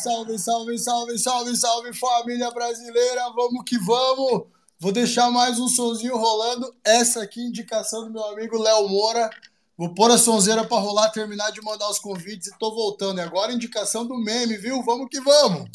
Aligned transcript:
salve, 0.00 0.38
salve, 0.38 0.78
salve, 0.78 1.18
salve, 1.18 1.56
salve, 1.56 1.92
família 1.92 2.50
brasileira, 2.50 3.30
vamos 3.34 3.62
que 3.66 3.78
vamos! 3.78 4.44
Vou 4.78 4.90
deixar 4.90 5.30
mais 5.30 5.60
um 5.60 5.68
sonzinho 5.68 6.16
rolando, 6.16 6.74
essa 6.82 7.22
aqui, 7.22 7.40
é 7.40 7.44
indicação 7.44 8.04
do 8.04 8.10
meu 8.10 8.24
amigo 8.24 8.58
Léo 8.58 8.88
Moura. 8.88 9.28
Vou 9.76 9.92
pôr 9.94 10.10
a 10.10 10.16
sonzeira 10.16 10.64
para 10.64 10.80
rolar, 10.80 11.10
terminar 11.10 11.50
de 11.50 11.60
mandar 11.60 11.88
os 11.90 11.98
convites 11.98 12.48
e 12.48 12.58
tô 12.58 12.74
voltando. 12.74 13.18
E 13.18 13.22
agora 13.22 13.52
indicação 13.52 14.06
do 14.06 14.16
meme, 14.16 14.56
viu? 14.56 14.82
Vamos 14.82 15.08
que 15.10 15.20
vamos! 15.20 15.68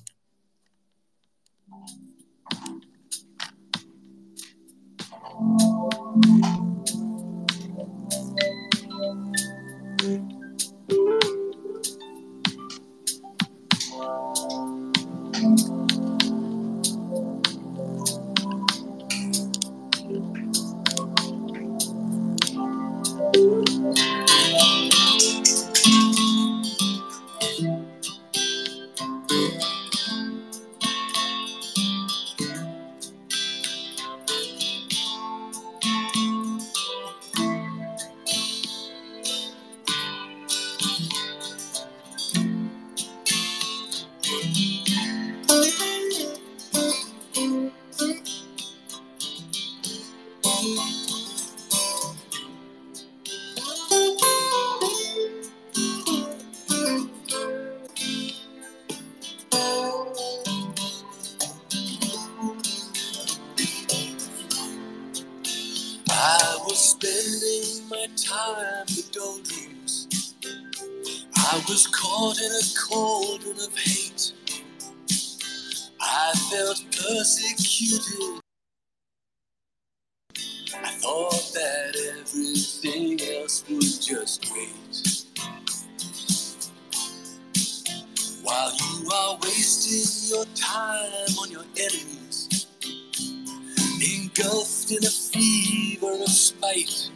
fever 95.31 96.13
of 96.23 96.29
spite. 96.29 97.09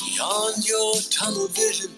Beyond 0.00 0.68
your 0.68 0.94
tunnel 1.10 1.48
vision, 1.48 1.92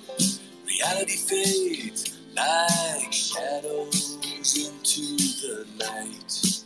reality 0.66 1.16
fades 1.16 2.18
like 2.36 3.12
shadows 3.12 4.18
into 4.56 5.16
the 5.42 5.66
night. 5.78 6.62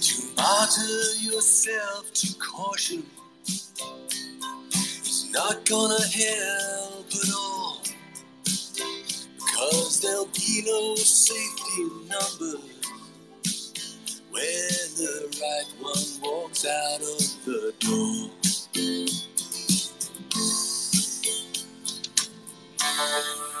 To 0.00 0.22
martyr 0.36 1.14
yourself 1.20 2.12
to 2.14 2.34
caution 2.38 3.04
is 5.02 5.30
not 5.32 5.64
gonna 5.68 6.02
help 6.08 7.06
at 7.10 7.34
all. 7.34 7.82
Cause 9.40 10.00
there'll 10.00 10.26
be 10.26 10.62
no 10.66 10.94
safety 10.96 11.82
in 11.82 12.08
numbers 12.08 12.77
when 14.38 14.94
the 14.96 15.38
right 15.42 15.70
one 15.80 16.06
walks 16.22 16.64
out 16.64 17.00
of 17.00 17.44
the 17.44 17.74
door. 17.80 18.30
Can 22.78 23.57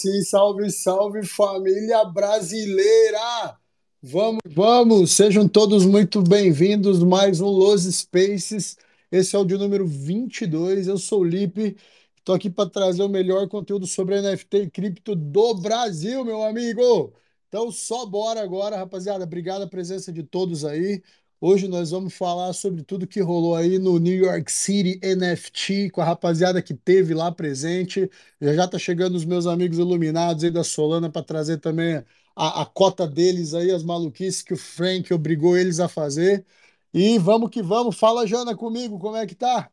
sim, 0.00 0.22
salve, 0.22 0.70
salve 0.70 1.26
família 1.26 2.02
brasileira! 2.06 3.54
Vamos, 4.02 4.40
vamos, 4.46 5.12
sejam 5.12 5.46
todos 5.46 5.84
muito 5.84 6.22
bem-vindos 6.22 7.02
mais 7.02 7.42
um 7.42 7.48
Los 7.50 7.82
Spaces. 7.82 8.78
Esse 9.12 9.36
é 9.36 9.38
o 9.38 9.44
de 9.44 9.58
número 9.58 9.86
22. 9.86 10.88
Eu 10.88 10.96
sou 10.96 11.20
o 11.20 11.24
Lipe, 11.24 11.76
estou 12.16 12.34
aqui 12.34 12.48
para 12.48 12.70
trazer 12.70 13.02
o 13.02 13.10
melhor 13.10 13.46
conteúdo 13.46 13.86
sobre 13.86 14.22
NFT 14.22 14.56
e 14.62 14.70
cripto 14.70 15.14
do 15.14 15.52
Brasil, 15.56 16.24
meu 16.24 16.42
amigo. 16.42 17.12
Então, 17.48 17.70
só 17.70 18.06
bora 18.06 18.40
agora, 18.40 18.78
rapaziada. 18.78 19.24
Obrigado 19.24 19.62
a 19.62 19.68
presença 19.68 20.10
de 20.10 20.22
todos 20.22 20.64
aí. 20.64 21.02
Hoje 21.40 21.66
nós 21.68 21.90
vamos 21.90 22.14
falar 22.14 22.52
sobre 22.52 22.82
tudo 22.82 23.06
que 23.06 23.20
rolou 23.20 23.56
aí 23.56 23.78
no 23.78 23.98
New 23.98 24.14
York 24.14 24.50
City 24.52 25.00
NFT, 25.02 25.90
com 25.90 26.00
a 26.02 26.04
rapaziada 26.04 26.60
que 26.62 26.74
teve 26.74 27.14
lá 27.14 27.32
presente. 27.32 28.10
Já 28.40 28.54
já 28.54 28.68
tá 28.68 28.78
chegando 28.78 29.14
os 29.16 29.24
meus 29.24 29.46
amigos 29.46 29.78
iluminados 29.78 30.44
aí 30.44 30.50
da 30.50 30.62
Solana 30.62 31.10
para 31.10 31.22
trazer 31.22 31.58
também 31.58 32.04
a, 32.36 32.62
a 32.62 32.66
cota 32.66 33.06
deles 33.08 33.54
aí, 33.54 33.70
as 33.70 33.82
maluquices 33.82 34.42
que 34.42 34.52
o 34.52 34.56
Frank 34.56 35.12
obrigou 35.14 35.56
eles 35.56 35.80
a 35.80 35.88
fazer. 35.88 36.44
E 36.92 37.18
vamos 37.18 37.48
que 37.50 37.62
vamos. 37.62 37.98
Fala, 37.98 38.26
Jana, 38.26 38.54
comigo, 38.56 38.98
como 38.98 39.16
é 39.16 39.26
que 39.26 39.34
tá? 39.34 39.70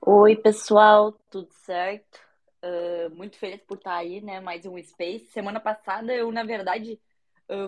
Oi, 0.00 0.36
pessoal, 0.36 1.12
tudo 1.30 1.48
certo? 1.64 2.20
Ah, 2.62 3.08
muito 3.10 3.36
feliz 3.38 3.60
por 3.62 3.76
estar 3.78 3.96
aí, 3.96 4.20
né? 4.20 4.40
Mais 4.40 4.64
um 4.66 4.78
Space. 4.82 5.26
Semana 5.26 5.60
passada 5.60 6.12
eu, 6.14 6.30
na 6.32 6.44
verdade, 6.44 7.00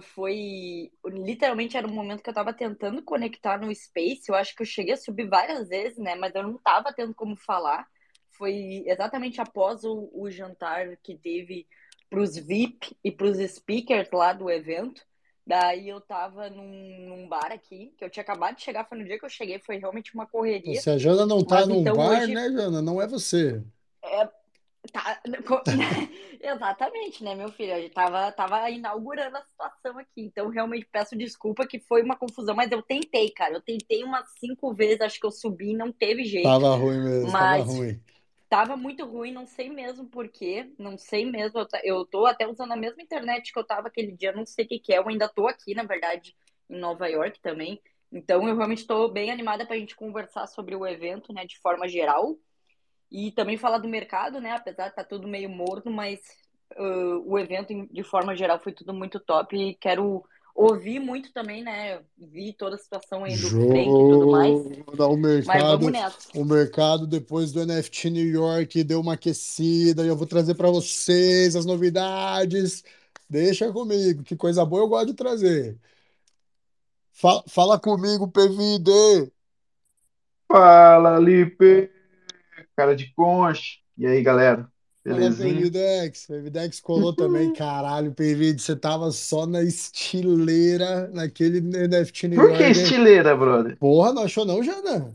foi 0.02 0.90
literalmente 1.04 1.76
era 1.76 1.86
um 1.86 1.94
momento 1.94 2.22
que 2.22 2.30
eu 2.30 2.34
tava 2.34 2.52
tentando 2.52 3.02
conectar 3.02 3.58
no 3.58 3.74
Space. 3.74 4.28
Eu 4.28 4.34
acho 4.34 4.54
que 4.54 4.62
eu 4.62 4.66
cheguei 4.66 4.94
a 4.94 4.96
subir 4.96 5.28
várias 5.28 5.68
vezes, 5.68 5.98
né? 5.98 6.14
Mas 6.14 6.34
eu 6.34 6.42
não 6.42 6.58
tava 6.58 6.92
tendo 6.92 7.14
como 7.14 7.36
falar. 7.36 7.86
Foi 8.30 8.84
exatamente 8.86 9.40
após 9.40 9.84
o, 9.84 10.10
o 10.12 10.30
jantar 10.30 10.96
que 11.02 11.16
teve 11.16 11.66
pros 12.08 12.36
VIP 12.36 12.96
e 13.02 13.10
pros 13.10 13.38
speakers 13.38 14.10
lá 14.12 14.32
do 14.32 14.50
evento. 14.50 15.02
Daí 15.46 15.88
eu 15.88 16.00
tava 16.00 16.50
num, 16.50 17.08
num 17.08 17.28
bar 17.28 17.52
aqui, 17.52 17.94
que 17.96 18.04
eu 18.04 18.10
tinha 18.10 18.22
acabado 18.22 18.56
de 18.56 18.62
chegar, 18.62 18.84
foi 18.88 18.98
no 18.98 19.04
dia 19.04 19.16
que 19.18 19.24
eu 19.24 19.30
cheguei, 19.30 19.60
foi 19.60 19.76
realmente 19.76 20.12
uma 20.12 20.26
correria. 20.26 20.80
Se 20.80 20.90
a 20.90 20.98
Jana 20.98 21.24
não 21.24 21.44
tá 21.44 21.56
Mas 21.56 21.68
num 21.68 21.80
então 21.82 21.96
bar, 21.96 22.22
hoje 22.22 22.34
né, 22.34 22.50
Jana? 22.50 22.82
Não 22.82 23.00
é 23.00 23.06
você. 23.06 23.62
é, 24.02 24.28
Tá, 24.92 25.20
co- 25.46 25.64
exatamente, 26.40 27.24
né, 27.24 27.34
meu 27.34 27.50
filho? 27.50 27.74
A 27.74 27.80
gente 27.80 27.92
tava, 27.94 28.30
tava 28.32 28.70
inaugurando 28.70 29.36
a 29.36 29.42
situação 29.42 29.98
aqui, 29.98 30.22
então 30.22 30.48
realmente 30.48 30.86
peço 30.90 31.16
desculpa 31.16 31.66
que 31.66 31.80
foi 31.80 32.02
uma 32.02 32.16
confusão, 32.16 32.54
mas 32.54 32.70
eu 32.70 32.82
tentei, 32.82 33.30
cara. 33.30 33.54
Eu 33.54 33.62
tentei 33.62 34.04
umas 34.04 34.28
cinco 34.38 34.74
vezes, 34.74 35.00
acho 35.00 35.18
que 35.20 35.26
eu 35.26 35.30
subi, 35.30 35.74
não 35.74 35.92
teve 35.92 36.24
jeito, 36.24 36.60
Tava 36.60 36.74
ruim 36.76 36.98
mesmo, 37.02 37.34
tava 37.36 37.62
mas 37.62 37.62
ruim. 37.62 38.00
tava 38.48 38.76
muito 38.76 39.04
ruim, 39.06 39.32
não 39.32 39.46
sei 39.46 39.70
mesmo 39.70 40.06
por 40.08 40.28
quê, 40.28 40.72
não 40.78 40.98
sei 40.98 41.24
mesmo. 41.26 41.60
Eu, 41.60 41.68
eu 41.84 42.06
tô 42.06 42.26
até 42.26 42.46
usando 42.46 42.72
a 42.72 42.76
mesma 42.76 43.02
internet 43.02 43.52
que 43.52 43.58
eu 43.58 43.64
tava 43.66 43.88
aquele 43.88 44.12
dia, 44.12 44.32
não 44.32 44.46
sei 44.46 44.64
o 44.64 44.68
que 44.68 44.78
que 44.80 44.92
é. 44.94 44.98
Eu 44.98 45.08
ainda 45.08 45.28
tô 45.28 45.48
aqui, 45.48 45.74
na 45.74 45.84
verdade, 45.84 46.36
em 46.70 46.78
Nova 46.78 47.08
York 47.08 47.40
também. 47.40 47.80
Então 48.12 48.48
eu 48.48 48.56
realmente 48.56 48.86
tô 48.86 49.08
bem 49.08 49.30
animada 49.30 49.66
pra 49.66 49.76
gente 49.78 49.96
conversar 49.96 50.46
sobre 50.46 50.76
o 50.76 50.86
evento, 50.86 51.32
né, 51.32 51.44
de 51.46 51.58
forma 51.60 51.88
geral. 51.88 52.36
E 53.10 53.30
também 53.32 53.56
falar 53.56 53.78
do 53.78 53.88
mercado, 53.88 54.40
né? 54.40 54.52
Apesar 54.52 54.84
de 54.84 54.90
estar 54.90 55.04
tudo 55.04 55.28
meio 55.28 55.48
morno, 55.48 55.90
mas 55.92 56.20
ah, 56.76 57.20
o 57.24 57.38
evento, 57.38 57.72
de 57.90 58.02
forma 58.02 58.36
geral, 58.36 58.58
foi 58.58 58.72
tudo 58.72 58.92
muito 58.92 59.20
top. 59.20 59.56
E 59.56 59.74
quero 59.74 60.24
ouvir 60.54 60.98
muito 60.98 61.32
também, 61.32 61.62
né? 61.62 62.00
Vi 62.16 62.52
toda 62.54 62.76
a 62.76 62.78
situação 62.78 63.24
aí 63.24 63.36
do 63.36 63.50
Frank 63.50 64.00
e 64.00 64.06
tudo 64.08 64.26
mais. 64.26 64.64
O 64.98 65.16
Mas 65.44 65.62
mercado, 65.62 65.78
vamos 65.78 65.92
nessa. 65.92 66.18
o 66.34 66.44
mercado 66.44 67.06
depois 67.06 67.52
do 67.52 67.64
NFT 67.64 68.10
New 68.10 68.26
York 68.26 68.82
deu 68.82 69.00
uma 69.00 69.14
aquecida 69.14 70.04
e 70.04 70.08
eu 70.08 70.16
vou 70.16 70.26
trazer 70.26 70.54
para 70.54 70.70
vocês 70.70 71.54
as 71.54 71.66
novidades. 71.66 72.82
Deixa 73.28 73.72
comigo, 73.72 74.22
que 74.22 74.36
coisa 74.36 74.64
boa 74.64 74.82
eu 74.82 74.88
gosto 74.88 75.08
de 75.08 75.14
trazer. 75.14 75.78
Fala, 77.12 77.42
fala 77.48 77.78
comigo, 77.80 78.28
PVD. 78.30 79.32
Fala, 80.48 81.18
Lipe, 81.18 81.90
cara 82.76 82.94
de 82.94 83.12
concha. 83.14 83.76
E 83.96 84.06
aí, 84.06 84.22
galera? 84.22 84.70
Fala, 85.04 85.18
Belezinha? 85.20 85.52
PVDex. 85.54 86.26
PVDex 86.26 86.80
colou 86.80 87.12
também. 87.12 87.52
Caralho, 87.52 88.12
PVD, 88.12 88.58
você 88.60 88.76
tava 88.76 89.10
só 89.12 89.46
na 89.46 89.62
estileira 89.62 91.08
naquele 91.08 91.60
NFT 91.60 92.28
Por 92.30 92.52
que 92.52 92.64
estileira, 92.64 93.36
brother? 93.36 93.76
Porra, 93.78 94.12
não 94.12 94.22
achou 94.24 94.44
não, 94.44 94.62
Jana? 94.62 95.14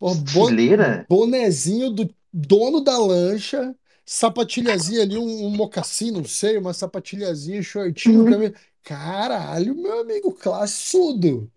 Bo- 0.00 0.14
Estileira? 0.14 1.06
bonezinho 1.08 1.90
do 1.90 2.08
dono 2.32 2.80
da 2.80 2.96
lancha, 2.98 3.74
sapatilhazinha 4.04 5.02
ali, 5.02 5.18
um, 5.18 5.46
um 5.46 5.50
mocassim, 5.50 6.10
não 6.10 6.24
sei, 6.24 6.56
uma 6.56 6.72
sapatilhazinha, 6.72 7.62
shortinho, 7.62 8.24
Uhum. 8.24 8.52
Caralho, 8.82 9.74
meu 9.74 10.00
amigo, 10.00 10.32
classudo. 10.32 11.50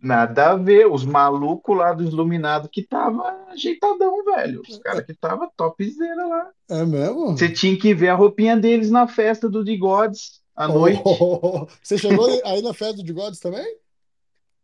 Nada 0.00 0.50
a 0.52 0.56
ver. 0.56 0.86
Os 0.86 1.04
malucos 1.04 1.76
lá 1.76 1.92
do 1.92 2.04
Iluminado 2.04 2.68
que 2.68 2.82
tava 2.82 3.22
ajeitadão, 3.48 4.24
velho. 4.24 4.60
Os 4.60 4.78
caras 4.78 5.04
que 5.04 5.14
tava 5.14 5.50
topzera 5.56 6.26
lá. 6.26 6.50
É 6.68 6.84
mesmo? 6.84 7.32
Você 7.32 7.48
tinha 7.50 7.78
que 7.78 7.94
ver 7.94 8.08
a 8.08 8.14
roupinha 8.14 8.56
deles 8.56 8.90
na 8.90 9.06
festa 9.06 9.48
do 9.48 9.64
The 9.64 9.76
Gods 9.76 10.42
à 10.54 10.68
noite. 10.68 11.02
Oh, 11.04 11.66
você 11.82 11.98
chegou 11.98 12.26
aí 12.44 12.62
na 12.62 12.72
festa 12.74 13.02
do 13.02 13.14
Gods 13.14 13.38
também? 13.40 13.64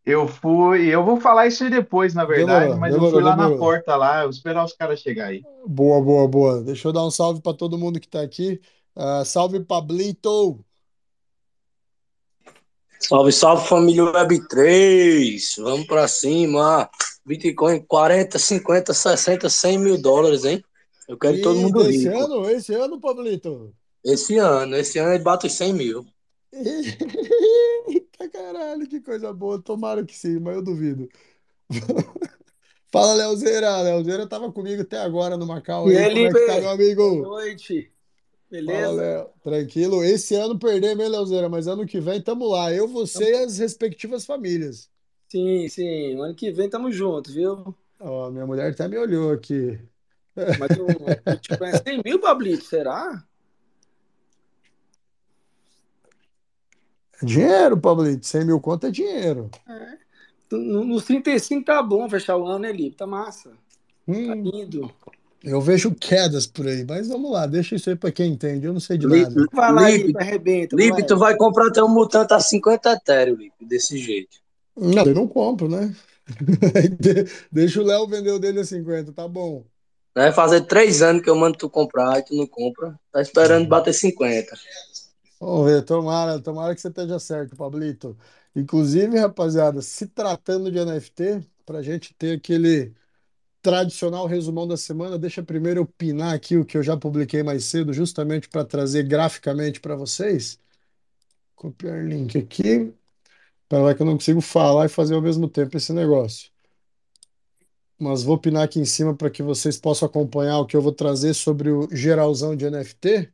Eu 0.05 0.27
fui, 0.27 0.87
eu 0.89 1.05
vou 1.05 1.21
falar 1.21 1.47
isso 1.47 1.63
aí 1.63 1.71
depois, 1.71 2.15
na 2.15 2.25
verdade, 2.25 2.71
Demorou, 2.71 2.81
mas 2.81 2.95
eu 2.95 3.01
fui 3.11 3.23
lá 3.23 3.37
na 3.37 3.45
demorou. 3.45 3.59
porta 3.59 3.97
lá, 3.97 4.19
eu 4.19 4.23
vou 4.23 4.31
esperar 4.31 4.65
os 4.65 4.73
caras 4.73 5.01
chegar 5.01 5.27
aí. 5.27 5.43
Boa, 5.67 6.03
boa, 6.03 6.27
boa. 6.29 6.63
Deixa 6.63 6.89
eu 6.89 6.93
dar 6.93 7.05
um 7.05 7.11
salve 7.11 7.41
para 7.43 7.57
todo 7.57 7.79
mundo 7.79 8.01
que 8.01 8.09
tá 8.09 8.23
aqui. 8.23 8.61
Ah, 8.97 9.25
salve, 9.25 9.61
Pablito. 9.61 10.65
Salve, 13.01 13.33
salve 13.33 13.67
família 13.67 14.05
Web3. 14.05 15.57
Vamos 15.59 15.87
pra 15.87 16.07
cima. 16.07 16.89
Bitcoin 17.25 17.81
40, 17.87 18.39
50, 18.39 18.95
60, 18.95 19.49
100 19.49 19.79
mil 19.79 20.01
dólares, 20.01 20.45
hein? 20.45 20.63
Eu 21.09 21.19
quero 21.19 21.41
todo 21.41 21.57
E 21.57 21.61
mundo 21.61 21.83
desse 21.85 22.09
rico. 22.09 22.19
ano, 22.25 22.49
esse 22.51 22.75
ano, 22.75 23.01
Pablito. 23.01 23.75
Esse 24.05 24.37
ano, 24.37 24.77
esse 24.77 24.99
ano 24.99 25.13
ele 25.15 25.23
bate 25.25 25.47
os 25.47 25.53
100 25.55 25.73
mil. 25.73 26.07
Eita 27.89 28.29
caralho, 28.31 28.89
que 28.89 29.01
coisa 29.01 29.33
boa. 29.33 29.61
Tomara 29.63 30.05
que 30.05 30.17
sim, 30.17 30.39
mas 30.41 30.57
eu 30.57 30.63
duvido. 30.63 31.09
Fala, 32.93 33.15
Leozeira. 33.15 33.81
Leozeira 33.83 34.29
tava 34.29 34.53
comigo 34.53 34.83
até 34.83 34.99
agora 34.99 35.37
no 35.37 35.47
Macau 35.47 35.89
E 35.89 35.97
aí. 35.97 36.07
aí, 36.07 36.11
Como 36.11 36.27
é 36.27 36.35
que 36.35 36.41
tá, 36.41 36.59
meu 36.59 36.71
Lipe? 36.71 36.73
Boa 37.19 37.33
amigo? 37.41 37.41
Noite. 38.51 38.65
Fala, 38.67 38.95
Beleza? 38.95 39.03
Léo. 39.03 39.31
Tranquilo. 39.43 40.05
Esse 40.05 40.35
ano 40.35 40.59
perdemos, 40.59 41.05
hein, 41.05 41.11
Leozeira? 41.11 41.49
Mas 41.49 41.67
ano 41.67 41.87
que 41.87 42.01
vem 42.01 42.21
tamo 42.23 42.47
lá. 42.49 42.73
Eu, 42.73 42.89
você 42.89 43.33
e 43.33 43.45
as 43.45 43.59
respectivas 43.59 44.25
famílias. 44.27 44.91
Sim, 45.29 45.69
sim. 45.69 46.21
Ano 46.21 46.35
que 46.35 46.51
vem 46.51 46.69
tamo 46.69 46.91
junto, 46.91 47.33
viu? 47.33 47.75
Ó, 48.01 48.31
minha 48.31 48.47
mulher 48.47 48.71
até 48.73 48.89
me 48.89 48.99
olhou 48.99 49.31
aqui. 49.33 49.79
Mas 50.59 50.77
o 50.79 50.97
Bitcoin 51.27 51.69
é 51.69 51.77
100 51.77 52.03
mil, 52.05 52.19
Pablito, 52.21 52.65
será? 52.65 53.25
É 57.23 57.27
Dinheiro, 57.27 57.79
Pablito. 57.81 58.27
100 58.27 58.45
mil 58.45 58.61
conto 58.61 58.87
é 58.87 58.91
dinheiro. 58.91 59.51
No- 60.51 60.85
Nos 60.85 61.05
35 61.05 61.65
tá 61.65 61.83
bom 61.83 62.09
fechar 62.09 62.37
o 62.37 62.47
ano, 62.47 62.61
né, 62.61 62.73
Lipe? 62.73 62.97
Tá 62.97 63.07
massa. 63.07 63.51
Tá 63.51 63.57
Hum, 64.09 64.43
lindo. 64.43 64.93
Eu 65.43 65.61
vejo 65.61 65.95
quedas 65.95 66.47
por 66.47 66.67
aí, 66.67 66.85
mas 66.85 67.09
vamos 67.09 67.31
lá, 67.31 67.47
deixa 67.47 67.75
isso 67.75 67.89
aí 67.89 67.97
pra 67.97 68.13
quem 68.13 68.33
entende. 68.33 68.67
Eu 68.67 68.73
não 68.73 68.81
sei 68.81 68.99
de 68.99 69.07
Lipe, 69.07 69.35
nada. 69.35 69.47
Vai 69.53 69.73
lá, 69.73 69.91
Lipe, 69.91 70.19
arrebenta, 70.19 70.77
Lipe, 70.77 70.91
moleque. 70.91 71.09
tu 71.09 71.17
vai 71.17 71.37
comprar 71.37 71.69
até 71.69 71.83
um 71.83 71.89
mutante 71.89 72.35
a 72.35 72.41
50 72.41 72.93
Ethereum, 72.93 73.37
Lipe, 73.37 73.65
desse 73.65 73.97
jeito. 73.97 74.39
Não, 74.77 75.05
eu 75.05 75.15
não 75.15 75.27
compro, 75.27 75.69
né? 75.69 75.95
Deixa 77.51 77.81
o 77.81 77.85
Léo 77.85 78.07
vender 78.07 78.31
o 78.31 78.39
dele 78.39 78.61
a 78.61 78.65
50, 78.65 79.13
tá 79.13 79.27
bom. 79.27 79.65
Vai 80.15 80.33
fazer 80.33 80.63
três 80.63 81.03
anos 81.03 81.23
que 81.23 81.31
eu 81.31 81.37
mando 81.37 81.57
tu 81.57 81.71
comprar 81.71 82.19
e 82.19 82.25
tu 82.25 82.35
não 82.35 82.47
compra. 82.47 82.99
Tá 83.13 83.23
esperando 83.23 83.69
bater 83.69 83.95
50. 83.95 84.57
Vamos 85.41 85.71
ver, 85.71 85.83
tomara, 85.83 86.39
tomara 86.41 86.75
que 86.75 86.81
você 86.81 86.89
esteja 86.89 87.19
certo, 87.19 87.57
Pablito. 87.57 88.17
Inclusive, 88.55 89.19
rapaziada, 89.19 89.81
se 89.81 90.07
tratando 90.07 90.71
de 90.71 90.85
NFT, 90.85 91.47
pra 91.65 91.81
gente 91.81 92.13
ter 92.15 92.37
aquele 92.37 92.93
tradicional 93.63 94.27
resumão 94.27 94.67
da 94.67 94.77
semana, 94.77 95.19
deixa 95.19 95.43
primeiro 95.43 95.81
eu 95.81 95.87
pinar 95.87 96.35
aqui 96.35 96.57
o 96.57 96.65
que 96.65 96.77
eu 96.79 96.83
já 96.83 96.97
publiquei 96.97 97.43
mais 97.43 97.65
cedo, 97.65 97.93
justamente 97.93 98.49
para 98.49 98.65
trazer 98.65 99.05
graficamente 99.05 99.81
para 99.81 99.97
vocês. 99.97 100.59
Copiar 101.55 102.05
link 102.07 102.39
aqui. 102.39 102.93
Para 103.69 103.83
lá 103.85 103.95
que 103.95 104.03
eu 104.03 104.07
não 104.07 104.15
consigo 104.15 104.41
falar 104.41 104.87
e 104.87 104.89
fazer 104.89 105.15
ao 105.15 105.23
mesmo 105.23 105.49
tempo 105.49 105.77
esse 105.77 105.93
negócio. 105.93 106.51
Mas 107.99 108.23
vou 108.23 108.39
pinar 108.39 108.65
aqui 108.65 108.81
em 108.81 108.85
cima 108.85 109.15
para 109.15 109.31
que 109.31 109.43
vocês 109.43 109.79
possam 109.79 110.07
acompanhar 110.09 110.59
o 110.59 110.67
que 110.67 110.77
eu 110.77 110.83
vou 110.83 110.93
trazer 110.93 111.35
sobre 111.35 111.71
o 111.71 111.89
geralzão 111.95 112.57
de 112.57 112.69
NFT. 112.71 113.33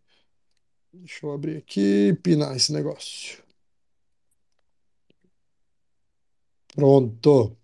Deixa 0.92 1.26
eu 1.26 1.32
abrir 1.32 1.58
aqui 1.58 2.08
e 2.08 2.14
pinar 2.14 2.56
esse 2.56 2.72
negócio. 2.72 3.42
Pronto. 6.74 7.56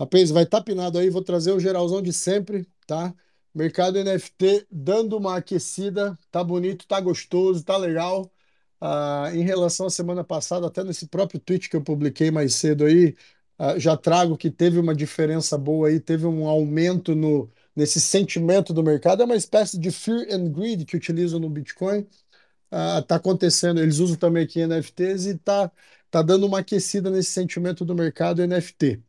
Rapaz, 0.00 0.30
vai 0.30 0.44
estar 0.44 0.62
pinado 0.62 0.98
aí, 0.98 1.10
vou 1.10 1.22
trazer 1.22 1.52
o 1.52 1.60
geralzão 1.60 2.00
de 2.00 2.10
sempre, 2.10 2.66
tá? 2.86 3.14
Mercado 3.54 3.98
NFT 3.98 4.66
dando 4.70 5.16
uma 5.18 5.36
aquecida, 5.36 6.18
tá 6.30 6.42
bonito, 6.42 6.86
tá 6.86 6.98
gostoso, 7.00 7.62
tá 7.62 7.76
legal. 7.76 8.32
Ah, 8.80 9.30
em 9.34 9.42
relação 9.42 9.86
à 9.86 9.90
semana 9.90 10.24
passada, 10.24 10.66
até 10.66 10.82
nesse 10.82 11.06
próprio 11.06 11.38
tweet 11.38 11.68
que 11.68 11.76
eu 11.76 11.82
publiquei 11.82 12.30
mais 12.30 12.54
cedo 12.54 12.84
aí, 12.86 13.14
ah, 13.58 13.78
já 13.78 13.94
trago 13.96 14.38
que 14.38 14.50
teve 14.50 14.78
uma 14.78 14.94
diferença 14.94 15.58
boa 15.58 15.88
aí, 15.88 16.00
teve 16.00 16.24
um 16.26 16.46
aumento 16.48 17.14
no, 17.14 17.50
nesse 17.76 18.00
sentimento 18.00 18.72
do 18.72 18.82
mercado. 18.82 19.22
É 19.22 19.26
uma 19.26 19.36
espécie 19.36 19.78
de 19.78 19.90
fear 19.90 20.26
and 20.32 20.50
greed 20.50 20.86
que 20.86 20.96
utilizam 20.96 21.38
no 21.38 21.50
Bitcoin. 21.50 22.06
Ah, 22.70 23.02
tá 23.02 23.16
acontecendo, 23.16 23.80
eles 23.80 23.98
usam 23.98 24.16
também 24.16 24.44
aqui 24.44 24.60
NFTs 24.60 25.26
e 25.26 25.38
tá, 25.38 25.70
tá 26.10 26.22
dando 26.22 26.46
uma 26.46 26.60
aquecida 26.60 27.10
nesse 27.10 27.32
sentimento 27.32 27.84
do 27.84 27.94
mercado 27.94 28.42
NFT 28.46 29.02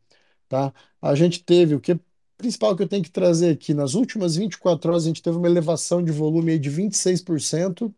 tá? 0.52 0.72
A 1.00 1.14
gente 1.14 1.42
teve 1.42 1.74
o 1.74 1.80
que 1.80 1.98
principal 2.36 2.76
que 2.76 2.82
eu 2.82 2.88
tenho 2.88 3.02
que 3.02 3.10
trazer 3.10 3.50
aqui, 3.50 3.72
nas 3.72 3.94
últimas 3.94 4.36
24 4.36 4.90
horas 4.90 5.04
a 5.04 5.08
gente 5.08 5.22
teve 5.22 5.36
uma 5.38 5.46
elevação 5.48 6.02
de 6.04 6.12
volume 6.12 6.58
de 6.58 6.68
26% 6.70 7.94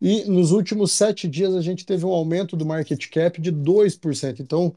e 0.00 0.24
nos 0.24 0.52
últimos 0.52 0.92
sete 0.92 1.28
dias 1.28 1.54
a 1.54 1.60
gente 1.60 1.84
teve 1.84 2.06
um 2.06 2.10
aumento 2.10 2.56
do 2.56 2.64
market 2.64 3.08
cap 3.10 3.40
de 3.40 3.52
2%. 3.52 4.40
Então, 4.40 4.74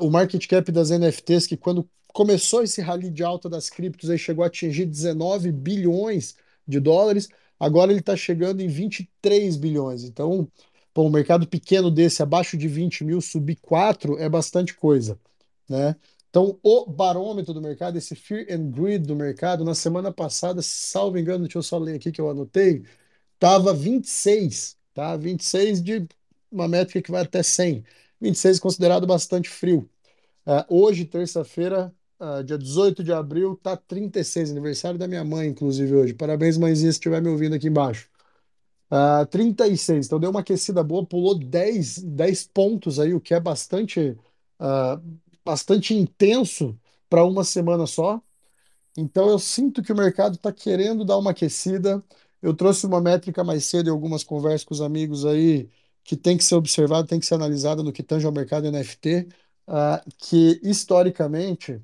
o 0.00 0.10
market 0.10 0.46
cap 0.46 0.70
das 0.70 0.90
NFTs, 0.90 1.46
que 1.46 1.56
quando 1.56 1.88
começou 2.08 2.62
esse 2.62 2.80
rally 2.82 3.10
de 3.10 3.22
alta 3.24 3.48
das 3.48 3.70
criptos, 3.70 4.10
aí 4.10 4.18
chegou 4.18 4.44
a 4.44 4.48
atingir 4.48 4.84
19 4.86 5.50
bilhões 5.52 6.36
de 6.66 6.80
dólares, 6.80 7.28
agora 7.58 7.90
ele 7.92 8.00
está 8.00 8.16
chegando 8.16 8.60
em 8.60 8.68
23 8.68 9.56
bilhões. 9.56 10.04
Então, 10.04 10.50
pô, 10.92 11.04
um 11.04 11.10
mercado 11.10 11.46
pequeno 11.48 11.90
desse, 11.90 12.22
abaixo 12.22 12.56
de 12.58 12.68
20 12.68 13.04
mil, 13.04 13.20
subir 13.20 13.56
4 13.56 14.18
é 14.18 14.28
bastante 14.28 14.74
coisa, 14.74 15.18
né? 15.68 15.96
Então, 16.38 16.56
o 16.62 16.86
barômetro 16.86 17.52
do 17.52 17.60
mercado, 17.60 17.98
esse 17.98 18.14
fear 18.14 18.46
and 18.48 18.70
greed 18.70 19.04
do 19.04 19.16
mercado, 19.16 19.64
na 19.64 19.74
semana 19.74 20.12
passada, 20.12 20.62
salvo 20.62 21.18
engano, 21.18 21.42
deixa 21.42 21.58
eu 21.58 21.62
só 21.64 21.76
ler 21.78 21.96
aqui 21.96 22.12
que 22.12 22.20
eu 22.20 22.30
anotei, 22.30 22.84
estava 23.34 23.74
26, 23.74 24.76
tá? 24.94 25.16
26 25.16 25.82
de 25.82 26.06
uma 26.50 26.68
métrica 26.68 27.02
que 27.02 27.10
vai 27.10 27.22
até 27.22 27.42
100. 27.42 27.84
26 28.20 28.60
considerado 28.60 29.04
bastante 29.04 29.48
frio. 29.48 29.90
Ah, 30.46 30.64
hoje, 30.68 31.04
terça-feira, 31.06 31.92
ah, 32.20 32.42
dia 32.42 32.56
18 32.56 33.02
de 33.02 33.12
abril, 33.12 33.56
tá 33.56 33.76
36, 33.76 34.52
aniversário 34.52 34.96
da 34.96 35.08
minha 35.08 35.24
mãe, 35.24 35.48
inclusive, 35.48 35.92
hoje. 35.92 36.14
Parabéns, 36.14 36.56
mãezinha, 36.56 36.92
se 36.92 36.98
estiver 36.98 37.20
me 37.20 37.30
ouvindo 37.30 37.56
aqui 37.56 37.66
embaixo. 37.66 38.08
Ah, 38.90 39.26
36, 39.26 40.06
então 40.06 40.20
deu 40.20 40.30
uma 40.30 40.40
aquecida 40.40 40.84
boa, 40.84 41.04
pulou 41.04 41.38
10, 41.38 41.98
10 42.02 42.46
pontos 42.46 43.00
aí, 43.00 43.12
o 43.12 43.20
que 43.20 43.34
é 43.34 43.40
bastante, 43.40 44.16
ah, 44.58 45.00
bastante 45.48 45.94
intenso 45.94 46.78
para 47.08 47.24
uma 47.24 47.42
semana 47.42 47.86
só. 47.86 48.20
Então 48.96 49.30
eu 49.30 49.38
sinto 49.38 49.82
que 49.82 49.92
o 49.92 49.96
mercado 49.96 50.34
está 50.34 50.52
querendo 50.52 51.06
dar 51.06 51.16
uma 51.16 51.30
aquecida. 51.30 52.04
Eu 52.42 52.54
trouxe 52.54 52.84
uma 52.86 53.00
métrica 53.00 53.42
mais 53.42 53.64
cedo 53.64 53.88
em 53.88 53.90
algumas 53.90 54.22
conversas 54.22 54.64
com 54.64 54.74
os 54.74 54.82
amigos 54.82 55.24
aí 55.24 55.70
que 56.04 56.16
tem 56.16 56.36
que 56.36 56.44
ser 56.44 56.54
observada, 56.54 57.06
tem 57.06 57.18
que 57.20 57.26
ser 57.26 57.34
analisada 57.34 57.82
no 57.82 57.92
que 57.92 58.02
tange 58.02 58.26
ao 58.26 58.32
mercado 58.32 58.70
NFT, 58.70 59.28
ah, 59.66 60.02
que 60.18 60.60
historicamente 60.62 61.80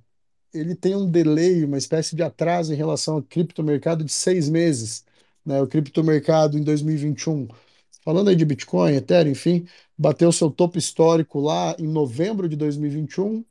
ele 0.52 0.74
tem 0.74 0.94
um 0.96 1.10
delay, 1.10 1.64
uma 1.64 1.78
espécie 1.78 2.14
de 2.16 2.22
atraso 2.22 2.72
em 2.72 2.76
relação 2.76 3.16
ao 3.16 3.22
criptomercado 3.22 4.04
de 4.04 4.12
seis 4.12 4.48
meses. 4.48 5.04
Né? 5.44 5.60
O 5.62 5.66
criptomercado 5.66 6.58
em 6.58 6.62
2021, 6.62 7.48
falando 8.04 8.28
aí 8.28 8.36
de 8.36 8.44
Bitcoin, 8.44 8.94
Ethereum, 8.94 9.32
enfim, 9.32 9.66
bateu 9.96 10.30
seu 10.32 10.50
topo 10.50 10.78
histórico 10.78 11.40
lá 11.40 11.74
em 11.78 11.88
novembro 11.88 12.48
de 12.48 12.56
2021 12.56 13.44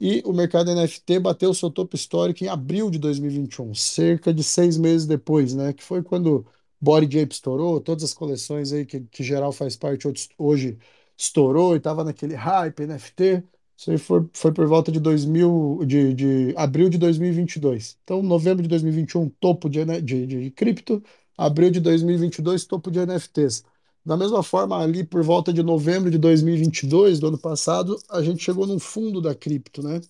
e 0.00 0.22
o 0.24 0.32
mercado 0.32 0.70
NFT 0.74 1.18
bateu 1.20 1.54
seu 1.54 1.70
topo 1.70 1.96
histórico 1.96 2.44
em 2.44 2.48
abril 2.48 2.90
de 2.90 2.98
2021, 2.98 3.74
cerca 3.74 4.32
de 4.32 4.42
seis 4.44 4.76
meses 4.76 5.06
depois, 5.06 5.54
né? 5.54 5.72
Que 5.72 5.82
foi 5.82 6.02
quando 6.02 6.46
Body 6.80 7.20
Ape 7.20 7.34
estourou, 7.34 7.80
todas 7.80 8.04
as 8.04 8.14
coleções 8.14 8.72
aí 8.72 8.84
que, 8.86 9.00
que 9.00 9.22
geral 9.24 9.52
faz 9.52 9.76
parte 9.76 10.06
hoje 10.38 10.78
estourou 11.16 11.74
e 11.74 11.78
estava 11.78 12.04
naquele 12.04 12.34
hype 12.34 12.86
NFT. 12.86 13.42
Isso 13.76 13.90
aí 13.90 13.98
foi, 13.98 14.28
foi 14.32 14.52
por 14.52 14.66
volta 14.66 14.90
de 14.90 15.00
2000, 15.00 15.84
de, 15.86 16.14
de 16.14 16.54
abril 16.56 16.88
de 16.88 16.98
2022. 16.98 17.98
Então, 18.04 18.22
novembro 18.22 18.62
de 18.62 18.68
2021, 18.68 19.28
topo 19.28 19.68
de, 19.68 19.84
de, 20.02 20.26
de 20.26 20.50
cripto, 20.50 21.02
abril 21.36 21.70
de 21.70 21.80
2022, 21.80 22.64
topo 22.64 22.90
de 22.90 23.00
NFTs. 23.00 23.64
Da 24.06 24.16
mesma 24.16 24.40
forma, 24.42 24.78
ali 24.80 25.04
por 25.04 25.24
volta 25.24 25.52
de 25.52 25.64
novembro 25.64 26.10
de 26.10 26.16
2022, 26.18 27.18
do 27.18 27.26
ano 27.26 27.38
passado, 27.38 28.00
a 28.08 28.22
gente 28.22 28.42
chegou 28.42 28.64
num 28.66 28.78
fundo 28.78 29.20
da 29.20 29.34
cripto, 29.34 29.82
né? 29.82 30.00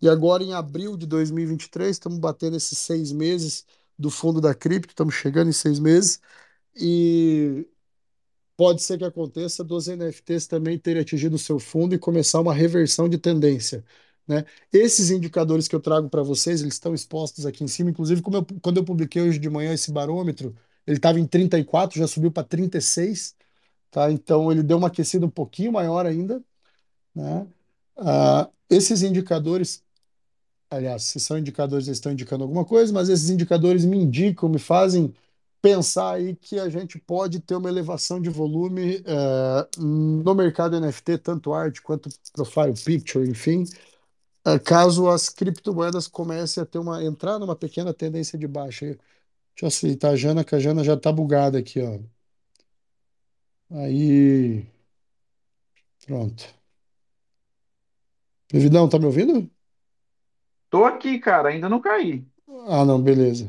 E 0.00 0.08
agora, 0.08 0.42
em 0.42 0.54
abril 0.54 0.96
de 0.96 1.06
2023, 1.06 1.90
estamos 1.90 2.18
batendo 2.18 2.56
esses 2.56 2.78
seis 2.78 3.12
meses 3.12 3.66
do 3.98 4.10
fundo 4.10 4.40
da 4.40 4.54
cripto, 4.54 4.92
estamos 4.92 5.14
chegando 5.14 5.50
em 5.50 5.52
seis 5.52 5.78
meses, 5.78 6.20
e 6.76 7.66
pode 8.56 8.82
ser 8.82 8.98
que 8.98 9.04
aconteça 9.04 9.64
dos 9.64 9.88
NFTs 9.88 10.46
também 10.46 10.78
terem 10.78 11.02
atingido 11.02 11.36
o 11.36 11.38
seu 11.38 11.58
fundo 11.58 11.94
e 11.94 11.98
começar 11.98 12.40
uma 12.40 12.54
reversão 12.54 13.08
de 13.08 13.18
tendência. 13.18 13.84
Né? 14.26 14.44
Esses 14.72 15.10
indicadores 15.10 15.68
que 15.68 15.76
eu 15.76 15.80
trago 15.80 16.08
para 16.08 16.22
vocês, 16.22 16.62
eles 16.62 16.74
estão 16.74 16.94
expostos 16.94 17.46
aqui 17.46 17.64
em 17.64 17.68
cima. 17.68 17.90
Inclusive, 17.90 18.22
eu, 18.24 18.46
quando 18.62 18.78
eu 18.78 18.84
publiquei 18.84 19.22
hoje 19.22 19.38
de 19.38 19.50
manhã 19.50 19.74
esse 19.74 19.92
barômetro, 19.92 20.54
ele 20.86 20.96
estava 20.98 21.18
em 21.20 21.26
34, 21.26 21.98
já 21.98 22.06
subiu 22.06 22.30
para 22.30 22.44
36. 22.44 23.34
Tá? 23.90 24.10
Então, 24.10 24.50
ele 24.50 24.62
deu 24.62 24.78
uma 24.78 24.88
aquecida 24.88 25.24
um 25.26 25.30
pouquinho 25.30 25.72
maior 25.72 26.06
ainda. 26.06 26.42
Né? 27.14 27.46
Ah, 27.96 28.48
esses 28.68 29.02
indicadores, 29.02 29.82
aliás, 30.70 31.04
se 31.04 31.20
são 31.20 31.38
indicadores, 31.38 31.86
eles 31.86 31.98
estão 31.98 32.12
indicando 32.12 32.44
alguma 32.44 32.64
coisa, 32.64 32.92
mas 32.92 33.08
esses 33.08 33.30
indicadores 33.30 33.84
me 33.84 33.98
indicam, 33.98 34.48
me 34.48 34.58
fazem 34.58 35.14
pensar 35.64 36.14
aí 36.14 36.36
que 36.36 36.58
a 36.58 36.68
gente 36.68 36.98
pode 36.98 37.40
ter 37.40 37.56
uma 37.56 37.70
elevação 37.70 38.20
de 38.20 38.28
volume 38.28 39.02
eh, 39.06 39.68
no 39.78 40.34
mercado 40.34 40.78
NFT, 40.78 41.18
tanto 41.18 41.54
arte 41.54 41.80
quanto 41.80 42.10
profile 42.34 42.74
picture, 42.74 43.26
enfim, 43.26 43.64
eh, 44.46 44.58
caso 44.58 45.08
as 45.08 45.30
criptomoedas 45.30 46.06
comecem 46.06 46.62
a 46.62 46.66
ter 46.66 46.78
uma 46.78 47.02
entrar 47.02 47.38
numa 47.38 47.56
pequena 47.56 47.94
tendência 47.94 48.38
de 48.38 48.46
baixa. 48.46 48.98
Deixa 49.54 49.64
eu 49.64 49.68
aceitar 49.68 50.10
a 50.10 50.16
Jana, 50.16 50.44
que 50.44 50.54
a 50.54 50.58
Jana 50.58 50.82
já 50.82 50.96
tá 50.96 51.12
bugada 51.12 51.58
aqui, 51.58 51.80
ó. 51.80 52.00
Aí, 53.70 54.66
pronto. 56.06 56.44
Evidão, 58.52 58.88
tá 58.88 58.98
me 58.98 59.06
ouvindo? 59.06 59.48
Tô 60.68 60.84
aqui, 60.84 61.18
cara, 61.18 61.50
ainda 61.50 61.68
não 61.68 61.80
caí. 61.80 62.26
Ah, 62.66 62.84
não, 62.84 63.00
beleza. 63.00 63.48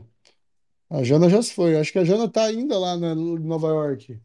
A 0.89 1.03
Jana 1.03 1.27
já 1.27 1.41
se 1.41 1.53
foi. 1.53 1.75
Acho 1.77 1.91
que 1.91 1.99
a 1.99 2.03
Jana 2.03 2.29
tá 2.29 2.43
ainda 2.43 2.77
lá 2.77 2.95
na 2.95 3.15
Nova 3.15 3.67
York. 3.67 4.21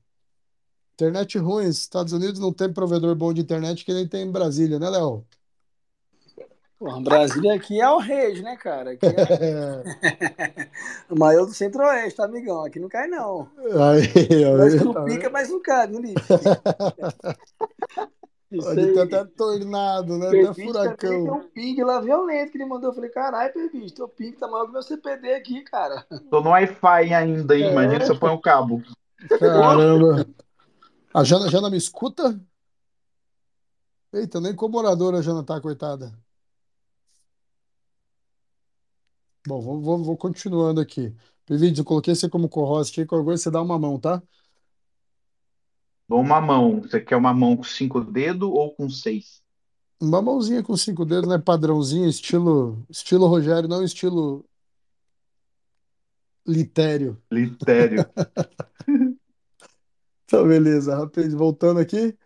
Internet 0.94 1.38
ruim. 1.38 1.66
Estados 1.66 2.12
Unidos 2.12 2.38
não 2.38 2.52
tem 2.52 2.70
provedor 2.72 3.14
bom 3.14 3.32
de 3.32 3.40
internet 3.40 3.84
que 3.84 3.94
nem 3.94 4.06
tem 4.06 4.26
em 4.26 4.30
Brasília, 4.30 4.78
né, 4.78 4.90
Léo? 4.90 5.26
Pô, 6.80 6.98
Brasília 7.02 7.52
aqui 7.56 7.78
é 7.78 7.90
o 7.90 7.98
Reis, 7.98 8.40
né, 8.40 8.56
cara? 8.56 8.92
Aqui 8.92 9.04
é 9.04 10.64
o 11.12 11.18
maior 11.18 11.44
do 11.44 11.52
Centro-Oeste, 11.52 12.22
amigão. 12.22 12.64
Aqui 12.64 12.80
não 12.80 12.88
cai, 12.88 13.06
não. 13.06 13.46
Aí, 13.58 14.44
ó, 14.46 14.56
Mas 14.56 14.74
tá 14.74 14.82
tu 14.82 14.94
pica, 15.04 15.20
vendo? 15.24 15.30
mas 15.30 15.50
não 15.50 15.60
cai, 15.60 15.86
no 15.88 16.00
lixo. 16.00 16.24
Pode 18.50 18.92
ter 18.94 18.98
aí. 18.98 18.98
até 18.98 19.24
tornado, 19.26 20.16
né? 20.16 20.28
Até 20.28 20.38
também 20.38 20.54
tem 20.54 20.66
furacão. 20.66 21.34
um 21.36 21.48
ping 21.50 21.82
lá 21.84 22.00
violento 22.00 22.50
que 22.50 22.56
ele 22.56 22.64
mandou. 22.64 22.88
Eu 22.88 22.94
falei, 22.94 23.10
caralho, 23.10 23.52
Perbicho, 23.52 23.94
teu 23.94 24.08
ping 24.08 24.32
tá 24.32 24.48
maior 24.48 24.64
que 24.64 24.72
meu 24.72 24.82
CPD 24.82 25.34
aqui, 25.34 25.62
cara. 25.64 26.06
Tô 26.30 26.40
no 26.40 26.48
Wi-Fi 26.48 27.12
ainda, 27.12 27.58
hein? 27.58 27.72
Imagina 27.72 28.06
se 28.06 28.10
eu 28.10 28.18
ponho 28.18 28.32
o 28.32 28.40
cabo. 28.40 28.82
Caramba. 29.38 30.26
A 31.12 31.24
Jana, 31.24 31.46
Jana 31.50 31.68
me 31.68 31.76
escuta? 31.76 32.40
Eita, 34.14 34.40
nem 34.40 34.56
como 34.56 34.78
oradora 34.78 35.18
a 35.18 35.22
Jana 35.22 35.44
tá, 35.44 35.60
coitada. 35.60 36.10
Bom, 39.46 39.60
vou, 39.60 39.80
vou, 39.80 40.04
vou 40.04 40.16
continuando 40.16 40.80
aqui. 40.80 41.14
Prevides, 41.46 41.78
eu 41.78 41.84
coloquei 41.84 42.14
você 42.14 42.28
como 42.28 42.48
co-host 42.48 43.00
aí, 43.00 43.06
qualquer 43.06 43.24
coisa 43.24 43.42
você 43.42 43.50
dá 43.50 43.60
uma 43.62 43.78
mão, 43.78 43.98
tá? 43.98 44.22
Dou 46.08 46.20
uma 46.20 46.40
mão. 46.40 46.80
Você 46.82 47.00
quer 47.00 47.16
uma 47.16 47.32
mão 47.32 47.56
com 47.56 47.62
cinco 47.62 48.00
dedos 48.00 48.48
ou 48.48 48.74
com 48.74 48.88
seis? 48.88 49.42
Uma 50.00 50.22
mãozinha 50.22 50.62
com 50.62 50.76
cinco 50.76 51.04
dedos, 51.04 51.28
né? 51.28 51.38
Padrãozinho, 51.38 52.08
estilo, 52.08 52.84
estilo 52.88 53.26
Rogério, 53.26 53.68
não 53.68 53.82
estilo 53.82 54.44
Litério. 56.46 57.20
Litério. 57.30 58.04
Então, 60.24 60.46
beleza, 60.46 60.94
rapaz, 60.96 61.34
voltando 61.34 61.80
aqui. 61.80 62.16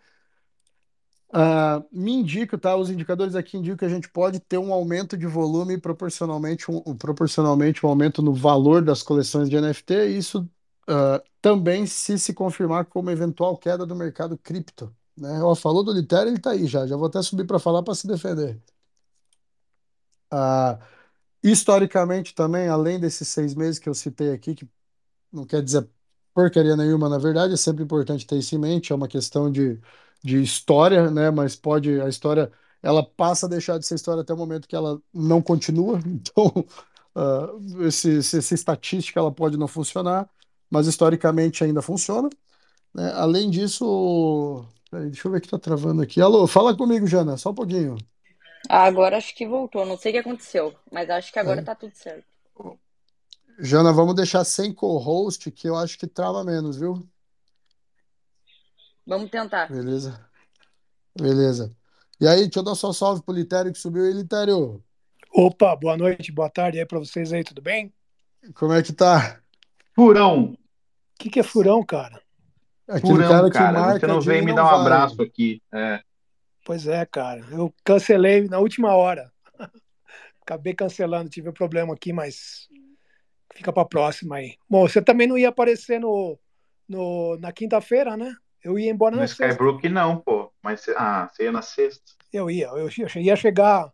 Ah, 1.36 1.82
me 1.90 2.12
indica, 2.12 2.56
tá? 2.56 2.76
Os 2.76 2.90
indicadores 2.90 3.34
aqui 3.34 3.56
indicam 3.56 3.76
que 3.78 3.84
a 3.84 3.88
gente 3.88 4.08
pode 4.08 4.38
ter 4.38 4.56
um 4.58 4.72
aumento 4.72 5.16
de 5.16 5.26
volume 5.26 5.76
proporcionalmente 5.80 6.70
um, 6.70 6.80
proporcionalmente 6.96 7.84
um 7.84 7.88
aumento 7.88 8.22
no 8.22 8.32
valor 8.32 8.82
das 8.84 9.02
coleções 9.02 9.50
de 9.50 9.56
NFT. 9.56 9.94
e 10.10 10.16
Isso 10.18 10.48
ah, 10.88 11.20
também 11.40 11.86
se 11.86 12.18
se 12.20 12.32
confirmar 12.32 12.84
como 12.86 13.10
eventual 13.10 13.56
queda 13.58 13.84
do 13.84 13.96
mercado 13.96 14.38
cripto, 14.38 14.94
né? 15.16 15.42
Ó, 15.42 15.54
falou 15.56 15.82
do 15.82 15.92
Litério, 15.92 16.30
ele 16.30 16.38
tá 16.40 16.52
aí 16.52 16.66
já. 16.68 16.86
Já 16.86 16.96
vou 16.96 17.06
até 17.06 17.20
subir 17.22 17.46
para 17.46 17.58
falar 17.58 17.82
para 17.82 17.94
se 17.96 18.06
defender. 18.06 18.60
Ah, 20.30 20.78
historicamente 21.42 22.34
também, 22.34 22.68
além 22.68 23.00
desses 23.00 23.28
seis 23.28 23.54
meses 23.54 23.78
que 23.80 23.88
eu 23.88 23.94
citei 23.94 24.32
aqui, 24.32 24.54
que 24.54 24.68
não 25.32 25.46
quer 25.46 25.62
dizer 25.62 25.88
porcaria 26.34 26.76
nenhuma, 26.76 27.08
na 27.08 27.18
verdade, 27.18 27.54
é 27.54 27.56
sempre 27.58 27.84
importante 27.84 28.26
ter 28.26 28.38
isso 28.38 28.54
em 28.56 28.58
mente, 28.58 28.92
é 28.92 28.96
uma 28.96 29.08
questão 29.08 29.50
de, 29.52 29.80
de 30.24 30.42
história, 30.42 31.10
né? 31.10 31.30
Mas 31.32 31.56
pode, 31.56 32.00
a 32.02 32.08
história, 32.08 32.52
ela 32.82 33.04
passa 33.04 33.46
a 33.46 33.50
deixar 33.50 33.78
de 33.78 33.86
ser 33.86 33.96
história 33.96 34.22
até 34.22 34.34
o 34.34 34.38
momento 34.38 34.68
que 34.68 34.76
ela 34.76 35.00
não 35.14 35.42
continua, 35.42 36.00
então, 36.06 36.52
ah, 37.16 37.48
esse, 37.86 38.10
esse- 38.18 38.38
essa 38.38 38.54
estatística, 38.54 39.20
ela 39.20 39.32
pode 39.32 39.56
não 39.58 39.68
funcionar, 39.68 40.28
mas 40.70 40.86
historicamente 40.88 41.64
ainda 41.64 41.82
funciona, 41.82 42.30
né? 42.94 43.12
Além 43.14 43.50
disso, 43.50 44.64
peraí, 44.90 45.06
deixa 45.10 45.28
eu 45.28 45.32
ver 45.32 45.38
o 45.38 45.40
que 45.42 45.48
tá 45.50 45.58
travando 45.58 46.02
aqui. 46.02 46.20
Alô, 46.22 46.46
fala 46.46 46.76
comigo, 46.76 47.06
Jana, 47.06 47.36
só 47.38 47.50
um 47.52 47.54
pouquinho. 47.54 47.96
Ah, 48.68 48.84
agora 48.84 49.16
acho 49.16 49.34
que 49.34 49.46
voltou. 49.46 49.86
Não 49.86 49.96
sei 49.96 50.10
o 50.10 50.14
que 50.14 50.18
aconteceu, 50.20 50.74
mas 50.92 51.08
acho 51.08 51.32
que 51.32 51.38
agora 51.38 51.62
É. 51.62 51.64
tá 51.64 51.74
tudo 51.74 51.94
certo. 51.94 52.26
Jana, 53.58 53.92
vamos 53.92 54.14
deixar 54.14 54.44
sem 54.44 54.72
co-host, 54.72 55.50
que 55.50 55.68
eu 55.68 55.76
acho 55.76 55.98
que 55.98 56.06
trava 56.06 56.44
menos, 56.44 56.76
viu? 56.76 57.08
Vamos 59.06 59.30
tentar. 59.30 59.70
Beleza. 59.70 60.18
Beleza. 61.18 61.74
E 62.20 62.26
aí, 62.26 62.42
deixa 62.42 62.60
eu 62.60 62.62
dar 62.64 62.74
só 62.74 62.90
um 62.90 62.92
salve 62.92 63.22
pro 63.22 63.34
Litério 63.34 63.72
que 63.72 63.78
subiu 63.78 64.04
aí, 64.04 64.12
Litério. 64.12 64.82
Opa, 65.32 65.74
boa 65.76 65.96
noite, 65.96 66.30
boa 66.32 66.48
tarde 66.48 66.78
aí 66.78 66.86
pra 66.86 66.98
vocês 66.98 67.32
aí, 67.32 67.42
tudo 67.42 67.60
bem? 67.60 67.92
Como 68.54 68.72
é 68.72 68.82
que 68.82 68.92
tá? 68.92 69.40
Furão. 69.94 70.52
O 70.52 70.58
que, 71.18 71.30
que 71.30 71.40
é 71.40 71.42
furão, 71.42 71.84
cara? 71.84 72.20
Aquele 72.86 73.14
Furão, 73.14 73.28
cara 73.28 73.46
que 73.46 73.52
cara. 73.58 73.80
marca 73.80 74.00
Você 74.00 74.06
não 74.06 74.20
vem 74.20 74.42
me 74.42 74.52
não 74.52 74.56
dar 74.56 74.64
um 74.64 74.70
vai. 74.70 74.80
abraço 74.80 75.22
aqui. 75.22 75.62
É. 75.72 76.00
Pois 76.64 76.86
é, 76.86 77.04
cara. 77.06 77.44
Eu 77.50 77.72
cancelei 77.84 78.46
na 78.48 78.58
última 78.58 78.94
hora. 78.94 79.32
Acabei 80.42 80.74
cancelando, 80.74 81.30
tive 81.30 81.48
um 81.48 81.52
problema 81.52 81.94
aqui, 81.94 82.12
mas 82.12 82.68
fica 83.54 83.72
pra 83.72 83.84
próxima 83.84 84.36
aí. 84.36 84.56
Bom, 84.68 84.86
você 84.86 85.00
também 85.00 85.26
não 85.26 85.38
ia 85.38 85.48
aparecer 85.48 85.98
no, 85.98 86.38
no, 86.88 87.38
na 87.38 87.52
quinta-feira, 87.52 88.16
né? 88.16 88.34
Eu 88.64 88.78
ia 88.78 88.90
embora 88.90 89.14
No 89.14 89.20
na 89.20 89.28
sexta. 89.28 89.44
Skybrook 89.46 89.88
não, 89.88 90.16
pô. 90.18 90.50
Mas 90.62 90.80
você- 90.80 90.94
ah, 90.96 91.28
você 91.30 91.44
ia 91.44 91.52
na 91.52 91.60
sexta. 91.62 92.12
Eu 92.32 92.50
ia, 92.50 92.66
eu 92.68 92.88
ia 93.22 93.36
chegar 93.36 93.92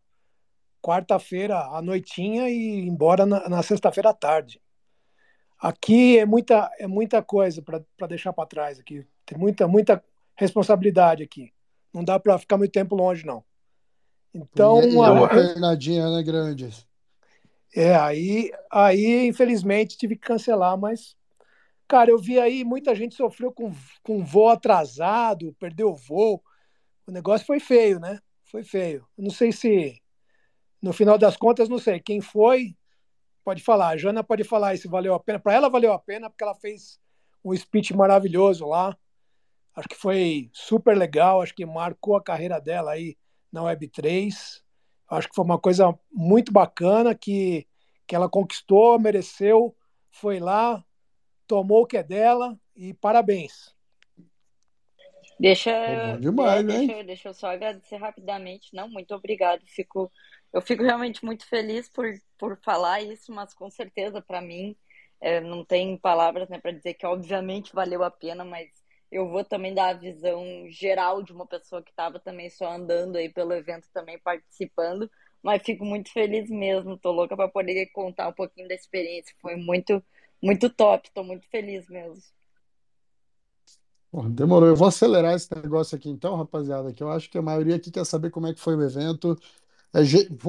quarta-feira 0.81 1.59
à 1.59 1.83
noitinha 1.83 2.49
e 2.49 2.55
ir 2.55 2.87
embora 2.87 3.27
na, 3.27 3.49
na 3.49 3.63
sexta-feira 3.63 4.11
à 4.11 4.15
tarde. 4.15 4.63
Aqui 5.59 6.19
é 6.19 6.25
muita, 6.25 6.71
é 6.79 6.87
muita 6.87 7.23
coisa 7.23 7.61
para 7.61 8.07
deixar 8.07 8.33
para 8.33 8.47
trás 8.47 8.79
aqui. 8.79 9.05
Tem 9.27 9.37
muita, 9.37 9.69
muita 9.69 10.03
responsabilidade 10.37 11.23
aqui. 11.23 11.53
Não 11.93 12.03
dá 12.03 12.19
para 12.19 12.39
ficar 12.39 12.57
muito 12.57 12.73
tempo 12.73 12.95
longe, 12.97 13.27
não. 13.27 13.45
Então, 14.33 14.81
E, 14.81 14.95
e 14.95 14.97
é 14.97 15.05
a- 15.05 15.13
uma 15.13 15.29
pernadinha, 15.29 16.09
né, 16.09 16.23
grande? 16.23 16.71
é, 17.75 17.95
aí, 17.95 18.51
aí, 18.71 19.27
infelizmente, 19.27 19.99
tive 19.99 20.17
que 20.17 20.27
cancelar, 20.27 20.79
mas, 20.79 21.15
cara, 21.91 22.09
eu 22.09 22.19
vi 22.19 22.39
aí 22.39 22.63
muita 22.63 22.95
gente 22.95 23.17
sofreu 23.17 23.51
com, 23.51 23.75
com 24.01 24.25
voo 24.25 24.49
atrasado, 24.49 25.53
perdeu 25.59 25.91
o 25.91 25.97
voo. 25.97 26.41
O 27.05 27.11
negócio 27.11 27.45
foi 27.45 27.59
feio, 27.59 27.99
né? 27.99 28.21
Foi 28.45 28.63
feio. 28.63 29.05
Não 29.19 29.31
sei 29.31 29.51
se, 29.51 30.01
no 30.81 30.93
final 30.93 31.19
das 31.19 31.37
contas, 31.37 31.69
não 31.69 31.79
sei. 31.79 31.99
Quem 31.99 32.21
foi, 32.21 32.77
pode 33.43 33.61
falar. 33.61 33.89
A 33.89 33.97
Jana 33.97 34.23
pode 34.23 34.45
falar 34.45 34.79
se 34.79 34.87
valeu 34.87 35.15
a 35.15 35.19
pena. 35.19 35.41
Para 35.41 35.55
ela, 35.55 35.69
valeu 35.69 35.93
a 35.93 35.99
pena, 35.99 36.31
porque 36.31 36.45
ela 36.45 36.55
fez 36.55 37.01
um 37.45 37.57
speech 37.57 37.93
maravilhoso 37.93 38.69
lá. 38.69 38.97
Acho 39.75 39.89
que 39.89 39.97
foi 39.97 40.49
super 40.53 40.97
legal, 40.97 41.43
acho 41.43 41.55
que 41.57 41.67
marcou 41.67 42.15
a 42.15 42.23
carreira 42.23 42.61
dela 42.61 42.93
aí 42.93 43.17
na 43.51 43.63
Web3. 43.63 44.63
Acho 45.11 45.29
que 45.29 45.35
foi 45.35 45.45
uma 45.45 45.59
coisa 45.59 45.93
muito 46.13 46.53
bacana 46.53 47.17
que, 47.17 47.67
que 48.07 48.15
ela 48.15 48.29
conquistou, 48.29 48.97
mereceu, 48.97 49.75
foi 50.09 50.39
lá, 50.39 50.85
tomou 51.51 51.83
o 51.83 51.87
que 51.87 51.97
é 51.97 52.03
dela 52.05 52.57
e 52.77 52.95
parabéns. 52.95 53.75
Deixa, 55.37 55.73
bom 56.13 56.21
demais, 56.21 56.69
é, 56.69 56.73
hein? 56.73 56.87
deixa, 56.87 57.05
deixa 57.05 57.29
eu 57.31 57.35
só 57.35 57.49
agradecer 57.49 57.97
rapidamente. 57.97 58.73
Não, 58.73 58.89
muito 58.89 59.13
obrigado. 59.13 59.63
Fico, 59.67 60.13
eu 60.53 60.63
fico 60.63 60.85
realmente 60.85 61.25
muito 61.25 61.45
feliz 61.49 61.89
por, 61.89 62.07
por 62.39 62.57
falar 62.63 63.03
isso, 63.03 63.33
mas 63.33 63.53
com 63.53 63.69
certeza 63.69 64.23
para 64.23 64.41
mim 64.41 64.77
é, 65.21 65.41
não 65.41 65.65
tem 65.65 65.97
palavras 65.97 66.49
né, 66.49 66.61
para 66.61 66.71
dizer 66.71 66.95
que 66.95 67.05
obviamente 67.05 67.75
valeu 67.75 68.05
a 68.05 68.11
pena, 68.13 68.45
mas 68.45 68.69
eu 69.11 69.29
vou 69.29 69.43
também 69.43 69.75
dar 69.75 69.89
a 69.89 69.99
visão 69.99 70.45
geral 70.69 71.21
de 71.21 71.33
uma 71.33 71.47
pessoa 71.47 71.83
que 71.83 71.91
estava 71.91 72.21
também 72.21 72.49
só 72.49 72.71
andando 72.71 73.17
aí 73.17 73.29
pelo 73.29 73.53
evento, 73.55 73.89
também 73.93 74.21
participando. 74.21 75.11
Mas 75.43 75.63
fico 75.65 75.85
muito 75.85 76.13
feliz 76.13 76.49
mesmo. 76.49 76.97
Tô 76.97 77.11
louca 77.11 77.37
para 77.37 77.49
poder 77.49 77.87
contar 77.87 78.29
um 78.29 78.33
pouquinho 78.33 78.69
da 78.69 78.75
experiência. 78.75 79.35
Foi 79.41 79.57
muito, 79.57 80.01
muito 80.43 80.69
top. 80.71 81.11
Tô 81.15 81.23
muito 81.25 81.47
feliz 81.49 81.89
mesmo. 81.89 82.23
Demorou. 84.31 84.69
Eu 84.69 84.75
vou 84.77 84.89
acelerar 84.89 85.35
esse 85.35 85.49
negócio 85.55 85.97
aqui 85.97 86.09
então, 86.09 86.35
rapaziada, 86.37 86.93
que 86.93 87.03
eu 87.03 87.11
acho 87.11 87.31
que 87.31 87.39
a 87.39 87.43
maioria 87.43 87.77
aqui 87.77 87.91
quer 87.93 88.05
saber 88.05 88.31
como 88.31 88.47
é 88.49 88.55
que 88.55 88.61
foi 88.61 88.75
o 88.77 88.83
evento. 88.83 89.39
É, 89.95 90.01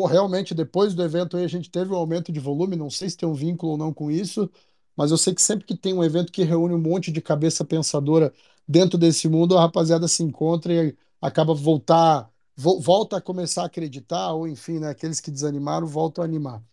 realmente, 0.09 0.53
depois 0.55 0.93
do 0.95 1.03
evento 1.03 1.37
aí, 1.37 1.45
a 1.45 1.47
gente 1.49 1.69
teve 1.71 1.91
um 1.93 1.95
aumento 1.97 2.31
de 2.31 2.39
volume, 2.39 2.75
não 2.75 2.89
sei 2.89 3.09
se 3.09 3.17
tem 3.17 3.29
um 3.29 3.33
vínculo 3.33 3.73
ou 3.73 3.77
não 3.77 3.93
com 3.93 4.11
isso, 4.11 4.49
mas 4.95 5.11
eu 5.11 5.17
sei 5.17 5.35
que 5.35 5.41
sempre 5.41 5.65
que 5.67 5.77
tem 5.77 5.93
um 5.93 6.03
evento 6.03 6.31
que 6.31 6.43
reúne 6.43 6.75
um 6.75 6.79
monte 6.81 7.11
de 7.11 7.21
cabeça 7.21 7.65
pensadora 7.65 8.33
dentro 8.67 8.97
desse 8.97 9.29
mundo, 9.29 9.57
a 9.57 9.61
rapaziada 9.61 10.07
se 10.07 10.23
encontra 10.23 10.73
e 10.73 10.97
acaba 11.21 11.53
voltar, 11.55 12.31
vo- 12.55 12.79
volta 12.81 13.17
a 13.17 13.21
começar 13.21 13.63
a 13.63 13.67
acreditar, 13.67 14.33
ou 14.33 14.47
enfim, 14.47 14.79
né, 14.79 14.89
aqueles 14.91 15.19
que 15.21 15.31
desanimaram 15.31 15.87
voltam 15.87 16.23
a 16.23 16.27
animar. 16.27 16.63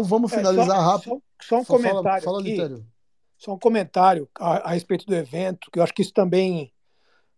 Então 0.00 0.04
vamos 0.04 0.30
É, 0.30 0.44
só, 0.44 0.68
finalizar 0.68 0.80
rápido. 0.80 1.14
só, 1.14 1.22
só 1.40 1.60
um 1.60 1.64
Fala, 1.64 2.04
comentário 2.04 2.24
fala, 2.24 2.40
aqui, 2.40 2.50
Litério. 2.50 2.86
só 3.38 3.54
um 3.54 3.58
comentário 3.58 4.28
a, 4.38 4.70
a 4.70 4.72
respeito 4.74 5.06
do 5.06 5.14
evento, 5.14 5.70
que 5.72 5.78
eu 5.78 5.82
acho 5.82 5.94
que 5.94 6.02
isso 6.02 6.12
também 6.12 6.72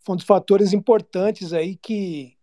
foi 0.01 0.15
um 0.15 0.17
dos 0.17 0.27
fatores 0.27 0.73
importantes 0.73 1.53
aí 1.53 1.77
que, 1.77 2.37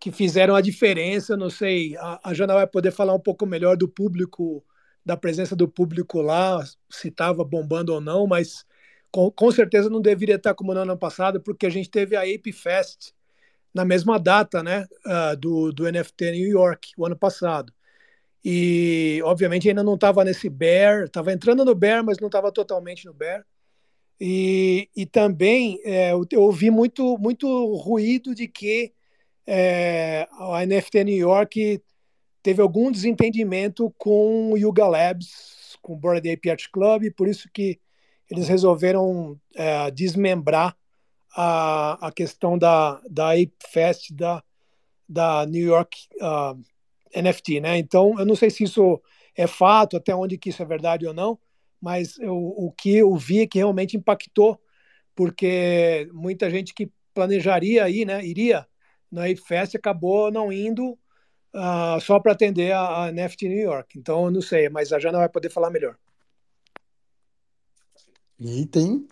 que 0.00 0.12
fizeram 0.12 0.54
a 0.54 0.60
diferença. 0.60 1.36
Não 1.36 1.50
sei, 1.50 1.96
a, 1.98 2.30
a 2.30 2.34
Jana 2.34 2.54
vai 2.54 2.66
poder 2.66 2.92
falar 2.92 3.14
um 3.14 3.20
pouco 3.20 3.46
melhor 3.46 3.76
do 3.76 3.88
público, 3.88 4.64
da 5.04 5.16
presença 5.16 5.56
do 5.56 5.68
público 5.68 6.20
lá, 6.22 6.64
se 6.90 7.08
estava 7.08 7.44
bombando 7.44 7.92
ou 7.94 8.00
não, 8.00 8.26
mas 8.26 8.66
com, 9.12 9.30
com 9.30 9.52
certeza 9.52 9.90
não 9.90 10.00
deveria 10.00 10.36
estar 10.36 10.54
como 10.54 10.74
no 10.74 10.80
ano 10.80 10.98
passado, 10.98 11.40
porque 11.40 11.66
a 11.66 11.70
gente 11.70 11.90
teve 11.90 12.16
a 12.16 12.22
Ape 12.22 12.52
Fest 12.52 13.12
na 13.74 13.84
mesma 13.84 14.18
data, 14.20 14.62
né, 14.62 14.86
ah, 15.06 15.36
do, 15.36 15.72
do 15.72 15.84
NFT 15.90 16.32
New 16.32 16.48
York, 16.48 16.92
o 16.98 17.06
ano 17.06 17.16
passado. 17.18 17.73
E, 18.44 19.20
obviamente, 19.24 19.68
ainda 19.68 19.82
não 19.82 19.94
estava 19.94 20.22
nesse 20.22 20.50
bear, 20.50 21.04
estava 21.04 21.32
entrando 21.32 21.64
no 21.64 21.74
bear, 21.74 22.04
mas 22.04 22.18
não 22.18 22.26
estava 22.28 22.52
totalmente 22.52 23.06
no 23.06 23.14
bear. 23.14 23.44
E, 24.20 24.88
e 24.94 25.06
também 25.06 25.80
é, 25.84 26.12
eu, 26.12 26.26
eu 26.30 26.42
ouvi 26.42 26.70
muito, 26.70 27.16
muito 27.18 27.74
ruído 27.76 28.34
de 28.34 28.46
que 28.46 28.92
é, 29.46 30.28
a 30.32 30.64
NFT 30.64 31.04
New 31.04 31.16
York 31.16 31.82
teve 32.42 32.60
algum 32.60 32.92
desentendimento 32.92 33.92
com 33.96 34.52
o 34.52 34.56
Yuga 34.56 34.86
Labs, 34.86 35.76
com 35.80 35.94
o 35.94 35.96
Board 35.96 36.30
Ape 36.30 36.50
Art 36.50 36.66
Club, 36.70 37.10
por 37.16 37.26
isso 37.26 37.48
que 37.52 37.80
eles 38.30 38.48
resolveram 38.48 39.40
é, 39.54 39.90
desmembrar 39.90 40.76
a, 41.36 42.08
a 42.08 42.12
questão 42.12 42.56
da, 42.56 43.00
da 43.08 43.32
Ape 43.32 43.54
Fest 43.70 44.12
da, 44.12 44.42
da 45.08 45.44
New 45.46 45.66
York 45.66 45.96
uh, 46.20 46.58
NFT, 47.14 47.60
né? 47.60 47.78
Então, 47.78 48.18
eu 48.18 48.26
não 48.26 48.34
sei 48.34 48.50
se 48.50 48.64
isso 48.64 49.00
é 49.36 49.46
fato, 49.46 49.96
até 49.96 50.14
onde 50.14 50.38
que 50.38 50.50
isso 50.50 50.62
é 50.62 50.66
verdade 50.66 51.06
ou 51.06 51.14
não, 51.14 51.38
mas 51.80 52.18
eu, 52.18 52.36
o 52.36 52.72
que 52.72 52.96
eu 52.96 53.14
vi 53.16 53.40
é 53.40 53.46
que 53.46 53.58
realmente 53.58 53.96
impactou, 53.96 54.60
porque 55.14 56.08
muita 56.12 56.50
gente 56.50 56.72
que 56.72 56.90
planejaria 57.12 57.88
ir, 57.88 58.04
né, 58.04 58.24
iria 58.24 58.66
na 59.10 59.24
Ape 59.24 59.36
Fest 59.36 59.74
acabou 59.76 60.30
não 60.30 60.52
indo 60.52 60.98
uh, 61.54 62.00
só 62.00 62.18
para 62.18 62.32
atender 62.32 62.72
a, 62.72 63.04
a 63.04 63.12
NFT 63.12 63.48
New 63.48 63.62
York. 63.62 63.98
Então, 63.98 64.24
eu 64.24 64.30
não 64.30 64.42
sei, 64.42 64.68
mas 64.68 64.92
a 64.92 64.98
Jana 64.98 65.18
vai 65.18 65.28
poder 65.28 65.50
falar 65.50 65.70
melhor. 65.70 65.96
E 68.38 68.66
tem. 68.66 69.06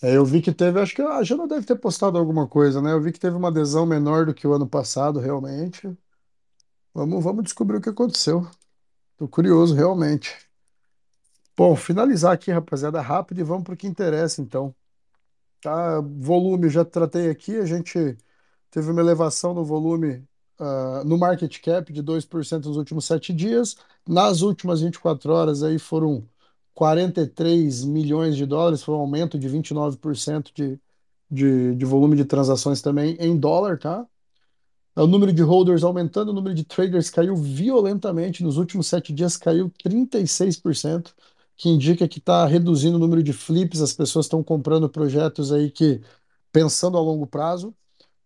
É, 0.00 0.16
eu 0.16 0.24
vi 0.24 0.40
que 0.40 0.52
teve, 0.52 0.80
acho 0.80 0.94
que 0.94 1.02
a 1.02 1.22
Jana 1.24 1.48
deve 1.48 1.66
ter 1.66 1.76
postado 1.76 2.16
alguma 2.16 2.46
coisa, 2.46 2.80
né? 2.80 2.92
Eu 2.92 3.00
vi 3.00 3.10
que 3.10 3.18
teve 3.18 3.36
uma 3.36 3.48
adesão 3.48 3.84
menor 3.84 4.26
do 4.26 4.34
que 4.34 4.46
o 4.46 4.52
ano 4.52 4.68
passado, 4.68 5.18
realmente. 5.18 5.90
Vamos, 6.94 7.22
vamos 7.24 7.44
descobrir 7.44 7.78
o 7.78 7.80
que 7.80 7.88
aconteceu. 7.88 8.46
Tô 9.18 9.28
curioso, 9.28 9.74
realmente. 9.74 10.36
Bom, 11.56 11.74
finalizar 11.74 12.32
aqui, 12.32 12.50
rapaziada, 12.52 13.00
rápido 13.00 13.40
e 13.40 13.44
vamos 13.44 13.64
para 13.64 13.74
o 13.74 13.76
que 13.76 13.86
interessa, 13.86 14.40
então. 14.40 14.74
Tá, 15.62 16.00
volume, 16.00 16.68
já 16.70 16.84
tratei 16.84 17.30
aqui, 17.30 17.56
a 17.56 17.66
gente 17.66 18.16
teve 18.70 18.90
uma 18.90 19.00
elevação 19.00 19.54
no 19.54 19.64
volume, 19.64 20.26
uh, 20.60 21.04
no 21.06 21.18
market 21.18 21.60
cap 21.62 21.92
de 21.92 22.02
2% 22.02 22.66
nos 22.68 22.76
últimos 22.78 23.06
sete 23.06 23.32
dias. 23.34 23.76
Nas 24.08 24.42
últimas 24.42 24.80
24 24.82 25.32
horas 25.32 25.62
aí 25.64 25.78
foram 25.78 26.28
43 26.74 27.84
milhões 27.84 28.36
de 28.36 28.46
dólares, 28.46 28.82
foi 28.82 28.94
um 28.94 28.98
aumento 29.00 29.38
de 29.38 29.48
29% 29.48 30.52
de, 30.54 30.80
de, 31.30 31.74
de 31.76 31.84
volume 31.86 32.16
de 32.16 32.24
transações 32.24 32.82
também 32.82 33.16
em 33.20 33.36
dólar, 33.38 33.78
tá? 33.78 34.06
O 34.98 35.06
número 35.06 35.32
de 35.32 35.42
holders 35.42 35.84
aumentando, 35.84 36.30
o 36.30 36.32
número 36.34 36.54
de 36.54 36.64
traders 36.64 37.08
caiu 37.08 37.36
violentamente, 37.36 38.42
nos 38.42 38.56
últimos 38.56 38.88
sete 38.88 39.12
dias 39.12 39.36
caiu 39.36 39.70
36%, 39.70 41.14
que 41.56 41.68
indica 41.68 42.08
que 42.08 42.18
está 42.18 42.44
reduzindo 42.46 42.96
o 42.96 42.98
número 42.98 43.22
de 43.22 43.32
flips, 43.32 43.80
as 43.80 43.92
pessoas 43.92 44.26
estão 44.26 44.42
comprando 44.42 44.88
projetos 44.88 45.52
aí 45.52 45.70
que, 45.70 46.00
pensando 46.52 46.98
a 46.98 47.00
longo 47.00 47.26
prazo, 47.26 47.72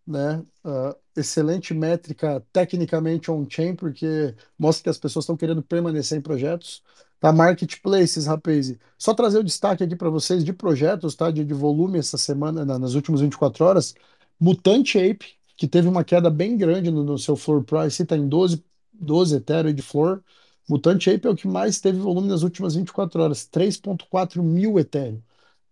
né? 0.05 0.43
Uh, 0.65 0.95
excelente 1.15 1.73
métrica 1.73 2.43
tecnicamente 2.51 3.29
on-chain, 3.31 3.75
porque 3.75 4.35
mostra 4.57 4.83
que 4.85 4.89
as 4.89 4.97
pessoas 4.97 5.23
estão 5.23 5.37
querendo 5.37 5.61
permanecer 5.61 6.17
em 6.17 6.21
projetos. 6.21 6.83
Tá? 7.19 7.31
Marketplaces, 7.31 8.25
rapaz. 8.25 8.75
Só 8.97 9.13
trazer 9.13 9.39
o 9.39 9.43
destaque 9.43 9.83
aqui 9.83 9.95
para 9.95 10.09
vocês 10.09 10.43
de 10.43 10.53
projetos, 10.53 11.15
tá? 11.15 11.31
De, 11.31 11.45
de 11.45 11.53
volume 11.53 11.99
essa 11.99 12.17
semana, 12.17 12.65
na, 12.65 12.79
nas 12.79 12.95
últimas 12.95 13.21
24 13.21 13.63
horas. 13.65 13.95
Mutante 14.39 14.97
Ape, 14.99 15.37
que 15.55 15.67
teve 15.67 15.87
uma 15.87 16.03
queda 16.03 16.29
bem 16.29 16.57
grande 16.57 16.91
no, 16.91 17.03
no 17.03 17.17
seu 17.17 17.35
floor 17.35 17.63
price, 17.63 18.01
está 18.01 18.17
em 18.17 18.27
12, 18.27 18.63
12 18.93 19.35
Ethereum 19.35 19.73
de 19.73 19.81
floor. 19.81 20.21
Mutante 20.67 21.09
Ape 21.09 21.27
é 21.27 21.29
o 21.29 21.35
que 21.35 21.47
mais 21.47 21.81
teve 21.81 21.99
volume 21.99 22.27
nas 22.27 22.41
últimas 22.43 22.75
24 22.75 23.21
horas, 23.21 23.47
3.4 23.51 24.41
mil 24.41 24.79
Ethereum. 24.79 25.21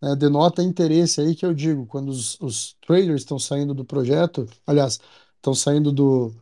É, 0.03 0.15
denota 0.15 0.63
interesse 0.63 1.21
aí 1.21 1.35
que 1.35 1.45
eu 1.45 1.53
digo, 1.53 1.85
quando 1.85 2.09
os, 2.09 2.39
os 2.41 2.75
traders 2.85 3.21
estão 3.21 3.37
saindo 3.37 3.73
do 3.73 3.85
projeto, 3.85 4.47
aliás, 4.65 4.99
estão 5.37 5.53
saindo 5.53 5.91
do, 5.91 6.33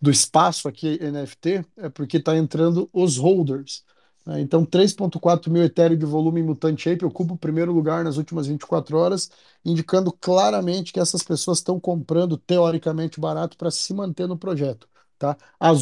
do 0.00 0.10
espaço 0.10 0.68
aqui 0.68 0.98
NFT, 1.00 1.64
é 1.78 1.88
porque 1.88 2.18
está 2.18 2.36
entrando 2.36 2.88
os 2.92 3.16
holders. 3.16 3.84
Né? 4.26 4.40
Então, 4.40 4.64
3.4 4.66 5.50
mil 5.50 5.62
Ethereum 5.62 5.96
de 5.96 6.04
volume 6.04 6.40
em 6.40 6.44
Mutante 6.44 6.90
Ape 6.90 7.04
ocupa 7.04 7.34
o 7.34 7.38
primeiro 7.38 7.72
lugar 7.72 8.04
nas 8.04 8.16
últimas 8.16 8.46
24 8.46 8.96
horas, 8.98 9.30
indicando 9.64 10.12
claramente 10.12 10.92
que 10.92 11.00
essas 11.00 11.22
pessoas 11.22 11.58
estão 11.58 11.78
comprando 11.78 12.36
teoricamente 12.36 13.20
barato 13.20 13.56
para 13.56 13.70
se 13.70 13.94
manter 13.94 14.26
no 14.26 14.36
projeto. 14.36 14.88
Tá? 15.18 15.36
A 15.58 15.72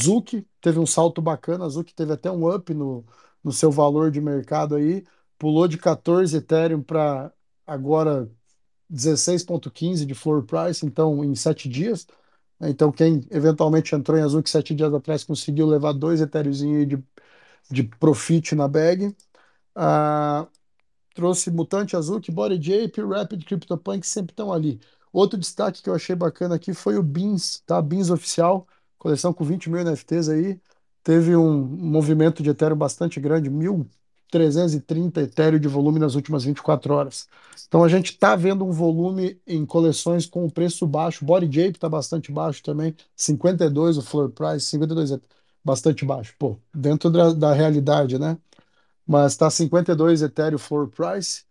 teve 0.61 0.78
um 0.78 0.87
salto 0.87 1.20
bacana, 1.22 1.66
a 1.66 1.85
teve 1.94 2.12
até 2.12 2.30
um 2.30 2.48
up 2.54 2.72
no, 2.74 3.04
no 3.42 3.52
seu 3.52 3.70
valor 3.70 4.11
de 4.11 4.20
mercado 4.20 4.76
aí, 4.76 5.04
pulou 5.38 5.66
de 5.66 5.78
14 5.78 6.37
Ethereum 6.37 6.83
para 6.83 7.33
agora 7.66 8.30
16,15 8.90 10.07
de 10.07 10.14
floor 10.14 10.44
price, 10.44 10.85
então 10.87 11.24
em 11.24 11.35
sete 11.35 11.68
dias. 11.68 12.07
Então, 12.61 12.92
quem 12.92 13.26
eventualmente 13.30 13.94
entrou 13.94 14.16
em 14.18 14.22
Azuki 14.22 14.48
sete 14.48 14.74
dias 14.74 14.92
atrás 14.94 15.24
conseguiu 15.24 15.66
levar 15.66 15.92
dois 15.92 16.20
Ethereum 16.20 16.87
de, 16.87 17.04
de 17.70 17.83
profit 17.83 18.55
na 18.55 18.68
bag. 18.68 19.14
Ah, 19.74 20.46
trouxe 21.14 21.50
Mutante 21.50 21.96
Azuki, 21.96 22.31
Body 22.31 22.85
Ape, 22.85 23.00
Rapid 23.00 23.44
CryptoPunk 23.44 24.07
sempre 24.07 24.33
estão 24.33 24.53
ali. 24.53 24.81
Outro 25.12 25.38
destaque 25.38 25.83
que 25.83 25.88
eu 25.88 25.94
achei 25.94 26.16
bacana 26.16 26.57
aqui 26.57 26.74
foi 26.74 26.98
o 26.98 27.03
Beans, 27.03 27.62
tá? 27.66 27.81
Beans 27.81 28.11
oficial, 28.11 28.66
coleção 28.98 29.33
com 29.33 29.44
20 29.44 29.70
mil 29.70 29.81
NFTs 29.85 30.29
aí. 30.29 30.61
Teve 31.05 31.37
um 31.37 31.62
movimento 31.62 32.42
de 32.42 32.50
Ethereum 32.50 32.77
bastante 32.77 33.20
grande, 33.20 33.50
1.330 33.50 35.18
Ethereum 35.18 35.61
de 35.61 35.68
volume 35.68 36.00
nas 36.00 36.14
últimas 36.16 36.44
24 36.44 36.94
horas. 36.94 37.29
Então 37.68 37.85
a 37.85 37.88
gente 37.88 38.12
está 38.12 38.35
vendo 38.35 38.64
um 38.64 38.72
volume 38.72 39.40
em 39.46 39.64
coleções 39.64 40.27
com 40.27 40.48
preço 40.50 40.87
baixo. 40.87 41.24
Body 41.24 41.46
Ape 41.61 41.77
está 41.77 41.88
bastante 41.88 42.33
baixo 42.33 42.62
também, 42.62 42.94
52 43.14 43.98
o 43.98 44.03
floor 44.03 44.31
price, 44.31 44.66
52 44.66 45.12
é 45.12 45.20
bastante 45.64 46.05
baixo. 46.05 46.35
Pô, 46.38 46.59
dentro 46.74 47.11
da, 47.11 47.33
da 47.33 47.53
realidade, 47.53 48.18
né? 48.18 48.38
Mas 49.07 49.33
está 49.33 49.50
52 49.50 50.22
Ethereum 50.22 50.59
floor 50.59 50.88
price. 50.88 51.44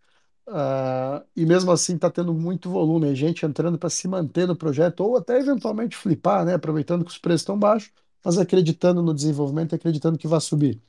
Uh, 0.46 1.24
e 1.36 1.46
mesmo 1.46 1.72
assim 1.72 1.94
está 1.96 2.10
tendo 2.10 2.34
muito 2.34 2.70
volume, 2.70 3.10
é 3.10 3.14
gente 3.14 3.46
entrando 3.46 3.78
para 3.78 3.88
se 3.90 4.06
manter 4.06 4.46
no 4.46 4.54
projeto 4.56 5.00
ou 5.00 5.16
até 5.16 5.38
eventualmente 5.40 5.96
flipar, 5.96 6.44
né? 6.44 6.54
Aproveitando 6.54 7.04
que 7.04 7.10
os 7.10 7.18
preços 7.18 7.42
estão 7.42 7.58
baixos, 7.58 7.92
mas 8.24 8.38
acreditando 8.38 9.02
no 9.02 9.14
desenvolvimento 9.14 9.72
e 9.72 9.76
acreditando 9.76 10.18
que 10.18 10.28
vai 10.28 10.40
subir. 10.40 10.82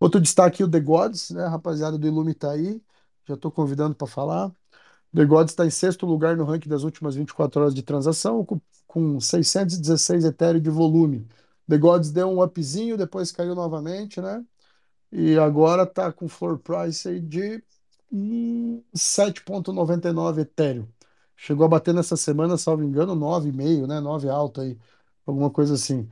Outro 0.00 0.20
destaque, 0.20 0.64
o 0.64 0.70
The 0.70 0.80
Gods, 0.80 1.30
né? 1.30 1.46
Rapaziada 1.46 1.98
do 1.98 2.06
Ilume 2.06 2.32
está 2.32 2.52
aí, 2.52 2.82
já 3.26 3.34
estou 3.34 3.50
convidando 3.50 3.94
para 3.94 4.06
falar. 4.06 4.52
The 5.14 5.24
Gods 5.24 5.52
está 5.52 5.66
em 5.66 5.70
sexto 5.70 6.06
lugar 6.06 6.36
no 6.36 6.44
ranking 6.44 6.68
das 6.68 6.84
últimas 6.84 7.14
24 7.16 7.60
horas 7.62 7.74
de 7.74 7.82
transação, 7.82 8.44
com, 8.44 8.60
com 8.86 9.20
616 9.20 10.24
Ethereum 10.24 10.60
de 10.62 10.70
volume. 10.70 11.26
The 11.70 11.78
Gods 11.78 12.10
deu 12.10 12.28
um 12.28 12.42
upzinho, 12.42 12.96
depois 12.96 13.30
caiu 13.30 13.54
novamente, 13.54 14.20
né? 14.20 14.44
E 15.12 15.38
agora 15.38 15.84
está 15.84 16.12
com 16.12 16.28
floor 16.28 16.58
price 16.58 17.08
aí 17.08 17.20
de 17.20 17.62
7,99 18.12 20.40
Ethereum. 20.40 20.88
Chegou 21.36 21.64
a 21.64 21.68
bater 21.68 21.94
nessa 21.94 22.16
semana, 22.16 22.56
salvo 22.58 22.82
engano, 22.82 23.14
9,5, 23.14 23.86
né? 23.86 24.00
9 24.00 24.28
alto 24.28 24.60
aí, 24.62 24.76
alguma 25.24 25.48
coisa 25.50 25.74
assim. 25.74 26.08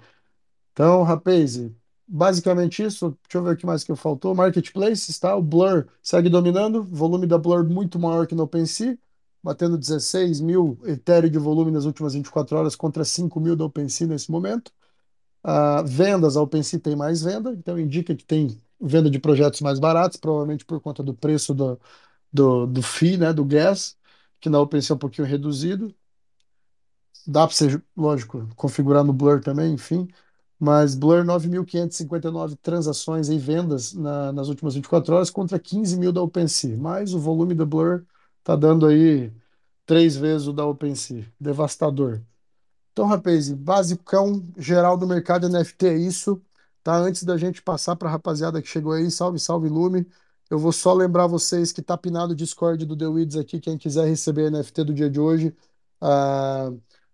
Então, 0.72 1.02
rapaz, 1.02 1.60
basicamente 2.06 2.84
isso. 2.84 3.18
Deixa 3.24 3.38
eu 3.38 3.42
ver 3.42 3.54
o 3.54 3.56
que 3.56 3.66
mais 3.66 3.82
que 3.82 3.94
faltou. 3.96 4.34
Marketplace, 4.34 5.18
tá? 5.20 5.34
O 5.36 5.42
Blur 5.42 5.88
segue 6.02 6.28
dominando. 6.28 6.84
Volume 6.84 7.26
da 7.26 7.38
Blur 7.38 7.64
muito 7.64 7.98
maior 7.98 8.26
que 8.28 8.34
no 8.34 8.44
OpenSea, 8.44 8.96
batendo 9.42 9.76
16 9.76 10.40
mil 10.40 10.78
Ethereum 10.84 11.30
de 11.30 11.38
volume 11.38 11.72
nas 11.72 11.84
últimas 11.84 12.14
24 12.14 12.56
horas 12.56 12.76
contra 12.76 13.04
5 13.04 13.40
mil 13.40 13.56
da 13.56 13.64
OpenSea 13.64 14.06
nesse 14.06 14.30
momento. 14.30 14.72
Ah, 15.42 15.82
vendas, 15.82 16.36
a 16.36 16.42
OpenSea 16.42 16.80
tem 16.80 16.96
mais 16.96 17.22
venda, 17.22 17.52
então 17.54 17.78
indica 17.78 18.14
que 18.14 18.24
tem 18.24 18.60
venda 18.80 19.10
de 19.10 19.18
projetos 19.18 19.60
mais 19.60 19.78
baratos, 19.78 20.16
provavelmente 20.18 20.64
por 20.64 20.80
conta 20.80 21.02
do 21.02 21.14
preço 21.14 21.54
do, 21.54 21.80
do, 22.32 22.66
do 22.66 22.82
FII, 22.82 23.18
né, 23.18 23.32
do 23.32 23.44
gas, 23.44 23.98
que 24.40 24.48
na 24.50 24.60
OpenSea 24.60 24.94
é 24.94 24.96
um 24.96 24.98
pouquinho 24.98 25.26
reduzido. 25.28 25.94
Dá 27.26 27.46
para 27.46 27.54
você, 27.54 27.82
lógico, 27.96 28.48
configurar 28.56 29.04
no 29.04 29.12
Blur 29.12 29.40
também, 29.42 29.74
enfim. 29.74 30.08
Mas 30.58 30.94
Blur 30.94 31.24
9.559 31.24 32.56
transações 32.56 33.28
e 33.28 33.38
vendas 33.38 33.92
na- 33.94 34.32
nas 34.32 34.48
últimas 34.48 34.74
24 34.74 35.14
horas 35.14 35.30
contra 35.30 35.58
15 35.58 35.96
mil 35.98 36.12
da 36.12 36.22
OpenSea. 36.22 36.76
Mas 36.76 37.14
o 37.14 37.18
volume 37.20 37.54
da 37.54 37.64
Blur 37.66 38.04
tá 38.42 38.56
dando 38.56 38.86
aí 38.86 39.32
três 39.86 40.16
vezes 40.16 40.46
o 40.48 40.52
da 40.52 40.66
OpenSea. 40.66 41.26
Devastador. 41.40 42.22
Então, 42.98 43.06
rapaz, 43.06 43.48
basicão 43.52 44.44
geral 44.56 44.96
do 44.96 45.06
mercado 45.06 45.48
NFT 45.48 45.86
é 45.86 45.96
isso, 45.96 46.42
tá? 46.82 46.96
Antes 46.96 47.22
da 47.22 47.36
gente 47.36 47.62
passar 47.62 47.94
para 47.94 48.08
a 48.08 48.10
rapaziada 48.10 48.60
que 48.60 48.66
chegou 48.66 48.90
aí, 48.90 49.08
salve, 49.08 49.38
salve 49.38 49.68
Lume. 49.68 50.04
Eu 50.50 50.58
vou 50.58 50.72
só 50.72 50.92
lembrar 50.92 51.28
vocês 51.28 51.70
que 51.70 51.80
tá 51.80 51.96
pinado 51.96 52.32
o 52.32 52.34
Discord 52.34 52.84
do 52.84 52.96
The 52.96 53.06
Weeds 53.06 53.36
aqui, 53.36 53.60
quem 53.60 53.78
quiser 53.78 54.08
receber 54.08 54.50
NFT 54.50 54.82
do 54.82 54.92
dia 54.92 55.08
de 55.08 55.20
hoje. 55.20 55.54
ah, 56.00 56.72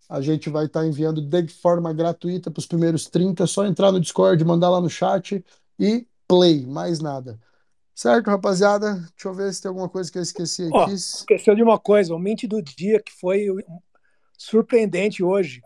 a 0.08 0.22
gente 0.22 0.48
vai 0.48 0.64
estar 0.64 0.86
enviando 0.86 1.20
de 1.20 1.48
forma 1.48 1.92
gratuita 1.92 2.50
para 2.50 2.60
os 2.60 2.66
primeiros 2.66 3.06
30, 3.06 3.44
é 3.44 3.46
só 3.46 3.66
entrar 3.66 3.92
no 3.92 4.00
Discord, 4.00 4.42
mandar 4.42 4.70
lá 4.70 4.80
no 4.80 4.88
chat 4.88 5.44
e 5.78 6.06
play, 6.26 6.64
mais 6.66 6.98
nada. 6.98 7.38
Certo, 7.94 8.28
rapaziada? 8.28 8.94
Deixa 8.94 9.28
eu 9.28 9.34
ver 9.34 9.52
se 9.52 9.60
tem 9.60 9.68
alguma 9.68 9.90
coisa 9.90 10.10
que 10.10 10.16
eu 10.16 10.22
esqueci 10.22 10.62
aqui. 10.62 10.92
esqueceu 10.94 11.54
de 11.54 11.62
uma 11.62 11.78
coisa, 11.78 12.14
o 12.14 12.18
mint 12.18 12.44
do 12.44 12.62
dia 12.62 13.02
que 13.02 13.12
foi 13.12 13.48
surpreendente 14.38 15.22
hoje. 15.22 15.60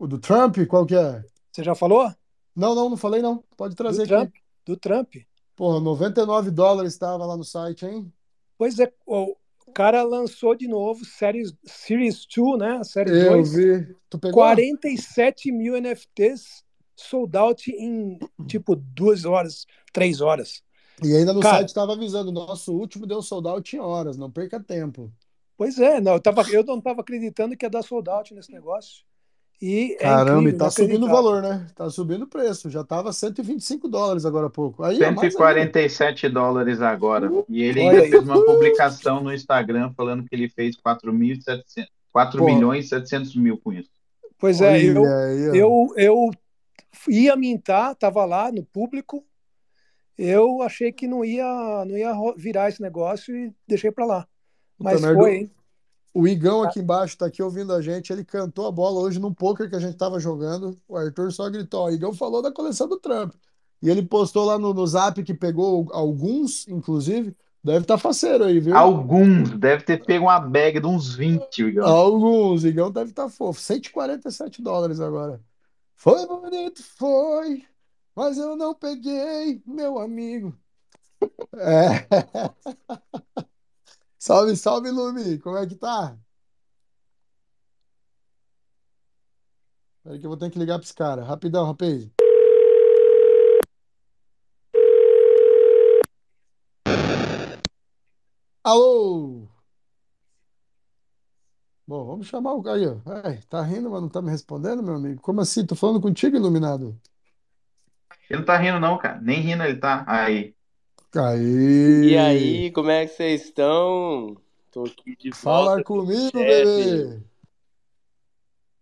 O 0.00 0.06
do 0.06 0.18
Trump, 0.18 0.56
qual 0.66 0.86
que 0.86 0.94
é? 0.96 1.22
Você 1.52 1.62
já 1.62 1.74
falou? 1.74 2.10
Não, 2.56 2.74
não, 2.74 2.88
não 2.90 2.96
falei 2.96 3.20
não. 3.20 3.44
Pode 3.56 3.74
trazer 3.76 4.06
Do 4.06 4.14
aqui. 4.14 4.32
Trump. 4.32 4.34
Do 4.64 4.76
Trump. 4.76 5.14
Porra, 5.54 5.78
99 5.78 6.50
dólares 6.50 6.92
estava 6.94 7.26
lá 7.26 7.36
no 7.36 7.44
site, 7.44 7.84
hein? 7.84 8.10
Pois 8.56 8.78
é, 8.78 8.90
o 9.06 9.36
cara 9.74 10.02
lançou 10.02 10.54
de 10.54 10.66
novo 10.66 11.04
Series, 11.04 11.52
Series 11.64 12.26
2, 12.34 12.58
né? 12.58 12.78
A 12.80 12.84
Série 12.84 13.10
Eu 13.10 13.32
2. 13.34 13.52
vi. 13.52 13.94
Tu 14.08 14.18
pegou? 14.18 14.34
47 14.42 15.52
mil 15.52 15.76
NFTs 15.76 16.64
sold 16.96 17.36
out 17.36 17.70
em 17.70 18.18
tipo 18.46 18.74
duas 18.74 19.24
horas, 19.26 19.66
três 19.92 20.20
horas. 20.22 20.62
E 21.02 21.14
ainda 21.14 21.32
no 21.32 21.40
Cara- 21.40 21.58
site 21.58 21.68
estava 21.68 21.92
avisando, 21.92 22.32
nosso 22.32 22.72
último 22.74 23.06
deu 23.06 23.22
sold 23.22 23.48
out 23.48 23.76
em 23.76 23.78
horas, 23.80 24.16
não 24.16 24.30
perca 24.30 24.58
tempo. 24.60 25.10
Pois 25.56 25.78
é, 25.78 26.00
não, 26.00 26.12
eu, 26.14 26.20
tava, 26.20 26.42
eu 26.50 26.64
não 26.64 26.78
estava 26.78 27.00
acreditando 27.02 27.56
que 27.56 27.64
ia 27.66 27.70
dar 27.70 27.82
sold 27.82 28.08
out 28.08 28.34
nesse 28.34 28.50
negócio. 28.52 29.04
E 29.60 29.92
é 30.00 30.04
Caramba, 30.04 30.40
incrível, 30.40 30.56
e 30.56 30.58
tá 30.58 30.70
subindo 30.70 31.06
o 31.06 31.08
valor, 31.08 31.42
né? 31.42 31.66
Tá 31.74 31.90
subindo 31.90 32.22
o 32.22 32.26
preço. 32.26 32.70
Já 32.70 32.82
tava 32.82 33.12
125 33.12 33.88
dólares 33.88 34.24
agora 34.24 34.46
há 34.46 34.50
pouco. 34.50 34.82
Aí, 34.82 34.96
ó, 34.96 35.00
mais 35.00 35.18
ainda. 35.18 35.30
147 35.30 36.28
dólares 36.30 36.80
agora. 36.80 37.30
E 37.48 37.62
ele 37.62 37.80
ainda 37.80 38.00
fez 38.00 38.24
uma 38.24 38.42
publicação 38.42 39.22
no 39.22 39.32
Instagram 39.32 39.92
falando 39.94 40.24
que 40.24 40.34
ele 40.34 40.48
fez 40.48 40.76
4.700 40.76 41.86
4 42.12 42.38
Pô. 42.38 42.46
milhões 42.46 42.86
e 42.86 42.88
700 42.88 43.36
mil 43.36 43.58
com 43.58 43.72
isso. 43.72 43.90
Pois 44.38 44.60
é, 44.60 44.82
eu, 44.82 45.04
aí, 45.04 45.58
eu, 45.58 45.94
eu 45.96 46.30
ia 47.08 47.36
mintar, 47.36 47.92
estava 47.92 48.24
lá 48.24 48.50
no 48.50 48.64
público. 48.64 49.24
Eu 50.16 50.62
achei 50.62 50.92
que 50.92 51.06
não 51.06 51.24
ia, 51.24 51.84
não 51.86 51.96
ia 51.96 52.12
virar 52.36 52.68
esse 52.68 52.82
negócio 52.82 53.34
e 53.34 53.52
deixei 53.66 53.90
para 53.90 54.04
lá. 54.04 54.28
Mas 54.78 55.00
foi, 55.00 55.36
hein? 55.36 55.50
O 56.12 56.26
Igão 56.26 56.62
aqui 56.62 56.80
embaixo 56.80 57.16
tá 57.16 57.26
aqui 57.26 57.42
ouvindo 57.42 57.72
a 57.72 57.80
gente. 57.80 58.12
Ele 58.12 58.24
cantou 58.24 58.66
a 58.66 58.72
bola 58.72 59.00
hoje 59.00 59.20
num 59.20 59.32
poker 59.32 59.68
que 59.68 59.76
a 59.76 59.80
gente 59.80 59.96
tava 59.96 60.18
jogando. 60.18 60.76
O 60.88 60.96
Arthur 60.96 61.32
só 61.32 61.48
gritou: 61.48 61.82
ó, 61.82 61.86
o 61.86 61.90
Igão 61.90 62.12
falou 62.12 62.42
da 62.42 62.52
coleção 62.52 62.88
do 62.88 62.98
Trump. 62.98 63.34
E 63.82 63.88
ele 63.88 64.02
postou 64.02 64.44
lá 64.44 64.58
no, 64.58 64.74
no 64.74 64.86
zap 64.86 65.22
que 65.22 65.32
pegou 65.32 65.88
alguns, 65.92 66.68
inclusive. 66.68 67.34
Deve 67.62 67.80
estar 67.80 67.94
tá 67.94 67.98
faceiro 67.98 68.44
aí, 68.44 68.58
viu? 68.58 68.74
Alguns, 68.74 69.50
deve 69.50 69.84
ter 69.84 70.02
pego 70.04 70.24
uma 70.24 70.40
bag 70.40 70.80
de 70.80 70.86
uns 70.86 71.14
20, 71.14 71.58
Igão. 71.58 71.86
Alguns. 71.86 72.64
Igão 72.64 72.90
deve 72.90 73.10
estar 73.10 73.24
tá 73.24 73.28
fofo. 73.28 73.60
147 73.60 74.62
dólares 74.62 74.98
agora. 74.98 75.40
Foi 75.94 76.26
bonito, 76.26 76.82
foi. 76.96 77.64
Mas 78.16 78.38
eu 78.38 78.56
não 78.56 78.74
peguei, 78.74 79.62
meu 79.66 79.98
amigo. 79.98 80.56
É. 81.54 82.06
Salve, 84.20 84.54
salve, 84.54 84.90
Lumi. 84.90 85.38
Como 85.38 85.56
é 85.56 85.66
que 85.66 85.74
tá? 85.74 86.16
Peraí 90.02 90.18
que 90.20 90.26
eu 90.26 90.30
vou 90.30 90.38
ter 90.38 90.50
que 90.50 90.58
ligar 90.58 90.78
para 90.78 90.84
esse 90.84 90.94
cara. 90.94 91.24
Rapidão, 91.24 91.64
rapaz. 91.66 92.06
Alô? 98.62 99.48
Bom, 101.86 102.04
vamos 102.06 102.26
chamar 102.26 102.54
o 102.54 102.68
aí, 102.68 102.86
ó. 102.86 102.96
Tá 103.48 103.62
rindo, 103.62 103.90
mas 103.90 104.02
não 104.02 104.08
tá 104.10 104.20
me 104.20 104.30
respondendo, 104.30 104.82
meu 104.82 104.96
amigo? 104.96 105.20
Como 105.22 105.40
assim? 105.40 105.66
Tô 105.66 105.74
falando 105.74 106.00
contigo, 106.00 106.36
iluminado. 106.36 107.00
Ele 108.28 108.40
não 108.40 108.44
tá 108.44 108.58
rindo, 108.58 108.78
não, 108.78 108.98
cara. 108.98 109.18
Nem 109.20 109.40
rindo 109.40 109.62
ele 109.64 109.78
tá. 109.78 110.04
Aí. 110.06 110.54
Aí. 111.14 112.10
E 112.10 112.16
aí, 112.16 112.70
como 112.72 112.90
é 112.90 113.06
que 113.06 113.12
vocês 113.14 113.44
estão? 113.44 114.36
Tô 114.72 114.84
aqui 114.84 115.16
de 115.16 115.30
Fala 115.32 115.76
volta 115.76 115.82
o 115.82 115.84
comigo, 115.84 116.32
bebê. 116.32 117.22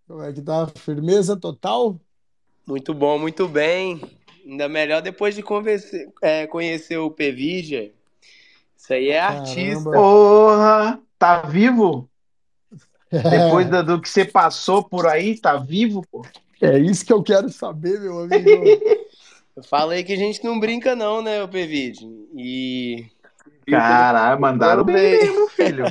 Como 0.07 0.23
é 0.23 0.33
que 0.33 0.43
tá? 0.43 0.67
Firmeza 0.77 1.37
total? 1.39 2.01
Muito 2.67 2.95
bom, 2.95 3.19
muito 3.19 3.49
bem. 3.49 4.01
Ainda 4.45 4.69
melhor 4.69 5.03
depois 5.03 5.35
de 5.35 5.43
é, 6.23 6.47
conhecer 6.47 6.97
o 6.99 7.11
Pvidia. 7.11 7.93
Isso 8.77 8.93
aí 8.93 9.09
é 9.11 9.21
artista. 9.21 9.91
Caramba. 9.91 9.93
Porra! 9.93 11.03
Tá 11.19 11.43
vivo? 11.43 12.09
Depois 13.29 13.67
É, 13.67 13.71
da- 13.71 13.83
do 13.83 14.01
que 14.01 14.09
você 14.09 14.25
passou 14.25 14.83
por 14.85 15.07
aí, 15.07 15.39
tá 15.39 15.57
vivo, 15.57 16.03
pô? 16.11 16.23
é 16.61 16.79
isso 16.79 17.05
que 17.05 17.13
eu 17.13 17.23
quero 17.23 17.49
saber, 17.51 18.01
meu 18.01 18.21
amigo. 18.21 18.83
Eu 19.59 19.63
falei 19.65 20.05
que 20.05 20.13
a 20.13 20.17
gente 20.17 20.45
não 20.45 20.61
brinca 20.61 20.95
não, 20.95 21.21
né, 21.21 21.43
o 21.43 21.49
Pvidia? 21.49 22.09
E 22.33 23.07
Caralho, 23.67 24.41
mandaram 24.41 24.85
bem 24.85 25.19
mesmo, 25.19 25.49
filho. 25.49 25.85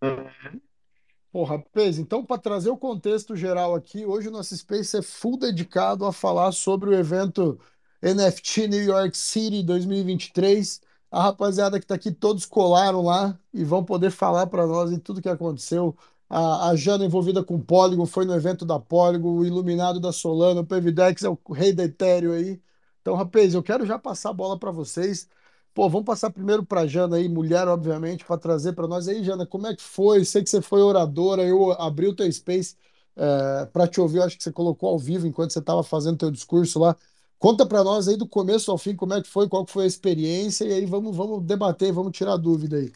Pô, 1.30 1.44
rapaz, 1.44 1.98
então, 1.98 2.24
para 2.24 2.40
trazer 2.40 2.70
o 2.70 2.76
contexto 2.78 3.36
geral 3.36 3.74
aqui, 3.74 4.06
hoje 4.06 4.28
o 4.28 4.30
nosso 4.30 4.56
Space 4.56 4.96
é 4.96 5.02
full 5.02 5.36
dedicado 5.38 6.06
a 6.06 6.12
falar 6.12 6.52
sobre 6.52 6.88
o 6.88 6.94
evento 6.94 7.60
NFT 8.00 8.66
New 8.66 8.82
York 8.82 9.14
City 9.14 9.62
2023. 9.62 10.80
A 11.10 11.24
rapaziada 11.24 11.78
que 11.78 11.84
está 11.84 11.96
aqui, 11.96 12.10
todos 12.10 12.46
colaram 12.46 13.02
lá 13.02 13.38
e 13.52 13.62
vão 13.62 13.84
poder 13.84 14.10
falar 14.10 14.46
para 14.46 14.66
nós 14.66 14.90
em 14.90 14.98
tudo 14.98 15.20
que 15.20 15.28
aconteceu. 15.28 15.94
A, 16.30 16.70
a 16.70 16.76
Jana 16.76 17.04
envolvida 17.04 17.44
com 17.44 17.56
o 17.56 17.62
Polygon 17.62 18.06
foi 18.06 18.24
no 18.24 18.34
evento 18.34 18.64
da 18.64 18.80
Polygon, 18.80 19.32
o 19.32 19.44
Iluminado 19.44 20.00
da 20.00 20.12
Solana, 20.12 20.62
o 20.62 20.66
Pvidex 20.66 21.24
é 21.24 21.28
o 21.28 21.38
rei 21.52 21.74
da 21.74 21.84
Ethereum 21.84 22.32
aí. 22.32 22.58
Então, 23.06 23.14
rapaz, 23.14 23.54
eu 23.54 23.62
quero 23.62 23.86
já 23.86 23.96
passar 24.00 24.30
a 24.30 24.32
bola 24.32 24.58
para 24.58 24.72
vocês. 24.72 25.28
Pô, 25.72 25.88
vamos 25.88 26.04
passar 26.04 26.28
primeiro 26.28 26.66
para 26.66 26.88
Jana 26.88 27.18
aí, 27.18 27.28
mulher, 27.28 27.68
obviamente, 27.68 28.24
para 28.24 28.36
trazer 28.36 28.72
para 28.72 28.88
nós 28.88 29.06
aí, 29.06 29.22
Jana, 29.22 29.46
como 29.46 29.68
é 29.68 29.76
que 29.76 29.82
foi? 29.82 30.24
Sei 30.24 30.42
que 30.42 30.50
você 30.50 30.60
foi 30.60 30.80
oradora, 30.80 31.44
eu 31.44 31.70
abri 31.80 32.08
o 32.08 32.16
teu 32.16 32.30
space 32.32 32.74
para 33.72 33.86
te 33.86 34.00
ouvir, 34.00 34.16
eu 34.16 34.24
acho 34.24 34.36
que 34.36 34.42
você 34.42 34.50
colocou 34.50 34.88
ao 34.88 34.98
vivo 34.98 35.24
enquanto 35.24 35.52
você 35.52 35.60
estava 35.60 35.84
fazendo 35.84 36.18
teu 36.18 36.32
discurso 36.32 36.80
lá. 36.80 36.96
Conta 37.38 37.64
para 37.64 37.84
nós 37.84 38.08
aí 38.08 38.16
do 38.16 38.26
começo 38.26 38.72
ao 38.72 38.76
fim 38.76 38.96
como 38.96 39.14
é 39.14 39.22
que 39.22 39.28
foi, 39.28 39.48
qual 39.48 39.64
que 39.64 39.70
foi 39.70 39.84
a 39.84 39.86
experiência 39.86 40.64
e 40.64 40.72
aí 40.72 40.84
vamos, 40.84 41.16
vamos 41.16 41.44
debater, 41.44 41.92
vamos 41.92 42.10
tirar 42.10 42.36
dúvida 42.36 42.78
aí. 42.78 42.90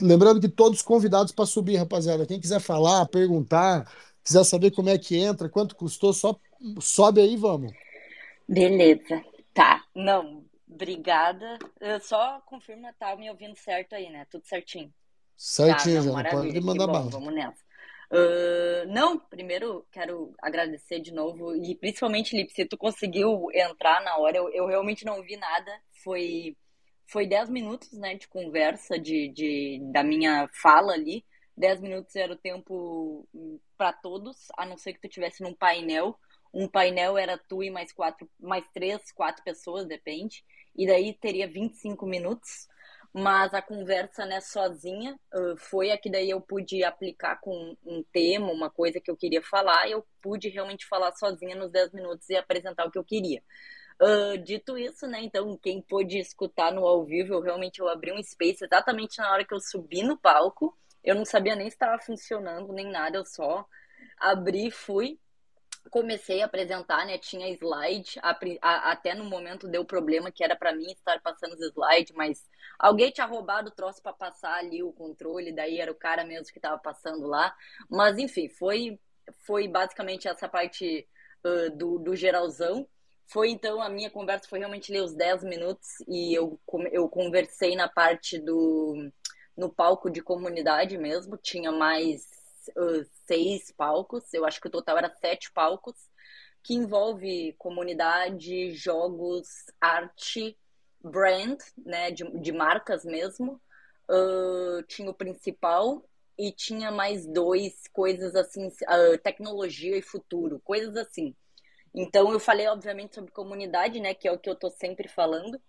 Lembrando 0.00 0.40
que 0.40 0.48
todos 0.48 0.80
convidados 0.80 1.32
para 1.32 1.44
subir, 1.44 1.74
rapaziada. 1.74 2.24
Quem 2.24 2.38
quiser 2.38 2.60
falar, 2.60 3.04
perguntar, 3.06 3.92
quiser 4.22 4.44
saber 4.44 4.70
como 4.70 4.90
é 4.90 4.96
que 4.96 5.16
entra, 5.16 5.48
quanto 5.48 5.74
custou, 5.74 6.12
só 6.12 6.36
sobe 6.80 7.20
aí, 7.20 7.36
vamos. 7.36 7.72
Beleza. 8.48 9.24
Tá. 9.96 10.02
Não, 10.02 10.44
obrigada. 10.68 11.58
Eu 11.80 12.00
só 12.00 12.40
confirma, 12.42 12.92
tá 12.98 13.16
me 13.16 13.30
ouvindo 13.30 13.56
certo 13.56 13.94
aí, 13.94 14.10
né? 14.10 14.26
Tudo 14.30 14.46
certinho. 14.46 14.88
Tá, 14.88 14.94
Certinho, 15.36 15.96
não, 15.96 16.02
Jana, 16.02 16.14
maravilha, 16.14 16.52
pode 16.52 16.60
mandar 16.60 16.86
bala. 16.86 17.10
vamos 17.10 17.34
nessa. 17.34 17.64
Ah, 18.10 18.84
não, 18.86 19.18
primeiro 19.18 19.86
quero 19.90 20.34
agradecer 20.40 21.00
de 21.00 21.12
novo 21.12 21.54
e 21.56 21.74
principalmente, 21.74 22.36
Lipe, 22.36 22.52
se 22.52 22.64
tu 22.64 22.76
conseguiu 22.76 23.48
entrar 23.52 24.02
na 24.02 24.16
hora, 24.18 24.36
eu, 24.36 24.48
eu 24.50 24.66
realmente 24.66 25.04
não 25.04 25.22
vi 25.22 25.36
nada. 25.36 25.72
Foi 26.04 26.56
foi 27.08 27.26
10 27.26 27.48
minutos, 27.50 27.92
né, 27.92 28.16
de 28.16 28.26
conversa 28.26 28.98
de, 28.98 29.28
de 29.28 29.80
da 29.92 30.02
minha 30.02 30.48
fala 30.52 30.92
ali. 30.92 31.24
10 31.56 31.80
minutos 31.80 32.14
era 32.16 32.32
o 32.32 32.36
tempo 32.36 33.26
para 33.78 33.92
todos, 33.92 34.48
a 34.58 34.66
não 34.66 34.76
ser 34.76 34.92
que 34.92 35.00
tu 35.00 35.08
tivesse 35.08 35.42
num 35.42 35.54
painel 35.54 36.18
um 36.52 36.68
painel 36.68 37.18
era 37.18 37.38
tu 37.38 37.62
e 37.62 37.70
mais 37.70 37.92
quatro, 37.92 38.28
mais 38.38 38.64
três, 38.72 39.12
quatro 39.12 39.42
pessoas, 39.44 39.86
depende. 39.86 40.44
E 40.74 40.86
daí 40.86 41.12
teria 41.14 41.48
25 41.48 42.06
minutos. 42.06 42.68
Mas 43.18 43.54
a 43.54 43.62
conversa, 43.62 44.26
né, 44.26 44.42
sozinha, 44.42 45.18
foi 45.56 45.90
a 45.90 45.96
que 45.96 46.10
daí 46.10 46.28
eu 46.28 46.38
pude 46.38 46.84
aplicar 46.84 47.40
com 47.40 47.74
um 47.82 48.04
tema, 48.12 48.52
uma 48.52 48.68
coisa 48.68 49.00
que 49.00 49.10
eu 49.10 49.16
queria 49.16 49.40
falar, 49.42 49.88
e 49.88 49.92
eu 49.92 50.06
pude 50.20 50.50
realmente 50.50 50.86
falar 50.86 51.12
sozinha 51.12 51.56
nos 51.56 51.70
10 51.70 51.92
minutos 51.94 52.28
e 52.28 52.36
apresentar 52.36 52.86
o 52.86 52.90
que 52.90 52.98
eu 52.98 53.04
queria. 53.04 53.42
Uh, 53.98 54.36
dito 54.36 54.76
isso, 54.76 55.06
né, 55.06 55.22
então, 55.22 55.56
quem 55.56 55.80
pôde 55.80 56.18
escutar 56.18 56.70
no 56.70 56.86
ao 56.86 57.06
vivo, 57.06 57.32
eu 57.32 57.40
realmente 57.40 57.80
eu 57.80 57.88
abri 57.88 58.12
um 58.12 58.22
space 58.22 58.62
exatamente 58.62 59.16
na 59.18 59.32
hora 59.32 59.46
que 59.46 59.54
eu 59.54 59.60
subi 59.60 60.02
no 60.02 60.18
palco. 60.18 60.76
Eu 61.02 61.14
não 61.14 61.24
sabia 61.24 61.56
nem 61.56 61.70
se 61.70 61.76
estava 61.76 61.98
funcionando, 61.98 62.70
nem 62.74 62.90
nada, 62.90 63.16
eu 63.16 63.24
só 63.24 63.66
abri, 64.18 64.70
fui, 64.70 65.18
comecei 65.90 66.42
a 66.42 66.46
apresentar, 66.46 67.06
né? 67.06 67.18
Tinha 67.18 67.48
slide, 67.50 68.18
a, 68.22 68.38
a, 68.62 68.92
até 68.92 69.14
no 69.14 69.24
momento 69.24 69.68
deu 69.68 69.84
problema 69.84 70.30
que 70.30 70.44
era 70.44 70.56
para 70.56 70.74
mim 70.74 70.90
estar 70.92 71.20
passando 71.20 71.54
os 71.54 71.60
slides, 71.60 72.14
mas 72.14 72.44
alguém 72.78 73.10
tinha 73.10 73.26
roubado 73.26 73.68
o 73.68 73.74
troço 73.74 74.02
para 74.02 74.12
passar 74.12 74.54
ali 74.58 74.82
o 74.82 74.92
controle, 74.92 75.52
daí 75.52 75.80
era 75.80 75.90
o 75.90 75.94
cara 75.94 76.24
mesmo 76.24 76.52
que 76.52 76.58
estava 76.58 76.78
passando 76.78 77.26
lá. 77.26 77.54
Mas 77.90 78.18
enfim, 78.18 78.48
foi 78.48 78.98
foi 79.44 79.66
basicamente 79.68 80.28
essa 80.28 80.48
parte 80.48 81.06
uh, 81.44 81.76
do, 81.76 81.98
do 81.98 82.14
geralzão. 82.14 82.88
Foi 83.28 83.50
então 83.50 83.80
a 83.80 83.88
minha 83.88 84.10
conversa 84.10 84.48
foi 84.48 84.60
realmente 84.60 84.92
ler 84.92 85.02
os 85.02 85.14
10 85.14 85.42
minutos 85.44 85.88
e 86.06 86.32
eu, 86.32 86.60
eu 86.92 87.08
conversei 87.08 87.74
na 87.74 87.88
parte 87.88 88.38
do 88.38 89.10
no 89.56 89.70
palco 89.70 90.10
de 90.10 90.20
comunidade 90.20 90.98
mesmo, 90.98 91.36
tinha 91.36 91.72
mais 91.72 92.35
seis 93.26 93.72
palcos, 93.72 94.32
eu 94.32 94.44
acho 94.44 94.60
que 94.60 94.68
o 94.68 94.70
total 94.70 94.98
era 94.98 95.10
sete 95.10 95.50
palcos, 95.52 95.96
que 96.62 96.74
envolve 96.74 97.54
comunidade, 97.58 98.72
jogos, 98.72 99.46
arte, 99.80 100.58
brand, 101.00 101.58
né, 101.76 102.10
de, 102.10 102.24
de 102.40 102.52
marcas 102.52 103.04
mesmo. 103.04 103.60
Uh, 104.08 104.82
tinha 104.88 105.10
o 105.10 105.14
principal 105.14 106.04
e 106.38 106.52
tinha 106.52 106.90
mais 106.90 107.26
dois 107.26 107.88
coisas 107.92 108.34
assim, 108.34 108.66
uh, 108.66 109.18
tecnologia 109.22 109.96
e 109.96 110.02
futuro, 110.02 110.60
coisas 110.64 110.96
assim. 110.96 111.34
Então 111.94 112.32
eu 112.32 112.38
falei, 112.38 112.66
obviamente, 112.66 113.14
sobre 113.14 113.32
comunidade, 113.32 114.00
né, 114.00 114.14
que 114.14 114.28
é 114.28 114.32
o 114.32 114.38
que 114.38 114.50
eu 114.50 114.54
tô 114.54 114.68
sempre 114.70 115.08
falando 115.08 115.60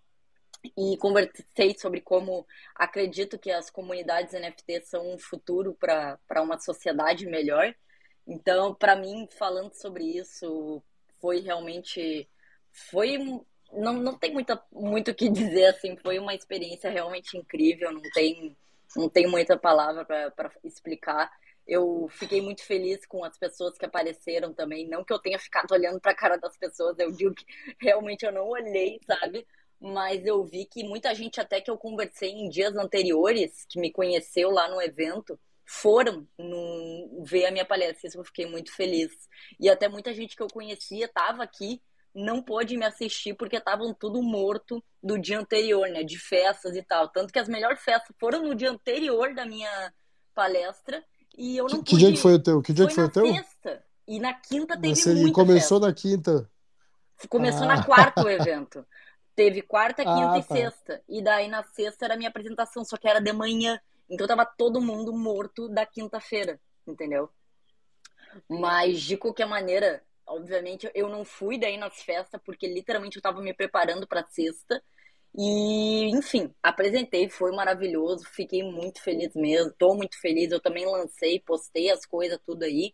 e 0.76 0.96
conversei 0.98 1.76
sobre 1.78 2.00
como 2.00 2.46
acredito 2.74 3.38
que 3.38 3.50
as 3.50 3.70
comunidades 3.70 4.32
NFT 4.32 4.82
são 4.82 5.14
um 5.14 5.18
futuro 5.18 5.74
para 5.74 6.42
uma 6.42 6.58
sociedade 6.58 7.26
melhor. 7.26 7.74
Então, 8.26 8.74
para 8.74 8.96
mim, 8.96 9.28
falando 9.38 9.72
sobre 9.74 10.04
isso, 10.04 10.82
foi 11.20 11.40
realmente. 11.40 12.28
Foi. 12.70 13.18
Não, 13.72 13.92
não 13.92 14.18
tem 14.18 14.32
muita, 14.32 14.62
muito 14.72 15.10
o 15.10 15.14
que 15.14 15.28
dizer, 15.30 15.66
assim, 15.66 15.96
foi 15.96 16.18
uma 16.18 16.34
experiência 16.34 16.90
realmente 16.90 17.36
incrível, 17.36 17.92
não 17.92 18.02
tem, 18.12 18.56
não 18.96 19.08
tem 19.08 19.26
muita 19.26 19.56
palavra 19.56 20.04
para 20.04 20.52
explicar. 20.64 21.30
Eu 21.66 22.08
fiquei 22.10 22.40
muito 22.40 22.64
feliz 22.64 23.04
com 23.06 23.22
as 23.24 23.36
pessoas 23.38 23.76
que 23.76 23.84
apareceram 23.84 24.54
também. 24.54 24.88
Não 24.88 25.04
que 25.04 25.12
eu 25.12 25.18
tenha 25.18 25.38
ficado 25.38 25.72
olhando 25.72 26.00
para 26.00 26.12
a 26.12 26.16
cara 26.16 26.36
das 26.38 26.56
pessoas, 26.56 26.98
eu 26.98 27.12
digo 27.12 27.34
que 27.34 27.44
realmente 27.78 28.24
eu 28.24 28.32
não 28.32 28.48
olhei, 28.48 28.98
sabe? 29.06 29.46
Mas 29.80 30.24
eu 30.26 30.44
vi 30.44 30.64
que 30.64 30.82
muita 30.84 31.14
gente 31.14 31.40
até 31.40 31.60
que 31.60 31.70
eu 31.70 31.76
conversei 31.76 32.30
em 32.30 32.48
dias 32.48 32.76
anteriores, 32.76 33.64
que 33.68 33.80
me 33.80 33.92
conheceu 33.92 34.50
lá 34.50 34.68
no 34.68 34.80
evento, 34.82 35.38
foram 35.64 36.26
no, 36.38 37.22
ver 37.24 37.46
a 37.46 37.50
minha 37.50 37.64
palestra. 37.64 38.08
Isso 38.08 38.18
eu 38.18 38.24
fiquei 38.24 38.46
muito 38.46 38.74
feliz. 38.74 39.10
E 39.60 39.68
até 39.68 39.88
muita 39.88 40.12
gente 40.14 40.34
que 40.34 40.42
eu 40.42 40.48
conhecia 40.48 41.04
estava 41.06 41.42
aqui, 41.42 41.80
não 42.14 42.42
pôde 42.42 42.76
me 42.76 42.84
assistir 42.86 43.34
porque 43.34 43.56
estavam 43.56 43.92
tudo 43.94 44.22
morto 44.22 44.82
do 45.02 45.18
dia 45.18 45.38
anterior, 45.38 45.88
né? 45.88 46.02
De 46.02 46.18
festas 46.18 46.74
e 46.74 46.82
tal. 46.82 47.08
Tanto 47.08 47.32
que 47.32 47.38
as 47.38 47.48
melhores 47.48 47.80
festas 47.82 48.16
foram 48.18 48.42
no 48.42 48.54
dia 48.54 48.70
anterior 48.70 49.34
da 49.34 49.44
minha 49.44 49.92
palestra 50.34 51.04
e 51.36 51.56
eu 51.56 51.64
não 51.66 51.82
que, 51.82 51.90
pude... 51.90 51.90
Que 51.90 51.96
dia 51.98 52.12
que 52.12 52.16
foi 52.16 52.34
o 52.34 52.42
teu? 52.42 52.62
Que 52.62 52.72
dia 52.72 52.84
foi 52.86 52.88
que 52.88 52.94
foi 52.94 53.04
o 53.04 53.10
teu? 53.12 53.34
Sexta. 53.34 53.84
E 54.08 54.18
na 54.18 54.32
quinta 54.34 54.74
teve 54.80 54.96
Você 54.96 55.14
muita 55.14 55.34
começou 55.34 55.78
festa. 55.80 55.86
na 55.86 55.92
quinta. 55.92 56.50
Começou 57.28 57.64
Ah. 57.64 57.76
na 57.76 57.84
quarta 57.84 58.24
o 58.24 58.28
evento. 58.30 58.86
Teve 59.38 59.62
quarta, 59.62 60.02
quinta 60.02 60.34
Ah, 60.34 60.38
e 60.38 60.42
tá. 60.42 60.54
sexta. 60.56 61.00
E 61.08 61.22
daí 61.22 61.46
na 61.46 61.62
sexta 61.62 62.06
era 62.06 62.14
a 62.14 62.16
minha 62.16 62.28
apresentação, 62.28 62.84
só 62.84 62.96
que 62.96 63.06
era 63.06 63.20
de 63.20 63.32
manhã. 63.32 63.80
Então 64.10 64.26
tava 64.26 64.44
todo 64.44 64.80
mundo 64.80 65.12
morto 65.12 65.68
da 65.68 65.86
quinta-feira, 65.86 66.60
entendeu? 66.84 67.30
Mas 68.48 69.00
de 69.00 69.16
qualquer 69.16 69.46
maneira, 69.46 70.02
obviamente 70.26 70.90
eu 70.92 71.08
não 71.08 71.24
fui 71.24 71.56
daí 71.56 71.76
nas 71.76 72.02
festas, 72.02 72.40
porque 72.44 72.66
literalmente 72.66 73.14
eu 73.18 73.22
tava 73.22 73.40
me 73.40 73.54
preparando 73.54 74.08
pra 74.08 74.24
sexta. 74.24 74.82
E, 75.32 76.10
enfim, 76.10 76.52
apresentei, 76.60 77.28
foi 77.30 77.54
maravilhoso, 77.54 78.24
fiquei 78.24 78.64
muito 78.64 79.00
feliz 79.00 79.36
mesmo, 79.36 79.72
tô 79.78 79.94
muito 79.94 80.20
feliz. 80.20 80.50
Eu 80.50 80.58
também 80.58 80.84
lancei, 80.84 81.38
postei 81.38 81.92
as 81.92 82.04
coisas, 82.04 82.40
tudo 82.44 82.64
aí. 82.64 82.92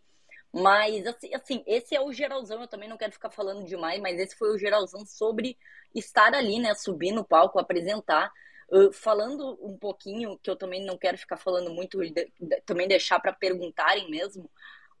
Mas, 0.55 1.05
assim, 1.05 1.33
assim, 1.33 1.63
esse 1.67 1.95
é 1.95 2.01
o 2.01 2.13
geralzão, 2.13 2.61
eu 2.61 2.67
também 2.67 2.87
não 2.87 2.97
quero 2.97 3.11
ficar 3.11 3.29
falando 3.29 3.65
demais, 3.65 3.99
mas 4.01 4.17
esse 4.19 4.35
foi 4.37 4.53
o 4.55 4.57
geralzão 4.57 5.05
sobre 5.05 5.57
estar 5.93 6.33
ali, 6.33 6.59
né? 6.59 6.73
Subir 6.75 7.11
no 7.11 7.25
palco, 7.25 7.59
apresentar. 7.59 8.31
Uh, 8.71 8.91
falando 8.93 9.57
um 9.61 9.77
pouquinho, 9.77 10.39
que 10.39 10.49
eu 10.49 10.55
também 10.55 10.83
não 10.85 10.97
quero 10.97 11.17
ficar 11.17 11.37
falando 11.37 11.71
muito, 11.71 11.99
de- 12.01 12.31
de- 12.39 12.61
também 12.65 12.87
deixar 12.87 13.19
para 13.19 13.33
perguntarem 13.33 14.09
mesmo, 14.09 14.49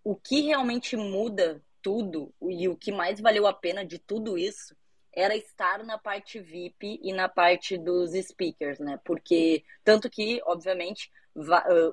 o 0.03 0.15
que 0.15 0.41
realmente 0.41 0.95
muda 0.97 1.63
tudo 1.81 2.33
e 2.41 2.67
o 2.67 2.75
que 2.77 2.91
mais 2.91 3.19
valeu 3.21 3.47
a 3.47 3.53
pena 3.53 3.85
de 3.85 3.99
tudo 3.99 4.37
isso 4.37 4.75
era 5.13 5.35
estar 5.35 5.83
na 5.83 5.97
parte 5.97 6.39
VIP 6.39 6.99
e 7.01 7.13
na 7.13 7.29
parte 7.29 7.77
dos 7.77 8.11
speakers, 8.11 8.79
né? 8.79 8.99
Porque, 9.05 9.63
tanto 9.83 10.09
que, 10.09 10.41
obviamente, 10.45 11.09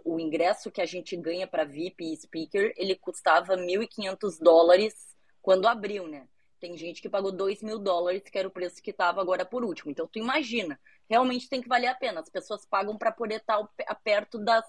o 0.05 0.18
ingresso 0.20 0.70
que 0.70 0.81
a 0.81 0.87
gente 0.87 1.16
ganha 1.16 1.46
para 1.46 1.64
VIP 1.64 2.12
e 2.12 2.16
speaker, 2.16 2.72
ele 2.76 2.94
custava 2.94 3.57
1.500 3.57 4.38
dólares 4.38 4.94
quando 5.40 5.66
abriu, 5.66 6.07
né? 6.07 6.28
Tem 6.61 6.76
gente 6.76 7.02
que 7.02 7.09
pagou 7.09 7.33
2 7.33 7.61
mil 7.61 7.76
dólares, 7.78 8.22
que 8.22 8.38
era 8.38 8.46
o 8.46 8.50
preço 8.50 8.81
que 8.81 8.92
estava 8.92 9.20
agora 9.20 9.44
por 9.44 9.64
último. 9.64 9.90
Então, 9.90 10.07
tu 10.07 10.20
imagina, 10.20 10.78
realmente 11.11 11.48
tem 11.48 11.61
que 11.61 11.68
valer 11.68 11.88
a 11.88 11.94
pena. 11.94 12.20
As 12.20 12.28
pessoas 12.31 12.64
pagam 12.64 12.96
para 12.96 13.11
poder 13.11 13.37
estar 13.40 13.55
ao 13.55 13.66
pé- 13.76 13.85
perto 14.05 14.38
das, 14.38 14.64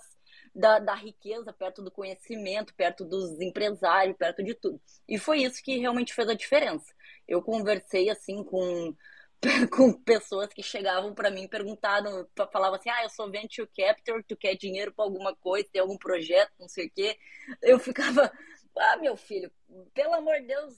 da, 0.56 0.80
da 0.80 0.96
riqueza, 0.96 1.54
perto 1.54 1.84
do 1.84 1.92
conhecimento, 1.92 2.74
perto 2.74 3.06
dos 3.06 3.40
empresários, 3.40 4.18
perto 4.18 4.44
de 4.44 4.56
tudo. 4.56 4.82
E 5.08 5.20
foi 5.20 5.44
isso 5.44 5.62
que 5.64 5.78
realmente 5.78 6.16
fez 6.16 6.28
a 6.28 6.34
diferença. 6.34 6.92
Eu 7.28 7.44
conversei 7.44 8.10
assim 8.10 8.44
com 8.44 8.96
com 9.72 9.92
pessoas 9.94 10.54
que 10.54 10.64
chegavam 10.64 11.14
para 11.14 11.30
mim 11.30 11.48
perguntaram, 11.48 12.28
fa- 12.36 12.48
falavam 12.48 12.76
assim: 12.80 12.90
"Ah, 12.90 13.04
eu 13.04 13.10
sou 13.10 13.30
venture 13.30 13.68
capital, 13.76 14.22
tu 14.28 14.36
quer 14.38 14.56
dinheiro 14.56 14.94
para 14.94 15.04
alguma 15.06 15.36
coisa, 15.36 15.68
tem 15.72 15.82
algum 15.82 15.98
projeto, 15.98 16.52
não 16.60 16.68
sei 16.70 16.88
o 16.88 16.92
quê". 16.92 17.18
Eu 17.62 17.80
ficava: 17.80 18.32
"Ah, 18.78 18.98
meu 18.98 19.18
filho, 19.18 19.52
pelo 19.94 20.14
amor 20.14 20.40
de 20.40 20.48
Deus, 20.48 20.74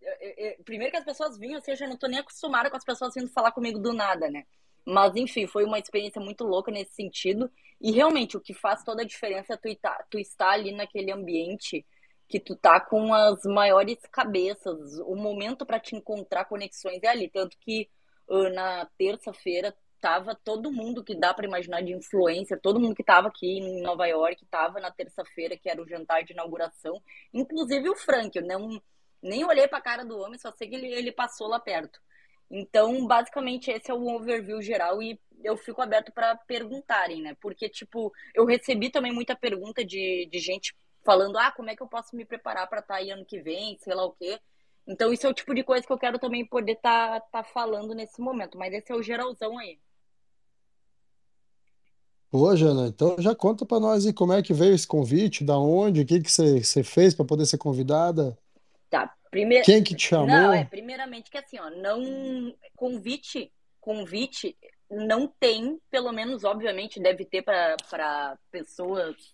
eu- 0.00 0.12
eu- 0.20 0.34
eu- 0.58 0.64
primeiro 0.64 0.92
que 0.92 0.98
as 0.98 1.04
pessoas 1.04 1.38
vinham, 1.38 1.60
seja, 1.60 1.84
eu 1.84 1.88
não 1.88 1.96
tô 1.96 2.06
nem 2.06 2.18
acostumada 2.20 2.70
com 2.70 2.76
as 2.76 2.84
pessoas 2.84 3.14
vindo 3.14 3.28
falar 3.28 3.52
comigo 3.52 3.78
do 3.78 3.92
nada, 3.92 4.30
né? 4.30 4.44
Mas 4.86 5.16
enfim, 5.16 5.46
foi 5.46 5.64
uma 5.64 5.78
experiência 5.78 6.20
muito 6.20 6.44
louca 6.44 6.70
nesse 6.70 6.92
sentido. 6.94 7.50
E 7.80 7.90
realmente 7.90 8.36
o 8.36 8.40
que 8.40 8.52
faz 8.54 8.82
toda 8.84 9.02
a 9.02 9.06
diferença 9.06 9.54
é 9.54 9.56
tu, 9.56 9.74
tá, 9.76 10.04
tu 10.10 10.18
estar 10.18 10.50
ali 10.50 10.72
naquele 10.72 11.10
ambiente 11.10 11.84
que 12.28 12.38
tu 12.40 12.54
tá 12.56 12.80
com 12.80 13.12
as 13.14 13.42
maiores 13.44 13.98
cabeças. 14.12 14.98
O 15.00 15.14
momento 15.16 15.64
para 15.66 15.80
te 15.80 15.96
encontrar 15.96 16.44
conexões 16.46 17.02
é 17.02 17.08
ali. 17.08 17.28
Tanto 17.30 17.56
que 17.60 17.88
na 18.28 18.86
terça-feira 18.98 19.74
tava 20.00 20.34
todo 20.34 20.70
mundo 20.70 21.02
que 21.02 21.14
dá 21.14 21.32
para 21.32 21.46
imaginar 21.46 21.80
de 21.80 21.94
influencer, 21.94 22.60
todo 22.60 22.78
mundo 22.78 22.94
que 22.94 23.02
tava 23.02 23.28
aqui 23.28 23.58
em 23.58 23.80
Nova 23.80 24.06
York, 24.06 24.44
tava 24.50 24.78
na 24.78 24.90
terça-feira, 24.90 25.56
que 25.56 25.68
era 25.68 25.80
o 25.80 25.88
jantar 25.88 26.22
de 26.22 26.34
inauguração, 26.34 27.00
inclusive 27.32 27.88
o 27.88 27.96
Frank, 27.96 28.36
eu 28.36 28.44
não, 28.44 28.82
nem 29.22 29.44
olhei 29.44 29.66
pra 29.66 29.80
cara 29.80 30.04
do 30.04 30.18
homem, 30.18 30.38
só 30.38 30.52
sei 30.52 30.68
que 30.68 30.74
ele, 30.74 30.92
ele 30.92 31.10
passou 31.10 31.48
lá 31.48 31.58
perto. 31.58 31.98
Então, 32.50 33.06
basicamente, 33.06 33.70
esse 33.70 33.90
é 33.90 33.94
o 33.94 34.06
overview 34.14 34.60
geral 34.60 35.02
e 35.02 35.18
eu 35.42 35.56
fico 35.56 35.80
aberto 35.80 36.12
para 36.12 36.36
perguntarem, 36.36 37.22
né? 37.22 37.34
Porque, 37.40 37.68
tipo, 37.68 38.12
eu 38.34 38.44
recebi 38.44 38.90
também 38.90 39.12
muita 39.12 39.34
pergunta 39.34 39.84
de, 39.84 40.28
de 40.30 40.38
gente 40.38 40.74
falando, 41.02 41.38
ah, 41.38 41.50
como 41.50 41.70
é 41.70 41.76
que 41.76 41.82
eu 41.82 41.88
posso 41.88 42.14
me 42.14 42.24
preparar 42.24 42.68
para 42.68 42.80
estar 42.80 42.96
aí 42.96 43.10
ano 43.10 43.24
que 43.24 43.40
vem, 43.40 43.78
sei 43.78 43.94
lá 43.94 44.04
o 44.04 44.12
quê. 44.12 44.38
Então, 44.86 45.12
isso 45.12 45.26
é 45.26 45.30
o 45.30 45.34
tipo 45.34 45.54
de 45.54 45.64
coisa 45.64 45.86
que 45.86 45.92
eu 45.92 45.98
quero 45.98 46.18
também 46.18 46.44
poder 46.44 46.72
estar 46.72 47.20
tá, 47.20 47.42
tá 47.42 47.44
falando 47.44 47.94
nesse 47.94 48.20
momento. 48.20 48.58
Mas 48.58 48.72
esse 48.74 48.92
é 48.92 48.94
o 48.94 49.02
geralzão 49.02 49.58
aí. 49.58 49.78
Pô, 52.30 52.54
Jana, 52.56 52.88
então 52.88 53.14
já 53.20 53.34
conta 53.34 53.64
pra 53.64 53.78
nós 53.78 54.04
aí 54.04 54.12
como 54.12 54.32
é 54.32 54.42
que 54.42 54.52
veio 54.52 54.74
esse 54.74 54.86
convite, 54.86 55.44
da 55.44 55.56
onde, 55.56 56.00
o 56.00 56.06
que 56.06 56.20
que 56.20 56.30
você, 56.30 56.82
fez 56.82 57.14
pra 57.14 57.24
poder 57.24 57.46
ser 57.46 57.58
convidada, 57.58 58.36
Tá, 58.90 59.12
primeiro. 59.30 59.64
quem 59.64 59.82
que 59.82 59.94
te 59.94 60.12
Não, 60.12 60.26
chamou? 60.28 60.52
é, 60.52 60.64
primeiramente 60.64 61.30
que 61.30 61.38
assim, 61.38 61.58
ó, 61.58 61.70
não. 61.70 62.54
Convite, 62.76 63.52
convite 63.80 64.56
não 64.90 65.26
tem, 65.26 65.80
pelo 65.90 66.12
menos, 66.12 66.44
obviamente, 66.44 67.00
deve 67.00 67.24
ter 67.24 67.42
para 67.42 68.38
pessoas 68.50 69.33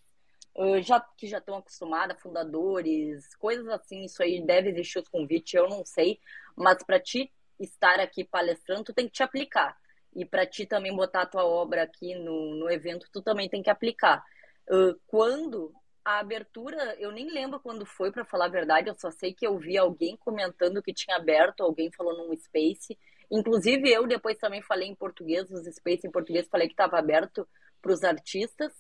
já, 0.83 1.01
que 1.17 1.27
já 1.27 1.39
estão 1.39 1.57
acostumadas, 1.57 2.21
fundadores, 2.21 3.35
coisas 3.37 3.67
assim, 3.69 4.05
isso 4.05 4.23
aí 4.23 4.45
deve 4.45 4.71
existir 4.71 4.99
os 4.99 5.09
convites, 5.09 5.55
eu 5.55 5.69
não 5.69 5.85
sei, 5.85 6.21
mas 6.57 6.83
para 6.83 7.01
ti 7.01 7.33
estar 7.59 8.01
aqui 8.01 8.25
palestrando, 8.25 8.85
tu 8.85 8.95
tem 8.95 9.07
que 9.07 9.13
te 9.13 9.23
aplicar. 9.23 9.77
E 10.15 10.25
para 10.25 10.45
ti 10.47 10.67
também 10.67 10.95
botar 10.95 11.23
a 11.23 11.27
tua 11.27 11.45
obra 11.45 11.83
aqui 11.83 12.15
no, 12.17 12.57
no 12.57 12.71
evento, 12.71 13.07
tu 13.13 13.23
também 13.23 13.49
tem 13.49 13.63
que 13.63 13.71
aplicar. 13.71 14.25
Uh, 14.69 14.99
quando 15.07 15.73
a 16.05 16.19
abertura, 16.19 16.97
eu 16.99 17.13
nem 17.13 17.31
lembro 17.31 17.61
quando 17.61 17.87
foi, 17.87 18.11
para 18.11 18.25
falar 18.25 18.47
a 18.47 18.51
verdade, 18.51 18.89
eu 18.89 18.95
só 18.99 19.11
sei 19.11 19.33
que 19.33 19.47
eu 19.47 19.57
vi 19.59 19.79
alguém 19.79 20.17
comentando 20.17 20.83
que 20.83 20.93
tinha 20.93 21.17
aberto, 21.17 21.63
alguém 21.63 21.91
falou 21.93 22.17
num 22.17 22.37
Space. 22.37 22.99
Inclusive, 23.31 23.89
eu 23.89 24.07
depois 24.07 24.37
também 24.39 24.63
falei 24.63 24.89
em 24.89 24.95
português, 24.95 25.49
nos 25.49 25.65
Space 25.77 26.07
em 26.07 26.11
português, 26.11 26.49
falei 26.49 26.67
que 26.67 26.73
estava 26.73 26.99
aberto 26.99 27.47
para 27.81 27.93
os 27.93 28.03
artistas. 28.03 28.73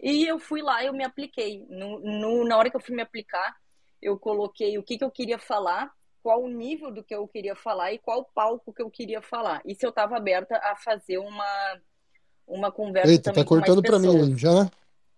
E 0.00 0.26
eu 0.26 0.38
fui 0.38 0.62
lá, 0.62 0.84
eu 0.84 0.92
me 0.92 1.04
apliquei. 1.04 1.64
No, 1.68 1.98
no, 2.00 2.44
na 2.44 2.56
hora 2.56 2.70
que 2.70 2.76
eu 2.76 2.80
fui 2.80 2.94
me 2.94 3.02
aplicar, 3.02 3.56
eu 4.00 4.18
coloquei 4.18 4.76
o 4.78 4.82
que, 4.82 4.98
que 4.98 5.04
eu 5.04 5.10
queria 5.10 5.38
falar, 5.38 5.90
qual 6.22 6.42
o 6.42 6.48
nível 6.48 6.92
do 6.92 7.02
que 7.02 7.14
eu 7.14 7.26
queria 7.26 7.56
falar 7.56 7.92
e 7.92 7.98
qual 7.98 8.24
palco 8.34 8.72
que 8.72 8.82
eu 8.82 8.90
queria 8.90 9.22
falar. 9.22 9.62
E 9.64 9.74
se 9.74 9.86
eu 9.86 9.90
estava 9.90 10.16
aberta 10.16 10.56
a 10.56 10.76
fazer 10.76 11.18
uma, 11.18 11.80
uma 12.46 12.70
conversa 12.70 13.10
Eita, 13.10 13.30
também 13.30 13.44
tá 13.44 13.48
com 13.48 13.54
mais 13.54 13.66
cortando 13.66 13.82
pra 13.82 13.98
mim 13.98 14.36
já? 14.36 14.70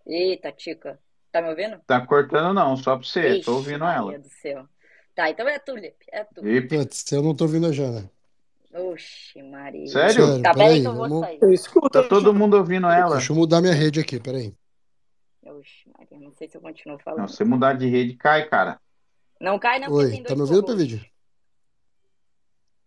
Eita, 0.05 0.51
Tica. 0.51 0.99
Tá 1.31 1.41
me 1.41 1.49
ouvindo? 1.49 1.79
Tá 1.85 2.05
cortando 2.05 2.53
não, 2.53 2.75
só 2.75 2.95
pra 2.95 3.05
você. 3.05 3.37
Ixi, 3.37 3.45
Tô 3.45 3.55
ouvindo 3.55 3.85
ela. 3.85 4.17
do 4.17 4.29
céu. 4.29 4.67
Tá, 5.13 5.29
então 5.29 5.47
é 5.47 5.59
tu, 5.59 5.75
Lipe. 5.75 6.05
É 6.11 6.23
tu. 6.23 6.47
E, 6.47 6.61
Putz, 6.61 7.11
eu 7.11 7.21
não 7.21 7.35
tô 7.35 7.43
ouvindo 7.43 7.67
a 7.67 7.71
Jana. 7.71 8.09
Oxi, 8.73 9.41
Maria. 9.43 9.87
sério? 9.87 10.25
Sério, 10.25 10.41
Tá, 10.43 10.53
peraí 10.53 10.81
que 10.81 10.87
eu 10.87 10.93
vou 10.93 11.09
vamos... 11.09 11.25
sair. 11.25 11.39
Eu 11.41 11.51
escuto. 11.51 11.89
Tá 11.89 12.07
todo 12.07 12.33
mundo 12.33 12.55
ouvindo 12.55 12.87
ela. 12.87 13.15
Deixa 13.17 13.31
eu 13.31 13.35
mudar 13.35 13.61
minha 13.61 13.73
rede 13.73 13.99
aqui, 13.99 14.19
peraí. 14.19 14.53
Oxi, 15.59 15.89
Maria, 15.97 16.19
não 16.19 16.31
sei 16.33 16.47
se 16.49 16.57
eu 16.57 16.61
continuo 16.61 16.97
Não, 16.97 17.03
falando. 17.03 17.29
se 17.29 17.43
mudar 17.43 17.73
de 17.73 17.87
rede, 17.87 18.15
cai, 18.15 18.47
cara. 18.47 18.79
Não 19.39 19.59
cai 19.59 19.79
não, 19.79 19.91
Oi, 19.91 20.23
tá 20.23 20.35
me 20.35 20.41
ouvindo. 20.41 20.65
Pevídeo? 20.65 21.05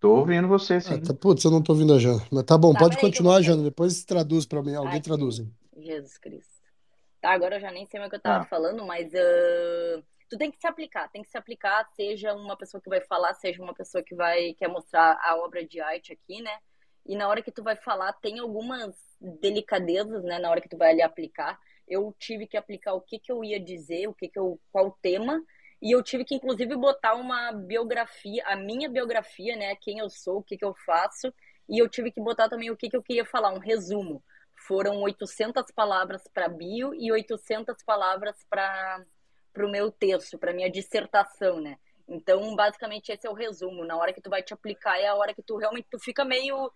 Tô 0.00 0.16
ouvindo 0.16 0.48
você, 0.48 0.74
Ah, 0.74 0.80
sim. 0.80 1.00
tá, 1.00 1.14
putz, 1.14 1.44
eu 1.44 1.50
não 1.50 1.62
tô 1.62 1.72
ouvindo 1.72 1.94
a 1.94 1.98
Jana. 1.98 2.20
Mas 2.32 2.42
tá 2.44 2.58
bom, 2.58 2.72
Tá, 2.72 2.80
pode 2.80 2.96
eu 2.96 3.00
continuar, 3.00 3.34
sair. 3.34 3.44
Jana. 3.44 3.62
Depois 3.62 4.04
traduz 4.04 4.44
pra 4.44 4.62
mim. 4.62 4.74
Alguém 4.74 4.94
Ai, 4.94 5.00
traduz. 5.00 5.38
hein? 5.38 5.54
Jesus 5.78 6.18
Cristo. 6.18 6.60
Tá, 7.20 7.32
agora 7.32 7.56
eu 7.56 7.60
já 7.60 7.70
nem 7.70 7.86
sei 7.86 8.00
mais 8.00 8.08
o 8.08 8.10
que 8.10 8.16
eu 8.16 8.20
tava 8.20 8.40
Tá. 8.40 8.50
falando, 8.50 8.84
mas 8.84 9.14
ah, 9.14 10.02
tu 10.28 10.36
tem 10.36 10.50
que 10.50 10.58
se 10.60 10.66
aplicar, 10.66 11.08
tem 11.08 11.22
que 11.22 11.28
se 11.30 11.38
aplicar, 11.38 11.88
seja 11.94 12.34
uma 12.34 12.56
pessoa 12.56 12.80
que 12.80 12.88
vai 12.88 13.00
falar, 13.00 13.32
seja 13.34 13.62
uma 13.62 13.72
pessoa 13.74 14.02
que 14.02 14.14
vai 14.14 14.54
quer 14.54 14.68
mostrar 14.68 15.16
a 15.22 15.36
obra 15.36 15.64
de 15.64 15.80
arte 15.80 16.12
aqui, 16.12 16.42
né? 16.42 16.50
E 17.06 17.14
na 17.14 17.28
hora 17.28 17.40
que 17.42 17.52
tu 17.52 17.62
vai 17.62 17.76
falar, 17.76 18.12
tem 18.14 18.40
algumas 18.40 18.96
delicadezas, 19.20 20.24
né, 20.24 20.38
na 20.40 20.50
hora 20.50 20.60
que 20.60 20.68
tu 20.68 20.76
vai 20.76 20.90
ali 20.90 21.02
aplicar. 21.02 21.58
Eu 21.92 22.14
tive 22.18 22.46
que 22.46 22.56
aplicar 22.56 22.94
o 22.94 23.00
que 23.00 23.18
que 23.18 23.30
eu 23.30 23.44
ia 23.44 23.60
dizer, 23.60 24.08
o 24.08 24.14
que 24.14 24.28
que 24.28 24.38
eu, 24.38 24.58
qual 24.72 24.96
tema, 25.02 25.44
e 25.80 25.90
eu 25.90 26.02
tive 26.02 26.24
que 26.24 26.34
inclusive 26.34 26.74
botar 26.76 27.14
uma 27.14 27.52
biografia, 27.52 28.42
a 28.46 28.56
minha 28.56 28.88
biografia, 28.88 29.56
né, 29.56 29.76
quem 29.76 29.98
eu 29.98 30.08
sou, 30.08 30.38
o 30.38 30.42
que 30.42 30.56
que 30.56 30.64
eu 30.64 30.74
faço, 30.86 31.32
e 31.68 31.78
eu 31.78 31.88
tive 31.88 32.10
que 32.10 32.20
botar 32.20 32.48
também 32.48 32.70
o 32.70 32.76
que 32.76 32.88
que 32.88 32.96
eu 32.96 33.02
queria 33.02 33.24
falar, 33.24 33.52
um 33.52 33.58
resumo. 33.58 34.22
Foram 34.66 35.02
800 35.02 35.64
palavras 35.74 36.22
para 36.32 36.48
bio 36.48 36.94
e 36.94 37.12
800 37.12 37.82
palavras 37.84 38.36
para 38.48 39.04
o 39.58 39.70
meu 39.70 39.90
texto, 39.90 40.38
para 40.38 40.54
minha 40.54 40.70
dissertação, 40.70 41.60
né? 41.60 41.76
Então, 42.08 42.54
basicamente 42.54 43.10
esse 43.10 43.26
é 43.26 43.30
o 43.30 43.34
resumo. 43.34 43.84
Na 43.84 43.96
hora 43.96 44.12
que 44.12 44.20
tu 44.20 44.30
vai 44.30 44.42
te 44.42 44.54
aplicar 44.54 44.98
é 44.98 45.06
a 45.08 45.14
hora 45.14 45.34
que 45.34 45.42
tu 45.42 45.56
realmente 45.56 45.88
tu 45.90 45.98
fica 45.98 46.24
meio 46.24 46.70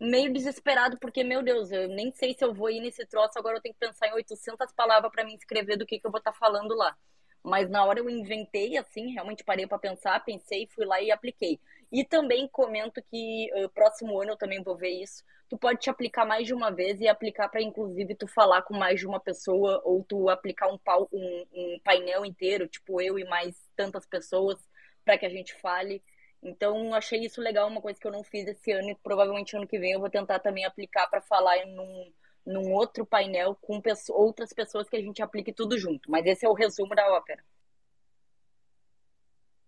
meio 0.00 0.32
desesperado 0.32 0.98
porque 0.98 1.22
meu 1.22 1.42
Deus, 1.42 1.70
eu 1.70 1.88
nem 1.88 2.10
sei 2.12 2.32
se 2.34 2.42
eu 2.42 2.54
vou 2.54 2.70
ir 2.70 2.80
nesse 2.80 3.04
troço, 3.06 3.38
agora 3.38 3.58
eu 3.58 3.60
tenho 3.60 3.74
que 3.74 3.86
pensar 3.86 4.08
em 4.08 4.14
800 4.14 4.72
palavras 4.72 5.12
para 5.12 5.24
me 5.24 5.34
escrever 5.34 5.76
do 5.76 5.86
que 5.86 5.98
que 6.00 6.06
eu 6.06 6.10
vou 6.10 6.18
estar 6.18 6.32
falando 6.32 6.74
lá. 6.74 6.96
Mas 7.42 7.70
na 7.70 7.84
hora 7.84 7.98
eu 8.00 8.08
inventei 8.08 8.76
assim, 8.76 9.12
realmente 9.12 9.44
parei 9.44 9.66
para 9.66 9.78
pensar, 9.78 10.22
pensei, 10.24 10.66
fui 10.74 10.84
lá 10.84 11.00
e 11.00 11.10
apliquei. 11.10 11.58
E 11.90 12.04
também 12.04 12.46
comento 12.48 13.02
que 13.10 13.50
uh, 13.54 13.68
próximo 13.70 14.20
ano 14.20 14.32
eu 14.32 14.36
também 14.36 14.62
vou 14.62 14.76
ver 14.76 14.90
isso. 14.90 15.24
Tu 15.48 15.58
pode 15.58 15.80
te 15.80 15.90
aplicar 15.90 16.24
mais 16.24 16.46
de 16.46 16.54
uma 16.54 16.70
vez 16.70 17.00
e 17.00 17.08
aplicar 17.08 17.48
para 17.48 17.62
inclusive 17.62 18.14
tu 18.14 18.26
falar 18.28 18.62
com 18.62 18.76
mais 18.76 19.00
de 19.00 19.06
uma 19.06 19.18
pessoa 19.18 19.80
ou 19.84 20.04
tu 20.04 20.28
aplicar 20.28 20.68
um, 20.68 20.78
pau, 20.78 21.08
um, 21.12 21.46
um 21.52 21.80
painel 21.82 22.24
inteiro, 22.24 22.68
tipo 22.68 23.00
eu 23.00 23.18
e 23.18 23.24
mais 23.24 23.56
tantas 23.74 24.06
pessoas, 24.06 24.58
para 25.04 25.18
que 25.18 25.26
a 25.26 25.30
gente 25.30 25.54
fale. 25.60 26.02
Então 26.42 26.94
achei 26.94 27.20
isso 27.24 27.40
legal, 27.40 27.68
uma 27.68 27.80
coisa 27.82 27.98
que 28.00 28.06
eu 28.06 28.12
não 28.12 28.24
fiz 28.24 28.46
esse 28.46 28.72
ano 28.72 28.90
e 28.90 28.94
provavelmente 28.96 29.56
ano 29.56 29.66
que 29.66 29.78
vem 29.78 29.92
eu 29.92 30.00
vou 30.00 30.10
tentar 30.10 30.38
também 30.38 30.64
aplicar 30.64 31.06
para 31.08 31.20
falar 31.20 31.58
em 31.58 31.74
num, 31.74 32.12
num 32.46 32.72
outro 32.72 33.04
painel 33.04 33.54
com 33.60 33.80
pessoas, 33.80 34.18
outras 34.18 34.52
pessoas 34.52 34.88
que 34.88 34.96
a 34.96 35.02
gente 35.02 35.22
aplique 35.22 35.52
tudo 35.52 35.78
junto. 35.78 36.10
Mas 36.10 36.24
esse 36.26 36.46
é 36.46 36.48
o 36.48 36.54
resumo 36.54 36.94
da 36.94 37.06
ópera. 37.12 37.42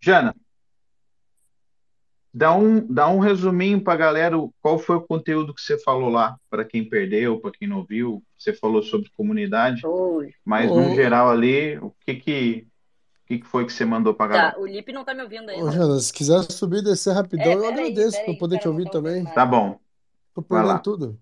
Jana, 0.01 0.35
dá 2.33 2.55
um, 2.55 2.87
dá 2.87 3.09
um 3.09 3.18
resuminho 3.18 3.83
pra 3.83 3.95
galera 3.97 4.39
o- 4.39 4.53
qual 4.61 4.79
foi 4.79 4.97
o 4.97 5.03
conteúdo 5.07 5.55
que 5.55 5.61
você 5.61 5.79
falou 5.79 6.09
lá, 6.09 6.37
para 6.51 6.64
quem 6.64 6.89
perdeu, 6.89 7.41
para 7.41 7.53
quem 7.53 7.68
não 7.68 7.85
viu. 7.85 8.23
Você 8.37 8.53
falou 8.55 8.83
sobre 8.83 9.11
comunidade, 9.11 9.87
Oi. 9.87 10.35
mas 10.45 10.70
Ô, 10.70 10.77
no 10.77 10.95
geral 10.95 11.31
ali, 11.31 11.79
o 11.79 11.91
que 12.01 12.14
que, 12.16 12.66
que 13.33 13.39
que 13.41 13.47
foi 13.47 13.64
que 13.64 13.72
você 13.72 13.85
mandou 13.85 14.14
pra 14.14 14.28
Tá, 14.28 14.33
galera? 14.37 14.61
o 14.61 14.66
Lipe 14.66 14.93
não 14.93 15.05
tá 15.05 15.14
me 15.14 15.22
ouvindo 15.22 15.49
Ô, 15.49 15.51
ainda. 15.51 15.70
Jana, 15.72 15.99
se 16.01 16.12
quiser 16.12 16.43
subir 16.51 16.78
e 16.78 16.83
descer 16.85 17.12
rapidão, 17.14 17.53
É, 17.53 17.55
eu 17.55 17.66
agradeço 17.66 18.16
pra 18.16 18.24
peraí, 18.26 18.39
poder 18.39 18.59
te 18.59 18.68
ouvir 18.68 18.85
tá 18.85 18.91
também. 18.91 19.24
Tá 19.24 19.47
bom, 19.47 19.78
Tô 20.35 20.43
perdendo 20.43 20.68
lá. 20.68 20.78
tudo. 20.78 21.20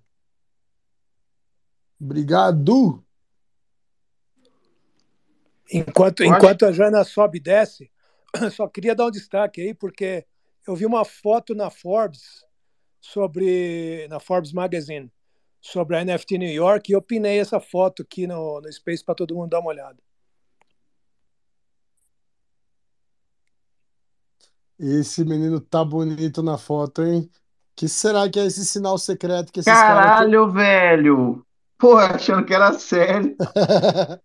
Obrigado. 2.01 3.05
Enquanto, 5.73 6.25
enquanto 6.25 6.67
a 6.67 6.73
Jana 6.73 7.05
sobe 7.05 7.39
e 7.39 7.41
desce, 7.41 7.91
só 8.53 8.67
queria 8.67 8.95
dar 8.95 9.07
um 9.07 9.11
destaque 9.11 9.61
aí, 9.61 9.75
porque 9.75 10.27
eu 10.67 10.75
vi 10.75 10.85
uma 10.85 11.05
foto 11.05 11.55
na 11.55 11.71
Forbes 11.71 12.45
sobre 13.01 14.07
na 14.09 14.19
Forbes 14.19 14.53
Magazine 14.53 15.11
sobre 15.61 15.97
a 15.97 16.05
NFT 16.05 16.39
New 16.39 16.51
York 16.53 16.91
e 16.91 16.95
eu 16.95 17.03
pinei 17.03 17.39
essa 17.39 17.61
foto 17.61 18.03
aqui 18.03 18.27
no, 18.27 18.61
no 18.61 18.73
Space 18.73 19.05
para 19.05 19.15
todo 19.15 19.35
mundo 19.35 19.51
dar 19.51 19.61
uma 19.61 19.69
olhada. 19.71 19.99
Esse 24.83 25.27
menino 25.27 25.61
tá 25.61 25.85
bonito 25.85 26.43
na 26.43 26.57
foto, 26.57 27.03
hein? 27.03 27.31
Que 27.77 27.87
será 27.87 28.31
que 28.31 28.41
é 28.41 28.47
esse 28.47 28.65
sinal 28.65 28.97
secreto 28.97 29.53
que 29.53 29.61
esses 29.61 29.71
caras. 29.71 30.05
Caralho, 30.05 30.51
velho! 30.51 31.47
Pô, 31.77 31.99
achando 31.99 32.47
que 32.47 32.55
era 32.55 32.73
sério. 32.73 33.37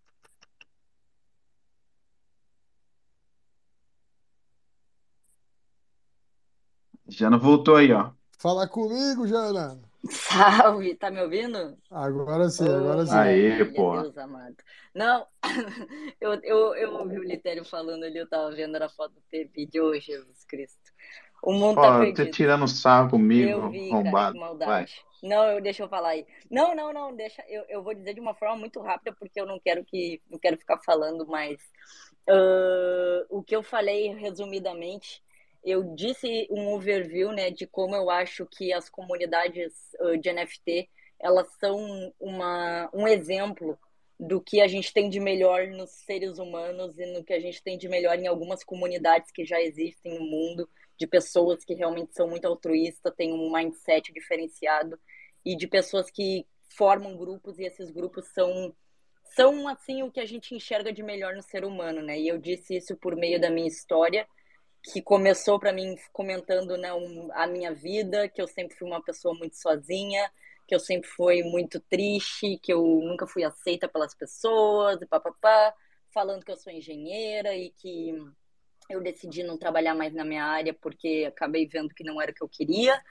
Jana 7.09 7.37
voltou 7.37 7.75
aí, 7.75 7.91
ó. 7.91 8.11
Fala 8.39 8.65
comigo, 8.65 9.27
Jana. 9.27 9.77
Salve, 10.09 10.95
tá 10.95 11.09
me 11.09 11.21
ouvindo? 11.21 11.77
Agora 11.89 12.49
sim, 12.49 12.67
agora 12.67 13.05
sim. 13.05 13.15
Aê, 13.15 13.65
Maria, 13.65 13.73
porra. 13.73 14.03
Deus 14.03 14.17
amado. 14.17 14.55
Não, 14.93 15.27
eu, 16.21 16.33
eu, 16.43 16.75
eu 16.75 16.93
ouvi 16.93 17.19
o 17.19 17.23
Litério 17.23 17.65
falando 17.65 18.03
ali, 18.03 18.17
eu 18.17 18.29
tava 18.29 18.51
vendo 18.55 18.75
a 18.75 18.89
foto 18.89 19.13
do 19.15 19.21
vídeo, 19.53 19.85
ô 19.85 19.99
Jesus 19.99 20.43
Cristo. 20.45 20.91
O 21.41 21.53
mundo 21.53 21.79
tá 21.81 21.91
Ó, 21.91 21.99
você 22.05 22.13
perdido. 22.13 22.29
tirando 22.29 22.67
sarro 22.67 23.09
comigo, 23.11 23.49
Eu 23.49 23.69
vi, 23.69 23.99
cara, 24.01 24.25
que 24.25 24.33
arrombado. 24.33 24.39
Vai. 24.65 24.85
maldade. 24.87 25.05
Não, 25.23 25.43
eu, 25.45 25.61
deixa 25.61 25.83
eu 25.83 25.89
falar 25.89 26.09
aí. 26.09 26.27
Não, 26.49 26.75
não, 26.75 26.93
não, 26.93 27.15
deixa. 27.15 27.43
Eu, 27.47 27.65
eu 27.69 27.83
vou 27.83 27.93
dizer 27.93 28.13
de 28.13 28.19
uma 28.19 28.35
forma 28.35 28.57
muito 28.57 28.79
rápida, 28.81 29.15
porque 29.19 29.39
eu 29.39 29.45
não 29.45 29.59
quero 29.59 29.83
que 29.85 30.21
não 30.29 30.39
quero 30.39 30.57
ficar 30.57 30.79
falando 30.79 31.25
mais. 31.27 31.59
Ah, 32.27 33.25
o 33.29 33.43
que 33.43 33.55
eu 33.55 33.63
falei 33.63 34.13
resumidamente, 34.15 35.23
eu 35.65 35.95
disse 35.95 36.47
um 36.49 36.73
overview, 36.73 37.31
né, 37.31 37.49
de 37.49 37.65
como 37.65 37.95
eu 37.95 38.09
acho 38.09 38.45
que 38.45 38.71
as 38.71 38.89
comunidades 38.89 39.73
de 40.21 40.31
NFT 40.31 40.89
elas 41.19 41.47
são 41.59 42.13
uma, 42.19 42.89
um 42.93 43.07
exemplo 43.07 43.77
do 44.19 44.41
que 44.41 44.61
a 44.61 44.67
gente 44.67 44.93
tem 44.93 45.09
de 45.09 45.19
melhor 45.19 45.67
nos 45.67 45.89
seres 45.89 46.37
humanos 46.37 46.97
e 46.97 47.05
no 47.07 47.23
que 47.23 47.33
a 47.33 47.39
gente 47.39 47.61
tem 47.61 47.77
de 47.77 47.89
melhor 47.89 48.17
em 48.17 48.27
algumas 48.27 48.63
comunidades 48.63 49.31
que 49.31 49.43
já 49.43 49.61
existem 49.61 50.17
no 50.17 50.25
mundo 50.25 50.69
de 50.97 51.05
pessoas 51.05 51.65
que 51.65 51.73
realmente 51.73 52.13
são 52.13 52.27
muito 52.27 52.45
altruístas, 52.45 53.13
têm 53.15 53.33
um 53.33 53.51
mindset 53.51 54.13
diferenciado 54.13 54.97
e 55.43 55.55
de 55.55 55.67
pessoas 55.67 56.09
que 56.09 56.45
formam 56.77 57.17
grupos 57.17 57.59
e 57.59 57.65
esses 57.65 57.91
grupos 57.91 58.25
são 58.33 58.73
são 59.35 59.67
assim 59.67 60.01
o 60.01 60.11
que 60.11 60.19
a 60.19 60.25
gente 60.25 60.55
enxerga 60.55 60.93
de 60.93 61.03
melhor 61.03 61.35
no 61.35 61.41
ser 61.41 61.65
humano, 61.65 62.01
né? 62.01 62.17
E 62.17 62.27
eu 62.27 62.37
disse 62.37 62.77
isso 62.77 62.95
por 62.95 63.17
meio 63.17 63.41
da 63.41 63.49
minha 63.49 63.67
história, 63.67 64.25
que 64.91 65.01
começou 65.01 65.59
para 65.59 65.73
mim 65.73 65.95
comentando 66.13 66.77
né, 66.77 66.93
um, 66.93 67.29
a 67.33 67.47
minha 67.47 67.73
vida, 67.73 68.29
que 68.29 68.41
eu 68.41 68.47
sempre 68.47 68.77
fui 68.77 68.87
uma 68.87 69.01
pessoa 69.01 69.33
muito 69.33 69.55
sozinha, 69.55 70.31
que 70.67 70.75
eu 70.75 70.79
sempre 70.79 71.09
fui 71.09 71.43
muito 71.43 71.79
triste, 71.79 72.59
que 72.61 72.71
eu 72.71 72.81
nunca 73.03 73.25
fui 73.25 73.43
aceita 73.43 73.87
pelas 73.87 74.13
pessoas, 74.13 75.01
e 75.01 75.05
papapá, 75.05 75.73
falando 76.13 76.45
que 76.45 76.51
eu 76.51 76.57
sou 76.57 76.71
engenheira 76.71 77.55
e 77.55 77.71
que 77.71 78.13
eu 78.89 79.01
decidi 79.01 79.43
não 79.43 79.57
trabalhar 79.57 79.95
mais 79.95 80.13
na 80.13 80.23
minha 80.23 80.45
área 80.45 80.73
porque 80.73 81.25
acabei 81.27 81.67
vendo 81.67 81.93
que 81.93 82.03
não 82.03 82.21
era 82.21 82.31
o 82.31 82.33
que 82.33 82.43
eu 82.43 82.49
queria. 82.49 83.01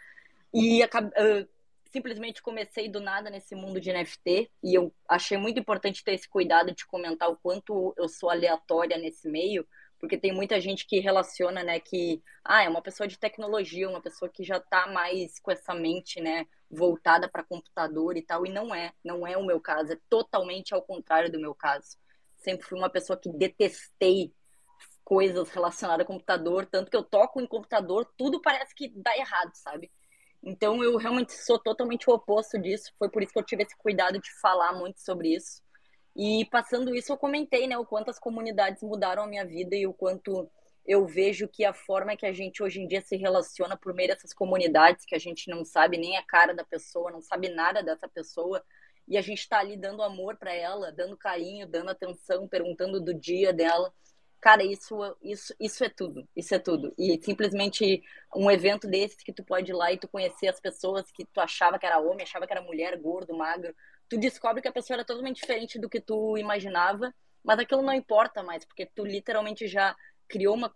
E 0.52 0.82
acab- 0.82 1.12
ah, 1.16 1.46
simplesmente 1.90 2.42
comecei 2.42 2.88
do 2.88 3.00
nada 3.00 3.30
nesse 3.30 3.54
mundo 3.54 3.80
de 3.80 3.90
NFT 3.90 4.50
e 4.62 4.74
eu 4.74 4.92
achei 5.08 5.36
muito 5.38 5.60
importante 5.60 6.02
ter 6.02 6.14
esse 6.14 6.28
cuidado 6.28 6.72
de 6.72 6.86
comentar 6.86 7.30
o 7.30 7.36
quanto 7.36 7.94
eu 7.96 8.08
sou 8.08 8.30
aleatória 8.30 8.98
nesse 8.98 9.28
meio, 9.28 9.66
porque 10.04 10.18
tem 10.18 10.32
muita 10.32 10.60
gente 10.60 10.86
que 10.86 11.00
relaciona, 11.00 11.62
né, 11.62 11.80
que 11.80 12.22
ah, 12.44 12.62
é 12.62 12.68
uma 12.68 12.82
pessoa 12.82 13.08
de 13.08 13.18
tecnologia, 13.18 13.88
uma 13.88 14.02
pessoa 14.02 14.28
que 14.28 14.44
já 14.44 14.60
tá 14.60 14.86
mais 14.86 15.40
com 15.40 15.50
essa 15.50 15.74
mente, 15.74 16.20
né, 16.20 16.46
voltada 16.70 17.26
para 17.26 17.42
computador 17.42 18.14
e 18.16 18.22
tal, 18.22 18.44
e 18.44 18.50
não 18.50 18.74
é, 18.74 18.92
não 19.02 19.26
é 19.26 19.36
o 19.36 19.44
meu 19.44 19.58
caso, 19.58 19.92
é 19.92 19.98
totalmente 20.10 20.74
ao 20.74 20.82
contrário 20.82 21.32
do 21.32 21.40
meu 21.40 21.54
caso. 21.54 21.96
Sempre 22.36 22.66
fui 22.66 22.78
uma 22.78 22.90
pessoa 22.90 23.18
que 23.18 23.30
detestei 23.30 24.30
coisas 25.02 25.48
relacionadas 25.48 26.04
a 26.04 26.06
computador, 26.06 26.66
tanto 26.66 26.90
que 26.90 26.96
eu 26.96 27.02
toco 27.02 27.40
em 27.40 27.46
computador, 27.46 28.06
tudo 28.16 28.42
parece 28.42 28.74
que 28.74 28.88
dá 28.94 29.16
errado, 29.16 29.52
sabe? 29.54 29.90
Então 30.42 30.84
eu 30.84 30.98
realmente 30.98 31.32
sou 31.32 31.58
totalmente 31.58 32.10
o 32.10 32.12
oposto 32.12 32.58
disso. 32.58 32.92
Foi 32.98 33.08
por 33.08 33.22
isso 33.22 33.32
que 33.32 33.38
eu 33.38 33.44
tive 33.44 33.62
esse 33.62 33.76
cuidado 33.78 34.18
de 34.18 34.30
falar 34.40 34.74
muito 34.74 35.00
sobre 35.00 35.34
isso. 35.34 35.62
E 36.16 36.44
passando 36.46 36.94
isso, 36.94 37.12
eu 37.12 37.16
comentei, 37.16 37.66
né, 37.66 37.76
o 37.76 37.84
quanto 37.84 38.10
as 38.10 38.18
comunidades 38.18 38.82
mudaram 38.82 39.24
a 39.24 39.26
minha 39.26 39.44
vida 39.44 39.74
e 39.74 39.86
o 39.86 39.92
quanto 39.92 40.48
eu 40.86 41.06
vejo 41.06 41.48
que 41.48 41.64
a 41.64 41.72
forma 41.72 42.16
que 42.16 42.26
a 42.26 42.32
gente 42.32 42.62
hoje 42.62 42.80
em 42.80 42.86
dia 42.86 43.00
se 43.00 43.16
relaciona 43.16 43.76
por 43.76 43.94
meio 43.94 44.10
dessas 44.10 44.34
comunidades, 44.34 45.04
que 45.04 45.14
a 45.14 45.18
gente 45.18 45.48
não 45.48 45.64
sabe 45.64 45.96
nem 45.96 46.16
a 46.16 46.22
cara 46.22 46.54
da 46.54 46.64
pessoa, 46.64 47.10
não 47.10 47.22
sabe 47.22 47.48
nada 47.48 47.82
dessa 47.82 48.06
pessoa, 48.06 48.62
e 49.08 49.16
a 49.16 49.22
gente 49.22 49.40
está 49.40 49.58
ali 49.58 49.76
dando 49.76 50.02
amor 50.02 50.36
para 50.36 50.52
ela, 50.54 50.92
dando 50.92 51.16
carinho, 51.16 51.66
dando 51.66 51.90
atenção, 51.90 52.48
perguntando 52.48 53.00
do 53.00 53.12
dia 53.14 53.52
dela. 53.52 53.92
Cara, 54.40 54.62
isso, 54.62 54.98
isso, 55.22 55.54
isso 55.58 55.84
é 55.84 55.88
tudo, 55.88 56.28
isso 56.36 56.54
é 56.54 56.58
tudo. 56.58 56.92
E 56.98 57.18
simplesmente 57.22 58.02
um 58.34 58.50
evento 58.50 58.86
desses 58.86 59.22
que 59.22 59.32
tu 59.32 59.42
pode 59.42 59.70
ir 59.72 59.74
lá 59.74 59.90
e 59.90 59.98
tu 59.98 60.06
conhecer 60.06 60.48
as 60.48 60.60
pessoas 60.60 61.10
que 61.10 61.24
tu 61.24 61.40
achava 61.40 61.78
que 61.78 61.86
era 61.86 61.98
homem, 61.98 62.22
achava 62.22 62.46
que 62.46 62.52
era 62.52 62.62
mulher, 62.62 62.98
gordo, 62.98 63.34
magro, 63.34 63.74
tu 64.08 64.18
descobre 64.18 64.62
que 64.62 64.68
a 64.68 64.72
pessoa 64.72 64.96
era 64.96 65.04
totalmente 65.04 65.40
diferente 65.40 65.78
do 65.78 65.88
que 65.88 66.00
tu 66.00 66.36
imaginava, 66.38 67.14
mas 67.42 67.58
aquilo 67.58 67.82
não 67.82 67.92
importa 67.92 68.42
mais, 68.42 68.64
porque 68.64 68.86
tu 68.86 69.04
literalmente 69.04 69.66
já 69.66 69.94
criou 70.28 70.54
uma, 70.54 70.72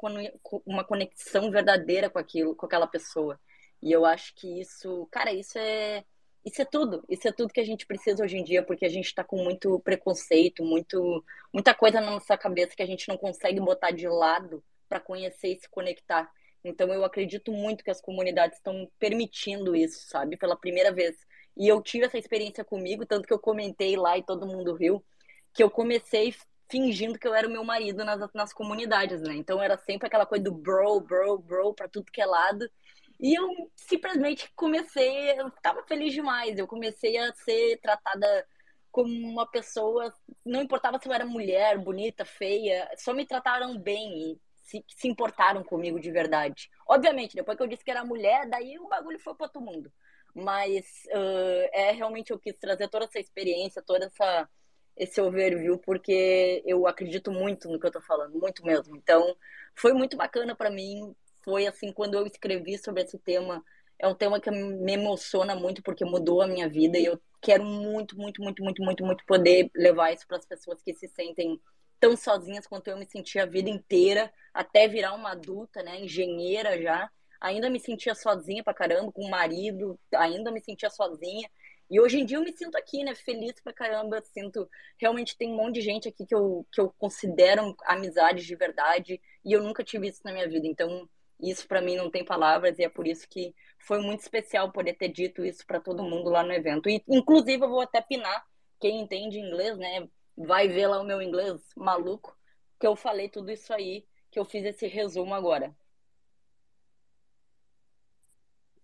uma 0.66 0.84
conexão 0.84 1.50
verdadeira 1.50 2.10
com 2.10 2.18
aquilo, 2.18 2.54
com 2.54 2.66
aquela 2.66 2.86
pessoa. 2.86 3.40
E 3.82 3.92
eu 3.92 4.04
acho 4.04 4.34
que 4.34 4.60
isso, 4.60 5.08
cara, 5.10 5.32
isso 5.32 5.58
é 5.58 6.04
isso 6.44 6.62
é 6.62 6.64
tudo, 6.64 7.04
isso 7.08 7.28
é 7.28 7.32
tudo 7.32 7.52
que 7.52 7.60
a 7.60 7.64
gente 7.64 7.86
precisa 7.86 8.24
hoje 8.24 8.38
em 8.38 8.44
dia, 8.44 8.62
porque 8.62 8.86
a 8.86 8.88
gente 8.88 9.06
está 9.06 9.22
com 9.22 9.36
muito 9.42 9.78
preconceito, 9.80 10.64
muito, 10.64 11.22
muita 11.52 11.74
coisa 11.74 12.00
na 12.00 12.12
nossa 12.12 12.38
cabeça 12.38 12.74
que 12.74 12.82
a 12.82 12.86
gente 12.86 13.06
não 13.08 13.18
consegue 13.18 13.60
botar 13.60 13.90
de 13.90 14.08
lado 14.08 14.64
para 14.88 15.00
conhecer 15.00 15.48
e 15.48 15.58
se 15.58 15.68
conectar. 15.68 16.30
Então 16.64 16.92
eu 16.92 17.04
acredito 17.04 17.52
muito 17.52 17.84
que 17.84 17.90
as 17.90 18.00
comunidades 18.00 18.56
estão 18.58 18.90
permitindo 18.98 19.76
isso, 19.76 20.08
sabe, 20.08 20.36
pela 20.36 20.56
primeira 20.56 20.90
vez. 20.92 21.16
E 21.58 21.68
eu 21.68 21.82
tive 21.82 22.06
essa 22.06 22.16
experiência 22.16 22.64
comigo, 22.64 23.04
tanto 23.04 23.26
que 23.26 23.32
eu 23.32 23.38
comentei 23.38 23.96
lá 23.96 24.16
e 24.16 24.22
todo 24.22 24.46
mundo 24.46 24.74
riu, 24.74 25.04
que 25.52 25.62
eu 25.62 25.70
comecei 25.70 26.34
fingindo 26.70 27.18
que 27.18 27.26
eu 27.26 27.34
era 27.34 27.48
o 27.48 27.50
meu 27.50 27.64
marido 27.64 28.04
nas, 28.04 28.32
nas 28.32 28.52
comunidades, 28.52 29.20
né? 29.22 29.34
Então 29.34 29.60
era 29.62 29.76
sempre 29.78 30.06
aquela 30.06 30.26
coisa 30.26 30.44
do 30.44 30.52
bro, 30.52 31.00
bro, 31.00 31.38
bro, 31.38 31.74
para 31.74 31.88
tudo 31.88 32.12
que 32.12 32.20
é 32.20 32.26
lado. 32.26 32.70
E 33.18 33.34
eu 33.34 33.48
simplesmente 33.74 34.50
comecei, 34.54 35.32
eu 35.40 35.48
estava 35.48 35.82
feliz 35.82 36.12
demais. 36.12 36.58
Eu 36.58 36.66
comecei 36.68 37.16
a 37.18 37.32
ser 37.34 37.78
tratada 37.80 38.46
como 38.90 39.08
uma 39.28 39.46
pessoa, 39.46 40.12
não 40.44 40.62
importava 40.62 40.98
se 40.98 41.08
eu 41.08 41.12
era 41.12 41.26
mulher, 41.26 41.78
bonita, 41.78 42.24
feia, 42.24 42.88
só 42.96 43.12
me 43.12 43.26
trataram 43.26 43.78
bem 43.78 44.32
e 44.32 44.40
se, 44.62 44.84
se 44.88 45.08
importaram 45.08 45.62
comigo 45.64 46.00
de 46.00 46.10
verdade. 46.10 46.70
Obviamente, 46.86 47.34
depois 47.34 47.56
que 47.56 47.62
eu 47.62 47.66
disse 47.66 47.84
que 47.84 47.90
era 47.90 48.04
mulher, 48.04 48.48
daí 48.48 48.78
o 48.78 48.88
bagulho 48.88 49.18
foi 49.18 49.34
para 49.34 49.46
outro 49.46 49.60
mundo. 49.60 49.92
Mas 50.38 50.84
uh, 51.08 51.68
é 51.72 51.92
realmente 51.92 52.30
eu 52.30 52.38
quis 52.38 52.56
trazer 52.56 52.88
toda 52.88 53.04
essa 53.04 53.18
experiência, 53.18 53.82
toda 53.82 54.06
essa 54.06 54.48
esse 54.96 55.20
overview 55.20 55.78
porque 55.78 56.60
eu 56.66 56.86
acredito 56.86 57.30
muito 57.30 57.68
no 57.68 57.78
que 57.78 57.86
eu 57.86 57.90
tô 57.92 58.00
falando, 58.00 58.36
muito 58.36 58.64
mesmo. 58.64 58.96
Então, 58.96 59.36
foi 59.74 59.92
muito 59.92 60.16
bacana 60.16 60.56
para 60.56 60.70
mim 60.70 61.14
foi 61.44 61.66
assim 61.66 61.92
quando 61.92 62.14
eu 62.14 62.26
escrevi 62.26 62.76
sobre 62.78 63.02
esse 63.02 63.18
tema. 63.18 63.64
É 63.98 64.06
um 64.06 64.14
tema 64.14 64.40
que 64.40 64.50
me 64.50 64.92
emociona 64.92 65.54
muito 65.54 65.82
porque 65.82 66.04
mudou 66.04 66.42
a 66.42 66.46
minha 66.46 66.68
vida 66.68 66.98
e 66.98 67.04
eu 67.06 67.20
quero 67.40 67.64
muito, 67.64 68.16
muito, 68.16 68.42
muito, 68.42 68.62
muito, 68.62 68.82
muito, 68.82 69.04
muito 69.04 69.24
poder 69.24 69.70
levar 69.74 70.12
isso 70.12 70.26
para 70.26 70.36
as 70.36 70.44
pessoas 70.44 70.82
que 70.82 70.94
se 70.94 71.08
sentem 71.08 71.60
tão 71.98 72.16
sozinhas 72.16 72.66
quanto 72.66 72.88
eu 72.88 72.96
me 72.96 73.06
senti 73.06 73.38
a 73.38 73.46
vida 73.46 73.68
inteira, 73.68 74.32
até 74.52 74.86
virar 74.86 75.14
uma 75.14 75.32
adulta, 75.32 75.82
né, 75.82 76.00
engenheira 76.00 76.80
já. 76.80 77.10
Ainda 77.40 77.70
me 77.70 77.78
sentia 77.78 78.14
sozinha 78.14 78.62
pra 78.64 78.74
caramba, 78.74 79.12
com 79.12 79.24
o 79.24 79.30
marido, 79.30 79.98
ainda 80.14 80.50
me 80.50 80.60
sentia 80.60 80.90
sozinha. 80.90 81.48
E 81.90 82.00
hoje 82.00 82.18
em 82.18 82.26
dia 82.26 82.36
eu 82.36 82.42
me 82.42 82.52
sinto 82.52 82.76
aqui, 82.76 83.02
né, 83.02 83.14
feliz 83.14 83.54
pra 83.62 83.72
caramba, 83.72 84.20
sinto, 84.20 84.68
realmente 84.98 85.36
tem 85.36 85.50
um 85.50 85.56
monte 85.56 85.76
de 85.76 85.80
gente 85.80 86.08
aqui 86.08 86.26
que 86.26 86.34
eu, 86.34 86.66
que 86.70 86.80
eu 86.80 86.92
considero 86.98 87.74
amizades 87.84 88.44
de 88.44 88.54
verdade, 88.54 89.20
e 89.44 89.52
eu 89.52 89.62
nunca 89.62 89.82
tive 89.82 90.08
isso 90.08 90.20
na 90.22 90.32
minha 90.32 90.46
vida, 90.46 90.66
então 90.66 91.08
isso 91.40 91.66
para 91.66 91.80
mim 91.80 91.96
não 91.96 92.10
tem 92.10 92.24
palavras 92.24 92.78
e 92.78 92.84
é 92.84 92.88
por 92.88 93.06
isso 93.06 93.26
que 93.28 93.54
foi 93.78 94.00
muito 94.00 94.20
especial 94.20 94.70
poder 94.72 94.94
ter 94.94 95.08
dito 95.08 95.44
isso 95.44 95.64
para 95.66 95.80
todo 95.80 96.02
mundo 96.02 96.28
lá 96.28 96.42
no 96.42 96.52
evento. 96.52 96.90
E 96.90 97.02
inclusive 97.08 97.64
eu 97.64 97.68
vou 97.68 97.80
até 97.80 98.02
pinar 98.02 98.44
quem 98.80 99.00
entende 99.00 99.38
inglês, 99.38 99.78
né? 99.78 100.08
Vai 100.36 100.68
ver 100.68 100.88
lá 100.88 101.00
o 101.00 101.04
meu 101.04 101.22
inglês 101.22 101.60
maluco 101.76 102.36
que 102.78 102.86
eu 102.86 102.94
falei 102.94 103.28
tudo 103.28 103.50
isso 103.50 103.72
aí, 103.72 104.04
que 104.30 104.38
eu 104.38 104.44
fiz 104.44 104.64
esse 104.64 104.86
resumo 104.86 105.34
agora. 105.34 105.74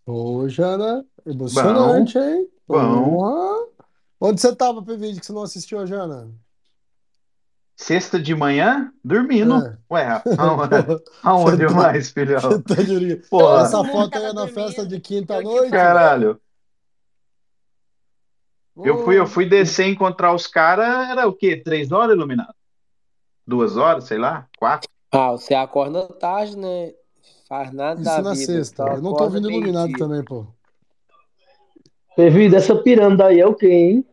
Ô, 0.07 0.49
Jana, 0.49 1.07
emocionante, 1.27 2.19
Bom, 2.19 2.19
hein? 2.19 2.49
bom. 2.69 3.17
Porra. 3.17 3.69
Onde 4.21 4.41
você 4.41 4.55
tava, 4.55 4.83
PVD, 4.85 5.21
que 5.21 5.27
você 5.27 5.33
não 5.33 5.43
assistiu, 5.43 5.87
Jana? 5.87 6.31
Sexta 7.77 8.19
de 8.21 8.35
manhã, 8.35 8.93
dormindo. 9.05 9.55
É. 9.67 9.79
Ué, 9.91 10.07
aonde, 10.37 10.75
aonde 11.23 11.67
Você 11.67 11.75
tá- 11.75 11.75
mais, 11.75 12.11
filhão? 12.11 12.41
Você 12.41 12.63
tá 12.63 12.83
de. 12.83 13.17
Porra. 13.29 13.61
Essa 13.63 13.79
Todo 13.79 13.85
mundo 13.85 13.93
foto 13.93 14.17
aí 14.17 14.23
tava 14.23 14.27
é 14.27 14.33
na 14.33 14.47
dormindo. 14.47 14.55
festa 14.55 14.87
de 14.87 14.97
Eu, 14.97 15.01
quinta-noite? 15.01 15.71
tipo, 15.71 15.73
Caralho. 15.73 16.41
Eu 18.83 18.99
fui, 18.99 19.19
eu 19.19 19.27
Ô, 19.27 19.27
fui 19.27 19.47
descer 19.49 19.87
e 19.89 19.93
encontrar 19.93 20.35
os 20.35 20.47
caras, 20.47 21.09
era 21.11 21.27
o 21.27 21.33
quê? 21.35 21.57
Três 21.57 21.91
horas 21.91 22.15
iluminado? 22.15 22.55
Duas 23.47 23.77
horas, 23.77 24.05
sei 24.05 24.19
lá? 24.19 24.49
Quatro? 24.59 24.89
Ah, 25.11 25.31
você 25.33 25.55
acorda 25.55 26.07
tarde, 26.19 26.57
né? 26.57 26.93
Faz 27.49 27.73
nada 27.73 28.01
Isso 28.01 28.11
da 28.11 28.23
na 28.23 28.33
vida. 28.33 28.45
sexta. 28.53 28.83
Eu 28.85 29.03
não 29.03 29.15
tô 29.15 29.25
ouvindo 29.25 29.51
iluminado 29.51 29.87
meio-dia. 29.87 29.99
também, 30.07 30.25
pô. 30.25 30.47
Teve 32.17 32.49
dessa 32.49 32.75
pirâmide 32.77 33.23
aí 33.23 33.41
é 33.41 33.47
o 33.47 33.55
quê, 33.55 33.69
hein? 33.69 34.07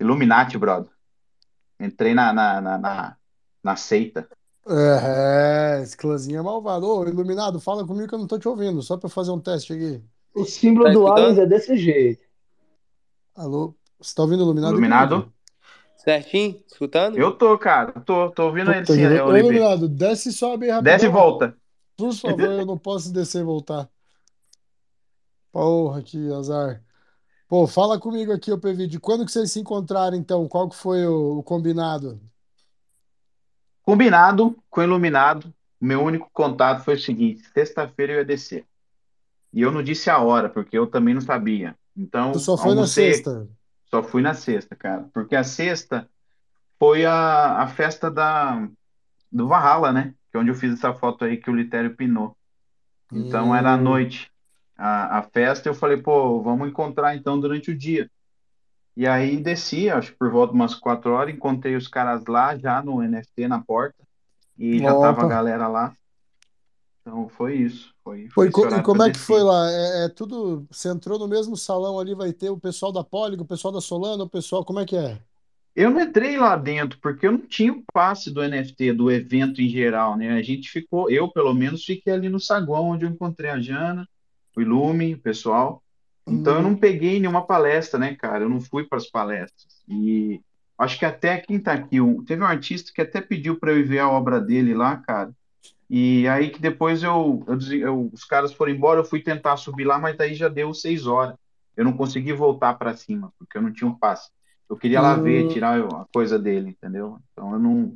Illuminati, 0.00 0.58
brother. 0.58 0.90
Entrei 1.80 2.12
na, 2.14 2.32
na, 2.32 2.60
na, 2.60 2.78
na, 2.78 3.16
na 3.62 3.76
seita. 3.76 4.28
É, 4.68 5.80
esse 5.82 5.96
clãzinho 5.96 6.40
é 6.40 6.42
malvado. 6.42 6.86
Ô, 6.86 7.06
iluminado, 7.06 7.60
fala 7.60 7.86
comigo 7.86 8.08
que 8.08 8.14
eu 8.14 8.18
não 8.18 8.26
tô 8.26 8.38
te 8.38 8.48
ouvindo, 8.48 8.82
só 8.82 8.96
pra 8.96 9.06
eu 9.06 9.10
fazer 9.10 9.30
um 9.30 9.40
teste 9.40 9.72
aqui. 9.72 10.02
O 10.34 10.44
símbolo 10.44 10.86
Tá 10.86 10.92
do 10.92 11.06
Aliens 11.06 11.38
é 11.38 11.46
desse 11.46 11.76
jeito. 11.76 12.24
Alô? 13.34 13.74
Você 14.00 14.14
tá 14.14 14.22
ouvindo 14.22 14.42
iluminado, 14.42 14.72
Iluminado? 14.72 15.32
Certinho? 15.96 16.60
Escutando? 16.66 17.16
Eu 17.16 17.32
tô, 17.36 17.56
cara. 17.58 17.92
Tô, 18.00 18.30
tô 18.30 18.46
ouvindo 18.46 18.70
ele 18.70 18.80
Puta 18.80 18.92
sim, 18.94 18.98
que- 19.00 19.14
é, 19.14 19.22
Ô, 19.22 19.28
Oliveira. 19.28 19.54
iluminado, 19.56 19.88
desce 19.88 20.28
e 20.30 20.32
sobe 20.32 20.70
aí 20.70 20.82
Desce 20.82 21.04
e 21.06 21.08
rapidão. 21.08 21.12
volta. 21.12 21.56
Por 21.96 22.14
favor, 22.14 22.52
eu 22.52 22.64
não 22.66 22.78
posso 22.78 23.12
descer 23.12 23.40
e 23.40 23.44
voltar. 23.44 23.90
Porra, 25.52 26.02
que 26.02 26.32
azar. 26.32 26.84
Pô, 27.48 27.66
fala 27.68 28.00
comigo 28.00 28.32
aqui, 28.32 28.52
ô 28.52 28.58
PVD. 28.60 29.00
Quando 29.00 29.24
que 29.26 29.32
vocês 29.32 29.52
se 29.52 29.60
encontraram, 29.60 30.16
então? 30.16 30.48
Qual 30.48 30.68
que 30.68 30.76
foi 30.76 31.06
o, 31.06 31.38
o 31.38 31.42
combinado? 31.44 32.20
Combinado 33.82 34.56
com 34.68 34.82
Iluminado, 34.82 35.54
meu 35.80 36.02
único 36.02 36.28
contato 36.32 36.84
foi 36.84 36.94
o 36.94 36.98
seguinte: 37.00 37.42
sexta-feira 37.54 38.12
eu 38.14 38.18
ia 38.18 38.24
descer. 38.24 38.66
E 39.52 39.62
eu 39.62 39.72
não 39.72 39.82
disse 39.82 40.10
a 40.10 40.20
hora, 40.20 40.48
porque 40.50 40.78
eu 40.78 40.86
também 40.88 41.14
não 41.14 41.22
sabia. 41.22 41.76
Tu 42.30 42.38
Então, 42.38 42.38
só 42.40 42.56
foi 42.56 42.74
na 42.74 42.82
almocei, 42.82 42.86
sexta. 42.86 43.48
só 43.90 44.02
fui 44.02 44.22
na 44.22 44.34
sexta, 44.34 44.76
cara. 44.76 45.08
Porque 45.14 45.36
a 45.36 45.44
sexta 45.44 46.08
foi 46.78 47.06
a, 47.06 47.62
a 47.62 47.68
festa 47.68 48.10
da, 48.10 48.68
do 49.36 49.46
Valhalla, 49.46 49.92
né? 49.92 50.14
Que 50.30 50.36
é 50.36 50.40
onde 50.40 50.50
eu 50.50 50.54
fiz 50.54 50.72
essa 50.72 50.94
foto 50.94 51.24
aí 51.24 51.36
que 51.36 51.50
o 51.50 51.54
Litério 51.54 51.94
pinou. 51.94 52.36
Então 53.12 53.54
era 53.54 53.74
à 53.74 53.76
Hum. 53.76 53.82
noite 53.82 54.30
a, 54.76 55.18
a 55.18 55.22
festa. 55.22 55.68
Eu 55.68 55.74
falei, 55.74 55.98
pô, 55.98 56.42
vamos 56.42 56.68
encontrar 56.68 57.14
então 57.14 57.38
durante 57.38 57.70
o 57.70 57.76
dia. 57.76 58.10
E 58.96 59.06
aí 59.06 59.36
desci, 59.36 59.90
acho 59.90 60.12
que 60.12 60.18
por 60.18 60.30
volta 60.30 60.52
de 60.52 60.58
umas 60.58 60.74
quatro 60.74 61.12
horas, 61.12 61.34
encontrei 61.34 61.76
os 61.76 61.86
caras 61.86 62.24
lá 62.26 62.56
já 62.56 62.82
no 62.82 63.02
NFT 63.02 63.46
na 63.46 63.62
porta. 63.62 64.02
E 64.58 64.78
já 64.78 64.98
tava 64.98 65.22
a 65.22 65.28
galera 65.28 65.68
lá. 65.68 65.92
Então 67.02 67.28
foi 67.28 67.56
isso. 67.56 67.94
Foi, 68.02 68.26
Pô, 68.34 68.34
foi 68.34 68.48
e, 68.48 68.82
como 68.82 69.02
é 69.02 69.10
que 69.10 69.18
foi 69.18 69.42
lá? 69.42 69.70
É, 69.70 70.04
é 70.06 70.08
tudo. 70.08 70.66
Você 70.70 70.88
entrou 70.88 71.18
no 71.18 71.28
mesmo 71.28 71.56
salão 71.56 72.00
ali, 72.00 72.14
vai 72.14 72.32
ter 72.32 72.48
o 72.50 72.58
pessoal 72.58 72.90
da 72.90 73.04
Polygon, 73.04 73.44
o 73.44 73.46
pessoal 73.46 73.72
da 73.72 73.80
Solana, 73.80 74.24
o 74.24 74.28
pessoal. 74.28 74.64
Como 74.64 74.80
é 74.80 74.86
que 74.86 74.96
é? 74.96 75.20
Eu 75.76 75.90
não 75.90 76.00
entrei 76.00 76.38
lá 76.38 76.56
dentro 76.56 76.98
porque 77.02 77.26
eu 77.26 77.32
não 77.32 77.46
tinha 77.46 77.72
o 77.72 77.84
passe 77.92 78.32
do 78.32 78.42
NFT, 78.42 78.92
do 78.94 79.10
evento 79.10 79.60
em 79.60 79.68
geral, 79.68 80.16
né? 80.16 80.30
A 80.32 80.42
gente 80.42 80.70
ficou, 80.70 81.10
eu 81.10 81.30
pelo 81.30 81.52
menos 81.54 81.84
fiquei 81.84 82.14
ali 82.14 82.30
no 82.30 82.40
saguão 82.40 82.90
onde 82.90 83.04
eu 83.04 83.10
encontrei 83.10 83.50
a 83.50 83.60
Jana, 83.60 84.08
o 84.56 84.60
Ilume, 84.62 85.14
o 85.14 85.20
pessoal. 85.20 85.82
Então 86.26 86.56
eu 86.56 86.62
não 86.62 86.74
peguei 86.76 87.20
nenhuma 87.20 87.46
palestra, 87.46 88.00
né, 88.00 88.14
cara? 88.16 88.44
Eu 88.44 88.48
não 88.48 88.60
fui 88.60 88.84
para 88.84 88.98
as 88.98 89.10
palestras. 89.10 89.66
E 89.88 90.40
acho 90.78 90.98
que 90.98 91.04
até 91.04 91.38
quem 91.40 91.60
tá 91.60 91.74
aqui, 91.74 92.00
um- 92.00 92.24
teve 92.24 92.42
um 92.42 92.46
artista 92.46 92.90
que 92.94 93.02
até 93.02 93.20
pediu 93.20 93.58
para 93.60 93.72
eu 93.72 93.86
ver 93.86 93.98
a 94.00 94.08
obra 94.10 94.40
dele 94.40 94.74
lá, 94.74 94.96
cara. 94.96 95.30
E 95.90 96.26
aí 96.28 96.50
que 96.50 96.60
depois 96.60 97.02
eu, 97.02 97.44
eu, 97.48 97.78
eu- 97.78 98.10
os 98.12 98.24
caras 98.24 98.52
foram 98.52 98.72
embora, 98.72 99.00
eu 99.00 99.04
fui 99.04 99.22
tentar 99.22 99.56
subir 99.56 99.84
lá, 99.84 99.98
mas 99.98 100.16
daí 100.16 100.34
já 100.34 100.48
deu 100.48 100.74
seis 100.74 101.06
horas. 101.06 101.36
Eu 101.76 101.84
não 101.84 101.92
consegui 101.96 102.32
voltar 102.32 102.74
para 102.74 102.96
cima, 102.96 103.32
porque 103.38 103.58
eu 103.58 103.62
não 103.62 103.72
tinha 103.72 103.88
um 103.88 103.94
passe. 103.98 104.30
Eu 104.68 104.76
queria 104.76 105.00
lá 105.00 105.14
ver, 105.16 105.44
Hum. 105.44 105.48
tirar 105.48 105.80
a 105.80 106.04
coisa 106.12 106.38
dele, 106.38 106.70
entendeu? 106.70 107.18
Então 107.32 107.52
eu 107.52 107.58
não, 107.58 107.92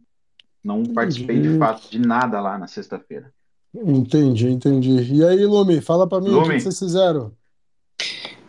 não 0.62 0.84
participei 0.84 1.40
de 1.40 1.58
fato 1.58 1.90
de 1.90 1.98
nada 1.98 2.40
lá 2.40 2.56
na 2.58 2.66
sexta-feira. 2.66 3.32
Entendi, 3.74 4.48
entendi. 4.48 5.14
E 5.14 5.24
aí, 5.24 5.44
Lumi, 5.46 5.80
fala 5.80 6.08
pra 6.08 6.20
mim 6.20 6.30
o 6.30 6.32
que 6.32 6.38
Lumi. 6.40 6.54
que 6.56 6.60
vocês 6.60 6.78
fizeram. 6.78 7.32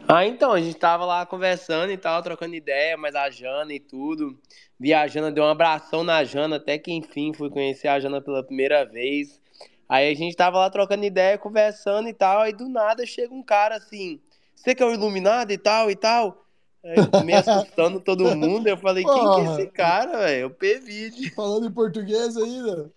Ah, 0.08 0.26
então, 0.26 0.52
a 0.52 0.60
gente 0.60 0.76
tava 0.76 1.06
lá 1.06 1.26
conversando 1.26 1.92
e 1.92 1.98
tal, 1.98 2.22
trocando 2.22 2.54
ideia, 2.54 2.98
mas 2.98 3.16
a 3.16 3.30
Jana 3.30 3.72
e 3.74 3.80
tudo. 3.80 4.38
Vi 4.80 4.94
a 4.94 5.08
Jana, 5.08 5.32
deu 5.32 5.44
um 5.44 5.48
abração 5.48 6.04
na 6.04 6.24
Jana, 6.24 6.58
até 6.58 6.78
que 6.78 6.92
enfim 6.92 7.34
fui 7.34 7.50
conhecer 7.50 7.88
a 7.88 8.00
Jana 8.00 8.20
pela 8.20 8.44
primeira 8.44 8.84
vez. 8.84 9.40
Aí 9.88 10.12
a 10.12 10.16
gente 10.16 10.36
tava 10.36 10.58
lá 10.58 10.70
trocando 10.70 11.06
ideia, 11.06 11.38
conversando 11.38 12.10
e 12.10 12.14
tal, 12.14 12.42
aí 12.42 12.52
do 12.54 12.68
nada 12.68 13.06
chega 13.06 13.34
um 13.34 13.44
cara 13.44 13.76
assim, 13.76 14.20
você 14.56 14.74
que 14.74 14.82
é 14.82 14.86
o 14.86 14.94
iluminado 14.94 15.52
e 15.52 15.58
tal 15.58 15.90
e 15.92 15.96
tal. 15.96 16.46
Aí, 16.84 17.24
me 17.24 17.34
assustando 17.34 18.00
todo 18.00 18.36
mundo, 18.36 18.68
eu 18.68 18.78
falei, 18.78 19.04
quem 19.04 19.14
que 19.14 19.42
é 19.42 19.54
esse 19.54 19.68
cara, 19.68 20.18
velho? 20.20 20.48
O 20.48 20.50
P-Vide. 20.50 21.30
Falando 21.32 21.68
em 21.68 21.72
português 21.72 22.36
ainda. 22.36 22.92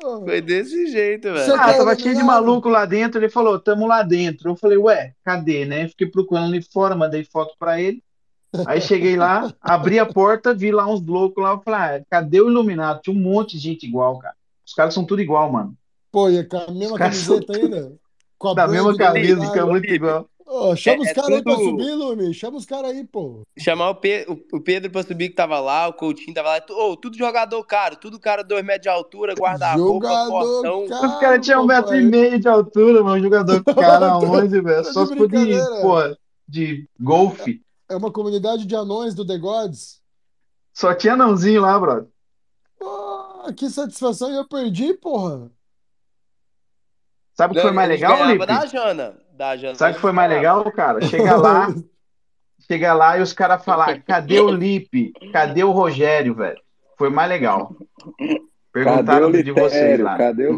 Foi 0.00 0.40
desse 0.40 0.86
jeito, 0.88 1.32
velho. 1.32 1.54
Ah, 1.54 1.72
tava 1.72 1.96
cheio 1.96 2.16
de 2.16 2.22
maluco 2.22 2.68
lá 2.68 2.84
dentro. 2.84 3.20
Ele 3.20 3.28
falou, 3.28 3.58
tamo 3.58 3.86
lá 3.86 4.02
dentro. 4.02 4.50
Eu 4.50 4.56
falei, 4.56 4.76
ué, 4.76 5.14
cadê, 5.24 5.64
né? 5.64 5.88
Fiquei 5.88 6.06
procurando 6.06 6.48
ali 6.48 6.62
fora, 6.62 6.96
mandei 6.96 7.24
foto 7.24 7.54
pra 7.58 7.80
ele. 7.80 8.02
Aí 8.66 8.80
cheguei 8.80 9.16
lá, 9.16 9.52
abri 9.60 9.98
a 9.98 10.06
porta, 10.06 10.54
vi 10.54 10.70
lá 10.70 10.86
uns 10.86 11.04
loucos 11.04 11.42
lá. 11.42 11.52
Eu 11.52 11.60
falei, 11.60 11.80
ah, 11.80 12.04
cadê 12.10 12.40
o 12.40 12.48
iluminado? 12.48 13.00
Tinha 13.02 13.16
um 13.16 13.20
monte 13.20 13.56
de 13.56 13.62
gente 13.62 13.86
igual, 13.86 14.18
cara. 14.18 14.34
Os 14.66 14.74
caras 14.74 14.94
são 14.94 15.04
tudo 15.04 15.20
igual, 15.20 15.50
mano. 15.50 15.76
Pô, 16.10 16.28
e 16.30 16.44
com 16.44 16.58
a 16.58 16.70
mesma 16.70 16.98
camiseta 16.98 17.56
ainda? 17.56 17.92
Com 18.38 18.48
a 18.48 18.54
Da 18.54 18.68
mesma 18.68 18.96
camisa, 18.96 19.46
fica 19.46 19.66
muito 19.66 19.86
igual. 19.92 20.28
Ô, 20.46 20.76
chama 20.76 20.98
É- 20.98 21.00
os 21.00 21.08
é 21.08 21.14
caras 21.14 21.30
aí 21.30 21.42
pra 21.42 21.54
tudo- 21.54 21.64
subir, 21.64 21.94
Lumi. 21.94 22.34
Chama 22.34 22.56
os 22.58 22.66
caras 22.66 22.90
aí, 22.90 23.02
pô. 23.04 23.42
Chamar 23.58 23.90
o, 23.90 23.94
Pe- 23.94 24.26
o- 24.52 24.60
Pedro 24.60 24.90
pra 24.90 25.02
subir 25.02 25.30
que 25.30 25.34
tava 25.34 25.58
lá, 25.58 25.88
o 25.88 25.92
Coutinho 25.94 26.34
tava 26.34 26.50
lá. 26.50 26.60
Ô, 26.70 26.96
tudo 26.96 27.16
jogador 27.16 27.64
caro, 27.64 27.96
tudo 27.96 28.20
cara 28.20 28.44
dois 28.44 28.62
metros 28.64 28.82
de 28.82 28.88
altura, 28.90 29.34
guarda-roupa, 29.34 30.06
Jogador 30.06 30.30
fortão. 30.30 30.86
caro, 30.86 31.06
Os 31.06 31.18
caras 31.18 31.44
tinham 31.46 31.62
um 31.62 31.66
metro 31.66 31.94
e 31.94 32.04
papai. 32.04 32.20
meio 32.20 32.38
de 32.38 32.46
altura, 32.48 33.02
mano. 33.02 33.22
Jogador 33.22 33.64
cara 33.74 34.10
aonde, 34.12 34.60
velho? 34.60 34.84
Tá 34.84 34.92
Só 34.92 35.04
de 35.04 35.08
se 35.10 35.16
pô, 35.80 36.16
de 36.46 36.88
golfe. 37.00 37.62
É 37.88 37.96
uma 37.96 38.12
comunidade 38.12 38.66
de 38.66 38.74
anões 38.76 39.14
do 39.14 39.26
The 39.26 39.38
Gods. 39.38 40.00
Só 40.74 40.92
tinha 40.94 41.14
anãozinho 41.14 41.62
lá, 41.62 41.78
brother. 41.78 42.06
Pô, 42.78 43.52
que 43.56 43.68
satisfação 43.70 44.30
eu 44.30 44.46
perdi, 44.46 44.92
porra. 44.94 45.50
Sabe 47.34 47.52
o 47.52 47.56
que 47.56 47.62
foi 47.62 47.72
mais 47.72 47.88
legal, 47.88 48.26
Lipe? 48.26 48.46
da 48.46 48.66
Jana. 48.66 49.16
Da. 49.36 49.74
Sabe 49.74 49.92
o 49.92 49.94
que 49.96 50.00
foi 50.00 50.12
mais 50.12 50.30
legal, 50.30 50.70
cara? 50.70 51.00
Chega 51.02 51.36
lá, 51.36 51.68
chega 52.70 52.94
lá 52.94 53.18
e 53.18 53.22
os 53.22 53.32
caras 53.32 53.64
falar, 53.64 54.00
cadê 54.02 54.38
o 54.38 54.48
Lipe? 54.48 55.12
Cadê 55.32 55.64
o 55.64 55.72
Rogério, 55.72 56.34
velho? 56.36 56.60
Foi 56.96 57.10
mais 57.10 57.28
legal. 57.28 57.74
Cadê 58.78 58.82
Perguntaram 58.82 59.30
o 59.30 59.32
de 59.42 59.52
vocês 59.52 59.98
Litério? 59.98 60.04
lá. 60.04 60.16
Cadê 60.16 60.46
o 60.48 60.54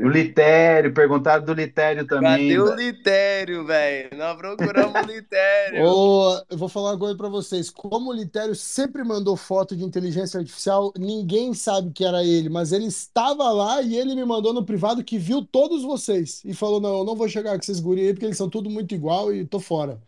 O 0.00 0.08
Litério? 0.08 0.08
Litério, 0.08 0.92
perguntaram 0.94 1.44
do 1.44 1.54
Litério 1.54 2.06
também. 2.06 2.48
Cadê 2.48 2.58
o. 2.58 2.68
Litério, 2.74 3.64
velho? 3.66 4.16
Nós 4.16 4.36
procuramos 4.36 5.00
o 5.00 5.04
Litério. 5.04 5.82
Ô, 5.84 6.38
eu 6.50 6.56
vou 6.58 6.68
falar 6.68 6.90
uma 6.92 6.98
coisa 6.98 7.16
pra 7.16 7.28
vocês. 7.28 7.70
Como 7.70 8.10
o 8.10 8.12
Litério 8.12 8.54
sempre 8.54 9.04
mandou 9.04 9.36
foto 9.36 9.76
de 9.76 9.84
inteligência 9.84 10.38
artificial, 10.38 10.92
ninguém 10.98 11.54
sabe 11.54 11.92
que 11.92 12.04
era 12.04 12.24
ele, 12.24 12.48
mas 12.48 12.72
ele 12.72 12.86
estava 12.86 13.50
lá 13.50 13.82
e 13.82 13.96
ele 13.96 14.14
me 14.14 14.24
mandou 14.24 14.52
no 14.52 14.64
privado 14.64 15.02
que 15.04 15.18
viu 15.18 15.44
todos 15.44 15.82
vocês 15.82 16.42
e 16.44 16.54
falou: 16.54 16.80
Não, 16.80 16.98
eu 16.98 17.04
não 17.04 17.16
vou 17.16 17.28
chegar 17.28 17.52
com 17.52 17.60
esses 17.60 17.80
guri 17.80 18.02
aí 18.02 18.12
porque 18.14 18.26
eles 18.26 18.36
são 18.36 18.50
tudo 18.50 18.68
muito 18.70 18.94
igual 18.94 19.32
e 19.34 19.44
tô 19.46 19.60
fora. 19.60 20.00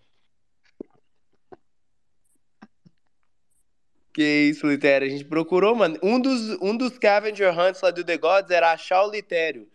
Que 4.14 4.50
isso, 4.50 4.68
Litério. 4.68 5.08
A 5.08 5.10
gente 5.10 5.24
procurou, 5.24 5.74
mano. 5.74 5.98
Um 6.00 6.20
dos, 6.20 6.56
um 6.62 6.76
dos 6.76 6.92
Scavenger 6.92 7.52
Hunts 7.58 7.82
lá 7.82 7.90
do 7.90 8.04
The 8.04 8.16
Gods 8.16 8.50
era 8.50 8.72
achar 8.72 9.04
o 9.04 9.10
Litério. 9.10 9.68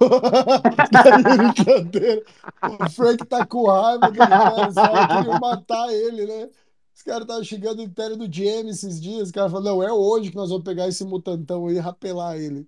Tá 0.92 1.16
de 1.16 1.22
brincadeira. 1.22 2.22
O 2.62 2.90
Frank 2.90 3.24
tá 3.26 3.46
com 3.46 3.66
raiva 3.66 4.10
do 4.10 4.12
Litério, 4.12 5.08
queriam 5.08 5.40
matar 5.40 5.88
ele, 5.90 6.26
né? 6.26 6.50
Os 6.94 7.02
caras 7.02 7.22
estavam 7.22 7.44
xingando 7.44 7.82
o 7.82 7.84
Litério 7.84 8.16
do 8.16 8.28
GM 8.28 8.68
esses 8.70 9.00
dias. 9.00 9.22
Os 9.24 9.30
caras 9.30 9.52
falaram: 9.52 9.76
Não, 9.76 9.82
é 9.82 9.92
hoje 9.92 10.30
que 10.30 10.36
nós 10.36 10.48
vamos 10.50 10.64
pegar 10.64 10.88
esse 10.88 11.04
mutantão 11.04 11.66
aí 11.66 11.76
e 11.76 11.78
rapelar 11.78 12.36
ele. 12.36 12.66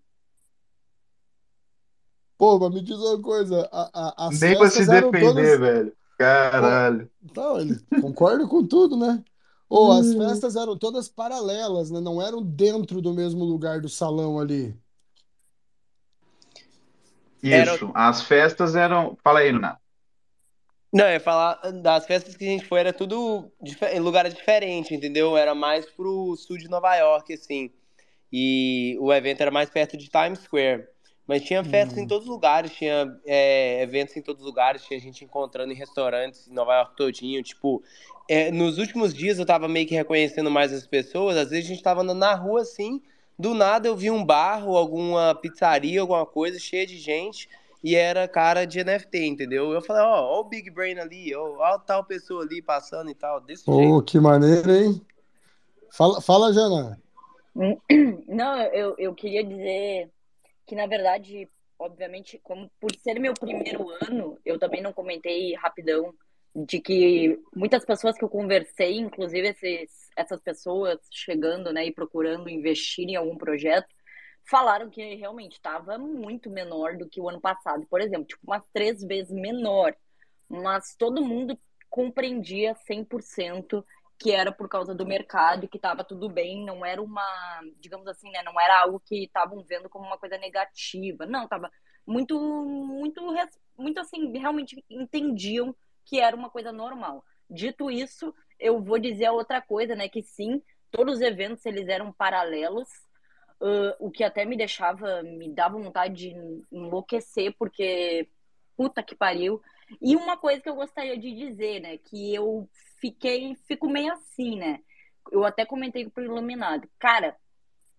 Pô, 2.37 2.59
mas 2.59 2.73
me 2.73 2.83
diz 2.83 2.97
uma 2.97 3.21
coisa: 3.21 3.69
a, 3.73 3.91
a, 3.93 4.29
as 4.29 4.41
Nem 4.41 4.57
pra 4.57 4.71
se 4.71 4.87
defender, 4.87 5.21
todas. 5.21 5.59
velho. 5.61 5.93
Caralho. 6.19 7.11
Não, 7.35 7.61
ele 7.61 7.79
concorda 8.01 8.47
com 8.47 8.67
tudo, 8.67 8.97
né? 8.97 9.23
Ou 9.69 9.93
as 9.93 10.15
festas 10.15 10.57
eram 10.57 10.77
todas 10.79 11.09
paralelas, 11.09 11.91
né? 11.91 12.01
Não 12.01 12.21
eram 12.23 12.43
dentro 12.43 13.01
do 13.03 13.13
mesmo 13.15 13.45
lugar 13.45 13.81
do 13.81 13.89
salão 13.89 14.39
ali. 14.41 14.75
Era- 17.51 17.75
Isso. 17.75 17.93
As 17.95 18.23
festas 18.23 18.75
eram. 18.77 19.17
Fala 19.23 19.41
aí, 19.41 19.51
Renato. 19.51 19.81
Não, 20.93 21.05
eu 21.07 21.13
ia 21.13 21.21
falar 21.21 21.55
das 21.83 22.07
festas 22.07 22.35
que 22.37 22.45
a 22.45 22.49
gente 22.49 22.65
foi, 22.67 22.81
era 22.81 22.93
tudo 22.93 23.51
em 23.93 24.01
lugares 24.01 24.33
diferentes, 24.35 24.91
entendeu? 24.91 25.37
Era 25.37 25.55
mais 25.55 25.85
pro 25.91 26.35
sul 26.37 26.57
de 26.57 26.69
Nova 26.69 26.95
York, 26.97 27.33
assim. 27.35 27.71
E 28.33 28.97
o 29.01 29.13
evento 29.13 29.41
era 29.43 29.51
mais 29.51 29.71
perto 29.71 29.97
de 29.97 30.09
Times 30.09 30.41
Square. 30.41 30.87
Mas 31.29 31.43
tinha 31.43 31.63
festas 31.63 31.99
Hum. 31.99 32.01
em 32.03 32.07
todos 32.07 32.27
os 32.27 32.33
lugares, 32.33 32.73
tinha 32.73 33.15
é, 33.27 33.83
eventos 33.83 34.17
em 34.17 34.23
todos 34.23 34.41
os 34.41 34.47
lugares, 34.47 34.83
tinha 34.83 34.99
gente 34.99 35.23
encontrando 35.23 35.71
em 35.71 35.77
restaurantes 35.77 36.49
em 36.49 36.55
Nova 36.55 36.75
York 36.75 36.97
todinho. 36.97 37.43
Tipo, 37.43 37.83
é, 38.27 38.51
nos 38.51 38.79
últimos 38.79 39.13
dias 39.13 39.39
eu 39.39 39.45
tava 39.45 39.69
meio 39.69 39.87
que 39.87 39.95
reconhecendo 39.95 40.51
mais 40.51 40.73
as 40.73 40.87
pessoas. 40.87 41.37
Às 41.37 41.51
vezes 41.51 41.67
a 41.67 41.69
gente 41.69 41.83
tava 41.83 42.01
andando 42.01 42.19
na 42.19 42.35
rua 42.35 42.63
assim, 42.63 43.03
do 43.39 43.53
nada 43.53 43.87
eu 43.87 43.95
vi 43.95 44.11
um 44.11 44.25
bar 44.25 44.67
ou 44.67 44.75
alguma 44.75 45.35
pizzaria, 45.35 46.01
alguma 46.01 46.25
coisa 46.25 46.59
cheia 46.59 46.87
de 46.87 46.97
gente 46.97 47.47
e 47.85 47.95
era 47.95 48.27
cara 48.27 48.65
de 48.65 48.83
NFT, 48.83 49.27
entendeu? 49.27 49.71
Eu 49.71 49.83
falei, 49.83 50.03
ó, 50.03 50.39
ó 50.39 50.41
o 50.41 50.45
Big 50.45 50.71
Brain 50.71 50.99
ali, 50.99 51.35
ó, 51.35 51.59
ó 51.59 51.79
tal 51.79 52.05
pessoa 52.05 52.43
ali 52.43 52.63
passando 52.63 53.11
e 53.11 53.15
tal, 53.15 53.39
desse 53.39 53.67
jeito. 53.67 53.89
Pô, 53.91 54.03
que 54.03 54.19
maneiro, 54.19 54.73
hein? 54.73 55.01
Fala, 55.91 56.23
fala, 56.23 56.55
Jana. 56.55 56.99
Não, 58.27 58.59
eu, 58.73 58.95
eu 58.99 59.15
queria 59.15 59.45
dizer 59.45 60.11
que, 60.69 60.77
na 60.77 60.87
verdade, 60.87 61.49
obviamente, 61.79 62.39
como 62.45 62.71
por 62.79 62.95
ser 62.97 63.19
meu 63.19 63.33
primeiro 63.33 63.89
ano, 64.03 64.39
eu 64.45 64.59
também 64.59 64.83
não 64.83 64.93
comentei 64.93 65.55
rapidão 65.55 66.15
de 66.55 66.79
que 66.79 67.41
muitas 67.57 67.85
pessoas 67.87 68.19
que 68.19 68.25
eu 68.25 68.29
conversei, 68.29 68.99
inclusive 68.99 69.49
esses, 69.49 70.11
essas 70.15 70.41
pessoas 70.43 70.99
chegando, 71.11 71.73
né, 71.73 71.87
e 71.87 71.93
procurando 71.93 72.51
investir 72.51 73.09
em 73.09 73.17
algum 73.17 73.37
projeto, 73.37 73.89
falaram 74.45 74.91
que 74.91 75.15
realmente 75.15 75.55
estava 75.55 75.97
muito 75.97 76.51
menor 76.51 76.97
do 76.97 77.09
que 77.09 77.21
o 77.21 77.29
ano 77.29 77.41
passado, 77.41 77.87
por 77.89 78.01
exemplo, 78.01 78.27
tipo 78.27 78.43
umas 78.47 78.67
três 78.73 79.03
vezes 79.03 79.33
menor, 79.33 79.97
mas 80.49 80.95
todo 80.97 81.25
mundo 81.25 81.59
compreendia 81.89 82.75
100% 82.75 83.85
que 84.19 84.33
era 84.33 84.51
por 84.51 84.69
causa 84.69 84.95
do 84.95 85.07
mercado 85.07 85.69
que 85.69 85.77
estava 85.77 86.03
tudo 86.03 86.29
bem, 86.29 86.65
não 86.65 86.85
era 86.85 87.01
uma, 87.01 87.23
digamos 87.79 88.07
assim, 88.09 88.31
né, 88.31 88.43
não 88.43 88.61
era 88.61 88.81
algo 88.81 89.01
que 89.01 89.25
estavam 89.25 89.63
vendo 89.63 89.89
como 89.89 90.07
uma 90.07 90.19
coisa 90.19 90.37
negativa, 90.37 91.25
não, 91.25 91.47
tava 91.47 91.71
muito, 92.07 92.39
muito, 92.41 93.23
muito 93.77 94.01
assim, 94.01 94.37
realmente 94.37 94.85
entendiam 94.91 95.75
que 96.05 96.19
era 96.19 96.35
uma 96.35 96.51
coisa 96.51 96.73
normal. 96.73 97.25
Dito 97.49 97.91
isso, 97.91 98.35
eu 98.59 98.83
vou 98.83 98.99
dizer 98.99 99.31
outra 99.31 99.61
coisa, 99.63 99.95
né, 99.95 100.09
que 100.09 100.23
sim, 100.23 100.61
todos 100.91 101.17
os 101.17 101.21
eventos 101.21 101.65
eles 101.65 101.87
eram 101.87 102.13
paralelos, 102.13 102.89
ãh, 103.63 103.95
o 104.01 104.11
que 104.11 104.25
até 104.25 104.45
me 104.45 104.57
deixava, 104.57 105.23
me 105.23 105.53
dava 105.53 105.79
vontade 105.79 106.15
de 106.15 106.65
enlouquecer, 106.73 107.55
porque 107.59 108.29
puta 108.77 109.03
que 109.03 109.15
pariu. 109.15 109.61
E 110.01 110.17
uma 110.17 110.37
coisa 110.37 110.61
que 110.61 110.69
eu 110.69 110.75
gostaria 110.75 111.19
de 111.19 111.35
dizer, 111.35 111.81
né, 111.81 111.99
que 111.99 112.35
eu 112.35 112.69
fiquei, 113.01 113.57
fico 113.67 113.89
meio 113.89 114.13
assim, 114.13 114.57
né? 114.59 114.81
Eu 115.31 115.45
até 115.45 115.65
comentei 115.65 116.09
pro 116.09 116.25
Iluminado. 116.25 116.89
Cara, 116.99 117.37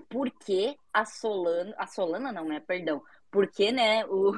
por 0.10 0.30
que 0.32 0.76
a 0.94 1.06
Solana, 1.06 1.76
a 1.78 1.88
Solana 1.88 2.32
não, 2.32 2.46
né, 2.46 2.60
perdão. 2.60 3.02
Por 3.30 3.48
que, 3.52 3.72
né, 3.72 4.06
o, 4.06 4.34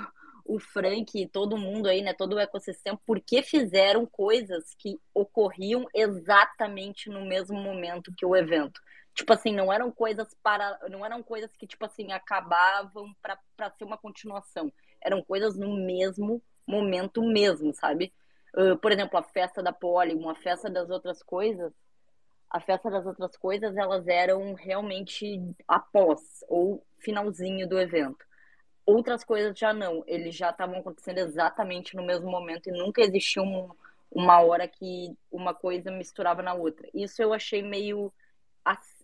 o 0.46 0.60
Frank 0.60 1.18
e 1.18 1.28
todo 1.28 1.58
mundo 1.58 1.88
aí, 1.88 2.02
né, 2.02 2.14
todo 2.14 2.34
o 2.34 2.40
ecossistema, 2.40 3.00
por 3.06 3.20
que 3.22 3.42
fizeram 3.42 4.06
coisas 4.06 4.76
que 4.78 5.00
ocorriam 5.14 5.86
exatamente 5.94 7.10
no 7.10 7.26
mesmo 7.26 7.60
momento 7.60 8.14
que 8.16 8.26
o 8.26 8.36
evento? 8.36 8.82
Tipo 9.14 9.34
assim, 9.34 9.54
não 9.54 9.72
eram 9.72 9.92
coisas 9.92 10.34
para, 10.42 10.80
não 10.90 11.06
eram 11.06 11.22
coisas 11.22 11.52
que 11.58 11.68
tipo 11.68 11.86
assim 11.86 12.12
acabavam 12.12 13.14
para 13.22 13.70
ser 13.72 13.84
uma 13.84 13.98
continuação. 13.98 14.72
Eram 15.02 15.22
coisas 15.22 15.58
no 15.58 15.76
mesmo 15.76 16.42
momento 16.66 17.22
mesmo, 17.22 17.74
sabe? 17.74 18.14
Uh, 18.54 18.78
por 18.78 18.92
exemplo, 18.92 19.18
a 19.18 19.24
festa 19.24 19.64
da 19.64 19.72
Polygon, 19.72 20.30
a 20.30 20.36
festa 20.36 20.70
das 20.70 20.90
outras 20.90 21.24
coisas, 21.24 21.72
a 22.50 22.60
festa 22.60 22.90
das 22.90 23.06
outras 23.06 23.38
coisas, 23.38 23.78
elas 23.78 24.08
eram 24.08 24.54
realmente 24.54 25.42
após 25.68 26.44
ou 26.50 26.86
finalzinho 27.00 27.68
do 27.68 27.80
evento. 27.80 28.26
Outras 28.86 29.24
coisas 29.24 29.58
já 29.58 29.74
não, 29.74 30.04
eles 30.06 30.36
já 30.36 30.50
estavam 30.50 30.80
acontecendo 30.80 31.20
exatamente 31.20 31.96
no 31.96 32.04
mesmo 32.04 32.30
momento 32.30 32.68
e 32.68 32.74
nunca 32.74 33.02
existiu 33.02 33.44
um, 33.44 33.70
uma 34.12 34.42
hora 34.42 34.68
que 34.68 35.16
uma 35.32 35.54
coisa 35.54 35.90
misturava 35.90 36.42
na 36.42 36.54
outra. 36.54 36.90
Isso 36.94 37.22
eu 37.22 37.34
achei 37.34 37.62
meio 37.62 38.12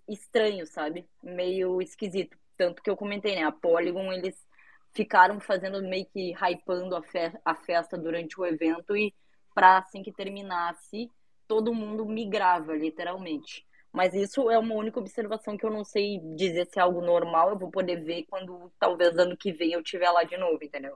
estranho, 0.08 0.66
sabe? 0.66 1.08
Meio 1.24 1.82
esquisito. 1.82 2.38
Tanto 2.58 2.82
que 2.82 2.90
eu 2.90 2.98
comentei, 2.98 3.36
né? 3.36 3.44
A 3.44 3.52
Polygon, 3.52 4.12
eles 4.12 4.46
ficaram 4.94 5.40
fazendo 5.40 5.82
meio 5.84 6.06
que 6.08 6.34
hypando 6.34 6.96
a, 6.96 7.04
fe 7.04 7.32
a 7.46 7.56
festa 7.56 7.98
durante 7.98 8.40
o 8.40 8.46
evento 8.46 8.96
e 8.98 9.14
para 9.58 9.80
assim 9.80 10.04
que 10.04 10.12
terminasse, 10.12 11.10
todo 11.48 11.74
mundo 11.74 12.06
migrava, 12.06 12.76
literalmente. 12.76 13.66
Mas 13.92 14.14
isso 14.14 14.52
é 14.52 14.60
uma 14.60 14.76
única 14.76 15.00
observação 15.00 15.58
que 15.58 15.66
eu 15.66 15.72
não 15.72 15.84
sei 15.84 16.20
dizer 16.36 16.68
se 16.72 16.78
é 16.78 16.84
algo 16.84 17.02
normal, 17.02 17.50
eu 17.50 17.58
vou 17.58 17.72
poder 17.72 18.04
ver 18.04 18.28
quando 18.30 18.72
talvez 18.80 19.18
ano 19.18 19.36
que 19.36 19.52
vem 19.52 19.72
eu 19.72 19.82
estiver 19.82 20.12
lá 20.12 20.24
de 20.24 20.38
novo, 20.38 20.60
entendeu? 20.62 20.96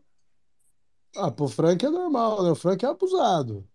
Ah, 1.18 1.32
pro 1.32 1.48
Frank 1.48 1.84
é 1.84 1.90
normal, 1.90 2.44
né? 2.44 2.52
O 2.52 2.56
Frank 2.56 2.86
é 2.86 2.88
abusado. 2.88 3.68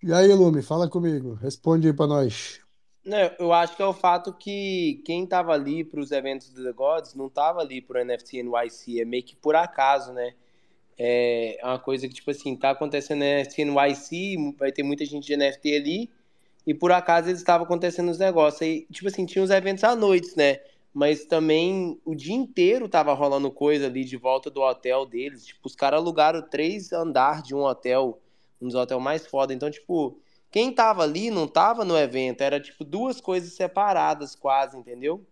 E 0.00 0.12
aí, 0.12 0.32
Lume, 0.32 0.62
fala 0.62 0.88
comigo. 0.88 1.34
Responde 1.34 1.88
aí 1.88 1.92
pra 1.92 2.06
nós. 2.06 2.60
Não, 3.04 3.18
eu 3.40 3.52
acho 3.52 3.74
que 3.74 3.82
é 3.82 3.86
o 3.86 3.92
fato 3.92 4.32
que 4.32 5.02
quem 5.04 5.26
tava 5.26 5.52
ali 5.52 5.82
para 5.82 5.98
os 5.98 6.12
eventos 6.12 6.50
do 6.50 6.62
The 6.62 6.72
Gods 6.72 7.14
não 7.14 7.28
tava 7.28 7.62
ali 7.62 7.82
pro 7.82 7.98
NFT 8.04 8.44
NYC, 8.44 9.00
é 9.00 9.04
meio 9.04 9.24
que 9.24 9.34
por 9.34 9.56
acaso, 9.56 10.12
né? 10.12 10.36
É 10.98 11.58
uma 11.62 11.78
coisa 11.78 12.06
que, 12.06 12.14
tipo 12.14 12.30
assim, 12.30 12.56
tá 12.56 12.70
acontecendo 12.70 13.20
no 13.20 13.24
NFT 13.24 13.64
NYC, 13.64 14.54
vai 14.58 14.70
ter 14.70 14.82
muita 14.82 15.04
gente 15.04 15.26
de 15.26 15.36
NFT 15.36 15.76
ali, 15.76 16.10
e 16.66 16.72
por 16.72 16.92
acaso 16.92 17.28
eles 17.28 17.40
estavam 17.40 17.64
acontecendo 17.64 18.10
os 18.10 18.18
negócios. 18.18 18.62
E, 18.62 18.86
tipo 18.90 19.08
assim, 19.08 19.26
tinha 19.26 19.42
os 19.42 19.50
eventos 19.50 19.84
à 19.84 19.94
noite, 19.94 20.36
né? 20.36 20.60
Mas 20.92 21.24
também 21.24 22.00
o 22.04 22.14
dia 22.14 22.34
inteiro 22.34 22.88
tava 22.88 23.12
rolando 23.12 23.50
coisa 23.50 23.86
ali 23.86 24.04
de 24.04 24.16
volta 24.16 24.48
do 24.48 24.60
hotel 24.62 25.04
deles. 25.04 25.44
Tipo, 25.44 25.66
os 25.66 25.74
caras 25.74 26.00
alugaram 26.00 26.40
três 26.40 26.92
andares 26.92 27.42
de 27.42 27.54
um 27.54 27.64
hotel, 27.64 28.20
um 28.62 28.66
dos 28.66 28.76
hotéis 28.76 29.02
mais 29.02 29.26
foda. 29.26 29.52
Então, 29.52 29.70
tipo, 29.70 30.16
quem 30.50 30.72
tava 30.72 31.02
ali 31.02 31.30
não 31.30 31.48
tava 31.48 31.84
no 31.84 31.98
evento, 31.98 32.42
era 32.42 32.60
tipo 32.60 32.84
duas 32.84 33.20
coisas 33.20 33.54
separadas 33.54 34.36
quase, 34.36 34.78
entendeu? 34.78 35.26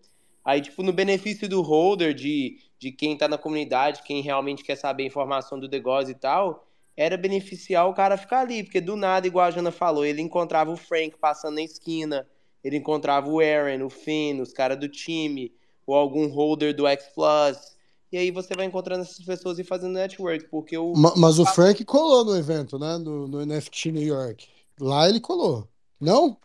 Aí, 0.44 0.60
tipo, 0.60 0.82
no 0.82 0.92
benefício 0.92 1.48
do 1.48 1.62
holder, 1.62 2.12
de, 2.12 2.58
de 2.82 2.90
quem 2.90 3.16
tá 3.16 3.28
na 3.28 3.38
comunidade, 3.38 4.02
quem 4.02 4.20
realmente 4.22 4.64
quer 4.64 4.74
saber 4.74 5.04
a 5.04 5.06
informação 5.06 5.56
do 5.56 5.68
negócio 5.68 6.10
e 6.10 6.16
tal, 6.16 6.66
era 6.96 7.16
beneficiar 7.16 7.88
o 7.88 7.94
cara 7.94 8.16
ficar 8.16 8.40
ali, 8.40 8.64
porque 8.64 8.80
do 8.80 8.96
nada, 8.96 9.24
igual 9.24 9.46
a 9.46 9.50
Jana 9.52 9.70
falou, 9.70 10.04
ele 10.04 10.20
encontrava 10.20 10.72
o 10.72 10.76
Frank 10.76 11.16
passando 11.16 11.54
na 11.54 11.62
esquina, 11.62 12.26
ele 12.62 12.76
encontrava 12.76 13.30
o 13.30 13.38
Aaron, 13.38 13.86
o 13.86 13.88
Finn, 13.88 14.40
os 14.40 14.52
caras 14.52 14.80
do 14.80 14.88
time, 14.88 15.54
ou 15.86 15.94
algum 15.94 16.26
holder 16.26 16.74
do 16.74 16.88
X 16.88 17.06
Plus. 17.14 17.76
E 18.10 18.18
aí 18.18 18.32
você 18.32 18.52
vai 18.56 18.66
encontrando 18.66 19.02
essas 19.02 19.24
pessoas 19.24 19.60
e 19.60 19.64
fazendo 19.64 19.92
network, 19.92 20.48
porque 20.48 20.76
o. 20.76 20.92
Mas 20.92 21.38
o 21.38 21.46
Frank 21.46 21.84
colou 21.84 22.24
no 22.24 22.36
evento, 22.36 22.80
né? 22.80 22.98
No, 22.98 23.28
no 23.28 23.46
NFT 23.46 23.92
New 23.92 24.02
York. 24.02 24.48
Lá 24.80 25.08
ele 25.08 25.20
colou. 25.20 25.68
Não? 26.00 26.36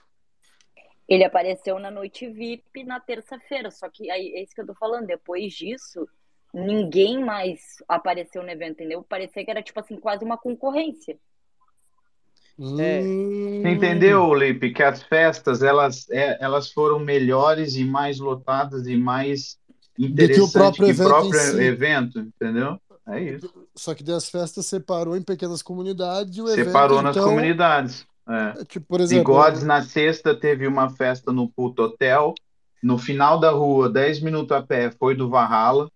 Ele 1.10 1.24
apareceu 1.24 1.80
na 1.80 1.90
noite 1.90 2.30
VIP 2.30 2.84
na 2.84 3.00
terça-feira, 3.00 3.72
só 3.72 3.90
que 3.90 4.12
aí 4.12 4.34
é 4.36 4.44
isso 4.44 4.54
que 4.54 4.62
eu 4.62 4.68
tô 4.68 4.76
falando. 4.76 5.08
Depois 5.08 5.54
disso, 5.54 6.08
ninguém 6.54 7.24
mais 7.24 7.84
apareceu 7.88 8.44
no 8.44 8.50
evento, 8.50 8.82
entendeu? 8.82 9.04
Parecia 9.04 9.44
que 9.44 9.52
era 9.52 9.62
tipo 9.62 9.80
assim, 9.80 9.98
quase 9.98 10.24
uma 10.24 10.38
concorrência. 10.38 11.18
É. 12.60 13.02
Você 13.02 13.70
entendeu, 13.70 14.34
Lipe, 14.34 14.74
que 14.74 14.82
as 14.82 15.04
festas 15.04 15.62
elas, 15.62 16.10
é, 16.10 16.44
elas 16.44 16.72
foram 16.72 16.98
melhores 16.98 17.76
e 17.76 17.84
mais 17.84 18.18
lotadas 18.18 18.88
e 18.88 18.98
mais 18.98 19.60
interessantes 19.98 20.38
Do 20.38 20.52
que 20.52 20.58
o 20.58 20.62
próprio 20.62 20.86
que 20.86 20.92
evento 20.92 21.08
próprio 21.08 21.40
em 21.40 21.44
si. 21.44 21.62
evento, 21.62 22.20
entendeu? 22.20 22.80
É 23.08 23.22
isso. 23.22 23.54
Só 23.76 23.94
que 23.94 24.04
das 24.04 24.30
festas 24.30 24.66
separou 24.66 25.16
em 25.16 25.22
pequenas 25.22 25.62
comunidades 25.62 26.36
e 26.36 26.42
o 26.42 26.48
Separou 26.48 26.98
evento, 26.98 27.04
nas 27.04 27.16
então, 27.16 27.30
comunidades. 27.30 28.06
É. 28.28 28.62
é 28.62 28.66
tipo, 28.66 28.86
por 28.88 29.00
exemplo, 29.00 29.34
Bigodes 29.34 29.64
na 29.64 29.82
sexta 29.84 30.36
teve 30.36 30.68
uma 30.68 30.90
festa 30.90 31.32
no 31.32 31.48
Puto 31.48 31.84
Hotel. 31.84 32.34
No 32.84 32.98
final 32.98 33.40
da 33.40 33.52
rua, 33.52 33.90
10 33.90 34.22
minutos 34.22 34.56
a 34.56 34.62
pé, 34.62 34.92
foi 34.92 35.16
do 35.16 35.30
Valhalla. 35.30 35.90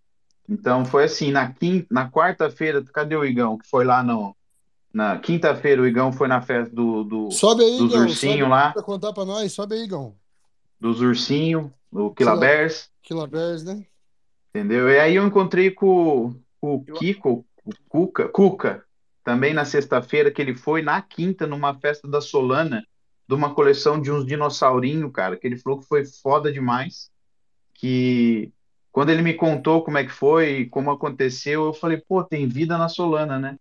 Então 0.52 0.84
foi 0.84 1.06
assim, 1.06 1.32
na 1.32 1.54
quinta, 1.54 1.88
na 1.90 2.12
quarta-feira, 2.12 2.84
cadê 2.94 3.16
o 3.16 3.24
Igão? 3.24 3.58
Que 3.58 3.66
foi 3.68 3.86
lá 3.86 4.04
no. 4.04 4.36
Na 4.94 5.18
quinta-feira, 5.18 5.82
o 5.82 5.88
Igão 5.88 6.12
foi 6.12 6.28
na 6.28 6.42
festa 6.42 6.76
do, 6.76 7.06
do- 7.06 7.32
sobe 7.32 7.64
aí, 7.64 7.78
dos 7.78 7.92
Igão, 7.94 8.02
ursinhos 8.04 8.40
sobe 8.40 8.50
lá, 8.52 8.72
pra 8.74 8.84
contar 8.84 9.14
pra 9.14 9.24
nós, 9.24 9.54
sobe 9.54 9.76
aí, 9.76 9.84
Igão. 9.84 10.14
dos 10.78 11.00
ursinhos, 11.00 11.72
o 11.90 12.14
Quilabers, 12.14 12.90
Killa 13.02 13.26
Bears, 13.26 13.64
né? 13.64 13.86
entendeu? 14.50 14.90
E 14.90 15.00
aí 15.00 15.16
eu 15.16 15.26
encontrei 15.26 15.72
com, 15.72 16.36
com 16.60 16.76
o 16.76 16.84
Kiko, 16.84 17.46
o 17.64 17.72
Cuca, 17.88 18.28
Cuca, 18.28 18.84
também 19.24 19.54
na 19.54 19.64
sexta-feira, 19.64 20.30
que 20.30 20.42
ele 20.42 20.54
foi 20.56 20.82
na 20.82 21.02
quinta, 21.02 21.48
numa 21.48 21.74
festa 21.80 22.06
da 22.10 22.20
Solana, 22.20 22.86
de 23.26 23.34
uma 23.34 23.54
coleção 23.56 24.02
de 24.02 24.12
uns 24.12 24.26
dinossaurinhos, 24.26 25.10
cara, 25.14 25.38
que 25.38 25.48
ele 25.48 25.58
falou 25.58 25.80
que 25.80 25.88
foi 25.88 26.04
foda 26.06 26.52
demais, 26.52 27.10
que 27.76 28.52
quando 28.92 29.10
ele 29.10 29.22
me 29.22 29.34
contou 29.34 29.84
como 29.84 29.98
é 29.98 30.04
que 30.04 30.12
foi 30.12 30.60
e 30.62 30.66
como 30.70 30.92
aconteceu, 30.92 31.66
eu 31.66 31.74
falei, 31.74 31.98
pô, 31.98 32.24
tem 32.24 32.48
vida 32.48 32.78
na 32.78 32.90
Solana, 32.90 33.40
né? 33.40 33.58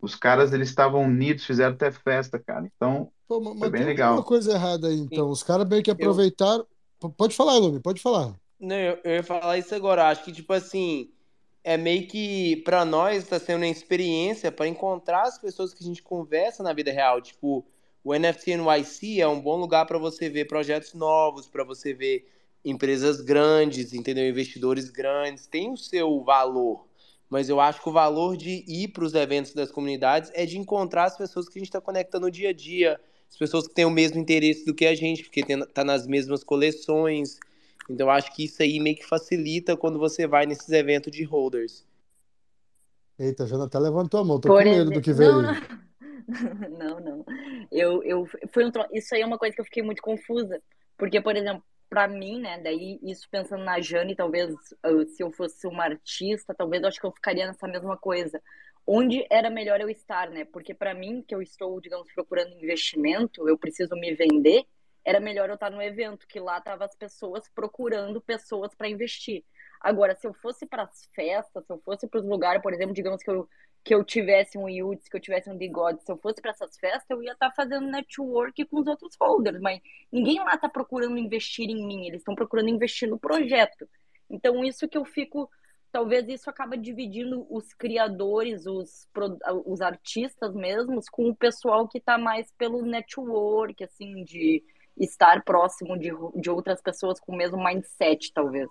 Os 0.00 0.14
caras, 0.14 0.52
eles 0.52 0.70
estavam 0.70 1.02
unidos, 1.02 1.44
fizeram 1.44 1.74
até 1.74 1.90
festa, 1.90 2.38
cara. 2.38 2.66
Então, 2.74 3.10
Pô, 3.30 3.38
mas 3.38 3.60
Foi 3.60 3.70
bem 3.70 3.82
tem 3.82 3.90
legal. 3.90 4.08
alguma 4.08 4.26
coisa 4.26 4.52
errada 4.54 4.88
aí, 4.88 4.96
então. 4.96 5.30
Os 5.30 5.44
caras 5.44 5.68
meio 5.68 5.84
que 5.84 5.90
aproveitaram. 5.90 6.66
Pode 7.16 7.36
falar, 7.36 7.56
Lume, 7.58 7.78
pode 7.78 8.02
falar. 8.02 8.34
Não, 8.58 8.74
eu, 8.74 8.98
eu 9.04 9.12
ia 9.12 9.22
falar 9.22 9.56
isso 9.56 9.72
agora. 9.72 10.08
Acho 10.08 10.24
que, 10.24 10.32
tipo 10.32 10.52
assim, 10.52 11.12
é 11.62 11.76
meio 11.76 12.08
que 12.08 12.56
pra 12.64 12.84
nós 12.84 13.22
está 13.22 13.38
sendo 13.38 13.58
uma 13.58 13.68
experiência 13.68 14.50
para 14.50 14.66
encontrar 14.66 15.22
as 15.22 15.38
pessoas 15.38 15.72
que 15.72 15.84
a 15.84 15.86
gente 15.86 16.02
conversa 16.02 16.64
na 16.64 16.72
vida 16.72 16.90
real. 16.90 17.20
Tipo, 17.20 17.64
o 18.02 18.12
NFT 18.12 18.56
NYC 18.56 19.20
é 19.20 19.28
um 19.28 19.40
bom 19.40 19.56
lugar 19.56 19.86
para 19.86 19.96
você 19.96 20.28
ver 20.28 20.46
projetos 20.46 20.92
novos, 20.92 21.48
para 21.48 21.62
você 21.62 21.94
ver 21.94 22.28
empresas 22.64 23.20
grandes, 23.20 23.92
entendeu? 23.92 24.28
Investidores 24.28 24.90
grandes. 24.90 25.46
Tem 25.46 25.72
o 25.72 25.76
seu 25.76 26.22
valor. 26.22 26.86
Mas 27.28 27.48
eu 27.48 27.60
acho 27.60 27.80
que 27.82 27.88
o 27.88 27.92
valor 27.92 28.36
de 28.36 28.64
ir 28.66 28.88
para 28.88 29.04
os 29.04 29.14
eventos 29.14 29.54
das 29.54 29.70
comunidades 29.70 30.30
é 30.34 30.44
de 30.44 30.58
encontrar 30.58 31.04
as 31.04 31.16
pessoas 31.16 31.48
que 31.48 31.58
a 31.58 31.60
gente 31.60 31.68
está 31.68 31.80
conectando 31.80 32.26
no 32.26 32.30
dia 32.30 32.48
a 32.48 32.52
dia, 32.52 33.00
as 33.30 33.36
pessoas 33.36 33.68
que 33.68 33.74
têm 33.74 33.84
o 33.84 33.90
mesmo 33.90 34.18
interesse 34.18 34.64
do 34.66 34.74
que 34.74 34.84
a 34.84 34.94
gente, 34.94 35.22
porque 35.22 35.44
tem, 35.44 35.64
tá 35.66 35.84
nas 35.84 36.06
mesmas 36.06 36.42
coleções. 36.42 37.38
Então 37.88 38.08
eu 38.08 38.10
acho 38.10 38.34
que 38.34 38.44
isso 38.44 38.60
aí 38.62 38.80
meio 38.80 38.96
que 38.96 39.06
facilita 39.06 39.76
quando 39.76 39.98
você 39.98 40.26
vai 40.26 40.44
nesses 40.44 40.68
eventos 40.70 41.12
de 41.12 41.22
holders. 41.22 41.86
Eita, 43.18 43.44
a 43.44 43.46
Jana 43.46 43.64
até 43.66 43.78
levantou 43.78 44.20
a 44.20 44.24
mão, 44.24 44.40
tô 44.40 44.48
Por 44.48 44.62
com 44.64 44.68
medo 44.70 44.90
do 44.90 45.00
que 45.00 45.10
exemplo- 45.10 45.40
aí. 45.40 45.60
Não, 46.70 46.98
não. 47.00 47.00
não. 47.00 47.24
Eu, 47.70 48.02
eu, 48.02 48.28
foi 48.52 48.64
um 48.64 48.70
tro... 48.70 48.84
Isso 48.92 49.14
aí 49.14 49.20
é 49.20 49.26
uma 49.26 49.38
coisa 49.38 49.54
que 49.54 49.60
eu 49.60 49.64
fiquei 49.64 49.82
muito 49.82 50.02
confusa. 50.02 50.60
Porque, 50.96 51.20
por 51.20 51.36
exemplo, 51.36 51.62
pra 51.90 52.06
mim, 52.06 52.40
né, 52.40 52.58
daí 52.60 53.00
isso 53.02 53.28
pensando 53.28 53.64
na 53.64 53.80
Jane, 53.80 54.14
talvez 54.14 54.54
uh, 54.54 55.04
se 55.08 55.22
eu 55.22 55.32
fosse 55.32 55.66
uma 55.66 55.84
artista, 55.84 56.54
talvez 56.54 56.80
eu 56.82 56.88
acho 56.88 57.00
que 57.00 57.06
eu 57.06 57.12
ficaria 57.12 57.46
nessa 57.46 57.66
mesma 57.66 57.96
coisa. 57.96 58.40
Onde 58.86 59.26
era 59.28 59.50
melhor 59.50 59.80
eu 59.80 59.90
estar, 59.90 60.30
né? 60.30 60.44
Porque 60.44 60.72
pra 60.72 60.94
mim, 60.94 61.22
que 61.26 61.34
eu 61.34 61.42
estou, 61.42 61.80
digamos, 61.80 62.10
procurando 62.12 62.54
investimento, 62.54 63.48
eu 63.48 63.58
preciso 63.58 63.94
me 63.96 64.14
vender, 64.14 64.64
era 65.04 65.20
melhor 65.20 65.48
eu 65.48 65.54
estar 65.54 65.70
no 65.70 65.82
evento, 65.82 66.26
que 66.26 66.38
lá 66.38 66.60
tava 66.60 66.84
as 66.84 66.94
pessoas 66.94 67.48
procurando 67.54 68.20
pessoas 68.20 68.74
para 68.74 68.88
investir. 68.88 69.44
Agora, 69.80 70.14
se 70.14 70.26
eu 70.26 70.32
fosse 70.34 70.66
para 70.66 70.84
as 70.84 71.08
festas, 71.14 71.64
se 71.66 71.72
eu 71.72 71.78
fosse 71.84 72.06
para 72.06 72.20
os 72.20 72.26
lugares, 72.26 72.62
por 72.62 72.72
exemplo, 72.72 72.94
digamos 72.94 73.22
que 73.22 73.30
eu 73.30 73.48
que 73.82 73.94
eu 73.94 74.04
tivesse 74.04 74.58
um 74.58 74.68
Yuts, 74.68 75.08
que 75.08 75.16
eu 75.16 75.20
tivesse 75.20 75.48
um 75.50 75.56
Bigode, 75.56 76.02
se 76.02 76.12
eu 76.12 76.18
fosse 76.18 76.40
para 76.40 76.50
essas 76.50 76.76
festas, 76.76 77.08
eu 77.08 77.22
ia 77.22 77.32
estar 77.32 77.50
fazendo 77.52 77.86
network 77.86 78.64
com 78.66 78.80
os 78.80 78.86
outros 78.86 79.16
holders, 79.20 79.60
mas 79.60 79.80
ninguém 80.12 80.38
lá 80.38 80.54
está 80.54 80.68
procurando 80.68 81.16
investir 81.16 81.68
em 81.70 81.86
mim, 81.86 82.06
eles 82.06 82.20
estão 82.20 82.34
procurando 82.34 82.68
investir 82.68 83.08
no 83.08 83.18
projeto. 83.18 83.88
Então, 84.28 84.64
isso 84.64 84.88
que 84.88 84.96
eu 84.96 85.04
fico. 85.04 85.50
Talvez 85.92 86.28
isso 86.28 86.48
acaba 86.48 86.76
dividindo 86.76 87.44
os 87.50 87.74
criadores, 87.74 88.64
os, 88.64 89.08
os 89.66 89.80
artistas 89.80 90.54
mesmos, 90.54 91.08
com 91.08 91.28
o 91.28 91.34
pessoal 91.34 91.88
que 91.88 91.98
está 91.98 92.16
mais 92.16 92.52
pelo 92.56 92.82
network, 92.82 93.82
assim, 93.82 94.22
de 94.22 94.62
estar 94.96 95.42
próximo 95.42 95.98
de, 95.98 96.10
de 96.36 96.48
outras 96.48 96.80
pessoas 96.80 97.18
com 97.18 97.32
o 97.32 97.36
mesmo 97.36 97.62
mindset, 97.62 98.32
talvez. 98.32 98.68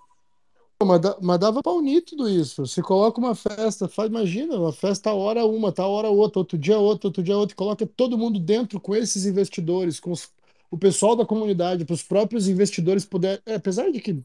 Mas, 0.82 1.00
dá- 1.00 1.16
mas 1.20 1.38
dava 1.38 1.62
pra 1.62 1.72
unir 1.72 2.00
tudo 2.02 2.28
isso. 2.28 2.66
Se 2.66 2.80
coloca 2.82 3.20
uma 3.20 3.34
festa, 3.34 3.86
faz, 3.86 4.08
imagina, 4.08 4.54
uma 4.56 4.72
festa 4.72 5.10
a 5.10 5.14
hora 5.14 5.44
uma, 5.44 5.70
tá 5.70 5.86
hora 5.86 6.08
outra, 6.08 6.38
outro 6.40 6.56
dia 6.56 6.78
outra, 6.78 7.08
outro 7.08 7.22
dia 7.22 7.36
outra, 7.36 7.52
e 7.52 7.56
coloca 7.56 7.86
todo 7.86 8.16
mundo 8.16 8.38
dentro 8.40 8.80
com 8.80 8.96
esses 8.96 9.26
investidores, 9.26 10.00
com 10.00 10.10
os- 10.10 10.30
o 10.70 10.78
pessoal 10.78 11.14
da 11.14 11.26
comunidade, 11.26 11.84
para 11.84 11.92
os 11.94 12.02
próprios 12.02 12.48
investidores 12.48 13.04
poderem. 13.04 13.38
é, 13.46 13.54
apesar 13.56 13.90
de 13.90 14.00
que 14.00 14.18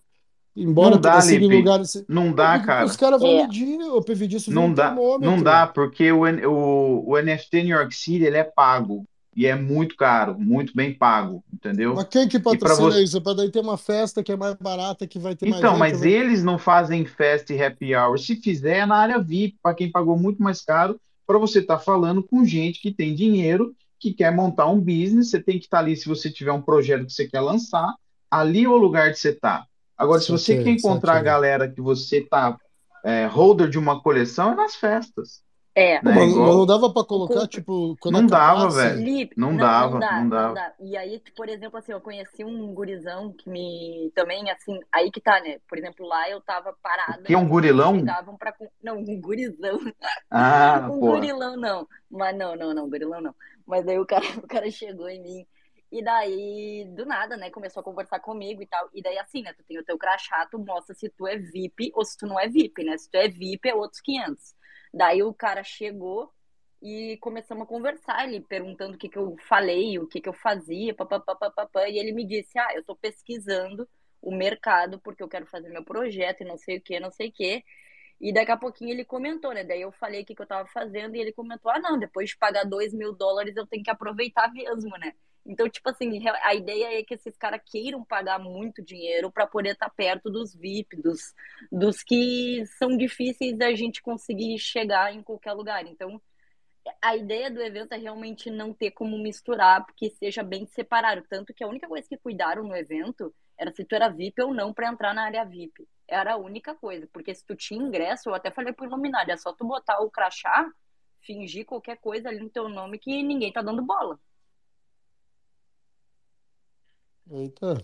Embora 0.57 0.91
Não 0.95 1.01
dá, 1.01 1.09
tenha 1.11 1.21
sido 1.23 1.43
em 1.43 1.47
Lipe. 1.49 1.57
lugares. 1.57 2.05
Não 2.07 2.31
dá, 2.31 2.53
Porque 2.53 2.65
cara. 2.67 2.85
Os 2.85 2.95
caras 2.95 3.19
vão 3.19 3.29
É. 3.29 3.41
medir, 3.45 3.77
o 3.91 4.01
PVD, 4.01 4.37
isso 4.37 4.53
Não 4.53 4.67
um 4.67 4.73
dá, 4.73 4.95
não 5.19 5.43
dá, 5.43 5.67
porque 5.67 6.09
o, 6.13 6.25
N- 6.25 6.45
o, 6.45 7.03
o 7.05 7.17
NFT 7.21 7.63
New 7.63 7.75
York 7.77 7.93
City 7.93 8.23
ele 8.23 8.37
é 8.37 8.43
pago. 8.45 9.05
E 9.35 9.45
é 9.45 9.53
muito 9.53 9.95
caro, 9.97 10.39
muito 10.39 10.73
bem 10.73 10.93
pago, 10.93 11.43
entendeu? 11.53 11.93
Mas 11.93 12.05
quem 12.05 12.27
que 12.27 12.39
patrocina 12.39 12.91
você- 12.91 13.03
isso? 13.03 13.21
Para 13.21 13.33
daí 13.33 13.51
ter 13.51 13.59
uma 13.59 13.77
festa 13.77 14.23
que 14.23 14.31
é 14.31 14.35
mais 14.37 14.55
barata, 14.55 15.05
que 15.05 15.19
vai 15.19 15.35
ter 15.35 15.45
mais 15.49 15.59
Então, 15.59 15.77
mas 15.77 15.99
vai- 15.99 16.09
eles 16.09 16.43
não 16.43 16.57
fazem 16.57 17.05
festa 17.05 17.53
e 17.53 17.61
happy 17.61 17.93
hour. 17.95 18.17
Se 18.17 18.37
fizer, 18.37 18.77
é 18.77 18.85
na 18.85 18.95
área 18.95 19.19
VIP, 19.19 19.57
para 19.61 19.75
quem 19.75 19.91
pagou 19.91 20.17
muito 20.17 20.41
mais 20.41 20.61
caro, 20.61 20.99
para 21.27 21.37
você 21.37 21.59
estar 21.59 21.79
falando 21.79 22.23
com 22.23 22.45
gente 22.45 22.79
que 22.79 22.93
tem 22.93 23.13
dinheiro, 23.13 23.75
que 23.99 24.13
quer 24.13 24.31
montar 24.31 24.67
um 24.67 24.79
business. 24.79 25.31
Você 25.31 25.41
tem 25.41 25.57
que 25.59 25.65
estar 25.65 25.79
ali 25.79 25.97
se 25.97 26.07
você 26.07 26.31
tiver 26.31 26.51
um 26.53 26.61
projeto 26.61 27.05
que 27.05 27.11
você 27.13 27.27
quer 27.27 27.41
lançar. 27.41 27.93
Ali 28.31 28.63
é 28.63 28.69
o 28.69 28.77
lugar 28.77 29.11
de 29.11 29.19
você 29.19 29.29
estar. 29.29 29.65
Agora, 29.97 30.21
se 30.21 30.29
você 30.31 30.55
Saquei, 30.55 30.63
quer 30.63 30.79
encontrar 30.79 31.13
a 31.13 31.15
saquei. 31.15 31.25
galera 31.25 31.69
que 31.71 31.81
você 31.81 32.21
tá 32.21 32.57
é, 33.03 33.25
holder 33.27 33.69
de 33.69 33.77
uma 33.77 34.01
coleção, 34.01 34.53
é 34.53 34.55
nas 34.55 34.75
festas. 34.75 35.41
É. 35.77 35.99
Pô, 35.99 36.05
né? 36.09 36.15
mas, 36.15 36.31
Igual- 36.31 36.47
mas 36.47 36.55
não 36.55 36.65
dava 36.65 36.93
para 36.93 37.03
colocar, 37.05 37.39
Com- 37.41 37.47
tipo, 37.47 37.97
quando 37.99 38.15
Não 38.21 38.25
dava, 38.27 38.67
acabasse? 38.67 38.77
velho. 38.95 39.29
Não 39.35 39.51
não, 39.51 39.57
dava, 39.57 39.91
não 39.91 39.99
dá, 39.99 40.11
não 40.21 40.29
dava. 40.29 40.53
dá. 40.53 40.73
E 40.79 40.95
aí, 40.95 41.21
por 41.35 41.49
exemplo, 41.49 41.77
assim, 41.77 41.91
eu 41.91 41.99
conheci 41.99 42.45
um 42.45 42.73
gurizão 42.73 43.33
que 43.33 43.49
me 43.49 44.09
também, 44.15 44.49
assim, 44.49 44.79
aí 44.89 45.11
que 45.11 45.19
tá, 45.19 45.41
né? 45.41 45.59
Por 45.67 45.77
exemplo, 45.77 46.07
lá 46.07 46.29
eu 46.29 46.39
tava 46.41 46.73
parada. 46.81 47.23
Que 47.23 47.33
é 47.33 47.37
um 47.37 47.47
gurilão? 47.47 47.95
Chegavam 47.99 48.37
pra. 48.37 48.53
Não, 48.81 48.97
um 48.99 49.19
gurizão. 49.19 49.79
Ah, 50.31 50.87
um 50.91 50.99
pô. 50.99 51.11
gurilão 51.11 51.57
não. 51.57 51.85
Mas 52.09 52.37
não, 52.37 52.55
não, 52.55 52.73
não, 52.73 52.89
gurilão 52.89 53.19
não. 53.19 53.35
Mas 53.67 53.83
daí 53.85 53.99
o 53.99 54.05
cara, 54.05 54.23
o 54.43 54.47
cara 54.47 54.71
chegou 54.71 55.09
em 55.09 55.21
mim. 55.21 55.45
E 55.91 56.03
daí, 56.03 56.85
do 56.95 57.05
nada, 57.05 57.37
né, 57.37 57.49
começou 57.49 57.81
a 57.81 57.83
conversar 57.83 58.19
comigo 58.19 58.61
e 58.61 58.65
tal. 58.65 58.89
E 58.93 59.01
daí, 59.01 59.17
assim, 59.17 59.41
né, 59.41 59.53
tu 59.53 59.63
tem 59.63 59.77
o 59.77 59.83
teu 59.83 59.97
crachá, 59.97 60.45
tu 60.49 60.57
mostra 60.57 60.95
se 60.95 61.09
tu 61.09 61.27
é 61.27 61.37
VIP 61.37 61.91
ou 61.93 62.03
se 62.03 62.17
tu 62.17 62.25
não 62.27 62.39
é 62.39 62.47
VIP, 62.47 62.83
né? 62.83 62.97
Se 62.97 63.09
tu 63.09 63.15
é 63.15 63.27
VIP, 63.27 63.69
é 63.69 63.75
outros 63.75 64.01
500. 64.01 64.55
Daí 64.95 65.21
o 65.21 65.33
cara 65.33 65.61
chegou 65.61 66.31
e 66.81 67.17
começamos 67.17 67.63
a 67.65 67.67
conversar, 67.67 68.25
ele 68.25 68.39
perguntando 68.39 68.95
o 68.95 68.97
que 68.97 69.09
que 69.09 69.17
eu 69.17 69.35
falei, 69.49 69.99
o 69.99 70.07
que 70.07 70.21
que 70.21 70.29
eu 70.29 70.33
fazia, 70.33 70.95
papapá, 70.95 71.35
papapá, 71.35 71.89
e 71.89 71.99
ele 71.99 72.13
me 72.13 72.25
disse, 72.25 72.57
ah, 72.57 72.73
eu 72.73 72.81
tô 72.81 72.95
pesquisando 72.95 73.85
o 74.21 74.33
mercado 74.33 74.97
porque 75.01 75.21
eu 75.21 75.27
quero 75.27 75.45
fazer 75.47 75.69
meu 75.69 75.83
projeto 75.83 76.41
e 76.41 76.45
não 76.45 76.57
sei 76.57 76.77
o 76.77 76.81
que, 76.81 76.97
não 76.99 77.11
sei 77.11 77.27
o 77.27 77.31
que. 77.33 77.61
E 78.21 78.33
daqui 78.33 78.51
a 78.51 78.57
pouquinho 78.57 78.91
ele 78.91 79.03
comentou, 79.03 79.53
né? 79.53 79.65
Daí 79.65 79.81
eu 79.81 79.91
falei 79.91 80.21
o 80.21 80.25
que, 80.25 80.33
que 80.33 80.41
eu 80.41 80.47
tava 80.47 80.67
fazendo 80.69 81.15
e 81.15 81.19
ele 81.19 81.33
comentou: 81.33 81.69
ah, 81.71 81.79
não, 81.79 81.99
depois 81.99 82.29
de 82.29 82.37
pagar 82.37 82.63
dois 82.63 82.93
mil 82.93 83.13
dólares 83.13 83.55
eu 83.57 83.67
tenho 83.67 83.83
que 83.83 83.91
aproveitar 83.91 84.51
mesmo, 84.53 84.97
né? 84.97 85.13
Então, 85.45 85.69
tipo 85.69 85.87
assim, 85.89 86.23
a 86.43 86.55
ideia 86.55 86.99
é 86.99 87.03
que 87.03 87.13
esses 87.13 87.37
caras 87.37 87.61
queiram 87.63 88.03
pagar 88.03 88.39
muito 88.39 88.81
dinheiro 88.81 89.31
para 89.31 89.45
poder 89.45 89.73
estar 89.73 89.89
perto 89.89 90.29
dos 90.29 90.55
VIP, 90.55 90.97
dos, 91.01 91.35
dos 91.71 92.01
que 92.03 92.65
são 92.77 92.97
difíceis 92.97 93.55
da 93.55 93.73
gente 93.75 94.01
conseguir 94.01 94.57
chegar 94.57 95.13
em 95.13 95.21
qualquer 95.21 95.53
lugar. 95.53 95.85
Então, 95.85 96.19
a 97.01 97.15
ideia 97.15 97.51
do 97.51 97.61
evento 97.61 97.93
é 97.93 97.97
realmente 97.97 98.49
não 98.49 98.73
ter 98.73 98.91
como 98.91 99.17
misturar, 99.17 99.85
porque 99.85 100.09
seja 100.09 100.43
bem 100.43 100.65
separado. 100.65 101.23
Tanto 101.29 101.53
que 101.53 101.63
a 101.63 101.67
única 101.67 101.87
coisa 101.87 102.07
que 102.07 102.17
cuidaram 102.17 102.63
no 102.63 102.75
evento 102.75 103.33
era 103.57 103.71
se 103.71 103.85
tu 103.85 103.95
era 103.95 104.09
VIP 104.09 104.41
ou 104.41 104.53
não 104.53 104.73
para 104.73 104.89
entrar 104.89 105.13
na 105.13 105.25
área 105.25 105.45
VIP. 105.45 105.87
Era 106.07 106.33
a 106.33 106.37
única 106.37 106.75
coisa, 106.75 107.07
porque 107.11 107.33
se 107.33 107.45
tu 107.45 107.55
tinha 107.55 107.81
ingresso, 107.81 108.29
eu 108.29 108.35
até 108.35 108.51
falei 108.51 108.73
pro 108.73 108.85
iluminado, 108.85 109.29
é 109.29 109.37
só 109.37 109.53
tu 109.53 109.65
botar 109.65 109.99
o 110.01 110.09
crachá, 110.09 110.69
fingir 111.21 111.65
qualquer 111.65 111.97
coisa 111.97 112.29
ali 112.29 112.39
no 112.39 112.49
teu 112.49 112.69
nome 112.69 112.99
que 112.99 113.23
ninguém 113.23 113.51
tá 113.51 113.61
dando 113.61 113.83
bola. 113.83 114.19
Eita. 117.31 117.83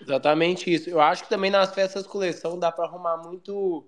Exatamente 0.00 0.72
isso. 0.72 0.90
Eu 0.90 1.00
acho 1.00 1.24
que 1.24 1.28
também 1.28 1.50
nas 1.50 1.74
festas 1.74 2.06
coleção 2.06 2.58
dá 2.58 2.70
pra 2.70 2.86
arrumar 2.86 3.16
muito 3.16 3.86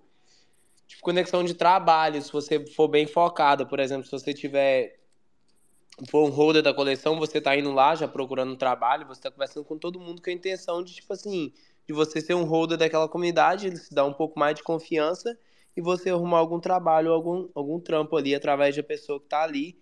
tipo, 0.86 1.02
conexão 1.02 1.44
de 1.44 1.54
trabalho, 1.54 2.20
se 2.22 2.32
você 2.32 2.64
for 2.66 2.88
bem 2.88 3.06
focado. 3.06 3.66
Por 3.66 3.78
exemplo, 3.78 4.04
se 4.04 4.10
você 4.10 4.32
tiver 4.32 4.98
for 6.08 6.26
um 6.28 6.30
holder 6.30 6.62
da 6.62 6.72
coleção, 6.72 7.18
você 7.18 7.40
tá 7.40 7.56
indo 7.56 7.72
lá 7.72 7.94
já 7.94 8.06
procurando 8.06 8.52
um 8.52 8.56
trabalho, 8.56 9.06
você 9.06 9.20
tá 9.20 9.30
conversando 9.30 9.64
com 9.64 9.76
todo 9.76 9.98
mundo 9.98 10.22
com 10.22 10.30
a 10.30 10.32
intenção 10.32 10.82
de, 10.82 10.94
tipo 10.94 11.12
assim, 11.12 11.52
de 11.86 11.92
você 11.92 12.20
ser 12.20 12.34
um 12.34 12.44
holder 12.44 12.78
daquela 12.78 13.08
comunidade, 13.08 13.66
ele 13.66 13.76
se 13.76 13.92
dá 13.92 14.04
um 14.04 14.12
pouco 14.12 14.38
mais 14.38 14.54
de 14.54 14.62
confiança 14.62 15.36
e 15.76 15.80
você 15.80 16.10
arrumar 16.10 16.38
algum 16.38 16.60
trabalho, 16.60 17.12
algum, 17.12 17.48
algum 17.54 17.80
trampo 17.80 18.16
ali 18.16 18.34
através 18.34 18.76
da 18.76 18.82
pessoa 18.82 19.20
que 19.20 19.26
tá 19.26 19.42
ali, 19.42 19.76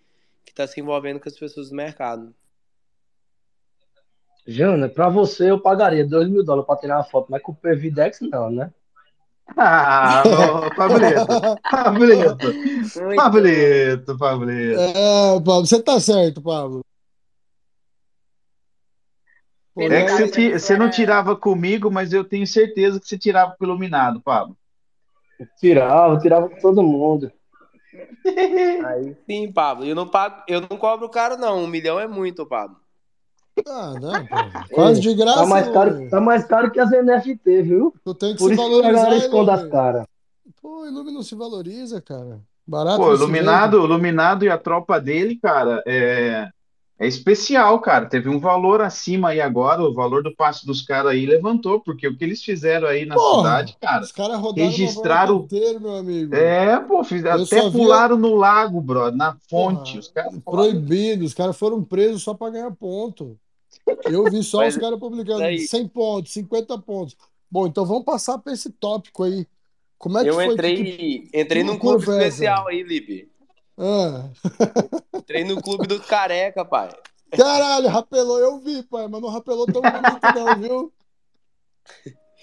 que 0.45 0.53
tá 0.53 0.65
se 0.65 0.79
envolvendo 0.79 1.19
com 1.19 1.29
as 1.29 1.37
pessoas 1.37 1.69
do 1.69 1.75
mercado. 1.75 2.33
Jana, 4.47 4.87
pra 4.87 5.09
você 5.09 5.51
eu 5.51 5.59
pagaria 5.59 6.05
2 6.07 6.29
mil 6.29 6.43
dólares 6.43 6.65
pra 6.65 6.77
tirar 6.77 6.97
uma 6.97 7.03
foto, 7.03 7.27
mas 7.29 7.41
com 7.41 7.51
o 7.51 7.55
Pervidex 7.55 8.19
não, 8.21 8.49
né? 8.49 8.71
Ah, 9.55 10.23
Pablito, 10.75 11.27
Pablito, 11.71 12.55
Muito 12.95 13.15
Pablito, 13.15 14.17
Pablito. 14.17 14.79
É, 14.81 15.35
Pablo, 15.39 15.65
você 15.65 15.81
tá 15.81 15.99
certo, 15.99 16.41
Pablo. 16.41 16.81
Pô, 19.73 19.83
É 19.83 19.85
que 19.85 19.89
Verdade, 19.89 20.17
você, 20.17 20.27
ti- 20.31 20.59
você 20.59 20.77
não 20.77 20.89
tirava 20.89 21.35
comigo, 21.35 21.91
mas 21.91 22.11
eu 22.11 22.23
tenho 22.23 22.47
certeza 22.47 22.99
que 22.99 23.07
você 23.07 23.17
tirava 23.17 23.55
com 23.57 23.63
o 23.63 23.67
iluminado, 23.67 24.21
Pablo. 24.21 24.57
Tirava, 25.59 26.17
tirava 26.19 26.49
com 26.49 26.57
todo 26.57 26.81
mundo. 26.83 27.31
Aí 28.85 29.15
sim, 29.25 29.51
Pablo. 29.51 29.85
Eu 29.85 29.95
não 29.95 30.07
pago, 30.07 30.43
eu 30.47 30.61
não 30.61 30.77
cobro 30.77 31.09
caro, 31.09 31.37
não. 31.37 31.63
Um 31.63 31.67
milhão 31.67 31.99
é 31.99 32.07
muito, 32.07 32.45
Pablo. 32.45 32.77
Ah, 33.65 33.93
não, 33.99 34.11
pô. 34.27 34.35
Quase 34.75 34.99
de 34.99 35.13
graça. 35.15 35.39
Tá 35.39 35.45
mais 35.45 35.67
caro, 35.69 36.09
tá 36.09 36.21
mais 36.21 36.45
caro 36.45 36.71
que 36.71 36.79
as 36.79 36.91
NFT, 36.91 37.61
viu? 37.63 37.93
Tu 38.03 38.13
tem 38.13 38.33
que 38.33 38.37
Por 38.39 38.49
se 38.49 38.53
isso 38.55 38.63
que 38.63 38.73
a 38.73 38.81
galera 38.81 38.93
valorizar, 39.03 39.25
esconde 39.25 39.51
as 39.51 39.63
caras. 39.69 40.05
Pô, 40.61 40.85
Ilumi 40.85 41.11
não 41.11 41.23
se 41.23 41.35
valoriza, 41.35 42.01
cara. 42.01 42.39
Barato 42.65 42.97
Pô, 42.97 43.13
iluminado, 43.13 43.83
iluminado 43.83 44.43
e 44.43 44.49
a 44.49 44.57
tropa 44.57 44.99
dele, 44.99 45.37
cara, 45.41 45.81
é, 45.87 46.49
é 46.99 47.07
especial, 47.07 47.79
cara. 47.79 48.05
Teve 48.07 48.27
um 48.27 48.39
valor 48.39 48.81
acima 48.81 49.29
aí 49.29 49.39
agora, 49.39 49.81
o 49.81 49.93
valor 49.93 50.21
do 50.21 50.35
passe 50.35 50.65
dos 50.65 50.81
caras 50.81 51.11
aí 51.13 51.25
levantou, 51.25 51.79
porque 51.79 52.05
o 52.07 52.17
que 52.17 52.25
eles 52.25 52.43
fizeram 52.43 52.87
aí 52.89 53.05
na 53.05 53.15
Porra, 53.15 53.37
cidade, 53.37 53.77
cara, 53.79 54.01
Os 54.03 54.11
caras 54.11 54.37
rodaram 54.39 54.67
registraram- 54.69 55.35
York 55.35 55.55
inteiro, 55.55 55.79
meu 55.79 55.95
amigo. 55.95 56.35
é, 56.35 56.77
pô, 56.81 57.01
fiz- 57.05 57.23
até 57.23 57.69
pularam 57.71 58.17
no 58.17 58.35
lago, 58.35 58.81
brother, 58.81 59.15
na 59.17 59.37
fonte. 59.49 59.91
Porra, 59.93 59.99
Os 60.01 60.07
caras 60.09 60.33
Proibido, 60.43 61.23
os 61.23 61.33
caras 61.33 61.57
foram 61.57 61.81
presos 61.81 62.21
só 62.23 62.33
pra 62.33 62.49
ganhar 62.49 62.71
ponto. 62.71 63.37
Eu 64.05 64.23
vi 64.25 64.43
só 64.43 64.59
Mas 64.59 64.75
os 64.75 64.81
caras 64.81 64.99
publicando 64.99 65.43
aí- 65.43 65.59
100 65.59 65.87
pontos, 65.87 66.31
50 66.33 66.77
pontos. 66.79 67.15
Bom, 67.49 67.67
então 67.67 67.85
vamos 67.85 68.03
passar 68.03 68.37
pra 68.37 68.53
esse 68.53 68.69
tópico 68.71 69.23
aí. 69.23 69.47
Como 69.97 70.17
é 70.17 70.23
que 70.23 70.29
Eu 70.29 70.33
foi? 70.35 70.45
que- 70.47 70.53
entrei, 70.53 71.29
entrei 71.33 71.47
que 71.47 71.63
num 71.63 71.71
loucura 71.73 71.97
clube 72.03 72.11
especial 72.23 72.67
aí, 72.67 72.83
Lipe. 72.83 73.31
Ah. 73.77 74.29
Entrei 75.15 75.43
no 75.43 75.61
clube 75.61 75.87
dos 75.87 76.05
careca, 76.05 76.63
pai. 76.65 76.89
Caralho, 77.35 77.87
rapelou, 77.89 78.39
eu 78.39 78.59
vi, 78.59 78.83
pai, 78.83 79.07
mas 79.07 79.21
não 79.21 79.29
rapelou 79.29 79.65
tão 79.65 79.81
bonito, 79.81 80.33
não, 80.35 80.59
viu? 80.59 80.93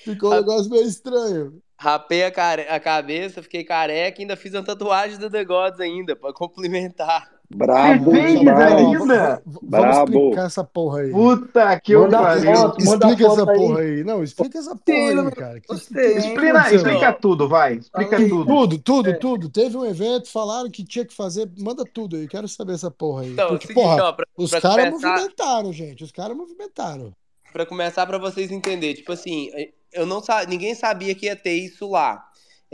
Ficou 0.05 0.31
um 0.33 0.35
negócio 0.35 0.71
meio 0.71 0.85
estranho. 0.87 1.63
Rapei 1.79 2.25
a, 2.25 2.31
care... 2.31 2.63
a 2.69 2.79
cabeça, 2.79 3.43
fiquei 3.43 3.65
careca 3.65 4.21
e 4.21 4.23
ainda 4.23 4.37
fiz 4.37 4.53
uma 4.53 4.63
tatuagem 4.65 5.19
do 5.19 5.31
The 5.31 5.45
Gods 5.45 5.81
ainda, 5.81 6.15
pra 6.15 6.33
complementar. 6.33 7.31
Brabo, 7.57 8.11
brabo. 8.11 8.17
ainda? 8.17 9.43
Vamos 9.47 9.61
Brabo. 9.63 10.13
explicar 10.19 10.47
essa 10.47 10.65
porra 10.65 11.01
aí. 11.01 11.11
Puta 11.13 11.81
que 11.81 11.93
eu 11.93 12.03
Manda 12.03 12.19
pariu. 12.19 12.57
foto, 12.57 12.85
manda 12.85 13.07
Explica 13.09 13.33
essa 13.33 13.51
aí. 13.51 13.57
porra 13.59 13.81
aí. 13.81 14.05
Não, 14.05 14.23
explica 14.25 14.59
essa 14.59 14.77
porra 14.77 14.99
aí, 14.99 15.31
cara. 15.33 15.61
Que- 15.61 15.75
Explica, 15.75 16.75
explica 16.75 17.13
tudo, 17.13 17.49
vai. 17.49 17.75
Explica 17.75 18.17
aí. 18.17 18.29
tudo. 18.29 18.47
Tudo, 18.47 18.79
tudo, 18.79 19.19
tudo. 19.19 19.49
Teve 19.49 19.77
um 19.77 19.85
evento, 19.85 20.31
falaram 20.31 20.69
que 20.71 20.85
tinha 20.85 21.05
que 21.05 21.15
fazer. 21.15 21.49
Manda 21.59 21.85
tudo 21.85 22.17
aí, 22.17 22.27
quero 22.27 22.49
saber 22.49 22.73
essa 22.75 22.91
porra 22.91 23.23
aí. 23.23 23.33
Então, 23.33 23.47
é 23.47 23.49
Porque, 23.51 23.67
seguinte, 23.69 23.83
porra, 23.85 24.03
ó, 24.05 24.13
pra, 24.13 24.27
os 24.37 24.51
caras 24.51 24.89
começar- 24.91 25.09
movimentaram, 25.11 25.73
gente. 25.73 26.05
Os 26.05 26.13
caras 26.13 26.37
movimentaram. 26.37 27.13
pra 27.53 27.65
começar 27.65 28.05
pra 28.05 28.19
vocês 28.19 28.51
entenderem, 28.51 28.97
tipo 28.97 29.13
assim, 29.13 29.49
eu 29.93 30.05
não 30.05 30.21
sa... 30.21 30.45
ninguém 30.45 30.75
sabia 30.75 31.15
que 31.15 31.27
ia 31.27 31.37
ter 31.37 31.53
isso 31.55 31.89
lá. 31.89 32.25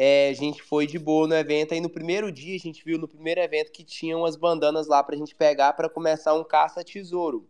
É, 0.03 0.31
a 0.31 0.33
gente 0.33 0.63
foi 0.63 0.87
de 0.87 0.99
boa 0.99 1.29
no 1.29 1.35
evento, 1.35 1.75
aí 1.75 1.81
no 1.81 1.91
primeiro 1.91 2.33
dia 2.33 2.57
a 2.57 2.59
gente 2.59 2.83
viu 2.83 2.97
no 2.99 3.07
primeiro 3.07 3.39
evento 3.39 3.71
que 3.71 3.85
tinha 3.85 4.17
umas 4.17 4.35
bandanas 4.35 4.87
lá 4.89 5.03
pra 5.03 5.15
gente 5.15 5.35
pegar 5.35 5.75
pra 5.75 5.91
começar 5.91 6.33
um 6.33 6.43
caça-tesouro. 6.43 7.47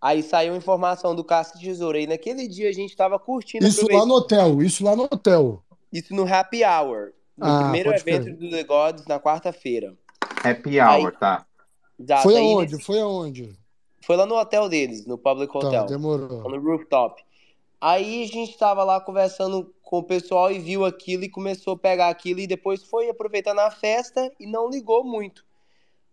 Aí 0.00 0.22
saiu 0.22 0.54
informação 0.54 1.12
do 1.12 1.24
caça-tesouro, 1.24 1.98
aí 1.98 2.06
naquele 2.06 2.46
dia 2.46 2.68
a 2.68 2.72
gente 2.72 2.94
tava 2.94 3.18
curtindo, 3.18 3.66
Isso 3.66 3.84
lá 3.90 4.06
no 4.06 4.14
hotel, 4.14 4.62
isso 4.62 4.84
lá 4.84 4.94
no 4.94 5.02
hotel. 5.10 5.60
isso 5.92 6.14
no 6.14 6.22
Happy 6.32 6.62
Hour, 6.64 7.14
no 7.36 7.46
Ah, 7.46 7.62
primeiro 7.64 7.90
evento 7.92 8.24
crer. 8.26 8.36
do 8.36 8.48
The 8.48 8.62
Gods, 8.62 9.06
na 9.06 9.18
quarta-feira. 9.18 9.96
Happy 10.44 10.78
hour, 10.80 11.10
tá? 11.18 11.44
Exato, 11.98 12.22
Foi 12.22 12.36
aí 12.36 12.44
aonde? 12.52 12.72
nesse- 12.74 12.84
Foi 12.86 13.00
aonde? 13.00 13.58
Foi 14.06 14.16
lá 14.16 14.24
no 14.24 14.36
hotel 14.36 14.68
deles, 14.68 15.04
no 15.04 15.18
Public 15.18 15.52
Tá, 15.52 15.58
Hotel. 15.58 15.86
demorou. 15.86 16.48
no 16.48 16.60
rooftop. 16.60 17.20
Aí 17.80 18.22
a 18.22 18.26
gente 18.28 18.56
tava 18.56 18.84
lá 18.84 19.00
conversando 19.00 19.72
com 19.88 19.98
o 20.00 20.02
pessoal 20.02 20.52
e 20.52 20.58
viu 20.58 20.84
aquilo 20.84 21.24
e 21.24 21.30
começou 21.30 21.72
a 21.72 21.78
pegar 21.78 22.10
aquilo 22.10 22.40
e 22.40 22.46
depois 22.46 22.82
foi 22.84 23.08
aproveitar 23.08 23.54
na 23.54 23.70
festa 23.70 24.30
e 24.38 24.46
não 24.46 24.68
ligou 24.68 25.02
muito. 25.02 25.46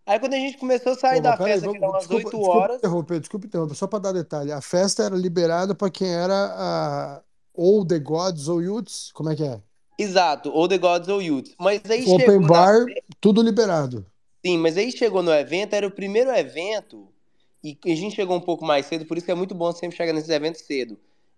Aí 0.06 0.18
quando 0.18 0.36
a 0.36 0.40
gente 0.40 0.58
começou 0.58 0.94
a 0.94 0.96
sair 0.96 1.18
Pô, 1.18 1.24
da 1.24 1.36
festa, 1.36 1.68
que 1.68 1.76
vamos- 1.78 1.82
eram 1.82 1.90
umas 1.90 2.00
desculpa, 2.00 2.24
8 2.24 2.38
desculpa 2.38 2.58
horas, 2.58 2.78
interromper, 2.78 3.20
desculpa 3.20 3.46
interromper, 3.48 3.76
só 3.76 3.86
para 3.86 4.00
dar 4.00 4.12
detalhe. 4.14 4.52
A 4.54 4.62
festa 4.62 5.04
era 5.04 5.16
liberada 5.16 5.76
para 5.76 5.92
quem 5.92 6.08
era 6.08 6.34
a- 6.56 7.22
ou 7.54 7.86
The 7.86 8.00
Gods 8.00 8.48
ou 8.48 8.62
Youths? 8.62 9.12
Como 9.12 9.30
é 9.30 9.36
que 9.36 9.44
é? 9.44 9.62
Exato, 9.98 10.52
ou 10.54 10.68
The 10.70 10.78
Gods 10.78 11.10
ou 11.10 11.22
Youth. 11.22 11.50
Mas 11.60 11.82
aí 11.90 12.06
Open 12.08 12.26
chegou 12.26 12.42
na- 12.42 12.48
bar, 12.48 12.86
tudo 13.20 13.42
liberado. 13.42 14.06
Sim, 14.46 14.58
mas 14.60 14.78
aí 14.78 14.92
chegou 14.92 15.24
no 15.24 15.34
evento, 15.34 15.74
era 15.74 15.88
o 15.88 15.92
primeiro 15.92 16.30
evento, 16.32 17.08
e 17.64 17.78
a 17.86 17.96
gente 17.96 18.16
chegou 18.16 18.38
um 18.38 18.42
pouco 18.42 18.64
mais 18.64 18.86
cedo, 18.86 19.06
por 19.06 19.18
isso 19.18 19.26
que 19.26 19.32
é 19.32 19.36
muito 19.36 19.56
bom 19.56 19.72
sempre 19.72 19.98
chegar 19.98 20.14
nesses 20.14 20.30
eventos 20.30 20.62
cedo. 20.62 20.98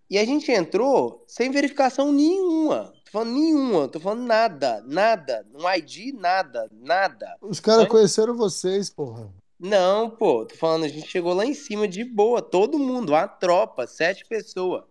E 0.10 0.18
a 0.18 0.26
gente 0.26 0.52
entrou 0.52 1.24
sem 1.28 1.52
verificação 1.52 2.12
nenhuma. 2.12 2.94
Tô 3.06 3.12
falando 3.12 3.34
nenhuma, 3.34 3.88
tô 3.88 4.00
falando 4.00 4.24
nada, 4.26 4.82
nada. 4.86 5.46
Um 5.54 5.70
ID, 5.70 6.14
nada, 6.14 6.70
nada. 6.72 7.36
Os 7.42 7.60
caras 7.60 7.84
Aí- 7.84 7.90
conheceram 7.90 8.36
vocês, 8.36 8.90
porra. 8.90 9.30
Não, 9.60 10.10
pô, 10.10 10.46
tô 10.46 10.56
falando, 10.56 10.86
a 10.86 10.88
gente 10.88 11.08
chegou 11.08 11.34
lá 11.34 11.44
em 11.44 11.54
cima 11.54 11.88
de 11.88 12.04
boa, 12.04 12.42
todo 12.44 12.78
mundo, 12.78 13.10
uma 13.10 13.28
tropa, 13.28 13.88
sete 13.88 14.24
pessoas. 14.26 14.84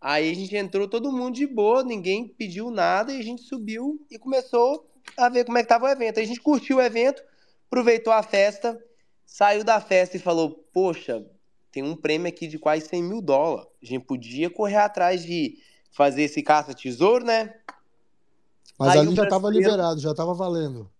Aí 0.00 0.30
a 0.30 0.34
gente 0.34 0.56
entrou 0.56 0.88
todo 0.88 1.12
mundo 1.12 1.34
de 1.34 1.46
boa, 1.46 1.84
ninguém 1.84 2.26
pediu 2.26 2.70
nada, 2.70 3.12
e 3.12 3.20
a 3.20 3.22
gente 3.22 3.42
subiu 3.42 4.00
e 4.10 4.18
começou 4.18 4.90
a 5.18 5.28
ver 5.28 5.44
como 5.44 5.58
é 5.58 5.62
que 5.62 5.68
tava 5.68 5.84
o 5.84 5.88
evento. 5.88 6.16
Aí 6.18 6.24
a 6.24 6.26
gente 6.26 6.40
curtiu 6.40 6.78
o 6.78 6.80
evento, 6.80 7.22
aproveitou 7.66 8.10
a 8.10 8.22
festa, 8.22 8.82
saiu 9.26 9.62
da 9.62 9.78
festa 9.80 10.16
e 10.16 10.20
falou, 10.20 10.66
poxa, 10.72 11.22
tem 11.70 11.82
um 11.82 11.96
prêmio 11.96 12.28
aqui 12.28 12.46
de 12.46 12.58
quase 12.58 12.86
100 12.88 13.02
mil 13.02 13.20
dólares. 13.22 13.68
A 13.82 13.86
gente 13.86 14.04
podia 14.04 14.50
correr 14.50 14.76
atrás 14.76 15.22
de 15.22 15.58
fazer 15.92 16.22
esse 16.22 16.42
caça-tesouro, 16.42 17.24
né? 17.24 17.54
Mas 18.78 18.92
Aí 18.92 18.98
ali 19.00 19.14
já 19.14 19.26
tava 19.26 19.42
brasileiro- 19.48 19.70
liberado, 19.70 20.00
já 20.00 20.14
tava 20.14 20.34
valendo. 20.34 20.90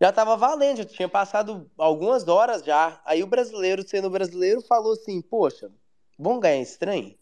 Já 0.00 0.12
tava 0.12 0.36
valendo, 0.36 0.78
já 0.78 0.84
tinha 0.84 1.08
passado 1.08 1.70
algumas 1.78 2.28
horas 2.28 2.62
já. 2.62 3.00
Aí 3.04 3.22
o 3.22 3.26
brasileiro, 3.26 3.86
sendo 3.86 4.10
brasileiro, 4.10 4.60
falou 4.60 4.92
assim: 4.92 5.22
Poxa, 5.22 5.70
vamos 6.18 6.40
ganhar 6.40 6.60
esse 6.60 6.78
trem? 6.78 7.18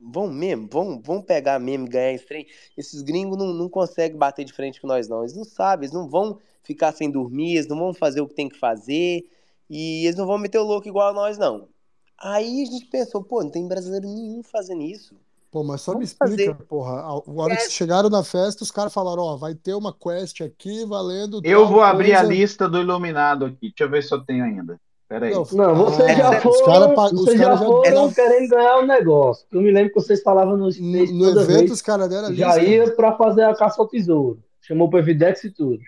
Vão 0.00 0.28
mesmo? 0.28 0.68
Vão, 0.70 1.00
vão 1.02 1.20
pegar 1.20 1.58
mesmo 1.58 1.86
e 1.86 1.90
ganhar 1.90 2.12
esse 2.12 2.24
trem? 2.24 2.46
Esses 2.76 3.02
gringos 3.02 3.36
não, 3.36 3.52
não 3.52 3.68
conseguem 3.68 4.16
bater 4.16 4.44
de 4.44 4.52
frente 4.52 4.80
com 4.80 4.86
nós, 4.86 5.08
não. 5.08 5.22
Eles 5.22 5.34
não 5.34 5.42
sabem, 5.44 5.86
eles 5.86 5.92
não 5.92 6.08
vão 6.08 6.38
ficar 6.62 6.92
sem 6.92 7.10
dormir, 7.10 7.54
eles 7.54 7.66
não 7.66 7.76
vão 7.76 7.92
fazer 7.92 8.20
o 8.20 8.28
que 8.28 8.34
tem 8.34 8.48
que 8.48 8.56
fazer. 8.58 9.28
E 9.68 10.04
eles 10.06 10.14
não 10.16 10.24
vão 10.24 10.38
meter 10.38 10.58
o 10.58 10.64
louco 10.64 10.86
igual 10.86 11.08
a 11.08 11.12
nós, 11.12 11.36
não. 11.36 11.68
Aí 12.20 12.62
a 12.62 12.66
gente 12.70 12.86
pensou: 12.86 13.22
pô, 13.22 13.42
não 13.42 13.50
tem 13.50 13.66
brasileiro 13.68 14.06
nenhum 14.08 14.42
fazendo 14.42 14.82
isso. 14.82 15.14
Pô, 15.50 15.64
mas 15.64 15.80
só 15.80 15.92
me 15.92 16.04
Vamos 16.04 16.10
explica, 16.10 16.52
fazer. 16.52 16.66
porra. 16.66 17.00
A 17.00 17.14
hora 17.14 17.54
que 17.56 17.62
vocês 17.62 17.72
chegaram 17.72 18.10
na 18.10 18.22
festa, 18.22 18.62
os 18.62 18.70
caras 18.70 18.92
falaram, 18.92 19.22
ó, 19.22 19.36
vai 19.36 19.54
ter 19.54 19.72
uma 19.72 19.94
quest 19.94 20.42
aqui 20.42 20.84
valendo 20.84 21.40
Eu 21.42 21.66
vou 21.66 21.80
abrir 21.80 22.12
a 22.12 22.18
coisa. 22.18 22.32
lista 22.34 22.68
do 22.68 22.78
Iluminado 22.78 23.46
aqui. 23.46 23.68
Deixa 23.70 23.84
eu 23.84 23.88
ver 23.90 24.02
se 24.02 24.12
eu 24.14 24.20
tenho 24.22 24.44
ainda. 24.44 24.78
Pera 25.08 25.24
aí. 25.24 25.32
Não, 25.32 25.46
Não, 25.52 25.74
vocês 25.74 26.10
Ah, 26.10 26.14
já 26.14 26.36
os 26.36 26.42
foram, 26.60 26.64
cara 26.66 26.86
vocês 27.12 27.40
cara 27.40 27.54
já 27.54 27.56
já- 27.56 27.64
foram 27.64 28.08
já- 28.10 28.14
querendo 28.14 28.48
ganhar 28.50 28.76
o 28.76 28.86
negócio. 28.86 29.46
Eu 29.50 29.62
me 29.62 29.70
lembro 29.70 29.88
que 29.94 30.00
vocês 30.02 30.22
falavam 30.22 30.54
no 30.58 30.68
No, 30.68 31.12
no 31.14 31.30
evento, 31.30 31.46
vez. 31.46 31.70
os 31.70 31.80
caras 31.80 32.10
deram 32.10 32.28
a 32.28 32.34
Já 32.34 32.56
lista. 32.56 32.70
ia 32.70 32.90
pra 32.94 33.16
fazer 33.16 33.44
a 33.44 33.54
caça 33.54 33.80
ao 33.80 33.88
tesouro. 33.88 34.38
Chamou 34.60 34.90
o 34.92 34.98
Evidex 34.98 35.44
e 35.44 35.50
tudo. 35.50 35.78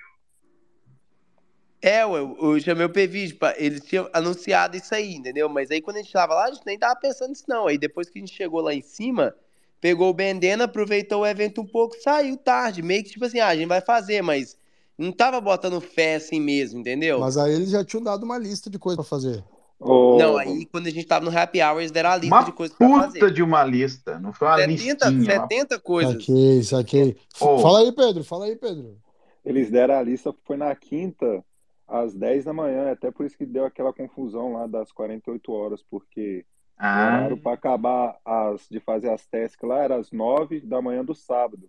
É, 1.82 2.02
eu, 2.02 2.36
eu 2.40 2.60
chamei 2.60 2.84
o 2.84 2.90
PVID, 2.90 3.34
pra- 3.34 3.54
eles 3.56 3.82
tinham 3.84 4.08
anunciado 4.12 4.76
isso 4.76 4.94
aí, 4.94 5.14
entendeu? 5.14 5.48
Mas 5.48 5.70
aí 5.70 5.80
quando 5.80 5.96
a 5.96 6.02
gente 6.02 6.12
tava 6.12 6.34
lá, 6.34 6.44
a 6.44 6.50
gente 6.52 6.66
nem 6.66 6.78
tava 6.78 6.94
pensando 7.00 7.30
nisso, 7.30 7.44
não. 7.48 7.66
Aí 7.66 7.78
depois 7.78 8.10
que 8.10 8.18
a 8.18 8.20
gente 8.20 8.34
chegou 8.34 8.60
lá 8.60 8.74
em 8.74 8.82
cima, 8.82 9.34
pegou 9.80 10.10
o 10.10 10.14
Bandana, 10.14 10.64
aproveitou 10.64 11.22
o 11.22 11.26
evento 11.26 11.62
um 11.62 11.66
pouco, 11.66 11.96
saiu 11.96 12.36
tarde. 12.36 12.82
Meio 12.82 13.02
que 13.02 13.10
tipo 13.10 13.24
assim, 13.24 13.40
ah, 13.40 13.48
a 13.48 13.56
gente 13.56 13.68
vai 13.68 13.80
fazer, 13.80 14.20
mas 14.22 14.58
não 14.98 15.10
tava 15.10 15.40
botando 15.40 15.80
fé 15.80 16.16
assim 16.16 16.38
mesmo, 16.38 16.80
entendeu? 16.80 17.18
Mas 17.20 17.38
aí 17.38 17.54
eles 17.54 17.70
já 17.70 17.82
tinham 17.82 18.02
dado 18.02 18.24
uma 18.24 18.36
lista 18.36 18.68
de 18.68 18.78
coisa 18.78 18.96
pra 18.96 19.04
fazer. 19.04 19.42
Ô, 19.78 20.18
Não, 20.18 20.36
aí 20.36 20.66
quando 20.66 20.86
a 20.88 20.90
gente 20.90 21.06
tava 21.06 21.24
no 21.24 21.34
happy 21.34 21.62
hour, 21.62 21.78
eles 21.80 21.90
deram 21.90 22.10
a 22.10 22.16
lista 22.16 22.34
Uma 22.36 22.44
de 22.44 22.52
coisas 22.52 22.76
pra 22.76 22.86
puta 22.86 23.00
fazer. 23.04 23.30
de 23.32 23.42
uma 23.42 23.64
lista. 23.64 24.18
Não 24.20 24.30
foi 24.34 24.48
uma 24.48 24.56
70, 24.58 25.08
listinha. 25.08 25.38
uma 25.38 25.48
70 25.48 25.78
coisas. 25.80 26.12
Saquei, 26.26 26.62
saquei. 26.62 27.16
Ô. 27.40 27.58
Fala 27.60 27.78
aí, 27.78 27.90
Pedro, 27.90 28.22
fala 28.22 28.44
aí, 28.44 28.54
Pedro. 28.56 28.98
Eles 29.42 29.70
deram 29.70 29.94
a 29.94 30.02
lista, 30.02 30.34
foi 30.44 30.58
na 30.58 30.76
quinta, 30.76 31.42
às 31.90 32.14
10 32.14 32.44
da 32.44 32.52
manhã. 32.52 32.90
Até 32.92 33.10
por 33.10 33.26
isso 33.26 33.36
que 33.36 33.44
deu 33.44 33.64
aquela 33.64 33.92
confusão 33.92 34.52
lá 34.54 34.66
das 34.66 34.90
48 34.92 35.52
horas, 35.52 35.82
porque 35.82 36.44
o 36.78 36.82
Ah, 36.82 37.06
horário 37.06 37.36
para 37.36 37.52
acabar 37.52 38.18
as, 38.24 38.66
de 38.68 38.80
fazer 38.80 39.10
as 39.10 39.26
tasks 39.26 39.68
lá 39.68 39.80
era 39.82 39.96
às 39.96 40.10
9 40.10 40.60
da 40.60 40.80
manhã 40.80 41.04
do 41.04 41.14
sábado. 41.14 41.68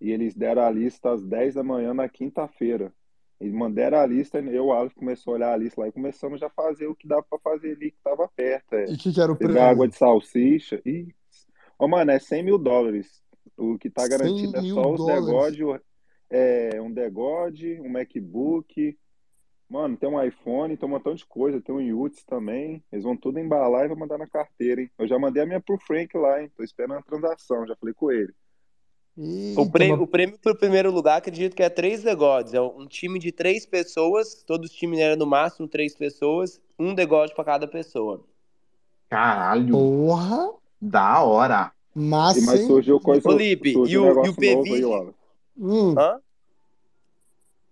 E 0.00 0.10
eles 0.12 0.34
deram 0.34 0.62
a 0.62 0.70
lista 0.70 1.12
às 1.12 1.24
10 1.24 1.54
da 1.54 1.62
manhã 1.62 1.92
na 1.94 2.08
quinta-feira. 2.08 2.92
Eles 3.40 3.52
mandaram 3.54 3.98
a 3.98 4.06
lista, 4.06 4.38
eu 4.38 4.52
e 4.52 4.60
o 4.60 4.72
Alex 4.72 4.94
começou 4.94 5.32
a 5.32 5.36
olhar 5.36 5.52
a 5.52 5.56
lista 5.56 5.80
lá 5.80 5.88
e 5.88 5.92
começamos 5.92 6.38
já 6.40 6.46
a 6.46 6.50
fazer 6.50 6.86
o 6.86 6.94
que 6.94 7.06
dava 7.08 7.22
para 7.28 7.38
fazer 7.40 7.72
ali, 7.72 7.90
que 7.90 7.96
estava 7.96 8.28
perto. 8.28 8.74
É. 8.74 8.84
E 8.90 8.94
o 8.94 8.98
que, 8.98 9.12
que 9.12 9.20
era 9.20 9.32
o 9.32 9.36
prêmio? 9.36 9.60
água 9.62 9.88
de 9.88 9.96
salsicha. 9.96 10.80
E, 10.86 11.08
ô, 11.78 11.88
mano, 11.88 12.10
é 12.12 12.18
100 12.18 12.42
mil 12.44 12.58
dólares. 12.58 13.22
O 13.56 13.76
que 13.78 13.90
tá 13.90 14.02
100 14.02 14.10
garantido 14.10 14.56
é 14.56 14.62
só 14.62 14.90
os 14.90 14.98
dólares. 14.98 15.26
degode, 15.26 15.64
o- 15.64 15.80
é, 16.30 16.80
um 16.80 16.92
degode, 16.92 17.80
um 17.80 17.88
MacBook. 17.88 18.96
Mano, 19.68 19.96
tem 19.96 20.08
um 20.08 20.22
iPhone, 20.22 20.76
tem 20.76 20.88
um 20.88 20.92
montão 20.92 21.14
de 21.14 21.24
coisa. 21.26 21.60
Tem 21.60 21.74
um 21.74 21.80
Yuts 21.80 22.22
também. 22.24 22.82
Eles 22.92 23.04
vão 23.04 23.16
tudo 23.16 23.38
embalar 23.38 23.84
e 23.84 23.88
vão 23.88 23.96
mandar 23.96 24.18
na 24.18 24.26
carteira, 24.26 24.80
hein? 24.82 24.90
Eu 24.98 25.08
já 25.08 25.18
mandei 25.18 25.42
a 25.42 25.46
minha 25.46 25.60
pro 25.60 25.78
Frank 25.78 26.16
lá, 26.16 26.42
hein? 26.42 26.50
Tô 26.56 26.62
esperando 26.62 26.98
a 26.98 27.02
transação, 27.02 27.66
já 27.66 27.74
falei 27.76 27.94
com 27.94 28.10
ele. 28.12 28.32
Eita, 29.16 29.60
O 29.62 29.70
prêmio, 29.70 29.96
mas- 29.96 30.04
o 30.04 30.10
prêmio 30.10 30.38
pro 30.38 30.56
primeiro 30.56 30.90
lugar, 30.90 31.16
acredito 31.18 31.54
que 31.56 31.62
é 31.62 31.70
três 31.70 32.02
The 32.02 32.14
Gods. 32.14 32.52
É 32.52 32.60
um 32.60 32.86
time 32.86 33.18
de 33.18 33.32
três 33.32 33.64
pessoas, 33.64 34.42
todos 34.44 34.70
os 34.70 34.76
times 34.76 34.98
eram 35.00 35.16
no 35.16 35.26
máximo 35.26 35.66
três 35.68 35.94
pessoas, 35.96 36.60
um 36.78 36.94
The 36.94 37.06
God 37.06 37.30
pra 37.32 37.44
cada 37.44 37.66
pessoa. 37.66 38.24
caralho. 39.08 39.72
Porra, 39.72 40.52
Da 40.80 41.22
hora. 41.22 41.72
E 41.96 42.00
massa, 42.00 42.40
mas 42.40 42.60
hein? 42.60 42.66
surgiu 42.66 43.00
coisa, 43.00 43.28
Ô, 43.28 43.32
Lipe, 43.32 43.72
surgiu 43.72 44.00
e 44.00 44.04
um 44.04 44.04
o- 44.04 44.08
negócio 44.08 44.44
e 44.44 44.46
o 44.46 44.50
aí, 44.50 44.64
PV? 44.64 44.84
Wallace. 44.84 45.18
Hum, 45.56 45.94
Hã? 45.96 46.20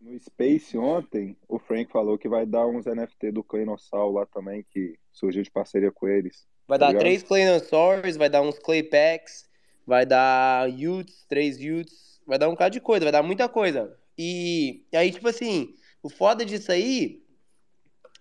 No 0.03 0.19
Space 0.19 0.77
ontem, 0.77 1.37
o 1.49 1.61
Frank 1.61 1.91
falou 1.93 2.19
que 2.19 2.29
vai 2.29 2.45
dar 2.45 2.67
uns 2.67 2.87
NFT 2.87 3.31
do 3.31 3.45
Cleanossauro 3.45 4.15
lá 4.15 4.27
também, 4.27 4.67
que 4.69 4.99
surgiu 5.13 5.43
de 5.45 5.51
parceria 5.51 5.93
com 5.93 6.09
eles. 6.09 6.45
Vai 6.67 6.77
Tá 6.77 6.87
dar 6.87 6.89
ligado? 6.89 7.03
três 7.03 7.23
Claynosaurs, 7.23 8.17
vai 8.17 8.29
dar 8.29 8.43
uns 8.43 8.59
Clay 8.59 8.83
Packs, 8.83 9.49
vai 9.87 10.05
dar 10.05 10.69
Utes, 10.69 11.25
três 11.29 11.57
Utes, 11.59 12.21
vai 12.27 12.37
dar 12.37 12.49
um 12.49 12.53
bocado 12.53 12.73
de 12.73 12.81
coisa, 12.81 13.05
vai 13.05 13.13
dar 13.13 13.23
muita 13.23 13.49
coisa. 13.49 13.97
E, 14.19 14.85
e 14.93 14.97
aí, 14.97 15.13
tipo 15.13 15.29
assim, 15.29 15.75
o 16.03 16.09
foda 16.11 16.45
disso 16.45 16.73
aí, 16.73 17.23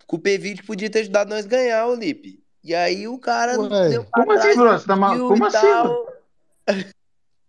que 0.08 0.16
o 0.16 0.20
P20 0.20 0.64
podia 0.66 0.90
ter 0.90 1.00
ajudado 1.00 1.32
nós 1.32 1.46
a 1.46 1.50
ganhar, 1.50 1.88
o 1.88 1.96
Lipe. 1.96 2.44
E 2.64 2.76
aí 2.76 3.08
o 3.08 3.18
cara 3.18 3.60
Ué, 3.60 4.06
como 4.12 4.32
assim, 4.34 4.54
Bruno? 4.56 4.78
Você 4.80 4.86
tá 4.86 4.96
mal- 4.96 5.18
como 5.18 5.46
assim, 5.46 5.58
tal. 5.58 6.08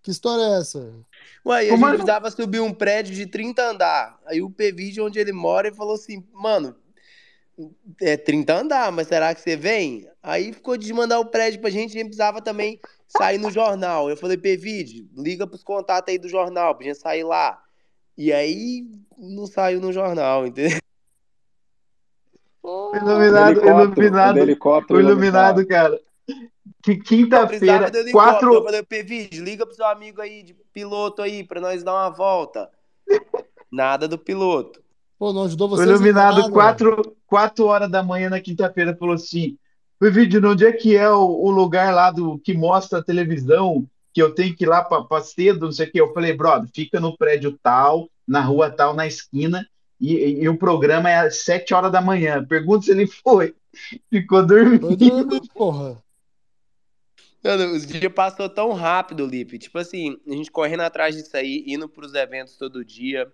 que 0.03 0.11
história 0.11 0.43
é 0.55 0.59
essa? 0.59 0.93
Ué, 1.45 1.67
e 1.67 1.71
a 1.71 1.77
gente 1.77 1.89
precisava 1.89 2.31
subir 2.31 2.61
um 2.61 2.73
prédio 2.73 3.15
de 3.15 3.27
30 3.27 3.71
andar. 3.71 4.19
Aí 4.27 4.41
o 4.43 4.51
PVD, 4.51 5.01
onde 5.01 5.19
ele 5.19 5.33
mora, 5.33 5.69
ele 5.69 5.77
falou 5.77 5.95
assim, 5.95 6.25
mano, 6.33 6.77
é 8.01 8.17
30 8.17 8.55
andar, 8.55 8.93
mas 8.93 9.09
será 9.09 9.35
que 9.35 9.41
você 9.41 9.57
vem? 9.57 10.09
Aí 10.23 10.53
ficou 10.53 10.77
de 10.77 10.93
mandar 10.93 11.19
o 11.19 11.27
prédio 11.27 11.61
pra 11.61 11.71
gente, 11.71 11.91
a 11.91 11.95
gente 11.95 12.07
precisava 12.07 12.41
também 12.41 12.81
sair 13.07 13.39
no 13.39 13.51
jornal. 13.51 14.09
Eu 14.09 14.17
falei, 14.17 14.37
PVD, 14.37 15.07
liga 15.17 15.47
pros 15.47 15.63
contatos 15.63 16.13
aí 16.13 16.19
do 16.19 16.29
jornal, 16.29 16.75
pra 16.75 16.87
gente 16.87 16.99
sair 16.99 17.25
lá. 17.25 17.63
E 18.17 18.33
aí 18.33 18.87
não 19.19 19.47
saiu 19.47 19.81
no 19.81 19.93
jornal, 19.93 20.47
entendeu? 20.47 20.79
O 22.63 22.95
iluminado, 22.95 23.59
Helicóptero, 23.59 23.81
iluminado, 23.83 24.37
o 24.37 24.39
helicóptero 24.39 24.99
o 24.99 25.03
iluminado, 25.03 25.67
cara. 25.67 26.01
Que 26.83 26.97
quinta-feira, 26.97 27.91
do 27.91 27.99
helicóptero. 27.99 28.55
Eu 28.55 28.63
quatro. 28.63 28.65
falei, 28.65 28.83
PVD, 28.83 29.41
liga 29.41 29.65
pro 29.65 29.75
seu 29.75 29.87
amigo 29.87 30.21
aí, 30.21 30.43
de 30.43 30.55
piloto 30.73 31.23
aí, 31.23 31.45
pra 31.45 31.61
nós 31.61 31.83
dar 31.85 31.93
uma 31.95 32.11
volta. 32.11 32.69
Nada 33.71 34.09
do 34.09 34.19
piloto. 34.19 34.83
Pô, 35.19 35.33
não 35.33 35.45
ajudou 35.45 35.69
vocês 35.69 35.89
em 35.89 35.93
iluminado, 35.93 36.51
quatro, 36.51 37.17
quatro 37.27 37.67
horas 37.67 37.89
da 37.91 38.03
manhã 38.03 38.29
na 38.29 38.41
quinta-feira, 38.41 38.97
falou 38.97 39.15
assim: 39.15 39.57
vídeo, 40.01 40.45
onde 40.51 40.67
é 40.67 40.73
que 40.73 40.97
é 40.97 41.09
o, 41.09 41.21
o 41.25 41.51
lugar 41.51 41.95
lá 41.95 42.11
do 42.11 42.39
que 42.39 42.53
mostra 42.53 42.99
a 42.99 43.05
televisão? 43.05 43.87
Que 44.13 44.21
eu 44.21 44.35
tenho 44.35 44.55
que 44.55 44.65
ir 44.65 44.67
lá 44.67 44.83
para 44.83 45.23
cedo, 45.23 45.67
não 45.67 45.73
sei 45.73 45.87
o 45.87 45.93
quê. 45.93 46.01
Eu 46.01 46.13
falei, 46.13 46.33
brother, 46.37 46.69
fica 46.75 47.01
no 47.01 47.17
prédio 47.17 47.57
tal, 47.63 48.11
na 48.27 48.41
rua 48.41 48.69
tal, 48.69 48.93
na 48.93 49.07
esquina, 49.07 49.67
e, 50.01 50.15
e- 50.15 50.43
e 50.43 50.49
o 50.49 50.59
programa 50.59 51.09
é 51.09 51.17
às 51.21 51.45
sete 51.45 51.73
horas 51.73 51.91
da 51.93 52.01
manhã. 52.03 52.45
Pergunta 52.45 52.85
se 52.85 52.91
ele 52.91 53.07
foi. 53.07 53.55
Ficou 54.11 54.41
Foi 54.41 54.47
dormindo. 54.49 54.97
dormir, 54.97 55.41
porra. 55.55 56.03
Mano, 57.43 57.73
os 57.75 57.85
dias 57.87 58.13
passou 58.13 58.49
tão 58.49 58.73
rápido, 58.73 59.27
Lipe. 59.27 59.59
Tipo 59.59 59.79
assim, 59.79 60.17
a 60.27 60.33
gente 60.33 60.51
correndo 60.51 60.81
atrás 60.83 61.17
disso 61.17 61.37
aí, 61.37 61.65
indo 61.67 61.89
pros 61.89 62.15
eventos 62.15 62.57
todo 62.57 62.85
dia. 62.85 63.31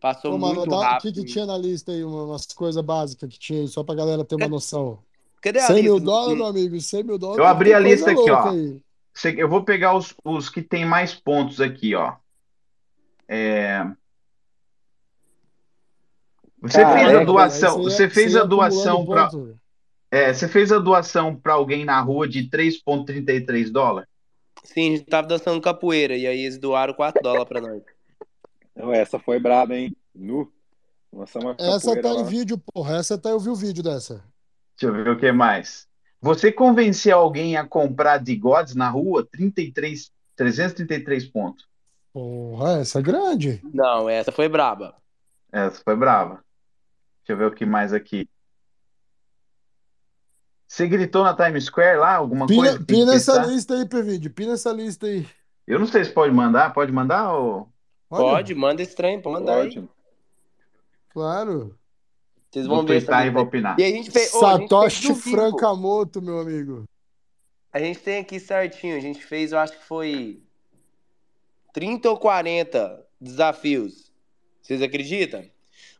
Passou 0.00 0.32
Pô, 0.32 0.38
mano, 0.38 0.54
muito 0.56 0.70
dá- 0.70 0.76
o 0.76 0.80
que, 0.80 0.86
rápido. 0.86 1.14
que 1.14 1.24
tinha 1.24 1.44
na 1.44 1.58
lista 1.58 1.92
aí? 1.92 2.02
uma- 2.02 2.24
Umas 2.24 2.46
coisas 2.46 2.82
básicas 2.82 3.28
que 3.30 3.38
tinha 3.38 3.60
aí, 3.60 3.68
só 3.68 3.84
pra 3.84 3.94
galera 3.94 4.24
ter 4.24 4.34
uma 4.36 4.48
noção. 4.48 4.98
Cadê 5.42 5.58
a 5.58 5.66
100 5.66 5.76
lista? 5.76 5.90
mil 5.90 6.00
dólares, 6.00 6.36
meu 6.38 6.46
amigo, 6.46 6.80
100 6.80 7.02
mil 7.02 7.18
dólares. 7.18 7.38
Eu 7.38 7.44
tem 7.44 7.50
abri 7.52 7.74
a 7.74 7.78
lista 7.78 8.10
aqui, 8.10 8.30
ó. 8.30 8.48
aí. 8.48 8.80
Eu 9.36 9.48
vou 9.48 9.62
pegar 9.62 9.94
os, 9.94 10.14
os 10.24 10.48
que 10.48 10.62
tem 10.62 10.86
mais 10.86 11.14
pontos 11.14 11.60
aqui, 11.60 11.94
ó. 11.94 12.14
É, 13.28 13.84
Você 16.62 16.82
Caraca, 16.82 16.98
fez 17.04 17.14
a 17.14 17.18
Aí 17.20 17.26
doação, 17.26 17.82
você 17.82 18.08
fez 18.10 18.36
a 18.36 18.44
doação 18.44 19.04
para 19.06 19.28
ponto. 19.28 19.59
É, 20.10 20.32
você 20.32 20.48
fez 20.48 20.72
a 20.72 20.78
doação 20.78 21.36
para 21.36 21.54
alguém 21.54 21.84
na 21.84 22.00
rua 22.00 22.26
de 22.28 22.48
3,33 22.48 23.70
dólares? 23.70 24.08
Sim, 24.64 24.94
a 24.94 24.96
gente 24.96 25.06
tava 25.08 25.28
dançando 25.28 25.60
capoeira. 25.60 26.16
E 26.16 26.26
aí 26.26 26.40
eles 26.40 26.58
doaram 26.58 26.92
4 26.94 27.22
dólares 27.22 27.48
pra 27.48 27.60
nós. 27.60 27.82
Não, 28.74 28.92
Essa 28.92 29.18
foi 29.18 29.38
braba, 29.38 29.76
hein? 29.76 29.94
Nu. 30.14 30.50
Essa 31.58 32.00
tá 32.00 32.08
em 32.10 32.18
lá. 32.18 32.22
vídeo, 32.22 32.58
porra. 32.58 32.96
Essa 32.96 33.18
tá, 33.18 33.30
eu 33.30 33.40
vi 33.40 33.48
o 33.48 33.54
vídeo 33.54 33.82
dessa. 33.82 34.24
Deixa 34.76 34.96
eu 34.96 35.04
ver 35.04 35.10
o 35.10 35.18
que 35.18 35.30
mais. 35.32 35.88
Você 36.20 36.52
convencer 36.52 37.12
alguém 37.12 37.56
a 37.56 37.66
comprar 37.66 38.18
de 38.18 38.36
Gods 38.36 38.74
na 38.74 38.88
rua, 38.88 39.26
33, 39.30 40.10
333 40.36 41.24
pontos. 41.26 41.66
Porra, 42.12 42.80
essa 42.80 42.98
é 42.98 43.02
grande. 43.02 43.60
Não, 43.72 44.08
essa 44.08 44.30
foi 44.30 44.48
braba. 44.48 44.94
Essa 45.52 45.80
foi 45.82 45.96
brava. 45.96 46.44
Deixa 47.20 47.32
eu 47.32 47.36
ver 47.36 47.46
o 47.46 47.54
que 47.54 47.64
mais 47.64 47.92
aqui. 47.92 48.28
Você 50.70 50.86
gritou 50.86 51.24
na 51.24 51.34
Times 51.34 51.64
Square 51.64 51.98
lá, 51.98 52.14
alguma 52.14 52.46
Pina, 52.46 52.62
coisa? 52.62 52.84
pina 52.84 53.14
essa 53.16 53.32
testar? 53.32 53.52
lista 53.52 53.74
aí, 53.74 53.88
Pevide. 53.88 54.30
Pina 54.30 54.52
essa 54.52 54.70
lista 54.70 55.04
aí. 55.08 55.26
Eu 55.66 55.80
não 55.80 55.86
sei 55.88 56.04
se 56.04 56.12
pode 56.12 56.32
mandar. 56.32 56.72
Pode 56.72 56.92
mandar? 56.92 57.32
Ou... 57.32 57.68
Olha, 58.08 58.36
Pode, 58.36 58.54
manda 58.54 58.80
esse 58.80 58.94
trem, 58.94 59.20
pode 59.20 59.40
mandar 59.40 59.62
aí. 59.62 59.74
Pode. 59.74 59.88
Claro. 61.12 61.76
Vocês 62.48 62.68
Vou 62.68 62.76
vão 62.76 62.86
ver 62.86 62.98
essa 62.98 63.06
twittar 63.06 63.26
e 63.26 63.30
vou 63.30 63.40
aí. 63.42 63.46
opinar. 63.48 63.80
E 63.80 63.84
a 63.84 63.88
gente 63.88 64.12
fez. 64.12 64.30
Satoshi 64.30 65.08
vivo. 65.08 65.18
Frankamoto, 65.32 66.22
meu 66.22 66.38
amigo. 66.38 66.84
A 67.72 67.80
gente 67.80 67.98
tem 67.98 68.18
aqui 68.18 68.38
certinho. 68.38 68.96
A 68.96 69.00
gente 69.00 69.24
fez, 69.24 69.50
eu 69.50 69.58
acho 69.58 69.76
que 69.76 69.84
foi 69.84 70.40
30 71.72 72.08
ou 72.10 72.16
40 72.16 73.04
desafios. 73.20 74.12
Vocês 74.62 74.80
acreditam? 74.80 75.44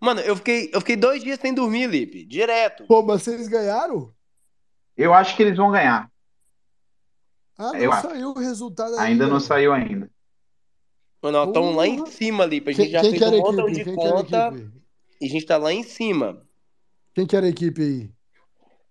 Mano, 0.00 0.20
eu 0.20 0.36
fiquei, 0.36 0.70
eu 0.72 0.78
fiquei 0.80 0.94
dois 0.96 1.24
dias 1.24 1.40
sem 1.40 1.52
dormir, 1.52 1.88
Lipe. 1.88 2.24
Direto. 2.24 2.84
Pô, 2.84 3.02
mas 3.02 3.22
vocês 3.22 3.48
ganharam? 3.48 4.14
Eu 5.00 5.14
acho 5.14 5.34
que 5.36 5.42
eles 5.42 5.56
vão 5.56 5.70
ganhar. 5.70 6.10
Ah, 7.58 7.72
Eu 7.74 7.86
não 7.86 7.92
acho. 7.92 8.08
saiu 8.08 8.30
o 8.30 8.38
resultado 8.38 8.96
Ainda 8.98 9.24
não 9.26 9.38
velho. 9.38 9.40
saiu 9.40 9.72
ainda. 9.72 10.10
Mano, 11.22 11.38
nós 11.38 11.48
estamos 11.48 11.76
lá 11.76 11.86
em 11.86 12.06
cima, 12.06 12.46
Lipe. 12.46 12.70
A 12.70 12.74
Quem, 12.74 12.84
gente 12.86 12.92
já 12.92 13.00
quem 13.00 13.10
fez 13.10 13.22
um 13.22 13.36
montão 13.38 13.68
equipe? 13.68 13.74
de 13.74 13.84
Quem 13.84 13.94
conta 13.94 14.54
e 15.20 15.26
a 15.26 15.28
gente 15.28 15.46
tá 15.46 15.56
lá 15.58 15.72
em 15.72 15.82
cima. 15.82 16.46
Quem 17.14 17.26
que 17.26 17.36
era 17.36 17.46
a 17.46 17.50
equipe 17.50 17.82
aí? 17.82 18.10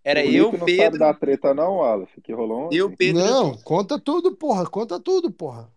Era 0.04 0.22
o 0.22 0.32
eu, 0.32 0.52
Lipe 0.52 0.58
não 0.58 0.70
sabe 0.70 0.76
Pedro, 0.78 1.00
da 1.00 1.14
treta, 1.14 1.54
não, 1.54 1.82
Aleph, 1.82 2.16
que 2.24 2.34
rolou 2.34 2.68
ontem. 2.68 2.78
eu, 2.78 2.96
Pedro. 2.96 3.24
Não, 3.24 3.58
conta 3.60 4.00
tudo, 4.00 4.36
porra. 4.36 4.66
Conta 4.68 5.00
tudo, 5.00 5.32
porra. 5.32 5.72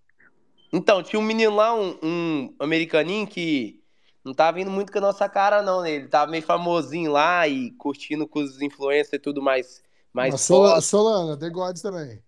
Então, 0.72 1.03
tinha 1.03 1.20
um 1.20 1.22
menino 1.22 1.55
lá, 1.55 1.74
um, 1.74 1.99
um 2.03 2.55
americaninho 2.59 3.26
que 3.26 3.80
não 4.24 4.33
tava 4.35 4.61
indo 4.61 4.70
muito 4.70 4.93
com 4.93 4.99
a 4.99 5.03
nossa 5.03 5.28
cara, 5.28 5.62
não, 5.62 5.83
né? 5.83 5.91
Ele 5.93 6.09
tava 6.09 6.30
meio 6.30 6.43
famosinho 6.43 7.11
lá 7.12 7.47
e 7.49 7.70
curtindo 7.72 8.26
com 8.26 8.41
os 8.41 8.61
influencers 8.62 9.14
e 9.14 9.18
tudo 9.18 9.43
mais 9.43 9.83
Mas 10.12 10.46
foda. 10.46 10.80
Solana, 10.80 11.36
The 11.38 11.48
Gods 11.50 11.82
também. 11.82 12.22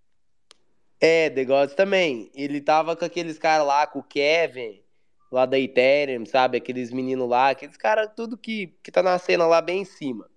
É, 1.00 1.28
The 1.30 1.44
Gods 1.44 1.74
também. 1.74 2.30
Ele 2.34 2.60
tava 2.60 2.96
com 2.96 3.04
aqueles 3.04 3.38
caras 3.38 3.66
lá, 3.66 3.86
com 3.86 3.98
o 3.98 4.02
Kevin, 4.02 4.82
lá 5.30 5.44
da 5.44 5.58
Ethereum, 5.58 6.24
sabe? 6.24 6.56
Aqueles 6.58 6.90
meninos 6.90 7.28
lá, 7.28 7.50
aqueles 7.50 7.76
caras, 7.76 8.08
tudo 8.16 8.38
que, 8.38 8.68
que 8.82 8.90
tá 8.90 9.02
na 9.02 9.18
cena 9.18 9.46
lá 9.46 9.60
bem 9.60 9.82
em 9.82 9.84
cima. 9.84 10.28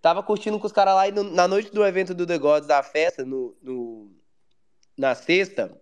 Tava 0.00 0.22
curtindo 0.22 0.58
com 0.58 0.66
os 0.66 0.72
caras 0.72 0.94
lá 0.94 1.08
e 1.08 1.12
no- 1.12 1.24
na 1.24 1.46
noite 1.48 1.70
do 1.72 1.84
evento 1.84 2.14
do 2.14 2.26
The 2.26 2.38
Gods, 2.38 2.68
da 2.68 2.82
festa, 2.82 3.24
no, 3.24 3.54
no- 3.60 4.10
na 4.96 5.14
sexta, 5.14 5.76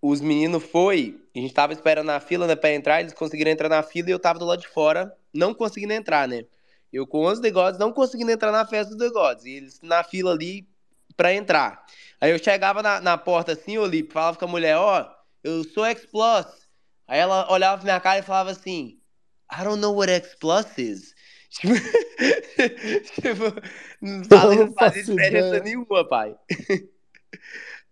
os 0.00 0.20
meninos 0.20 0.62
foi, 0.64 1.20
a 1.34 1.38
gente 1.38 1.52
tava 1.54 1.72
esperando 1.72 2.06
na 2.06 2.20
fila, 2.20 2.46
né, 2.46 2.54
pra 2.54 2.72
entrar, 2.72 3.00
eles 3.00 3.14
conseguiram 3.14 3.50
entrar 3.50 3.68
na 3.68 3.82
fila 3.82 4.08
e 4.08 4.12
eu 4.12 4.18
tava 4.18 4.38
do 4.38 4.44
lado 4.44 4.60
de 4.60 4.68
fora, 4.68 5.12
não 5.34 5.54
conseguindo 5.54 5.92
entrar, 5.94 6.28
né? 6.28 6.44
Eu 6.92 7.06
com 7.06 7.26
os 7.26 7.40
The 7.40 7.50
Gods 7.50 7.78
não 7.78 7.92
conseguindo 7.92 8.30
entrar 8.30 8.52
na 8.52 8.66
festa 8.66 8.94
do 8.94 9.04
The 9.04 9.10
Gods, 9.10 9.44
e 9.44 9.50
eles 9.50 9.80
na 9.82 10.02
fila 10.02 10.32
ali 10.32 10.68
pra 11.16 11.32
entrar. 11.32 11.84
Aí 12.20 12.30
eu 12.30 12.38
chegava 12.38 12.82
na, 12.82 13.00
na 13.00 13.18
porta 13.18 13.52
assim, 13.52 13.78
ô 13.78 13.86
Lipe, 13.86 14.12
falava 14.12 14.38
com 14.38 14.44
a 14.44 14.48
mulher, 14.48 14.76
ó, 14.76 15.08
eu 15.42 15.64
sou 15.64 15.84
X-Plus. 15.84 16.46
Aí 17.06 17.18
ela 17.18 17.50
olhava 17.52 17.76
pra 17.76 17.84
minha 17.84 18.00
cara 18.00 18.18
e 18.18 18.22
falava 18.22 18.50
assim, 18.50 18.98
I 19.52 19.64
don't 19.64 19.80
know 19.80 19.94
what 19.94 20.10
X-Plus 20.10 20.78
is. 20.78 21.14
Tipo, 21.48 21.72
tipo, 23.14 23.60
não 24.02 24.54
não 24.54 24.72
fazia 24.74 25.02
diferença 25.04 25.48
ideia. 25.48 25.62
nenhuma, 25.62 26.06
pai. 26.06 26.36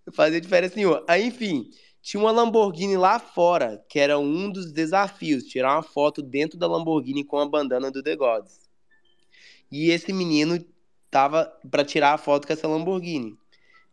Não 0.06 0.12
fazia 0.12 0.40
diferença 0.40 0.76
nenhuma. 0.76 1.02
Aí, 1.08 1.24
enfim, 1.24 1.70
tinha 2.02 2.22
uma 2.22 2.30
Lamborghini 2.30 2.96
lá 2.96 3.18
fora, 3.18 3.82
que 3.88 3.98
era 3.98 4.18
um 4.18 4.50
dos 4.50 4.70
desafios, 4.70 5.44
tirar 5.44 5.76
uma 5.76 5.82
foto 5.82 6.20
dentro 6.20 6.58
da 6.58 6.66
Lamborghini 6.66 7.24
com 7.24 7.38
a 7.38 7.48
bandana 7.48 7.90
do 7.90 8.02
The 8.02 8.16
Gods. 8.16 8.63
E 9.76 9.90
esse 9.90 10.12
menino 10.12 10.64
tava 11.10 11.52
pra 11.68 11.84
tirar 11.84 12.12
a 12.12 12.16
foto 12.16 12.46
com 12.46 12.52
essa 12.52 12.68
Lamborghini. 12.68 13.36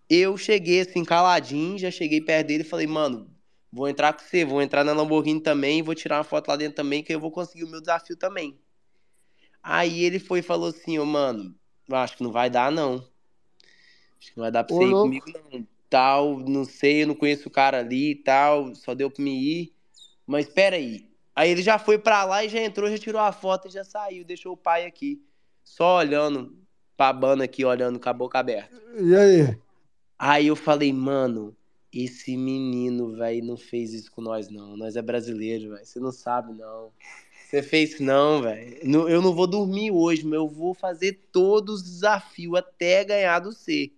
Eu 0.08 0.38
cheguei 0.38 0.82
assim, 0.82 1.04
caladinho, 1.04 1.76
já 1.80 1.90
cheguei 1.90 2.22
perto 2.22 2.46
dele 2.50 2.62
e 2.62 2.68
falei, 2.68 2.86
mano, 2.86 3.28
vou 3.74 3.90
entrar 3.90 4.14
com 4.14 4.20
você, 4.24 4.46
vou 4.46 4.62
entrar 4.62 4.84
na 4.84 4.94
Lamborghini 4.94 5.42
também 5.42 5.82
vou 5.82 5.96
tirar 5.96 6.18
uma 6.18 6.24
foto 6.24 6.50
lá 6.50 6.56
dentro 6.56 6.76
também, 6.76 7.02
que 7.02 7.12
eu 7.12 7.20
vou 7.20 7.32
conseguir 7.32 7.64
o 7.64 7.68
meu 7.68 7.82
desafio 7.82 8.16
também. 8.16 8.60
Aí 9.64 10.04
ele 10.04 10.20
foi 10.20 10.38
e 10.38 10.44
falou 10.44 10.70
assim, 10.70 11.00
ô, 11.00 11.06
mano, 11.06 11.56
acho 11.92 12.16
que 12.16 12.24
não 12.24 12.32
vai 12.32 12.48
dar, 12.48 12.72
não. 12.72 13.04
Acho 14.20 14.34
que 14.34 14.38
não 14.38 14.44
vai 14.44 14.52
dar 14.52 14.64
pra 14.64 14.76
Ô, 14.76 14.78
você 14.78 14.84
ir 14.84 14.92
louco. 14.92 15.02
comigo, 15.02 15.26
não. 15.52 15.68
Tal, 15.90 16.38
não 16.42 16.64
sei, 16.64 17.02
eu 17.02 17.08
não 17.08 17.16
conheço 17.16 17.48
o 17.48 17.52
cara 17.52 17.80
ali 17.80 18.12
e 18.12 18.16
tal, 18.16 18.76
só 18.76 18.94
deu 18.94 19.10
pra 19.10 19.24
me 19.24 19.34
ir. 19.34 19.74
Mas 20.28 20.48
espera 20.48 20.76
aí. 20.76 21.10
Aí 21.36 21.50
ele 21.50 21.64
já 21.64 21.80
foi 21.80 21.98
pra 21.98 22.24
lá 22.24 22.46
e 22.46 22.50
já 22.50 22.62
entrou, 22.62 22.88
já 22.88 23.00
tirou 23.00 23.20
a 23.20 23.32
foto 23.32 23.68
e 23.68 23.72
já 23.72 23.84
saiu, 23.84 24.24
deixou 24.24 24.54
o 24.54 24.58
pai 24.58 24.86
aqui. 24.86 25.20
Só 25.64 25.98
olhando 25.98 26.56
pra 26.98 27.14
banda 27.14 27.44
aqui, 27.44 27.66
olhando 27.66 28.00
com 28.00 28.10
a 28.10 28.14
boca 28.14 28.40
aberta. 28.40 28.76
E 29.00 29.16
aí? 29.16 29.58
Aí 30.18 30.48
eu 30.48 30.56
falei, 30.56 30.94
mano, 30.94 31.56
esse 31.92 32.38
menino, 32.38 33.16
velho, 33.16 33.44
não 33.44 33.58
fez 33.58 33.94
isso 33.94 34.12
com 34.12 34.22
nós, 34.22 34.50
não. 34.50 34.78
Nós 34.78 34.96
é 34.96 35.02
brasileiro, 35.02 35.72
velho. 35.72 35.86
Você 35.86 36.00
não 36.00 36.12
sabe, 36.12 36.54
não. 36.54 36.92
Você 37.46 37.62
fez 37.62 37.94
isso, 37.94 38.04
não, 38.04 38.42
velho. 38.42 38.78
Eu 39.10 39.22
não 39.22 39.34
vou 39.34 39.48
dormir 39.48 39.92
hoje, 39.92 40.24
mas 40.24 40.34
eu 40.34 40.48
vou 40.48 40.74
fazer 40.74 41.20
todos 41.32 41.82
os 41.82 41.84
desafios 41.84 42.56
até 42.56 43.04
ganhar 43.04 43.40
do 43.40 43.52
C. 43.52 43.92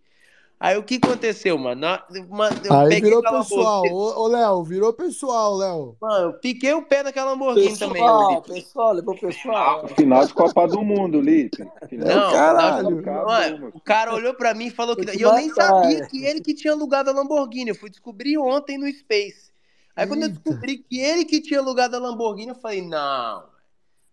Aí 0.64 0.78
o 0.78 0.84
que 0.84 0.96
aconteceu, 0.96 1.58
mano? 1.58 1.86
Eu 1.86 2.74
Aí 2.74 2.88
peguei 2.88 3.10
virou 3.10 3.22
pessoal. 3.22 3.84
Lamborghini. 3.84 3.94
Ô, 3.94 4.22
ô, 4.22 4.28
Léo, 4.28 4.64
virou 4.64 4.94
pessoal, 4.94 5.58
Léo. 5.58 5.98
Mano, 6.02 6.28
eu 6.28 6.34
piquei 6.40 6.72
o 6.72 6.82
pé 6.82 7.04
naquela 7.04 7.32
Lamborghini 7.32 7.78
também, 7.78 8.02
ô 8.02 8.06
Pessoal, 8.06 8.42
pessoal, 8.44 8.94
levou 8.94 9.18
pessoal. 9.18 9.88
Final 9.90 10.26
de 10.26 10.34
Copa 10.34 10.66
do 10.70 10.82
Mundo, 10.82 11.20
Lipe. 11.20 11.70
Final 11.90 12.08
Não, 12.08 12.32
caralho. 12.32 13.04
Copa 13.04 13.12
Mundo. 13.12 13.26
Mano, 13.26 13.72
o 13.74 13.82
cara 13.82 14.14
olhou 14.16 14.34
pra 14.36 14.54
mim 14.54 14.68
e 14.68 14.72
falou 14.72 14.96
que. 14.96 15.04
E 15.18 15.22
eu 15.22 15.34
nem 15.34 15.50
sabia 15.50 16.08
que 16.08 16.24
ele 16.24 16.40
que 16.40 16.54
tinha 16.54 16.72
alugado 16.72 17.10
a 17.10 17.14
Lamborghini. 17.14 17.72
Eu 17.72 17.76
fui 17.76 17.90
descobrir 17.90 18.38
ontem 18.38 18.78
no 18.78 18.90
Space. 18.90 19.52
Aí 19.94 20.08
quando 20.08 20.22
eu 20.22 20.30
Eita. 20.30 20.40
descobri 20.40 20.78
que 20.78 20.98
ele 20.98 21.26
que 21.26 21.42
tinha 21.42 21.60
alugado 21.60 21.98
a 21.98 22.00
Lamborghini, 22.00 22.52
eu 22.52 22.56
falei, 22.56 22.82
não. 22.82 23.44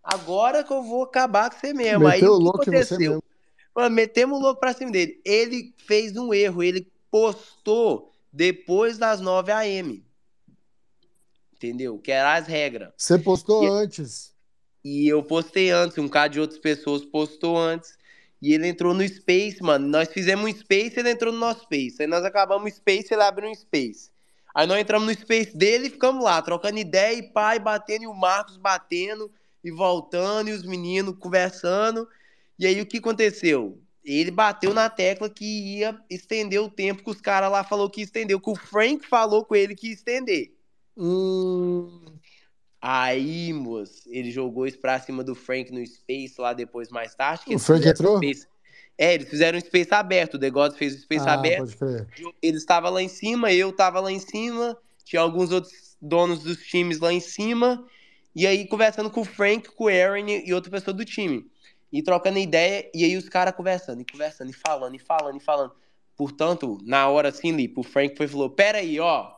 Agora 0.03 0.65
que 0.65 0.73
eu 0.73 0.83
vou 0.83 1.05
acabar 1.05 1.49
com 1.49 1.61
você 1.61 1.73
mesmo. 1.73 2.09
Aí 2.09 2.21
Meteu 2.21 2.35
o 2.35 2.39
que 2.39 2.43
louco 2.43 2.63
em 2.63 2.65
você 2.65 2.95
aconteceu? 2.95 3.23
Mano, 3.75 3.95
metemos 3.95 4.39
o 4.39 4.43
louco 4.43 4.61
pra 4.61 4.73
cima 4.73 4.91
dele. 4.91 5.21
Ele 5.25 5.75
fez 5.79 6.17
um 6.17 6.35
erro. 6.35 6.63
Ele 6.63 6.87
postou 7.11 8.13
depois 8.33 8.99
das 8.99 9.21
9 9.21 9.53
AM. 9.53 10.05
Entendeu? 11.55 11.99
Que 11.99 12.13
eram 12.13 12.31
as 12.31 12.47
regras. 12.47 12.93
Você 12.97 13.19
postou 13.19 13.65
E- 13.65 13.69
antes. 13.69 14.33
E 14.83 15.07
eu 15.07 15.23
postei 15.23 15.71
antes, 15.71 15.99
um 15.99 16.09
cara 16.09 16.29
de 16.29 16.41
outras 16.41 16.59
pessoas 16.59 17.05
postou 17.05 17.59
antes. 17.59 17.99
E 18.41 18.55
ele 18.55 18.67
entrou 18.67 18.95
no 18.95 19.07
Space, 19.07 19.63
mano. 19.63 19.87
Nós 19.87 20.09
fizemos 20.09 20.51
um 20.51 20.59
Space 20.59 20.99
ele 20.99 21.11
entrou 21.11 21.33
no 21.33 21.39
nosso 21.39 21.65
Space. 21.65 21.97
Aí 22.01 22.07
nós 22.07 22.25
acabamos 22.25 22.73
o 22.73 22.75
Space 22.75 23.13
ele 23.13 23.23
abriu 23.23 23.51
um 23.51 23.55
Space. 23.55 24.11
Aí 24.55 24.67
nós 24.67 24.81
entramos 24.81 25.07
no 25.07 25.21
Space 25.21 25.55
dele 25.55 25.89
e 25.89 25.91
ficamos 25.91 26.25
lá, 26.25 26.41
trocando 26.41 26.79
ideia 26.79 27.15
e 27.17 27.23
pai 27.23 27.59
batendo, 27.59 28.05
e 28.05 28.07
o 28.07 28.15
Marcos 28.15 28.57
batendo 28.57 29.31
e 29.63 29.71
voltando, 29.71 30.49
e 30.49 30.53
os 30.53 30.65
meninos 30.65 31.15
conversando. 31.19 32.09
E 32.61 32.67
aí 32.67 32.81
o 32.81 32.87
que 32.87 32.99
aconteceu? 32.99 33.81
Ele 34.05 34.31
bateu 34.31 34.75
na 34.75 34.91
tecla 34.91 35.31
que 35.31 35.79
ia 35.79 35.99
estender 36.11 36.61
o 36.61 36.71
tempo 36.71 37.03
que 37.03 37.11
os 37.11 37.21
caras 37.21 37.51
lá 37.51 37.65
falou 37.65 37.89
que 37.89 38.03
ia 38.03 38.05
estender, 38.05 38.39
que 38.39 38.51
o 38.51 38.55
Frank 38.55 39.07
falou 39.07 39.45
com 39.47 39.57
ele 39.57 39.75
que 39.75 39.89
ia 39.89 39.95
estender. 39.95 40.53
Hum, 40.95 42.19
Aí, 42.83 43.53
moço, 43.53 44.03
ele 44.09 44.31
jogou 44.31 44.67
isso 44.67 44.79
pra 44.79 44.99
cima 44.99 45.23
do 45.23 45.35
Frank 45.35 45.71
no 45.71 45.85
Space 45.87 46.35
lá 46.39 46.53
depois, 46.53 46.89
mais 46.89 47.15
tarde. 47.15 47.55
O 47.55 47.59
Frank 47.59 47.87
entrou? 47.87 48.17
Space- 48.19 48.47
É, 48.97 49.15
eles 49.15 49.29
fizeram 49.29 49.59
um 49.59 49.61
Space 49.61 49.93
aberto. 49.95 50.35
O 50.35 50.39
The 50.39 50.51
fez 50.77 50.95
o 50.95 50.99
Space 50.99 51.27
ah, 51.27 51.35
aberto. 51.35 51.75
Ele 52.43 52.57
estava 52.57 52.91
lá 52.91 53.03
em 53.03 53.09
cima, 53.09 53.53
eu 53.53 53.71
estava 53.71 54.01
lá 54.01 54.13
em 54.13 54.19
cima. 54.19 54.77
Tinha 55.05 55.21
alguns 55.21 55.51
outros 55.51 55.97
donos 56.01 56.43
dos 56.43 56.59
times 56.59 57.01
lá 57.01 57.13
em 57.13 57.21
cima. 57.21 57.87
E 58.35 58.47
aí, 58.47 58.67
conversando 58.67 59.11
com 59.11 59.23
o 59.23 59.25
Frank, 59.25 59.71
com 59.71 59.85
o 59.85 59.89
Aaron 59.89 60.29
e 60.29 60.53
outra 60.53 60.71
pessoa 60.71 60.95
do 60.95 61.05
time. 61.05 61.47
E 61.93 62.03
trocando 62.03 62.39
ideia. 62.39 62.91
E 62.95 63.05
aí, 63.05 63.17
os 63.17 63.29
caras 63.29 63.55
conversando, 63.55 64.01
e 64.01 64.05
conversando, 64.05 64.51
e 64.51 64.53
falando, 64.53 64.95
e 64.95 64.99
falando, 64.99 65.37
e 65.37 65.41
falando. 65.41 65.73
Portanto, 66.17 66.79
na 66.83 67.09
hora 67.09 67.31
assim, 67.31 67.73
o 67.77 67.83
Frank 67.83 68.17
foi 68.17 68.27
e 68.27 68.29
falou: 68.29 68.51
Pera 68.51 68.79
aí, 68.79 69.01
ó. 69.01 69.33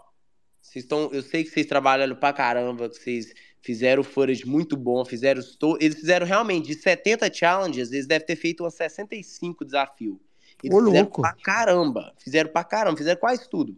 Vocês 0.61 0.85
estão. 0.85 1.11
Eu 1.12 1.23
sei 1.23 1.45
que 1.45 1.51
vocês 1.51 1.66
trabalharam 1.66 2.15
pra 2.15 2.33
caramba, 2.33 2.89
que 2.89 2.97
vocês 2.97 3.33
fizeram 3.61 4.03
footage 4.03 4.47
muito 4.47 4.77
bom, 4.77 5.05
fizeram. 5.05 5.43
Eles 5.81 5.97
fizeram 5.97 6.27
realmente 6.27 6.66
de 6.66 6.74
70 6.74 7.33
challenges, 7.33 7.93
eles 7.93 8.07
devem 8.07 8.27
ter 8.27 8.37
feito 8.37 8.62
umas 8.62 8.74
65 8.74 9.65
desafios. 9.65 10.19
Eles 10.62 10.77
Ô, 10.77 10.85
fizeram 10.85 11.05
louco. 11.05 11.23
pra 11.23 11.35
caramba. 11.35 12.15
Fizeram 12.19 12.51
pra 12.51 12.65
caramba, 12.65 12.97
fizeram 12.97 13.20
quase 13.20 13.49
tudo. 13.49 13.77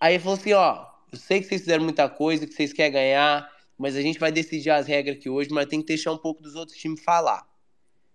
Aí 0.00 0.14
ele 0.14 0.22
falou 0.22 0.38
assim, 0.38 0.52
ó, 0.52 0.86
eu 1.12 1.18
sei 1.18 1.40
que 1.40 1.46
vocês 1.46 1.60
fizeram 1.60 1.84
muita 1.84 2.08
coisa, 2.08 2.46
que 2.46 2.52
vocês 2.54 2.72
querem 2.72 2.92
ganhar, 2.92 3.48
mas 3.78 3.94
a 3.94 4.02
gente 4.02 4.18
vai 4.18 4.32
decidir 4.32 4.70
as 4.70 4.86
regras 4.86 5.16
aqui 5.16 5.28
hoje, 5.28 5.50
mas 5.50 5.66
tem 5.66 5.80
que 5.80 5.86
deixar 5.86 6.12
um 6.12 6.18
pouco 6.18 6.42
dos 6.42 6.54
outros 6.54 6.76
times 6.76 7.02
falar. 7.04 7.46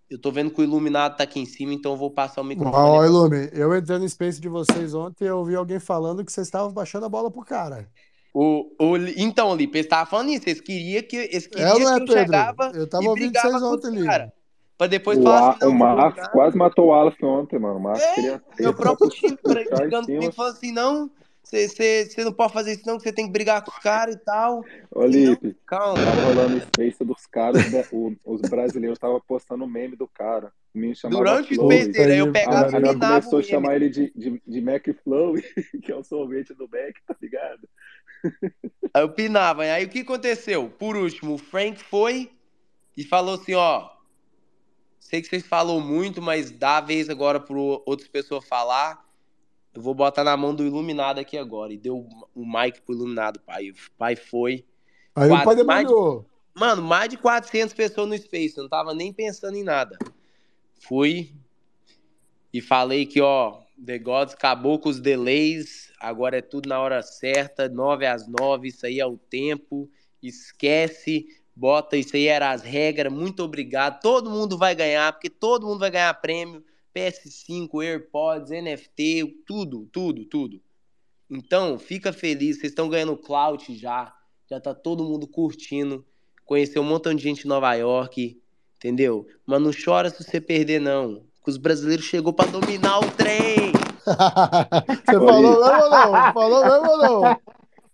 Eu 0.10 0.20
tô 0.22 0.32
vendo 0.32 0.50
que 0.52 0.62
o 0.62 0.64
Iluminado 0.64 1.18
tá 1.18 1.24
aqui 1.26 1.40
em 1.40 1.46
cima, 1.46 1.74
então 1.74 1.92
eu 1.92 1.98
vou 1.98 2.10
passar 2.10 2.42
o 2.42 2.44
microfone. 2.44 2.76
Ó, 2.78 3.04
Ilume, 3.06 3.50
eu 3.52 3.76
entrei 3.76 3.98
no 4.00 4.08
Space 4.08 4.40
de 4.40 4.48
vocês 4.48 4.94
ontem 4.94 5.26
e 5.26 5.28
eu 5.28 5.38
ouvi 5.40 5.54
alguém 5.56 5.80
falando 5.80 6.24
que 6.24 6.32
vocês 6.32 6.48
estavam 6.48 6.72
baixando 6.72 7.06
a 7.06 7.10
bola 7.10 7.30
pro 7.30 7.42
cara. 7.44 7.90
O, 8.34 8.72
o, 8.80 8.98
então, 9.18 9.56
Lipe, 9.56 9.78
eles 9.78 9.86
estavam 9.86 10.06
falando 10.06 10.30
isso. 10.30 10.48
Eles 10.48 10.62
queriam 10.62 11.04
que, 11.04 11.16
eles 11.18 11.46
É 11.46 11.50
queriam 11.50 11.72
é, 11.72 11.96
que 11.96 12.04
eu 12.04 12.06
Pedro? 12.06 12.14
chegava 12.14 12.72
Eu 12.74 12.88
tava 12.88 13.04
e 13.04 13.08
ouvindo 13.08 13.32
brigava 13.32 13.50
vocês 13.50 13.64
ontem, 13.64 13.88
os 13.88 13.94
Lipe. 13.94 14.06
caras. 14.06 14.30
Pra 14.78 14.86
depois 14.88 15.18
O, 15.18 15.24
falar 15.24 15.50
assim, 15.50 15.60
não, 15.62 15.72
o 15.72 15.74
Marcos 15.76 16.28
quase 16.28 16.56
matou 16.56 16.86
o 16.88 16.94
Aleph 16.94 17.24
ontem, 17.24 17.58
mano. 17.58 17.80
O 17.80 17.82
Marcos 17.82 18.04
É, 18.04 18.14
queria 18.14 18.44
Meu 18.60 18.74
próprio 18.76 19.10
time 19.12 19.38
brigando 19.44 20.06
comigo, 20.06 20.32
falando 20.32 20.54
assim, 20.54 20.72
não, 20.72 21.10
você 21.50 22.24
não 22.24 22.34
pode 22.34 22.54
fazer 22.54 22.74
isso 22.74 22.84
não, 22.86 22.98
que 22.98 23.04
você 23.04 23.14
tem 23.14 23.26
que 23.26 23.32
brigar 23.32 23.64
com 23.64 23.72
os 23.72 23.80
caras 23.80 24.16
e 24.16 24.20
tal. 24.20 24.64
Ô, 24.92 25.06
Lipe, 25.06 25.56
calma. 25.66 26.04
tava 26.04 26.22
rolando 26.22 26.60
space 26.62 27.04
dos 27.06 27.26
caras, 27.26 27.72
né? 27.72 27.86
O- 27.92 28.16
os 28.26 28.42
brasileiros 28.42 28.98
estavam 28.98 29.22
postando 29.26 29.64
o 29.64 29.68
meme 29.68 29.96
do 29.96 30.08
cara. 30.08 30.52
Menino 30.74 30.96
chamava 30.96 31.24
Durante 31.24 31.54
o 31.54 31.56
Flow. 31.56 31.72
Space 31.72 31.92
dele, 31.92 32.12
aí 32.14 32.20
eu 32.20 32.32
pegava 32.32 32.66
A 32.76 32.80
e 32.80 32.82
minava 32.82 33.22
começou 33.22 33.40
a 33.40 33.44
chamar 33.44 33.76
ele 33.76 33.90
de, 33.90 34.12
de, 34.16 34.42
de 34.46 34.60
McFlow, 34.60 35.36
que 35.82 35.92
é 35.92 35.96
o 35.96 36.04
sorvete 36.04 36.54
do 36.54 36.68
Mac, 36.70 36.96
tá 37.06 37.16
ligado? 37.22 37.68
Aí 38.94 39.02
eu 39.02 39.10
pinava. 39.10 39.64
Aí 39.64 39.86
o 39.86 39.90
que 39.90 40.00
aconteceu? 40.00 40.70
Por 40.70 40.96
último, 40.98 41.36
o 41.36 41.38
Frank 41.38 41.82
foi 41.84 42.32
e 42.96 43.04
falou 43.04 43.36
assim, 43.36 43.54
ó, 43.54 43.90
sei 45.00 45.22
que 45.22 45.28
vocês 45.28 45.46
falou 45.46 45.80
muito, 45.80 46.22
mas 46.22 46.52
dá 46.52 46.78
a 46.78 46.82
vez 46.82 47.10
agora 47.10 47.40
para 47.40 47.56
outras 47.56 48.08
pessoas 48.10 48.46
falar. 48.46 49.07
Eu 49.78 49.82
vou 49.84 49.94
botar 49.94 50.24
na 50.24 50.36
mão 50.36 50.56
do 50.56 50.66
Iluminado 50.66 51.20
aqui 51.20 51.38
agora. 51.38 51.72
E 51.72 51.78
deu 51.78 52.10
o 52.34 52.44
mic 52.44 52.82
pro 52.82 52.96
Iluminado, 52.96 53.40
pai. 53.42 53.70
O 53.70 53.76
pai 53.96 54.16
foi. 54.16 54.66
Aí 55.16 55.28
o 55.28 55.30
pai 55.30 55.44
Quatro- 55.44 55.66
mais 55.68 55.82
de- 55.82 55.86
demandou. 55.94 56.26
Mano, 56.56 56.82
mais 56.82 57.10
de 57.10 57.16
400 57.18 57.76
pessoas 57.76 58.10
no 58.10 58.18
Space. 58.18 58.58
Eu 58.58 58.64
não 58.64 58.70
tava 58.72 58.96
nem 58.96 59.14
pensando 59.14 59.56
em 59.56 59.62
nada. 59.64 59.96
Fui 60.80 61.32
e 62.52 62.60
falei 62.60 63.06
que, 63.06 63.22
ó, 63.22 63.60
The 63.86 64.00
Gods 64.00 64.34
acabou 64.34 64.80
com 64.80 64.90
os 64.90 65.00
delays. 65.00 65.92
Agora 66.00 66.40
é 66.40 66.42
tudo 66.42 66.68
na 66.68 66.80
hora 66.80 67.04
certa. 67.04 67.70
9 67.70 68.08
às 68.08 68.28
9. 68.28 68.70
Isso 68.70 68.84
aí 68.84 69.00
é 69.00 69.06
o 69.06 69.16
tempo. 69.16 69.88
Esquece. 70.24 71.28
Bota, 71.56 71.96
isso 71.98 72.16
aí 72.16 72.26
era 72.26 72.50
as 72.50 72.64
regras. 72.64 73.14
Muito 73.14 73.44
obrigado. 73.44 74.02
Todo 74.02 74.28
mundo 74.32 74.58
vai 74.58 74.74
ganhar, 74.74 75.14
porque 75.14 75.30
todo 75.30 75.68
mundo 75.68 75.82
vai 75.82 75.92
ganhar 75.92 76.12
prêmio. 76.16 76.64
PS5, 76.98 77.84
AirPods, 77.84 78.50
NFT, 78.50 79.44
tudo, 79.46 79.88
tudo, 79.92 80.26
tudo. 80.26 80.60
Então, 81.30 81.78
fica 81.78 82.12
feliz. 82.12 82.60
Vocês 82.60 82.72
estão 82.72 82.90
ganhando 82.90 83.16
clout 83.16 83.76
já. 83.76 84.12
Já 84.50 84.60
tá 84.60 84.74
todo 84.74 85.04
mundo 85.04 85.28
curtindo. 85.28 86.04
Conheceu 86.44 86.82
um 86.82 86.86
montão 86.86 87.14
de 87.14 87.22
gente 87.22 87.46
em 87.46 87.48
Nova 87.48 87.74
York, 87.76 88.42
entendeu? 88.78 89.28
Mas 89.46 89.62
não 89.62 89.72
chora 89.72 90.10
se 90.10 90.24
você 90.24 90.42
perder, 90.42 90.80
não. 90.80 91.24
Que 91.44 91.52
os 91.52 91.58
brasileiros 91.58 92.06
chegou 92.06 92.34
pra 92.34 92.48
dominar 92.48 93.00
o 93.00 93.12
trem. 93.12 93.72
Você 95.06 95.14
falou 95.14 95.42
mesmo 95.42 95.84
ou 95.84 95.90
não? 95.90 96.34
Falou 96.34 96.64
mesmo 96.64 96.92
ou 96.92 96.98
não? 96.98 97.40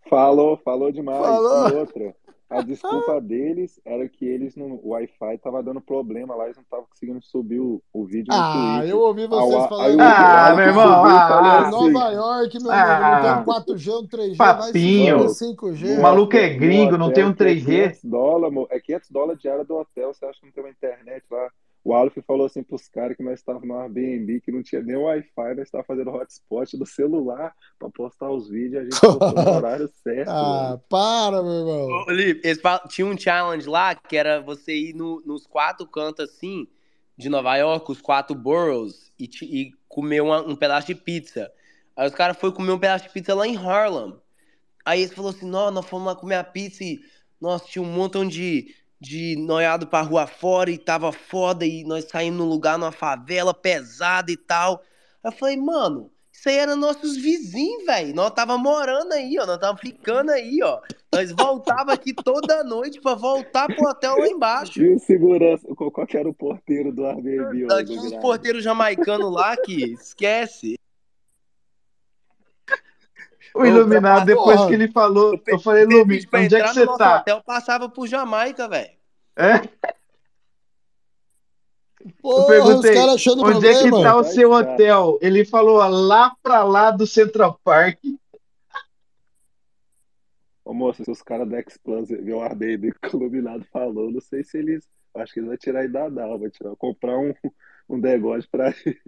Falou, 0.07 0.57
falou 0.57 0.91
demais. 0.91 1.19
Falou. 1.19 1.75
Outra, 1.79 2.15
a 2.57 2.61
desculpa 2.61 3.19
deles 3.21 3.79
era 3.85 4.07
que 4.07 4.25
eles 4.25 4.55
no 4.55 4.65
o 4.83 4.89
Wi-Fi 4.89 5.37
tava 5.39 5.61
dando 5.63 5.81
problema 5.81 6.35
lá, 6.35 6.45
eles 6.45 6.55
não 6.57 6.63
estavam 6.63 6.85
conseguindo 6.87 7.21
subir 7.21 7.59
o, 7.59 7.81
o 7.91 8.05
vídeo 8.05 8.33
no 8.33 8.39
Ah, 8.39 8.53
Twitter. 8.77 8.89
eu 8.89 8.99
ouvi 8.99 9.27
vocês 9.27 9.53
Aí 9.53 9.65
o- 9.65 9.69
falando. 9.69 9.99
Ah, 10.01 10.49
o 10.51 10.55
meu 10.55 10.65
irmão, 10.65 10.83
subiu 10.83 11.11
ah, 11.15 11.27
ah, 11.27 11.59
assim, 11.61 11.71
Nova 11.91 12.11
York, 12.11 12.59
meu 12.61 12.71
Ah. 12.71 12.95
amigo, 12.97 13.11
não 13.15 13.21
tem 13.21 13.41
um 13.41 13.45
4G, 13.77 13.91
um 13.91 14.07
3G, 14.07 14.35
vai 14.37 14.61
se 14.61 14.67
Papinho. 14.67 15.17
foder 15.19 15.29
5G. 15.35 15.97
O 15.97 16.01
maluco 16.01 16.35
é 16.35 16.49
gringo, 16.49 16.97
não 16.97 17.11
tem 17.11 17.23
um 17.25 17.29
hotel, 17.29 17.35
que 17.35 17.43
é 17.43 17.55
3G. 17.55 17.65
500 17.65 18.03
dólares, 18.03 18.57
é 18.69 18.79
500 18.79 19.09
dólares 19.11 19.41
diária 19.41 19.63
do 19.65 19.75
hotel, 19.75 20.13
você 20.13 20.25
acha 20.25 20.39
que 20.39 20.45
não 20.45 20.53
tem 20.53 20.63
uma 20.63 20.69
internet 20.69 21.23
lá? 21.31 21.49
O 21.83 21.93
Aleph 21.93 22.17
falou 22.25 22.45
assim 22.45 22.63
pros 22.63 22.87
caras 22.87 23.17
que 23.17 23.23
nós 23.23 23.39
estávamos 23.39 23.67
no 23.67 23.75
Airbnb, 23.75 24.39
que 24.39 24.51
não 24.51 24.63
tinha 24.63 24.81
nem 24.81 24.95
Wi-Fi, 24.95 25.55
nós 25.55 25.65
estávamos 25.67 25.87
fazendo 25.87 26.11
hotspot 26.11 26.77
do 26.77 26.85
celular 26.85 27.53
pra 27.77 27.89
postar 27.89 28.31
os 28.31 28.47
vídeos 28.49 28.73
e 28.73 28.77
a 28.77 28.83
gente 28.83 28.91
postou 29.19 29.43
no 29.43 29.51
horário 29.57 29.89
certo, 30.01 30.29
Ah, 30.29 30.41
mano. 30.69 30.81
para, 30.87 31.43
meu 31.43 31.51
irmão. 31.51 32.05
Ô, 32.07 32.11
Lipe, 32.11 32.41
eles 32.47 32.59
tinha 32.89 33.05
um 33.05 33.17
challenge 33.17 33.67
lá 33.67 33.93
que 33.95 34.15
era 34.15 34.39
você 34.41 34.73
ir 34.73 34.93
no- 34.95 35.21
nos 35.25 35.45
quatro 35.45 35.85
cantos 35.85 36.29
assim 36.29 36.65
de 37.17 37.27
Nova 37.27 37.55
York, 37.57 37.91
os 37.91 38.01
quatro 38.01 38.33
boroughs, 38.35 39.11
e, 39.19 39.27
ti- 39.27 39.45
e 39.45 39.73
comer 39.89 40.21
uma- 40.21 40.41
um 40.41 40.55
pedaço 40.55 40.87
de 40.87 40.95
pizza. 40.95 41.51
Aí 41.95 42.07
os 42.07 42.15
caras 42.15 42.37
foram 42.37 42.53
comer 42.53 42.71
um 42.71 42.79
pedaço 42.79 43.05
de 43.05 43.11
pizza 43.11 43.35
lá 43.35 43.45
em 43.45 43.57
Harlem. 43.57 44.15
Aí 44.85 45.01
eles 45.01 45.13
falaram 45.13 45.35
assim: 45.35 45.49
Não, 45.49 45.69
nós 45.69 45.85
fomos 45.85 46.07
lá 46.07 46.15
comer 46.15 46.35
a 46.35 46.43
pizza 46.43 46.83
e 46.83 46.99
nossa, 47.39 47.65
tinha 47.67 47.83
um 47.83 47.91
montão 47.91 48.25
de, 48.25 48.73
de 49.03 49.35
noiado 49.35 49.85
pra 49.85 50.01
rua 50.01 50.25
fora 50.25 50.71
e 50.71 50.77
tava 50.77 51.11
foda. 51.11 51.65
E 51.65 51.83
nós 51.83 52.05
saímos 52.05 52.39
num 52.39 52.47
lugar, 52.47 52.77
numa 52.77 52.91
favela 52.91 53.53
pesada 53.53 54.31
e 54.31 54.37
tal. 54.37 54.81
Aí 55.21 55.31
eu 55.31 55.37
falei, 55.37 55.57
mano, 55.57 56.09
isso 56.31 56.47
aí 56.47 56.57
era 56.57 56.75
nossos 56.75 57.17
vizinhos, 57.17 57.85
velho. 57.85 58.15
Nós 58.15 58.31
tava 58.31 58.57
morando 58.57 59.11
aí, 59.11 59.37
ó. 59.39 59.45
Nós 59.45 59.57
tava 59.57 59.77
ficando 59.77 60.31
aí, 60.31 60.59
ó. 60.63 60.79
Nós 61.13 61.31
voltava 61.31 61.91
aqui 61.91 62.13
toda 62.13 62.63
noite 62.63 63.01
pra 63.01 63.13
voltar 63.13 63.67
pro 63.67 63.89
hotel 63.89 64.17
lá 64.17 64.27
embaixo. 64.27 64.81
E 64.81 64.95
o 64.95 64.99
segurança, 64.99 65.67
qual, 65.75 66.07
que 66.07 66.17
era 66.17 66.29
o 66.29 66.33
porteiro 66.33 66.93
do 66.93 67.05
Airbnb? 67.05 67.67
Tinha 67.85 68.01
uns 68.01 68.15
porteiros 68.15 68.63
jamaicanos 68.63 69.31
lá 69.31 69.55
que 69.57 69.93
esquece. 69.93 70.77
O 73.55 73.65
Iluminado, 73.65 74.25
depois 74.25 74.65
que 74.65 74.73
ele 74.73 74.87
falou, 74.91 75.39
eu 75.45 75.59
falei, 75.59 75.85
Teve 75.85 75.99
Lumi, 75.99 76.27
onde 76.33 76.55
é 76.55 76.61
que 76.63 76.67
você 76.69 76.79
no 76.79 76.85
nosso 76.87 76.97
tá? 76.97 77.17
hotel, 77.17 77.43
passava 77.43 77.87
por 77.87 78.07
Jamaica, 78.07 78.67
velho. 78.67 78.91
É? 79.35 79.61
Eu 82.03 82.11
Porra, 82.21 82.41
os 82.41 82.47
perguntei, 82.47 82.93
caras 82.95 83.15
achando 83.15 83.45
onde 83.45 83.67
é 83.67 83.73
que 83.73 83.89
problema. 83.89 84.03
tá 84.03 84.15
o 84.17 84.23
seu 84.23 84.51
hotel? 84.51 85.17
Ele 85.21 85.45
falou, 85.45 85.77
ó, 85.77 85.87
lá 85.87 86.35
pra 86.41 86.63
lá 86.63 86.91
do 86.91 87.07
Central 87.07 87.59
Park. 87.63 87.99
Ô, 90.65 90.73
moça, 90.73 91.03
se 91.03 91.11
os 91.11 91.21
caras 91.21 91.47
da 91.47 91.57
X 91.59 91.77
Plus 91.77 92.09
ver 92.09 92.33
o 92.33 92.39
o 92.39 93.17
Iluminado 93.17 93.65
falou, 93.71 94.11
não 94.11 94.21
sei 94.21 94.43
se 94.43 94.57
eles. 94.57 94.87
Acho 95.15 95.33
que 95.33 95.39
eles 95.39 95.47
vão 95.49 95.57
tirar 95.57 95.81
aí 95.81 95.87
da 95.87 96.09
Dal, 96.09 96.39
vai 96.39 96.49
tirar, 96.49 96.75
comprar 96.75 97.17
um, 97.19 97.33
um 97.87 97.99
degode 97.99 98.47
pra 98.47 98.69
ele. 98.85 98.99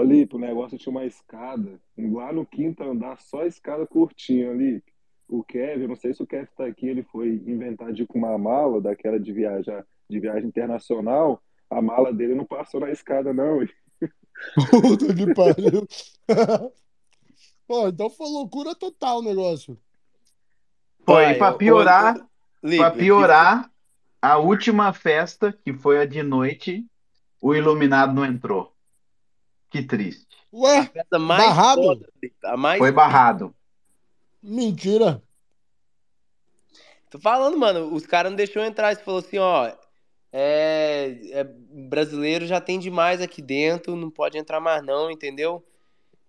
Lipe, 0.00 0.36
o 0.36 0.38
negócio 0.38 0.78
tinha 0.78 0.90
uma 0.90 1.04
escada. 1.04 1.80
Lá 1.98 2.32
no 2.32 2.46
quinto 2.46 2.82
andar, 2.82 3.20
só 3.20 3.42
a 3.42 3.46
escada 3.46 3.86
curtinha, 3.86 4.52
Lipe. 4.52 4.92
O 5.28 5.42
Kevin, 5.42 5.82
eu 5.82 5.88
não 5.88 5.96
sei 5.96 6.14
se 6.14 6.22
o 6.22 6.26
Kevin 6.26 6.48
tá 6.56 6.66
aqui, 6.66 6.86
ele 6.86 7.02
foi 7.02 7.42
inventar 7.46 7.92
de 7.92 8.02
ir 8.02 8.06
com 8.06 8.18
uma 8.18 8.38
mala 8.38 8.80
daquela 8.80 9.18
de 9.18 9.32
viajar, 9.32 9.84
de 10.08 10.20
viagem 10.20 10.46
internacional. 10.46 11.42
A 11.68 11.82
mala 11.82 12.12
dele 12.12 12.34
não 12.34 12.44
passou 12.44 12.80
na 12.80 12.90
escada, 12.90 13.32
não. 13.32 13.58
Puta 14.70 15.14
que 15.14 15.34
pariu. 15.34 15.86
Pô, 17.66 17.88
então 17.88 18.10
foi 18.10 18.28
loucura 18.28 18.74
total 18.74 19.18
o 19.18 19.22
negócio. 19.22 19.78
Pô, 21.04 21.20
e 21.20 21.34
pra 21.34 21.52
piorar, 21.52 22.14
pra 22.60 22.90
piorar, 22.90 23.70
a 24.20 24.38
última 24.38 24.92
festa, 24.92 25.52
que 25.52 25.72
foi 25.72 25.98
a 25.98 26.06
de 26.06 26.22
noite, 26.22 26.86
o 27.40 27.54
Iluminado 27.54 28.14
não 28.14 28.24
entrou. 28.24 28.71
Que 29.72 29.82
triste. 29.82 30.26
A 30.52 30.56
Ué, 30.58 30.84
festa 30.92 31.18
mais 31.18 31.42
Barrado? 31.44 31.82
foda, 31.82 32.08
a 32.44 32.56
mais 32.56 32.78
Foi 32.78 32.92
barrado. 32.92 33.54
mentira. 34.42 35.22
Tô 37.10 37.18
falando, 37.18 37.58
mano, 37.58 37.92
os 37.94 38.06
caras 38.06 38.30
não 38.30 38.36
deixou 38.36 38.62
eu 38.62 38.68
entrar. 38.68 38.94
Você 38.94 39.02
falou 39.02 39.20
assim, 39.20 39.38
ó, 39.38 39.70
é, 40.32 41.18
é, 41.32 41.44
brasileiro 41.44 42.46
já 42.46 42.60
tem 42.60 42.78
demais 42.78 43.20
aqui 43.20 43.42
dentro, 43.42 43.96
não 43.96 44.10
pode 44.10 44.38
entrar 44.38 44.60
mais 44.60 44.82
não, 44.84 45.10
entendeu? 45.10 45.64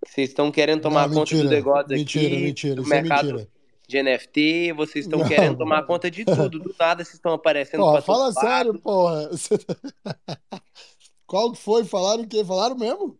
Vocês 0.05 0.29
estão 0.29 0.51
querendo 0.51 0.81
tomar 0.81 1.07
Não, 1.07 1.15
conta 1.15 1.31
do 1.31 1.37
mentira. 1.37 1.49
negócio 1.49 1.89
Mentira, 1.89 2.27
aqui, 2.27 2.43
mentira. 2.43 2.75
do 2.75 2.81
Isso 2.81 2.93
é 2.93 3.01
mercado 3.01 3.27
mentira. 3.33 3.49
de 3.87 4.03
NFT, 4.03 4.73
vocês 4.73 5.05
estão 5.05 5.25
querendo 5.25 5.57
tomar 5.57 5.83
conta 5.85 6.11
de 6.11 6.25
tudo. 6.25 6.59
Do 6.59 6.75
nada 6.77 7.03
vocês 7.03 7.15
estão 7.15 7.33
aparecendo 7.33 7.81
Pô, 7.81 7.91
pra 7.93 8.01
fala 8.01 8.31
sério, 8.33 8.79
porra. 8.79 9.29
Qual 11.25 11.51
que 11.53 11.57
foi? 11.59 11.85
Falaram 11.85 12.23
o 12.23 12.27
quê? 12.27 12.43
Falaram 12.43 12.77
mesmo? 12.77 13.17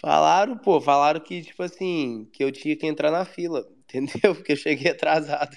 Falaram, 0.00 0.56
pô, 0.56 0.80
falaram 0.80 1.20
que, 1.20 1.42
tipo 1.42 1.62
assim, 1.62 2.28
que 2.32 2.42
eu 2.42 2.52
tinha 2.52 2.76
que 2.76 2.86
entrar 2.86 3.10
na 3.10 3.24
fila, 3.24 3.66
entendeu? 3.84 4.34
Porque 4.34 4.52
eu 4.52 4.56
cheguei 4.56 4.92
atrasado. 4.92 5.56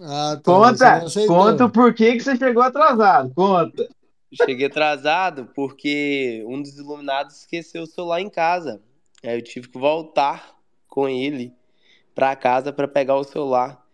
Ah, 0.00 0.36
tá. 0.36 0.42
Conta, 0.42 1.04
conta 1.26 1.64
o 1.66 1.70
porquê 1.70 2.12
que 2.12 2.20
você 2.20 2.36
chegou 2.36 2.62
atrasado. 2.62 3.32
Conta. 3.34 3.88
Cheguei 4.32 4.66
atrasado 4.66 5.48
porque 5.54 6.44
um 6.48 6.60
dos 6.60 6.76
iluminados 6.76 7.40
esqueceu 7.40 7.84
o 7.84 7.86
celular 7.86 8.20
em 8.20 8.28
casa. 8.28 8.82
Aí 9.22 9.36
eu 9.36 9.42
tive 9.42 9.68
que 9.68 9.78
voltar 9.78 10.56
com 10.88 11.08
ele 11.08 11.52
pra 12.14 12.34
casa 12.34 12.72
pra 12.72 12.88
pegar 12.88 13.16
o 13.16 13.24
celular. 13.24 13.84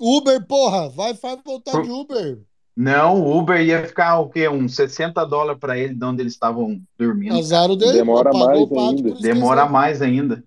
Uber, 0.00 0.46
porra. 0.46 0.88
Vai, 0.88 1.12
vai 1.14 1.36
voltar 1.44 1.72
Por- 1.72 1.82
de 1.82 1.90
Uber. 1.90 2.38
Não, 2.76 3.22
o 3.22 3.38
Uber 3.38 3.58
ia 3.60 3.86
ficar 3.86 4.18
o 4.18 4.28
quê? 4.28 4.46
Uns 4.48 4.74
60 4.74 5.24
dólares 5.24 5.58
para 5.58 5.78
ele 5.78 5.94
de 5.94 6.04
onde 6.04 6.22
eles 6.22 6.34
estavam 6.34 6.78
dormindo. 6.98 7.38
Azar 7.38 7.70
o 7.70 7.76
dele, 7.76 7.92
Demora 7.94 8.30
pagou 8.30 8.68
mais 8.68 8.70
o 8.70 8.78
ainda. 8.78 9.14
Demora 9.20 9.66
mais 9.66 10.02
ainda. 10.02 10.44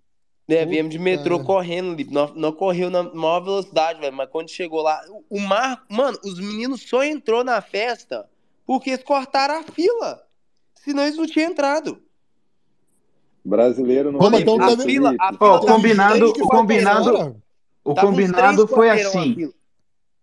É, 0.47 0.65
viemos 0.65 0.91
de 0.91 0.99
metrô 0.99 1.37
Puta. 1.37 1.47
correndo, 1.47 1.95
Lipe. 1.95 2.13
Não, 2.13 2.31
não 2.35 2.51
correu 2.51 2.89
na 2.91 3.01
maior 3.03 3.39
velocidade, 3.39 3.99
velho. 3.99 4.15
Mas 4.15 4.29
quando 4.29 4.49
chegou 4.49 4.81
lá, 4.81 4.99
o- 5.09 5.37
o 5.37 5.39
mar. 5.39 5.83
Mano, 5.89 6.17
os 6.23 6.39
meninos 6.39 6.87
só 6.87 7.03
entrou 7.03 7.43
na 7.43 7.61
festa 7.61 8.25
porque 8.65 8.91
eles 8.91 9.03
cortaram 9.03 9.59
a 9.59 9.63
fila. 9.63 10.21
Senão 10.75 11.03
eles 11.03 11.17
não 11.17 11.25
tinham 11.27 11.51
entrado. 11.51 11.99
Brasileiro 13.43 14.11
não 14.11 14.19
tem 14.31 14.41
então, 14.41 14.55
a 14.55 14.59
tá 14.59 14.67
vendo? 14.69 14.83
fila, 14.83 15.15
a 15.19 15.29
Ó, 15.29 15.37
fila 15.37 15.55
o 15.55 15.65
combinado- 15.65 16.29
o 16.29 16.47
combinado-. 16.47 17.35
O 17.83 17.93
Tava 17.93 18.07
uns 18.07 18.11
combinado 18.11 18.67
foi 18.67 18.89
a 18.89 18.93
assim: 18.93 19.33
fila. 19.35 19.51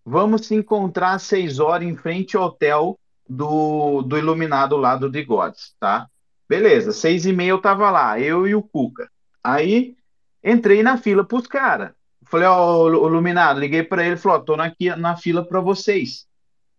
Vamos 0.07 0.47
se 0.47 0.55
encontrar 0.55 1.15
às 1.15 1.25
6 1.25 1.59
horas 1.59 1.89
em 1.89 1.97
frente 1.97 2.37
ao 2.37 2.45
hotel 2.45 2.97
do, 3.29 4.03
do 4.03 4.17
Iluminado 4.17 4.77
lá 4.77 4.95
do 4.95 5.11
Gods, 5.25 5.75
tá? 5.81 6.09
Beleza, 6.49 6.93
seis 6.93 7.27
e 7.27 7.33
meia 7.33 7.51
eu 7.51 7.61
tava 7.61 7.91
lá, 7.91 8.21
eu 8.21 8.47
e 8.47 8.55
o 8.55 8.63
Cuca. 8.63 9.11
Aí 9.43 9.97
entrei 10.45 10.81
na 10.81 10.97
fila 10.97 11.25
pros 11.25 11.49
caras. 11.49 11.91
Falei, 12.25 12.47
ó, 12.47 12.85
o 12.85 13.09
Iluminado, 13.09 13.59
liguei 13.59 13.83
pra 13.83 14.07
ele, 14.07 14.17
falou, 14.17 14.41
tô 14.41 14.55
aqui 14.55 14.95
na 14.95 15.17
fila 15.17 15.45
pra 15.45 15.61
vocês. 15.61 16.25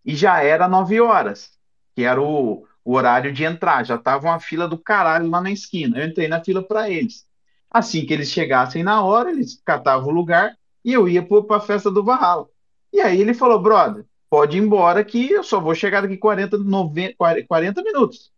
E 0.04 0.14
já 0.16 0.42
era 0.42 0.66
9 0.66 0.98
horas, 1.00 1.50
que 1.94 2.04
era 2.04 2.20
o, 2.20 2.66
o 2.82 2.94
horário 2.94 3.30
de 3.30 3.44
entrar. 3.44 3.84
Já 3.84 3.98
tava 3.98 4.28
uma 4.28 4.40
fila 4.40 4.66
do 4.66 4.78
caralho 4.78 5.28
lá 5.28 5.40
na 5.42 5.50
esquina. 5.50 5.98
Eu 5.98 6.06
entrei 6.06 6.28
na 6.28 6.42
fila 6.42 6.62
pra 6.62 6.88
eles. 6.88 7.26
Assim 7.70 8.06
que 8.06 8.14
eles 8.14 8.30
chegassem 8.30 8.82
na 8.82 9.02
hora, 9.02 9.30
eles 9.30 9.60
catavam 9.62 10.08
o 10.08 10.14
lugar 10.14 10.56
e 10.82 10.94
eu 10.94 11.06
ia 11.06 11.22
para 11.22 11.56
a 11.56 11.60
festa 11.60 11.90
do 11.90 12.02
Valhalla. 12.02 12.48
E 12.92 13.00
aí 13.00 13.20
ele 13.20 13.34
falou, 13.34 13.60
brother, 13.60 14.04
pode 14.30 14.56
ir 14.56 14.60
embora 14.60 15.04
que 15.04 15.30
eu 15.30 15.42
só 15.42 15.60
vou 15.60 15.74
chegar 15.74 16.02
daqui 16.02 16.16
40, 16.16 16.58
90, 16.58 17.16
40 17.46 17.82
minutos. 17.82 18.30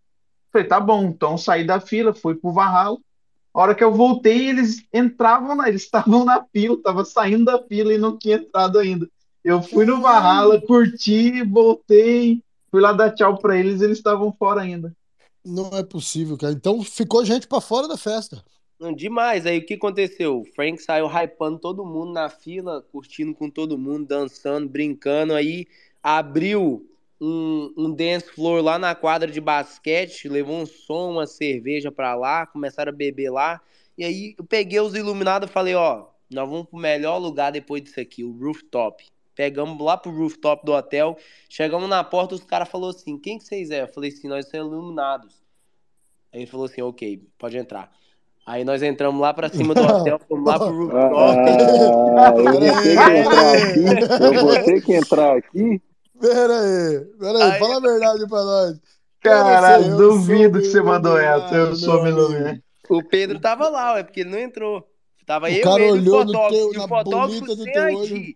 Falei, 0.53 0.67
tá 0.67 0.81
bom, 0.81 1.05
então 1.05 1.39
saí 1.39 1.65
da 1.65 1.81
fila, 1.81 2.13
fui 2.13 2.35
pro 2.35 2.53
Valhalla. 2.53 2.99
A 3.53 3.61
hora 3.61 3.75
que 3.75 3.83
eu 3.83 3.93
voltei, 3.93 4.49
eles 4.49 4.85
entravam, 4.93 5.55
na, 5.55 5.69
eles 5.69 5.83
estavam 5.85 6.25
na 6.25 6.45
fila, 6.53 6.75
estavam 6.75 7.05
saindo 7.05 7.45
da 7.45 7.63
fila 7.63 7.93
e 7.93 7.99
não 7.99 8.17
tinha 8.17 8.37
entrado 8.37 8.79
ainda. 8.79 9.09
Eu 9.45 9.63
fui 9.63 9.87
no 9.87 10.01
Valhalla, 10.01 10.61
curti, 10.61 11.43
voltei, 11.43 12.43
fui 12.71 12.81
lá 12.81 12.93
dar 12.93 13.13
tchau 13.13 13.39
para 13.39 13.57
eles, 13.57 13.81
eles 13.81 13.99
estavam 13.99 14.35
fora 14.39 14.61
ainda. 14.61 14.95
Não 15.45 15.71
é 15.73 15.83
possível, 15.83 16.37
cara. 16.37 16.53
Então 16.53 16.83
ficou 16.83 17.25
gente 17.25 17.49
pra 17.49 17.61
fora 17.61 17.89
da 17.89 17.97
festa. 17.97 18.45
Demais. 18.97 19.45
Aí 19.45 19.59
o 19.59 19.67
que 19.67 19.75
aconteceu? 19.75 20.41
O 20.41 20.45
Frank 20.45 20.83
saiu 20.83 21.07
hypando 21.07 21.59
todo 21.59 21.85
mundo 21.85 22.13
na 22.13 22.31
fila, 22.31 22.81
curtindo 22.91 23.35
com 23.35 23.51
todo 23.51 23.77
mundo, 23.77 24.07
dançando, 24.07 24.67
brincando. 24.67 25.35
Aí 25.35 25.67
abriu 26.03 26.89
um, 27.21 27.75
um 27.77 27.95
dance 27.95 28.31
floor 28.33 28.63
lá 28.63 28.79
na 28.79 28.95
quadra 28.95 29.31
de 29.31 29.39
basquete, 29.39 30.29
levou 30.31 30.57
um 30.57 30.65
som, 30.65 31.11
uma 31.11 31.27
cerveja 31.27 31.93
pra 31.93 32.15
lá, 32.15 32.47
começaram 32.47 32.91
a 32.91 32.95
beber 32.95 33.31
lá. 33.31 33.61
E 33.99 34.05
aí 34.05 34.35
eu 34.39 34.45
peguei 34.45 34.81
os 34.81 34.95
iluminados 34.95 35.51
e 35.51 35.53
falei, 35.53 35.75
ó, 35.75 36.07
nós 36.31 36.49
vamos 36.49 36.67
pro 36.67 36.79
melhor 36.79 37.19
lugar 37.19 37.53
depois 37.53 37.83
disso 37.83 38.01
aqui, 38.01 38.25
o 38.25 38.33
rooftop. 38.33 39.05
Pegamos 39.35 39.79
lá 39.85 39.99
pro 39.99 40.11
rooftop 40.11 40.65
do 40.65 40.73
hotel, 40.73 41.19
chegamos 41.51 41.89
na 41.89 42.03
porta, 42.03 42.35
os 42.35 42.45
caras 42.45 42.69
falaram 42.69 42.91
assim, 42.97 43.19
quem 43.19 43.39
que 43.39 43.45
vocês 43.45 43.71
é? 43.71 43.83
Eu 43.83 43.89
falei 43.89 44.11
assim, 44.11 44.27
nós 44.27 44.49
somos 44.49 44.73
iluminados. 44.73 45.43
Aí 46.33 46.41
ele 46.41 46.47
falou 46.47 46.65
assim, 46.65 46.81
ok, 46.81 47.23
pode 47.37 47.59
entrar. 47.59 47.93
Aí 48.51 48.65
nós 48.65 48.83
entramos 48.83 49.21
lá 49.21 49.33
pra 49.33 49.49
cima 49.49 49.73
do 49.75 49.81
hotel, 49.83 50.19
fomos 50.29 50.45
lá 50.45 50.59
pro 50.59 50.77
rooftop. 50.77 51.15
Ah, 52.19 52.33
eu 52.37 52.43
vou 52.45 52.61
ter 52.61 52.83
que 52.83 52.89
entrar 53.21 53.55
aqui. 53.55 54.25
Eu 54.25 54.45
vou 54.45 54.65
ter 54.65 54.81
que 54.83 54.93
entrar 54.93 55.37
aqui. 55.37 55.83
Pera 56.21 56.61
aí, 56.61 57.01
pera 57.19 57.39
aí, 57.45 57.53
Aí- 57.53 57.59
fala 57.61 57.77
a 57.77 57.81
verdade 57.81 58.27
pra 58.29 58.43
nós. 58.45 58.81
Cara, 59.23 59.77
Eu 59.77 59.83
sei, 59.83 59.93
eu 59.93 59.97
duvido 59.97 60.59
que 60.59 60.65
você 60.67 60.83
mandou 60.83 61.17
essa. 61.17 61.55
Eu 61.55 61.77
sou 61.77 62.05
iluminado. 62.07 62.61
O 62.89 63.05
Pedro 63.05 63.39
tava 63.39 63.69
lá, 63.69 63.95
ué, 63.95 64.03
porque 64.03 64.21
ele 64.21 64.31
não 64.31 64.39
entrou. 64.41 64.85
Tava 65.25 65.47
O 65.47 65.49
eu, 65.49 65.63
cara 65.63 65.81
ele 65.83 65.89
e 65.89 66.09
o 66.11 66.15
olhou 66.15 66.25
no 66.25 66.33
fotógrafo. 66.33 66.55
teu- 66.57 66.75
e 66.75 66.79
o 66.79 66.89
fotógrafo 66.89 67.41
bonita 67.41 67.57
do 67.57 67.63
sem 67.63 67.73
ID. 67.73 68.13
olho. 68.13 68.35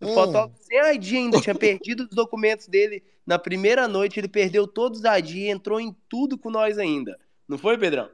O 0.00 0.04
Ah. 0.10 0.14
fotógrafo 0.14 0.62
sem 0.62 0.78
ID 0.94 1.16
ainda, 1.16 1.40
tinha 1.40 1.54
perdido 1.58 2.00
os 2.04 2.10
documentos 2.14 2.68
dele. 2.68 3.02
Na 3.26 3.38
primeira 3.40 3.88
noite 3.88 4.20
ele 4.20 4.28
perdeu 4.28 4.68
todos 4.68 5.00
os 5.00 5.04
ID 5.04 5.30
e 5.38 5.48
entrou 5.50 5.80
em 5.80 5.94
tudo 6.08 6.38
com 6.38 6.48
nós 6.50 6.78
ainda. 6.78 7.18
Não 7.48 7.58
foi, 7.58 7.76
Pedrão? 7.76 8.08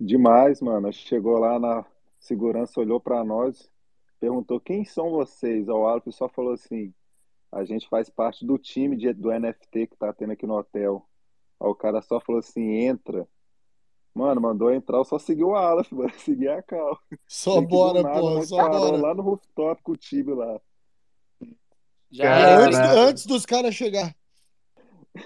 Demais, 0.00 0.60
mano. 0.60 0.92
Chegou 0.92 1.38
lá 1.38 1.58
na 1.58 1.84
segurança, 2.18 2.80
olhou 2.80 2.98
pra 2.98 3.22
nós, 3.24 3.70
perguntou 4.18 4.58
quem 4.60 4.84
são 4.84 5.10
vocês. 5.10 5.68
Aí 5.68 5.74
O 5.74 5.86
Alf 5.86 6.06
só 6.10 6.28
falou 6.28 6.52
assim: 6.54 6.92
a 7.52 7.64
gente 7.64 7.88
faz 7.88 8.08
parte 8.08 8.44
do 8.46 8.56
time 8.58 8.96
de- 8.96 9.12
do 9.12 9.30
NFT 9.30 9.86
que 9.88 9.96
tá 9.96 10.12
tendo 10.12 10.32
aqui 10.32 10.46
no 10.46 10.56
hotel. 10.56 11.06
Aí 11.60 11.68
o 11.68 11.74
cara 11.74 12.00
só 12.00 12.18
falou 12.20 12.38
assim: 12.38 12.62
entra. 12.76 13.28
Mano, 14.12 14.40
mandou 14.40 14.72
entrar, 14.72 14.98
eu 14.98 15.04
só 15.04 15.18
segui 15.20 15.44
o 15.44 15.54
Aleph, 15.54 15.92
mano. 15.92 16.12
Segui 16.18 16.48
a 16.48 16.60
Cal. 16.62 16.98
Só 17.28 17.60
bora, 17.60 18.02
nada 18.02 18.20
nós 18.20 18.48
só 18.48 18.56
bora. 18.68 18.96
lá 18.96 19.14
no 19.14 19.22
rooftop 19.22 19.82
com 19.82 19.92
o 19.92 19.96
time 19.96 20.34
lá. 20.34 20.60
Já 22.10 22.24
Cara, 22.24 22.58
antes, 22.64 22.78
Caraca. 22.78 23.00
antes 23.00 23.26
dos 23.26 23.46
caras 23.46 23.74
chegar. 23.74 24.16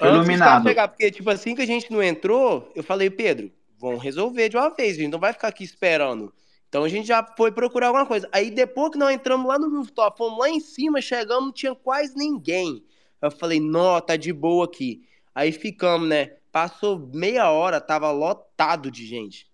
Antes 0.01 0.29
dos 0.29 0.39
caras 0.39 0.63
chegar, 0.65 0.89
porque, 0.89 1.11
tipo, 1.11 1.31
assim 1.31 1.55
que 1.55 1.63
a 1.63 1.67
gente 1.67 1.91
não 1.91 2.03
entrou, 2.03 2.71
eu 2.75 2.83
falei, 2.83 3.09
Pedro, 3.09 3.51
vamos 3.85 4.03
resolver 4.03 4.49
de 4.49 4.57
uma 4.57 4.71
vez, 4.71 4.97
gente 4.97 5.13
não 5.13 5.19
vai 5.19 5.33
ficar 5.33 5.49
aqui 5.49 5.63
esperando. 5.63 6.33
Então 6.69 6.83
a 6.83 6.89
gente 6.89 7.07
já 7.07 7.23
foi 7.37 7.53
procurar 7.53 7.89
alguma 7.89 8.07
coisa. 8.07 8.29
Aí 8.33 8.51
depois 8.51 8.91
que 8.91 8.99
nós 8.99 9.15
entramos 9.15 9.47
lá 9.47 9.59
no 9.59 9.69
rooftop, 9.69 10.17
fomos 10.17 10.39
lá 10.39 10.49
em 10.49 10.59
cima, 10.59 11.01
chegamos, 11.01 11.45
não 11.45 11.53
tinha 11.53 11.75
quase 11.75 12.17
ninguém. 12.17 12.85
Eu 13.21 13.31
falei, 13.31 13.61
nó, 13.61 14.01
tá 14.01 14.17
de 14.17 14.33
boa 14.33 14.65
aqui. 14.65 15.07
Aí 15.35 15.53
ficamos, 15.53 16.09
né? 16.09 16.37
Passou 16.51 16.99
meia 17.13 17.51
hora, 17.51 17.81
tava 17.81 18.11
lotado 18.11 18.91
de 18.91 19.07
gente. 19.07 19.51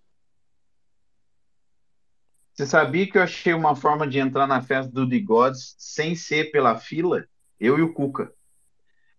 Você 2.53 2.65
sabia 2.65 3.09
que 3.09 3.17
eu 3.17 3.23
achei 3.23 3.53
uma 3.53 3.75
forma 3.75 4.07
de 4.07 4.19
entrar 4.19 4.47
na 4.47 4.61
festa 4.61 4.91
do 4.91 5.07
The 5.07 5.19
Gods 5.19 5.75
sem 5.77 6.15
ser 6.15 6.51
pela 6.51 6.77
fila? 6.77 7.25
Eu 7.59 7.77
e 7.77 7.81
o 7.81 7.93
Cuca. 7.93 8.33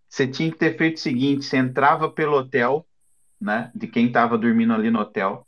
Você 0.09 0.27
tinha 0.27 0.51
que 0.51 0.59
ter 0.59 0.77
feito 0.77 0.97
o 0.97 1.01
seguinte: 1.01 1.45
você 1.45 1.57
entrava 1.57 2.11
pelo 2.11 2.37
hotel, 2.37 2.87
né? 3.43 3.71
De 3.75 3.87
quem 3.87 4.07
estava 4.07 4.39
dormindo 4.39 4.73
ali 4.73 4.91
no 4.91 5.01
hotel, 5.01 5.47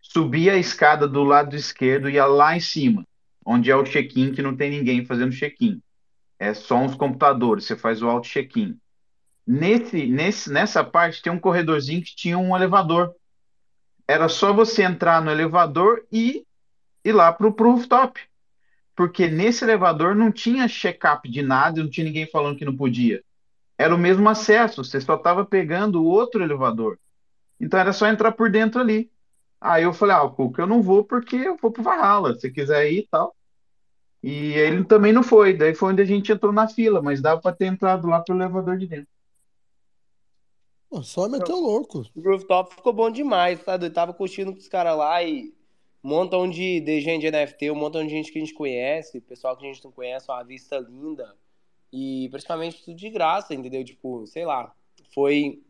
subia 0.00 0.52
a 0.52 0.58
escada 0.58 1.08
do 1.08 1.24
lado 1.24 1.56
esquerdo 1.56 2.08
e 2.08 2.14
ia 2.14 2.26
lá 2.26 2.54
em 2.54 2.60
cima, 2.60 3.04
onde 3.44 3.70
é 3.70 3.76
o 3.76 3.84
check-in, 3.84 4.32
que 4.32 4.42
não 4.42 4.54
tem 4.54 4.70
ninguém 4.70 5.04
fazendo 5.04 5.34
check-in. 5.34 5.80
É 6.38 6.52
só 6.52 6.76
uns 6.76 6.94
computadores, 6.94 7.64
você 7.64 7.74
faz 7.74 8.02
o 8.02 8.08
auto 8.08 8.28
check-in. 8.28 8.78
Nesse, 9.46 10.06
nesse, 10.06 10.52
nessa 10.52 10.84
parte 10.84 11.22
tem 11.22 11.32
um 11.32 11.38
corredorzinho 11.38 12.02
que 12.02 12.14
tinha 12.14 12.36
um 12.36 12.54
elevador. 12.54 13.14
Era 14.06 14.28
só 14.28 14.52
você 14.52 14.82
entrar 14.82 15.22
no 15.22 15.30
elevador 15.30 16.04
e 16.12 16.44
ir 17.02 17.12
lá 17.12 17.32
pro, 17.32 17.52
pro 17.52 17.72
rooftop. 17.72 18.20
Porque 18.94 19.28
nesse 19.28 19.64
elevador 19.64 20.14
não 20.14 20.30
tinha 20.30 20.68
check-up 20.68 21.28
de 21.28 21.42
nada, 21.42 21.82
não 21.82 21.90
tinha 21.90 22.04
ninguém 22.04 22.26
falando 22.26 22.56
que 22.56 22.64
não 22.64 22.76
podia. 22.76 23.22
Era 23.76 23.94
o 23.94 23.98
mesmo 23.98 24.28
acesso, 24.28 24.84
você 24.84 25.00
só 25.00 25.16
estava 25.16 25.44
pegando 25.44 26.02
o 26.02 26.06
outro 26.06 26.42
elevador. 26.42 26.98
Então 27.60 27.78
era 27.78 27.92
só 27.92 28.06
entrar 28.06 28.32
por 28.32 28.50
dentro 28.50 28.80
ali. 28.80 29.10
Aí 29.60 29.82
eu 29.82 29.92
falei, 29.92 30.14
ah, 30.16 30.28
Cuca, 30.28 30.62
eu 30.62 30.66
não 30.66 30.82
vou 30.82 31.04
porque 31.04 31.36
eu 31.36 31.56
vou 31.56 31.70
pro 31.70 31.82
Valhalla, 31.82 32.38
se 32.38 32.50
quiser 32.50 32.90
ir 32.90 32.98
e 32.98 33.08
tal. 33.10 33.34
E 34.22 34.52
ele 34.54 34.84
também 34.84 35.12
não 35.12 35.22
foi, 35.22 35.54
daí 35.54 35.74
foi 35.74 35.92
onde 35.92 36.02
a 36.02 36.04
gente 36.04 36.32
entrou 36.32 36.52
na 36.52 36.66
fila, 36.66 37.02
mas 37.02 37.20
dava 37.20 37.40
para 37.40 37.54
ter 37.54 37.66
entrado 37.66 38.06
lá 38.06 38.20
pelo 38.20 38.40
elevador 38.40 38.78
de 38.78 38.86
dentro. 38.86 39.08
Pô, 40.88 41.02
só 41.02 41.28
meteu 41.28 41.56
louco. 41.56 42.04
O 42.14 42.22
rooftop 42.22 42.74
ficou 42.74 42.92
bom 42.92 43.10
demais, 43.10 43.62
tá? 43.62 43.74
Eu 43.74 43.92
tava 43.92 44.14
curtindo 44.14 44.52
com 44.52 44.58
os 44.58 44.68
caras 44.68 44.96
lá 44.96 45.22
e 45.22 45.52
um 46.02 46.08
montão 46.08 46.48
de, 46.48 46.80
de 46.80 47.00
gente 47.00 47.22
de 47.22 47.30
NFT, 47.30 47.70
um 47.70 47.74
montão 47.74 48.02
de 48.02 48.10
gente 48.10 48.30
que 48.30 48.38
a 48.38 48.40
gente 48.40 48.54
conhece, 48.54 49.20
pessoal 49.20 49.56
que 49.56 49.64
a 49.66 49.72
gente 49.72 49.84
não 49.84 49.90
conhece, 49.90 50.30
uma 50.30 50.42
vista 50.42 50.78
linda. 50.78 51.34
E 51.92 52.28
praticamente 52.30 52.84
tudo 52.84 52.96
de 52.96 53.10
graça, 53.10 53.54
entendeu? 53.54 53.84
Tipo, 53.84 54.26
sei 54.26 54.44
lá. 54.44 54.74
Foi. 55.12 55.62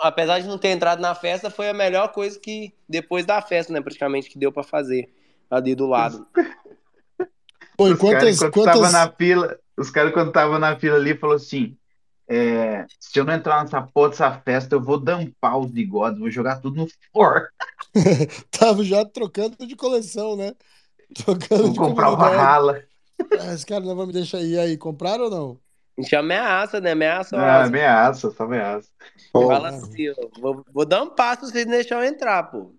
Apesar 0.00 0.40
de 0.40 0.48
não 0.48 0.58
ter 0.58 0.68
entrado 0.68 1.00
na 1.00 1.14
festa, 1.14 1.50
foi 1.50 1.68
a 1.68 1.74
melhor 1.74 2.08
coisa 2.12 2.38
que, 2.38 2.72
depois 2.88 3.26
da 3.26 3.40
festa, 3.42 3.72
né? 3.72 3.80
Praticamente, 3.80 4.30
que 4.30 4.38
deu 4.38 4.52
pra 4.52 4.62
fazer 4.62 5.12
ali 5.50 5.74
do 5.74 5.86
lado. 5.86 6.26
Pô, 7.76 7.84
Os 7.84 7.98
caras, 7.98 7.98
quantas, 7.98 8.36
enquanto 8.36 8.64
tava 8.64 8.78
quantas... 8.78 8.92
na 8.92 9.10
fila, 9.10 9.58
os 9.76 9.90
caras, 9.90 10.12
quando 10.12 10.28
estavam 10.28 10.58
na 10.58 10.76
fila 10.78 10.96
ali, 10.96 11.16
falou 11.16 11.36
assim: 11.36 11.76
é, 12.28 12.86
se 13.00 13.18
eu 13.18 13.24
não 13.24 13.34
entrar 13.34 13.62
nessa 13.62 13.82
porra 13.82 14.10
dessa 14.10 14.32
festa, 14.40 14.74
eu 14.74 14.82
vou 14.82 14.98
dampar 14.98 15.58
os 15.58 15.70
bigodes, 15.70 16.18
vou 16.18 16.30
jogar 16.30 16.60
tudo 16.60 16.76
no 16.76 16.88
forno. 17.12 17.46
Tava 18.50 18.84
já 18.84 19.04
trocando 19.04 19.66
de 19.66 19.76
coleção, 19.76 20.36
né? 20.36 20.52
Trocando 21.14 21.64
Vou 21.64 21.72
de 21.72 21.78
comprar 21.78 22.06
comunidade. 22.06 22.36
Valhalla. 22.36 22.84
Ah, 23.38 23.54
Esse 23.54 23.66
cara 23.66 23.84
não 23.84 23.94
vai 23.94 24.06
me 24.06 24.12
deixar 24.12 24.40
ir 24.40 24.58
aí. 24.58 24.76
Compraram 24.78 25.24
ou 25.24 25.30
não? 25.30 25.60
A 25.98 26.02
gente 26.02 26.16
ameaça, 26.16 26.80
né? 26.80 26.92
Ameaça. 26.92 27.36
Ah, 27.36 27.64
ameaça, 27.64 28.30
só 28.30 28.44
ameaça. 28.44 28.88
Pô, 29.32 29.48
Fala 29.48 29.68
assim, 29.68 30.08
ó, 30.10 30.28
vou, 30.40 30.64
vou 30.72 30.86
dar 30.86 31.02
um 31.02 31.10
passo 31.10 31.46
se 31.46 31.52
vocês 31.52 31.66
deixarem 31.66 32.08
eu 32.08 32.14
entrar, 32.14 32.44
pô. 32.44 32.74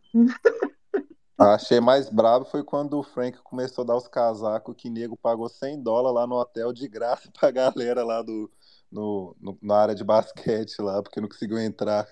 achei 1.37 1.79
mais 1.79 2.09
brabo 2.09 2.45
foi 2.45 2.63
quando 2.63 2.97
o 2.97 3.03
Frank 3.03 3.37
começou 3.43 3.83
a 3.83 3.87
dar 3.87 3.95
os 3.97 4.07
casacos 4.07 4.75
que 4.75 4.89
nego 4.89 5.15
pagou 5.17 5.47
100 5.47 5.81
dólares 5.81 6.15
lá 6.15 6.27
no 6.27 6.35
hotel 6.35 6.73
de 6.73 6.87
graça 6.87 7.29
pra 7.39 7.51
galera 7.51 8.03
lá 8.03 8.21
do, 8.21 8.49
no, 8.91 9.35
no- 9.39 9.57
na 9.61 9.75
área 9.77 9.95
de 9.95 10.03
basquete 10.03 10.79
lá, 10.81 11.01
porque 11.03 11.21
não 11.21 11.27
conseguiu 11.29 11.59
entrar. 11.59 12.07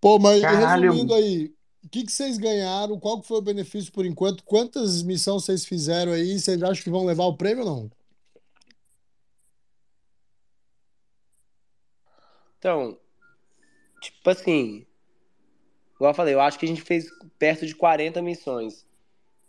Pô, 0.00 0.18
mas 0.18 0.40
Caralho. 0.42 0.90
resumindo 0.90 1.14
aí, 1.14 1.54
o 1.84 1.88
que, 1.88 2.04
que 2.04 2.12
vocês 2.12 2.38
ganharam? 2.38 2.98
Qual 2.98 3.20
que 3.20 3.26
foi 3.28 3.38
o 3.38 3.42
benefício 3.42 3.92
por 3.92 4.04
enquanto? 4.04 4.44
Quantas 4.44 5.02
missões 5.02 5.44
vocês 5.44 5.64
fizeram 5.64 6.12
aí? 6.12 6.38
Vocês 6.38 6.62
acham 6.62 6.82
que 6.82 6.90
vão 6.90 7.04
levar 7.04 7.24
o 7.24 7.36
prêmio 7.36 7.64
ou 7.64 7.70
não? 7.70 7.90
Então, 12.62 12.96
tipo 14.00 14.30
assim, 14.30 14.86
igual 15.96 16.12
eu 16.12 16.14
falei, 16.14 16.32
eu 16.32 16.40
acho 16.40 16.56
que 16.60 16.64
a 16.64 16.68
gente 16.68 16.80
fez 16.80 17.10
perto 17.36 17.66
de 17.66 17.74
40 17.74 18.22
missões. 18.22 18.86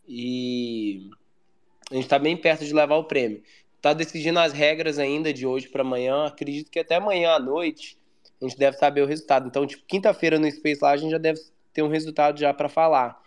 E 0.07 1.11
a 1.91 1.93
gente 1.93 2.07
tá 2.07 2.17
bem 2.17 2.35
perto 2.35 2.65
de 2.65 2.73
levar 2.73 2.95
o 2.95 3.03
prêmio. 3.03 3.43
Tá 3.79 3.93
decidindo 3.93 4.39
as 4.39 4.51
regras 4.51 4.97
ainda 4.97 5.31
de 5.31 5.45
hoje 5.45 5.69
pra 5.69 5.83
amanhã. 5.83 6.25
Acredito 6.25 6.71
que 6.71 6.79
até 6.79 6.95
amanhã 6.95 7.33
à 7.33 7.39
noite 7.39 7.99
a 8.41 8.45
gente 8.45 8.57
deve 8.57 8.77
saber 8.77 9.03
o 9.03 9.05
resultado. 9.05 9.47
Então, 9.47 9.67
tipo, 9.67 9.85
quinta-feira 9.85 10.39
no 10.39 10.49
Space 10.49 10.81
lá 10.81 10.89
a 10.89 10.97
gente 10.97 11.11
já 11.11 11.19
deve 11.19 11.39
ter 11.71 11.83
um 11.83 11.89
resultado 11.89 12.39
já 12.39 12.51
pra 12.51 12.67
falar. 12.67 13.21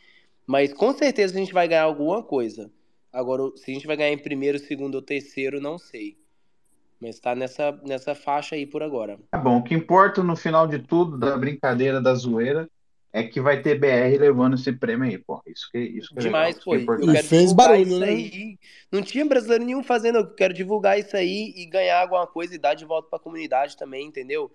Mas 0.45 0.73
com 0.73 0.93
certeza 0.93 1.33
a 1.33 1.39
gente 1.39 1.55
vai 1.55 1.69
ganhar 1.69 1.85
alguma 1.85 2.25
coisa. 2.25 2.73
Agora, 3.13 3.57
se 3.57 3.71
a 3.71 3.75
gente 3.75 3.87
vai 3.87 3.97
ganhar 3.97 4.11
em 4.11 4.19
primeiro, 4.19 4.59
segundo 4.59 4.97
ou 4.97 5.03
terceiro, 5.03 5.61
não 5.61 5.79
sei. 5.79 6.17
Mas 7.01 7.19
tá 7.21 7.35
nessa, 7.35 7.73
nessa 7.85 8.15
faixa 8.15 8.55
aí 8.55 8.67
por 8.67 8.83
agora. 8.83 9.19
Tá 9.31 9.39
bom, 9.39 9.59
o 9.59 9.63
que 9.63 9.75
importa 9.75 10.23
no 10.23 10.35
final 10.35 10.67
de 10.67 10.79
tudo, 10.79 11.19
da 11.19 11.37
brincadeira, 11.37 12.01
da 12.01 12.15
zoeira, 12.15 12.69
é 13.13 13.23
que 13.23 13.41
vai 13.41 13.63
ter 13.63 13.79
BR 13.79 14.19
levando 14.19 14.55
esse 14.55 14.73
prêmio 14.73 15.09
aí, 15.09 15.19
pô. 15.19 15.43
Isso 15.47 15.71
que, 15.73 15.79
isso 15.79 16.13
que 16.13 16.19
é 16.19 16.23
Demais, 16.23 16.59
que 16.59 16.65
pô. 16.65 16.75
é 16.75 16.79
Eu. 16.79 17.01
E 17.01 17.13
quero 17.13 17.27
fez 17.27 17.53
barulho, 17.53 17.87
isso 17.87 18.01
né? 18.01 18.09
aí. 18.09 18.59
Não 18.93 19.03
tinha 19.03 19.25
brasileiro 19.25 19.65
nenhum 19.65 19.83
fazendo. 19.83 20.19
Eu 20.19 20.35
quero 20.35 20.53
divulgar 20.53 20.99
isso 20.99 21.17
aí 21.17 21.53
e 21.57 21.67
ganhar 21.67 22.01
alguma 22.01 22.27
coisa 22.27 22.55
e 22.55 22.59
dar 22.59 22.75
de 22.75 22.85
volta 22.85 23.09
pra 23.09 23.19
comunidade 23.19 23.77
também, 23.77 24.07
entendeu? 24.07 24.51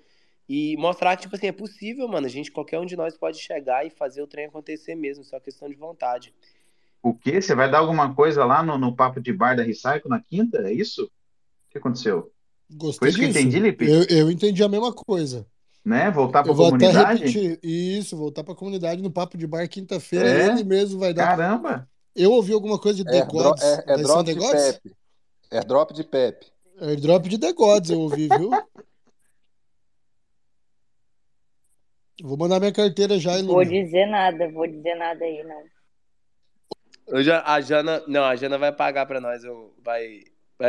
E 0.47 0.75
mostrar 0.77 1.15
que, 1.15 1.23
tipo 1.23 1.35
assim, 1.35 1.47
é 1.47 1.51
possível, 1.51 2.07
mano. 2.07 2.27
A 2.27 2.29
gente, 2.29 2.51
qualquer 2.51 2.79
um 2.79 2.85
de 2.85 2.95
nós 2.95 3.17
pode 3.17 3.39
chegar 3.39 3.85
e 3.85 3.89
fazer 3.89 4.21
o 4.21 4.27
trem 4.27 4.45
acontecer 4.45 4.93
mesmo. 4.95 5.23
Só 5.23 5.39
questão 5.39 5.67
de 5.67 5.75
vontade. 5.75 6.33
O 7.01 7.15
quê? 7.15 7.41
Você 7.41 7.55
vai 7.55 7.69
dar 7.69 7.79
alguma 7.79 8.13
coisa 8.13 8.45
lá 8.45 8.61
no, 8.61 8.77
no 8.77 8.95
papo 8.95 9.19
de 9.19 9.33
bar 9.33 9.55
da 9.55 9.63
Recycle 9.63 10.09
na 10.09 10.21
quinta? 10.21 10.59
É 10.67 10.71
isso? 10.73 11.09
O 11.71 11.73
que 11.73 11.77
aconteceu? 11.77 12.29
Gostei 12.69 12.99
Foi 12.99 13.09
isso 13.09 13.17
que 13.17 13.23
eu 13.23 13.27
disso. 13.29 13.39
entendi, 13.39 13.59
Lipe? 13.59 13.85
Eu, 13.89 14.03
eu 14.09 14.29
entendi 14.29 14.61
a 14.61 14.67
mesma 14.67 14.91
coisa. 14.93 15.47
Né? 15.85 16.11
Voltar 16.11 16.43
vou 16.43 16.67
até 16.67 16.77
comunidade? 16.91 17.19
repetir. 17.25 17.59
Isso, 17.63 18.17
voltar 18.17 18.43
pra 18.43 18.53
comunidade 18.53 19.01
no 19.01 19.09
Papo 19.09 19.37
de 19.37 19.47
Bar 19.47 19.67
quinta-feira. 19.69 20.29
É? 20.29 20.47
Ele 20.47 20.63
mesmo 20.65 20.99
vai 20.99 21.13
dar. 21.13 21.25
Caramba! 21.35 21.89
Eu 22.13 22.31
ouvi 22.33 22.51
alguma 22.51 22.77
coisa 22.77 22.97
de 22.99 23.05
The 23.09 23.19
Airdro- 23.21 23.31
Gods. 23.31 23.63
é, 23.63 23.83
é 23.87 23.95
ser 23.97 24.03
drop 24.03 24.25
The 24.25 24.33
de 24.33 24.39
Gods? 24.39 24.71
Pepe. 24.73 24.95
É 25.49 25.59
drop 25.61 25.93
de 25.93 26.03
Pepe. 26.03 26.45
Airdrop 26.81 27.25
de 27.27 27.37
The 27.37 27.53
Gods, 27.53 27.89
eu 27.89 27.99
ouvi, 28.01 28.27
viu? 28.27 28.49
Vou 32.23 32.37
mandar 32.37 32.59
minha 32.59 32.71
carteira 32.71 33.17
já, 33.17 33.31
Vou 33.41 33.61
Ilumina. 33.63 33.71
dizer 33.85 34.05
nada, 34.05 34.49
vou 34.51 34.67
dizer 34.67 34.93
nada 34.95 35.23
aí, 35.25 35.43
não. 35.43 35.63
Eu 37.07 37.23
já, 37.23 37.41
a 37.45 37.59
Jana. 37.59 38.03
Não, 38.07 38.23
a 38.23 38.35
Jana 38.35 38.57
vai 38.57 38.71
pagar 38.71 39.05
pra 39.07 39.19
nós. 39.19 39.43
eu- 39.43 39.73
Vai. 39.83 40.19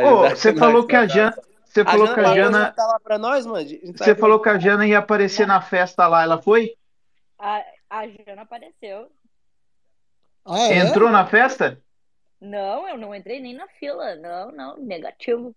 Ô, 0.01 0.17
você 0.29 0.53
falou 0.53 0.85
que 0.87 0.95
a 0.95 1.07
Jana. 1.07 1.35
Você 1.65 1.83
falou 1.83 2.13
que 2.13 2.19
a 2.19 2.35
Jana. 2.35 2.71
tá 2.71 2.85
lá 2.85 2.99
pra 2.99 3.17
nós, 3.17 3.45
mano. 3.45 3.57
A 3.57 3.63
gente 3.63 3.97
Você 3.97 4.15
falou 4.15 4.39
que 4.39 4.49
a 4.49 4.59
Jana 4.59 4.85
ia 4.87 4.99
aparecer 4.99 5.47
na 5.47 5.61
festa 5.61 6.07
lá, 6.07 6.23
ela 6.23 6.41
foi? 6.41 6.75
A, 7.39 7.63
a 7.89 8.07
Jana 8.07 8.41
apareceu. 8.43 9.09
Ah, 10.45 10.59
é? 10.59 10.77
Entrou 10.79 11.09
na 11.09 11.25
festa? 11.25 11.81
Não, 12.39 12.87
eu 12.87 12.97
não 12.97 13.15
entrei 13.15 13.39
nem 13.39 13.53
na 13.53 13.67
fila. 13.67 14.15
Não, 14.15 14.51
não, 14.51 14.77
negativo. 14.77 15.55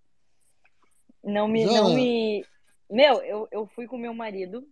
Não 1.23 1.49
me, 1.49 1.65
Jana. 1.65 1.81
não 1.81 1.95
me. 1.95 2.47
Meu, 2.91 3.23
eu, 3.23 3.49
eu 3.51 3.67
fui 3.75 3.87
com 3.87 3.99
meu 3.99 4.15
marido, 4.15 4.67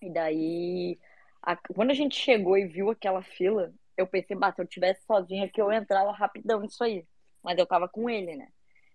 e 0.00 0.10
daí, 0.12 0.98
a- 1.42 1.56
quando 1.56 1.90
a 1.90 1.94
gente 1.94 2.16
chegou 2.16 2.56
e 2.58 2.66
viu 2.66 2.90
aquela 2.90 3.22
fila, 3.22 3.72
eu 3.96 4.06
pensei, 4.06 4.36
bah, 4.36 4.52
se 4.52 4.62
eu 4.62 4.66
tivesse 4.66 5.04
sozinha 5.06 5.46
aqui, 5.46 5.60
eu 5.60 5.72
entrava 5.72 6.12
rapidão 6.12 6.60
nisso 6.60 6.82
aí. 6.84 7.06
Mas 7.42 7.58
eu 7.58 7.66
tava 7.66 7.88
com 7.88 8.08
ele, 8.10 8.36
né? 8.36 8.48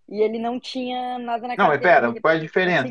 E 0.09 0.21
ele 0.21 0.39
não 0.39 0.59
tinha 0.59 1.19
nada 1.19 1.47
na 1.47 1.55
Não, 1.55 1.67
mas 1.67 1.79
carteira 1.79 1.99
pera, 1.99 2.07
dele 2.07 2.21
qual 2.21 2.34
é 2.34 2.38
a 2.38 2.39
diferença? 2.39 2.88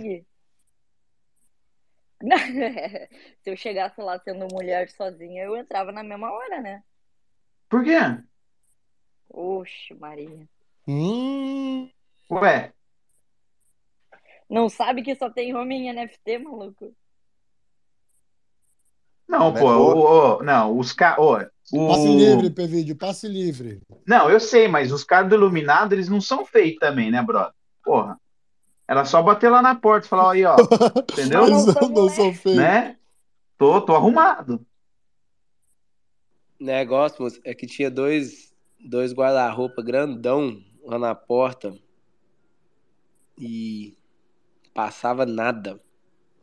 Se 3.42 3.50
eu 3.50 3.56
chegasse 3.56 4.00
lá 4.00 4.18
sendo 4.18 4.46
mulher 4.52 4.88
sozinha, 4.90 5.44
eu 5.44 5.56
entrava 5.56 5.92
na 5.92 6.02
mesma 6.02 6.30
hora, 6.32 6.60
né? 6.60 6.82
Por 7.68 7.84
quê? 7.84 7.98
Oxe, 9.30 9.94
Maria. 9.94 10.48
Hum, 10.86 11.90
Ué, 12.30 12.72
Não 14.48 14.68
sabe 14.68 15.02
que 15.02 15.14
só 15.14 15.30
tem 15.30 15.54
homem 15.54 15.86
em 15.86 15.88
NFT, 15.90 16.38
maluco? 16.38 16.94
não, 19.28 19.52
pô, 19.52 19.58
pô? 19.60 19.66
o- 19.66 20.38
o- 20.38 20.42
não, 20.42 20.78
os 20.78 20.92
caras. 20.92 21.50
Passe 21.70 22.08
livre, 22.08 22.50
PVD, 22.50 22.94
passe 22.94 23.28
livre. 23.28 23.80
Não, 24.06 24.30
eu 24.30 24.38
sei, 24.38 24.68
mas 24.68 24.92
os 24.92 25.02
caras 25.02 25.28
do 25.28 25.34
Iluminado, 25.34 25.92
eles 25.92 26.08
não 26.08 26.20
são 26.20 26.44
feios 26.44 26.76
também, 26.76 27.10
né, 27.10 27.22
brother? 27.22 27.52
Porra. 27.84 28.18
Era 28.88 29.04
só 29.04 29.20
bater 29.20 29.48
lá 29.48 29.60
na 29.60 29.74
porta 29.74 30.06
e 30.06 30.10
falar, 30.10 30.32
aí, 30.32 30.44
ó, 30.44 30.56
entendeu? 31.12 31.40
Mas 31.40 31.50
não 31.50 31.58
Eles 31.58 31.66
não, 31.66 31.72
são 31.74 31.88
não 31.88 32.08
são 32.08 32.34
feios. 32.34 32.58
Né? 32.58 32.96
Tô, 33.58 33.80
tô 33.80 33.94
arrumado. 33.96 34.64
negócio, 36.60 37.22
moço, 37.22 37.40
é 37.44 37.54
que 37.54 37.66
tinha 37.66 37.90
dois, 37.90 38.54
dois 38.78 39.12
guarda-roupa 39.12 39.82
grandão 39.82 40.62
lá 40.84 40.98
na 40.98 41.14
porta 41.14 41.76
e 43.36 43.96
passava 44.72 45.26
nada. 45.26 45.80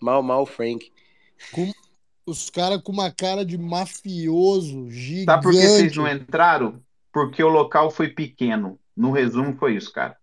Mal, 0.01 0.21
mal, 0.21 0.45
Frank. 0.45 0.91
Os 2.25 2.49
caras 2.49 2.81
com 2.81 2.91
uma 2.91 3.11
cara 3.11 3.45
de 3.45 3.57
mafioso 3.57 4.89
gigante. 4.89 5.25
Sabe 5.25 5.43
por 5.43 5.51
que 5.51 5.67
vocês 5.67 5.95
não 5.95 6.07
entraram? 6.07 6.81
Porque 7.11 7.43
o 7.43 7.49
local 7.49 7.91
foi 7.91 8.09
pequeno. 8.09 8.79
No 8.95 9.11
resumo, 9.11 9.55
foi 9.57 9.75
isso, 9.75 9.91
cara. 9.91 10.15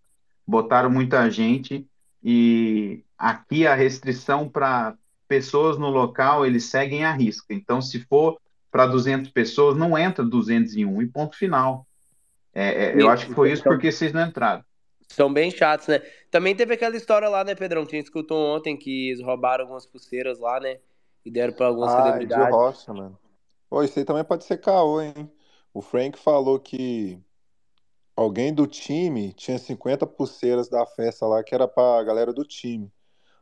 Botaram 0.46 0.90
muita 0.90 1.28
gente 1.30 1.86
e 2.22 3.02
aqui 3.18 3.66
a 3.66 3.74
restrição 3.74 4.48
para 4.48 4.94
pessoas 5.28 5.78
no 5.78 5.88
local, 5.88 6.44
eles 6.44 6.64
seguem 6.64 7.04
a 7.04 7.12
risca. 7.12 7.54
Então, 7.54 7.80
se 7.80 8.00
for 8.00 8.38
para 8.70 8.86
200 8.86 9.30
pessoas, 9.30 9.76
não 9.76 9.96
entra 9.96 10.24
201 10.24 11.02
e 11.02 11.06
ponto 11.06 11.36
final. 11.36 11.86
É, 12.52 12.86
é, 12.86 13.00
eu 13.00 13.08
acho 13.08 13.26
que 13.26 13.34
foi 13.34 13.52
isso 13.52 13.62
porque 13.62 13.92
vocês 13.92 14.12
não 14.12 14.26
entraram. 14.26 14.64
São 15.08 15.32
bem 15.32 15.50
chatos, 15.50 15.88
né? 15.88 16.00
Também 16.30 16.54
teve 16.54 16.74
aquela 16.74 16.96
história 16.96 17.28
lá, 17.28 17.42
né, 17.42 17.54
Pedrão? 17.54 17.84
Que 17.84 17.96
a 17.96 17.98
gente 17.98 18.06
escutou 18.06 18.56
ontem 18.56 18.76
que 18.76 19.08
eles 19.10 19.22
roubaram 19.22 19.64
algumas 19.64 19.86
pulseiras 19.86 20.38
lá, 20.38 20.60
né? 20.60 20.78
E 21.24 21.30
deram 21.30 21.52
pra 21.52 21.66
algumas 21.66 21.92
Ah, 21.92 21.96
de 21.96 22.02
celebridades. 22.04 22.54
rocha, 22.54 22.92
mano. 22.94 23.18
Pô, 23.68 23.82
isso 23.82 23.98
aí 23.98 24.04
também 24.04 24.24
pode 24.24 24.44
ser 24.44 24.58
caô, 24.58 25.00
hein? 25.00 25.30
O 25.72 25.80
Frank 25.80 26.18
falou 26.18 26.58
que 26.58 27.22
alguém 28.16 28.52
do 28.52 28.66
time 28.66 29.32
tinha 29.32 29.58
50 29.58 30.06
pulseiras 30.06 30.68
da 30.68 30.84
festa 30.86 31.26
lá 31.26 31.42
que 31.42 31.54
era 31.54 31.68
pra 31.68 32.02
galera 32.02 32.32
do 32.32 32.44
time. 32.44 32.92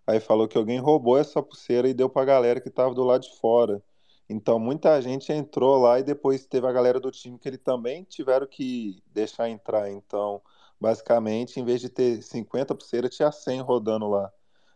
Aí 0.06 0.20
falou 0.20 0.48
que 0.48 0.56
alguém 0.56 0.78
roubou 0.78 1.18
essa 1.18 1.42
pulseira 1.42 1.88
e 1.88 1.94
deu 1.94 2.08
pra 2.08 2.24
galera 2.24 2.60
que 2.60 2.70
tava 2.70 2.94
do 2.94 3.04
lado 3.04 3.22
de 3.22 3.36
fora. 3.38 3.82
Então 4.28 4.58
muita 4.58 5.00
gente 5.00 5.32
entrou 5.32 5.78
lá 5.78 5.98
e 5.98 6.02
depois 6.02 6.46
teve 6.46 6.66
a 6.66 6.72
galera 6.72 7.00
do 7.00 7.10
time 7.10 7.38
que 7.38 7.48
ele 7.48 7.58
também 7.58 8.04
tiveram 8.04 8.46
que 8.46 9.02
deixar 9.06 9.48
entrar. 9.48 9.90
Então, 9.90 10.42
basicamente, 10.80 11.58
em 11.60 11.64
vez 11.64 11.80
de 11.80 11.88
ter 11.88 12.22
50 12.22 12.74
pulseiras, 12.74 13.14
tinha 13.14 13.32
100 13.32 13.60
rodando 13.60 14.08
lá. 14.08 14.32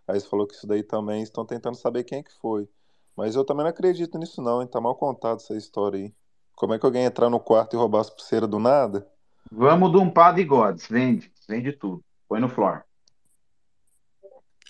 Aí 0.07 0.17
ele 0.17 0.25
falou 0.27 0.47
que 0.47 0.55
isso 0.55 0.67
daí 0.67 0.83
também 0.83 1.23
estão 1.23 1.45
tentando 1.47 1.77
saber 1.77 2.05
quem 2.05 2.19
é 2.19 2.23
que 2.23 2.33
foi. 2.33 2.69
Mas 3.17 3.35
eu 3.35 3.45
também 3.45 3.65
não 3.65 3.71
acredito 3.71 4.19
nisso 4.19 4.41
não, 4.41 4.63
hein? 4.63 4.69
Tá 4.69 4.81
mal 4.81 4.95
contado 4.95 5.37
essa 5.37 5.57
história 5.57 5.99
aí. 5.99 6.15
Como 6.55 6.75
é 6.75 6.79
que 6.79 6.87
alguém 6.87 7.05
entrar 7.05 7.29
no 7.29 7.41
quarto 7.41 7.75
e 7.75 7.77
roubar 7.77 8.01
as 8.01 8.11
pulseiras 8.11 8.49
do 8.49 8.59
nada? 8.59 9.07
Vamos 9.51 9.93
do 9.93 10.01
um 10.01 10.11
pá 10.11 10.33
de 10.33 10.45
gods. 10.45 10.87
Vende. 10.89 11.31
Vende 11.49 11.73
tudo. 11.73 12.03
Põe 12.29 12.41
no 12.41 12.49
floor. 12.49 12.83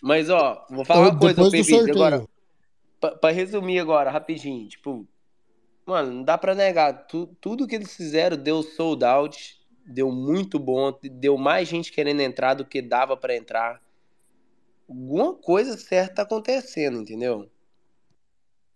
Mas, 0.02 0.28
ó, 0.28 0.66
vou 0.68 0.84
falar 0.84 1.10
uma 1.10 1.18
coisa, 1.18 1.42
sorteio. 1.44 1.90
agora. 1.90 2.26
Pra, 3.00 3.10
pra 3.16 3.30
resumir 3.30 3.78
agora, 3.78 4.10
rapidinho, 4.10 4.68
tipo, 4.68 5.06
mano, 5.86 6.12
não 6.12 6.22
dá 6.24 6.36
pra 6.36 6.54
negar. 6.54 7.06
Tu- 7.06 7.28
tudo 7.40 7.66
que 7.66 7.74
eles 7.76 7.94
fizeram 7.96 8.36
deu 8.36 8.62
sold 8.62 9.04
out, 9.04 9.60
deu 9.86 10.10
muito 10.10 10.58
bom, 10.58 10.92
deu 11.02 11.36
mais 11.36 11.68
gente 11.68 11.92
querendo 11.92 12.20
entrar 12.20 12.54
do 12.54 12.64
que 12.64 12.82
dava 12.82 13.16
pra 13.16 13.36
entrar. 13.36 13.80
Alguma 14.88 15.34
coisa 15.34 15.76
certa 15.76 16.16
tá 16.16 16.22
acontecendo, 16.22 17.00
entendeu? 17.00 17.48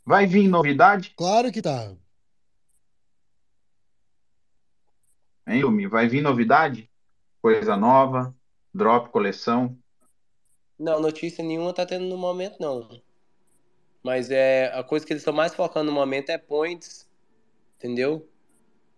Vai 0.06 0.24
vir 0.24 0.46
novidade? 0.46 1.12
Claro 1.16 1.50
que 1.50 1.60
tá. 1.60 1.92
Hein, 5.44 5.60
Yumi? 5.60 5.88
Vai 5.88 6.06
vir 6.08 6.22
novidade? 6.22 6.88
Coisa 7.42 7.76
nova? 7.76 8.32
Drop, 8.72 9.10
coleção? 9.10 9.76
Não, 10.78 11.00
notícia 11.00 11.42
nenhuma 11.42 11.72
tá 11.72 11.84
tendo 11.84 12.04
no 12.04 12.16
momento, 12.16 12.56
não. 12.60 13.02
Mas 14.02 14.30
é 14.30 14.72
a 14.72 14.84
coisa 14.84 15.04
que 15.04 15.12
eles 15.12 15.22
estão 15.22 15.34
mais 15.34 15.54
focando 15.54 15.90
no 15.90 15.92
momento 15.92 16.30
é 16.30 16.38
points, 16.38 17.10
entendeu? 17.76 18.28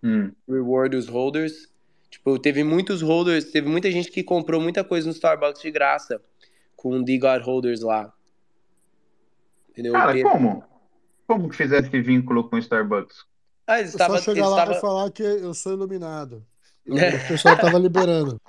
Hum. 0.03 0.33
reward 0.47 0.95
os 0.95 1.09
holders. 1.09 1.73
Tipo, 2.11 2.39
teve 2.39 2.63
muitos 2.63 3.01
holders, 3.01 3.51
teve 3.51 3.69
muita 3.69 3.91
gente 3.91 4.11
que 4.11 4.23
comprou 4.23 4.61
muita 4.61 4.85
coisa 4.85 5.07
no 5.07 5.13
Starbucks 5.13 5.63
de 5.63 5.71
graça. 5.71 6.23
com 6.77 7.03
The 7.05 7.19
God 7.19 7.43
Holders 7.43 7.81
lá. 7.81 8.15
Entendeu? 9.71 9.95
Cara, 9.95 10.13
Pedro- 10.13 10.31
como? 10.31 10.68
Como 11.29 11.49
que 11.49 11.57
fizeram 11.57 11.87
esse 11.87 12.01
vínculo 12.01 12.49
com 12.49 12.57
o 12.57 12.59
Starbucks? 12.59 13.25
Ah, 13.67 13.81
eles 13.81 13.95
É 13.95 13.99
só 13.99 14.17
chegar 14.17 14.33
Eles 14.35 14.49
lá 14.49 14.59
estavam... 14.61 14.79
e 14.79 14.81
falar 14.81 15.11
que 15.13 15.23
eu 15.23 15.55
sou 15.55 15.73
iluminado. 15.75 16.45
Aí 16.91 17.15
O 17.15 17.29
pessoal 17.29 17.55
tava 17.57 17.79
liberando. 17.79 18.41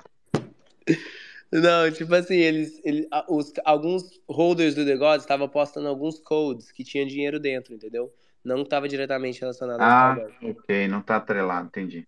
Não, 1.51 1.91
tipo 1.91 2.13
assim, 2.13 2.35
eles, 2.35 2.79
eles 2.85 3.07
os, 3.27 3.51
alguns 3.65 4.21
holders 4.29 4.75
do 4.75 4.85
The 4.85 4.95
Gods 4.95 5.23
estavam 5.23 5.49
postando 5.49 5.87
alguns 5.87 6.19
codes 6.19 6.71
que 6.71 6.83
tinham 6.83 7.07
dinheiro 7.07 7.39
dentro, 7.39 7.73
entendeu? 7.73 8.13
Não 8.43 8.61
estava 8.61 8.87
diretamente 8.87 9.41
relacionado 9.41 9.81
ao 9.81 9.87
Ah, 9.87 10.15
Starbucks. 10.15 10.43
ok, 10.43 10.87
não 10.87 11.01
tá 11.01 11.17
atrelado, 11.17 11.67
entendi. 11.67 12.07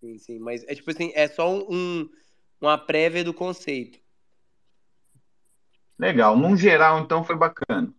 Sim, 0.00 0.18
sim, 0.18 0.38
mas 0.38 0.64
é 0.64 0.74
tipo 0.74 0.90
assim, 0.90 1.12
é 1.14 1.28
só 1.28 1.50
um, 1.50 1.66
um- 2.02 2.10
uma 2.60 2.76
prévia 2.76 3.22
do 3.24 3.32
conceito. 3.32 3.98
Legal. 5.98 6.36
Num 6.36 6.56
geral, 6.56 6.98
então, 7.00 7.22
foi 7.24 7.36
bacana. 7.36 7.94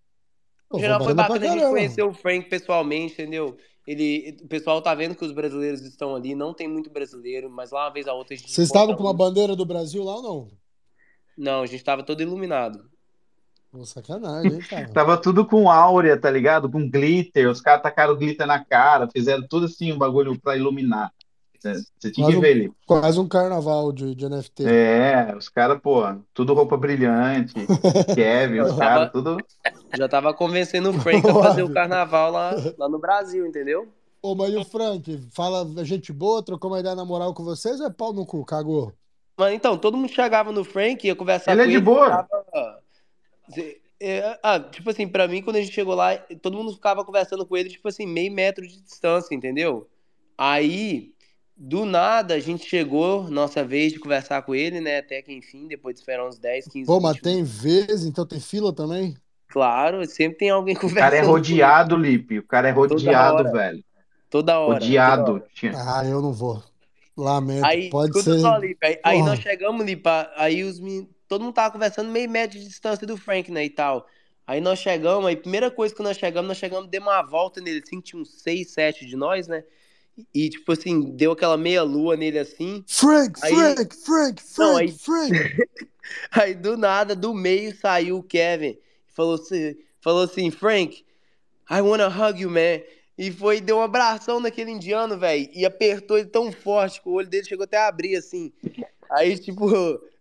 Pô, 0.71 0.77
No 0.77 0.79
geral 0.79 1.03
foi 1.03 1.13
bacana 1.13 1.39
bacana 1.39 1.53
a 1.53 1.57
gente 1.59 1.69
conhecer 1.69 2.03
o 2.03 2.13
Frank 2.13 2.49
pessoalmente, 2.49 3.13
entendeu? 3.13 3.57
Ele, 3.85 4.37
o 4.41 4.47
pessoal 4.47 4.81
tá 4.81 4.95
vendo 4.95 5.15
que 5.15 5.25
os 5.25 5.33
brasileiros 5.33 5.81
estão 5.81 6.15
ali, 6.15 6.33
não 6.33 6.53
tem 6.53 6.67
muito 6.67 6.89
brasileiro, 6.89 7.49
mas 7.49 7.71
lá 7.71 7.85
uma 7.85 7.93
vez 7.93 8.07
a 8.07 8.13
outra 8.13 8.33
a 8.35 8.37
gente 8.37 8.49
Vocês 8.49 8.67
estavam 8.67 8.95
com 8.95 9.03
uma 9.03 9.11
um. 9.11 9.15
bandeira 9.17 9.55
do 9.55 9.65
Brasil 9.65 10.03
lá 10.03 10.15
ou 10.15 10.23
não? 10.23 10.51
Não, 11.37 11.61
a 11.63 11.65
gente 11.65 11.83
tava 11.83 12.03
todo 12.03 12.21
iluminado. 12.21 12.89
Pô, 13.71 13.85
sacanagem, 13.85 14.53
hein, 14.53 14.61
cara? 14.61 14.87
Tava 14.93 15.17
tudo 15.17 15.45
com 15.45 15.71
áurea, 15.71 16.19
tá 16.19 16.29
ligado? 16.29 16.69
Com 16.69 16.89
glitter. 16.89 17.49
Os 17.49 17.61
caras 17.61 17.81
tacaram 17.81 18.17
glitter 18.17 18.45
na 18.45 18.63
cara, 18.63 19.09
fizeram 19.09 19.47
tudo 19.47 19.65
assim, 19.65 19.93
um 19.93 19.97
bagulho 19.97 20.37
pra 20.39 20.57
iluminar. 20.57 21.11
Você 21.61 22.11
tinha 22.11 22.25
Quase 22.25 22.31
que 22.31 22.37
um, 22.37 22.41
ver 22.41 22.51
ali. 22.51 22.73
quase 22.87 23.19
um 23.19 23.27
carnaval 23.27 23.91
de, 23.91 24.15
de 24.15 24.25
NFT. 24.25 24.65
É, 24.65 25.35
os 25.35 25.47
caras, 25.49 25.79
pô, 25.81 26.01
tudo 26.33 26.53
roupa 26.53 26.75
brilhante. 26.75 27.53
Kevin, 28.15 28.59
os 28.61 28.75
caras, 28.77 29.11
tudo. 29.11 29.37
já 29.95 30.07
tava 30.09 30.33
convencendo 30.33 30.89
o 30.89 30.93
Frank 30.93 31.29
a 31.29 31.33
fazer 31.33 31.63
o 31.63 31.69
carnaval 31.73 32.31
lá, 32.31 32.51
lá 32.77 32.89
no 32.89 32.99
Brasil, 32.99 33.45
entendeu? 33.45 33.87
Ô, 34.21 34.35
mas 34.35 34.53
e 34.53 34.57
o 34.57 34.63
Frank? 34.65 35.19
Fala 35.31 35.67
é 35.79 35.85
gente 35.85 36.11
boa, 36.11 36.43
trocou 36.43 36.71
uma 36.71 36.79
ideia 36.79 36.95
na 36.95 37.05
moral 37.05 37.33
com 37.33 37.43
vocês 37.43 37.79
ou 37.79 37.87
é 37.87 37.89
pau 37.91 38.13
no 38.13 38.25
cu? 38.25 38.43
Cagou? 38.45 38.93
Mas 39.37 39.53
então, 39.53 39.77
todo 39.77 39.97
mundo 39.97 40.11
chegava 40.11 40.51
no 40.51 40.63
Frank, 40.63 41.05
ia 41.05 41.15
conversar 41.15 41.53
Ele 41.53 41.61
é 41.61 41.63
com 41.65 41.69
de 41.69 41.75
ele, 41.77 41.85
boa. 41.85 42.05
ficava. 42.23 42.81
Zé- 43.53 43.77
é, 43.99 44.39
ah, 44.41 44.59
tipo 44.59 44.89
assim, 44.89 45.07
pra 45.07 45.27
mim, 45.27 45.41
quando 45.43 45.57
a 45.57 45.61
gente 45.61 45.73
chegou 45.73 45.93
lá, 45.93 46.17
todo 46.41 46.57
mundo 46.57 46.73
ficava 46.73 47.05
conversando 47.05 47.45
com 47.45 47.55
ele, 47.55 47.69
tipo 47.69 47.87
assim, 47.87 48.05
meio 48.07 48.31
metro 48.33 48.67
de 48.67 48.81
distância, 48.81 49.35
entendeu? 49.35 49.87
Aí, 50.37 51.13
do 51.55 51.85
nada, 51.85 52.33
a 52.35 52.39
gente 52.39 52.65
chegou, 52.67 53.29
nossa 53.29 53.63
vez 53.63 53.93
de 53.93 53.99
conversar 53.99 54.41
com 54.43 54.55
ele, 54.55 54.81
né? 54.81 54.97
Até 54.99 55.21
que 55.21 55.31
enfim, 55.33 55.67
depois 55.67 55.95
de 55.95 56.01
esperar 56.01 56.27
uns 56.27 56.37
10, 56.39 56.67
15, 56.67 56.87
Pô, 56.87 56.99
mas 56.99 57.13
20 57.15 57.21
tem 57.23 57.43
vez, 57.43 58.03
então 58.05 58.25
tem 58.25 58.39
fila 58.39 58.73
também? 58.73 59.15
Claro, 59.47 60.05
sempre 60.07 60.37
tem 60.39 60.49
alguém 60.49 60.75
O 60.83 60.93
cara 60.93 61.15
é 61.17 61.21
conversando 61.21 61.27
rodeado, 61.27 61.95
Lipe. 61.95 62.39
O 62.39 62.47
cara 62.47 62.69
é 62.69 62.71
Toda 62.71 63.11
rodeado, 63.11 63.43
hora, 63.43 63.51
velho. 63.51 63.83
toda 64.29 64.59
hora, 64.59 64.79
toda 64.79 64.83
Rodeado. 64.85 65.31
hora. 65.33 65.49
Tinha- 65.53 65.73
Ah, 65.75 66.05
eu 66.05 66.21
não 66.21 66.33
vou. 66.33 66.63
Lamento. 67.17 67.67
Aí, 67.67 67.89
Pode 67.89 68.17
ser. 68.23 68.39
só, 68.39 68.57
Lipe, 68.57 68.85
aí, 68.85 68.99
aí 69.03 69.21
nós 69.21 69.39
chegamos, 69.39 69.85
Lipe, 69.85 70.09
aí 70.35 70.63
os 70.63 70.79
men- 70.79 71.07
todo 71.27 71.43
mundo 71.43 71.53
tava 71.53 71.71
conversando 71.71 72.09
meio 72.11 72.29
metro 72.29 72.57
de 72.59 72.67
distância 72.67 73.05
do 73.05 73.15
Frank, 73.17 73.51
né, 73.51 73.65
e 73.65 73.69
tal. 73.69 74.07
Aí 74.47 74.59
nós 74.59 74.79
chegamos, 74.79 75.27
aí 75.27 75.35
primeira 75.35 75.69
coisa 75.69 75.93
que 75.93 76.01
nós 76.01 76.17
chegamos, 76.17 76.47
nós 76.47 76.57
chegamos, 76.57 76.89
demos 76.89 77.07
uma 77.09 77.21
volta 77.21 77.61
nele, 77.61 77.81
assim, 77.85 78.01
tinha 78.01 78.21
uns 78.21 78.41
seis, 78.41 78.71
sete 78.71 79.05
de 79.05 79.15
nós, 79.15 79.47
né, 79.47 79.63
e 80.33 80.49
tipo 80.49 80.71
assim, 80.71 81.01
deu 81.15 81.31
aquela 81.31 81.57
meia 81.57 81.83
lua 81.83 82.15
nele, 82.15 82.39
assim, 82.39 82.83
Frank, 82.87 83.39
aí, 83.43 83.53
Frank, 83.53 83.95
Frank, 83.95 84.43
não, 84.57 84.75
Frank, 84.75 84.81
aí, 84.81 84.91
Frank. 84.91 85.67
aí 86.31 86.53
do 86.55 86.77
nada, 86.77 87.15
do 87.15 87.33
meio, 87.33 87.75
saiu 87.75 88.17
o 88.17 88.23
Kevin, 88.23 88.77
falou 89.07 89.35
assim, 89.35 89.75
falou 89.99 90.23
assim, 90.23 90.51
Frank, 90.51 91.05
I 91.69 91.81
wanna 91.81 92.07
hug 92.07 92.41
you, 92.41 92.49
man. 92.49 92.81
E 93.17 93.31
foi, 93.31 93.61
deu 93.61 93.77
um 93.77 93.81
abração 93.81 94.39
naquele 94.39 94.71
indiano, 94.71 95.17
velho. 95.17 95.47
E 95.53 95.63
apertou 95.65 96.17
ele 96.17 96.27
tão 96.27 96.51
forte 96.51 97.01
que 97.01 97.07
o 97.07 97.13
olho 97.13 97.27
dele 97.27 97.45
chegou 97.45 97.65
até 97.65 97.77
a 97.77 97.87
abrir, 97.87 98.15
assim. 98.15 98.51
Aí, 99.11 99.37
tipo, 99.37 99.69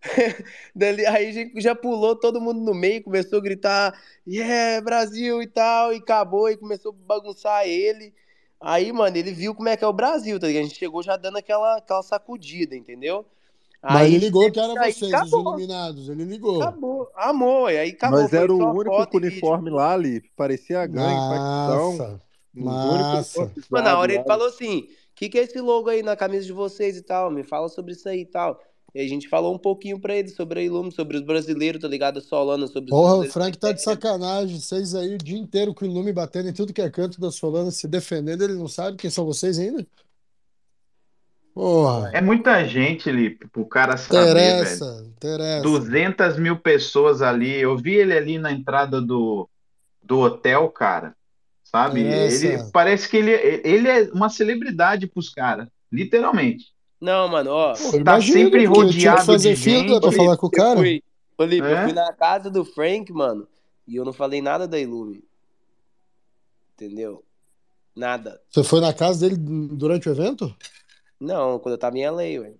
dali, 0.74 1.06
aí 1.06 1.28
a 1.28 1.32
gente 1.32 1.60
já 1.60 1.74
pulou 1.74 2.14
todo 2.14 2.40
mundo 2.40 2.60
no 2.60 2.74
meio, 2.74 3.02
começou 3.02 3.38
a 3.38 3.42
gritar, 3.42 3.98
yeah, 4.26 4.80
Brasil 4.80 5.40
e 5.42 5.46
tal, 5.46 5.92
e 5.92 5.96
acabou, 5.96 6.50
e 6.50 6.56
começou 6.56 6.92
a 6.92 7.06
bagunçar 7.06 7.66
ele. 7.66 8.12
Aí, 8.60 8.92
mano, 8.92 9.16
ele 9.16 9.32
viu 9.32 9.54
como 9.54 9.68
é 9.68 9.76
que 9.76 9.84
é 9.84 9.86
o 9.86 9.92
Brasil, 9.92 10.38
tá 10.38 10.46
ligado? 10.46 10.64
A 10.64 10.66
gente 10.66 10.78
chegou 10.78 11.02
já 11.02 11.16
dando 11.16 11.38
aquela, 11.38 11.78
aquela 11.78 12.02
sacudida, 12.02 12.76
entendeu? 12.76 13.24
Mas 13.82 14.12
ele 14.12 14.18
ligou 14.18 14.52
que 14.52 14.60
era 14.60 14.78
aí 14.82 14.92
vocês, 14.92 15.10
os 15.10 15.14
acabou, 15.14 15.40
iluminados. 15.40 16.08
Ele 16.10 16.24
ligou. 16.24 16.62
acabou, 16.62 17.10
amor, 17.14 17.72
e 17.72 17.78
aí 17.78 17.90
acabou, 17.90 18.20
Mas 18.20 18.32
era 18.34 18.52
o 18.52 18.58
único 18.58 19.06
com 19.06 19.16
e 19.16 19.20
uniforme 19.20 19.70
lá, 19.70 19.94
ali. 19.94 20.20
Parecia 20.36 20.86
gangue, 20.86 21.14
facção. 21.14 22.20
Massa, 22.52 23.52
Os 23.56 23.68
Mano, 23.70 23.84
na 23.84 23.98
hora 23.98 24.12
ele 24.12 24.24
falou 24.24 24.48
assim: 24.48 24.80
o 24.80 24.86
que, 25.14 25.28
que 25.30 25.38
é 25.38 25.42
esse 25.42 25.58
logo 25.60 25.88
aí 25.88 26.02
na 26.02 26.14
camisa 26.14 26.44
de 26.44 26.52
vocês 26.52 26.96
e 26.96 27.02
tal? 27.02 27.30
Me 27.30 27.42
fala 27.42 27.68
sobre 27.68 27.92
isso 27.92 28.08
aí 28.08 28.20
e 28.20 28.26
tal. 28.26 28.60
E 28.94 29.00
a 29.00 29.08
gente 29.08 29.28
falou 29.28 29.54
um 29.54 29.58
pouquinho 29.58 30.00
pra 30.00 30.14
ele 30.14 30.28
sobre 30.28 30.60
a 30.60 30.62
Ilume, 30.62 30.90
sobre 30.90 31.16
os 31.16 31.22
brasileiros, 31.22 31.80
tá 31.80 31.88
ligado? 31.88 32.20
Solana, 32.20 32.66
sobre 32.66 32.84
os 32.84 32.90
Porra, 32.90 33.16
o 33.16 33.24
Frank 33.24 33.56
tá 33.56 33.72
de 33.72 33.82
sacanagem. 33.82 34.58
Vocês 34.58 34.94
aí 34.94 35.14
o 35.14 35.18
dia 35.18 35.38
inteiro 35.38 35.72
com 35.72 35.84
o 35.84 35.88
Ilume 35.88 36.12
batendo 36.12 36.48
em 36.48 36.52
tudo 36.52 36.72
que 36.72 36.82
é 36.82 36.90
canto 36.90 37.20
da 37.20 37.30
Solana, 37.30 37.70
se 37.70 37.86
defendendo. 37.86 38.42
Ele 38.42 38.54
não 38.54 38.68
sabe 38.68 38.96
quem 38.96 39.10
são 39.10 39.24
vocês 39.24 39.58
ainda? 39.58 39.86
Porra. 41.54 42.10
É 42.12 42.20
muita 42.20 42.64
gente, 42.64 43.10
Lipe, 43.10 43.48
pro 43.48 43.64
cara 43.64 43.96
saber, 43.96 44.34
velho. 44.34 44.62
Interessa, 44.62 45.06
interessa. 45.16 45.62
200 45.62 46.38
mil 46.38 46.56
pessoas 46.56 47.22
ali. 47.22 47.54
Eu 47.54 47.76
vi 47.76 47.94
ele 47.94 48.16
ali 48.16 48.38
na 48.38 48.52
entrada 48.52 49.00
do, 49.00 49.48
do 50.02 50.20
hotel, 50.20 50.68
cara. 50.70 51.14
Sabe? 51.62 52.00
Ele 52.00 52.34
Interessa. 52.34 52.70
parece 52.72 53.08
que 53.08 53.16
ele, 53.16 53.32
ele 53.64 53.88
é 53.88 54.10
uma 54.12 54.28
celebridade 54.28 55.06
pros 55.06 55.28
caras, 55.28 55.68
literalmente. 55.90 56.72
Não, 57.00 57.28
mano, 57.28 57.50
ó. 57.50 57.72
Pô, 57.74 57.90
Tá 57.92 57.96
imagina, 57.96 58.38
sempre 58.38 58.66
porque 58.68 58.80
eu 58.80 58.88
tinha 58.90 58.92
que 58.92 58.96
rodeado 59.08 59.24
fazer 59.26 59.54
de 59.54 59.60
fila 59.62 59.78
gente. 59.88 60.00
pra 60.00 60.12
falar 60.12 60.36
com 60.36 60.46
o 60.46 60.48
eu 60.48 60.52
cara. 60.52 60.78
fui. 60.78 61.02
Ô, 61.38 61.44
Lipe, 61.44 61.66
eu 61.66 61.76
fui 61.82 61.90
É? 61.90 61.94
na 61.94 62.12
casa 62.12 62.50
do 62.50 62.64
Frank, 62.64 63.10
mano, 63.12 63.48
e 63.88 63.96
eu 63.96 64.04
não 64.04 64.12
falei 64.12 64.42
nada 64.42 64.68
da 64.68 64.78
Ilume. 64.78 65.24
Entendeu? 66.74 67.24
Nada. 67.94 68.40
Você 68.50 68.62
foi 68.62 68.80
na 68.80 68.92
casa 68.92 69.20
dele 69.28 69.36
durante 69.38 70.08
o 70.08 70.12
evento? 70.12 70.54
Não, 71.18 71.58
quando 71.58 71.74
eu 71.74 71.78
tava 71.78 71.98
em 71.98 72.06
LA, 72.08 72.40
ué. 72.40 72.54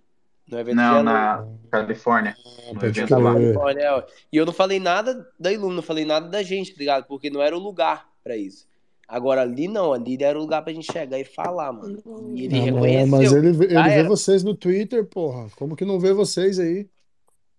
No 0.49 0.59
evento 0.59 0.77
Não, 0.77 0.97
LA. 0.97 1.03
na 1.05 1.47
Califórnia, 1.71 2.35
Ah, 2.69 2.73
no 2.75 2.85
evento 2.85 3.17
lá. 3.19 3.33
Califórnia, 3.35 3.95
ó. 3.97 4.03
E 4.33 4.37
eu 4.37 4.45
não 4.45 4.53
falei 4.53 4.81
nada 4.81 5.27
da 5.39 5.53
Ilume, 5.53 5.77
não 5.77 5.83
falei 5.83 6.05
nada 6.05 6.29
da 6.29 6.43
gente, 6.43 6.73
tá 6.73 6.79
ligado? 6.79 7.05
Porque 7.07 7.31
não 7.31 7.41
era 7.41 7.57
o 7.57 7.61
lugar 7.61 8.09
pra 8.25 8.37
isso. 8.37 8.67
Agora 9.11 9.43
ali 9.43 9.67
não, 9.67 9.93
ali 9.93 10.17
era 10.23 10.39
o 10.39 10.43
lugar 10.43 10.63
pra 10.63 10.73
gente 10.73 10.91
chegar 10.93 11.19
e 11.19 11.25
falar, 11.25 11.73
mano. 11.73 11.99
E 12.33 12.45
ele 12.45 12.57
Ah, 12.61 12.73
mas, 12.73 13.09
mas 13.09 13.21
reconheceu. 13.21 13.39
ele, 13.39 13.53
vê- 13.53 13.65
ele 13.65 13.75
Já 13.75 13.83
vê 13.83 13.91
era. 13.91 14.09
vocês 14.09 14.45
no 14.45 14.55
Twitter, 14.55 15.05
porra. 15.05 15.49
Como 15.57 15.75
que 15.75 15.85
não 15.85 15.99
vê 15.99 16.13
vocês 16.13 16.61
aí? 16.61 16.89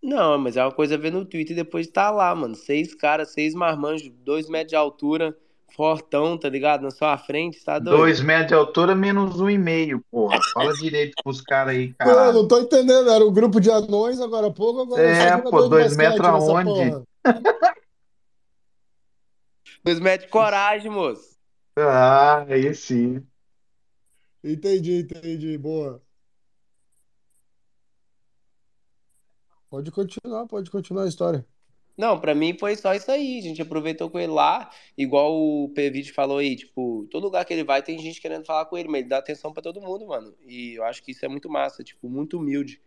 Não, 0.01 0.37
mas 0.37 0.55
é 0.55 0.63
uma 0.63 0.71
coisa 0.71 0.97
ver 0.97 1.11
no 1.11 1.25
Twitter 1.25 1.51
e 1.51 1.55
depois 1.61 1.87
tá 1.87 2.09
lá, 2.09 2.33
mano. 2.33 2.55
Seis 2.55 2.95
caras, 2.95 3.33
seis 3.33 3.53
marmanjos, 3.53 4.09
dois 4.23 4.47
metros 4.47 4.69
de 4.69 4.75
altura, 4.77 5.37
fortão, 5.75 6.37
tá 6.37 6.47
ligado? 6.47 6.83
Na 6.83 6.89
sua 6.89 7.17
frente, 7.17 7.61
tá 7.63 7.77
doido? 7.77 7.97
Dois 7.99 8.21
metros 8.21 8.47
de 8.47 8.53
altura, 8.53 8.95
menos 8.95 9.41
um 9.41 9.49
e 9.49 9.57
meio, 9.57 10.01
porra. 10.09 10.39
Fala 10.53 10.73
direito 10.73 11.13
pros 11.21 11.41
caras 11.41 11.75
aí, 11.75 11.89
Pô, 11.89 12.09
eu 12.09 12.15
caralho. 12.15 12.33
não 12.33 12.47
tô 12.47 12.59
entendendo. 12.61 13.09
Era 13.09 13.25
um 13.25 13.33
grupo 13.33 13.59
de 13.59 13.69
anões 13.69 14.21
agora 14.21 14.47
há 14.47 14.51
pouco, 14.51 14.83
agora 14.83 15.01
é 15.01 15.27
É, 15.27 15.37
pô, 15.37 15.67
dois 15.67 15.97
metros 15.97 16.25
aonde? 16.25 17.03
Dois 19.83 19.99
metros 19.99 20.25
de 20.27 20.31
coragem, 20.31 20.91
moço. 20.91 21.30
Ah, 21.89 22.45
aí 22.47 22.73
sim. 22.73 23.25
Entendi, 24.43 24.99
entendi. 24.99 25.57
Boa. 25.57 26.01
Pode 29.69 29.91
continuar, 29.91 30.45
pode 30.47 30.69
continuar 30.69 31.03
a 31.03 31.07
história. 31.07 31.45
Não, 31.97 32.19
pra 32.19 32.33
mim 32.33 32.57
foi 32.57 32.75
só 32.75 32.93
isso 32.93 33.11
aí. 33.11 33.39
A 33.39 33.41
gente 33.41 33.61
aproveitou 33.61 34.09
com 34.09 34.19
ele 34.19 34.31
lá, 34.31 34.69
igual 34.97 35.33
o 35.33 35.69
P-Vídeo 35.69 36.13
falou 36.13 36.39
aí, 36.39 36.55
tipo, 36.55 37.07
todo 37.11 37.23
lugar 37.23 37.45
que 37.45 37.53
ele 37.53 37.63
vai 37.63 37.81
tem 37.83 37.99
gente 37.99 38.19
querendo 38.19 38.45
falar 38.45 38.65
com 38.65 38.77
ele, 38.77 38.89
mas 38.89 39.01
ele 39.01 39.09
dá 39.09 39.19
atenção 39.19 39.53
pra 39.53 39.61
todo 39.61 39.79
mundo, 39.79 40.07
mano. 40.07 40.33
E 40.45 40.73
eu 40.75 40.83
acho 40.83 41.03
que 41.03 41.11
isso 41.11 41.23
é 41.23 41.27
muito 41.27 41.49
massa, 41.49 41.83
tipo, 41.83 42.09
muito 42.09 42.37
humilde. 42.37 42.81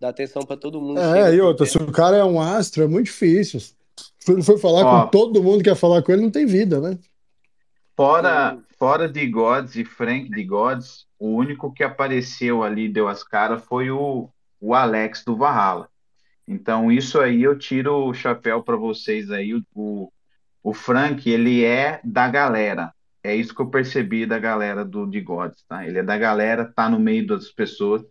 Dá 0.00 0.08
atenção 0.08 0.42
pra 0.42 0.56
todo 0.56 0.80
mundo, 0.80 1.00
chega 1.00 1.30
É, 1.30 1.34
e 1.34 1.40
outra, 1.40 1.64
se 1.64 1.78
o 1.78 1.90
cara 1.90 2.16
é 2.16 2.24
um 2.24 2.40
astro, 2.40 2.82
é 2.82 2.86
muito 2.86 3.06
difícil. 3.06 3.60
Se 3.60 4.32
ele 4.32 4.42
for 4.42 4.58
falar 4.58 4.84
com 4.84 5.10
todo 5.10 5.42
mundo 5.42 5.58
que 5.58 5.70
quer 5.70 5.76
falar 5.76 6.02
com 6.02 6.12
ele, 6.12 6.22
não 6.22 6.30
tem 6.30 6.44
vida, 6.44 6.80
né? 6.80 6.98
Fora, 7.96 8.62
fora 8.78 9.08
de 9.08 9.26
Gods 9.26 9.74
e 9.76 9.84
Frank 9.84 10.30
de 10.30 10.44
Gods, 10.44 11.06
o 11.18 11.28
único 11.28 11.72
que 11.72 11.82
apareceu 11.82 12.62
ali, 12.62 12.88
deu 12.88 13.08
as 13.08 13.24
caras, 13.24 13.64
foi 13.64 13.90
o, 13.90 14.28
o 14.60 14.74
Alex 14.74 15.24
do 15.24 15.36
Valhalla. 15.36 15.88
Então, 16.46 16.92
isso 16.92 17.18
aí 17.18 17.42
eu 17.42 17.58
tiro 17.58 18.06
o 18.06 18.14
chapéu 18.14 18.62
para 18.62 18.76
vocês 18.76 19.30
aí. 19.30 19.52
O, 19.74 20.12
o, 20.62 20.74
Frank, 20.74 21.28
ele 21.28 21.64
é 21.64 22.00
da 22.04 22.28
galera. 22.28 22.92
É 23.22 23.34
isso 23.34 23.54
que 23.54 23.60
eu 23.60 23.70
percebi 23.70 24.26
da 24.26 24.38
galera 24.38 24.84
do 24.84 25.06
de 25.06 25.20
Gods, 25.20 25.64
tá? 25.68 25.84
Ele 25.86 25.98
é 25.98 26.02
da 26.02 26.16
galera, 26.16 26.72
tá 26.72 26.88
no 26.88 27.00
meio 27.00 27.26
das 27.26 27.50
pessoas. 27.50 28.04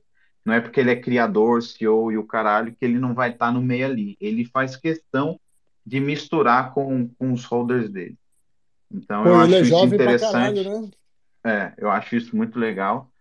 Não 0.43 0.53
é 0.53 0.59
porque 0.59 0.79
ele 0.79 0.91
é 0.91 0.95
criador, 0.95 1.63
CEO 1.63 2.11
e 2.11 2.17
o 2.17 2.27
caralho, 2.27 2.75
que 2.75 2.83
ele 2.83 2.99
não 2.99 3.13
vai 3.13 3.31
estar 3.31 3.51
no 3.51 3.61
meio 3.61 3.85
ali. 3.85 4.17
Ele 4.19 4.45
faz 4.45 4.75
questão 4.75 5.39
de 5.85 5.99
misturar 5.99 6.73
com, 6.73 7.07
com 7.17 7.31
os 7.31 7.45
holders 7.45 7.89
dele. 7.89 8.17
Então 8.91 9.23
Pô, 9.23 9.29
eu 9.29 9.41
ele 9.41 9.55
acho 9.55 9.55
é 9.55 9.61
isso 9.61 9.85
interessante. 9.85 10.31
caralho, 10.31 10.81
né? 10.81 10.89
É, 11.45 11.73
eu 11.77 11.89
acho 11.91 12.15
isso 12.15 12.35
muito 12.35 12.57
legal. 12.59 13.11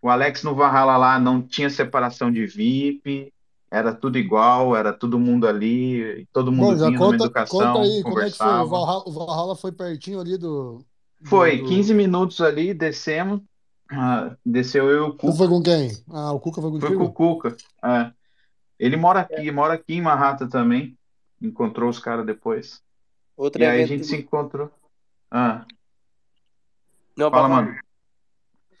O 0.00 0.08
Alex 0.08 0.42
no 0.42 0.54
Valhalla 0.54 0.96
lá 0.96 1.18
não 1.18 1.42
tinha 1.42 1.70
separação 1.70 2.30
de 2.32 2.46
VIP, 2.46 3.32
era 3.70 3.94
tudo 3.94 4.18
igual, 4.18 4.76
era 4.76 4.92
todo 4.92 5.18
mundo 5.18 5.46
ali, 5.46 6.26
todo 6.32 6.52
Bom, 6.52 6.52
mundo 6.52 6.76
já 6.78 6.90
vinha 6.90 6.98
numa 7.00 7.12
conta, 7.12 7.16
educação, 7.16 7.58
conta 7.72 7.80
aí, 7.80 8.02
como 8.02 8.20
é 8.20 8.30
que 8.30 8.38
foi? 8.38 8.58
O 8.58 8.64
conversava. 8.64 8.64
Valhalla, 8.64 9.02
o 9.06 9.12
Valhalla 9.12 9.56
foi 9.56 9.72
pertinho 9.72 10.20
ali 10.20 10.36
do, 10.38 10.84
do, 11.20 11.28
Foi 11.28 11.58
do... 11.58 11.64
15 11.64 11.94
minutos 11.94 12.40
ali, 12.40 12.72
descemos, 12.74 13.40
ah, 13.90 14.36
desceu 14.44 14.90
eu 14.90 15.06
e 15.06 15.10
o 15.10 15.12
Tu 15.22 15.32
Cuca. 15.32 15.32
foi 15.32 15.48
com 15.48 15.62
quem? 15.62 15.90
Ah, 16.10 16.32
o 16.32 16.40
Cuca 16.40 16.60
foi 16.60 16.80
Foi 16.80 16.94
com 16.96 17.04
o? 17.04 17.12
Cuca. 17.12 17.56
é. 17.84 18.12
Ele 18.78 18.96
mora 18.96 19.20
aqui, 19.20 19.50
mora 19.50 19.74
aqui 19.74 19.94
em 19.94 20.02
Manhattan 20.02 20.48
também. 20.48 20.98
Encontrou 21.40 21.88
os 21.88 21.98
caras 21.98 22.26
depois. 22.26 22.82
Outro 23.36 23.62
E 23.62 23.66
aí 23.66 23.82
a 23.82 23.86
gente 23.86 24.04
se 24.04 24.16
encontrou. 24.16 24.70
Ah, 25.36 25.66
Não, 27.18 27.28
fala, 27.28 27.48
mano. 27.48 27.76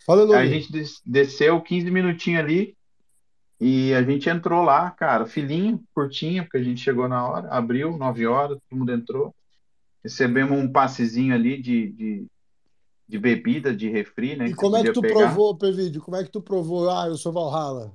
Fala, 0.06 0.36
Aí 0.36 0.46
a 0.46 0.46
gente 0.46 0.70
des- 0.70 1.00
desceu 1.04 1.60
15 1.60 1.90
minutinhos 1.90 2.44
ali 2.44 2.76
e 3.60 3.92
a 3.92 4.02
gente 4.04 4.28
entrou 4.30 4.62
lá, 4.62 4.88
cara, 4.92 5.26
filinha, 5.26 5.80
curtinha, 5.92 6.44
porque 6.44 6.58
a 6.58 6.62
gente 6.62 6.80
chegou 6.80 7.08
na 7.08 7.26
hora, 7.26 7.48
abriu, 7.48 7.96
9 7.96 8.24
horas, 8.24 8.56
todo 8.68 8.78
mundo 8.78 8.92
entrou. 8.92 9.34
Recebemos 10.04 10.56
um 10.56 10.70
passezinho 10.70 11.34
ali 11.34 11.60
de, 11.60 11.90
de, 11.92 12.26
de 13.08 13.18
bebida, 13.18 13.74
de 13.74 13.88
refri, 13.88 14.36
né, 14.36 14.46
E 14.46 14.54
como 14.54 14.76
é 14.76 14.84
que 14.84 14.92
tu 14.92 15.00
pegar. 15.02 15.14
provou, 15.14 15.56
Pevídio? 15.56 16.02
Como 16.02 16.16
é 16.16 16.22
que 16.22 16.30
tu 16.30 16.40
provou? 16.40 16.88
Ah, 16.88 17.06
eu 17.08 17.16
sou 17.16 17.32
Valhalla. 17.32 17.92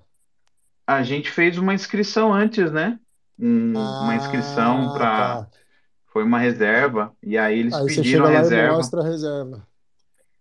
A 0.86 1.02
gente 1.02 1.32
fez 1.32 1.58
uma 1.58 1.74
inscrição 1.74 2.34
antes, 2.34 2.70
né? 2.74 3.00
Um- 3.38 3.92
uma 4.02 4.16
inscrição 4.16 4.90
Ah, 4.90 4.92
para. 4.92 5.46
tá. 5.46 5.50
Foi 6.12 6.24
uma 6.24 6.40
reserva, 6.40 7.16
e 7.22 7.38
aí 7.38 7.60
eles 7.60 7.74
Aí 7.74 7.86
pediram 7.86 8.26
a 8.26 8.34
e 8.34 8.38
reserva. 8.38 8.76
mostra 8.76 9.02
a 9.02 9.04
reserva. 9.04 9.68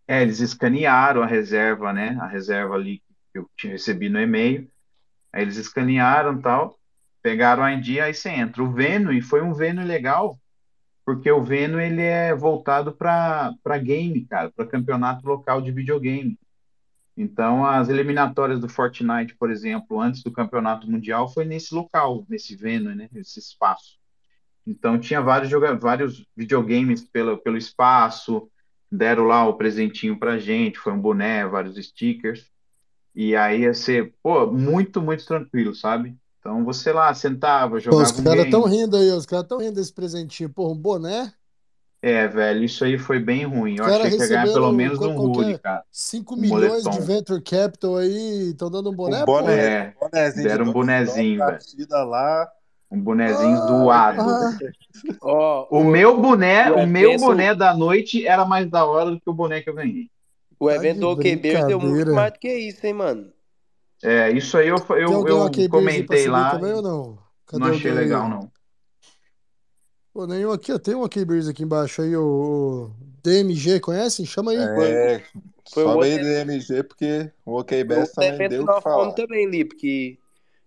É, 0.06 0.22
eles 0.22 0.40
escanearam 0.40 1.22
a 1.22 1.26
reserva, 1.26 1.92
né? 1.92 2.16
A 2.20 2.26
reserva 2.26 2.74
ali 2.74 3.02
que 3.32 3.38
eu 3.38 3.50
tinha 3.56 3.72
recebido 3.72 4.14
no 4.14 4.20
e-mail. 4.20 4.66
Aí 5.30 5.42
eles 5.42 5.56
escanearam 5.56 6.40
tal, 6.40 6.78
pegaram 7.22 7.62
a 7.62 7.72
ID, 7.74 8.00
aí 8.00 8.14
você 8.14 8.30
entra. 8.30 8.62
O 8.62 8.72
Venue 8.72 9.20
foi 9.20 9.42
um 9.42 9.52
Venue 9.52 9.84
legal, 9.84 10.38
porque 11.04 11.30
o 11.30 11.44
Venue 11.44 11.82
ele 11.82 12.02
é 12.02 12.34
voltado 12.34 12.92
para 12.92 13.78
game, 13.82 14.24
cara, 14.24 14.50
para 14.50 14.66
campeonato 14.66 15.26
local 15.26 15.60
de 15.60 15.70
videogame. 15.70 16.38
Então, 17.14 17.66
as 17.66 17.88
eliminatórias 17.90 18.60
do 18.60 18.68
Fortnite, 18.68 19.34
por 19.34 19.50
exemplo, 19.50 20.00
antes 20.00 20.22
do 20.22 20.32
campeonato 20.32 20.90
mundial, 20.90 21.28
foi 21.28 21.44
nesse 21.44 21.74
local, 21.74 22.24
nesse 22.28 22.56
Venue, 22.56 22.94
né? 22.94 23.08
Esse 23.14 23.38
espaço. 23.40 23.97
Então, 24.68 24.98
tinha 25.00 25.22
vários, 25.22 25.50
joga 25.50 25.74
vários 25.76 26.26
videogames 26.36 27.02
pelo, 27.02 27.38
pelo 27.38 27.56
espaço, 27.56 28.50
deram 28.92 29.24
lá 29.24 29.46
o 29.46 29.54
presentinho 29.56 30.18
pra 30.18 30.38
gente, 30.38 30.78
foi 30.78 30.92
um 30.92 31.00
boné, 31.00 31.46
vários 31.46 31.76
stickers. 31.86 32.46
E 33.14 33.36
aí 33.36 33.62
ia 33.62 33.74
ser, 33.74 34.14
pô, 34.22 34.46
muito, 34.46 35.02
muito 35.02 35.26
tranquilo, 35.26 35.74
sabe? 35.74 36.16
Então, 36.40 36.64
você 36.64 36.92
lá 36.92 37.12
sentava, 37.14 37.80
Pô, 37.88 38.00
os 38.02 38.10
jogava 38.10 38.20
um 38.20 38.24
caras 38.24 38.44
estão 38.44 38.64
rindo 38.64 38.96
aí, 38.96 39.10
os 39.12 39.26
caras 39.26 39.44
estão 39.44 39.58
rindo 39.58 39.74
desse 39.74 39.92
presentinho. 39.92 40.50
Pô, 40.50 40.70
um 40.72 40.76
boné? 40.76 41.34
É, 42.00 42.28
velho, 42.28 42.62
isso 42.64 42.84
aí 42.84 42.96
foi 42.96 43.18
bem 43.18 43.44
ruim. 43.44 43.78
Eu 43.78 43.84
achei 43.84 44.10
que 44.12 44.22
ia 44.22 44.26
ganhar 44.28 44.52
pelo 44.52 44.72
menos 44.72 45.00
um 45.00 45.16
hoodie, 45.16 45.54
é? 45.54 45.58
cara. 45.58 45.84
5 45.90 46.36
Um 46.36 46.40
milhões 46.40 46.84
de 46.84 47.00
venture 47.00 47.42
capital 47.42 47.96
aí, 47.96 48.50
estão 48.50 48.70
dando 48.70 48.90
um 48.90 48.94
boné, 48.94 49.22
Um 49.22 49.24
pô? 49.26 49.32
boné, 49.42 49.68
É, 49.88 49.90
bonézinho 50.00 50.48
de 50.48 50.48
deram 50.48 50.66
um 50.66 50.72
bonezinho, 50.72 51.44
velho. 51.44 51.58
partida 51.58 52.04
lá. 52.04 52.48
Um 52.90 53.00
bonezinho 53.00 53.56
Ah, 53.58 53.66
zoado. 53.66 54.20
ah. 54.20 54.58
Ó, 55.20 55.68
O 55.70 55.84
meu 55.84 56.20
boné, 56.20 56.70
o 56.72 56.78
o 56.84 56.86
meu 56.86 57.10
evento, 57.10 57.20
boné 57.26 57.54
da 57.54 57.74
noite 57.76 58.26
era 58.26 58.44
mais 58.44 58.68
da 58.70 58.84
hora 58.86 59.10
do 59.10 59.20
que 59.20 59.28
o 59.28 59.34
boné 59.34 59.60
que 59.60 59.68
eu 59.68 59.74
ganhei. 59.74 60.10
o 60.58 60.68
Tá 60.68 60.76
evento 60.76 60.94
de 60.94 61.00
do 61.00 61.08
OK 61.10 61.36
Bears 61.36 61.66
deu 61.66 61.78
muito 61.78 61.92
brincadeira. 61.92 62.20
mais 62.20 62.32
do 62.32 62.38
que 62.38 62.52
isso, 62.54 62.86
hein, 62.86 62.92
mano? 62.94 63.32
É, 64.02 64.30
isso 64.30 64.56
aí 64.56 64.68
eu, 64.68 64.76
eu, 64.90 64.96
eu 64.96 65.50
Bears 65.50 65.68
comentei 65.68 66.28
lá 66.28 66.50
também 66.56 66.72
ou 66.72 66.82
não? 66.82 67.18
Cadê 67.46 67.64
não 67.64 67.70
achei 67.70 67.90
aí? 67.90 67.96
legal, 67.96 68.28
não. 68.28 68.50
Pô, 70.12 70.26
nenhum 70.26 70.52
aqui, 70.52 70.72
ó. 70.72 70.78
Tem 70.78 70.94
um 70.94 71.02
ok 71.02 71.24
Bears 71.24 71.48
aqui 71.48 71.62
embaixo 71.64 72.02
aí, 72.02 72.16
o, 72.16 72.90
DMG, 73.22 73.80
conhece? 73.80 74.24
Chama 74.26 74.52
aí. 74.52 74.58
É, 74.58 75.22
foi 75.72 75.84
o 75.84 75.86
sobe 75.88 75.96
outro, 75.96 76.10
aí 76.10 76.18
do 76.44 76.50
MG, 76.50 76.82
porque 76.82 77.30
o 77.44 77.58
OK 77.58 77.84
outro 77.84 78.14
também 78.14 78.48
deu 78.48 78.64
o 78.64 78.66
que 78.66 78.80
falar. 78.80 79.12
também, 79.12 79.46
Lipe, 79.48 79.76
que 79.76 80.18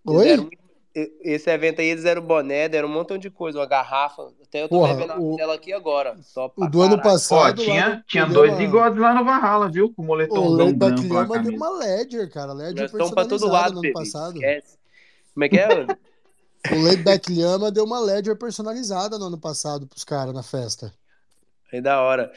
eles 0.06 0.22
deram 0.22 0.44
Oi? 0.44 0.61
E- 0.94 1.12
Esse 1.34 1.50
evento 1.50 1.80
aí, 1.80 1.88
eles 1.88 2.04
deram 2.04 2.22
boné, 2.22 2.68
deram 2.68 2.88
um 2.88 2.92
montão 2.92 3.16
de 3.18 3.30
coisa, 3.30 3.58
uma 3.58 3.66
garrafa. 3.66 4.30
Até 4.42 4.62
eu 4.62 4.68
tô 4.68 4.76
Porra, 4.78 4.94
revendo 4.94 5.12
a 5.12 5.18
o, 5.18 5.36
dela 5.36 5.54
aqui 5.54 5.72
agora. 5.72 6.18
Top 6.34 6.54
o 6.56 6.68
do 6.68 6.80
ano 6.82 6.96
caralho. 6.96 7.08
Ó, 7.08 7.12
passado, 7.12 7.62
tinha, 7.62 7.88
no 7.96 8.02
tinha 8.06 8.26
dois 8.26 8.54
bigodes 8.56 8.98
lá 8.98 9.14
no 9.14 9.24
Valhalla, 9.24 9.70
viu? 9.70 9.92
Com 9.94 10.02
o 10.02 10.04
o 10.04 10.08
moletomzão 10.08 10.56
Laidback 10.56 11.02
branco 11.08 11.14
Lhama 11.14 11.38
deu 11.38 11.54
uma 11.54 11.70
Ledger, 11.70 12.30
cara. 12.30 12.52
Ledger 12.52 12.84
estamos 12.86 13.10
pra 13.10 13.24
todo 13.24 13.40
personalizada 13.40 13.62
lado, 13.62 13.74
no 13.74 13.80
ano 13.80 13.92
passado. 13.92 14.34
Esquece. 14.36 14.78
Como 15.34 15.44
é 15.44 15.48
que 15.48 15.58
é? 15.58 15.68
mano? 15.68 15.98
O 16.70 16.82
Laidback 16.84 17.32
Lhama 17.32 17.70
deu 17.72 17.84
uma 17.84 17.98
Ledger 17.98 18.36
personalizada 18.36 19.18
no 19.18 19.26
ano 19.26 19.38
passado 19.38 19.86
pros 19.86 20.04
caras 20.04 20.32
na 20.32 20.42
festa. 20.42 20.92
É 21.72 21.80
da 21.80 22.00
hora. 22.02 22.30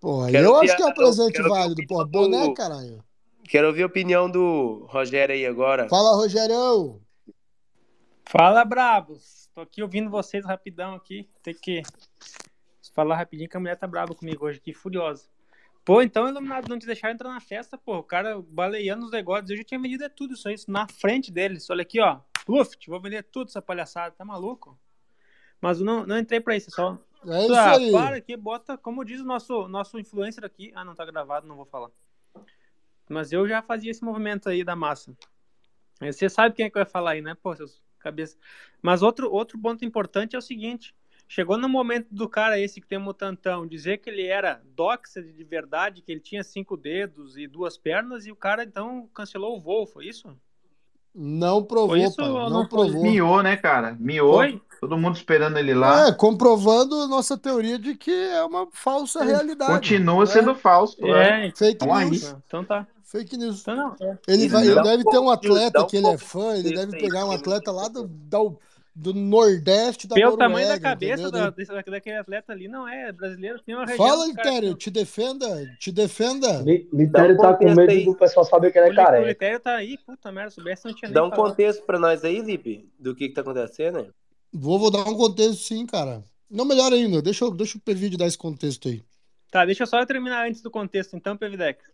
Porra, 0.00 0.30
Quero 0.30 0.44
eu 0.44 0.56
acho 0.56 0.76
que 0.76 0.82
é 0.82 0.86
um 0.86 0.94
presente 0.94 1.32
quero 1.32 1.48
válido. 1.48 1.86
Porra, 1.86 2.04
boné, 2.04 2.46
do. 2.48 2.54
caralho. 2.54 3.02
Quero 3.48 3.68
ouvir 3.68 3.82
a 3.82 3.86
opinião 3.86 4.30
do 4.30 4.86
Rogério 4.88 5.34
aí 5.34 5.46
agora. 5.46 5.88
Fala, 5.88 6.14
Rogerão. 6.16 7.00
Fala, 8.26 8.64
brabos! 8.64 9.50
Tô 9.54 9.60
aqui 9.60 9.82
ouvindo 9.82 10.10
vocês 10.10 10.44
rapidão 10.44 10.94
aqui. 10.94 11.28
Tem 11.42 11.54
que 11.54 11.82
falar 12.94 13.16
rapidinho 13.16 13.48
que 13.48 13.56
a 13.56 13.60
mulher 13.60 13.76
tá 13.76 13.86
brava 13.86 14.14
comigo 14.14 14.46
hoje 14.46 14.58
aqui, 14.58 14.72
furiosa. 14.72 15.28
Pô, 15.84 16.00
então, 16.00 16.28
iluminado, 16.28 16.68
não 16.68 16.78
te 16.78 16.86
deixaram 16.86 17.14
entrar 17.14 17.30
na 17.30 17.40
festa, 17.40 17.76
pô. 17.76 17.98
O 17.98 18.02
cara 18.02 18.40
baleando 18.40 19.04
os 19.04 19.10
negócios. 19.12 19.50
Eu 19.50 19.56
já 19.56 19.64
tinha 19.64 19.80
vendido 19.80 20.04
é 20.04 20.08
tudo 20.08 20.34
isso 20.34 20.48
aí, 20.48 20.54
isso 20.54 20.70
na 20.70 20.86
frente 20.88 21.30
deles. 21.32 21.68
Olha 21.68 21.82
aqui, 21.82 22.00
ó. 22.00 22.20
Luft, 22.48 22.86
vou 22.88 23.00
vender 23.00 23.22
tudo 23.24 23.48
essa 23.48 23.60
palhaçada. 23.60 24.14
Tá 24.14 24.24
maluco? 24.24 24.78
Mas 25.60 25.80
eu 25.80 25.84
não, 25.84 26.06
não 26.06 26.18
entrei 26.18 26.40
pra 26.40 26.56
isso, 26.56 26.70
só. 26.70 26.98
É 27.26 27.42
isso 27.44 27.54
Ah, 27.54 27.72
aí. 27.76 27.92
para 27.92 28.16
aqui, 28.16 28.36
bota, 28.36 28.76
como 28.78 29.04
diz 29.04 29.20
o 29.20 29.24
nosso, 29.24 29.68
nosso 29.68 29.98
influencer 29.98 30.44
aqui. 30.44 30.72
Ah, 30.74 30.84
não 30.84 30.94
tá 30.94 31.04
gravado, 31.04 31.46
não 31.46 31.56
vou 31.56 31.66
falar. 31.66 31.90
Mas 33.08 33.32
eu 33.32 33.46
já 33.46 33.60
fazia 33.62 33.90
esse 33.90 34.02
movimento 34.04 34.48
aí 34.48 34.64
da 34.64 34.74
massa. 34.74 35.16
Você 36.00 36.28
sabe 36.28 36.54
quem 36.54 36.66
é 36.66 36.70
que 36.70 36.78
vai 36.78 36.86
falar 36.86 37.12
aí, 37.12 37.20
né? 37.20 37.36
Pô, 37.40 37.54
seus 37.54 37.80
cabeças. 38.02 38.38
Mas 38.82 39.02
outro, 39.02 39.30
outro 39.32 39.58
ponto 39.58 39.84
importante 39.84 40.34
é 40.36 40.38
o 40.38 40.42
seguinte: 40.42 40.94
chegou 41.28 41.56
no 41.58 41.68
momento 41.68 42.08
do 42.10 42.28
cara 42.28 42.58
esse 42.58 42.80
que 42.80 42.86
tem 42.86 42.98
um 42.98 43.02
mutantão 43.02 43.66
dizer 43.66 43.98
que 43.98 44.10
ele 44.10 44.26
era 44.26 44.62
doxed 44.74 45.32
de 45.32 45.44
verdade, 45.44 46.02
que 46.02 46.12
ele 46.12 46.20
tinha 46.20 46.42
cinco 46.44 46.76
dedos 46.76 47.36
e 47.36 47.46
duas 47.46 47.78
pernas, 47.78 48.26
e 48.26 48.32
o 48.32 48.36
cara 48.36 48.64
então 48.64 49.08
cancelou 49.14 49.56
o 49.56 49.60
voo, 49.60 49.86
foi 49.86 50.06
isso? 50.06 50.36
Não 51.14 51.58
Foi 51.58 51.68
provou, 51.68 51.96
isso 52.00 52.16
pai. 52.16 52.28
Não 52.48 52.48
não 52.48 52.68
foi? 52.68 52.68
provou. 52.68 53.02
Miou, 53.02 53.42
né, 53.42 53.56
cara? 53.56 53.96
Miou. 54.00 54.34
Foi? 54.34 54.62
Todo 54.80 54.96
mundo 54.96 55.16
esperando 55.16 55.58
ele 55.58 55.74
lá. 55.74 56.08
É, 56.08 56.12
comprovando 56.12 57.06
nossa 57.06 57.36
teoria 57.38 57.78
de 57.78 57.94
que 57.94 58.10
é 58.10 58.42
uma 58.44 58.68
falsa 58.72 59.22
realidade. 59.22 59.72
Continua 59.72 60.26
É 60.26 60.26
sendo 60.26 60.54
falso. 60.54 60.96
É. 61.06 61.48
É, 61.48 61.50
fake 61.52 61.86
Então 61.86 61.94
aí. 61.94 62.10
news. 62.10 62.34
então 62.46 62.64
tá. 62.64 62.86
Fake 63.12 63.36
news. 63.36 63.60
Então 63.60 63.76
não. 63.76 63.96
é. 64.00 64.18
Ele, 64.26 64.48
vai, 64.48 64.66
ele 64.66 64.82
deve 64.82 65.04
ter 65.04 65.18
um 65.18 65.28
atleta 65.28 65.70
dá 65.80 65.84
um 65.84 65.86
que 65.86 65.96
ele 65.98 66.06
é 66.08 66.16
fã, 66.16 66.56
ele 66.56 66.74
deve 66.74 66.98
pegar 66.98 67.26
um 67.26 67.30
atleta 67.30 67.70
lá 67.70 67.86
do, 67.86 68.08
do, 68.08 68.58
do 68.96 69.12
Nordeste 69.12 70.06
da 70.08 70.14
Pelo 70.14 70.34
tamanho 70.38 70.66
da 70.66 70.76
Noruega, 70.76 70.80
cabeça 70.80 71.30
da, 71.30 71.50
daquele 71.90 72.16
atleta 72.16 72.52
ali, 72.52 72.68
não 72.68 72.88
é 72.88 73.12
brasileiro, 73.12 73.60
tem 73.60 73.74
uma 73.74 73.84
região 73.84 74.08
Fala, 74.08 74.26
Litério, 74.26 74.74
te 74.74 74.90
defenda, 74.90 75.46
te 75.78 75.92
defenda. 75.92 76.62
Um 76.62 76.96
Litério 76.96 77.36
tá 77.36 77.52
com 77.54 77.66
medo 77.74 77.90
aí. 77.90 78.04
do 78.06 78.14
pessoal 78.16 78.46
saber 78.46 78.72
que 78.72 78.78
ele 78.78 78.86
é 78.86 78.88
Li- 78.92 78.94
o 78.98 79.04
careca. 79.04 79.28
Litério 79.28 79.60
tá 79.60 79.74
aí, 79.74 79.98
puta 79.98 80.32
merda, 80.32 80.48
se 80.48 80.54
soubesse 80.54 80.86
não 80.86 80.94
tinha 80.94 81.10
Dá 81.10 81.20
nem 81.20 81.28
um 81.28 81.34
falado. 81.34 81.50
contexto 81.50 81.82
pra 81.84 81.98
nós 81.98 82.24
aí, 82.24 82.40
Lipe, 82.40 82.88
do 82.98 83.14
que 83.14 83.28
que 83.28 83.34
tá 83.34 83.42
acontecendo, 83.42 83.98
né? 83.98 84.06
Vou, 84.50 84.78
vou 84.78 84.90
dar 84.90 85.06
um 85.06 85.14
contexto 85.16 85.62
sim, 85.62 85.84
cara. 85.84 86.24
Não, 86.50 86.64
melhor 86.64 86.90
ainda, 86.94 87.20
deixa, 87.20 87.44
eu- 87.44 87.50
deixa 87.50 87.76
o 87.76 87.94
vídeo 87.94 88.16
dar 88.16 88.26
esse 88.26 88.38
contexto 88.38 88.88
aí. 88.88 89.02
Tá, 89.50 89.66
deixa 89.66 89.82
eu 89.82 89.86
só 89.86 90.04
terminar 90.06 90.46
antes 90.48 90.62
do 90.62 90.70
contexto, 90.70 91.14
então, 91.14 91.36
Pevidex. 91.36 91.84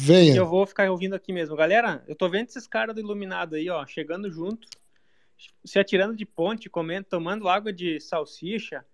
Venha. 0.00 0.36
eu 0.36 0.46
vou 0.46 0.64
ficar 0.64 0.88
ouvindo 0.90 1.14
aqui 1.14 1.32
mesmo. 1.32 1.56
Galera, 1.56 2.04
eu 2.06 2.14
tô 2.14 2.28
vendo 2.28 2.46
esses 2.48 2.66
caras 2.66 2.94
do 2.94 3.00
Iluminado 3.00 3.56
aí, 3.56 3.68
ó, 3.68 3.84
chegando 3.84 4.30
junto, 4.30 4.68
se 5.64 5.78
atirando 5.78 6.14
de 6.16 6.24
ponte, 6.24 6.70
comendo, 6.70 7.06
tomando 7.10 7.48
água 7.48 7.72
de 7.72 7.98
salsicha. 8.00 8.84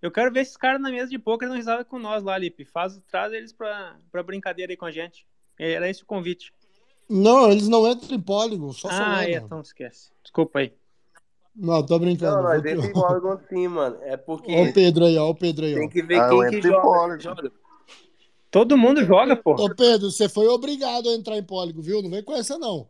Eu 0.00 0.10
quero 0.10 0.32
ver 0.32 0.40
esses 0.40 0.56
caras 0.56 0.80
na 0.80 0.90
mesa 0.90 1.08
de 1.10 1.18
poker 1.18 1.48
não 1.48 1.56
risada 1.56 1.84
com 1.84 1.98
nós 1.98 2.22
lá, 2.22 2.36
Lipe. 2.38 2.64
Faz, 2.64 2.98
traz 3.10 3.32
eles 3.32 3.52
pra, 3.52 3.96
pra 4.10 4.22
brincadeira 4.22 4.72
aí 4.72 4.76
com 4.76 4.86
a 4.86 4.90
gente. 4.90 5.26
Era 5.58 5.88
esse 5.88 6.02
o 6.02 6.06
convite. 6.06 6.52
Não, 7.08 7.50
eles 7.50 7.68
não 7.68 7.86
entram 7.86 8.16
em 8.16 8.20
Polygon, 8.20 8.72
só 8.72 8.88
ah, 8.90 9.24
é, 9.24 9.32
então 9.36 9.60
esquece. 9.60 10.10
Desculpa 10.22 10.60
aí. 10.60 10.72
Não, 11.54 11.84
tô 11.84 11.98
brincando. 11.98 12.36
Não, 12.36 12.42
nós 12.42 12.62
vou- 12.62 12.70
entra 12.72 12.86
em 12.86 12.98
órgão 12.98 13.40
sim, 13.48 13.68
mano. 13.68 13.98
É 14.02 14.16
porque 14.16 14.50
Ó 14.52 14.62
o 14.64 14.72
Pedro 14.72 15.04
aí, 15.04 15.16
ó, 15.16 15.28
o 15.28 15.34
Pedro 15.34 15.66
aí, 15.66 15.74
tem 15.74 15.86
ó. 15.86 15.90
que 15.90 16.02
ver 16.02 16.18
Ah, 16.18 16.28
quem 16.28 16.50
que 16.60 16.62
joga. 16.62 17.20
Joga. 17.20 17.52
Todo 18.54 18.78
mundo 18.78 19.04
joga, 19.04 19.34
pô. 19.34 19.52
Ô, 19.54 19.74
Pedro, 19.74 20.12
você 20.12 20.28
foi 20.28 20.46
obrigado 20.46 21.08
a 21.08 21.12
entrar 21.12 21.36
em 21.36 21.42
Polygon, 21.42 21.82
viu? 21.82 22.00
Não 22.00 22.08
vem 22.08 22.22
com 22.22 22.36
essa, 22.36 22.56
não. 22.56 22.88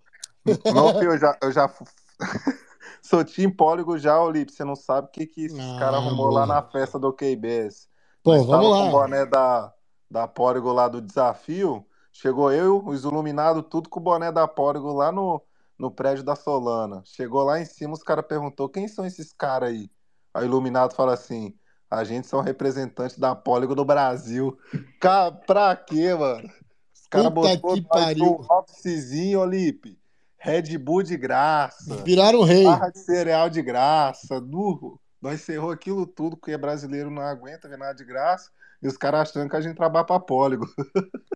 Não, 0.75 0.93
filho, 1.01 1.13
eu 1.13 1.19
já, 1.19 1.39
eu 1.43 1.51
já. 1.51 1.75
Sou 3.03 3.25
Team 3.25 3.51
Póligo 3.51 3.97
já, 3.99 4.21
Olipe. 4.21 4.53
Você 4.53 4.63
não 4.63 4.77
sabe 4.77 5.09
o 5.09 5.11
que, 5.11 5.27
que 5.27 5.47
esses 5.47 5.59
Ah, 5.59 5.77
caras 5.79 6.01
arrumou 6.01 6.29
lá 6.31 6.45
na 6.45 6.63
festa 6.63 6.99
do 6.99 7.11
KBS. 7.15 7.89
Pô, 8.23 8.35
Nós 8.35 8.45
vamos 8.47 8.51
tava 8.51 8.63
com 8.63 8.71
lá. 8.71 8.89
o 8.89 8.91
boné 8.91 9.25
da, 9.25 9.73
da 10.11 10.29
Póligo 10.29 10.71
lá 10.71 10.87
do 10.87 11.01
desafio. 11.01 11.87
Chegou 12.13 12.53
eu, 12.53 12.85
os 12.87 13.05
iluminados, 13.05 13.65
tudo 13.71 13.89
com 13.89 14.01
o 14.01 14.03
boné 14.03 14.31
da 14.31 14.47
Póligo 14.47 14.93
lá 14.93 15.11
no, 15.11 15.43
no 15.79 15.91
prédio 15.91 16.23
da 16.23 16.37
Solana. 16.37 17.03
Chegou 17.07 17.43
lá 17.43 17.59
em 17.59 17.65
cima, 17.65 17.95
os 17.95 18.03
caras 18.03 18.27
perguntou 18.27 18.69
quem 18.69 18.87
são 18.87 19.07
esses 19.07 19.33
caras 19.33 19.71
aí? 19.71 19.91
Aí 20.35 20.43
o 20.45 20.47
iluminado 20.47 20.95
fala 20.95 21.15
assim: 21.15 21.55
a 21.95 22.05
gente 22.05 22.27
são 22.27 22.41
representantes 22.41 23.19
da 23.19 23.35
Póligo 23.35 23.75
do 23.75 23.85
Brasil. 23.85 24.59
Cara, 25.01 25.33
pra 25.33 25.77
quê, 25.77 26.15
mano? 26.15 26.49
Os 26.95 27.07
caras 27.09 27.33
botou 27.33 27.75
que 27.75 27.81
nós 27.81 28.05
pariu. 28.05 28.25
no 28.25 28.47
officezinho, 28.51 29.41
Olipe. 29.41 29.99
Red 30.39 30.77
Bull 30.79 31.03
de 31.03 31.17
graça. 31.17 31.97
Viraram 32.05 32.43
rei. 32.43 32.65
Barra 32.65 32.91
de 32.91 32.99
cereal 32.99 33.49
de 33.49 33.63
graça. 33.63 34.41
Nu. 34.41 35.01
Nós 35.21 35.41
encerrou 35.41 35.71
aquilo 35.71 36.07
tudo, 36.07 36.37
porque 36.37 36.57
brasileiro 36.59 37.11
não 37.11 37.23
aguenta 37.23 37.69
ver 37.69 37.79
nada 37.79 37.95
de 37.95 38.05
graça. 38.05 38.51
E 38.83 38.87
os 38.87 38.97
caras 38.97 39.31
achando 39.31 39.49
que 39.49 39.57
a 39.57 39.61
gente 39.61 39.77
trabalha 39.77 40.05
pra 40.05 40.21
Póligo. 40.21 40.67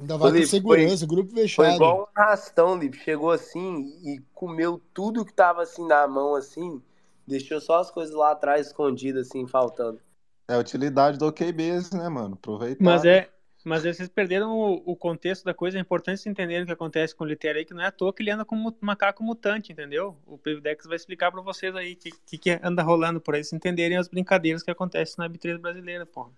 Ainda 0.00 0.16
vai 0.16 0.30
com 0.30 0.34
Felipe, 0.34 0.50
segurança, 0.50 1.06
grupo 1.06 1.30
Foi 1.30 1.42
fechado. 1.42 1.74
igual 1.74 2.02
um 2.02 2.20
arrastão, 2.20 2.76
Lipe. 2.76 2.98
Chegou 2.98 3.30
assim 3.30 3.92
e 4.02 4.20
comeu 4.32 4.80
tudo 4.92 5.24
que 5.24 5.32
tava 5.32 5.62
assim 5.62 5.86
na 5.86 6.08
mão, 6.08 6.34
assim. 6.34 6.82
Deixou 7.26 7.60
só 7.60 7.78
as 7.80 7.90
coisas 7.90 8.14
lá 8.14 8.32
atrás 8.32 8.66
escondidas, 8.66 9.28
assim, 9.28 9.46
faltando. 9.46 10.00
É 10.48 10.54
a 10.54 10.58
utilidade 10.58 11.18
do 11.18 11.26
OKBase, 11.26 11.96
né, 11.96 12.08
mano? 12.08 12.34
Aproveitar. 12.34 12.82
Mas 12.84 13.04
é. 13.04 13.30
Mas 13.64 13.82
aí 13.86 13.94
vocês 13.94 14.10
perderam 14.10 14.50
o, 14.58 14.82
o 14.92 14.94
contexto 14.94 15.42
da 15.42 15.54
coisa. 15.54 15.78
É 15.78 15.80
importante 15.80 16.20
vocês 16.20 16.30
entenderem 16.30 16.64
o 16.64 16.66
que 16.66 16.72
acontece 16.72 17.14
com 17.16 17.24
o 17.24 17.26
Litério 17.26 17.58
aí, 17.58 17.64
que 17.64 17.72
não 17.72 17.82
é 17.82 17.86
à 17.86 17.90
toa 17.90 18.12
que 18.12 18.22
ele 18.22 18.30
anda 18.30 18.44
como 18.44 18.76
macaco 18.78 19.24
mutante, 19.24 19.72
entendeu? 19.72 20.18
O 20.26 20.36
Prividex 20.36 20.84
vai 20.84 20.96
explicar 20.96 21.32
pra 21.32 21.40
vocês 21.40 21.74
aí 21.74 21.94
o 21.94 21.96
que, 21.96 22.10
que, 22.26 22.36
que 22.36 22.60
anda 22.62 22.82
rolando 22.82 23.22
por 23.22 23.34
aí, 23.34 23.42
se 23.42 23.56
entenderem 23.56 23.96
as 23.96 24.06
brincadeiras 24.06 24.62
que 24.62 24.70
acontecem 24.70 25.14
na 25.16 25.30
B3 25.30 25.58
brasileira, 25.58 26.04
porra. 26.04 26.30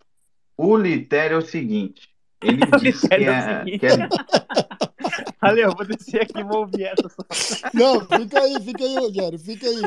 O 0.56 0.76
Litério 0.76 1.34
é 1.34 1.38
o 1.38 1.42
seguinte. 1.42 2.08
Ele 2.40 2.60
diz 2.80 3.00
que 3.00 3.12
é 3.12 3.22
é, 3.24 3.64
que 3.64 3.86
é- 3.86 4.08
Valeu, 5.42 5.72
vou 5.76 5.84
descer 5.84 6.22
aqui 6.22 6.38
e 6.38 6.44
vou 6.44 6.60
ouvir 6.60 6.84
essa 6.84 7.08
só. 7.08 7.68
Não, 7.74 8.00
fica 8.00 8.40
aí, 8.40 8.60
fica 8.60 8.84
aí, 8.84 8.96
Rogério, 8.96 9.38
fica 9.38 9.66
aí. 9.66 9.82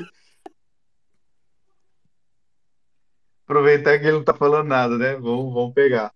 Aproveitar 3.50 3.98
que 3.98 4.06
ele 4.06 4.18
não 4.18 4.24
tá 4.24 4.34
falando 4.36 4.68
nada, 4.68 4.96
né? 4.96 5.16
Vamos, 5.16 5.52
vamos 5.52 5.74
pegar. 5.74 6.14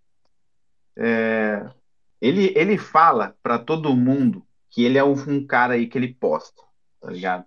É, 0.95 1.67
ele, 2.21 2.53
ele 2.55 2.77
fala 2.77 3.35
pra 3.41 3.57
todo 3.57 3.95
mundo 3.95 4.45
que 4.69 4.83
ele 4.83 4.99
é 4.99 5.03
um, 5.03 5.13
um 5.27 5.45
cara 5.45 5.73
aí 5.73 5.87
que 5.87 5.97
ele 5.97 6.13
posta, 6.13 6.61
tá 7.01 7.09
ligado? 7.09 7.43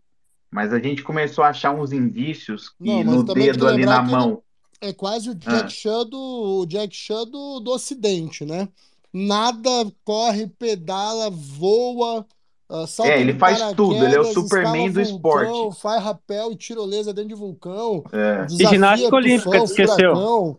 Mas 0.50 0.72
a 0.72 0.80
gente 0.80 1.04
começou 1.04 1.44
a 1.44 1.48
achar 1.50 1.72
uns 1.72 1.92
indícios 1.92 2.70
que 2.70 3.04
Não, 3.04 3.04
no 3.04 3.22
dedo 3.24 3.68
ali 3.68 3.86
na 3.86 4.02
mão. 4.02 4.42
É 4.80 4.92
quase 4.92 5.30
o 5.30 5.34
Jack 5.34 5.64
Ah. 5.64 5.68
Chan 5.68 6.04
do, 6.06 6.60
o 6.62 6.66
Jack 6.66 6.94
Chan 6.94 7.24
do, 7.24 7.60
do 7.60 7.70
Ocidente, 7.70 8.44
né? 8.44 8.68
Nada 9.12 9.70
corre, 10.04 10.48
pedala, 10.48 11.30
voa, 11.30 12.26
ah, 12.68 12.86
salta 12.86 13.12
É, 13.12 13.20
ele 13.20 13.34
faz 13.38 13.58
tudo, 13.74 14.04
ele 14.04 14.14
é 14.14 14.20
o 14.20 14.24
Superman 14.24 14.90
do 14.90 15.02
vulcão, 15.02 15.02
esporte. 15.02 15.80
faz 15.80 16.02
rapel 16.02 16.52
e 16.52 16.56
tirolesa 16.56 17.12
dentro 17.14 17.30
de 17.30 17.34
vulcão, 17.34 18.04
É, 18.12 18.44
desafia 18.44 18.68
ginástica 18.70 19.16
olímpica, 19.16 19.58
esqueceu? 19.58 20.14
furacão 20.14 20.58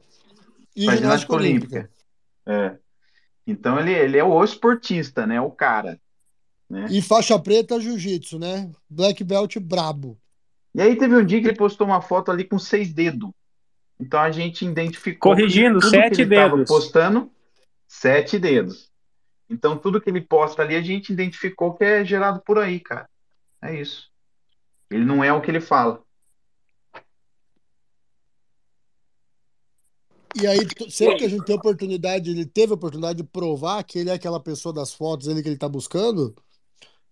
e 0.76 0.86
faz 0.86 1.00
ginástica 1.00 1.34
olímpica. 1.34 1.90
É. 2.46 2.78
Então 3.46 3.80
ele, 3.80 3.92
ele 3.94 4.18
é 4.18 4.24
o 4.24 4.44
esportista, 4.44 5.26
né? 5.26 5.40
O 5.42 5.50
cara. 5.52 6.00
Né? 6.70 6.86
E 6.92 7.02
faixa 7.02 7.38
preta, 7.40 7.80
jiu-jitsu, 7.80 8.38
né? 8.40 8.70
Black 8.90 9.24
belt 9.24 9.58
brabo. 9.60 10.18
E 10.76 10.82
aí 10.82 10.96
teve 10.98 11.16
um 11.16 11.26
dia 11.26 11.42
que 11.42 11.48
ele 11.48 11.58
postou 11.58 11.88
uma 11.88 12.02
foto 12.02 12.30
ali 12.32 12.44
com 12.44 12.60
seis 12.60 12.94
dedos. 12.94 13.30
Então 14.00 14.20
a 14.20 14.30
gente 14.32 14.66
identificou 14.66 15.32
Corrigindo, 15.34 15.82
sete 15.82 16.24
dedos. 16.26 16.68
postando, 16.68 17.32
sete 17.88 18.38
dedos. 18.38 18.92
Então 19.50 19.78
tudo 19.78 20.02
que 20.02 20.10
ele 20.10 20.22
posta 20.22 20.62
ali 20.62 20.76
a 20.76 20.82
gente 20.82 21.12
identificou 21.12 21.74
que 21.74 21.84
é 21.84 22.06
gerado 22.06 22.42
por 22.46 22.58
aí, 22.60 22.80
cara. 22.80 23.10
É 23.62 23.80
isso. 23.80 24.10
Ele 24.90 25.06
não 25.06 25.24
é 25.24 25.32
o 25.32 25.42
que 25.42 25.50
ele 25.52 25.62
fala. 25.62 26.04
E 30.40 30.46
aí, 30.46 30.60
sempre 30.90 31.18
que 31.18 31.26
a 31.26 31.30
gente 31.30 31.46
tem 31.46 31.56
oportunidade, 31.56 32.30
ele 32.30 32.46
teve 32.46 32.72
a 32.72 32.76
oportunidade 32.76 33.18
de 33.18 33.24
provar 33.24 33.84
que 33.84 33.98
ele 33.98 34.12
é 34.12 34.14
aquela 34.14 34.40
pessoa 34.40 34.72
das 34.72 34.94
fotos 34.94 35.28
ele 35.28 35.42
que 35.42 35.50
ele 35.50 35.58
tá 35.58 35.68
buscando, 35.68 36.36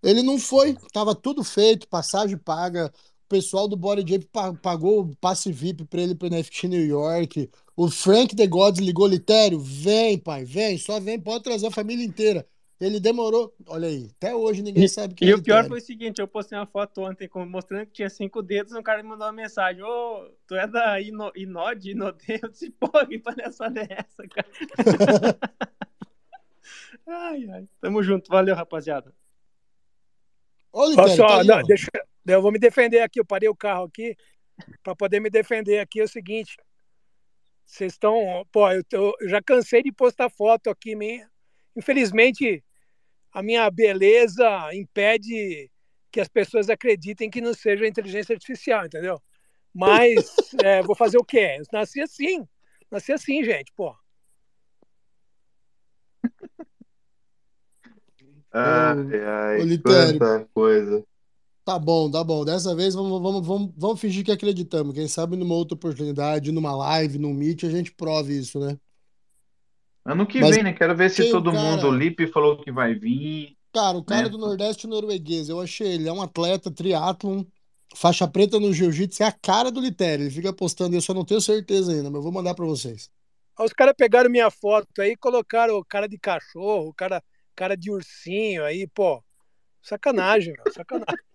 ele 0.04 0.22
não 0.22 0.38
foi, 0.38 0.76
tava 0.94 1.16
tudo 1.16 1.44
feito, 1.44 1.88
passagem 1.88 2.38
paga, 2.38 2.94
o 3.26 3.28
pessoal 3.28 3.68
do 3.68 3.76
Body 3.76 4.20
pa- 4.32 4.54
pagou 4.54 5.02
o 5.02 5.16
passe 5.16 5.52
VIP 5.52 5.86
pra 5.86 6.02
ele 6.02 6.14
pro 6.14 6.28
NFT 6.28 6.68
New 6.68 6.86
York, 6.86 7.50
o 7.76 7.90
Frank 7.90 8.36
The 8.36 8.48
Gods 8.48 8.80
ligou 8.80 9.08
Litério, 9.08 9.60
vem 9.60 10.18
pai, 10.18 10.46
vem, 10.46 10.78
só 10.78 11.00
vem, 11.00 11.20
pode 11.20 11.44
trazer 11.44 11.68
a 11.68 11.72
família 11.72 12.06
inteira. 12.06 12.48
Ele 12.80 13.00
demorou, 13.00 13.56
olha 13.68 13.88
aí, 13.88 14.12
até 14.18 14.36
hoje 14.36 14.62
ninguém 14.62 14.84
E, 14.84 14.90
sabe 14.90 15.14
quem 15.16 15.30
e 15.30 15.32
é 15.32 15.36
o 15.36 15.42
pior 15.42 15.64
Litério. 15.64 15.70
foi 15.70 15.80
o 15.80 15.82
seguinte, 15.82 16.20
eu 16.20 16.28
postei 16.28 16.58
uma 16.58 16.66
foto 16.66 17.02
ontem 17.02 17.30
mostrando 17.48 17.86
que 17.86 17.94
tinha 17.94 18.10
cinco 18.10 18.42
dedos, 18.42 18.74
e 18.74 18.78
um 18.78 18.84
cara 18.84 19.02
me 19.02 19.10
mandou 19.10 19.26
uma 19.28 19.34
mensagem, 19.34 19.82
ô, 19.82 20.30
tu 20.46 20.56
é 20.56 20.68
da 20.68 21.00
Ino, 21.00 21.32
Inod, 21.36 21.90
Inode? 21.90 22.26
Eu 22.44 22.50
disse, 22.50 22.70
pô, 22.72 22.90
que 23.08 23.18
palhaçada 23.18 23.82
é 23.82 23.88
essa, 23.90 24.28
cara? 24.28 24.48
ai, 27.08 27.48
ai, 27.50 27.68
tamo 27.80 28.04
junto, 28.04 28.30
valeu, 28.30 28.56
rapaziada. 28.56 29.14
Ô, 30.72 30.82
Olha 30.82 30.90
Litério, 30.90 31.16
só, 31.16 31.28
tá 31.28 31.42
aí, 31.42 31.48
não, 31.48 31.60
ó. 31.60 31.64
deixa, 31.64 31.88
eu 32.28 32.42
vou 32.42 32.52
me 32.52 32.60
defender 32.60 33.00
aqui. 33.00 33.20
Eu 33.20 33.26
parei 33.26 33.48
o 33.48 33.56
carro 33.56 33.86
aqui 33.86 34.18
para 34.84 34.96
poder 34.96 35.22
me 35.22 35.30
defender 35.30 35.80
aqui. 35.80 36.02
É 36.02 36.04
o 36.04 36.08
seguinte: 36.08 36.58
vocês 37.66 37.94
estão. 37.94 38.46
Pô, 38.52 38.70
eu, 38.72 38.84
tô- 38.84 39.16
eu 39.20 39.30
já 39.30 39.42
cansei 39.42 39.82
de 39.84 39.92
postar 39.92 40.30
foto 40.30 40.70
aqui 40.70 40.96
minha. 40.96 41.30
Infelizmente, 41.76 42.64
a 43.34 43.42
minha 43.44 43.70
beleza 43.70 44.48
impede 44.74 45.70
que 46.12 46.22
as 46.22 46.28
pessoas 46.28 46.70
acreditem 46.70 47.30
que 47.30 47.42
não 47.42 47.54
seja 47.54 47.86
inteligência 47.88 48.34
artificial, 48.34 48.86
entendeu? 48.86 49.22
Mas 49.74 50.14
é, 50.64 50.82
vou 50.82 50.96
fazer 50.96 51.18
o 51.18 51.26
quê? 51.26 51.58
Eu 51.60 51.64
nasci 51.74 52.00
assim. 52.02 52.48
Nasci 52.90 53.12
assim, 53.12 53.44
gente, 53.44 53.74
pô. 53.76 53.94
Ai, 58.58 59.22
ai, 59.26 59.60
ô, 59.60 59.66
Litério. 59.66 60.48
coisa. 60.54 61.06
Tá 61.66 61.80
bom, 61.80 62.12
tá 62.12 62.24
bom. 62.24 62.46
Dessa 62.46 62.76
vez 62.76 62.94
vamos, 62.94 63.20
vamos, 63.20 63.46
vamos, 63.46 63.74
vamos 63.76 64.00
fingir 64.00 64.24
que 64.24 64.32
acreditamos. 64.32 64.94
Quem 64.94 65.08
sabe 65.08 65.36
numa 65.36 65.56
outra 65.56 65.74
oportunidade, 65.74 66.52
numa 66.52 66.76
live, 66.76 67.18
num 67.18 67.34
meet, 67.34 67.64
a 67.64 67.70
gente 67.72 67.92
prove 67.92 68.38
isso, 68.38 68.60
né? 68.60 68.78
Ano 70.06 70.28
que 70.28 70.40
Mas 70.40 70.56
vem, 70.56 70.64
né? 70.64 70.74
Quero 70.74 70.96
ver 70.96 71.10
se 71.10 71.24
tem 71.24 71.30
um 71.30 71.32
todo 71.32 71.52
mundo, 71.52 71.80
o 71.80 71.82
cara, 71.82 71.98
Lipe 71.98 72.28
falou 72.28 72.62
que 72.62 72.72
vai 72.72 72.94
vir, 72.94 73.58
cara, 73.74 73.98
o 73.98 74.04
cara 74.04 74.24
né? 74.24 74.30
do 74.30 74.38
Nordeste 74.38 74.86
norueguês, 74.86 75.50
eu 75.50 75.60
achei 75.60 75.94
ele, 75.94 76.08
é 76.08 76.14
um 76.14 76.22
atleta 76.22 76.70
triatlon, 76.70 77.44
faixa 77.96 78.28
preta 78.28 78.60
no 78.60 78.72
jiu-jitsu, 78.72 79.24
é 79.24 79.26
a 79.26 79.32
cara 79.32 79.72
do 79.72 79.82
Litério. 79.82 80.26
Ele 80.26 80.32
fica 80.32 80.54
postando, 80.54 80.96
eu 80.96 81.02
só 81.02 81.16
não 81.16 81.26
tenho 81.26 81.42
certeza 81.42 81.92
ainda, 81.92 82.12
mas 82.12 82.18
eu 82.18 82.22
vou 82.22 82.32
mandar 82.32 82.54
pra 82.54 82.66
vocês. 82.66 83.10
Aí 83.58 83.66
Os 83.66 83.74
caras 83.74 83.96
pegaram 83.98 84.30
minha 84.30 84.52
foto 84.52 85.02
aí 85.02 85.14
e 85.14 85.18
colocaram 85.18 85.84
cara 85.90 86.08
de 86.08 86.20
cachorro, 86.20 86.94
cara, 86.94 87.24
cara 87.56 87.76
de 87.76 87.90
ursinho 87.90 88.64
aí, 88.64 88.88
pô. 88.88 89.24
Sacanagem, 89.82 90.54
meu, 90.54 90.72
sacanagem. 90.72 91.16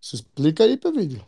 Isso 0.00 0.14
explica 0.16 0.64
aí 0.64 0.78
vídeo. 0.92 1.24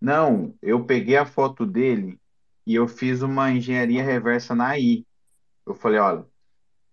Não, 0.00 0.54
eu 0.60 0.84
peguei 0.84 1.16
a 1.16 1.24
foto 1.24 1.64
dele 1.64 2.20
e 2.66 2.74
eu 2.74 2.88
fiz 2.88 3.22
uma 3.22 3.50
engenharia 3.50 4.02
reversa 4.02 4.54
na 4.54 4.70
AI. 4.70 5.06
Eu 5.64 5.74
falei, 5.74 6.00
olha, 6.00 6.26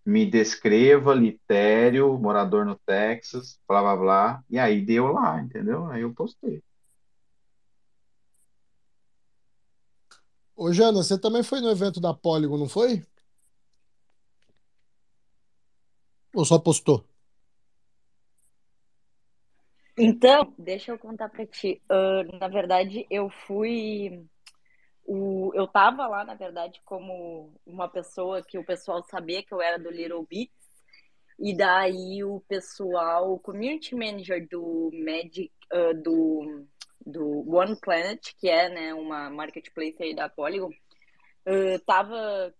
me 0.05 0.25
descreva, 0.25 1.13
Litério, 1.13 2.17
morador 2.17 2.65
no 2.65 2.75
Texas, 2.85 3.59
blá 3.67 3.81
blá 3.81 3.95
blá. 3.95 4.43
E 4.49 4.57
aí 4.57 4.83
deu 4.83 5.07
lá, 5.07 5.41
entendeu? 5.41 5.87
Aí 5.87 6.01
eu 6.01 6.13
postei. 6.13 6.63
Ô, 10.55 10.73
Jana, 10.73 11.01
você 11.03 11.17
também 11.17 11.41
foi 11.41 11.61
no 11.61 11.69
evento 11.69 12.01
da 12.01 12.13
Polygon, 12.13 12.57
não 12.57 12.67
foi? 12.67 13.05
Ou 16.33 16.45
só 16.45 16.59
postou? 16.59 17.03
Então, 19.97 20.53
deixa 20.57 20.91
eu 20.91 20.97
contar 20.97 21.27
pra 21.29 21.45
ti. 21.45 21.81
Ah, 21.89 22.23
na 22.39 22.47
verdade, 22.47 23.05
eu 23.09 23.29
fui. 23.29 24.25
O, 25.05 25.51
eu 25.55 25.67
tava 25.67 26.07
lá, 26.07 26.23
na 26.23 26.35
verdade, 26.35 26.79
como 26.85 27.53
uma 27.65 27.89
pessoa 27.89 28.43
que 28.43 28.57
o 28.57 28.63
pessoal 28.63 29.03
sabia 29.03 29.43
que 29.43 29.53
eu 29.53 29.61
era 29.61 29.77
do 29.77 29.89
Little 29.89 30.25
Beats. 30.25 30.53
E 31.37 31.55
daí 31.55 32.23
o 32.23 32.41
pessoal, 32.47 33.33
o 33.33 33.39
community 33.39 33.95
manager 33.95 34.47
do 34.49 34.91
Magic, 34.93 35.51
ah, 35.71 35.93
do, 35.93 36.65
do 37.05 37.49
One 37.53 37.75
Planet, 37.81 38.33
que 38.37 38.47
é 38.49 38.69
né, 38.69 38.93
uma 38.93 39.29
marketplace 39.29 40.01
aí 40.01 40.15
da 40.15 40.29
Polygon, 40.29 40.71
ah, 41.45 41.79
tava, 41.85 42.53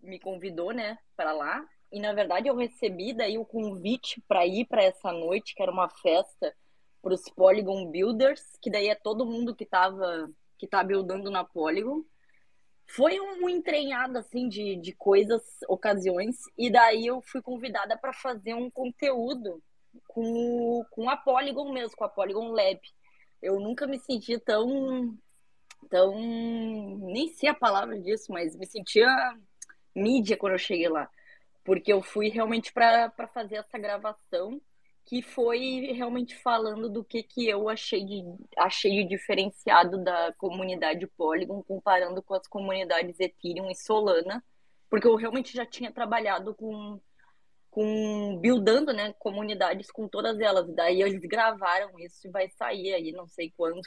me 0.00 0.18
convidou, 0.18 0.72
né, 0.72 0.98
para 1.16 1.32
lá. 1.32 1.66
E 1.92 2.00
na 2.00 2.12
verdade 2.12 2.48
eu 2.48 2.56
recebi 2.56 3.12
daí 3.12 3.38
o 3.38 3.44
convite 3.44 4.22
para 4.28 4.46
ir 4.46 4.66
para 4.66 4.82
essa 4.82 5.12
noite, 5.12 5.54
que 5.54 5.62
era 5.62 5.72
uma 5.72 5.88
festa 5.88 6.54
para 7.02 7.14
os 7.14 7.22
Polygon 7.30 7.90
Builders, 7.90 8.42
que 8.60 8.70
daí 8.70 8.88
é 8.88 8.94
todo 8.94 9.26
mundo 9.26 9.54
que 9.54 9.66
tava 9.66 10.30
que 10.58 10.66
tá 10.66 10.84
buildando 10.84 11.30
na 11.30 11.42
Polygon. 11.42 12.04
Foi 12.86 13.18
um 13.18 13.48
entranhado 13.48 14.18
assim 14.18 14.48
de, 14.48 14.76
de 14.76 14.92
coisas, 14.92 15.42
ocasiões, 15.68 16.36
e 16.58 16.70
daí 16.70 17.06
eu 17.06 17.22
fui 17.22 17.40
convidada 17.40 17.96
para 17.96 18.12
fazer 18.12 18.52
um 18.54 18.70
conteúdo 18.70 19.62
com, 20.06 20.84
com 20.90 21.08
a 21.08 21.16
Polygon 21.16 21.72
mesmo, 21.72 21.96
com 21.96 22.04
a 22.04 22.08
Polygon 22.08 22.48
Lab. 22.50 22.80
Eu 23.40 23.58
nunca 23.58 23.86
me 23.86 23.98
senti 23.98 24.38
tão 24.38 25.16
tão 25.88 26.14
nem 27.00 27.28
sei 27.28 27.48
a 27.48 27.54
palavra 27.54 27.98
disso, 27.98 28.30
mas 28.30 28.54
me 28.54 28.66
sentia 28.66 29.08
mídia 29.94 30.36
quando 30.36 30.52
eu 30.52 30.58
cheguei 30.58 30.88
lá, 30.88 31.08
porque 31.64 31.92
eu 31.92 32.02
fui 32.02 32.28
realmente 32.28 32.72
para 32.72 33.10
fazer 33.32 33.56
essa 33.56 33.78
gravação 33.78 34.60
que 35.04 35.22
foi 35.22 35.92
realmente 35.92 36.36
falando 36.36 36.88
do 36.88 37.02
que, 37.02 37.22
que 37.22 37.48
eu 37.48 37.68
achei 37.68 38.04
de, 38.04 38.22
achei 38.56 38.92
de 38.92 39.08
diferenciado 39.08 40.02
da 40.02 40.32
comunidade 40.34 41.06
Polygon 41.16 41.62
comparando 41.62 42.22
com 42.22 42.34
as 42.34 42.46
comunidades 42.46 43.18
Ethereum 43.18 43.70
e 43.70 43.74
Solana, 43.74 44.44
porque 44.88 45.08
eu 45.08 45.16
realmente 45.16 45.52
já 45.56 45.66
tinha 45.66 45.92
trabalhado 45.92 46.54
com 46.54 47.00
com 47.70 48.36
buildando, 48.40 48.92
né, 48.92 49.14
comunidades 49.18 49.90
com 49.92 50.08
todas 50.08 50.40
elas. 50.40 50.68
Daí 50.74 51.02
eles 51.02 51.20
gravaram 51.20 51.98
isso 52.00 52.26
e 52.26 52.30
vai 52.30 52.48
sair 52.50 52.92
aí, 52.94 53.12
não 53.12 53.28
sei 53.28 53.52
quando, 53.56 53.80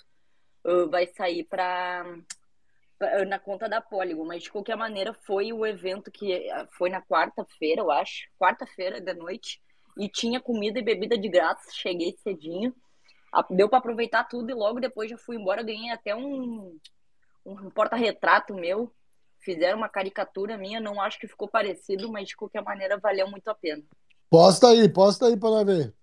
uh, 0.66 0.90
vai 0.90 1.06
sair 1.08 1.44
para 1.44 2.06
na 3.28 3.40
conta 3.40 3.68
da 3.70 3.82
Polygon, 3.82 4.26
mas 4.26 4.44
de 4.44 4.52
qualquer 4.52 4.76
maneira 4.76 5.14
foi 5.14 5.52
o 5.52 5.66
evento 5.66 6.12
que 6.12 6.48
foi 6.78 6.90
na 6.90 7.02
quarta-feira, 7.02 7.82
eu 7.82 7.92
acho, 7.92 8.28
quarta-feira 8.40 9.02
da 9.02 9.14
noite, 9.14 9.62
e 9.98 10.10
tinha 10.10 10.40
comida 10.40 10.80
e 10.80 10.84
bebida 10.84 11.18
de 11.18 11.30
graça, 11.30 11.70
cheguei 11.72 12.16
cedinho, 12.24 12.74
deu 13.50 13.70
para 13.70 13.80
aproveitar 13.80 14.24
tudo 14.26 14.50
e 14.50 14.54
logo 14.54 14.80
depois 14.80 15.10
já 15.10 15.18
fui 15.18 15.36
embora, 15.38 15.64
ganhei 15.64 15.92
até 15.92 16.16
um, 16.16 16.78
um 17.46 17.70
porta-retrato 17.70 18.54
meu, 18.54 18.92
fizeram 19.40 19.78
uma 19.78 19.90
caricatura 19.90 20.58
minha, 20.58 20.80
não 20.80 21.02
acho 21.02 21.20
que 21.20 21.28
ficou 21.28 21.48
parecido, 21.48 22.12
mas 22.12 22.30
de 22.30 22.36
qualquer 22.36 22.64
maneira 22.64 22.98
valeu 22.98 23.30
muito 23.30 23.48
a 23.50 23.56
pena. 23.56 23.84
Posta 24.30 24.70
aí, 24.70 24.90
posta 24.90 25.28
aí 25.28 25.38
para 25.38 25.50
nós 25.50 25.66
ver. 25.66 25.94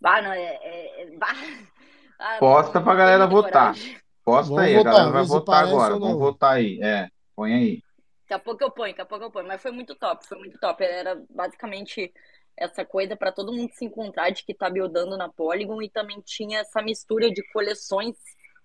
Bah, 0.00 0.22
não, 0.22 0.32
é, 0.32 0.58
é, 0.62 1.02
é 1.02 1.16
bah. 1.16 1.34
Ah, 2.18 2.38
Posta 2.38 2.78
não 2.78 2.84
pra 2.84 2.94
galera 2.94 3.26
votar. 3.26 3.74
coragem. 3.74 4.00
Posta 4.26 4.60
Vamos 4.60 4.62
aí, 4.62 4.76
a 4.76 4.82
votar, 4.82 4.92
galera 4.92 5.12
vai 5.12 5.24
votar 5.24 5.62
agora. 5.64 5.96
Vamos 5.96 6.18
não. 6.18 6.18
votar 6.18 6.56
aí. 6.56 6.80
É, 6.82 7.08
põe 7.34 7.54
aí. 7.54 7.82
Daqui 8.28 8.34
a 8.34 8.38
pouco 8.44 8.62
eu 8.64 8.70
ponho, 8.70 8.92
daqui 8.92 9.00
a 9.02 9.06
pouco 9.06 9.24
eu 9.24 9.30
ponho. 9.30 9.46
Mas 9.46 9.62
foi 9.62 9.70
muito 9.70 9.94
top, 9.94 10.26
foi 10.26 10.38
muito 10.38 10.58
top. 10.58 10.82
Era 10.84 11.22
basicamente 11.30 12.12
essa 12.56 12.84
coisa 12.84 13.16
para 13.16 13.32
todo 13.32 13.52
mundo 13.52 13.72
se 13.74 13.84
encontrar 13.84 14.30
de 14.30 14.44
que 14.44 14.54
tá 14.54 14.68
buildando 14.70 15.16
na 15.16 15.28
Polygon 15.28 15.80
e 15.82 15.90
também 15.90 16.20
tinha 16.22 16.60
essa 16.60 16.82
mistura 16.82 17.30
de 17.30 17.42
coleções 17.52 18.16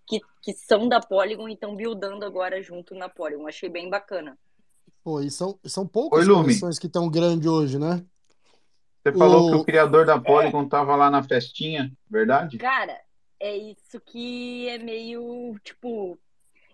que, 0.07 0.19
que 0.41 0.53
são 0.53 0.87
da 0.89 0.99
Polygon 0.99 1.47
e 1.49 1.53
estão 1.53 1.75
buildando 1.75 2.25
agora 2.25 2.61
junto 2.61 2.95
na 2.95 3.09
Polygon. 3.09 3.47
Achei 3.47 3.69
bem 3.69 3.89
bacana. 3.89 4.37
Pô, 5.03 5.19
e 5.21 5.31
são, 5.31 5.59
são 5.65 5.87
poucas 5.87 6.27
Oi, 6.27 6.27
coleções 6.27 6.77
que 6.79 6.87
estão 6.87 7.09
grandes 7.09 7.47
hoje, 7.47 7.79
né? 7.79 8.05
Você 9.03 9.15
falou 9.15 9.45
que 9.45 9.53
O- 9.53 9.61
o 9.61 9.63
criador 9.63 10.05
da 10.07 10.19
Polygon 10.19 10.67
tava 10.67 10.95
lá 10.95 11.09
na 11.09 11.23
festinha, 11.23 11.91
verdade? 12.09 12.63
Cara, 12.63 13.01
é 13.41 13.57
isso 13.57 13.99
que 13.99 14.69
é 14.69 14.77
meio, 14.77 15.55
tipo, 15.63 16.17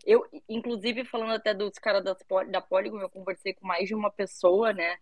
eu, 0.05 0.25
inclusive, 0.49 1.05
falando 1.05 1.31
até 1.31 1.53
dos 1.53 1.79
caras 1.79 2.03
das, 2.03 2.17
da 2.51 2.61
Polygon, 2.61 2.99
eu 2.99 3.09
conversei 3.09 3.53
com 3.53 3.65
mais 3.65 3.87
de 3.87 3.95
uma 3.95 4.11
pessoa, 4.11 4.73
né, 4.73 4.97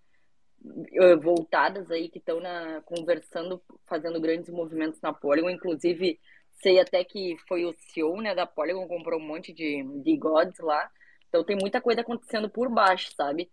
eh, 0.94 1.16
voltadas 1.16 1.90
aí, 1.92 2.08
que 2.10 2.20
estão 2.20 2.40
conversando, 2.86 3.62
fazendo 3.88 4.22
grandes 4.22 4.50
movimentos 4.50 5.02
na 5.02 5.12
Polygon, 5.12 5.50
inclusive, 5.50 6.20
sei 6.62 6.80
até 6.80 7.04
que 7.04 7.36
foi 7.48 7.66
o 7.66 7.74
CEO, 7.74 8.22
né, 8.22 8.36
da 8.36 8.46
Polygon, 8.46 8.88
comprou 8.88 9.20
um 9.20 9.26
monte 9.26 9.52
de, 9.52 9.84
de 10.04 10.18
gods 10.18 10.60
lá, 10.60 10.90
então 11.28 11.44
tem 11.44 11.58
muita 11.58 11.82
coisa 11.82 12.02
acontecendo 12.02 12.50
por 12.50 12.70
baixo, 12.70 13.12
sabe? 13.16 13.52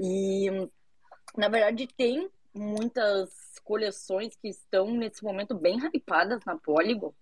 E, 0.00 0.50
na 1.36 1.48
verdade, 1.48 1.86
tem 1.96 2.28
muitas 2.52 3.58
coleções 3.64 4.36
que 4.36 4.48
estão 4.48 4.90
nesse 4.92 5.22
momento 5.22 5.54
bem 5.54 5.78
hypadas 5.92 6.44
na 6.44 6.56
Polygon. 6.58 7.14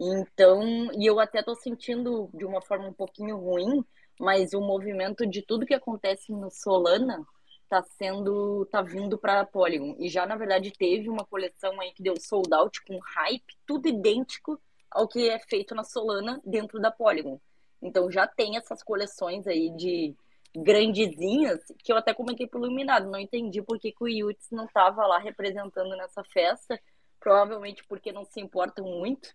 Então, 0.00 0.90
e 0.94 1.04
eu 1.04 1.20
até 1.20 1.42
tô 1.42 1.54
sentindo 1.54 2.30
de 2.32 2.46
uma 2.46 2.62
forma 2.62 2.88
um 2.88 2.92
pouquinho 2.92 3.36
ruim, 3.36 3.84
mas 4.18 4.54
o 4.54 4.60
movimento 4.60 5.26
de 5.26 5.42
tudo 5.42 5.66
que 5.66 5.74
acontece 5.74 6.32
no 6.32 6.50
Solana 6.50 7.22
tá 7.68 7.82
sendo, 7.82 8.66
tá 8.66 8.80
vindo 8.80 9.18
para 9.18 9.44
Polygon. 9.44 9.94
E 9.98 10.08
já 10.08 10.24
na 10.26 10.36
verdade 10.36 10.72
teve 10.72 11.10
uma 11.10 11.24
coleção 11.24 11.78
aí 11.80 11.92
que 11.92 12.02
deu 12.02 12.14
sold 12.18 12.52
out 12.54 12.82
com 12.82 12.98
hype, 12.98 13.56
tudo 13.66 13.88
idêntico 13.88 14.58
ao 14.90 15.06
que 15.06 15.28
é 15.28 15.38
feito 15.38 15.74
na 15.74 15.84
Solana 15.84 16.40
dentro 16.46 16.80
da 16.80 16.90
Polygon. 16.90 17.38
Então 17.82 18.10
já 18.10 18.26
tem 18.26 18.56
essas 18.56 18.82
coleções 18.82 19.46
aí 19.46 19.70
de 19.76 20.16
grandezinhas 20.56 21.60
que 21.78 21.92
eu 21.92 21.96
até 21.96 22.12
comentei 22.14 22.46
pro 22.46 22.64
Iluminado, 22.64 23.08
não 23.08 23.20
entendi 23.20 23.62
por 23.62 23.78
que, 23.78 23.92
que 23.92 24.02
o 24.02 24.08
Yuts 24.08 24.50
não 24.50 24.66
tava 24.66 25.06
lá 25.06 25.18
representando 25.18 25.94
nessa 25.96 26.24
festa, 26.24 26.80
provavelmente 27.20 27.84
porque 27.84 28.10
não 28.10 28.24
se 28.24 28.40
importam 28.40 28.84
muito, 28.84 29.28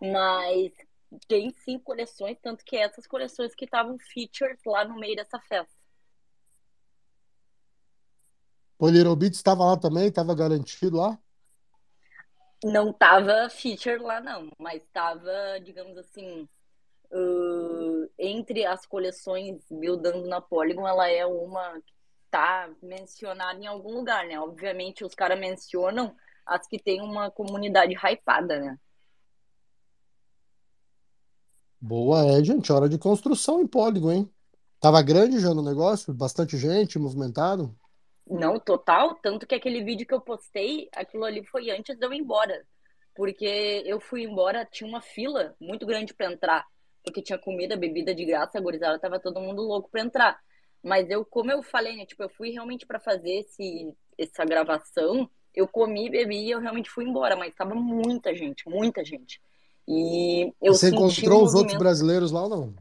mas 0.00 0.72
tem 1.28 1.50
sim 1.50 1.78
coleções, 1.78 2.38
tanto 2.40 2.64
que 2.64 2.76
essas 2.76 3.06
coleções 3.06 3.54
que 3.54 3.64
estavam 3.64 3.98
features 3.98 4.60
lá 4.64 4.84
no 4.84 4.94
meio 4.94 5.16
dessa 5.16 5.38
festa. 5.40 5.74
O 8.78 8.88
Little 8.88 9.16
Beats 9.16 9.38
estava 9.38 9.64
lá 9.64 9.76
também, 9.76 10.08
estava 10.08 10.34
garantido 10.34 10.96
lá. 10.96 11.18
Não 12.62 12.92
tava 12.92 13.48
feature 13.50 13.98
lá 13.98 14.20
não, 14.20 14.50
mas 14.58 14.82
tava, 14.92 15.60
digamos 15.62 15.96
assim, 15.98 16.48
uh, 17.10 18.10
entre 18.18 18.64
as 18.64 18.86
coleções 18.86 19.62
buildando 19.70 20.26
na 20.26 20.40
Polygon, 20.40 20.86
ela 20.86 21.08
é 21.08 21.26
uma 21.26 21.80
que 21.80 21.92
tá 22.30 22.70
mencionada 22.82 23.60
em 23.60 23.66
algum 23.66 23.94
lugar, 23.94 24.26
né? 24.26 24.40
Obviamente 24.40 25.04
os 25.04 25.14
caras 25.14 25.38
mencionam 25.38 26.16
as 26.46 26.66
que 26.66 26.78
tem 26.78 27.00
uma 27.00 27.30
comunidade 27.30 27.94
hypada, 27.94 28.60
né? 28.60 28.78
Boa, 31.80 32.24
é, 32.24 32.42
gente, 32.42 32.72
hora 32.72 32.88
de 32.88 32.98
construção 32.98 33.60
em 33.60 33.66
Polygon, 33.66 34.12
hein? 34.12 34.30
Tava 34.80 35.02
grande 35.02 35.38
já 35.38 35.52
no 35.54 35.62
negócio, 35.62 36.12
bastante 36.12 36.56
gente, 36.56 36.98
movimentado. 36.98 37.74
Não, 38.26 38.58
total. 38.58 39.14
Tanto 39.16 39.46
que 39.46 39.54
aquele 39.54 39.82
vídeo 39.82 40.06
que 40.06 40.14
eu 40.14 40.20
postei, 40.20 40.88
aquilo 40.94 41.24
ali 41.24 41.44
foi 41.44 41.70
antes 41.70 41.96
de 41.96 42.04
eu 42.04 42.12
ir 42.12 42.18
embora. 42.18 42.66
Porque 43.14 43.82
eu 43.86 44.00
fui 44.00 44.24
embora, 44.24 44.64
tinha 44.64 44.88
uma 44.88 45.00
fila 45.00 45.54
muito 45.60 45.86
grande 45.86 46.14
para 46.14 46.32
entrar. 46.32 46.66
Porque 47.02 47.22
tinha 47.22 47.38
comida, 47.38 47.76
bebida 47.76 48.14
de 48.14 48.24
graça, 48.24 48.58
a 48.58 48.60
gurizada 48.60 48.98
tava 48.98 49.20
todo 49.20 49.40
mundo 49.40 49.62
louco 49.62 49.90
para 49.90 50.00
entrar. 50.00 50.40
Mas 50.82 51.08
eu, 51.10 51.24
como 51.24 51.50
eu 51.50 51.62
falei, 51.62 51.96
né? 51.96 52.06
Tipo, 52.06 52.22
eu 52.24 52.28
fui 52.30 52.50
realmente 52.50 52.86
para 52.86 52.98
fazer 52.98 53.40
esse, 53.40 53.94
essa 54.18 54.44
gravação. 54.44 55.30
Eu 55.54 55.68
comi, 55.68 56.10
bebi 56.10 56.46
e 56.46 56.50
eu 56.50 56.60
realmente 56.60 56.90
fui 56.90 57.04
embora. 57.04 57.36
Mas 57.36 57.54
tava 57.54 57.74
muita 57.74 58.34
gente, 58.34 58.68
muita 58.68 59.04
gente. 59.04 59.40
E 59.86 60.52
eu 60.60 60.72
Você 60.74 60.88
encontrou 60.88 61.42
um 61.42 61.44
os 61.44 61.54
outros 61.54 61.78
brasileiros 61.78 62.32
lá 62.32 62.42
ou 62.44 62.48
não? 62.48 62.74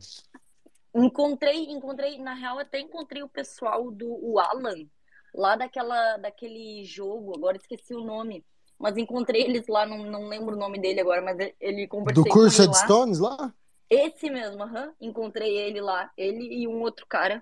Encontrei, 0.96 1.66
encontrei, 1.72 2.18
na 2.20 2.34
real, 2.34 2.60
até 2.60 2.80
encontrei 2.80 3.24
o 3.24 3.28
pessoal 3.28 3.90
do 3.90 4.08
o 4.24 4.40
Alan, 4.40 4.86
lá 5.34 5.56
daquela, 5.56 6.18
daquele 6.18 6.86
jogo, 6.86 7.36
agora 7.36 7.58
esqueci 7.58 7.96
o 7.96 8.04
nome. 8.04 8.44
Mas 8.78 8.98
encontrei 8.98 9.42
eles 9.44 9.68
lá, 9.68 9.86
não, 9.86 10.00
não 10.04 10.28
lembro 10.28 10.56
o 10.56 10.60
nome 10.60 10.80
dele 10.80 11.00
agora, 11.00 11.22
mas 11.22 11.40
ele- 11.40 11.56
ele 11.60 11.88
Do 11.88 12.26
Cursed 12.26 12.68
lá. 12.68 12.74
Stones 12.74 13.20
lá? 13.20 13.54
Esse 13.90 14.30
mesmo, 14.30 14.64
aham. 14.64 14.94
Encontrei 15.00 15.56
ele 15.58 15.82
lá, 15.82 16.12
ele 16.18 16.62
e 16.62 16.68
um 16.68 16.82
outro 16.82 17.06
cara. 17.08 17.42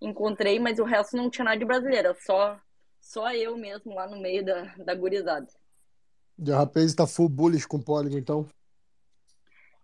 Encontrei, 0.00 0.58
mas 0.58 0.78
o 0.78 0.84
resto 0.84 1.16
não 1.16 1.28
tinha 1.30 1.44
nada 1.44 1.58
de 1.58 1.64
brasileiro, 1.64 2.14
só 2.24 2.58
só 3.08 3.32
eu 3.32 3.56
mesmo 3.56 3.94
lá 3.94 4.06
no 4.06 4.20
meio 4.20 4.44
da, 4.44 4.64
da 4.76 4.94
gurizada. 4.94 5.48
De 6.36 6.52
rapaz 6.52 6.94
tá 6.94 7.06
full 7.06 7.28
bullish 7.28 7.66
com 7.66 7.80
Polygon, 7.80 8.18
então. 8.18 8.46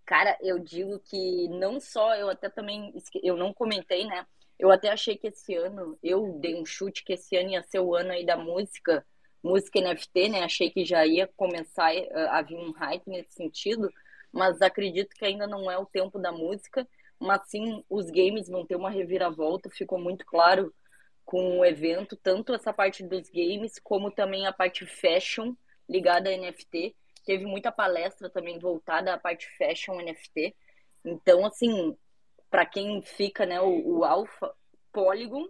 Cara, 0.04 0.36
eu 0.42 0.58
digo 0.58 0.98
que 0.98 1.48
não 1.48 1.80
só, 1.80 2.14
eu 2.14 2.28
até 2.28 2.50
também, 2.50 2.94
eu 3.22 3.34
não 3.34 3.54
comentei, 3.54 4.06
né? 4.06 4.26
Eu 4.58 4.70
até 4.70 4.90
achei 4.90 5.16
que 5.16 5.28
esse 5.28 5.54
ano, 5.54 5.98
eu 6.02 6.38
dei 6.38 6.54
um 6.54 6.66
chute 6.66 7.02
que 7.02 7.14
esse 7.14 7.34
ano 7.34 7.48
ia 7.48 7.62
ser 7.62 7.80
o 7.80 7.94
ano 7.94 8.12
aí 8.12 8.26
da 8.26 8.36
música, 8.36 9.04
música 9.42 9.80
NFT, 9.80 10.28
né? 10.28 10.44
Achei 10.44 10.70
que 10.70 10.84
já 10.84 11.06
ia 11.06 11.26
começar 11.34 11.94
eh, 11.94 12.28
a 12.28 12.42
vir 12.42 12.58
um 12.58 12.72
hype 12.72 13.08
nesse 13.08 13.32
sentido, 13.32 13.90
mas 14.30 14.60
acredito 14.60 15.14
que 15.16 15.24
ainda 15.24 15.46
não 15.46 15.70
é 15.70 15.78
o 15.78 15.86
tempo 15.86 16.18
da 16.18 16.30
música, 16.30 16.86
mas 17.18 17.40
sim 17.48 17.82
os 17.88 18.10
games 18.10 18.48
vão 18.48 18.66
ter 18.66 18.76
uma 18.76 18.90
reviravolta, 18.90 19.70
ficou 19.70 19.98
muito 19.98 20.26
claro 20.26 20.74
com 21.24 21.58
o 21.58 21.64
evento, 21.64 22.16
tanto 22.16 22.54
essa 22.54 22.72
parte 22.72 23.02
dos 23.02 23.28
games, 23.30 23.78
como 23.78 24.10
também 24.10 24.46
a 24.46 24.52
parte 24.52 24.86
fashion 24.86 25.54
ligada 25.88 26.30
a 26.30 26.36
NFT. 26.36 26.94
Teve 27.24 27.46
muita 27.46 27.72
palestra 27.72 28.28
também 28.28 28.58
voltada 28.58 29.14
à 29.14 29.18
parte 29.18 29.48
fashion 29.56 29.96
NFT. 30.00 30.54
Então, 31.04 31.46
assim, 31.46 31.96
para 32.50 32.66
quem 32.66 33.02
fica, 33.02 33.46
né, 33.46 33.60
o, 33.60 33.98
o 33.98 34.04
Alpha 34.04 34.54
Polygon 34.92 35.48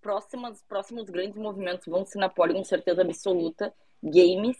próximas, 0.00 0.62
próximos 0.62 1.08
grandes 1.10 1.36
movimentos 1.36 1.86
vão 1.86 2.04
ser 2.04 2.18
na 2.18 2.28
Poli 2.28 2.54
com 2.54 2.64
certeza 2.64 3.02
absoluta, 3.02 3.72
games 4.02 4.56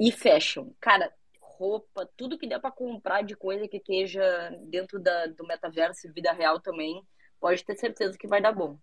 e 0.00 0.10
fashion. 0.10 0.70
Cara, 0.80 1.12
roupa, 1.40 2.08
tudo 2.16 2.38
que 2.38 2.46
der 2.46 2.60
para 2.60 2.70
comprar 2.70 3.22
de 3.22 3.36
coisa 3.36 3.68
que 3.68 3.76
esteja 3.76 4.50
dentro 4.62 4.98
da, 4.98 5.26
do 5.26 5.46
metaverso 5.46 6.06
e 6.06 6.12
vida 6.12 6.32
real 6.32 6.60
também, 6.60 7.02
pode 7.38 7.64
ter 7.64 7.76
certeza 7.76 8.16
que 8.16 8.26
vai 8.26 8.40
dar 8.40 8.52
bom. 8.52 8.78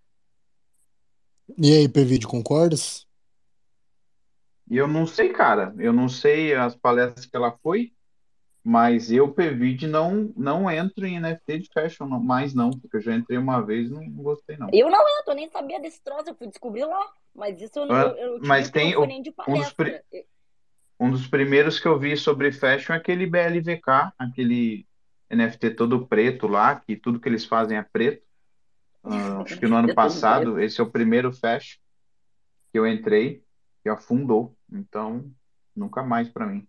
E 1.58 1.76
aí, 1.76 1.90
Pevide, 1.90 2.28
concordas? 2.28 3.06
E 4.70 4.78
eu 4.78 4.88
não 4.88 5.08
sei, 5.08 5.30
cara. 5.30 5.74
Eu 5.78 5.92
não 5.92 6.08
sei 6.08 6.54
as 6.54 6.76
palestras 6.76 7.26
que 7.26 7.36
ela 7.36 7.58
foi, 7.64 7.92
mas 8.64 9.12
eu, 9.12 9.32
Pevide, 9.34 9.88
não, 9.88 10.32
não 10.38 10.70
entro 10.70 11.06
em 11.06 11.18
NFT 11.20 11.60
de 11.60 11.70
fashion 11.74 12.06
não- 12.08 12.20
mais, 12.20 12.54
não, 12.54 12.70
porque 12.70 12.98
eu 12.98 13.02
já 13.02 13.16
entrei 13.16 13.38
uma 13.38 13.62
vez 13.62 13.90
e 13.90 13.94
não 13.94 14.24
gostei, 14.24 14.58
não. 14.58 14.70
Eu 14.72 14.90
não 14.90 15.02
entro, 15.20 15.32
eu 15.32 15.36
nem 15.36 15.50
sabia 15.50 15.80
desse 15.80 16.02
troço, 16.02 16.30
eu 16.30 16.36
fui 16.36 16.48
descobrir 16.48 16.86
lá. 16.86 17.12
Mas 17.34 17.60
isso 17.62 17.80
eu 17.80 17.86
não, 17.86 17.96
Ah, 17.96 18.02
eu, 18.18 18.36
eu 18.36 18.40
mas 18.42 18.70
tem 18.70 18.96
o- 18.96 19.04
um 19.48 19.54
dos 19.54 19.74
pri- 19.74 20.02
Um 21.00 21.10
dos 21.10 21.26
primeiros 21.28 21.80
que 21.80 21.88
eu 21.88 21.98
vi 21.98 22.18
sobre 22.18 22.52
fashion 22.52 22.94
é 22.94 22.98
aquele 22.98 23.26
BLVK, 23.26 24.14
aquele 24.20 24.86
NFT 25.30 25.72
todo 25.72 26.06
preto 26.06 26.46
lá, 26.46 26.76
que 26.80 26.98
tudo 26.98 27.20
que 27.20 27.30
eles 27.30 27.46
fazem 27.46 27.78
é 27.78 27.84
preto. 27.84 28.22
Ah, 29.04 29.42
acho 29.44 29.60
que 29.60 29.68
no 29.68 29.76
ano 29.76 29.94
passado, 29.94 30.60
esse 30.60 30.80
é 30.80 30.84
o 30.84 30.90
primeiro 30.90 31.32
fashion 31.32 31.80
que 32.72 32.80
eu 32.80 32.88
entrei, 32.88 33.44
que 33.84 33.90
afundou. 33.90 34.56
Então, 34.72 35.32
nunca 35.76 36.04
mais 36.04 36.30
para 36.30 36.46
mim. 36.46 36.68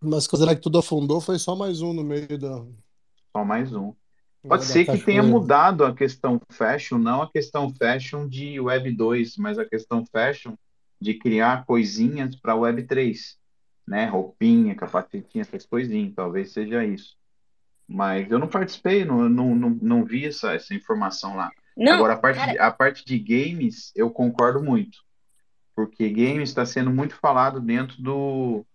Mas 0.00 0.26
considerar 0.26 0.54
que 0.54 0.62
tudo 0.62 0.78
afundou, 0.78 1.20
foi 1.20 1.38
só 1.38 1.56
mais 1.56 1.80
um 1.82 1.92
no 1.92 2.04
meio 2.04 2.38
da, 2.38 2.64
Só 3.36 3.44
mais 3.44 3.74
um. 3.74 3.92
Pode 4.42 4.64
ser 4.64 4.84
que 4.86 4.98
tenha 4.98 5.22
mudado 5.22 5.84
a 5.84 5.94
questão 5.94 6.40
fashion, 6.50 6.98
não 6.98 7.22
a 7.22 7.30
questão 7.30 7.74
fashion 7.74 8.26
de 8.28 8.58
Web 8.60 8.92
2, 8.92 9.36
mas 9.36 9.58
a 9.58 9.64
questão 9.64 10.06
fashion 10.06 10.54
de 11.00 11.14
criar 11.14 11.66
coisinhas 11.66 12.36
para 12.36 12.54
Web 12.54 12.84
3, 12.84 13.36
né? 13.86 14.06
Roupinha, 14.06 14.74
capacetinha, 14.74 15.42
essas 15.42 15.66
coisinhas, 15.66 16.14
talvez 16.14 16.52
seja 16.52 16.84
isso. 16.84 17.17
Mas 17.88 18.30
eu 18.30 18.38
não 18.38 18.48
participei, 18.48 19.04
não, 19.04 19.28
não, 19.28 19.54
não, 19.54 19.70
não 19.80 20.04
vi 20.04 20.26
essa, 20.26 20.52
essa 20.52 20.74
informação 20.74 21.34
lá. 21.36 21.50
Não, 21.76 21.94
Agora, 21.94 22.14
a 22.14 22.18
parte, 22.18 22.38
cara, 22.38 22.52
de, 22.52 22.58
a 22.58 22.70
parte 22.70 23.04
de 23.04 23.18
games, 23.18 23.92
eu 23.96 24.10
concordo 24.10 24.62
muito, 24.62 24.98
porque 25.74 26.08
games 26.10 26.50
está 26.50 26.66
sendo 26.66 26.90
muito 26.90 27.14
falado 27.14 27.60
dentro 27.60 28.02
do, 28.02 28.66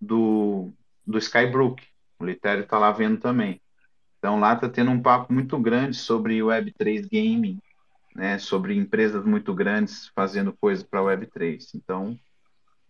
do, 0.00 0.72
do 1.04 1.18
Skybrook. 1.18 1.82
O 2.20 2.24
Litério 2.24 2.62
está 2.62 2.78
lá 2.78 2.92
vendo 2.92 3.18
também. 3.18 3.60
Então 4.18 4.38
lá 4.38 4.52
está 4.54 4.68
tendo 4.68 4.92
um 4.92 5.02
papo 5.02 5.32
muito 5.32 5.58
grande 5.58 5.96
sobre 5.96 6.38
Web3 6.38 7.08
Gaming, 7.10 7.58
né? 8.14 8.38
Sobre 8.38 8.76
empresas 8.76 9.24
muito 9.24 9.52
grandes 9.52 10.08
fazendo 10.14 10.52
coisas 10.52 10.84
para 10.84 11.00
Web3. 11.00 11.58
Então, 11.74 12.16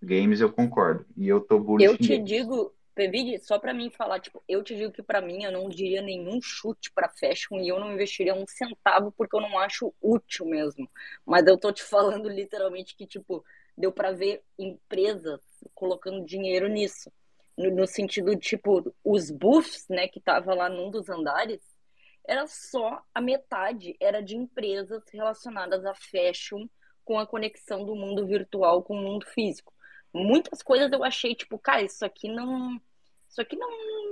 games 0.02 0.40
eu 0.40 0.52
concordo. 0.52 1.06
E 1.16 1.26
eu 1.28 1.40
tô 1.40 1.58
bullish 1.58 1.90
Eu 1.90 1.96
te 1.96 2.18
games. 2.18 2.28
digo, 2.28 2.74
Pevide, 2.94 3.38
só 3.38 3.58
pra 3.58 3.72
mim 3.72 3.88
falar, 3.90 4.20
tipo, 4.20 4.42
eu 4.46 4.62
te 4.62 4.76
digo 4.76 4.92
que 4.92 5.02
pra 5.02 5.22
mim 5.22 5.44
eu 5.44 5.50
não 5.50 5.68
diria 5.68 6.02
nenhum 6.02 6.40
chute 6.42 6.92
pra 6.92 7.08
fashion 7.08 7.58
e 7.58 7.68
eu 7.68 7.80
não 7.80 7.92
investiria 7.92 8.34
um 8.34 8.46
centavo 8.46 9.10
porque 9.12 9.34
eu 9.34 9.40
não 9.40 9.58
acho 9.58 9.94
útil 10.00 10.44
mesmo. 10.44 10.90
Mas 11.24 11.46
eu 11.46 11.56
tô 11.58 11.72
te 11.72 11.82
falando 11.82 12.28
literalmente 12.28 12.94
que, 12.94 13.06
tipo, 13.06 13.42
deu 13.76 13.90
pra 13.90 14.12
ver 14.12 14.42
empresas 14.58 15.40
colocando 15.74 16.24
dinheiro 16.26 16.68
nisso. 16.68 17.10
No, 17.56 17.70
no 17.70 17.86
sentido, 17.86 18.36
tipo, 18.36 18.94
os 19.02 19.30
buffs, 19.30 19.86
né, 19.88 20.06
que 20.06 20.20
tava 20.20 20.54
lá 20.54 20.68
num 20.68 20.90
dos 20.90 21.08
andares, 21.08 21.60
era 22.26 22.46
só 22.46 23.02
a 23.14 23.20
metade, 23.22 23.96
era 23.98 24.22
de 24.22 24.36
empresas 24.36 25.02
relacionadas 25.10 25.84
a 25.86 25.94
fashion 25.94 26.66
com 27.04 27.18
a 27.18 27.26
conexão 27.26 27.84
do 27.84 27.96
mundo 27.96 28.26
virtual 28.26 28.82
com 28.82 28.94
o 28.94 29.02
mundo 29.02 29.26
físico 29.26 29.72
muitas 30.12 30.62
coisas 30.62 30.90
eu 30.92 31.02
achei, 31.04 31.34
tipo, 31.34 31.58
cara, 31.58 31.82
isso 31.82 32.04
aqui 32.04 32.28
não. 32.28 32.80
Isso 33.28 33.40
aqui 33.40 33.56
não, 33.56 33.70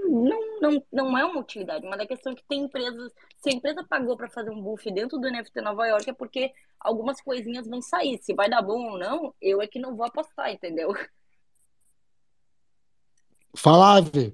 não, 0.08 0.60
não, 0.60 0.84
não 0.90 1.18
é 1.18 1.24
uma 1.26 1.40
utilidade, 1.40 1.86
mas 1.86 2.00
a 2.00 2.06
questão 2.06 2.32
é 2.32 2.34
que 2.34 2.44
tem 2.44 2.62
empresas. 2.62 3.12
Se 3.36 3.50
a 3.50 3.52
empresa 3.52 3.84
pagou 3.84 4.16
para 4.16 4.30
fazer 4.30 4.50
um 4.50 4.62
buff 4.62 4.90
dentro 4.90 5.18
do 5.18 5.30
NFT 5.30 5.60
Nova 5.60 5.86
York, 5.86 6.08
é 6.08 6.14
porque 6.14 6.52
algumas 6.78 7.20
coisinhas 7.20 7.68
vão 7.68 7.82
sair. 7.82 8.18
Se 8.22 8.32
vai 8.32 8.48
dar 8.48 8.62
bom 8.62 8.92
ou 8.92 8.98
não, 8.98 9.34
eu 9.40 9.60
é 9.60 9.66
que 9.66 9.78
não 9.78 9.94
vou 9.94 10.06
apostar, 10.06 10.50
entendeu? 10.50 10.94
Fala, 13.54 13.98
Ave. 13.98 14.32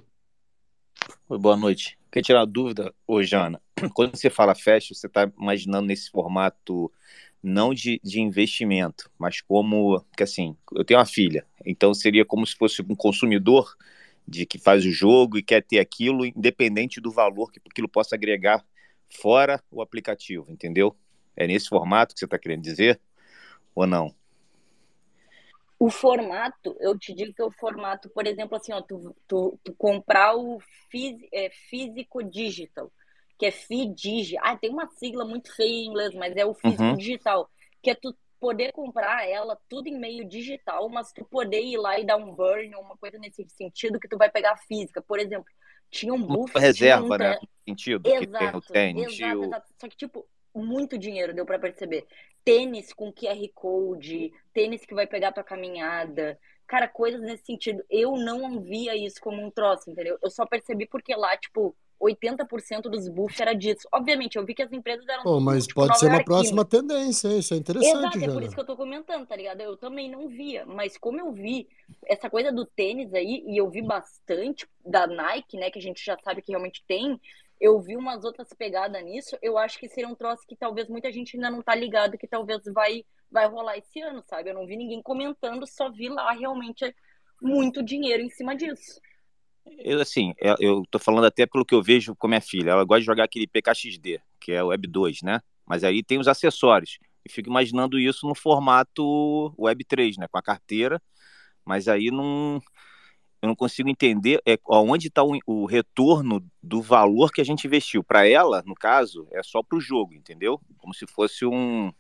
Oi, 1.28 1.38
boa 1.38 1.56
noite. 1.56 1.98
Quer 2.12 2.22
tirar 2.22 2.40
uma 2.40 2.46
dúvida, 2.46 2.94
ô 3.06 3.22
Jana? 3.22 3.60
Quando 3.92 4.16
você 4.16 4.30
fala 4.30 4.54
fashion, 4.54 4.94
você 4.94 5.06
está 5.06 5.30
imaginando 5.36 5.88
nesse 5.88 6.10
formato 6.10 6.92
não 7.46 7.72
de, 7.72 8.00
de 8.02 8.20
investimento, 8.20 9.08
mas 9.16 9.40
como 9.40 10.04
que 10.16 10.24
assim, 10.24 10.56
eu 10.72 10.84
tenho 10.84 10.98
uma 10.98 11.06
filha, 11.06 11.46
então 11.64 11.94
seria 11.94 12.24
como 12.24 12.44
se 12.44 12.56
fosse 12.56 12.82
um 12.82 12.96
consumidor 12.96 13.76
de 14.26 14.44
que 14.44 14.58
faz 14.58 14.84
o 14.84 14.90
jogo 14.90 15.38
e 15.38 15.42
quer 15.42 15.62
ter 15.62 15.78
aquilo, 15.78 16.26
independente 16.26 17.00
do 17.00 17.12
valor 17.12 17.52
que 17.52 17.60
aquilo 17.64 17.88
possa 17.88 18.16
agregar 18.16 18.66
fora 19.08 19.62
o 19.70 19.80
aplicativo, 19.80 20.50
entendeu? 20.50 20.96
É 21.36 21.46
nesse 21.46 21.68
formato 21.68 22.14
que 22.14 22.18
você 22.18 22.24
está 22.24 22.36
querendo 22.36 22.62
dizer 22.62 23.00
ou 23.74 23.86
não? 23.86 24.12
O 25.78 25.88
formato, 25.88 26.76
eu 26.80 26.98
te 26.98 27.14
digo 27.14 27.32
que 27.32 27.42
o 27.42 27.50
formato, 27.52 28.08
por 28.08 28.26
exemplo, 28.26 28.56
assim, 28.56 28.72
ó, 28.72 28.80
tu, 28.80 29.14
tu, 29.28 29.56
tu 29.62 29.72
comprar 29.74 30.34
o 30.34 30.58
é, 31.32 31.50
físico 31.50 32.24
digital, 32.24 32.90
que 33.38 33.46
é 33.46 33.50
FIDIG. 33.50 34.36
Ah, 34.40 34.56
tem 34.56 34.70
uma 34.70 34.86
sigla 34.88 35.24
muito 35.24 35.54
feia 35.54 35.68
em 35.70 35.86
inglês, 35.86 36.14
mas 36.14 36.36
é 36.36 36.44
o 36.46 36.54
físico 36.54 36.82
Uhum. 36.82 36.96
digital, 36.96 37.50
que 37.82 37.90
é 37.90 37.94
tu 37.94 38.16
poder 38.40 38.72
comprar 38.72 39.26
ela 39.28 39.58
tudo 39.68 39.88
em 39.88 39.98
meio 39.98 40.24
digital, 40.28 40.88
mas 40.88 41.12
tu 41.12 41.24
poder 41.24 41.62
ir 41.62 41.78
lá 41.78 41.98
e 41.98 42.04
dar 42.04 42.16
um 42.16 42.34
burn 42.34 42.74
ou 42.76 42.82
uma 42.82 42.96
coisa 42.96 43.18
nesse 43.18 43.46
sentido 43.48 43.98
que 43.98 44.08
tu 44.08 44.16
vai 44.18 44.30
pegar 44.30 44.52
a 44.52 44.56
física. 44.56 45.00
Por 45.02 45.18
exemplo, 45.18 45.46
tinha 45.90 46.12
um 46.12 46.22
Uma 46.26 46.36
buff, 46.38 46.52
tinha 46.72 47.00
um 47.00 47.12
reserva, 47.12 47.18
né? 47.18 47.34
tre- 47.34 47.40
No 47.40 47.48
sentido 47.68 48.12
que 48.12 48.26
tem 48.26 48.48
o 48.48 48.60
Exato, 48.60 48.72
tênis 48.72 49.18
exato, 49.18 49.44
exato. 49.44 49.74
Só 49.80 49.88
que, 49.88 49.96
tipo, 49.96 50.26
muito 50.54 50.98
dinheiro 50.98 51.34
deu 51.34 51.44
pra 51.46 51.58
perceber. 51.58 52.06
Tênis 52.44 52.92
com 52.92 53.12
QR 53.12 53.48
Code, 53.54 54.32
tênis 54.52 54.84
que 54.86 54.94
vai 54.94 55.06
pegar 55.06 55.32
tua 55.32 55.42
caminhada. 55.44 56.38
Cara, 56.66 56.88
coisas 56.88 57.20
nesse 57.20 57.44
sentido. 57.44 57.84
Eu 57.90 58.16
não 58.16 58.60
via 58.60 58.96
isso 58.96 59.20
como 59.20 59.42
um 59.44 59.50
troço, 59.50 59.90
entendeu? 59.90 60.18
Eu 60.22 60.30
só 60.30 60.46
percebi 60.46 60.86
porque 60.86 61.14
lá, 61.14 61.36
tipo, 61.36 61.76
80% 62.00 62.82
dos 62.82 63.08
buffs 63.08 63.40
era 63.40 63.54
disso. 63.54 63.88
Obviamente, 63.92 64.36
eu 64.36 64.44
vi 64.44 64.54
que 64.54 64.62
as 64.62 64.72
empresas 64.72 65.06
eram 65.08 65.22
Pô, 65.22 65.40
mas 65.40 65.66
tipo, 65.66 65.80
pode 65.80 65.98
ser 65.98 66.06
uma 66.06 66.24
próxima 66.24 66.64
tendência? 66.64 67.28
Isso 67.28 67.54
é 67.54 67.56
interessante, 67.56 67.96
Exato, 67.96 68.18
é 68.18 68.20
por 68.20 68.34
Jana. 68.34 68.44
isso 68.46 68.54
que 68.54 68.60
eu 68.60 68.66
tô 68.66 68.76
comentando, 68.76 69.26
tá 69.26 69.36
ligado? 69.36 69.60
Eu 69.60 69.76
também 69.76 70.10
não 70.10 70.28
via, 70.28 70.66
mas 70.66 70.98
como 70.98 71.18
eu 71.18 71.32
vi 71.32 71.68
essa 72.06 72.28
coisa 72.28 72.52
do 72.52 72.66
tênis 72.66 73.12
aí, 73.14 73.42
e 73.46 73.56
eu 73.56 73.70
vi 73.70 73.82
bastante 73.82 74.68
da 74.84 75.06
Nike, 75.06 75.56
né, 75.56 75.70
que 75.70 75.78
a 75.78 75.82
gente 75.82 76.04
já 76.04 76.16
sabe 76.22 76.42
que 76.42 76.52
realmente 76.52 76.84
tem, 76.86 77.20
eu 77.60 77.80
vi 77.80 77.96
umas 77.96 78.24
outras 78.24 78.48
pegadas 78.52 79.02
nisso, 79.02 79.36
eu 79.40 79.56
acho 79.56 79.78
que 79.78 79.88
seria 79.88 80.08
um 80.08 80.14
troço 80.14 80.46
que 80.46 80.56
talvez 80.56 80.88
muita 80.88 81.10
gente 81.10 81.36
ainda 81.36 81.50
não 81.50 81.62
tá 81.62 81.74
ligado, 81.74 82.18
que 82.18 82.26
talvez 82.26 82.62
vai, 82.66 83.04
vai 83.30 83.48
rolar 83.48 83.78
esse 83.78 84.00
ano, 84.02 84.22
sabe? 84.26 84.50
Eu 84.50 84.54
não 84.54 84.66
vi 84.66 84.76
ninguém 84.76 85.02
comentando, 85.02 85.66
só 85.66 85.90
vi 85.90 86.08
lá 86.08 86.32
realmente 86.32 86.94
muito 87.40 87.82
dinheiro 87.82 88.22
em 88.22 88.30
cima 88.30 88.54
disso. 88.54 89.00
Eu, 89.78 90.00
assim, 90.00 90.32
é- 90.40 90.54
eu 90.60 90.82
tô 90.90 90.98
falando 90.98 91.26
até 91.26 91.46
pelo 91.46 91.64
que 91.64 91.74
eu 91.74 91.82
vejo 91.82 92.14
com 92.16 92.28
minha 92.28 92.40
filha. 92.40 92.70
Ela 92.70 92.84
gosta 92.84 93.00
de 93.00 93.06
jogar 93.06 93.24
aquele 93.24 93.46
PKXD, 93.46 94.20
que 94.40 94.52
é 94.52 94.62
o 94.62 94.68
Web 94.68 94.86
2, 94.88 95.22
né? 95.22 95.40
Mas 95.66 95.84
aí 95.84 96.02
tem 96.02 96.18
os 96.18 96.28
acessórios. 96.28 96.98
Eu 97.24 97.32
fico 97.32 97.48
imaginando 97.48 97.98
isso 97.98 98.26
no 98.26 98.34
formato 98.34 99.52
Web 99.58 99.84
3, 99.84 100.16
né? 100.16 100.26
Com 100.28 100.38
a 100.38 100.42
carteira. 100.42 101.02
Mas 101.64 101.88
aí 101.88 102.10
não, 102.10 102.60
eu 103.42 103.48
não 103.48 103.56
consigo 103.56 103.88
entender 103.88 104.40
é, 104.46 104.58
onde 104.68 105.08
está 105.08 105.22
o, 105.24 105.38
o 105.46 105.66
retorno 105.66 106.44
do 106.62 106.80
valor 106.80 107.32
que 107.32 107.40
a 107.40 107.44
gente 107.44 107.66
investiu. 107.66 108.04
Para 108.04 108.26
ela, 108.28 108.62
no 108.66 108.74
caso, 108.74 109.28
é 109.32 109.42
só 109.42 109.62
para 109.62 109.76
o 109.78 109.80
jogo, 109.80 110.14
entendeu? 110.14 110.60
Como 110.78 110.94
se 110.94 111.06
fosse 111.06 111.44
um, 111.44 111.92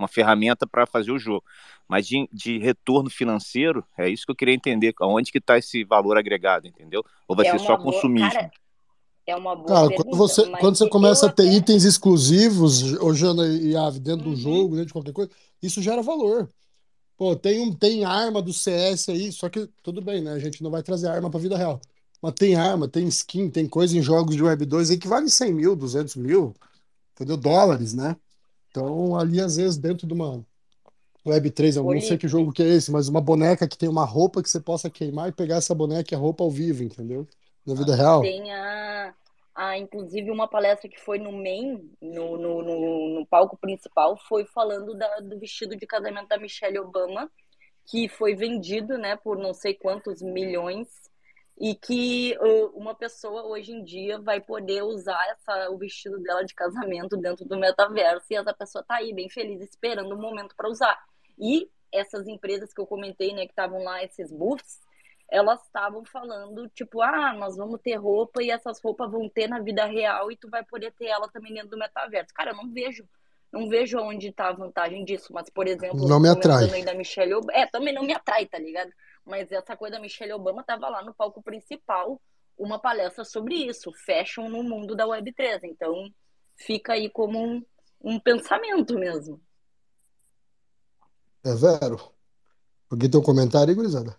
uma 0.00 0.08
ferramenta 0.08 0.66
para 0.66 0.86
fazer 0.86 1.12
o 1.12 1.18
jogo. 1.18 1.44
Mas 1.88 2.06
de, 2.06 2.28
de 2.32 2.58
retorno 2.58 3.10
financeiro, 3.10 3.84
é 3.98 4.08
isso 4.08 4.24
que 4.26 4.32
eu 4.32 4.36
queria 4.36 4.54
entender. 4.54 4.94
Onde 5.00 5.32
que 5.32 5.38
está 5.38 5.58
esse 5.58 5.84
valor 5.84 6.16
agregado, 6.18 6.66
entendeu? 6.68 7.04
Ou 7.28 7.36
vai 7.36 7.44
É 7.44 7.46
ser 7.46 7.58
só 7.60 7.76
boa, 7.76 7.78
consumismo? 7.78 8.32
cara, 8.32 8.50
é 9.26 9.36
uma 9.36 9.56
boa 9.56 9.78
Cara, 9.78 9.90
quando 9.92 10.16
pergunta, 10.16 10.16
você, 10.16 10.48
mas 10.50 10.58
quando 10.58 10.76
você 10.76 10.86
começa 10.88 11.26
a 11.26 11.30
ter 11.30 11.46
até. 11.46 11.52
itens 11.52 11.84
exclusivos, 11.84 12.82
ô 12.94 13.14
Jana 13.14 13.46
e 13.46 13.76
Ave, 13.76 14.00
dentro 14.00 14.24
do 14.30 14.30
Uhum. 14.30 14.36
jogo, 14.36 14.70
dentro 14.74 14.86
de 14.88 14.92
qualquer 14.92 15.12
coisa, 15.12 15.30
isso 15.62 15.80
gera 15.80 16.02
valor. 16.02 16.48
Pô, 17.16 17.36
tem, 17.36 17.60
um, 17.60 17.74
tem 17.74 18.04
arma 18.04 18.42
do 18.42 18.52
CS 18.52 19.10
aí, 19.10 19.32
só 19.32 19.48
que 19.50 19.66
tudo 19.82 20.02
bem, 20.02 20.22
né? 20.22 20.32
A 20.32 20.38
gente 20.40 20.62
não 20.62 20.70
vai 20.70 20.82
trazer 20.82 21.08
arma 21.08 21.30
pra 21.30 21.40
vida 21.40 21.56
real. 21.58 21.80
Mas 22.22 22.34
tem 22.34 22.56
arma, 22.56 22.88
tem 22.88 23.08
skin, 23.08 23.50
tem 23.50 23.68
coisa 23.68 23.96
em 23.98 24.02
jogos 24.02 24.36
de 24.36 24.42
Web 24.44 24.66
2 24.66 24.90
aí 24.90 24.98
que 24.98 25.08
vale 25.08 25.30
100 25.30 25.52
mil, 25.54 25.76
200 25.76 26.16
mil, 26.16 26.54
entendeu? 27.14 27.36
Dólares, 27.36 27.94
né? 27.94 28.16
Então, 28.70 29.16
ali, 29.16 29.40
às 29.40 29.56
vezes, 29.56 29.76
dentro 29.76 30.06
de 30.06 30.14
uma 30.14 30.44
Web 31.26 31.50
3, 31.50 31.76
eu 31.76 31.84
não 31.84 32.00
sei 32.00 32.16
que 32.16 32.26
jogo 32.26 32.52
que 32.52 32.62
é 32.62 32.66
esse, 32.66 32.90
mas 32.90 33.08
uma 33.08 33.20
boneca 33.20 33.68
que 33.68 33.76
tem 33.76 33.88
uma 33.88 34.04
roupa 34.04 34.42
que 34.42 34.48
você 34.48 34.60
possa 34.60 34.88
queimar 34.88 35.28
e 35.28 35.32
pegar 35.32 35.56
essa 35.56 35.74
boneca 35.74 36.14
e 36.14 36.16
a 36.16 36.18
roupa 36.18 36.42
ao 36.42 36.50
vivo, 36.50 36.82
entendeu? 36.82 37.26
Na 37.66 37.74
vida 37.74 37.94
real. 37.94 38.22
tem 38.22 38.50
a, 38.52 39.14
a, 39.54 39.76
inclusive, 39.76 40.30
uma 40.30 40.48
palestra 40.48 40.88
que 40.88 40.98
foi 40.98 41.18
no 41.18 41.30
Main, 41.30 41.90
no, 42.00 42.38
no, 42.38 42.62
no, 42.62 43.18
no 43.20 43.26
palco 43.26 43.56
principal 43.58 44.16
foi 44.16 44.46
falando 44.46 44.94
da, 44.94 45.18
do 45.18 45.38
vestido 45.38 45.76
de 45.76 45.86
casamento 45.86 46.28
da 46.28 46.38
Michelle 46.38 46.78
Obama, 46.78 47.30
que 47.86 48.08
foi 48.08 48.34
vendido, 48.34 48.96
né, 48.96 49.16
por 49.16 49.36
não 49.36 49.52
sei 49.52 49.74
quantos 49.74 50.22
milhões 50.22 50.88
e 51.60 51.74
que 51.74 52.34
uh, 52.40 52.68
uma 52.74 52.94
pessoa 52.94 53.46
hoje 53.46 53.70
em 53.70 53.84
dia 53.84 54.18
vai 54.18 54.40
poder 54.40 54.82
usar 54.82 55.20
essa, 55.28 55.70
o 55.70 55.76
vestido 55.76 56.18
dela 56.18 56.42
de 56.42 56.54
casamento 56.54 57.18
dentro 57.18 57.44
do 57.44 57.58
metaverso 57.58 58.26
e 58.30 58.36
essa 58.36 58.54
pessoa 58.54 58.82
tá 58.82 58.96
aí 58.96 59.12
bem 59.12 59.28
feliz 59.28 59.60
esperando 59.60 60.10
o 60.12 60.14
um 60.16 60.20
momento 60.20 60.56
para 60.56 60.70
usar. 60.70 60.98
E 61.38 61.70
essas 61.92 62.26
empresas 62.26 62.72
que 62.72 62.80
eu 62.80 62.86
comentei, 62.86 63.34
né, 63.34 63.44
que 63.44 63.52
estavam 63.52 63.84
lá, 63.84 64.02
esses 64.02 64.32
booths, 64.32 64.80
elas 65.30 65.62
estavam 65.62 66.02
falando, 66.02 66.66
tipo, 66.70 67.02
ah, 67.02 67.34
nós 67.34 67.58
vamos 67.58 67.78
ter 67.82 67.96
roupa 67.96 68.42
e 68.42 68.50
essas 68.50 68.80
roupas 68.80 69.10
vão 69.10 69.28
ter 69.28 69.46
na 69.46 69.60
vida 69.60 69.84
real 69.84 70.32
e 70.32 70.36
tu 70.36 70.48
vai 70.48 70.64
poder 70.64 70.92
ter 70.92 71.06
ela 71.06 71.28
também 71.28 71.52
dentro 71.52 71.68
do 71.68 71.78
metaverso. 71.78 72.32
Cara, 72.34 72.52
eu 72.52 72.56
não 72.56 72.72
vejo, 72.72 73.06
não 73.52 73.68
vejo 73.68 73.98
onde 73.98 74.32
tá 74.32 74.48
a 74.48 74.54
vantagem 74.54 75.04
disso, 75.04 75.30
mas, 75.30 75.50
por 75.50 75.68
exemplo, 75.68 76.08
Não 76.08 76.18
me 76.18 76.28
atrai. 76.30 76.82
da 76.82 76.94
Michelle 76.94 77.34
é, 77.52 77.66
também 77.66 77.92
não 77.92 78.02
me 78.02 78.14
atrai, 78.14 78.46
tá 78.46 78.58
ligado? 78.58 78.90
Mas 79.30 79.50
essa 79.52 79.76
coisa 79.76 79.94
da 79.96 80.02
Michelle 80.02 80.32
Obama 80.32 80.64
tava 80.64 80.88
lá 80.88 81.04
no 81.04 81.14
palco 81.14 81.40
principal, 81.40 82.20
uma 82.58 82.80
palestra 82.80 83.24
sobre 83.24 83.54
isso, 83.54 83.92
fashion 84.04 84.48
no 84.48 84.62
mundo 84.64 84.96
da 84.96 85.06
Web3. 85.06 85.60
Então, 85.62 86.12
fica 86.56 86.94
aí 86.94 87.08
como 87.08 87.38
um, 87.38 87.64
um 88.02 88.18
pensamento 88.18 88.98
mesmo. 88.98 89.40
É 91.44 91.54
vero. 91.54 92.12
Alguém 92.90 93.08
tem 93.08 93.20
um 93.20 93.24
comentário 93.24 93.70
aí, 93.70 93.74
gurizada? 93.74 94.16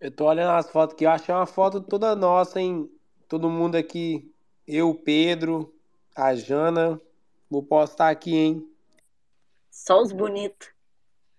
Eu 0.00 0.10
tô 0.10 0.26
olhando 0.26 0.50
as 0.50 0.68
fotos 0.68 0.94
aqui, 0.94 1.04
eu 1.04 1.10
achei 1.10 1.32
uma 1.32 1.46
foto 1.46 1.80
toda 1.80 2.16
nossa, 2.16 2.60
hein? 2.60 2.90
Todo 3.28 3.48
mundo 3.48 3.76
aqui. 3.76 4.34
Eu, 4.66 4.92
Pedro, 4.94 5.72
a 6.16 6.34
Jana. 6.34 7.00
Vou 7.48 7.62
postar 7.62 8.10
aqui, 8.10 8.34
hein? 8.34 8.74
Só 9.70 10.02
os 10.02 10.10
bonitos. 10.10 10.68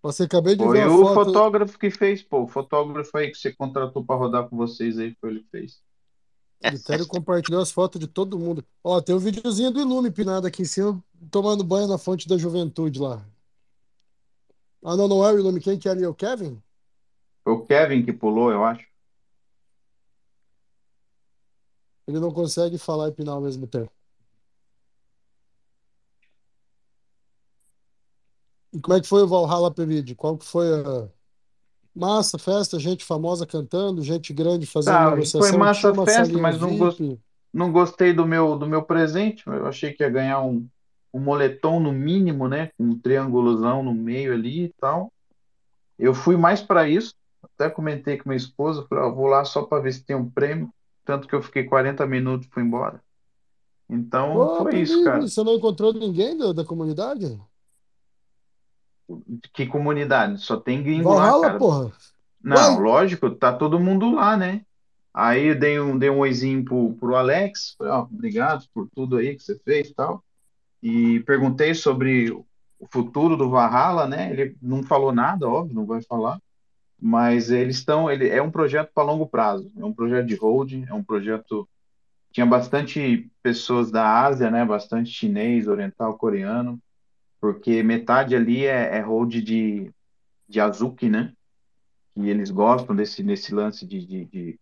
Você 0.03 0.23
acabei 0.23 0.55
de 0.55 0.63
Foi 0.63 0.77
ver 0.77 0.83
a 0.83 0.91
o 0.91 0.99
foto. 0.99 1.25
fotógrafo 1.25 1.77
que 1.77 1.91
fez, 1.91 2.23
pô. 2.23 2.43
O 2.43 2.47
fotógrafo 2.47 3.15
aí 3.17 3.29
que 3.29 3.37
você 3.37 3.53
contratou 3.53 4.03
pra 4.03 4.15
rodar 4.15 4.49
com 4.49 4.57
vocês 4.57 4.97
aí, 4.97 5.15
foi 5.21 5.29
ele 5.29 5.39
que 5.41 5.49
fez. 5.49 5.79
O 6.63 6.71
Vitério 6.71 7.07
compartilhou 7.07 7.61
as 7.61 7.71
fotos 7.71 7.99
de 7.99 8.07
todo 8.07 8.37
mundo. 8.37 8.63
Ó, 8.83 8.99
tem 9.01 9.15
um 9.15 9.19
videozinho 9.19 9.71
do 9.71 9.79
Ilume 9.79 10.11
pinado 10.11 10.47
aqui 10.47 10.63
em 10.63 10.65
cima, 10.65 11.03
tomando 11.29 11.63
banho 11.63 11.87
na 11.87 11.97
fonte 11.97 12.27
da 12.27 12.37
juventude 12.37 12.99
lá. 12.99 13.23
Ah, 14.83 14.95
não, 14.95 15.07
não 15.07 15.25
é 15.25 15.31
o 15.31 15.37
Ilume. 15.39 15.59
Quem 15.59 15.77
que 15.77 15.87
era? 15.87 15.99
É 16.01 16.07
o 16.07 16.13
Kevin? 16.13 16.61
Foi 17.43 17.53
o 17.53 17.65
Kevin 17.65 18.03
que 18.03 18.13
pulou, 18.13 18.51
eu 18.51 18.63
acho. 18.63 18.85
Ele 22.07 22.19
não 22.19 22.31
consegue 22.31 22.77
falar 22.77 23.09
e 23.09 23.11
pinar 23.11 23.35
ao 23.35 23.41
mesmo 23.41 23.67
tempo. 23.67 23.91
E 28.73 28.79
como 28.79 28.97
é 28.97 29.01
que 29.01 29.07
foi 29.07 29.23
o 29.23 29.27
Valhalla 29.27 29.71
Pevid? 29.71 30.15
Qual 30.15 30.37
que 30.37 30.45
foi 30.45 30.67
a 30.73 31.07
massa, 31.93 32.37
festa, 32.37 32.79
gente 32.79 33.03
famosa 33.03 33.45
cantando, 33.45 34.01
gente 34.01 34.33
grande 34.33 34.65
fazendo 34.65 34.93
Tá, 34.93 35.11
negociação? 35.11 35.41
foi 35.41 35.57
massa 35.57 35.93
festa, 36.05 36.37
mas 36.37 36.59
não, 36.59 36.69
não 37.53 37.71
gostei 37.71 38.13
do 38.13 38.25
meu, 38.25 38.57
do 38.57 38.65
meu 38.65 38.83
presente. 38.83 39.43
Eu 39.45 39.67
achei 39.67 39.91
que 39.91 40.03
ia 40.03 40.09
ganhar 40.09 40.41
um, 40.41 40.65
um 41.13 41.19
moletom 41.19 41.79
no 41.79 41.91
mínimo, 41.91 42.47
né? 42.47 42.71
Com 42.77 42.85
um 42.85 42.99
triângulozão 42.99 43.83
no 43.83 43.93
meio 43.93 44.33
ali 44.33 44.65
e 44.65 44.73
tal. 44.79 45.11
Eu 45.99 46.13
fui 46.13 46.37
mais 46.37 46.61
para 46.61 46.87
isso. 46.87 47.13
Até 47.43 47.69
comentei 47.69 48.17
com 48.17 48.29
minha 48.29 48.37
esposa, 48.37 48.85
falei, 48.87 49.11
vou 49.11 49.25
lá 49.25 49.43
só 49.43 49.63
para 49.63 49.81
ver 49.81 49.91
se 49.93 50.03
tem 50.03 50.15
um 50.15 50.29
prêmio. 50.29 50.69
Tanto 51.03 51.27
que 51.27 51.35
eu 51.35 51.41
fiquei 51.41 51.63
40 51.63 52.05
minutos 52.05 52.47
e 52.47 52.49
fui 52.49 52.63
embora. 52.63 53.01
Então, 53.89 54.57
foi 54.57 54.79
isso, 54.79 55.03
cara. 55.03 55.21
você 55.21 55.43
não 55.43 55.55
encontrou 55.55 55.91
ninguém 55.93 56.37
da, 56.37 56.53
da 56.53 56.63
comunidade? 56.63 57.37
Que 59.53 59.65
comunidade? 59.65 60.39
Só 60.39 60.57
tem 60.57 60.81
gringo 60.81 61.09
lá, 61.09 61.21
Valhalla, 61.21 61.41
cara. 61.41 61.59
porra. 61.59 61.91
Não, 62.43 62.79
lógico, 62.79 63.29
tá 63.29 63.53
todo 63.53 63.79
mundo 63.79 64.15
lá, 64.15 64.35
né? 64.35 64.61
Aí 65.13 65.47
eu 65.47 65.59
dei 65.59 65.79
um, 65.79 65.97
dei 65.97 66.09
um 66.09 66.19
oizinho 66.19 66.63
pro, 66.63 66.93
pro 66.93 67.15
Alex, 67.15 67.75
falei, 67.77 67.93
obrigado 67.93 68.65
por 68.73 68.87
tudo 68.95 69.17
aí 69.17 69.35
que 69.35 69.43
você 69.43 69.59
fez 69.59 69.89
e 69.89 69.93
tal. 69.93 70.23
E 70.81 71.19
perguntei 71.21 71.75
sobre 71.75 72.31
o 72.31 72.45
futuro 72.89 73.37
do 73.37 73.49
Valhalla, 73.49 74.07
né? 74.07 74.31
Ele 74.31 74.55
não 74.61 74.81
falou 74.81 75.11
nada, 75.11 75.47
óbvio, 75.47 75.75
não 75.75 75.85
vai 75.85 76.01
falar. 76.01 76.39
Mas 76.99 77.51
eles 77.51 77.77
estão, 77.77 78.09
ele 78.09 78.29
é 78.29 78.41
um 78.41 78.51
projeto 78.51 78.91
para 78.93 79.03
longo 79.03 79.27
prazo, 79.27 79.71
é 79.77 79.83
um 79.83 79.93
projeto 79.93 80.25
de 80.25 80.35
holding, 80.35 80.85
é 80.87 80.93
um 80.93 81.03
projeto 81.03 81.67
tinha 82.31 82.45
bastante 82.45 83.29
pessoas 83.43 83.91
da 83.91 84.23
Ásia, 84.23 84.49
né? 84.49 84.63
Bastante 84.63 85.11
chinês, 85.11 85.67
oriental, 85.67 86.17
coreano, 86.17 86.79
porque 87.41 87.83
metade 87.83 88.35
ali 88.35 88.65
é, 88.65 88.97
é 88.97 89.01
hold 89.01 89.33
de, 89.41 89.91
de 90.47 90.59
Azuki, 90.61 91.09
né? 91.09 91.33
que 92.13 92.29
eles 92.29 92.51
gostam 92.51 92.95
desse, 92.95 93.23
desse 93.23 93.53
lance 93.53 93.85
de, 93.85 94.05
de, 94.05 94.25
de, 94.25 94.59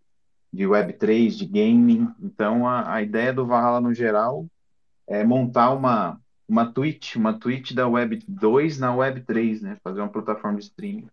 de 0.53 0.63
Web3, 0.63 1.29
de 1.29 1.45
gaming. 1.45 2.07
Então, 2.21 2.67
a, 2.67 2.93
a 2.93 3.01
ideia 3.01 3.33
do 3.33 3.45
Valhalla, 3.45 3.81
no 3.81 3.93
geral, 3.93 4.47
é 5.07 5.23
montar 5.23 5.71
uma, 5.71 6.19
uma 6.47 6.71
Twitch, 6.71 7.15
uma 7.15 7.37
Twitch 7.37 7.73
da 7.73 7.87
Web 7.87 8.23
2 8.27 8.79
na 8.79 8.95
Web 8.95 9.21
3, 9.21 9.61
né? 9.61 9.77
Fazer 9.83 9.99
uma 9.99 10.11
plataforma 10.11 10.57
de 10.57 10.65
streaming. 10.65 11.07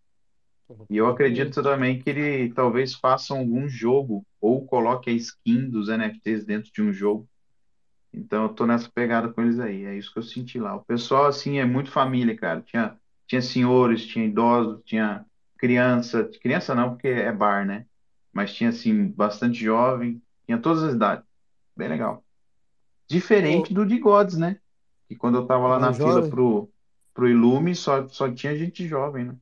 E 0.91 0.97
eu 0.97 1.07
acredito 1.07 1.63
também 1.63 2.01
que 2.01 2.11
ele 2.11 2.53
talvez 2.53 2.95
faça 2.95 3.33
algum 3.33 3.69
jogo 3.69 4.25
ou 4.41 4.67
coloque 4.67 5.11
a 5.11 5.13
skin 5.13 5.71
dos 5.71 5.89
NFTs 5.89 6.45
dentro 6.45 6.73
de 6.73 6.83
um 6.83 6.93
jogo. 6.93 7.29
Então, 8.17 8.45
eu 8.45 8.49
tô 8.49 8.67
nessa 8.67 8.89
pegada 8.89 9.29
com 9.29 9.43
eles 9.43 9.61
aí. 9.61 9.85
É 9.85 9.95
isso 9.95 10.11
que 10.11 10.19
eu 10.19 10.23
senti 10.23 10.59
lá. 10.59 10.75
O 10.75 10.85
pessoal, 10.85 11.27
assim, 11.27 11.59
é 11.59 11.67
muito 11.67 11.91
família, 11.91 12.35
cara. 12.35 12.63
Tinha, 12.63 12.97
tinha 13.27 13.43
senhores, 13.43 14.07
tinha 14.07 14.25
idosos, 14.25 14.81
tinha 14.85 15.27
criança. 15.59 16.25
Criança 16.41 16.75
não, 16.75 16.91
porque 16.91 17.09
é 17.09 17.31
bar, 17.31 17.67
né? 17.67 17.85
Mas 18.33 18.55
tinha, 18.55 18.71
assim, 18.71 19.09
bastante 19.09 19.63
jovem. 19.63 20.23
Tinha 20.47 20.59
todas 20.59 20.83
as 20.83 20.95
idades. 20.95 21.27
Bem 21.77 21.89
legal. 21.89 22.25
Diferente 23.07 23.75
do 23.75 23.85
de 23.85 23.99
Gods, 23.99 24.39
né? 24.39 24.59
Que 25.09 25.15
quando 25.15 25.37
eu 25.37 25.47
tava 25.47 25.69
lá 25.69 25.79
na 25.79 25.87
Mais 25.87 25.99
fila 25.99 26.15
jovem? 26.15 26.31
pro, 26.31 26.71
pro 27.13 27.29
Ilume, 27.29 27.75
só, 27.75 28.09
só 28.09 28.33
tinha 28.33 28.57
gente 28.57 28.89
jovem, 28.89 29.27
né? 29.27 29.37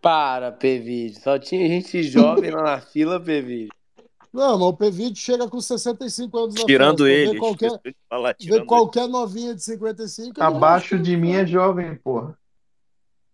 Para, 0.00 0.50
Pevide. 0.50 1.20
Só 1.20 1.38
tinha 1.38 1.66
gente 1.68 2.02
jovem 2.02 2.50
lá 2.50 2.62
na 2.62 2.80
fila, 2.80 3.20
Pevide. 3.20 3.70
Não, 4.32 4.58
mas 4.58 4.68
o 4.68 4.72
Pevid 4.72 5.18
chega 5.18 5.46
com 5.48 5.60
65 5.60 6.38
anos 6.38 6.54
Tirando 6.54 7.04
festa. 7.04 7.04
Vê 7.04 7.28
ele. 7.28 7.38
qualquer, 7.38 7.70
falar, 8.08 8.28
vê 8.30 8.34
tirando 8.34 8.58
ele. 8.60 8.66
qualquer 8.66 9.08
novinha 9.08 9.54
de 9.54 9.62
55. 9.62 10.28
ele 10.28 10.34
já 10.38 10.46
Abaixo 10.46 10.98
de 10.98 11.16
mim 11.16 11.32
é 11.32 11.46
jovem, 11.46 11.94
porra. 11.96 12.38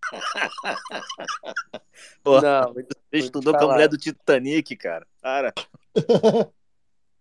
Pô, 2.22 2.40
Não, 2.40 2.72
Você 2.72 2.86
estudou 3.12 3.56
com 3.56 3.64
a 3.64 3.72
mulher 3.72 3.88
do 3.88 3.98
Titanic, 3.98 4.74
cara. 4.76 5.06
Cara, 5.22 5.52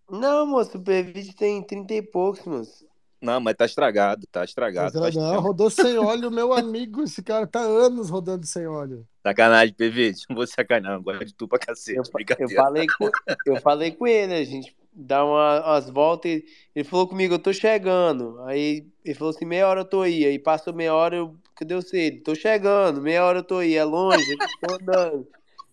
Não, 0.09 0.47
moço, 0.47 0.77
o 0.77 0.81
Pevide 0.81 1.35
tem 1.35 1.61
30 1.61 1.93
e 1.93 2.01
poucos, 2.01 2.45
moço. 2.45 2.86
Não, 3.21 3.39
mas 3.39 3.55
tá 3.55 3.65
estragado, 3.65 4.27
tá 4.31 4.43
estragado. 4.43 4.99
Mas, 4.99 5.13
faz 5.13 5.15
não, 5.15 5.39
rodou 5.41 5.69
sem 5.69 5.97
óleo, 5.97 6.29
meu 6.29 6.53
amigo. 6.53 7.03
Esse 7.03 7.23
cara 7.23 7.47
tá 7.47 7.59
anos 7.59 8.09
rodando 8.09 8.45
sem 8.45 8.67
óleo. 8.67 9.07
Sacanagem, 9.25 9.73
PV. 9.73 10.13
Não 10.29 10.35
vou 10.35 10.47
sacanear, 10.47 10.93
não. 10.93 11.03
Gosto 11.03 11.25
de 11.25 11.33
tu 11.33 11.47
pra 11.47 11.59
cacete. 11.59 11.97
Eu, 11.97 12.03
eu, 12.39 12.49
falei 12.49 12.85
com, 12.87 13.09
eu 13.45 13.61
falei 13.61 13.91
com 13.91 14.07
ele, 14.07 14.33
a 14.33 14.43
gente 14.43 14.75
dá 14.93 15.25
uma, 15.25 15.65
umas 15.65 15.89
voltas. 15.89 16.31
e 16.31 16.45
Ele 16.75 16.85
falou 16.85 17.07
comigo, 17.07 17.33
eu 17.33 17.39
tô 17.39 17.51
chegando. 17.51 18.41
Aí 18.43 18.87
ele 19.03 19.15
falou 19.15 19.33
assim: 19.33 19.45
meia 19.45 19.67
hora 19.67 19.81
eu 19.81 19.85
tô 19.85 20.01
aí. 20.01 20.25
Aí 20.25 20.39
passou 20.39 20.73
meia 20.73 20.93
hora, 20.93 21.15
eu. 21.15 21.35
Cadê 21.55 21.75
você? 21.75 21.97
Ele, 21.97 22.21
tô 22.21 22.35
chegando, 22.35 23.01
meia 23.01 23.25
hora 23.25 23.39
eu 23.39 23.43
tô 23.43 23.57
aí. 23.57 23.75
É 23.75 23.83
longe, 23.83 24.31
eu 24.31 24.37
tô 24.67 24.75
andando. 24.75 25.27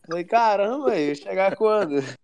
Falei, 0.06 0.24
caramba, 0.24 0.96
eu 0.96 1.08
ia 1.08 1.14
chegar 1.14 1.56
quando? 1.56 1.96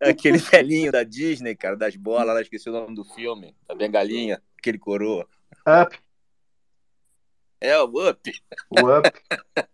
Aquele 0.00 0.38
velhinho 0.38 0.92
da 0.92 1.02
Disney, 1.02 1.56
cara, 1.56 1.76
das 1.76 1.96
bolas, 1.96 2.26
lá 2.26 2.40
esqueci 2.40 2.68
o 2.68 2.72
nome 2.72 2.94
do 2.94 3.04
filme. 3.04 3.54
Da 3.66 3.74
bengalinha, 3.74 4.40
aquele 4.58 4.78
coroa. 4.78 5.26
Up, 5.66 5.98
É, 7.60 7.78
o 7.82 8.10
Up. 8.10 8.32
o 8.70 8.98
up. 8.98 9.10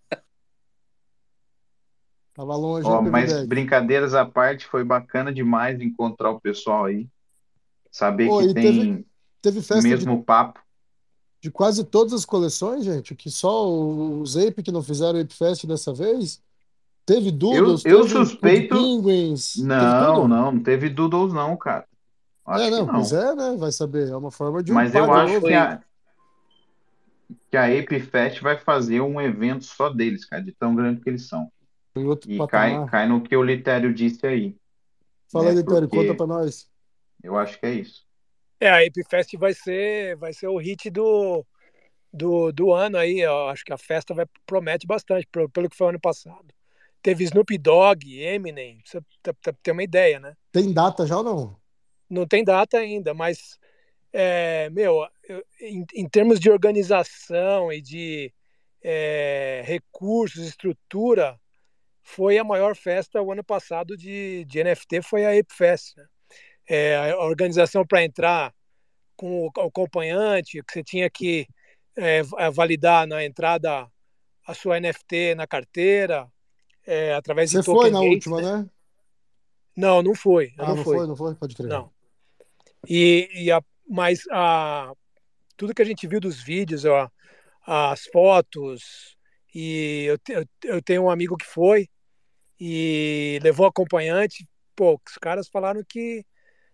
Tava 2.34 2.56
longe, 2.56 2.88
hein, 2.88 3.02
mas 3.10 3.26
Pevidec? 3.26 3.46
brincadeiras 3.48 4.12
à 4.14 4.24
parte, 4.26 4.66
foi 4.66 4.82
bacana 4.82 5.32
demais 5.32 5.80
encontrar 5.80 6.30
o 6.30 6.40
pessoal 6.40 6.86
aí. 6.86 7.08
Saber 7.92 8.26
Pô, 8.28 8.40
que 8.40 8.52
tem 8.54 8.62
teve, 8.62 9.06
teve 9.40 9.58
o 9.60 9.62
festa 9.62 9.82
de, 9.82 9.88
mesmo 9.88 10.24
papo. 10.24 10.60
de 11.40 11.48
quase 11.48 11.84
todas 11.84 12.12
as 12.12 12.24
coleções, 12.24 12.84
gente. 12.84 13.14
Que 13.14 13.30
só 13.30 13.70
os 13.70 14.36
Ape 14.36 14.64
que 14.64 14.72
não 14.72 14.82
fizeram 14.82 15.20
Ape 15.20 15.32
Fest 15.32 15.64
dessa 15.64 15.94
vez. 15.94 16.42
Teve 17.06 17.28
Eu, 17.28 17.32
Doodles, 17.32 17.84
eu 17.84 18.00
teve 18.00 18.12
Food 18.14 18.28
suspeito. 18.30 18.74
Penguins. 18.74 19.52
Teve 19.54 19.66
Não, 19.68 20.14
tudo? 20.16 20.28
não, 20.28 20.52
não 20.52 20.60
teve 20.62 20.88
Doodles, 20.88 21.32
não, 21.32 21.56
cara. 21.56 21.86
Acho 22.46 22.64
É, 22.64 22.70
que 22.70 22.70
não, 22.70 22.86
pois 22.86 23.12
não. 23.12 23.20
é, 23.20 23.34
né? 23.34 23.56
Vai 23.56 23.72
saber. 23.72 24.08
É 24.10 24.16
uma 24.16 24.30
forma 24.30 24.62
de 24.62 24.72
Mas 24.72 24.90
upar 24.90 25.06
eu 25.06 25.12
acho 25.12 25.34
novo. 25.34 25.46
que 25.46 25.52
a, 25.54 25.82
que 27.50 27.56
a 27.56 27.64
Ape 27.66 28.00
Fest 28.00 28.40
vai 28.40 28.58
fazer 28.58 29.00
um 29.00 29.20
evento 29.20 29.64
só 29.64 29.88
deles, 29.88 30.24
cara, 30.24 30.42
de 30.42 30.52
tão 30.52 30.74
grande 30.74 31.00
que 31.00 31.08
eles 31.08 31.26
são. 31.28 31.50
Em 31.96 32.04
outro 32.04 32.30
E 32.30 32.38
cai, 32.46 32.70
patamar. 32.70 32.90
cai 32.90 33.08
no 33.08 33.22
que 33.22 33.36
o 33.36 33.42
Litério 33.42 33.94
disse 33.94 34.26
aí, 34.26 34.56
Fala 35.30 35.50
aí, 35.50 35.54
né? 35.56 35.60
Litério, 35.62 35.88
conta 35.88 36.06
Porque 36.06 36.16
pra 36.16 36.26
nós. 36.26 36.68
eu 37.22 37.36
acho 37.38 37.58
que 37.58 37.66
é 37.66 37.74
isso. 37.74 38.04
É, 38.60 38.68
a 38.68 38.78
Ape 38.86 39.04
Fest 39.08 39.34
vai 39.36 39.52
ser, 39.52 40.16
vai 40.16 40.32
ser 40.32 40.46
o 40.48 40.56
hit 40.58 40.88
do, 40.90 41.44
do, 42.12 42.52
do 42.52 42.72
ano 42.72 42.98
aí. 42.98 43.20
Eu 43.20 43.48
acho 43.48 43.64
que 43.64 43.72
a 43.72 43.78
festa 43.78 44.14
vai, 44.14 44.26
promete 44.46 44.86
bastante, 44.86 45.26
pelo, 45.30 45.48
pelo 45.50 45.70
que 45.70 45.76
foi 45.76 45.88
ano 45.90 46.00
passado. 46.00 46.46
Teve 47.02 47.24
Snoop 47.24 47.58
Dogg, 47.58 48.20
Eminem, 48.22 48.80
pra 49.22 49.34
você 49.44 49.54
ter 49.62 49.72
uma 49.72 49.82
ideia, 49.82 50.20
né? 50.20 50.36
Tem 50.52 50.72
data 50.72 51.06
já 51.06 51.18
ou 51.18 51.24
não? 51.24 51.56
Não 52.14 52.26
tem 52.26 52.44
data 52.44 52.78
ainda, 52.78 53.12
mas, 53.12 53.58
é, 54.12 54.70
meu, 54.70 55.06
eu, 55.28 55.44
em, 55.60 55.84
em, 55.94 56.08
termos 56.08 56.40
de 56.40 56.50
organização 56.50 57.72
e 57.72 57.82
de 57.82 58.32
é, 58.82 59.62
recursos, 59.66 60.46
estrutura, 60.46 61.38
foi 62.02 62.38
a 62.38 62.44
maior 62.44 62.76
festa 62.76 63.20
o 63.20 63.32
ano 63.32 63.42
passado 63.42 63.96
de, 63.96 64.44
de 64.44 64.62
NFT, 64.62 65.02
foi 65.02 65.24
a 65.24 65.38
Ape 65.38 65.54
Fest, 65.54 65.96
né? 65.96 66.06
É, 66.66 66.96
a 67.10 67.18
organização 67.18 67.84
para 67.86 68.02
entrar 68.02 68.54
com 69.16 69.46
o 69.46 69.60
acompanhante, 69.60 70.62
que 70.62 70.72
você 70.72 70.82
tinha 70.82 71.10
que 71.10 71.46
é, 71.96 72.22
validar 72.50 73.06
na 73.06 73.24
entrada 73.24 73.86
a 74.46 74.54
sua 74.54 74.80
NFT 74.80 75.34
na 75.34 75.46
carteira, 75.46 76.26
é, 76.86 77.14
através 77.14 77.50
Você 77.50 77.60
de 77.60 77.64
foi 77.64 77.90
na 77.90 78.00
última, 78.00 78.40
né? 78.40 78.56
né? 78.58 78.70
Não, 79.76 80.02
não 80.02 80.14
foi. 80.14 80.52
Ah, 80.58 80.68
não, 80.68 80.76
não 80.76 80.84
foi. 80.84 80.96
foi, 80.98 81.06
não 81.06 81.16
foi? 81.16 81.34
Pode 81.34 81.54
crer. 81.54 81.68
Não. 81.68 81.90
E, 82.88 83.28
e 83.34 83.52
a, 83.52 83.62
mas 83.88 84.22
a, 84.30 84.92
tudo 85.56 85.74
que 85.74 85.82
a 85.82 85.84
gente 85.84 86.06
viu 86.06 86.20
dos 86.20 86.42
vídeos, 86.42 86.84
ó, 86.84 87.10
as 87.66 88.04
fotos, 88.06 89.16
e 89.54 90.06
eu, 90.06 90.44
eu, 90.64 90.82
tenho 90.82 91.04
um 91.04 91.10
amigo 91.10 91.36
que 91.36 91.46
foi 91.46 91.88
e 92.60 93.38
levou 93.42 93.66
acompanhante, 93.66 94.46
pô, 94.74 95.00
os 95.06 95.18
caras 95.18 95.48
falaram 95.48 95.82
que 95.88 96.24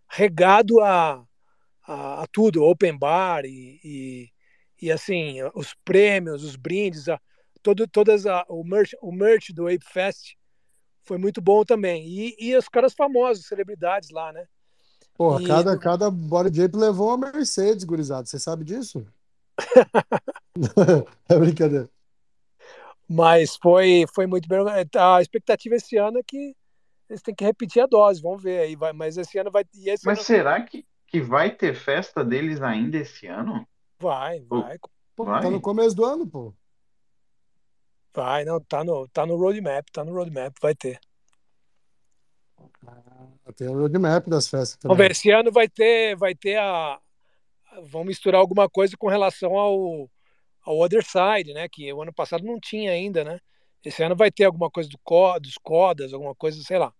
regado 0.08 0.80
a, 0.80 1.22
a, 1.86 2.22
a 2.22 2.26
tudo, 2.32 2.64
open 2.64 2.98
bar 2.98 3.44
e, 3.44 3.80
e, 3.84 4.28
e, 4.82 4.90
assim, 4.90 5.36
os 5.54 5.74
prêmios, 5.84 6.42
os 6.42 6.56
brindes, 6.56 7.08
a, 7.08 7.20
todo, 7.62 7.86
todas 7.86 8.26
a, 8.26 8.44
o, 8.48 8.64
merch, 8.64 8.94
o 9.00 9.12
merch 9.12 9.52
do 9.52 9.66
Ape 9.66 9.84
Fest 9.84 10.34
foi 11.04 11.18
muito 11.18 11.40
bom 11.40 11.64
também. 11.64 12.06
E, 12.06 12.36
e 12.38 12.56
os 12.56 12.68
caras 12.68 12.94
famosos, 12.94 13.46
celebridades 13.46 14.10
lá, 14.10 14.32
né? 14.32 14.46
Porra, 15.20 15.38
E- 15.38 15.46
cada, 15.46 15.78
cada 15.78 16.10
body 16.10 16.62
ape 16.62 16.78
levou 16.78 17.08
uma 17.14 17.30
Mercedes, 17.30 17.84
gurizada. 17.84 18.24
Você 18.26 18.38
sabe 18.38 18.64
disso? 18.64 19.06
é 21.28 21.38
brincadeira. 21.38 21.90
Mas 23.08 23.56
foi, 23.56 24.04
foi 24.14 24.26
muito 24.26 24.48
bem. 24.48 24.58
A 24.96 25.20
expectativa 25.20 25.74
esse 25.74 25.96
ano 25.96 26.18
é 26.18 26.22
que 26.22 26.54
eles 27.08 27.22
têm 27.22 27.34
que 27.34 27.44
repetir 27.44 27.82
a 27.82 27.86
dose, 27.86 28.22
vamos 28.22 28.42
ver 28.42 28.60
aí. 28.60 28.76
Vai, 28.76 28.92
mas 28.92 29.16
esse 29.16 29.38
ano 29.38 29.50
vai. 29.50 29.64
E 29.74 29.90
esse 29.90 30.06
Mas 30.06 30.18
ano 30.18 30.26
será 30.26 30.62
que, 30.62 30.86
que 31.06 31.20
vai 31.20 31.54
ter 31.54 31.74
festa 31.74 32.24
deles 32.24 32.60
ainda 32.62 32.98
esse 32.98 33.26
ano? 33.26 33.66
vai, 34.00 34.40
vai, 34.44 34.78
Pô, 35.14 35.26
Vai? 35.26 35.40
tá 35.40 35.50
no 35.50 35.60
começo 35.60 35.94
do 35.94 36.04
ano, 36.04 36.26
pô. 36.26 36.52
vai, 38.14 38.44
não, 38.44 38.60
tá 38.60 38.84
no, 38.84 39.08
tá 39.08 39.26
no 39.26 39.36
roadmap, 39.36 39.86
tá 39.92 40.04
no 40.04 40.12
roadmap, 40.12 40.54
vai 40.60 40.74
ter. 40.74 41.00
Tem 43.56 43.68
o 43.68 43.78
roadmap 43.78 44.26
das 44.28 44.48
festas 44.48 44.78
Vamos 44.82 44.96
também. 44.96 45.08
ver, 45.08 45.10
esse 45.12 45.30
ano 45.30 45.50
vai 45.52 45.68
ter, 45.68 46.16
vai 46.16 46.34
ter 46.34 46.58
a. 46.58 46.98
Vão 47.84 48.04
misturar 48.04 48.40
alguma 48.40 48.68
coisa 48.68 48.96
com 48.96 49.08
relação 49.08 49.56
ao, 49.56 50.10
ao 50.62 50.78
Other 50.78 51.04
Side, 51.04 51.52
né? 51.52 51.68
Que 51.68 51.92
o 51.92 52.02
ano 52.02 52.12
passado 52.12 52.44
não 52.44 52.58
tinha 52.58 52.90
ainda, 52.92 53.22
né? 53.24 53.38
Esse 53.84 54.02
ano 54.02 54.16
vai 54.16 54.30
ter 54.30 54.44
alguma 54.44 54.70
coisa 54.70 54.88
do, 54.88 54.98
co- 55.04 55.38
dos 55.38 55.56
codas, 55.62 56.12
alguma 56.12 56.34
coisa, 56.34 56.62
sei 56.62 56.78
lá. 56.78 56.92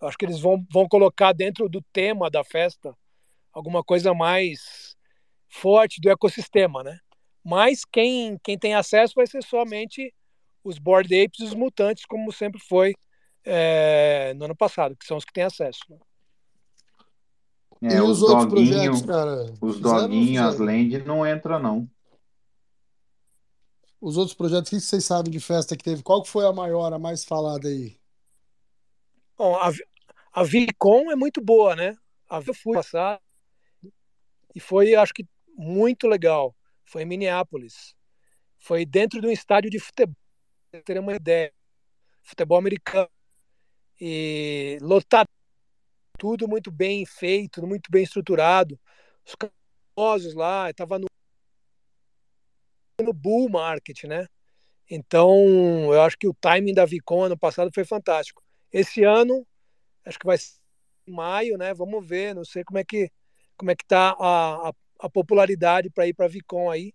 Eu 0.00 0.08
acho 0.08 0.18
que 0.18 0.24
eles 0.24 0.40
vão, 0.40 0.64
vão 0.70 0.88
colocar 0.88 1.32
dentro 1.32 1.68
do 1.68 1.82
tema 1.92 2.30
da 2.30 2.44
festa 2.44 2.94
alguma 3.52 3.82
coisa 3.82 4.12
mais 4.14 4.96
forte 5.48 6.00
do 6.00 6.10
ecossistema, 6.10 6.82
né? 6.82 6.98
Mas 7.44 7.84
quem, 7.84 8.38
quem 8.42 8.58
tem 8.58 8.74
acesso 8.74 9.14
vai 9.16 9.26
ser 9.26 9.42
somente 9.42 10.12
os 10.62 10.78
Bored 10.78 11.08
Apes 11.24 11.40
e 11.40 11.44
os 11.44 11.54
mutantes, 11.54 12.04
como 12.04 12.30
sempre 12.32 12.60
foi 12.60 12.94
é, 13.44 14.34
no 14.34 14.44
ano 14.46 14.56
passado, 14.56 14.96
que 14.96 15.06
são 15.06 15.16
os 15.16 15.24
que 15.24 15.32
têm 15.32 15.44
acesso. 15.44 15.80
né? 15.88 15.98
É, 17.82 17.96
E 17.96 18.00
os 18.00 18.10
os 18.10 18.22
outros 18.22 18.46
doguinho, 18.46 18.90
projetos, 18.90 19.02
cara? 19.02 19.54
os 19.60 19.80
doguinhos, 19.80 20.44
as 20.46 20.58
land 20.58 20.98
não 21.04 21.26
entra 21.26 21.58
não. 21.58 21.88
Os 24.00 24.16
outros 24.16 24.36
projetos, 24.36 24.70
o 24.70 24.76
que 24.76 24.80
vocês 24.80 25.04
sabem 25.04 25.30
de 25.30 25.40
festa 25.40 25.76
que 25.76 25.82
teve? 25.82 26.02
Qual 26.02 26.24
foi 26.24 26.46
a 26.46 26.52
maior, 26.52 26.92
a 26.92 26.98
mais 26.98 27.24
falada 27.24 27.68
aí? 27.68 27.98
Bom, 29.36 29.56
a, 29.56 29.70
a 30.32 30.42
Vicon 30.44 31.10
é 31.10 31.16
muito 31.16 31.40
boa, 31.40 31.74
né? 31.74 31.96
A 32.28 32.38
Vi- 32.40 32.50
eu 32.50 32.54
fui 32.54 32.74
passar 32.74 33.20
e 34.54 34.60
foi, 34.60 34.94
acho 34.94 35.12
que, 35.12 35.26
muito 35.56 36.06
legal. 36.06 36.54
Foi 36.84 37.02
em 37.02 37.06
Minneapolis. 37.06 37.94
Foi 38.58 38.84
dentro 38.84 39.20
de 39.20 39.26
um 39.26 39.30
estádio 39.30 39.70
de 39.70 39.78
futebol, 39.78 40.16
pra 40.70 40.82
ter 40.82 40.98
uma 40.98 41.14
ideia. 41.14 41.52
Futebol 42.22 42.58
americano. 42.58 43.08
E 44.00 44.78
lotado, 44.80 45.28
tudo 46.18 46.48
muito 46.48 46.70
bem 46.70 47.04
feito, 47.06 47.66
muito 47.66 47.90
bem 47.90 48.02
estruturado. 48.02 48.78
Os 49.26 49.34
famosos 49.96 50.34
lá, 50.34 50.70
estava 50.70 50.98
no, 50.98 51.06
no 53.00 53.12
bull 53.12 53.48
market, 53.48 54.04
né? 54.04 54.26
Então, 54.90 55.92
eu 55.92 56.00
acho 56.02 56.16
que 56.18 56.28
o 56.28 56.34
timing 56.34 56.74
da 56.74 56.86
Vicon 56.86 57.24
ano 57.24 57.38
passado 57.38 57.70
foi 57.74 57.84
fantástico. 57.84 58.42
Esse 58.72 59.04
ano, 59.04 59.46
acho 60.04 60.18
que 60.18 60.26
vai 60.26 60.38
ser 60.38 60.58
em 61.06 61.12
maio, 61.12 61.58
né? 61.58 61.74
Vamos 61.74 62.06
ver, 62.06 62.34
não 62.34 62.44
sei 62.44 62.64
como 62.64 62.78
é 62.78 62.84
que 62.84 63.10
como 63.56 63.70
é 63.72 63.76
que 63.76 63.84
tá 63.84 64.16
a, 64.20 64.68
a, 64.68 64.72
a 65.00 65.10
popularidade 65.10 65.90
para 65.90 66.06
ir 66.06 66.14
para 66.14 66.26
a 66.26 66.28
Vicon 66.28 66.70
aí, 66.70 66.94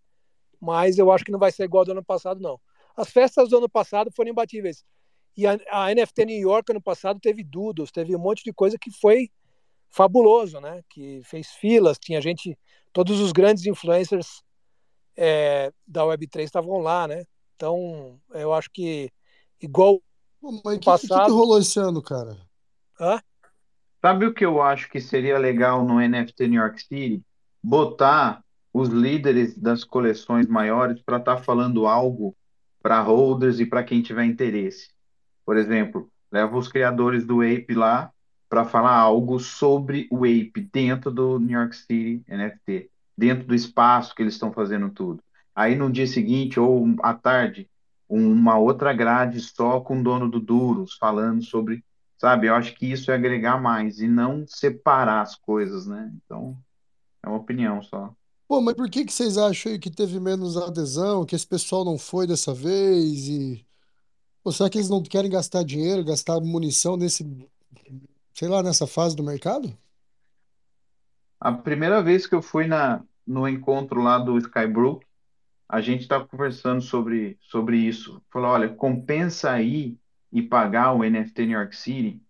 mas 0.61 0.97
eu 0.97 1.11
acho 1.11 1.25
que 1.25 1.31
não 1.31 1.39
vai 1.39 1.51
ser 1.51 1.65
igual 1.65 1.81
ao 1.81 1.85
do 1.85 1.91
ano 1.91 2.05
passado, 2.05 2.39
não. 2.41 2.59
As 2.95 3.09
festas 3.11 3.49
do 3.49 3.57
ano 3.57 3.69
passado 3.69 4.11
foram 4.15 4.31
imbatíveis. 4.31 4.85
E 5.35 5.47
a, 5.47 5.57
a 5.71 5.91
NFT 5.91 6.25
New 6.25 6.39
York 6.39 6.71
ano 6.71 6.81
passado 6.81 7.19
teve 7.19 7.43
doodles, 7.43 7.91
teve 7.91 8.15
um 8.15 8.19
monte 8.19 8.43
de 8.43 8.53
coisa 8.53 8.77
que 8.77 8.91
foi 8.91 9.29
fabuloso, 9.89 10.59
né? 10.59 10.81
Que 10.89 11.21
fez 11.23 11.49
filas, 11.51 11.97
tinha 11.99 12.21
gente, 12.21 12.57
todos 12.91 13.19
os 13.19 13.31
grandes 13.31 13.65
influencers 13.65 14.41
é, 15.15 15.71
da 15.87 16.03
Web3 16.03 16.43
estavam 16.43 16.79
lá, 16.79 17.07
né? 17.07 17.23
Então, 17.55 18.19
eu 18.31 18.53
acho 18.53 18.69
que 18.71 19.11
igual 19.61 20.01
Pô, 20.41 20.51
mas 20.51 20.75
o 20.75 20.79
que, 20.79 20.79
que, 20.79 20.85
passado- 20.85 21.25
que 21.25 21.31
rolou 21.31 21.59
esse 21.59 21.79
ano, 21.79 22.01
cara? 22.01 22.37
Hã? 22.99 23.21
Sabe 24.01 24.25
o 24.25 24.33
que 24.33 24.43
eu 24.45 24.61
acho 24.61 24.89
que 24.89 24.99
seria 24.99 25.37
legal 25.37 25.85
no 25.85 26.01
NFT 26.01 26.47
New 26.49 26.61
York 26.61 26.81
City? 26.81 27.23
Botar 27.63 28.43
os 28.73 28.89
líderes 28.89 29.57
das 29.57 29.85
coleções 29.85 30.47
maiores 30.47 31.01
para 31.01 31.17
estar 31.17 31.37
falando 31.37 31.87
algo 31.87 32.35
para 32.81 33.01
holders 33.01 33.61
e 33.61 33.65
para 33.65 33.83
quem 33.83 34.01
tiver 34.01 34.25
interesse. 34.25 34.89
Por 35.45 35.57
exemplo, 35.57 36.09
leva 36.31 36.57
os 36.57 36.67
criadores 36.67 37.25
do 37.25 37.41
Ape 37.41 37.73
lá 37.73 38.11
para 38.49 38.65
falar 38.65 38.95
algo 38.95 39.39
sobre 39.39 40.07
o 40.11 40.25
Ape 40.25 40.69
dentro 40.71 41.11
do 41.11 41.39
New 41.39 41.59
York 41.59 41.75
City 41.75 42.23
NFT, 42.27 42.89
dentro 43.17 43.47
do 43.47 43.55
espaço 43.55 44.13
que 44.13 44.21
eles 44.21 44.33
estão 44.33 44.51
fazendo 44.51 44.89
tudo. 44.89 45.23
Aí 45.55 45.75
no 45.75 45.91
dia 45.91 46.07
seguinte 46.07 46.59
ou 46.59 46.85
à 47.01 47.13
tarde, 47.13 47.69
uma 48.07 48.57
outra 48.57 48.93
grade 48.93 49.39
só 49.39 49.79
com 49.79 49.99
o 49.99 50.03
dono 50.03 50.29
do 50.29 50.39
Duros 50.39 50.95
falando 50.95 51.43
sobre 51.43 51.83
Sabe, 52.23 52.47
eu 52.47 52.55
acho 52.55 52.73
que 52.75 52.85
isso 52.85 53.11
é 53.11 53.15
agregar 53.15 53.61
mais 53.61 53.99
e 53.99 54.07
não 54.07 54.45
separar 54.47 55.23
as 55.23 55.35
coisas, 55.35 55.85
né? 55.85 56.09
Então, 56.15 56.57
é 57.21 57.27
uma 57.27 57.35
opinião 57.35 57.81
só. 57.83 58.13
Pô, 58.47 58.61
mas 58.61 58.75
por 58.75 58.89
que 58.89 59.03
que 59.03 59.11
vocês 59.11 59.37
acham 59.37 59.73
aí 59.73 59.77
que 59.77 59.91
teve 59.91 60.21
menos 60.21 60.55
adesão, 60.55 61.25
que 61.25 61.35
esse 61.35 61.45
pessoal 61.45 61.83
não 61.83 61.97
foi 61.97 62.25
dessa 62.25 62.53
vez 62.53 63.27
e... 63.27 63.65
Pô, 64.43 64.51
será 64.51 64.69
que 64.69 64.77
eles 64.77 64.89
não 64.89 65.01
querem 65.01 65.31
gastar 65.31 65.63
dinheiro, 65.63 66.03
gastar 66.03 66.41
munição 66.41 66.97
nesse, 66.97 67.25
sei 68.33 68.49
lá, 68.49 68.61
nessa 68.61 68.85
fase 68.85 69.15
do 69.15 69.23
mercado? 69.23 69.73
A 71.39 71.51
primeira 71.51 72.03
vez 72.03 72.27
que 72.27 72.35
eu 72.35 72.41
fui 72.41 72.67
na, 72.67 73.01
no 73.25 73.47
encontro 73.47 74.01
lá 74.01 74.19
do 74.19 74.37
Skybrook, 74.37 75.05
a 75.67 75.79
gente 75.79 76.01
estava 76.01 76.27
conversando 76.27 76.81
sobre, 76.81 77.37
sobre 77.41 77.77
isso. 77.77 78.21
Falou, 78.29 78.51
olha, 78.51 78.67
compensa 78.67 79.49
aí 79.49 79.97
e 80.31 80.41
pagar 80.41 80.93
o 80.93 81.03
NFT 81.03 81.45
New 81.45 81.57
York 81.57 81.75
City? 81.75 82.21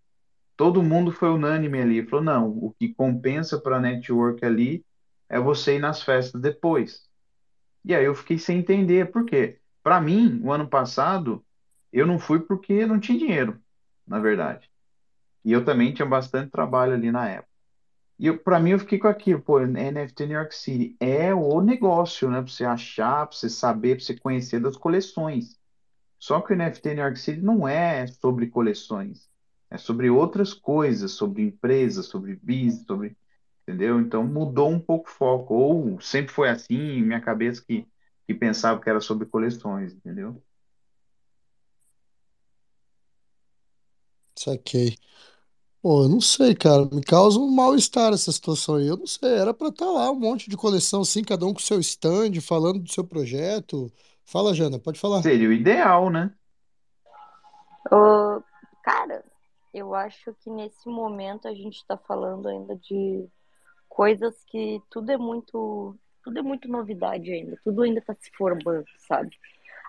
Todo 0.56 0.84
mundo 0.84 1.10
foi 1.10 1.30
unânime 1.30 1.80
ali. 1.80 2.06
Falou, 2.06 2.24
não, 2.24 2.48
o 2.48 2.72
que 2.78 2.94
compensa 2.94 3.58
para 3.58 3.78
a 3.78 3.80
network 3.80 4.44
ali 4.44 4.84
é 5.28 5.40
você 5.40 5.76
ir 5.76 5.80
nas 5.80 6.00
festas 6.00 6.40
depois. 6.40 7.02
E 7.84 7.92
aí 7.92 8.04
eu 8.04 8.14
fiquei 8.14 8.38
sem 8.38 8.58
entender 8.60 9.10
por 9.10 9.26
quê. 9.26 9.58
Para 9.82 10.00
mim, 10.00 10.40
o 10.42 10.52
ano 10.52 10.68
passado, 10.68 11.44
eu 11.94 12.06
não 12.06 12.18
fui 12.18 12.40
porque 12.40 12.86
não 12.86 12.98
tinha 13.00 13.18
dinheiro, 13.18 13.60
na 14.06 14.18
verdade. 14.18 14.70
E 15.44 15.52
eu 15.52 15.64
também 15.64 15.94
tinha 15.94 16.06
bastante 16.06 16.50
trabalho 16.50 16.94
ali 16.94 17.12
na 17.12 17.28
época. 17.28 17.54
E 18.18 18.32
para 18.32 18.60
mim 18.60 18.70
eu 18.70 18.78
fiquei 18.78 18.98
com 18.98 19.08
aquilo, 19.08 19.40
pô, 19.42 19.60
NFT 19.60 20.26
New 20.26 20.38
York 20.38 20.54
City 20.54 20.96
é 21.00 21.34
o 21.34 21.60
negócio, 21.60 22.30
né? 22.30 22.40
Para 22.42 22.50
você 22.50 22.64
achar, 22.64 23.26
para 23.26 23.36
você 23.36 23.50
saber, 23.50 23.96
para 23.96 24.04
você 24.04 24.16
conhecer 24.16 24.60
das 24.60 24.76
coleções. 24.76 25.58
Só 26.18 26.40
que 26.40 26.52
o 26.52 26.56
NFT 26.56 26.94
New 26.94 27.04
York 27.04 27.18
City 27.18 27.40
não 27.40 27.68
é 27.68 28.06
sobre 28.06 28.48
coleções, 28.48 29.28
é 29.70 29.76
sobre 29.78 30.10
outras 30.10 30.54
coisas, 30.54 31.12
sobre 31.12 31.42
empresas, 31.42 32.06
sobre 32.06 32.36
business, 32.36 32.86
sobre. 32.86 33.16
entendeu? 33.62 34.00
Então 34.00 34.24
mudou 34.24 34.70
um 34.70 34.80
pouco 34.80 35.08
o 35.08 35.12
foco. 35.12 35.54
Ou 35.54 36.00
sempre 36.00 36.32
foi 36.32 36.48
assim, 36.50 37.02
minha 37.02 37.20
cabeça 37.20 37.62
que, 37.66 37.86
que 38.26 38.34
pensava 38.34 38.80
que 38.80 38.88
era 38.88 39.00
sobre 39.00 39.26
coleções, 39.26 39.92
entendeu? 39.94 40.42
Saquei. 44.44 44.96
Pô, 45.80 46.04
eu 46.04 46.08
não 46.08 46.20
sei, 46.20 46.54
cara. 46.54 46.84
Me 46.86 47.02
causa 47.02 47.38
um 47.38 47.50
mal-estar 47.50 48.12
essa 48.12 48.30
situação 48.30 48.76
aí. 48.76 48.86
Eu 48.86 48.96
não 48.96 49.06
sei. 49.06 49.32
Era 49.38 49.54
pra 49.54 49.68
estar 49.68 49.86
lá 49.86 50.10
um 50.10 50.18
monte 50.18 50.50
de 50.50 50.56
coleção, 50.56 51.00
assim, 51.00 51.24
cada 51.24 51.46
um 51.46 51.54
com 51.54 51.60
seu 51.60 51.80
stand, 51.80 52.40
falando 52.42 52.80
do 52.80 52.92
seu 52.92 53.04
projeto. 53.04 53.90
Fala, 54.24 54.54
Jana, 54.54 54.78
pode 54.78 54.98
falar. 54.98 55.22
Seria 55.22 55.48
o 55.48 55.52
ideal, 55.52 56.10
né? 56.10 56.34
Ô, 57.90 58.42
cara, 58.82 59.24
eu 59.72 59.94
acho 59.94 60.34
que 60.42 60.50
nesse 60.50 60.88
momento 60.88 61.48
a 61.48 61.54
gente 61.54 61.76
está 61.76 61.96
falando 61.96 62.48
ainda 62.48 62.76
de 62.76 63.26
coisas 63.88 64.34
que 64.46 64.80
tudo 64.90 65.10
é 65.10 65.16
muito, 65.16 65.96
tudo 66.22 66.38
é 66.38 66.42
muito 66.42 66.68
novidade 66.68 67.30
ainda, 67.30 67.58
tudo 67.62 67.82
ainda 67.82 68.00
está 68.00 68.14
se 68.14 68.30
formando, 68.36 68.84
sabe? 69.06 69.36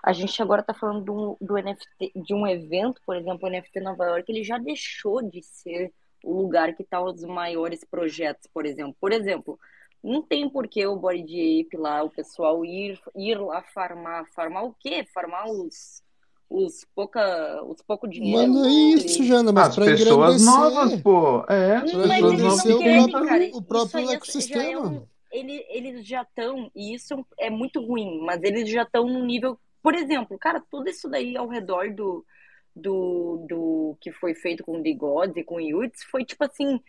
A 0.06 0.12
gente 0.12 0.40
agora 0.40 0.60
está 0.60 0.72
falando 0.72 1.04
do, 1.04 1.36
do 1.40 1.54
NFT, 1.56 2.12
de 2.14 2.32
um 2.32 2.46
evento, 2.46 3.00
por 3.04 3.16
exemplo, 3.16 3.48
o 3.48 3.50
NFT 3.50 3.80
Nova 3.80 4.04
York, 4.04 4.30
ele 4.30 4.44
já 4.44 4.56
deixou 4.56 5.20
de 5.20 5.42
ser 5.42 5.92
o 6.22 6.32
lugar 6.32 6.74
que 6.76 6.84
tá 6.84 7.02
os 7.02 7.24
maiores 7.24 7.84
projetos, 7.84 8.48
por 8.54 8.64
exemplo. 8.64 8.94
Por 9.00 9.12
exemplo, 9.12 9.58
não 10.02 10.22
tem 10.22 10.48
por 10.48 10.68
que 10.68 10.86
o 10.86 10.94
Body 10.96 11.60
Ape 11.66 11.76
lá, 11.76 12.04
o 12.04 12.10
pessoal 12.10 12.64
ir, 12.64 13.00
ir 13.16 13.34
lá 13.36 13.62
farmar. 13.62 14.24
Farmar 14.32 14.64
o 14.64 14.76
quê? 14.78 15.04
Farmar 15.12 15.50
os, 15.50 16.00
os, 16.48 16.86
pouca, 16.94 17.60
os 17.64 17.82
pouco 17.82 18.06
dinheiro. 18.06 18.52
Mas 18.52 18.62
não 18.62 18.64
é 18.64 18.72
isso, 18.94 19.24
Jana, 19.24 19.50
mas 19.50 19.68
As 19.70 19.74
pessoas 19.74 20.40
engrandecer. 20.40 20.46
novas, 20.46 21.00
pô. 21.02 21.44
É, 21.48 21.76
as 21.78 21.90
Pra 21.90 22.06
Mas 22.06 22.20
pessoas 22.20 22.32
eles 22.32 22.64
não 22.64 22.76
o 22.76 22.78
querem, 22.78 23.10
próprio, 23.10 23.28
cara. 23.28 23.50
o 23.54 23.62
próprio 23.62 23.98
é- 24.00 24.04
já 24.04 24.12
é 24.12 24.14
ecossistema. 24.14 24.86
um. 24.86 25.02
Ele, 25.32 25.66
eles 25.68 26.06
já 26.06 26.22
estão, 26.22 26.70
e 26.74 26.94
isso 26.94 27.26
é 27.38 27.50
muito 27.50 27.84
ruim, 27.84 28.20
mas 28.20 28.40
eles 28.44 28.70
já 28.70 28.84
estão 28.84 29.06
num 29.08 29.24
nível. 29.24 29.58
Por 29.86 29.94
exemplo, 29.94 30.36
cara, 30.36 30.60
tudo 30.68 30.90
isso 30.90 31.08
daí 31.08 31.36
ao 31.36 31.46
redor 31.46 31.94
do, 31.94 32.26
do, 32.74 33.46
do 33.48 33.96
que 34.00 34.10
foi 34.10 34.34
feito 34.34 34.64
com 34.64 34.80
o 34.80 34.82
The 34.82 34.92
Gods 34.94 35.36
e 35.36 35.44
com 35.44 35.54
o 35.54 35.60
Yuts 35.60 36.02
foi 36.10 36.24
tipo 36.24 36.42
assim, 36.42 36.82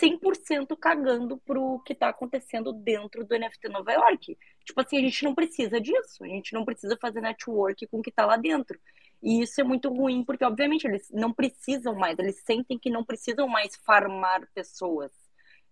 100% 0.00 0.74
cagando 0.78 1.36
pro 1.36 1.82
que 1.84 1.94
tá 1.94 2.08
acontecendo 2.08 2.72
dentro 2.72 3.22
do 3.22 3.38
NFT 3.38 3.68
Nova 3.68 3.92
York. 3.92 4.38
Tipo 4.64 4.80
assim, 4.80 4.96
a 4.96 5.00
gente 5.02 5.22
não 5.24 5.34
precisa 5.34 5.78
disso, 5.78 6.24
a 6.24 6.26
gente 6.26 6.54
não 6.54 6.64
precisa 6.64 6.96
fazer 6.98 7.20
network 7.20 7.86
com 7.88 7.98
o 7.98 8.02
que 8.02 8.10
tá 8.10 8.24
lá 8.24 8.38
dentro. 8.38 8.80
E 9.22 9.42
isso 9.42 9.60
é 9.60 9.64
muito 9.64 9.90
ruim, 9.90 10.24
porque 10.24 10.42
obviamente 10.42 10.86
eles 10.86 11.10
não 11.10 11.34
precisam 11.34 11.94
mais, 11.94 12.18
eles 12.18 12.40
sentem 12.46 12.78
que 12.78 12.88
não 12.88 13.04
precisam 13.04 13.46
mais 13.46 13.76
farmar 13.84 14.48
pessoas. 14.54 15.12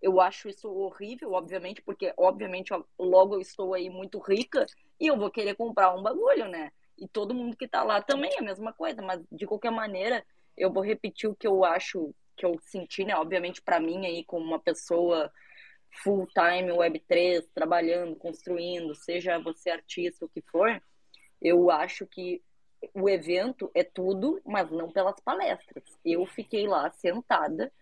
Eu 0.01 0.21
acho 0.21 0.49
isso 0.49 0.69
horrível, 0.71 1.33
obviamente, 1.33 1.83
porque 1.83 2.13
obviamente 2.17 2.73
logo 2.99 3.35
eu 3.35 3.41
estou 3.41 3.75
aí 3.75 3.91
muito 3.91 4.19
rica 4.19 4.65
e 4.99 5.07
eu 5.09 5.17
vou 5.17 5.31
querer 5.31 5.55
comprar 5.55 5.95
um 5.95 6.03
bagulho, 6.03 6.49
né? 6.49 6.73
E 6.99 7.07
todo 7.07 7.35
mundo 7.35 7.57
que 7.57 7.69
tá 7.69 7.83
lá 7.83 8.01
também 8.03 8.31
é 8.35 8.39
a 8.39 8.45
mesma 8.45 8.73
coisa, 8.73 9.03
mas 9.03 9.21
de 9.31 9.47
qualquer 9.47 9.71
maneira, 9.71 10.25
eu 10.57 10.73
vou 10.73 10.83
repetir 10.83 11.29
o 11.29 11.35
que 11.35 11.47
eu 11.47 11.65
acho, 11.65 12.15
que 12.37 12.45
eu 12.45 12.59
senti, 12.61 13.05
né? 13.05 13.15
Obviamente 13.17 13.61
para 13.61 13.81
mim 13.81 14.07
aí 14.07 14.25
como 14.25 14.45
uma 14.45 14.59
pessoa 14.59 15.31
full 16.03 16.27
time 16.29 16.71
Web3, 16.71 17.47
trabalhando, 17.55 18.17
construindo, 18.17 18.95
seja 18.95 19.39
você 19.39 19.71
artista, 19.71 20.25
o 20.25 20.29
que 20.29 20.41
for, 20.43 20.81
eu 21.41 21.71
acho 21.71 22.07
que 22.07 22.43
o 22.95 23.09
evento 23.09 23.71
é 23.75 23.83
tudo, 23.83 24.41
mas 24.45 24.71
não 24.71 24.91
pelas 24.91 25.19
palestras. 25.21 25.85
Eu 26.05 26.25
fiquei 26.27 26.67
lá 26.67 26.91
sentada 26.91 27.73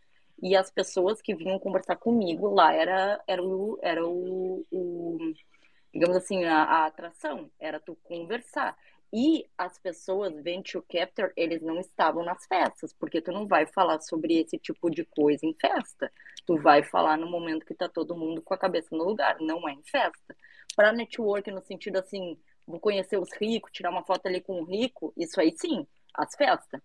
e 0.40 0.56
as 0.56 0.70
pessoas 0.70 1.20
que 1.20 1.35
vinham 1.35 1.59
conversar 1.59 1.97
comigo 1.97 2.48
lá 2.48 2.73
era, 2.73 3.23
era, 3.27 3.43
o, 3.43 3.78
era 3.82 4.06
o, 4.06 4.65
o 4.70 5.32
digamos 5.93 6.16
assim, 6.16 6.44
a, 6.44 6.62
a 6.62 6.86
atração, 6.86 7.51
era 7.59 7.81
tu 7.81 7.97
conversar. 8.05 8.77
E 9.12 9.47
as 9.56 9.78
pessoas 9.78 10.35
venture 10.43 10.85
captor, 10.86 11.32
eles 11.35 11.62
não 11.62 11.81
estavam 11.81 12.23
nas 12.23 12.44
festas, 12.47 12.93
porque 12.93 13.23
tu 13.23 13.32
não 13.32 13.47
vai 13.47 13.66
falar 13.66 14.01
sobre 14.01 14.39
esse 14.39 14.59
tipo 14.59 14.90
de 14.90 15.05
coisa 15.05 15.47
em 15.47 15.55
festa. 15.55 16.12
Tu 16.47 16.56
vai 16.59 16.82
falar 16.82 17.16
no 17.16 17.28
momento 17.28 17.65
que 17.65 17.74
tá 17.74 17.89
todo 17.89 18.16
mundo 18.16 18.43
com 18.43 18.52
a 18.52 18.59
cabeça 18.59 18.89
no 18.93 19.05
lugar, 19.05 19.39
não 19.40 19.66
é 19.69 19.73
em 19.73 19.82
festa. 19.82 20.36
Para 20.77 20.93
network 20.93 21.51
no 21.51 21.62
sentido 21.62 21.97
assim, 21.97 22.39
vou 22.66 22.78
conhecer 22.78 23.19
os 23.19 23.32
ricos, 23.32 23.73
tirar 23.73 23.90
uma 23.90 24.05
foto 24.05 24.27
ali 24.27 24.43
com 24.43 24.60
o 24.60 24.65
rico, 24.65 25.12
isso 25.16 25.40
aí 25.40 25.55
sim, 25.56 25.86
as 26.15 26.35
festas. 26.35 26.81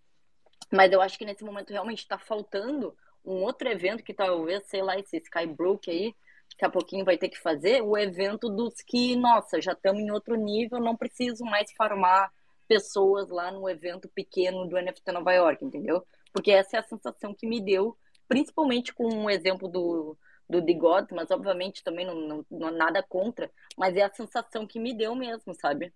Mas 0.72 0.92
eu 0.92 1.02
acho 1.02 1.18
que 1.20 1.26
nesse 1.26 1.44
momento 1.44 1.72
realmente 1.72 2.00
está 2.00 2.18
faltando 2.18 2.96
um 3.26 3.44
outro 3.44 3.68
evento 3.70 4.04
que 4.04 4.14
talvez, 4.14 4.66
sei 4.68 4.82
lá, 4.82 4.98
esse 4.98 5.18
Skybrook 5.18 5.90
aí, 5.90 6.16
daqui 6.52 6.66
a 6.66 6.70
pouquinho 6.70 7.06
vai 7.06 7.18
ter 7.18 7.30
que 7.30 7.40
fazer, 7.40 7.82
o 7.82 7.98
evento 7.98 8.50
dos 8.50 8.76
que, 8.82 9.16
nossa, 9.16 9.62
já 9.62 9.72
estamos 9.72 10.02
em 10.02 10.12
outro 10.12 10.36
nível, 10.36 10.80
não 10.80 10.95
preciso 10.95 11.44
mais 11.44 11.72
farmar 11.74 12.32
pessoas 12.68 13.30
lá 13.30 13.52
no 13.52 13.70
evento 13.70 14.10
pequeno 14.10 14.68
do 14.68 14.78
NFT 14.78 15.12
Nova 15.12 15.34
York, 15.34 15.64
entendeu? 15.64 16.06
Porque 16.32 16.52
essa 16.52 16.78
é 16.78 16.80
a 16.80 16.84
sensação 16.84 17.34
que 17.34 17.48
me 17.48 17.62
deu, 17.62 17.98
principalmente 18.28 18.94
com 18.94 19.08
o 19.08 19.30
exemplo 19.30 19.68
do, 19.68 20.18
do 20.50 20.64
The 20.64 20.74
Gods, 20.74 21.12
mas 21.12 21.32
obviamente 21.32 21.84
também 21.84 22.06
não, 22.06 22.16
não, 22.16 22.45
não 22.50 22.72
nada 22.72 23.04
contra, 23.04 23.52
mas 23.78 23.95
é 23.95 24.04
a 24.04 24.14
sensação 24.14 24.66
que 24.66 24.80
me 24.80 24.94
deu 24.94 25.16
mesmo, 25.16 25.54
sabe? 25.54 25.94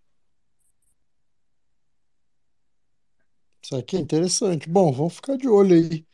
Isso 3.62 3.76
aqui 3.76 3.98
é 3.98 4.00
interessante. 4.00 4.70
Bom, 4.70 4.92
vamos 4.92 5.16
ficar 5.16 5.36
de 5.36 5.48
olho 5.48 5.76
aí. 5.76 6.06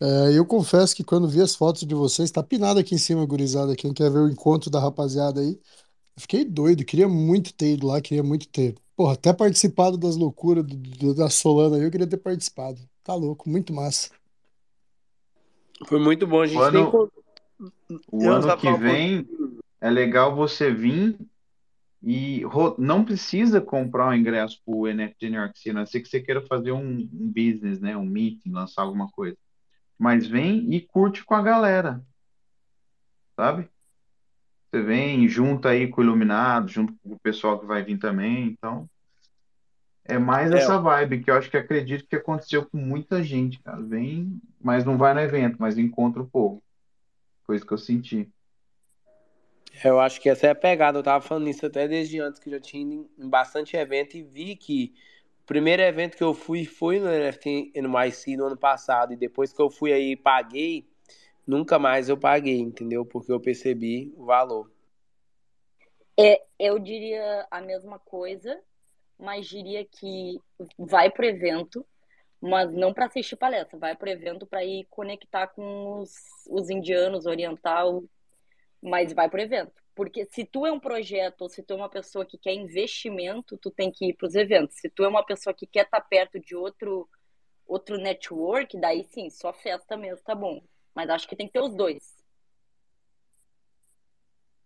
É, 0.00 0.38
eu 0.38 0.46
confesso 0.46 0.94
que 0.94 1.02
quando 1.02 1.28
vi 1.28 1.40
as 1.40 1.56
fotos 1.56 1.82
de 1.82 1.94
vocês, 1.94 2.30
tá 2.30 2.42
pinado 2.42 2.78
aqui 2.78 2.94
em 2.94 2.98
cima, 2.98 3.26
gurizada. 3.26 3.74
Quem 3.74 3.92
quer 3.92 4.10
ver 4.10 4.18
o 4.20 4.28
encontro 4.30 4.70
da 4.70 4.78
rapaziada 4.80 5.40
aí, 5.40 5.50
eu 5.50 6.20
fiquei 6.20 6.44
doido. 6.44 6.84
Queria 6.84 7.08
muito 7.08 7.52
ter 7.52 7.74
ido 7.74 7.86
lá, 7.86 8.00
queria 8.00 8.22
muito 8.22 8.48
ter. 8.48 8.76
Porra, 8.96 9.14
até 9.14 9.32
participado 9.32 9.96
das 9.96 10.16
loucuras 10.16 10.64
do- 10.64 10.76
do- 10.76 11.14
da 11.14 11.28
Solana 11.28 11.76
aí, 11.76 11.82
eu 11.82 11.90
queria 11.90 12.06
ter 12.06 12.16
participado. 12.16 12.80
Tá 13.02 13.14
louco, 13.14 13.48
muito 13.48 13.72
massa. 13.72 14.10
Foi 15.86 15.98
muito 16.00 16.26
bom. 16.26 16.42
A 16.42 16.44
O 16.44 16.48
gente 16.48 16.72
nem. 16.72 16.82
ano, 16.82 16.90
con- 16.90 17.08
o 18.12 18.22
Eu 18.22 18.32
ano 18.32 18.56
que 18.56 18.72
vem 18.74 19.26
é 19.80 19.90
legal 19.90 20.34
você 20.34 20.72
vir 20.72 21.18
e 22.02 22.42
ro- 22.44 22.74
não 22.78 23.04
precisa 23.04 23.60
comprar 23.60 24.08
um 24.08 24.14
ingresso 24.14 24.60
para 24.64 24.74
o 24.74 24.86
NFT 24.86 25.30
New 25.30 25.40
York 25.40 25.58
City, 25.58 25.70
a 25.70 25.74
não 25.74 25.86
ser 25.86 26.00
que 26.00 26.08
você 26.08 26.20
queira 26.20 26.40
fazer 26.42 26.72
um, 26.72 26.98
um 26.98 27.32
business, 27.32 27.80
né? 27.80 27.96
Um 27.96 28.04
meeting, 28.06 28.50
lançar 28.50 28.82
alguma 28.82 29.08
coisa. 29.08 29.36
Mas 29.98 30.26
vem 30.26 30.72
e 30.74 30.80
curte 30.80 31.24
com 31.24 31.34
a 31.34 31.42
galera, 31.42 32.04
sabe? 33.36 33.70
Você 34.70 34.82
vem 34.82 35.28
junto 35.28 35.68
aí 35.68 35.88
com 35.88 36.00
o 36.00 36.04
Iluminado, 36.04 36.68
junto 36.68 36.94
com 37.02 37.12
o 37.14 37.20
pessoal 37.20 37.58
que 37.58 37.66
vai 37.66 37.82
vir 37.82 37.98
também. 37.98 38.46
Então, 38.48 38.88
é 40.04 40.18
mais 40.18 40.50
É, 40.50 40.56
essa 40.56 40.80
vibe 40.80 41.22
que 41.22 41.30
eu 41.30 41.36
acho 41.36 41.50
que 41.50 41.56
acredito 41.56 42.06
que 42.06 42.16
aconteceu 42.16 42.68
com 42.68 42.78
muita 42.78 43.22
gente, 43.22 43.60
cara. 43.62 43.80
Vem, 43.82 44.40
mas 44.60 44.84
não 44.84 44.96
vai 44.98 45.14
no 45.14 45.20
evento, 45.20 45.56
mas 45.60 45.78
encontra 45.78 46.22
o 46.22 46.28
povo. 46.28 46.62
Isso 47.50 47.66
que 47.66 47.72
eu 47.72 47.78
senti. 47.78 48.30
eu 49.84 50.00
acho 50.00 50.20
que 50.20 50.28
essa 50.28 50.46
é 50.46 50.50
a 50.50 50.54
pegada. 50.54 50.98
Eu 50.98 51.02
tava 51.02 51.24
falando 51.24 51.48
isso 51.48 51.64
até 51.66 51.86
desde 51.86 52.20
antes, 52.20 52.40
que 52.40 52.48
eu 52.48 52.54
já 52.54 52.60
tinha 52.60 52.82
ido 52.82 53.10
em 53.18 53.28
bastante 53.28 53.76
evento 53.76 54.16
e 54.16 54.22
vi 54.22 54.56
que 54.56 54.94
primeiro 55.48 55.80
evento 55.80 56.14
que 56.14 56.22
eu 56.22 56.34
fui 56.34 56.66
foi 56.66 57.00
no 57.00 57.08
NFT 57.08 57.72
NYC 57.74 58.36
no 58.36 58.44
ano 58.44 58.56
passado. 58.56 59.14
E 59.14 59.16
depois 59.16 59.50
que 59.50 59.60
eu 59.60 59.70
fui 59.70 59.92
aí 59.92 60.12
e 60.12 60.16
paguei, 60.16 60.86
nunca 61.46 61.78
mais 61.78 62.10
eu 62.10 62.18
paguei, 62.18 62.60
entendeu? 62.60 63.04
Porque 63.04 63.32
eu 63.32 63.40
percebi 63.40 64.12
o 64.14 64.26
valor. 64.26 64.70
É, 66.20 66.42
eu 66.58 66.78
diria 66.78 67.46
a 67.50 67.62
mesma 67.62 67.98
coisa, 67.98 68.60
mas 69.18 69.46
diria 69.46 69.84
que 69.86 70.38
vai 70.78 71.10
pro 71.10 71.24
evento, 71.24 71.84
mas 72.40 72.70
não 72.70 72.92
para 72.92 73.06
assistir 73.06 73.36
palestra, 73.36 73.78
vai 73.78 73.96
pro 73.96 74.10
evento 74.10 74.46
para 74.46 74.62
ir 74.62 74.86
conectar 74.90 75.46
com 75.46 76.00
os, 76.00 76.12
os 76.48 76.68
indianos, 76.68 77.24
oriental, 77.24 78.04
mas 78.82 79.14
vai 79.14 79.30
pro 79.30 79.40
evento. 79.40 79.82
Porque 79.98 80.28
se 80.30 80.44
tu 80.44 80.64
é 80.64 80.70
um 80.70 80.78
projeto 80.78 81.42
ou 81.42 81.48
se 81.48 81.60
tu 81.60 81.72
é 81.72 81.76
uma 81.76 81.88
pessoa 81.88 82.24
que 82.24 82.38
quer 82.38 82.54
investimento, 82.54 83.58
tu 83.58 83.68
tem 83.68 83.90
que 83.90 84.10
ir 84.10 84.14
pros 84.14 84.36
eventos. 84.36 84.76
Se 84.76 84.88
tu 84.88 85.02
é 85.02 85.08
uma 85.08 85.26
pessoa 85.26 85.52
que 85.52 85.66
quer 85.66 85.86
estar 85.86 86.00
perto 86.02 86.38
de 86.38 86.54
outro 86.54 87.08
outro 87.66 87.98
network, 87.98 88.80
daí 88.80 89.02
sim, 89.02 89.28
só 89.28 89.52
festa 89.52 89.96
mesmo, 89.96 90.24
tá 90.24 90.36
bom. 90.36 90.62
Mas 90.94 91.10
acho 91.10 91.26
que 91.26 91.34
tem 91.34 91.48
que 91.48 91.54
ter 91.54 91.62
os 91.62 91.74
dois. 91.74 92.14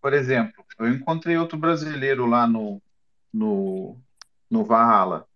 Por 0.03 0.13
exemplo, 0.13 0.63
eu 0.79 0.89
encontrei 0.89 1.39
outro 1.39 1.57
brasileiro 1.57 2.27
lá 2.27 2.47
no, 2.47 2.83
no, 3.33 3.99
no 4.51 4.63
Valhalla. 4.63 5.27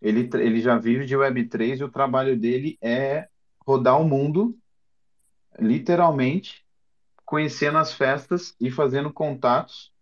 Ele, 0.00 0.30
ele 0.34 0.60
já 0.60 0.78
vive 0.78 1.06
de 1.06 1.16
Web3 1.16 1.80
e 1.80 1.82
o 1.82 1.90
trabalho 1.90 2.38
dele 2.38 2.78
é 2.80 3.28
rodar 3.66 4.00
o 4.00 4.04
mundo, 4.04 4.56
literalmente, 5.58 6.63
conhecendo 7.24 7.78
as 7.78 7.92
festas 7.92 8.54
e 8.60 8.70
fazendo 8.70 9.12
contatos 9.12 9.92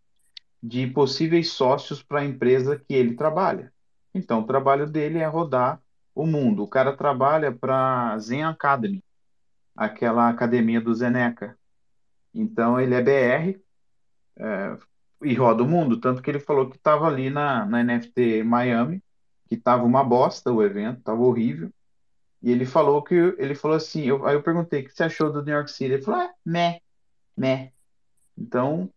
de 0.62 0.86
possíveis 0.86 1.50
sócios 1.50 2.02
para 2.02 2.20
a 2.20 2.24
empresa 2.24 2.78
que 2.78 2.94
ele 2.94 3.14
trabalha. 3.14 3.72
Então, 4.14 4.40
o 4.40 4.46
trabalho 4.46 4.86
dele 4.86 5.18
é 5.18 5.26
rodar 5.26 5.80
o 6.14 6.26
mundo. 6.26 6.62
O 6.62 6.68
cara 6.68 6.96
trabalha 6.96 7.52
para 7.52 8.12
a 8.12 8.18
Zen 8.18 8.44
Academy, 8.44 9.02
aquela 9.74 10.28
academia 10.28 10.80
do 10.80 10.94
Zeneca. 10.94 11.58
Então 12.34 12.80
ele 12.80 12.94
é 12.94 13.02
BR 13.02 13.60
é, 14.38 14.78
e 15.22 15.34
roda 15.34 15.62
o 15.62 15.68
mundo. 15.68 16.00
Tanto 16.00 16.22
que 16.22 16.30
ele 16.30 16.40
falou 16.40 16.68
que 16.68 16.76
estava 16.76 17.06
ali 17.06 17.30
na, 17.30 17.66
na 17.66 17.82
NFT 17.82 18.42
Miami, 18.42 19.02
que 19.48 19.54
estava 19.54 19.84
uma 19.84 20.04
bosta 20.04 20.52
o 20.52 20.62
evento, 20.62 20.98
estava 20.98 21.20
horrível. 21.22 21.70
E 22.42 22.50
ele 22.50 22.66
falou 22.66 23.02
que 23.02 23.14
ele 23.14 23.54
falou 23.54 23.76
assim, 23.76 24.02
eu, 24.02 24.26
aí 24.26 24.34
eu 24.34 24.42
perguntei 24.42 24.82
o 24.82 24.84
que 24.84 24.92
você 24.92 25.04
achou 25.04 25.32
do 25.32 25.44
New 25.44 25.54
York 25.54 25.70
City? 25.70 25.92
Ele 25.92 26.02
falou, 26.02 26.22
é, 26.22 26.32
meh, 26.44 26.80
meh. 27.36 27.72
Então, 28.36 28.90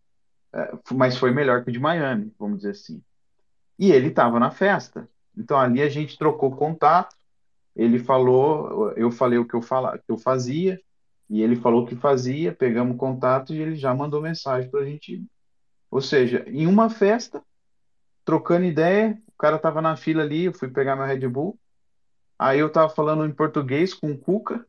é, 0.52 0.72
mas 0.92 1.16
foi 1.16 1.30
melhor 1.30 1.62
que 1.62 1.70
o 1.70 1.72
de 1.72 1.78
Miami, 1.78 2.32
vamos 2.38 2.58
dizer 2.58 2.70
assim. 2.70 3.02
E 3.78 3.92
ele 3.92 4.08
estava 4.08 4.40
na 4.40 4.50
festa. 4.50 5.08
Então 5.36 5.58
ali 5.58 5.82
a 5.82 5.88
gente 5.88 6.18
trocou 6.18 6.56
contato. 6.56 7.14
Ele 7.74 7.98
falou, 7.98 8.92
eu 8.92 9.10
falei 9.10 9.38
o 9.38 9.46
que 9.46 9.54
eu 9.54 9.60
fala, 9.60 9.98
que 9.98 10.10
eu 10.10 10.16
fazia, 10.16 10.80
e 11.28 11.42
ele 11.42 11.56
falou 11.56 11.82
o 11.82 11.86
que 11.86 11.94
fazia, 11.94 12.54
pegamos 12.54 12.96
contato 12.96 13.52
e 13.52 13.60
ele 13.60 13.76
já 13.76 13.94
mandou 13.94 14.22
mensagem 14.22 14.70
para 14.70 14.80
a 14.80 14.84
gente. 14.84 15.22
Ou 15.90 16.00
seja, 16.00 16.44
em 16.48 16.66
uma 16.66 16.88
festa, 16.88 17.42
trocando 18.24 18.64
ideia, 18.64 19.20
o 19.28 19.36
cara 19.36 19.56
estava 19.56 19.82
na 19.82 19.96
fila 19.96 20.22
ali, 20.22 20.44
eu 20.44 20.54
fui 20.54 20.68
pegar 20.68 20.96
meu 20.96 21.04
Red 21.04 21.28
Bull. 21.28 21.58
Aí 22.38 22.58
eu 22.58 22.68
estava 22.68 22.88
falando 22.88 23.26
em 23.26 23.32
português 23.32 23.92
com 23.92 24.10
o 24.10 24.18
Cuca. 24.18 24.66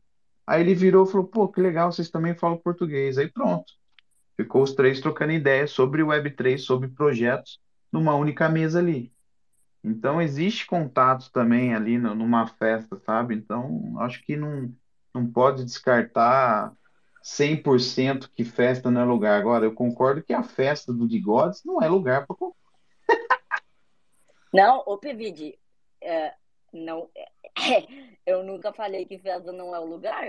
Aí 0.48 0.62
ele 0.62 0.74
virou 0.74 1.06
e 1.06 1.10
falou: 1.10 1.26
pô, 1.26 1.46
que 1.46 1.60
legal, 1.60 1.92
vocês 1.92 2.10
também 2.10 2.34
falam 2.34 2.56
português. 2.56 3.18
Aí 3.18 3.30
pronto. 3.30 3.70
Ficou 4.34 4.62
os 4.62 4.72
três 4.72 4.98
trocando 5.00 5.32
ideias 5.32 5.70
sobre 5.72 6.02
o 6.02 6.06
Web3, 6.08 6.58
sobre 6.58 6.88
projetos, 6.88 7.60
numa 7.92 8.14
única 8.14 8.48
mesa 8.48 8.78
ali. 8.78 9.12
Então, 9.84 10.22
existe 10.22 10.66
contato 10.66 11.30
também 11.32 11.74
ali 11.74 11.98
no- 11.98 12.14
numa 12.14 12.46
festa, 12.46 12.96
sabe? 13.04 13.34
Então, 13.34 13.94
acho 14.00 14.24
que 14.24 14.36
não, 14.36 14.74
não 15.14 15.26
pode 15.26 15.64
descartar 15.64 16.72
100% 17.22 18.30
que 18.34 18.44
festa 18.44 18.90
não 18.90 19.02
é 19.02 19.04
lugar. 19.04 19.38
Agora, 19.38 19.64
eu 19.66 19.74
concordo 19.74 20.22
que 20.22 20.32
a 20.32 20.42
festa 20.42 20.92
do 20.92 21.06
Bigodes 21.06 21.62
não 21.64 21.82
é 21.82 21.88
lugar 21.88 22.26
para 22.26 22.36
Não, 24.54 24.82
ô 24.86 24.96
Pevide, 24.96 25.58
é, 26.00 26.32
não, 26.72 27.08
é, 27.14 27.28
eu 28.26 28.42
nunca 28.44 28.72
falei 28.72 29.06
que 29.06 29.18
festa 29.18 29.52
não 29.52 29.74
é 29.74 29.80
o 29.80 29.86
lugar 29.86 30.26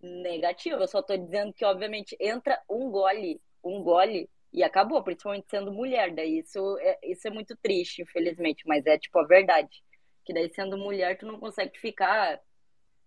negativo. 0.00 0.82
Eu 0.82 0.88
só 0.88 1.02
tô 1.02 1.16
dizendo 1.16 1.52
que, 1.52 1.64
obviamente, 1.64 2.16
entra 2.20 2.60
um 2.68 2.90
gole, 2.90 3.40
um 3.62 3.82
gole 3.82 4.28
e 4.52 4.62
acabou, 4.62 5.02
principalmente 5.02 5.48
sendo 5.50 5.72
mulher. 5.72 6.14
Daí 6.14 6.38
isso 6.38 6.78
é, 6.78 6.98
isso 7.02 7.26
é 7.28 7.30
muito 7.30 7.56
triste, 7.56 8.02
infelizmente, 8.02 8.64
mas 8.66 8.86
é 8.86 8.98
tipo 8.98 9.18
a 9.18 9.26
verdade. 9.26 9.82
Que 10.24 10.32
daí 10.32 10.52
sendo 10.52 10.76
mulher, 10.76 11.16
tu 11.18 11.26
não 11.26 11.38
consegue 11.38 11.78
ficar 11.78 12.40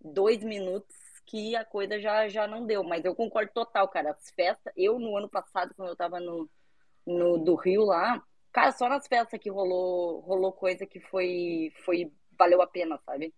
dois 0.00 0.42
minutos 0.42 0.96
que 1.26 1.54
a 1.54 1.64
coisa 1.64 2.00
já, 2.00 2.28
já 2.28 2.46
não 2.46 2.66
deu. 2.66 2.82
Mas 2.82 3.04
eu 3.04 3.14
concordo 3.14 3.52
total, 3.52 3.88
cara. 3.88 4.10
As 4.10 4.30
festas, 4.30 4.72
eu 4.76 4.98
no 4.98 5.16
ano 5.16 5.28
passado, 5.28 5.74
quando 5.74 5.90
eu 5.90 5.96
tava 5.96 6.18
no, 6.18 6.48
no 7.06 7.38
do 7.38 7.54
Rio 7.54 7.84
lá, 7.84 8.22
cara, 8.52 8.72
só 8.72 8.88
nas 8.88 9.06
festas 9.06 9.38
que 9.40 9.50
rolou, 9.50 10.20
rolou 10.20 10.52
coisa 10.52 10.86
que 10.86 11.00
foi, 11.00 11.72
foi, 11.84 12.12
valeu 12.38 12.60
a 12.62 12.66
pena, 12.66 12.98
sabe? 13.04 13.34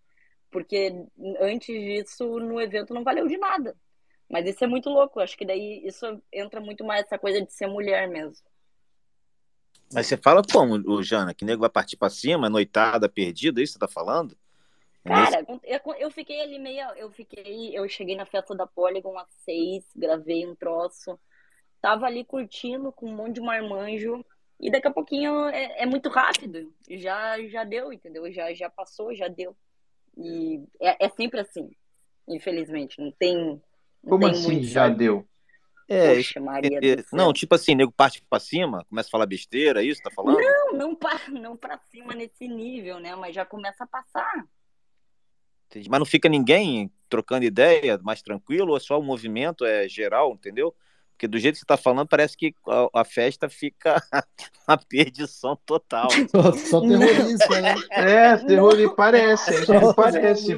Porque 0.53 0.93
antes 1.41 1.67
disso, 1.67 2.39
no 2.39 2.61
evento 2.61 2.93
não 2.93 3.03
valeu 3.03 3.27
de 3.27 3.37
nada. 3.37 3.75
Mas 4.29 4.47
isso 4.47 4.63
é 4.63 4.67
muito 4.67 4.87
louco. 4.87 5.19
Acho 5.19 5.35
que 5.35 5.45
daí 5.45 5.81
isso 5.83 6.21
entra 6.31 6.61
muito 6.61 6.85
mais 6.85 7.03
essa 7.03 7.17
coisa 7.17 7.41
de 7.41 7.51
ser 7.51 7.65
mulher 7.65 8.07
mesmo. 8.07 8.45
Mas 9.91 10.07
você 10.07 10.15
fala 10.15 10.43
como, 10.43 11.01
Jana? 11.01 11.33
Que 11.33 11.43
nego 11.43 11.61
vai 11.61 11.69
partir 11.69 11.97
pra 11.97 12.09
cima, 12.09 12.49
noitada, 12.49 13.09
perdida, 13.09 13.59
é 13.59 13.63
isso 13.63 13.73
que 13.73 13.79
você 13.79 13.85
tá 13.85 13.91
falando? 13.91 14.37
É 15.03 15.09
Cara, 15.09 15.45
eu, 15.99 16.11
fiquei 16.11 16.39
ali 16.39 16.59
meia. 16.59 16.93
Eu 16.95 17.11
fiquei. 17.11 17.77
Eu 17.77 17.89
cheguei 17.89 18.15
na 18.15 18.25
festa 18.25 18.55
da 18.55 18.65
Polygon 18.65 19.17
às 19.17 19.29
seis, 19.43 19.83
gravei 19.95 20.47
um 20.47 20.55
troço. 20.55 21.19
Tava 21.81 22.05
ali 22.05 22.23
curtindo 22.23 22.91
com 22.91 23.09
um 23.09 23.15
monte 23.15 23.35
de 23.35 23.41
marmanjo. 23.41 24.23
E 24.59 24.71
daqui 24.71 24.87
a 24.87 24.91
pouquinho 24.91 25.47
é, 25.49 25.81
é 25.81 25.85
muito 25.85 26.09
rápido. 26.09 26.73
Já, 26.89 27.41
já 27.47 27.63
deu, 27.63 27.91
entendeu? 27.91 28.31
Já, 28.31 28.53
já 28.53 28.69
passou, 28.69 29.13
já 29.13 29.27
deu. 29.27 29.55
E 30.17 30.63
é, 30.79 31.05
é 31.05 31.09
sempre 31.09 31.39
assim, 31.39 31.69
infelizmente. 32.27 32.99
Não 33.01 33.11
tem. 33.11 33.35
Não 34.03 34.09
Como 34.09 34.23
tem 34.25 34.31
assim 34.31 34.51
muito, 34.51 34.65
já 34.67 34.83
sabe? 34.85 34.97
deu? 34.97 35.27
É, 35.87 36.15
Poxa, 36.15 36.39
Maria 36.39 36.79
é, 36.81 36.97
céu. 36.97 37.05
não, 37.11 37.33
tipo 37.33 37.53
assim, 37.55 37.75
nego 37.75 37.91
parte 37.91 38.23
pra 38.29 38.39
cima, 38.39 38.85
começa 38.85 39.09
a 39.09 39.11
falar 39.11 39.25
besteira, 39.25 39.81
é 39.83 39.85
isso 39.85 40.01
tá 40.01 40.09
falando? 40.11 40.39
Não, 40.39 40.73
não 40.73 40.95
pra, 40.95 41.19
não 41.29 41.57
pra 41.57 41.77
cima 41.91 42.13
nesse 42.15 42.47
nível, 42.47 42.99
né? 42.99 43.15
Mas 43.15 43.35
já 43.35 43.45
começa 43.45 43.83
a 43.83 43.87
passar. 43.87 44.45
Mas 45.89 45.99
não 45.99 46.05
fica 46.05 46.29
ninguém 46.29 46.91
trocando 47.09 47.45
ideia, 47.45 47.97
mais 48.01 48.21
tranquilo, 48.21 48.71
ou 48.71 48.77
é 48.77 48.79
só 48.79 48.99
o 48.99 49.03
movimento 49.03 49.65
é 49.65 49.87
geral, 49.87 50.33
entendeu? 50.33 50.73
Porque 51.13 51.27
do 51.27 51.39
jeito 51.39 51.55
que 51.55 51.59
você 51.59 51.65
tá 51.65 51.77
falando, 51.77 52.07
parece 52.07 52.35
que 52.35 52.53
a, 52.67 53.01
a 53.01 53.05
festa 53.05 53.47
fica 53.47 54.01
uma 54.67 54.77
perdição 54.77 55.57
total. 55.65 56.09
Só, 56.29 56.51
só 56.53 56.81
terrorista, 56.81 57.61
né? 57.61 57.75
É, 57.91 58.37
terror 58.37 58.95
parece, 58.95 59.53
é 59.53 59.65
que 59.65 59.93
parece. 59.95 60.55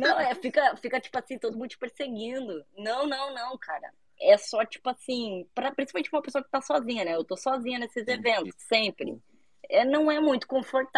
Não, 0.00 0.20
é, 0.20 0.34
fica, 0.34 0.76
fica 0.76 1.00
tipo 1.00 1.18
assim, 1.18 1.38
todo 1.38 1.56
mundo 1.56 1.68
te 1.68 1.78
perseguindo. 1.78 2.64
Não, 2.76 3.06
não, 3.06 3.34
não, 3.34 3.56
cara. 3.58 3.90
É 4.20 4.36
só 4.36 4.64
tipo 4.64 4.88
assim, 4.90 5.46
pra, 5.54 5.72
principalmente 5.72 6.10
pra 6.10 6.18
uma 6.18 6.22
pessoa 6.22 6.44
que 6.44 6.50
tá 6.50 6.60
sozinha, 6.60 7.04
né? 7.04 7.14
Eu 7.14 7.24
tô 7.24 7.36
sozinha 7.36 7.78
nesses 7.78 8.06
eventos, 8.06 8.54
sempre. 8.58 9.18
É, 9.68 9.84
não 9.84 10.10
é 10.10 10.20
muito 10.20 10.46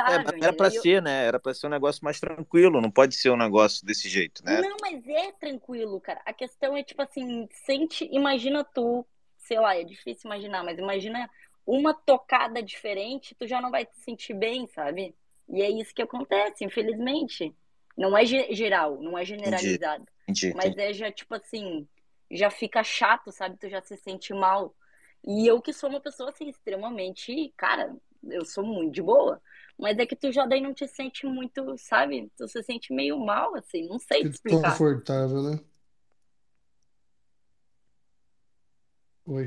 É, 0.04 0.18
confortável. 0.18 0.18
mas 0.18 0.36
era 0.40 0.52
pra 0.52 0.70
entendeu? 0.70 0.70
ser, 0.70 1.02
né? 1.02 1.24
Era 1.26 1.38
pra 1.40 1.52
ser 1.54 1.66
um 1.66 1.70
negócio 1.70 2.04
mais 2.04 2.20
tranquilo, 2.20 2.80
não 2.80 2.90
pode 2.90 3.14
ser 3.16 3.30
um 3.30 3.36
negócio 3.36 3.84
desse 3.84 4.08
jeito, 4.08 4.44
né? 4.44 4.64
Não, 4.64 4.80
mas 4.80 5.06
é 5.08 5.32
tranquilo, 5.32 6.00
cara. 6.00 6.20
A 6.24 6.32
questão 6.32 6.76
é 6.76 6.82
tipo 6.82 7.02
assim, 7.02 7.48
sente, 7.50 8.04
imagina 8.12 8.64
tu, 8.64 9.04
sei 9.38 9.58
lá, 9.58 9.76
é 9.76 9.82
difícil 9.84 10.28
imaginar, 10.28 10.62
mas 10.64 10.78
imagina 10.78 11.28
uma 11.66 11.92
tocada 11.92 12.62
diferente, 12.62 13.34
tu 13.34 13.46
já 13.46 13.60
não 13.60 13.70
vai 13.72 13.84
te 13.84 13.98
sentir 13.98 14.34
bem, 14.34 14.66
sabe? 14.68 15.14
E 15.48 15.62
é 15.62 15.70
isso 15.70 15.92
que 15.94 16.02
acontece, 16.02 16.64
infelizmente. 16.64 17.54
Não 17.96 18.16
é 18.16 18.24
ge- 18.24 18.52
geral, 18.54 19.00
não 19.02 19.18
é 19.18 19.24
generalizado. 19.24 20.06
Entendi, 20.28 20.48
Mas 20.52 20.76
entendi. 20.76 20.78
é 20.78 20.92
já, 20.92 21.10
tipo 21.10 21.34
assim, 21.34 21.88
já 22.30 22.50
fica 22.50 22.84
chato, 22.84 23.32
sabe? 23.32 23.56
Tu 23.58 23.68
já 23.68 23.80
se 23.82 23.96
sente 23.96 24.32
mal. 24.32 24.74
E 25.26 25.46
eu 25.46 25.60
que 25.60 25.72
sou 25.72 25.90
uma 25.90 26.00
pessoa, 26.00 26.30
assim, 26.30 26.48
extremamente, 26.48 27.52
cara, 27.56 27.96
eu 28.30 28.44
sou 28.44 28.64
muito 28.64 28.92
de 28.94 29.02
boa. 29.02 29.40
Mas 29.78 29.98
é 29.98 30.06
que 30.06 30.16
tu 30.16 30.32
já 30.32 30.46
daí 30.46 30.60
não 30.60 30.72
te 30.72 30.86
sente 30.88 31.26
muito, 31.26 31.76
sabe? 31.78 32.30
Tu 32.36 32.48
se 32.48 32.62
sente 32.62 32.92
meio 32.94 33.18
mal, 33.18 33.54
assim, 33.56 33.86
não 33.86 33.98
sei 33.98 34.22
te 34.24 34.30
explicar. 34.30 34.60
Desconfortável, 34.62 35.42
né? 35.42 35.60
Oi. 39.26 39.46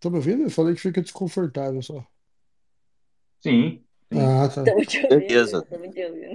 Tá 0.00 0.10
me 0.10 0.16
ouvindo? 0.16 0.42
Eu 0.44 0.50
falei 0.50 0.74
que 0.74 0.80
fica 0.80 1.00
desconfortável 1.02 1.80
só. 1.82 2.04
Sim. 3.40 3.82
Ah, 4.12 4.48
tá. 4.48 4.62
Ouvindo, 4.62 5.08
Beleza. 5.08 5.66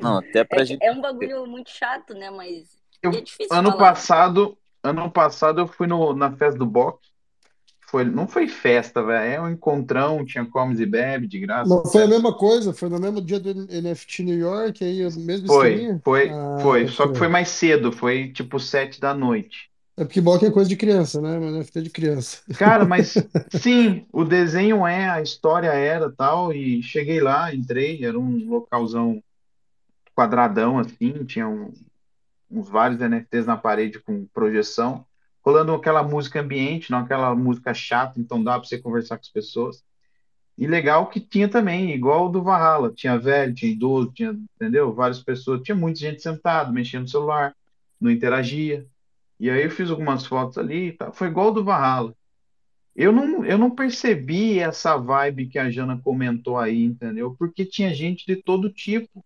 Não, 0.02 0.18
até 0.18 0.44
pra 0.44 0.62
É, 0.62 0.66
gente. 0.66 0.86
é 0.86 0.92
um 0.92 1.02
bagulho 1.02 1.46
muito 1.48 1.70
chato, 1.70 2.14
né? 2.14 2.30
Mas 2.30 2.78
Eu, 3.02 3.12
é 3.12 3.22
difícil 3.22 3.56
ano 3.56 3.72
falar. 3.72 3.78
passado, 3.78 4.58
ano 4.84 5.12
passado 5.12 5.62
eu 5.62 5.68
fui 5.68 5.88
no, 5.88 6.14
na 6.14 6.32
festa 6.36 6.58
do 6.58 6.66
Boc. 6.66 7.02
Foi, 7.94 8.04
não 8.04 8.28
foi 8.28 8.48
festa, 8.50 9.04
velho. 9.04 9.34
É 9.36 9.42
um 9.42 9.50
encontrão, 9.50 10.26
tinha 10.26 10.46
comes 10.46 10.80
e 10.82 10.86
bebe 10.86 11.28
de 11.28 11.40
graça. 11.40 11.80
Mas 11.82 11.92
foi 11.92 12.04
a 12.04 12.08
mesma 12.08 12.36
coisa? 12.38 12.74
Foi 12.74 12.90
no 12.90 13.00
mesmo 13.00 13.22
dia 13.22 13.40
do 13.40 13.50
NFT 13.72 14.24
New 14.24 14.38
York, 14.38 14.84
aí 14.84 15.06
o 15.06 15.12
mesmo 15.20 15.46
Foi, 15.46 15.94
esqueminha? 15.94 16.04
foi, 16.04 16.42
Ah, 16.58 16.60
foi. 16.60 16.88
Só 16.88 17.08
que 17.08 17.18
foi 17.18 17.28
mais 17.30 17.48
cedo, 17.50 17.92
foi 17.92 18.32
tipo 18.34 18.60
sete 18.60 19.00
da 19.00 19.14
noite. 19.14 19.72
É 19.98 20.04
porque 20.06 20.22
bloco 20.22 20.46
é 20.46 20.52
coisa 20.52 20.70
de 20.70 20.76
criança, 20.78 21.22
né? 21.22 21.38
Mas 21.40 21.54
NFT 21.54 21.80
é 21.80 21.82
de 21.84 21.90
criança. 21.90 22.42
Cara, 22.56 22.86
mas 22.86 23.28
sim, 23.50 24.08
o 24.12 24.24
desenho 24.24 24.86
é, 24.86 25.10
a 25.10 25.22
história 25.22 25.70
era 25.74 26.12
tal, 26.12 26.54
e 26.54 26.82
cheguei 26.84 27.20
lá, 27.22 27.54
entrei, 27.54 28.04
era 28.06 28.18
um 28.20 28.48
localzão 28.48 29.22
quadradão 30.16 30.80
assim, 30.80 31.26
tinha 31.26 31.48
um- 31.48 31.74
uns 32.52 32.70
vários 32.70 33.02
NFTs 33.02 33.48
na 33.48 33.58
parede 33.58 34.00
com 34.02 34.26
projeção, 34.28 35.06
rolando 35.46 35.74
aquela 35.74 36.04
música 36.04 36.42
ambiente, 36.42 36.92
não 36.92 37.00
aquela 37.00 37.36
música 37.36 37.74
chata, 37.74 38.20
então 38.20 38.44
dá 38.44 38.60
para 38.60 38.68
você 38.68 38.78
conversar 38.80 39.18
com 39.18 39.22
as 39.22 39.30
pessoas. 39.30 39.84
E 40.58 40.68
legal 40.68 41.10
que 41.10 41.20
tinha 41.20 41.50
também, 41.50 41.92
igual 41.92 42.28
o 42.28 42.30
do 42.30 42.44
Valhalla, 42.44 42.94
tinha 42.94 43.18
velho, 43.18 43.54
tinha 43.54 43.72
idoso, 43.72 44.12
tinha, 44.14 44.32
entendeu? 44.56 44.94
Várias 44.94 45.22
pessoas, 45.22 45.62
tinha 45.64 45.76
muita 45.76 46.00
gente 46.00 46.22
sentada, 46.22 46.72
mexendo 46.72 47.04
no 47.04 47.08
celular, 47.10 47.56
não 48.00 48.12
interagia. 48.12 48.86
E 49.40 49.50
aí 49.50 49.64
eu 49.64 49.72
fiz 49.72 49.90
algumas 49.90 50.26
fotos 50.26 50.58
ali, 50.58 50.94
tal. 50.94 51.12
Foi 51.14 51.28
igual 51.28 51.50
o 51.50 51.52
do 51.52 51.64
Valhalla. 51.64 52.16
Eu 52.96 53.12
não, 53.12 53.44
eu 53.46 53.58
não 53.58 53.72
percebi 53.72 54.60
essa 54.60 54.98
vibe 54.98 55.48
que 55.48 55.58
a 55.58 55.70
Jana 55.70 56.00
comentou 56.04 56.58
aí, 56.58 56.84
entendeu? 56.84 57.36
Porque 57.38 57.66
tinha 57.66 57.94
gente 57.94 58.26
de 58.26 58.36
todo 58.36 58.72
tipo, 58.72 59.26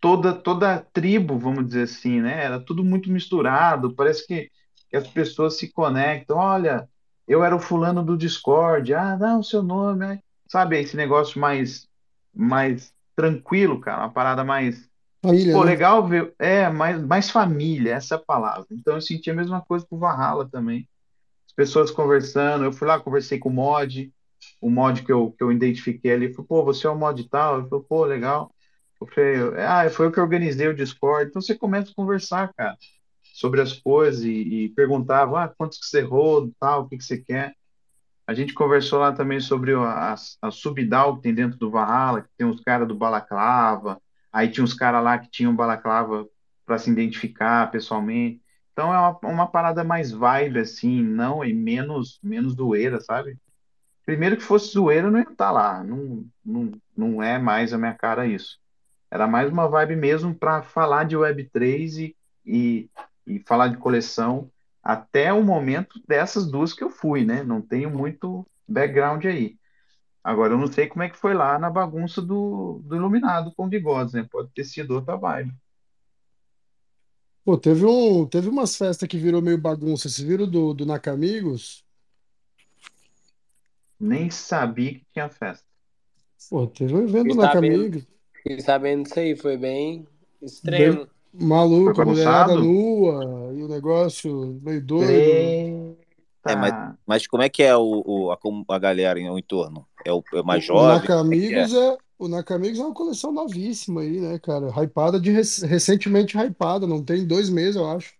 toda 0.00 0.34
toda 0.34 0.80
tribo, 0.92 1.38
vamos 1.38 1.66
dizer 1.66 1.82
assim, 1.82 2.20
né? 2.20 2.44
Era 2.44 2.60
tudo 2.60 2.84
muito 2.84 3.10
misturado, 3.10 3.94
parece 3.94 4.26
que, 4.26 4.50
que 4.90 4.96
as 4.96 5.06
pessoas 5.08 5.58
se 5.58 5.72
conectam. 5.72 6.36
Olha, 6.36 6.88
eu 7.26 7.44
era 7.44 7.54
o 7.54 7.60
fulano 7.60 8.02
do 8.04 8.16
Discord, 8.16 8.92
ah, 8.94 9.16
não, 9.16 9.42
seu 9.42 9.62
nome, 9.62 10.06
é-" 10.06 10.20
sabe? 10.48 10.78
Esse 10.80 10.96
negócio 10.96 11.40
mais 11.40 11.88
mais 12.32 12.92
tranquilo, 13.16 13.80
cara, 13.80 14.02
uma 14.02 14.12
parada 14.12 14.44
mais 14.44 14.90
Família, 15.22 15.52
Pô, 15.52 15.64
né? 15.64 15.70
legal 15.72 16.06
ver. 16.06 16.34
É, 16.38 16.68
mais, 16.70 17.00
mais 17.02 17.30
família, 17.30 17.94
essa 17.94 18.14
é 18.14 18.16
a 18.16 18.20
palavra. 18.20 18.66
Então 18.70 18.94
eu 18.94 19.00
senti 19.00 19.30
a 19.30 19.34
mesma 19.34 19.60
coisa 19.60 19.86
com 19.86 19.96
o 19.96 19.98
Valhalla 19.98 20.48
também. 20.48 20.88
as 21.46 21.52
pessoas 21.52 21.90
conversando. 21.90 22.64
Eu 22.64 22.72
fui 22.72 22.88
lá, 22.88 22.98
conversei 22.98 23.38
com 23.38 23.50
o 23.50 23.52
mod, 23.52 24.12
o 24.60 24.70
mod 24.70 25.02
que 25.02 25.12
eu, 25.12 25.32
que 25.32 25.44
eu 25.44 25.52
identifiquei 25.52 26.12
ali. 26.12 26.32
Falei, 26.32 26.46
pô, 26.48 26.64
você 26.64 26.86
é 26.86 26.90
o 26.90 26.96
mod 26.96 27.28
tal? 27.28 27.58
Ele 27.60 27.68
falou, 27.68 27.84
pô, 27.84 28.04
legal. 28.04 28.50
Eu 29.00 29.06
falei, 29.08 29.36
ah, 29.66 29.90
foi 29.90 30.06
eu 30.06 30.12
que 30.12 30.20
organizei 30.20 30.68
o 30.68 30.74
Discord. 30.74 31.28
Então 31.28 31.42
você 31.42 31.54
começa 31.54 31.90
a 31.90 31.94
conversar, 31.94 32.52
cara, 32.54 32.76
sobre 33.40 33.62
as 33.62 33.72
coisas 33.72 34.22
e, 34.22 34.30
e 34.30 34.68
perguntava, 34.68 35.44
ah, 35.44 35.48
quantos 35.48 35.78
que 35.78 35.86
você 35.86 36.02
roda, 36.02 36.52
tal, 36.60 36.82
o 36.82 36.88
que 36.88 36.98
que 36.98 37.04
você 37.04 37.16
quer. 37.16 37.54
A 38.26 38.34
gente 38.34 38.52
conversou 38.52 39.00
lá 39.00 39.12
também 39.12 39.40
sobre 39.40 39.72
a, 39.74 40.14
a 40.42 40.50
subdal 40.50 41.16
que 41.16 41.22
tem 41.22 41.34
dentro 41.34 41.58
do 41.58 41.70
Valhalla, 41.70 42.20
que 42.20 42.28
tem 42.36 42.46
os 42.46 42.60
caras 42.60 42.86
do 42.86 42.94
Balaclava, 42.94 43.98
aí 44.30 44.50
tinha 44.50 44.62
uns 44.62 44.74
caras 44.74 45.02
lá 45.02 45.18
que 45.18 45.30
tinham 45.30 45.56
Balaclava 45.56 46.28
para 46.66 46.76
se 46.76 46.90
identificar 46.90 47.70
pessoalmente. 47.70 48.42
Então 48.74 48.92
é 48.92 48.98
uma, 48.98 49.18
uma 49.22 49.46
parada 49.46 49.82
mais 49.82 50.12
vibe, 50.12 50.58
assim, 50.60 51.02
não, 51.02 51.42
e 51.42 51.54
menos, 51.54 52.20
menos 52.22 52.52
zoeira, 52.52 53.00
sabe? 53.00 53.38
Primeiro 54.04 54.36
que 54.36 54.42
fosse 54.42 54.70
zoeira, 54.72 55.10
não 55.10 55.18
ia 55.18 55.24
estar 55.24 55.50
lá. 55.50 55.82
Não, 55.82 56.26
não, 56.44 56.72
não 56.94 57.22
é 57.22 57.38
mais 57.38 57.72
a 57.72 57.78
minha 57.78 57.94
cara 57.94 58.26
isso. 58.26 58.58
Era 59.10 59.26
mais 59.26 59.50
uma 59.50 59.66
vibe 59.66 59.96
mesmo 59.96 60.34
para 60.34 60.62
falar 60.62 61.04
de 61.04 61.16
Web3 61.16 61.98
e, 61.98 62.16
e, 62.44 62.90
e 63.36 63.38
falar 63.46 63.68
de 63.68 63.76
coleção 63.76 64.50
até 64.82 65.32
o 65.32 65.42
momento 65.42 66.02
dessas 66.08 66.50
duas 66.50 66.72
que 66.72 66.82
eu 66.82 66.90
fui, 66.90 67.24
né? 67.24 67.42
Não 67.42 67.60
tenho 67.60 67.90
muito 67.90 68.46
background 68.66 69.24
aí. 69.26 69.58
Agora, 70.22 70.54
eu 70.54 70.58
não 70.58 70.70
sei 70.70 70.86
como 70.86 71.02
é 71.02 71.08
que 71.08 71.16
foi 71.16 71.32
lá 71.32 71.58
na 71.58 71.70
bagunça 71.70 72.20
do, 72.20 72.80
do 72.84 72.96
Iluminado 72.96 73.52
com 73.54 73.68
bigodes, 73.68 74.14
né? 74.14 74.26
Pode 74.30 74.50
ter 74.52 74.64
sido 74.64 74.94
outra 74.94 75.16
vibe. 75.16 75.52
Pô, 77.44 77.56
teve, 77.56 77.86
um, 77.86 78.26
teve 78.26 78.48
umas 78.48 78.76
festas 78.76 79.08
que 79.08 79.16
virou 79.16 79.40
meio 79.40 79.58
bagunça. 79.58 80.08
Vocês 80.08 80.26
viram 80.26 80.48
do, 80.48 80.74
do 80.74 80.84
Nakamigos? 80.84 81.84
Nem 83.98 84.30
sabia 84.30 84.94
que 84.94 85.06
tinha 85.12 85.28
festa. 85.28 85.66
Pô, 86.48 86.66
teve 86.66 86.94
um 86.94 87.02
evento 87.02 87.28
do 87.28 87.40
sabendo, 87.40 87.42
Nakamigos. 87.42 88.06
fiquei 88.34 88.60
sabendo 88.60 89.04
disso 89.04 89.18
aí, 89.18 89.36
foi 89.36 89.56
bem 89.56 90.06
Bem 90.40 90.48
extremo. 90.48 91.06
Foi 91.06 91.19
maluco, 91.32 92.02
mulherada 92.02 92.56
nua, 92.56 93.52
e 93.54 93.62
o 93.62 93.68
negócio 93.68 94.60
meio 94.62 94.84
doido. 94.84 95.56
É, 96.46 96.56
mas, 96.56 96.72
Eita! 96.72 96.98
mas 97.06 97.26
como 97.26 97.42
é 97.42 97.48
que 97.48 97.62
é 97.62 97.76
o, 97.76 98.02
o- 98.06 98.32
a, 98.32 98.38
a 98.74 98.78
galera 98.78 99.18
em- 99.20 99.30
o 99.30 99.38
entorno? 99.38 99.86
É 100.04 100.12
o, 100.12 100.24
é 100.34 100.42
mais 100.42 100.64
O, 100.68 100.78
o 100.78 100.82
jovem? 100.82 101.10
Como 101.20 101.34
é 101.34 101.38
que 101.38 101.54
é? 101.54 101.68
Nakamigos 101.68 101.72
é, 101.74 101.96
o 102.18 102.28
Nakamigos 102.28 102.78
é 102.78 102.82
uma 102.84 102.94
coleção 102.94 103.32
novíssima 103.32 104.02
aí, 104.02 104.20
né, 104.20 104.38
cara? 104.38 104.68
Hypada 104.70 105.20
de 105.20 105.30
rec- 105.30 105.62
recentemente 105.64 106.36
hypada, 106.38 106.86
não 106.86 107.02
tem 107.04 107.26
dois 107.26 107.48
meses, 107.50 107.76
eu 107.76 107.88
acho. 107.88 108.14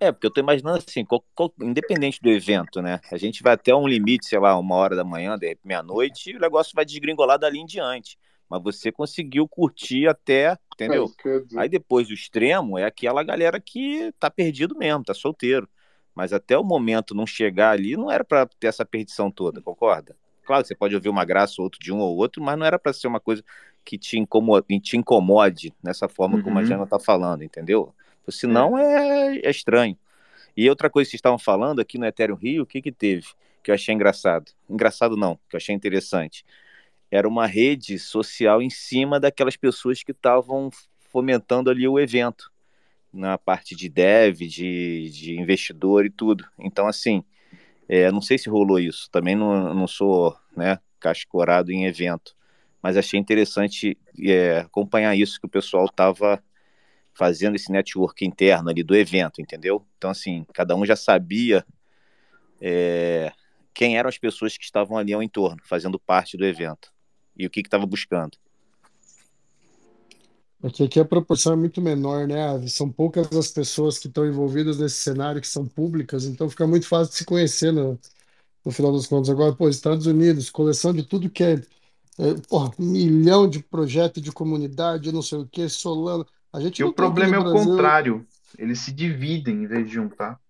É, 0.00 0.12
porque 0.12 0.26
eu 0.26 0.30
tô 0.30 0.40
imaginando 0.40 0.78
assim, 0.86 1.04
qual- 1.04 1.24
qual- 1.34 1.52
independente 1.62 2.20
do 2.20 2.28
evento, 2.28 2.82
né? 2.82 3.00
A 3.10 3.16
gente 3.16 3.42
vai 3.42 3.54
até 3.54 3.74
um 3.74 3.86
limite, 3.86 4.26
sei 4.26 4.38
lá, 4.38 4.58
uma 4.58 4.74
hora 4.74 4.94
da 4.96 5.04
manhã, 5.04 5.36
meia-noite, 5.64 6.30
e 6.30 6.36
o 6.36 6.40
negócio 6.40 6.72
vai 6.74 6.84
desgringolar 6.84 7.38
dali 7.38 7.58
em 7.58 7.66
diante. 7.66 8.18
Mas 8.48 8.62
você 8.62 8.92
conseguiu 8.92 9.48
curtir 9.48 10.06
até, 10.06 10.46
É 10.52 10.58
entendeu? 10.74 11.10
dizer. 11.44 11.58
Aí 11.58 11.68
depois 11.68 12.08
do 12.08 12.14
extremo 12.14 12.78
é 12.78 12.84
aquela 12.84 13.22
galera 13.22 13.58
que 13.60 14.12
tá 14.18 14.30
perdido 14.30 14.76
mesmo, 14.76 15.04
tá 15.04 15.14
solteiro. 15.14 15.68
Mas 16.14 16.32
até 16.32 16.56
o 16.56 16.62
momento 16.62 17.14
não 17.14 17.26
chegar 17.26 17.70
ali, 17.70 17.96
não 17.96 18.10
era 18.10 18.24
pra 18.24 18.46
ter 18.46 18.68
essa 18.68 18.84
perdição 18.84 19.30
toda, 19.30 19.60
concorda? 19.60 20.16
Claro 20.44 20.62
que 20.62 20.68
você 20.68 20.74
pode 20.74 20.94
ouvir 20.94 21.08
uma 21.08 21.24
graça 21.24 21.54
ou 21.58 21.64
outro 21.64 21.80
de 21.80 21.92
um 21.92 21.98
ou 21.98 22.16
outro, 22.16 22.42
mas 22.42 22.56
não 22.58 22.66
era 22.66 22.78
pra 22.78 22.92
ser 22.92 23.06
uma 23.08 23.18
coisa 23.18 23.42
que 23.84 23.98
te 23.98 24.18
incomode, 24.18 24.80
te 24.80 24.96
incomode 24.96 25.72
nessa 25.82 26.08
forma 26.08 26.40
como 26.42 26.58
a 26.58 26.60
Uhum. 26.62 26.66
Jana 26.66 26.86
tá 26.86 26.98
falando, 26.98 27.42
entendeu? 27.42 27.92
É. 28.26 28.30
Senão 28.30 28.78
é, 28.78 29.38
é 29.38 29.50
estranho. 29.50 29.96
E 30.56 30.68
outra 30.70 30.88
coisa 30.88 31.06
que 31.08 31.10
vocês 31.12 31.18
estavam 31.18 31.38
falando 31.38 31.80
aqui 31.80 31.98
no 31.98 32.06
Ethereum 32.06 32.36
Rio, 32.36 32.62
o 32.62 32.66
que 32.66 32.80
que 32.80 32.92
teve? 32.92 33.26
Que 33.62 33.70
eu 33.70 33.74
achei 33.74 33.94
engraçado. 33.94 34.52
Engraçado 34.68 35.16
não, 35.16 35.36
que 35.48 35.56
eu 35.56 35.58
achei 35.58 35.74
interessante. 35.74 36.44
Era 37.14 37.28
uma 37.28 37.46
rede 37.46 37.96
social 37.96 38.60
em 38.60 38.68
cima 38.68 39.20
daquelas 39.20 39.56
pessoas 39.56 40.02
que 40.02 40.10
estavam 40.10 40.68
fomentando 41.12 41.70
ali 41.70 41.86
o 41.86 41.96
evento, 41.96 42.50
na 43.12 43.38
parte 43.38 43.76
de 43.76 43.88
dev, 43.88 44.38
de, 44.38 45.10
de 45.10 45.38
investidor 45.38 46.04
e 46.04 46.10
tudo. 46.10 46.44
Então, 46.58 46.88
assim, 46.88 47.22
é, 47.88 48.10
não 48.10 48.20
sei 48.20 48.36
se 48.36 48.48
rolou 48.50 48.80
isso. 48.80 49.08
Também 49.12 49.36
não, 49.36 49.72
não 49.72 49.86
sou 49.86 50.36
né, 50.56 50.80
cascorado 50.98 51.70
em 51.70 51.84
evento, 51.84 52.34
mas 52.82 52.96
achei 52.96 53.20
interessante 53.20 53.96
é, 54.20 54.58
acompanhar 54.58 55.14
isso 55.14 55.38
que 55.38 55.46
o 55.46 55.48
pessoal 55.48 55.84
estava 55.84 56.42
fazendo 57.14 57.54
esse 57.54 57.70
network 57.70 58.26
interno 58.26 58.70
ali 58.70 58.82
do 58.82 58.96
evento, 58.96 59.40
entendeu? 59.40 59.86
Então, 59.98 60.10
assim, 60.10 60.44
cada 60.52 60.74
um 60.74 60.84
já 60.84 60.96
sabia 60.96 61.64
é, 62.60 63.32
quem 63.72 63.96
eram 63.96 64.08
as 64.08 64.18
pessoas 64.18 64.58
que 64.58 64.64
estavam 64.64 64.98
ali 64.98 65.12
ao 65.12 65.22
entorno, 65.22 65.62
fazendo 65.62 65.96
parte 65.96 66.36
do 66.36 66.44
evento 66.44 66.92
e 67.36 67.46
o 67.46 67.50
que 67.50 67.60
estava 67.60 67.86
buscando. 67.86 68.36
É 70.62 70.70
que 70.70 70.82
aqui 70.82 70.98
a 70.98 71.04
proporção 71.04 71.52
é 71.52 71.56
muito 71.56 71.80
menor, 71.82 72.26
né? 72.26 72.66
São 72.68 72.90
poucas 72.90 73.30
as 73.36 73.50
pessoas 73.50 73.98
que 73.98 74.08
estão 74.08 74.26
envolvidas 74.26 74.78
nesse 74.78 74.96
cenário 74.96 75.40
que 75.40 75.46
são 75.48 75.66
públicas, 75.66 76.24
então 76.24 76.48
fica 76.48 76.66
muito 76.66 76.88
fácil 76.88 77.12
de 77.12 77.18
se 77.18 77.24
conhecer 77.26 77.70
no, 77.72 78.00
no 78.64 78.72
final 78.72 78.92
dos 78.92 79.06
contos. 79.06 79.30
Agora, 79.30 79.54
pô, 79.54 79.68
Estados 79.68 80.06
Unidos, 80.06 80.50
coleção 80.50 80.92
de 80.94 81.04
tudo 81.04 81.30
que 81.30 81.44
é, 81.44 81.54
é 82.18 82.34
porra, 82.48 82.72
um 82.78 82.86
milhão 82.92 83.48
de 83.48 83.62
projeto 83.62 84.20
de 84.20 84.32
comunidade, 84.32 85.12
não 85.12 85.22
sei 85.22 85.38
o 85.40 85.48
que, 85.48 85.68
Solano. 85.68 86.26
A 86.52 86.60
gente 86.60 86.80
E 86.80 86.84
não 86.84 86.90
o 86.90 86.94
problema 86.94 87.34
é 87.36 87.38
o 87.38 87.44
Brasil. 87.44 87.70
contrário. 87.72 88.26
Eles 88.56 88.78
se 88.80 88.92
dividem 88.92 89.64
em 89.64 89.66
vez 89.66 89.86
de 89.88 89.94
juntar. 89.94 90.40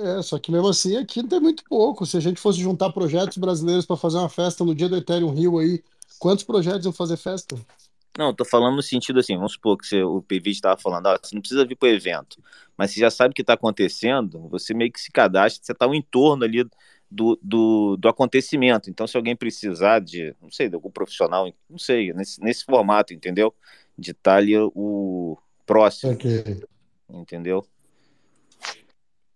É, 0.00 0.22
só 0.22 0.38
que 0.38 0.50
mesmo 0.50 0.68
assim 0.68 0.96
aqui 0.96 1.22
tem 1.22 1.40
muito 1.40 1.62
pouco. 1.68 2.06
Se 2.06 2.16
a 2.16 2.20
gente 2.20 2.40
fosse 2.40 2.58
juntar 2.58 2.90
projetos 2.90 3.36
brasileiros 3.36 3.84
para 3.84 3.96
fazer 3.96 4.16
uma 4.18 4.28
festa 4.28 4.64
no 4.64 4.74
dia 4.74 4.88
do 4.88 4.96
Ethereum 4.96 5.30
Rio 5.30 5.58
aí, 5.58 5.82
quantos 6.18 6.44
projetos 6.44 6.86
iam 6.86 6.92
fazer 6.92 7.16
festa? 7.16 7.56
Não, 8.18 8.34
tô 8.34 8.44
falando 8.44 8.76
no 8.76 8.82
sentido 8.82 9.20
assim, 9.20 9.36
vamos 9.36 9.52
supor 9.52 9.78
que 9.78 9.86
você, 9.86 10.02
o 10.02 10.20
PV 10.20 10.50
estava 10.50 10.80
falando, 10.80 11.06
ó, 11.06 11.18
você 11.22 11.34
não 11.34 11.40
precisa 11.40 11.64
vir 11.64 11.76
para 11.76 11.88
o 11.88 11.92
evento, 11.92 12.42
mas 12.76 12.90
você 12.90 13.00
já 13.00 13.10
sabe 13.10 13.30
o 13.30 13.34
que 13.34 13.40
está 13.40 13.52
acontecendo, 13.52 14.48
você 14.48 14.74
meio 14.74 14.90
que 14.90 15.00
se 15.00 15.12
cadastra, 15.12 15.64
você 15.64 15.72
está 15.72 15.86
no 15.86 15.94
entorno 15.94 16.44
ali 16.44 16.68
do, 17.10 17.38
do, 17.42 17.96
do 17.96 18.08
acontecimento. 18.08 18.90
Então, 18.90 19.06
se 19.06 19.16
alguém 19.16 19.36
precisar 19.36 20.00
de, 20.00 20.34
não 20.40 20.50
sei, 20.50 20.68
de 20.68 20.74
algum 20.74 20.90
profissional, 20.90 21.52
não 21.68 21.78
sei, 21.78 22.12
nesse, 22.12 22.40
nesse 22.40 22.64
formato, 22.64 23.14
entendeu? 23.14 23.54
De 23.96 24.10
estar 24.10 24.36
ali 24.36 24.56
o 24.56 25.38
próximo, 25.64 26.12
entendeu? 27.08 27.64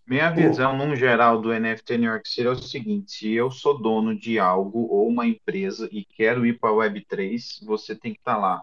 Minha 0.06 0.30
visão, 0.30 0.76
num 0.76 0.94
geral, 0.94 1.40
do 1.40 1.48
NFT 1.50 1.96
New 1.96 2.10
York 2.10 2.28
City 2.28 2.46
é 2.46 2.50
o 2.50 2.56
seguinte: 2.56 3.12
se 3.12 3.32
eu 3.32 3.50
sou 3.50 3.80
dono 3.80 4.14
de 4.14 4.38
algo 4.38 4.86
ou 4.90 5.08
uma 5.08 5.26
empresa 5.26 5.88
e 5.90 6.04
quero 6.04 6.44
ir 6.44 6.58
para 6.58 6.70
a 6.70 6.74
Web3, 6.74 7.64
você 7.64 7.94
tem 7.94 8.12
que 8.12 8.18
estar 8.18 8.36
lá. 8.36 8.62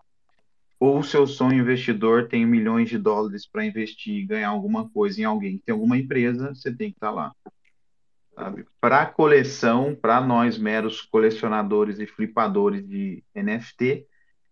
Ou 0.80 1.02
se 1.02 1.16
eu 1.16 1.26
sou 1.26 1.48
um 1.48 1.54
investidor, 1.54 2.28
tenho 2.28 2.48
milhões 2.48 2.90
de 2.90 2.98
dólares 2.98 3.48
para 3.48 3.66
investir 3.66 4.16
e 4.16 4.26
ganhar 4.26 4.50
alguma 4.50 4.90
coisa 4.90 5.22
em 5.22 5.24
alguém 5.24 5.58
que 5.58 5.66
tem 5.66 5.74
alguma 5.74 5.98
empresa, 5.98 6.54
você 6.54 6.74
tem 6.74 6.90
que 6.90 6.98
estar 6.98 7.12
lá. 7.12 7.34
Para 8.80 9.06
coleção, 9.06 9.96
para 9.96 10.22
nós 10.22 10.58
meros 10.58 11.02
colecionadores 11.02 12.00
e 12.00 12.08
flipadores 12.08 12.88
de 12.88 13.24
NFT, 13.36 14.06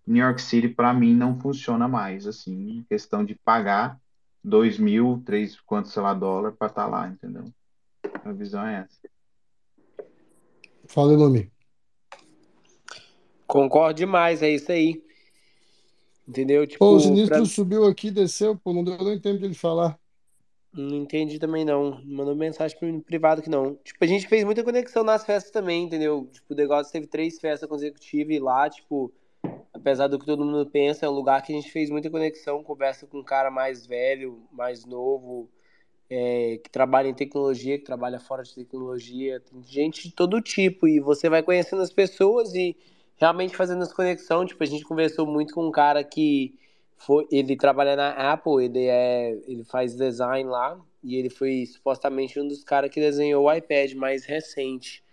New 0.05 0.23
York 0.23 0.41
City 0.41 0.69
para 0.69 0.93
mim 0.93 1.15
não 1.15 1.39
funciona 1.39 1.87
mais, 1.87 2.27
assim, 2.27 2.85
questão 2.89 3.23
de 3.23 3.35
pagar 3.35 3.97
dois 4.43 4.77
mil, 4.77 5.21
três, 5.25 5.59
quanto, 5.61 5.89
sei 5.89 6.01
lá, 6.01 6.13
dólar 6.13 6.53
para 6.53 6.67
estar 6.67 6.87
lá, 6.87 7.07
entendeu? 7.07 7.45
A 8.23 8.31
visão 8.31 8.65
é 8.65 8.85
essa. 8.85 8.99
Fala, 10.87 11.13
Ilume. 11.13 11.51
Concordo 13.45 13.97
demais, 13.97 14.41
é 14.41 14.49
isso 14.49 14.71
aí. 14.71 15.03
Entendeu? 16.27 16.61
Pô, 16.77 16.95
o 16.95 16.97
Tipo, 16.97 16.99
Sinistro 16.99 17.37
pra... 17.37 17.45
subiu 17.45 17.85
aqui, 17.85 18.11
desceu, 18.11 18.55
pô, 18.55 18.71
não 18.73 18.83
deu 18.83 18.97
nem 19.03 19.19
tempo 19.19 19.39
de 19.39 19.45
ele 19.45 19.55
falar. 19.55 19.99
Não 20.71 20.97
entendi 20.97 21.39
também 21.39 21.65
não. 21.65 21.99
Mandou 22.05 22.35
mensagem 22.35 22.77
pro 22.77 23.01
privado 23.01 23.41
que 23.41 23.49
não. 23.49 23.73
Tipo, 23.83 24.03
a 24.03 24.07
gente 24.07 24.27
fez 24.27 24.43
muita 24.43 24.63
conexão 24.63 25.03
nas 25.03 25.25
festas 25.25 25.51
também, 25.51 25.83
entendeu? 25.85 26.29
Tipo, 26.31 26.53
o 26.53 26.55
negócio 26.55 26.93
teve 26.93 27.07
três 27.07 27.39
festas 27.39 27.67
consecutivas 27.67 28.35
e 28.35 28.39
lá, 28.39 28.69
tipo, 28.69 29.11
apesar 29.79 30.07
do 30.07 30.19
que 30.19 30.25
todo 30.25 30.45
mundo 30.45 30.69
pensa, 30.69 31.05
é 31.05 31.09
um 31.09 31.13
lugar 31.13 31.41
que 31.41 31.53
a 31.53 31.55
gente 31.55 31.71
fez 31.71 31.89
muita 31.89 32.09
conexão, 32.09 32.63
conversa 32.63 33.07
com 33.07 33.19
um 33.19 33.23
cara 33.23 33.49
mais 33.49 33.85
velho, 33.87 34.41
mais 34.51 34.85
novo, 34.85 35.49
é, 36.09 36.59
que 36.63 36.69
trabalha 36.69 37.07
em 37.07 37.13
tecnologia, 37.13 37.77
que 37.77 37.85
trabalha 37.85 38.19
fora 38.19 38.43
de 38.43 38.53
tecnologia, 38.53 39.39
tem 39.39 39.63
gente 39.63 40.09
de 40.09 40.13
todo 40.13 40.41
tipo, 40.41 40.87
e 40.87 40.99
você 40.99 41.29
vai 41.29 41.41
conhecendo 41.41 41.81
as 41.81 41.91
pessoas 41.91 42.53
e 42.53 42.75
realmente 43.17 43.55
fazendo 43.55 43.81
as 43.81 43.93
conexões, 43.93 44.49
tipo, 44.49 44.63
a 44.63 44.67
gente 44.67 44.83
conversou 44.85 45.25
muito 45.25 45.53
com 45.53 45.67
um 45.67 45.71
cara 45.71 46.03
que 46.03 46.57
foi, 46.97 47.27
ele 47.31 47.55
trabalha 47.55 47.95
na 47.95 48.33
Apple, 48.33 48.63
ele 48.63 48.85
é, 48.85 49.31
ele 49.47 49.63
faz 49.63 49.95
design 49.95 50.49
lá, 50.49 50.79
e 51.03 51.15
ele 51.15 51.29
foi 51.29 51.65
supostamente 51.65 52.39
um 52.39 52.47
dos 52.47 52.63
caras 52.63 52.89
que 52.89 52.99
desenhou 52.99 53.45
o 53.45 53.53
iPad 53.53 53.93
mais 53.93 54.25
recente. 54.25 55.03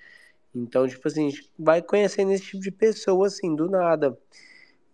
Então, 0.55 0.89
tipo 0.89 1.07
assim, 1.07 1.27
a 1.27 1.31
gente 1.31 1.51
vai 1.59 1.83
conhecendo 1.83 2.33
esse 2.33 2.45
tipo 2.45 2.63
de 2.63 2.71
pessoa, 2.71 3.27
assim, 3.27 3.55
do 3.55 3.69
nada. 3.69 4.19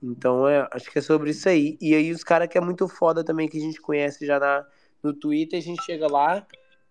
Então, 0.02 0.48
é, 0.48 0.66
acho 0.72 0.90
que 0.90 0.98
é 0.98 1.02
sobre 1.02 1.30
isso 1.30 1.48
aí. 1.48 1.78
E 1.80 1.94
aí, 1.94 2.10
os 2.10 2.24
caras 2.24 2.48
que 2.48 2.58
é 2.58 2.60
muito 2.60 2.88
foda 2.88 3.22
também, 3.24 3.48
que 3.48 3.56
a 3.58 3.60
gente 3.60 3.80
conhece 3.80 4.26
já 4.26 4.38
na, 4.40 4.66
no 5.02 5.12
Twitter, 5.12 5.58
a 5.58 5.62
gente 5.62 5.82
chega 5.84 6.06
lá, 6.10 6.46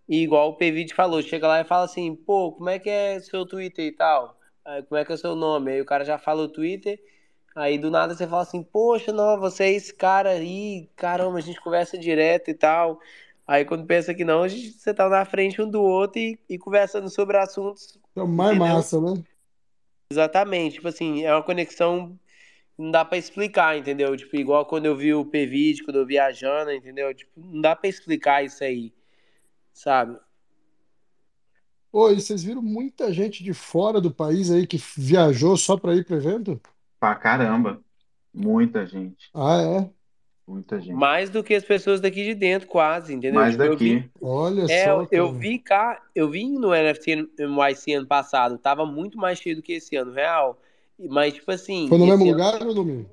E 0.07 0.23
igual 0.23 0.49
o 0.49 0.55
Pvide 0.55 0.93
falou, 0.93 1.21
chega 1.21 1.47
lá 1.47 1.61
e 1.61 1.65
fala 1.65 1.85
assim, 1.85 2.15
pô, 2.15 2.51
como 2.51 2.69
é 2.69 2.79
que 2.79 2.89
é 2.89 3.19
seu 3.19 3.45
Twitter 3.45 3.85
e 3.85 3.91
tal? 3.91 4.37
Aí, 4.65 4.83
como 4.83 4.99
é 4.99 5.05
que 5.05 5.11
é 5.11 5.15
o 5.15 5.17
seu 5.17 5.35
nome? 5.35 5.71
Aí 5.71 5.81
o 5.81 5.85
cara 5.85 6.03
já 6.05 6.17
fala 6.17 6.43
o 6.43 6.49
Twitter, 6.49 6.99
aí 7.55 7.77
do 7.77 7.91
nada 7.91 8.15
você 8.15 8.27
fala 8.27 8.41
assim, 8.43 8.63
poxa, 8.63 9.11
não, 9.13 9.39
você 9.39 9.65
é 9.65 9.71
esse 9.71 9.93
cara 9.93 10.31
aí, 10.31 10.89
caramba, 10.95 11.37
a 11.37 11.41
gente 11.41 11.61
conversa 11.61 11.97
direto 11.97 12.49
e 12.49 12.53
tal. 12.53 12.99
Aí 13.47 13.65
quando 13.65 13.85
pensa 13.85 14.13
que 14.13 14.23
não, 14.23 14.43
a 14.43 14.47
gente, 14.47 14.71
você 14.71 14.93
tá 14.93 15.09
na 15.09 15.25
frente 15.25 15.61
um 15.61 15.69
do 15.69 15.81
outro 15.81 16.19
e, 16.19 16.39
e 16.49 16.57
conversando 16.57 17.09
sobre 17.09 17.37
assuntos. 17.37 17.97
É 18.15 18.23
mais 18.23 18.55
entendeu? 18.55 18.75
massa, 18.75 19.01
né? 19.01 19.23
Exatamente, 20.11 20.75
tipo 20.75 20.87
assim, 20.87 21.23
é 21.23 21.33
uma 21.33 21.43
conexão 21.43 22.19
não 22.81 22.89
dá 22.89 23.05
pra 23.05 23.17
explicar, 23.17 23.77
entendeu? 23.77 24.17
Tipo, 24.17 24.35
igual 24.35 24.65
quando 24.65 24.87
eu 24.87 24.95
vi 24.95 25.13
o 25.13 25.23
Pvide, 25.23 25.83
quando 25.83 25.97
eu 25.97 26.05
vi 26.05 26.17
a 26.17 26.31
Jana, 26.31 26.73
entendeu? 26.73 27.13
Tipo, 27.13 27.31
não 27.39 27.61
dá 27.61 27.75
pra 27.75 27.87
explicar 27.87 28.43
isso 28.43 28.63
aí, 28.63 28.91
sabe? 29.71 30.17
Oi, 31.93 32.15
vocês 32.15 32.43
viram 32.43 32.61
muita 32.61 33.13
gente 33.13 33.43
de 33.43 33.53
fora 33.53 34.01
do 34.01 34.09
país 34.09 34.49
aí 34.49 34.65
que 34.65 34.81
viajou 34.97 35.55
só 35.57 35.77
para 35.77 35.93
ir 35.93 36.05
pro 36.05 36.15
evento? 36.15 36.59
Pra 36.99 37.13
caramba. 37.15 37.81
Muita 38.33 38.85
gente. 38.85 39.29
Ah, 39.33 39.61
é? 39.61 39.89
Muita 40.47 40.79
gente. 40.79 40.93
Mais 40.93 41.29
do 41.29 41.43
que 41.43 41.53
as 41.53 41.63
pessoas 41.63 42.01
daqui 42.01 42.23
de 42.23 42.33
dentro, 42.33 42.67
quase, 42.67 43.13
entendeu? 43.13 43.41
Mais 43.41 43.55
Tipo, 43.55 43.77
vi, 43.77 43.99
daqui. 43.99 44.11
Olha 44.21 44.63
é, 44.71 44.85
só, 44.85 45.07
eu, 45.11 45.27
cara. 45.27 45.39
vi 45.39 45.59
cá, 45.59 46.01
eu 46.15 46.29
vi 46.29 46.49
no 46.49 46.71
NFT 46.71 47.29
NYC 47.37 47.93
ano 47.93 48.07
passado, 48.07 48.57
tava 48.57 48.85
muito 48.85 49.17
mais 49.17 49.37
cheio 49.37 49.57
do 49.57 49.61
que 49.61 49.73
esse 49.73 49.95
ano, 49.95 50.13
real. 50.13 50.59
Mas, 51.09 51.33
tipo 51.33 51.51
assim, 51.51 51.87
Foi 51.87 51.97
no 51.97 52.05
mesmo 52.05 52.23
ano- 52.23 52.31
lugar 52.31 52.61
ou 52.67 52.75
no 52.75 52.85
mesmo? 52.85 53.09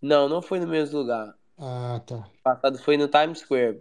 Não, 0.00 0.28
não 0.28 0.42
foi 0.42 0.58
no 0.60 0.66
mesmo 0.66 0.98
lugar. 0.98 1.34
Ah, 1.58 2.00
tá. 2.06 2.16
O 2.16 2.42
passado 2.42 2.78
foi 2.78 2.96
no 2.96 3.08
Times 3.08 3.38
Square, 3.38 3.80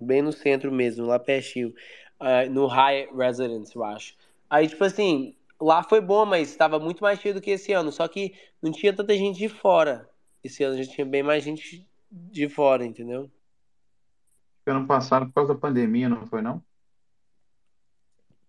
bem 0.00 0.22
no 0.22 0.32
centro 0.32 0.72
mesmo, 0.72 1.06
lá 1.06 1.18
pertinho, 1.18 1.72
ah, 2.18 2.44
no 2.46 2.66
Hyatt 2.66 3.14
Residence, 3.14 3.74
eu 3.74 3.84
acho. 3.84 4.16
Aí, 4.50 4.66
tipo 4.68 4.82
assim, 4.84 5.34
lá 5.60 5.82
foi 5.82 6.00
bom, 6.00 6.24
mas 6.24 6.50
estava 6.50 6.78
muito 6.78 7.02
mais 7.02 7.20
cheio 7.20 7.34
do 7.34 7.40
que 7.40 7.50
esse 7.50 7.72
ano. 7.72 7.92
Só 7.92 8.06
que 8.08 8.34
não 8.62 8.72
tinha 8.72 8.92
tanta 8.94 9.14
gente 9.16 9.38
de 9.38 9.48
fora. 9.48 10.08
Esse 10.42 10.64
ano 10.64 10.82
já 10.82 10.90
tinha 10.90 11.06
bem 11.06 11.22
mais 11.22 11.44
gente 11.44 11.86
de 12.10 12.48
fora, 12.48 12.84
entendeu? 12.84 13.30
Ano 14.66 14.86
passado, 14.86 15.26
por 15.26 15.32
causa 15.34 15.54
da 15.54 15.60
pandemia, 15.60 16.08
não 16.08 16.26
foi, 16.26 16.42
não? 16.42 16.62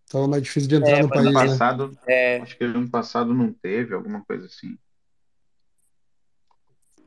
Tava 0.10 0.28
mais 0.28 0.42
difícil 0.44 0.68
de 0.70 0.76
entrar 0.76 0.98
É, 0.98 1.02
no 1.04 1.08
mas 1.08 1.20
Ano 1.20 1.34
país, 1.34 1.34
né? 1.34 1.48
passado, 1.52 1.98
É, 2.08 2.38
acho 2.38 2.58
que 2.58 2.64
ano 2.64 2.90
passado 2.90 3.34
não 3.34 3.54
teve, 3.54 3.94
alguma 3.94 4.24
coisa 4.26 4.48
assim. 4.48 4.78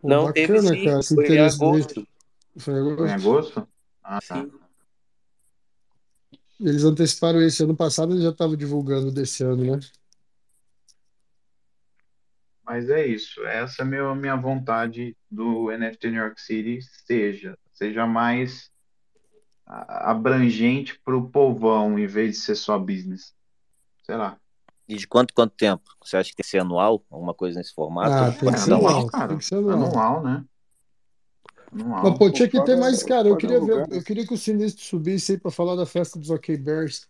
Não 0.03 0.33
teve 0.33 0.53
bacana, 0.53 0.77
sim, 0.77 0.85
cara, 0.85 1.03
foi 1.03 1.29
em 1.29 1.39
agosto. 1.41 2.07
Foi 2.59 2.75
em 2.75 2.77
Foi 2.97 3.09
em 3.09 3.13
agosto. 3.13 3.59
agosto? 3.61 3.69
Ah, 4.03 4.21
tá. 4.21 4.43
Sim. 4.43 4.53
Eles 6.61 6.85
anteciparam 6.85 7.43
esse 7.43 7.63
ano 7.65 7.77
passado, 7.77 8.13
eles 8.13 8.23
já 8.23 8.31
estavam 8.31 8.57
divulgando 8.57 9.11
desse 9.11 9.43
ano, 9.43 9.77
né? 9.77 9.81
Mas 12.65 12.89
é 12.89 13.07
isso. 13.07 13.45
Essa 13.47 13.83
é 13.83 13.85
a 13.85 13.89
meu- 13.89 14.15
minha 14.15 14.37
vontade 14.37 15.17
do 15.31 15.71
NFT 15.73 16.11
New 16.11 16.23
York 16.23 16.41
City 16.41 16.79
seja, 17.05 17.59
seja 17.73 18.07
mais 18.07 18.71
abrangente 20.11 21.01
para 21.05 21.17
o 21.17 21.29
povão, 21.29 21.99
em 21.99 22.07
vez 22.07 22.33
de 22.33 22.37
ser 22.43 22.55
só 22.55 22.79
business. 22.79 23.35
Sei 24.05 24.17
lá. 24.17 24.37
E 24.89 24.97
de 24.97 25.07
quanto 25.07 25.33
quanto 25.33 25.55
tempo? 25.55 25.83
Você 26.05 26.17
acha 26.17 26.31
que 26.31 26.37
tem 26.37 26.45
que 26.45 26.51
ser 26.51 26.59
anual? 26.59 27.05
Alguma 27.11 27.33
coisa 27.33 27.59
nesse 27.59 27.73
formato? 27.73 28.13
Ah, 28.13 28.31
tem 28.33 28.49
que 28.51 28.55
É 28.55 28.59
ser 28.59 28.73
anual, 28.73 28.91
anual, 28.91 29.07
cara. 29.07 29.29
tem 29.29 29.39
que 29.39 29.45
ser 29.45 29.55
anual. 29.57 29.85
Anual, 29.85 30.23
né? 30.23 30.45
Mas, 31.73 31.83
Anual. 31.85 32.19
pô, 32.19 32.31
tinha 32.31 32.49
que 32.49 32.63
ter 32.65 32.77
mais, 32.77 33.03
cara. 33.03 33.29
Eu 33.29 33.37
queria 33.37 33.61
ver, 33.61 33.87
eu 33.91 34.03
queria 34.03 34.27
que 34.27 34.35
o 34.35 34.39
Sinistro 34.39 34.85
subisse 34.85 35.33
aí 35.33 35.39
pra 35.39 35.51
falar 35.51 35.75
da 35.75 35.87
festa 35.87 36.19
dos 36.19 36.29
OK 36.29 36.55
Bears. 36.59 37.09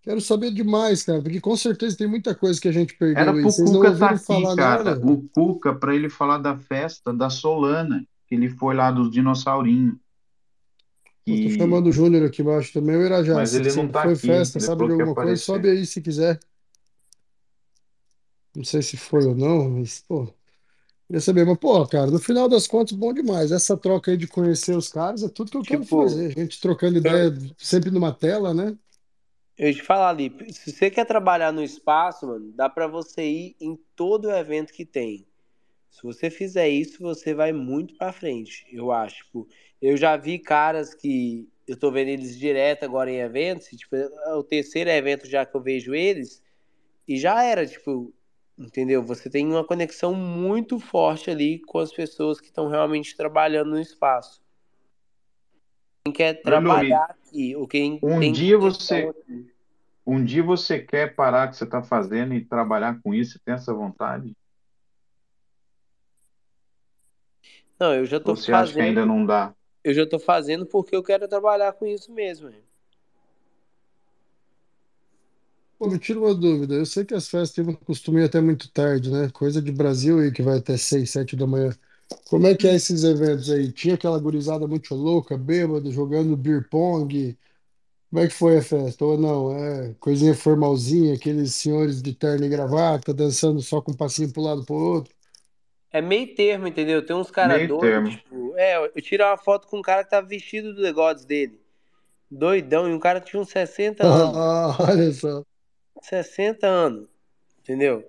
Quero 0.00 0.20
saber 0.20 0.50
demais, 0.50 1.04
cara, 1.04 1.22
porque 1.22 1.40
com 1.40 1.56
certeza 1.56 1.96
tem 1.96 2.08
muita 2.08 2.34
coisa 2.34 2.60
que 2.60 2.66
a 2.66 2.72
gente 2.72 2.96
Era 3.00 3.14
perdeu 3.14 3.34
aí. 3.34 3.40
pro 3.42 3.50
Vocês 3.50 3.70
não 3.70 3.80
Cuca 3.80 3.96
tá 3.98 4.10
aqui, 4.10 4.24
falar 4.24 4.56
cara. 4.56 4.84
nada? 4.84 5.06
O 5.06 5.28
Cuca, 5.28 5.74
para 5.74 5.94
ele 5.94 6.08
falar 6.08 6.38
da 6.38 6.56
festa 6.56 7.12
da 7.12 7.30
Solana, 7.30 8.04
que 8.26 8.34
ele 8.34 8.48
foi 8.48 8.74
lá 8.74 8.90
dos 8.90 9.10
dinossaurinhos. 9.10 9.94
Eu 11.26 11.40
tô 11.40 11.50
chamando 11.50 11.88
o 11.88 11.92
Júnior 11.92 12.26
aqui 12.26 12.42
embaixo 12.42 12.72
também, 12.72 12.96
o 12.96 13.04
Irajá. 13.04 13.34
Mas 13.34 13.54
ele 13.54 13.72
não 13.72 13.88
tá 13.88 14.02
foi 14.02 14.14
aqui, 14.14 14.20
festa, 14.26 14.58
ele 14.58 14.64
sabe 14.64 14.78
falou 14.78 14.88
de 14.88 14.94
que 14.94 15.00
ia 15.00 15.06
alguma 15.06 15.16
coisa, 15.16 15.42
aparecer. 15.44 15.44
sobe 15.44 15.70
aí 15.70 15.86
se 15.86 16.00
quiser. 16.02 16.38
Não 18.54 18.64
sei 18.64 18.82
se 18.82 18.96
foi 18.96 19.24
ou 19.26 19.34
não, 19.34 19.70
mas, 19.70 20.00
pô, 20.02 20.26
queria 21.06 21.20
saber. 21.20 21.46
Mas, 21.46 21.58
pô, 21.58 21.86
cara, 21.88 22.10
no 22.10 22.18
final 22.18 22.48
das 22.48 22.66
contas, 22.66 22.96
bom 22.96 23.12
demais. 23.14 23.52
Essa 23.52 23.76
troca 23.76 24.10
aí 24.10 24.16
de 24.16 24.26
conhecer 24.28 24.76
os 24.76 24.88
caras 24.88 25.22
é 25.22 25.28
tudo 25.28 25.50
que 25.50 25.56
eu 25.58 25.64
quero 25.64 25.84
Tipo, 25.84 25.96
fazer. 26.02 26.36
A 26.36 26.40
gente 26.40 26.60
trocando 26.60 26.98
ideia 26.98 27.32
sempre 27.58 27.90
numa 27.90 28.12
tela, 28.12 28.54
né? 28.54 28.76
eu 29.56 29.68
ia 29.68 29.74
te 29.74 29.82
falar, 29.82 30.12
Lipe, 30.12 30.52
se 30.52 30.72
você 30.72 30.90
quer 30.90 31.04
trabalhar 31.06 31.52
no 31.52 31.62
espaço, 31.62 32.26
mano, 32.26 32.52
dá 32.52 32.68
pra 32.68 32.86
você 32.86 33.22
ir 33.22 33.56
em 33.60 33.76
todo 33.94 34.30
evento 34.30 34.72
que 34.72 34.84
tem. 34.84 35.26
Se 35.90 36.02
você 36.02 36.30
fizer 36.30 36.68
isso, 36.68 37.02
você 37.02 37.34
vai 37.34 37.52
muito 37.52 37.94
pra 37.96 38.12
frente, 38.12 38.66
eu 38.72 38.90
acho. 38.92 39.24
Tipo, 39.24 39.48
eu 39.82 39.96
já 39.96 40.16
vi 40.16 40.38
caras 40.38 40.94
que 40.94 41.48
eu 41.66 41.76
tô 41.76 41.90
vendo 41.90 42.08
eles 42.08 42.38
direto 42.38 42.84
agora 42.84 43.10
em 43.10 43.16
eventos, 43.16 43.66
tipo, 43.66 43.96
é 43.96 44.34
o 44.34 44.44
terceiro 44.44 44.88
evento 44.88 45.26
já 45.26 45.44
que 45.44 45.56
eu 45.56 45.60
vejo 45.60 45.92
eles, 45.92 46.40
e 47.06 47.18
já 47.18 47.42
era, 47.42 47.66
tipo, 47.66 48.14
entendeu? 48.56 49.02
Você 49.02 49.28
tem 49.28 49.44
uma 49.46 49.64
conexão 49.64 50.14
muito 50.14 50.78
forte 50.78 51.30
ali 51.30 51.58
com 51.58 51.80
as 51.80 51.92
pessoas 51.92 52.40
que 52.40 52.46
estão 52.46 52.68
realmente 52.68 53.16
trabalhando 53.16 53.70
no 53.70 53.80
espaço. 53.80 54.40
Quem 56.04 56.12
quer 56.12 56.34
trabalhar 56.42 57.16
aqui, 57.26 57.56
ou 57.56 57.66
quem 57.66 57.98
um 58.02 58.32
dia 58.32 58.56
você, 58.58 59.08
aqui. 59.08 59.52
um 60.06 60.24
dia 60.24 60.42
você 60.44 60.78
quer 60.78 61.14
parar 61.14 61.48
o 61.48 61.50
que 61.50 61.56
você 61.56 61.64
está 61.64 61.82
fazendo 61.82 62.34
e 62.34 62.44
trabalhar 62.44 63.00
com 63.02 63.12
isso, 63.12 63.40
tem 63.44 63.54
essa 63.54 63.74
vontade? 63.74 64.36
Não, 67.80 67.94
eu 67.94 68.06
já 68.06 68.20
tô 68.20 68.30
Ou 68.30 68.36
você 68.36 68.52
acha 68.52 68.72
que 68.72 68.80
ainda 68.80 69.00
fazendo, 69.00 69.14
não 69.14 69.26
dá? 69.26 69.52
Eu 69.84 69.94
já 69.94 70.06
tô 70.06 70.18
fazendo 70.18 70.66
porque 70.66 70.94
eu 70.94 71.02
quero 71.02 71.26
trabalhar 71.28 71.72
com 71.72 71.86
isso 71.86 72.12
mesmo. 72.12 72.50
Pô, 75.78 75.88
me 75.88 75.98
tira 75.98 76.20
uma 76.20 76.34
dúvida. 76.34 76.74
Eu 76.74 76.86
sei 76.86 77.04
que 77.04 77.14
as 77.14 77.28
festas 77.28 77.50
têm 77.52 77.68
um 77.68 77.74
costume 77.74 78.22
até 78.22 78.40
muito 78.40 78.70
tarde, 78.70 79.10
né? 79.10 79.28
Coisa 79.32 79.60
de 79.60 79.72
Brasil 79.72 80.20
aí 80.20 80.30
que 80.30 80.42
vai 80.42 80.58
até 80.58 80.76
6, 80.76 81.10
7 81.10 81.34
da 81.34 81.46
manhã. 81.46 81.76
Como 82.28 82.46
é 82.46 82.54
que 82.54 82.68
é 82.68 82.74
esses 82.74 83.02
eventos 83.04 83.50
aí? 83.50 83.72
Tinha 83.72 83.94
aquela 83.94 84.18
gurizada 84.18 84.66
muito 84.68 84.94
louca, 84.94 85.36
bêbado, 85.36 85.90
jogando 85.90 86.36
beer 86.36 86.68
pong. 86.68 87.36
Como 88.10 88.22
é 88.22 88.28
que 88.28 88.34
foi 88.34 88.58
a 88.58 88.62
festa? 88.62 89.04
Ou 89.04 89.18
não? 89.18 89.56
É 89.56 89.94
coisinha 89.98 90.34
formalzinha, 90.34 91.14
aqueles 91.14 91.54
senhores 91.54 92.02
de 92.02 92.12
terno 92.14 92.44
e 92.44 92.48
gravata 92.48 93.12
dançando 93.12 93.60
só 93.60 93.80
com 93.80 93.92
um 93.92 93.96
passinho 93.96 94.32
pro 94.32 94.42
lado 94.42 94.64
pro 94.64 94.76
outro. 94.76 95.14
É 95.92 96.00
meio 96.00 96.34
termo, 96.34 96.66
entendeu? 96.66 97.04
Tem 97.04 97.14
uns 97.14 97.30
caras 97.30 97.68
doidos, 97.68 98.14
tipo, 98.14 98.54
é, 98.56 98.76
eu 98.78 99.02
tirei 99.02 99.26
uma 99.26 99.36
foto 99.36 99.66
com 99.68 99.78
um 99.78 99.82
cara 99.82 100.02
que 100.02 100.10
tava 100.10 100.26
vestido 100.26 100.74
do 100.74 100.82
The 100.82 100.92
Gods 100.92 101.24
dele. 101.24 101.60
Doidão, 102.30 102.88
e 102.88 102.94
um 102.94 102.98
cara 102.98 103.20
tinha 103.20 103.40
uns 103.40 103.50
60 103.50 104.02
anos. 104.06 104.36
Ah, 104.36 104.76
olha 104.80 105.12
só. 105.12 105.44
60 106.00 106.66
anos, 106.66 107.08
entendeu? 107.60 108.04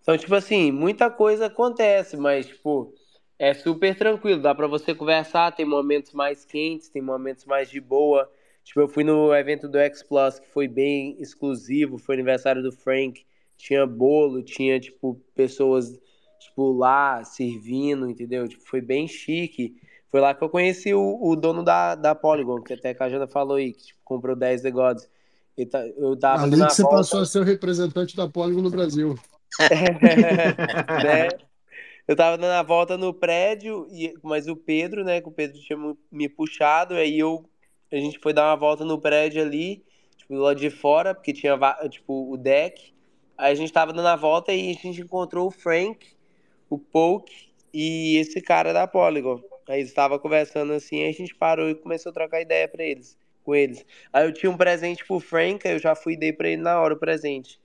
Então, 0.00 0.16
tipo 0.16 0.34
assim, 0.34 0.70
muita 0.70 1.10
coisa 1.10 1.46
acontece, 1.46 2.16
mas, 2.16 2.46
tipo, 2.46 2.94
é 3.38 3.52
super 3.52 3.96
tranquilo, 3.96 4.40
dá 4.40 4.54
pra 4.54 4.66
você 4.66 4.94
conversar, 4.94 5.52
tem 5.52 5.66
momentos 5.66 6.12
mais 6.12 6.44
quentes, 6.44 6.88
tem 6.88 7.02
momentos 7.02 7.44
mais 7.46 7.68
de 7.68 7.80
boa. 7.80 8.30
Tipo, 8.62 8.80
eu 8.80 8.88
fui 8.88 9.02
no 9.02 9.34
evento 9.34 9.68
do 9.68 9.78
X 9.78 10.02
Plus, 10.02 10.38
que 10.38 10.48
foi 10.48 10.68
bem 10.68 11.16
exclusivo, 11.18 11.98
foi 11.98 12.14
aniversário 12.14 12.62
do 12.62 12.70
Frank, 12.70 13.24
tinha 13.56 13.86
bolo, 13.86 14.42
tinha, 14.42 14.78
tipo, 14.78 15.20
pessoas, 15.34 15.98
tipo, 16.54 16.72
lá 16.72 17.24
servindo, 17.24 18.08
entendeu? 18.08 18.46
Tipo, 18.48 18.64
foi 18.64 18.80
bem 18.80 19.08
chique. 19.08 19.74
Foi 20.10 20.20
lá 20.20 20.32
que 20.32 20.44
eu 20.44 20.48
conheci 20.48 20.94
o, 20.94 21.18
o 21.20 21.34
dono 21.34 21.64
da, 21.64 21.96
da 21.96 22.14
Polygon, 22.14 22.62
que 22.62 22.72
até 22.72 22.96
a 22.96 23.08
Jana 23.08 23.26
falou 23.26 23.56
aí, 23.56 23.72
que 23.72 23.86
tipo, 23.86 24.00
comprou 24.04 24.36
10 24.36 24.62
The 24.62 24.70
Gods. 24.70 25.08
Tá- 25.70 25.86
Eu 25.96 26.16
tava 26.16 26.44
Ali 26.44 26.52
que 26.52 26.70
você 26.70 26.82
volta. 26.82 26.98
passou 26.98 27.20
a 27.20 27.26
ser 27.26 27.40
o 27.40 27.44
representante 27.44 28.16
da 28.16 28.28
Polygon 28.28 28.62
no 28.62 28.70
Brasil. 28.70 29.16
né? 31.04 31.28
Eu 32.06 32.14
tava 32.14 32.38
dando 32.38 32.52
a 32.52 32.62
volta 32.62 32.96
no 32.96 33.12
prédio, 33.12 33.88
e, 33.90 34.14
mas 34.22 34.46
o 34.46 34.54
Pedro, 34.54 35.04
né? 35.04 35.20
Que 35.20 35.28
o 35.28 35.32
Pedro 35.32 35.58
tinha 35.60 35.78
me 36.12 36.28
puxado, 36.28 36.94
aí 36.94 37.18
eu, 37.18 37.44
a 37.92 37.96
gente 37.96 38.18
foi 38.20 38.32
dar 38.32 38.48
uma 38.50 38.56
volta 38.56 38.84
no 38.84 39.00
prédio 39.00 39.42
ali, 39.42 39.82
tipo, 40.16 40.34
do 40.34 40.40
lado 40.40 40.60
de 40.60 40.70
fora, 40.70 41.14
porque 41.14 41.32
tinha, 41.32 41.58
tipo, 41.88 42.32
o 42.32 42.36
deck. 42.36 42.94
Aí 43.36 43.52
a 43.52 43.54
gente 43.54 43.72
tava 43.72 43.92
dando 43.92 44.06
a 44.06 44.16
volta 44.16 44.52
e 44.52 44.70
a 44.70 44.74
gente 44.74 45.00
encontrou 45.00 45.48
o 45.48 45.50
Frank, 45.50 46.13
o 46.68 46.78
Poke 46.78 47.48
e 47.72 48.16
esse 48.18 48.40
cara 48.40 48.72
da 48.72 48.86
Polygon. 48.86 49.40
Aí 49.68 49.80
eles 49.80 49.88
estavam 49.88 50.18
conversando 50.18 50.72
assim, 50.72 51.02
aí 51.02 51.08
a 51.08 51.12
gente 51.12 51.34
parou 51.34 51.70
e 51.70 51.74
começou 51.74 52.10
a 52.10 52.12
trocar 52.12 52.40
ideia 52.40 52.68
pra 52.68 52.84
eles, 52.84 53.16
com 53.42 53.54
eles. 53.54 53.84
Aí 54.12 54.26
eu 54.26 54.32
tinha 54.32 54.50
um 54.50 54.56
presente 54.56 55.04
pro 55.04 55.20
Frank, 55.20 55.66
aí 55.66 55.74
eu 55.74 55.78
já 55.78 55.94
fui 55.94 56.12
e 56.12 56.18
dei 56.18 56.32
pra 56.32 56.48
ele 56.48 56.62
na 56.62 56.78
hora 56.78 56.94
o 56.94 56.98
presente. 56.98 57.58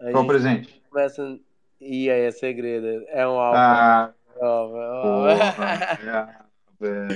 Aí 0.00 0.12
Qual 0.12 0.26
presente? 0.26 0.82
começa. 0.90 1.38
Ih, 1.80 2.10
aí 2.10 2.22
é 2.22 2.30
segredo. 2.30 3.04
É 3.08 3.26
um 3.26 3.38
alfa. 3.38 3.58
Ah, 3.58 4.12
porra. 4.38 6.34
É. 6.82 7.06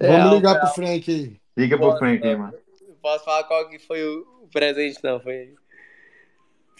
É 0.00 0.08
Vamos 0.08 0.34
ligar 0.34 0.56
é 0.56 0.58
pro. 0.58 0.68
Frank 0.70 1.10
aí. 1.10 1.36
Liga 1.56 1.78
pro 1.78 1.96
Frank 1.96 2.26
aí, 2.26 2.36
mano. 2.36 2.52
posso 3.00 3.24
falar 3.24 3.44
qual 3.44 3.68
que 3.68 3.78
foi 3.78 4.04
o, 4.04 4.26
o 4.42 4.48
presente, 4.48 4.98
não. 5.02 5.20
Foi, 5.20 5.54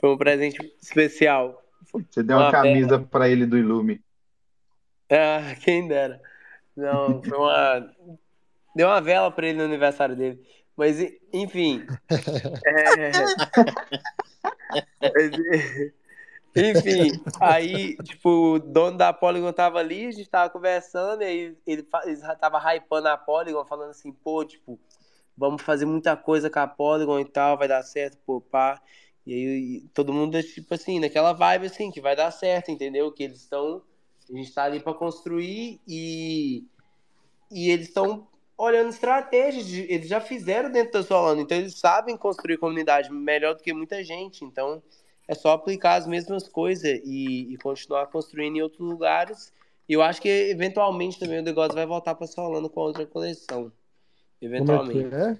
foi 0.01 0.11
um 0.11 0.19
presente 0.19 0.59
especial. 0.83 1.64
Você 2.11 2.23
deu 2.23 2.37
uma, 2.37 2.45
Uma 2.45 2.53
camisa 2.53 2.99
pra 2.99 3.29
ele 3.29 3.47
do 3.47 3.59
Ilume. 3.59 4.03
Ah, 5.11 5.55
quem 5.63 5.87
dera. 5.87 6.21
Não, 6.77 7.23
foi 7.23 7.39
uma. 7.39 7.95
Deu 8.75 8.89
uma 8.89 9.01
vela 9.01 9.31
pra 9.31 9.47
ele 9.47 9.59
no 9.59 9.65
aniversário 9.65 10.17
dele. 10.17 10.41
Mas, 10.77 11.01
enfim. 11.33 11.87
É... 12.67 13.13
Enfim, 16.57 17.21
aí, 17.41 17.97
tipo, 17.97 18.29
o 18.29 18.59
dono 18.61 18.97
da 18.97 19.13
Polygon 19.13 19.53
tava 19.53 19.81
ali, 19.81 20.07
a 20.07 20.13
gente 20.13 20.31
tava 20.31 20.49
conversando, 20.49 21.23
e 21.23 21.25
aí 21.25 21.57
ele, 21.67 21.85
ele 22.05 22.21
tava 22.41 22.59
hypando 22.77 23.09
a 23.09 23.17
Polygon, 23.17 23.65
falando 23.65 23.91
assim, 23.91 24.13
pô, 24.13 24.45
tipo, 24.45 24.79
vamos 25.37 25.63
fazer 25.63 25.85
muita 25.85 26.17
coisa 26.17 26.49
com 26.49 26.61
a 26.61 26.69
Polygon 26.69 27.19
e 27.19 27.25
tal, 27.25 27.59
vai 27.59 27.67
dar 27.67 27.83
certo, 27.83 28.19
pô, 28.25 28.41
pá. 28.41 28.81
E 29.27 29.33
aí 29.33 29.81
todo 29.95 30.13
mundo, 30.13 30.43
tipo 30.43 30.75
assim, 30.75 31.01
naquela 31.01 31.33
vibe 31.33 31.67
assim, 31.67 31.91
que 31.91 32.01
vai 32.01 32.15
dar 32.15 32.31
certo, 32.31 32.71
entendeu? 32.71 33.11
Que 33.11 33.25
eles 33.25 33.41
estão. 33.41 33.83
A 34.31 34.37
gente 34.37 34.53
tá 34.53 34.65
ali 34.65 34.81
pra 34.81 34.95
construir 34.95 35.81
e. 35.87 36.65
E 37.51 37.71
eles 37.71 37.89
estão 37.89 38.27
olhando 38.57 38.91
estratégias, 38.91 39.71
eles 39.73 40.09
já 40.09 40.21
fizeram 40.21 40.71
dentro 40.71 40.93
da 40.93 41.03
Solana, 41.03 41.41
então 41.41 41.59
eles 41.59 41.79
sabem 41.79 42.17
construir 42.17 42.57
comunidade 42.57 43.13
melhor 43.13 43.55
do 43.55 43.63
que 43.63 43.73
muita 43.73 44.03
gente, 44.03 44.45
então 44.45 44.83
é 45.27 45.35
só 45.35 45.53
aplicar 45.53 45.97
as 45.97 46.07
mesmas 46.07 46.49
coisas 46.49 47.01
e, 47.05 47.53
e 47.53 47.57
continuar 47.59 48.07
construindo 48.07 48.57
em 48.57 48.63
outros 48.63 48.81
lugares. 48.81 49.53
E 49.89 49.93
eu 49.93 50.03
acho 50.03 50.21
que 50.21 50.29
eventualmente 50.29 51.19
também 51.19 51.41
o 51.41 51.43
negócio 51.43 51.75
vai 51.75 51.87
voltar 51.87 52.15
para 52.15 52.27
Solana 52.27 52.69
com 52.69 52.81
a 52.81 52.85
outra 52.85 53.07
coleção. 53.07 53.65
Como 53.65 53.73
é 53.73 54.39
que 54.39 54.47
Eventualmente. 54.47 55.15
é? 55.15 55.39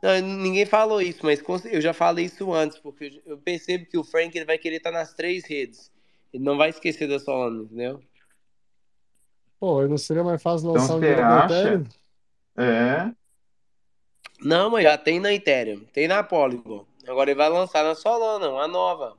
Não, 0.00 0.20
ninguém 0.20 0.64
falou 0.64 1.00
isso, 1.02 1.20
mas 1.24 1.42
eu 1.64 1.80
já 1.80 1.92
falei 1.92 2.26
isso 2.26 2.52
antes, 2.52 2.78
porque 2.78 3.20
eu- 3.26 3.38
percebo 3.38 3.84
que 3.86 3.98
o 3.98 4.04
Frank 4.04 4.36
ele 4.36 4.44
vai 4.46 4.56
querer 4.56 4.76
estar 4.76 4.92
nas 4.92 5.12
três 5.12 5.44
redes. 5.44 5.90
Ele 6.32 6.44
não 6.44 6.56
vai 6.56 6.70
esquecer 6.70 7.08
da 7.08 7.18
Solana, 7.18 7.64
entendeu? 7.64 8.00
Pô, 9.58 9.84
não 9.88 9.98
seria 9.98 10.22
mais 10.22 10.40
fácil 10.40 10.70
Então 10.70 10.80
lançar 10.80 10.94
um 10.94 11.00
você 11.00 11.16
no 11.16 11.22
acha? 11.22 11.54
Ethereum? 11.54 11.84
É. 12.56 13.12
Não, 14.40 14.70
mas 14.70 14.84
já 14.84 14.96
tem 14.96 15.18
na 15.18 15.32
Ethereum, 15.32 15.80
tem 15.92 16.06
na 16.06 16.22
Polygon. 16.22 16.86
Agora 17.06 17.30
ele 17.30 17.38
vai 17.38 17.48
lançar 17.48 17.82
na 17.82 17.94
Solana, 17.96 18.50
uma 18.50 18.68
nova. 18.68 19.16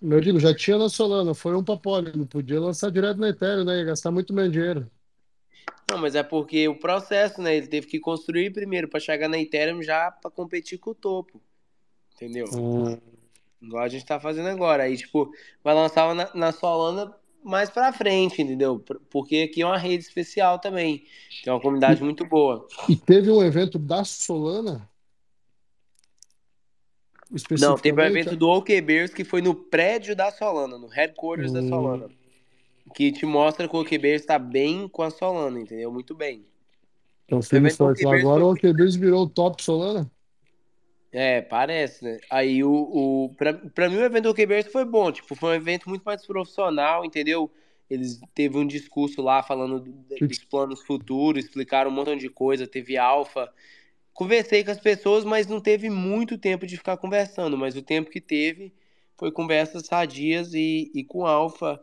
Eu 0.00 0.20
digo, 0.20 0.38
já 0.38 0.54
tinha 0.54 0.78
na 0.78 0.88
Solana, 0.88 1.34
foi 1.34 1.54
um 1.54 1.64
pra 1.64 1.76
Poly, 1.76 2.16
não 2.16 2.26
podia 2.26 2.60
lançar 2.60 2.90
direto 2.90 3.18
na 3.18 3.28
Ethereum, 3.30 3.64
né? 3.64 3.78
Ia 3.78 3.84
gastar 3.84 4.10
muito 4.10 4.32
menos 4.32 4.52
dinheiro. 4.52 4.90
Não, 5.90 5.98
mas 5.98 6.14
é 6.14 6.22
porque 6.22 6.66
o 6.68 6.74
processo, 6.78 7.40
né? 7.40 7.56
Ele 7.56 7.66
teve 7.66 7.86
que 7.86 8.00
construir 8.00 8.50
primeiro 8.52 8.88
para 8.88 8.98
chegar 9.00 9.28
na 9.28 9.38
Ethereum 9.38 9.82
já 9.82 10.10
para 10.10 10.30
competir 10.30 10.78
com 10.78 10.90
o 10.90 10.94
topo. 10.94 11.40
Entendeu? 12.14 12.46
Hum. 12.54 12.98
Igual 13.62 13.82
a 13.84 13.88
gente 13.88 14.04
tá 14.04 14.18
fazendo 14.18 14.48
agora. 14.48 14.82
Aí, 14.84 14.96
tipo, 14.96 15.30
vai 15.62 15.74
lançar 15.74 16.14
na, 16.14 16.30
na 16.34 16.52
Solana 16.52 17.14
mais 17.42 17.70
pra 17.70 17.92
frente, 17.92 18.42
entendeu? 18.42 18.80
Por- 18.80 19.00
Porque 19.08 19.48
aqui 19.48 19.62
é 19.62 19.66
uma 19.66 19.78
rede 19.78 20.02
especial 20.04 20.58
também. 20.58 21.04
Tem 21.44 21.52
uma 21.52 21.60
comunidade 21.60 22.02
muito 22.02 22.24
boa. 22.26 22.66
E 22.88 22.96
teve 22.96 23.30
um 23.30 23.42
evento 23.42 23.78
da 23.78 24.02
Solana? 24.04 24.88
Não, 27.60 27.76
teve 27.76 28.00
um 28.00 28.04
evento 28.04 28.36
do 28.36 28.48
OK 28.48 28.80
Bears 28.80 29.12
que 29.12 29.24
foi 29.24 29.42
no 29.42 29.54
prédio 29.54 30.14
da 30.14 30.30
Solana, 30.30 30.78
no 30.78 30.86
headquarters 30.86 31.52
da 31.52 31.60
Hum. 31.60 31.68
Solana. 31.68 32.10
Que 32.94 33.12
te 33.12 33.26
mostra 33.26 33.68
que 33.68 33.76
o 33.76 33.80
OK 33.80 33.98
Bears 33.98 34.24
tá 34.24 34.38
bem 34.38 34.88
com 34.88 35.02
a 35.02 35.10
Solana, 35.10 35.60
entendeu? 35.60 35.92
Muito 35.92 36.14
bem. 36.14 36.46
Então, 37.28 37.40
e 37.40 37.56
OK 37.56 38.04
lá. 38.04 38.10
Bears 38.10 38.22
Agora 38.22 38.44
o 38.44 38.50
OKBears 38.52 38.96
virou 38.96 39.24
o 39.24 39.28
top 39.28 39.62
Solana? 39.62 40.10
É, 41.12 41.40
parece, 41.40 42.04
né? 42.04 42.18
Aí 42.30 42.62
o, 42.62 42.70
o 42.72 43.34
pra, 43.36 43.54
pra 43.54 43.88
mim 43.88 43.96
o 43.96 44.04
evento 44.04 44.24
do 44.24 44.34
QBers 44.34 44.66
foi 44.70 44.84
bom, 44.84 45.10
tipo, 45.10 45.34
foi 45.34 45.50
um 45.50 45.54
evento 45.54 45.88
muito 45.88 46.02
mais 46.02 46.26
profissional, 46.26 47.04
entendeu? 47.04 47.50
Eles 47.88 48.20
teve 48.34 48.58
um 48.58 48.66
discurso 48.66 49.22
lá 49.22 49.42
falando 49.42 49.80
do- 49.80 49.92
dos 50.26 50.44
planos 50.44 50.82
futuros, 50.82 51.44
explicaram 51.44 51.90
um 51.90 51.94
montão 51.94 52.16
de 52.16 52.28
coisa, 52.28 52.66
teve 52.66 52.96
alfa. 52.98 53.50
Conversei 54.14 54.64
com 54.64 54.70
as 54.72 54.80
pessoas, 54.80 55.24
mas 55.24 55.46
não 55.46 55.60
teve 55.60 55.90
muito 55.90 56.38
tempo 56.38 56.66
de 56.66 56.76
ficar 56.76 56.96
conversando, 56.98 57.56
mas 57.58 57.76
o 57.76 57.82
tempo 57.82 58.10
que 58.10 58.20
teve 58.20 58.72
foi 59.16 59.32
conversas 59.32 59.86
sadias 59.86 60.54
e, 60.54 60.90
e 60.94 61.04
com 61.04 61.26
alfa 61.26 61.80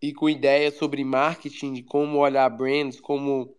e 0.00 0.12
com 0.12 0.28
ideias 0.28 0.74
sobre 0.74 1.04
marketing, 1.04 1.74
de 1.74 1.82
como 1.82 2.18
olhar 2.18 2.48
brands, 2.48 3.00
como 3.00 3.54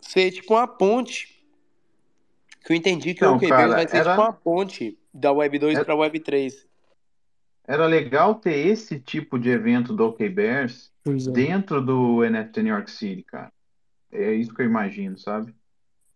ser 0.00 0.30
tipo 0.30 0.54
uma 0.54 0.66
ponte 0.68 1.34
que 2.64 2.72
eu 2.72 2.76
entendi 2.76 3.14
que 3.14 3.24
Então, 3.24 3.36
o 3.36 3.38
QB 3.38 3.48
cara, 3.48 3.68
vai 3.68 3.88
ser 3.88 3.96
era- 3.98 4.10
tipo 4.12 4.22
uma 4.22 4.32
ponte 4.32 4.98
da 5.12 5.32
Web 5.32 5.58
2 5.58 5.78
É- 5.78 5.84
para 5.84 5.94
Web 5.94 6.20
3. 6.20 6.66
Era 7.66 7.86
legal 7.86 8.34
ter 8.34 8.54
esse 8.66 8.98
tipo 9.00 9.38
de 9.38 9.48
evento 9.50 9.92
do 9.94 10.06
OK 10.08 10.28
Bears 10.28 10.92
é. 11.06 11.10
dentro 11.30 11.80
do 11.80 12.22
NFT 12.24 12.62
New 12.62 12.74
York 12.74 12.90
City, 12.90 13.22
cara. 13.22 13.50
É 14.12 14.32
isso 14.32 14.54
que 14.54 14.62
eu 14.62 14.66
imagino, 14.66 15.18
sabe? 15.18 15.54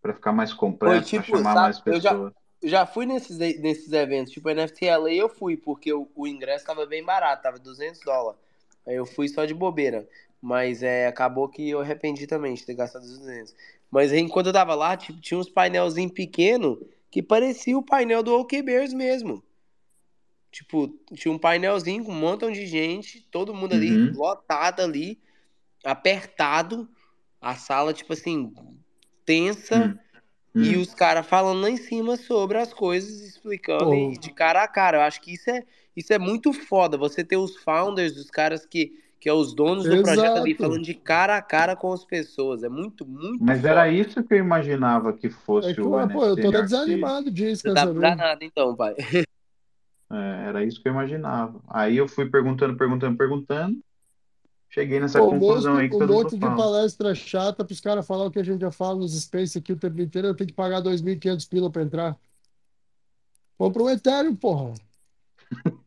Pra 0.01 0.13
ficar 0.13 0.31
mais 0.31 0.51
Foi 0.51 0.59
completo, 0.59 1.09
pra 1.09 1.21
tipo, 1.21 1.37
chamar 1.37 1.53
sabe, 1.53 1.61
mais 1.65 1.81
eu 1.85 1.99
já, 2.01 2.11
pessoas. 2.11 2.33
eu 2.61 2.69
já 2.69 2.85
fui 2.85 3.05
nesses, 3.05 3.37
nesses 3.37 3.91
eventos, 3.91 4.31
tipo 4.31 4.49
NFT 4.49 4.85
LA 4.85 5.11
eu 5.13 5.27
fui, 5.27 5.57
porque 5.57 5.91
o, 5.91 6.07
o 6.15 6.27
ingresso 6.27 6.65
tava 6.65 6.85
bem 6.85 7.03
barato, 7.03 7.43
tava 7.43 7.59
200 7.59 7.99
dólares. 8.01 8.39
Aí 8.89 8.95
eu 8.95 9.05
fui 9.05 9.27
só 9.27 9.45
de 9.45 9.53
bobeira. 9.53 10.09
Mas 10.41 10.81
é, 10.81 11.05
acabou 11.05 11.47
que 11.47 11.69
eu 11.69 11.79
arrependi 11.79 12.25
também 12.25 12.55
de 12.55 12.65
ter 12.65 12.73
gastado 12.73 13.03
os 13.03 13.19
200. 13.19 13.55
Mas 13.91 14.11
aí, 14.11 14.19
enquanto 14.19 14.47
eu 14.47 14.53
tava 14.53 14.73
lá, 14.73 14.97
tipo, 14.97 15.21
tinha 15.21 15.39
uns 15.39 15.49
painelzinhos 15.49 16.11
pequenos 16.11 16.79
que 17.11 17.21
parecia 17.21 17.77
o 17.77 17.83
painel 17.83 18.23
do 18.23 18.33
OK 18.35 18.61
Bears 18.63 18.93
mesmo. 18.93 19.43
Tipo, 20.51 20.87
tinha 21.13 21.31
um 21.31 21.37
painelzinho 21.37 22.03
com 22.03 22.11
um 22.11 22.19
montão 22.19 22.51
de 22.51 22.65
gente, 22.65 23.21
todo 23.29 23.53
mundo 23.53 23.75
ali, 23.75 23.91
Uhum. 23.91 24.13
lotado 24.15 24.81
ali, 24.81 25.19
apertado, 25.83 26.89
a 27.39 27.55
sala, 27.55 27.93
tipo 27.93 28.13
assim, 28.13 28.51
tensa, 29.23 29.85
Hum, 29.85 29.99
e 30.55 30.75
hum. 30.75 30.81
os 30.81 30.93
caras 30.95 31.27
falando 31.27 31.61
lá 31.61 31.69
em 31.69 31.77
cima 31.77 32.17
sobre 32.17 32.57
as 32.57 32.73
coisas, 32.73 33.21
explicando 33.21 33.93
e 33.93 34.17
de 34.17 34.33
cara 34.33 34.63
a 34.63 34.67
cara. 34.67 34.97
Eu 34.97 35.01
acho 35.01 35.21
que 35.21 35.33
isso 35.33 35.49
é, 35.51 35.63
isso 35.95 36.13
é 36.13 36.19
muito 36.19 36.53
foda, 36.53 36.97
você 36.97 37.23
ter 37.23 37.37
os 37.37 37.57
founders, 37.57 38.15
os 38.17 38.29
caras 38.29 38.65
que, 38.65 38.93
que 39.19 39.27
é 39.27 39.33
os 39.33 39.53
donos 39.53 39.85
do 39.85 40.01
projeto 40.01 40.37
ali, 40.37 40.55
falando 40.55 40.83
de 40.83 40.93
cara 40.93 41.37
a 41.37 41.41
cara 41.41 41.75
com 41.75 41.91
as 41.91 42.05
pessoas. 42.05 42.63
É 42.63 42.69
muito, 42.69 43.05
muito 43.05 43.43
Mas 43.43 43.57
foda. 43.57 43.69
era 43.69 43.91
isso 43.91 44.23
que 44.23 44.33
eu 44.33 44.37
imaginava 44.37 45.13
que 45.13 45.27
É 45.27 45.29
fosse 45.29 45.73
que, 45.73 45.81
o 45.81 45.89
pô, 45.89 46.25
eu 46.25 46.35
tô 46.35 46.47
até 46.49 46.61
desanimado 46.61 47.31
disso, 47.31 47.63
quer 47.63 47.73
tá 47.73 47.81
saber? 47.81 48.01
danado 48.01 48.43
então, 48.43 48.75
pai. 48.75 48.95
É, 50.11 50.47
era 50.47 50.63
isso 50.65 50.81
que 50.81 50.87
eu 50.87 50.91
imaginava. 50.91 51.61
Aí 51.67 51.95
eu 51.95 52.07
fui 52.07 52.27
perguntando, 52.27 52.75
perguntando, 52.75 53.15
perguntando. 53.15 53.79
Cheguei 54.71 54.99
nessa 54.99 55.19
Pô, 55.19 55.29
conclusão 55.29 55.73
monte, 55.73 55.81
aí 55.83 55.89
que 55.89 55.95
um 55.95 55.99
todo 55.99 56.13
mundo 56.13 56.23
monte 56.23 56.33
de 56.35 56.39
fala. 56.39 56.57
palestra 56.57 57.15
chata 57.15 57.65
pros 57.65 57.79
caras 57.79 58.07
falar 58.07 58.25
o 58.25 58.31
que 58.31 58.39
a 58.39 58.43
gente 58.43 58.61
já 58.61 58.71
fala 58.71 58.95
nos 58.97 59.19
Space 59.19 59.57
aqui 59.57 59.73
o 59.73 59.77
tempo 59.77 59.99
inteiro, 60.01 60.27
eu 60.27 60.35
tenho 60.35 60.47
que 60.47 60.53
pagar 60.53 60.81
2.500 60.81 61.47
pila 61.47 61.71
pra 61.71 61.81
entrar. 61.83 62.17
Compra 63.57 63.83
um 63.83 63.89
Ethereum, 63.89 64.35
porra. 64.35 64.73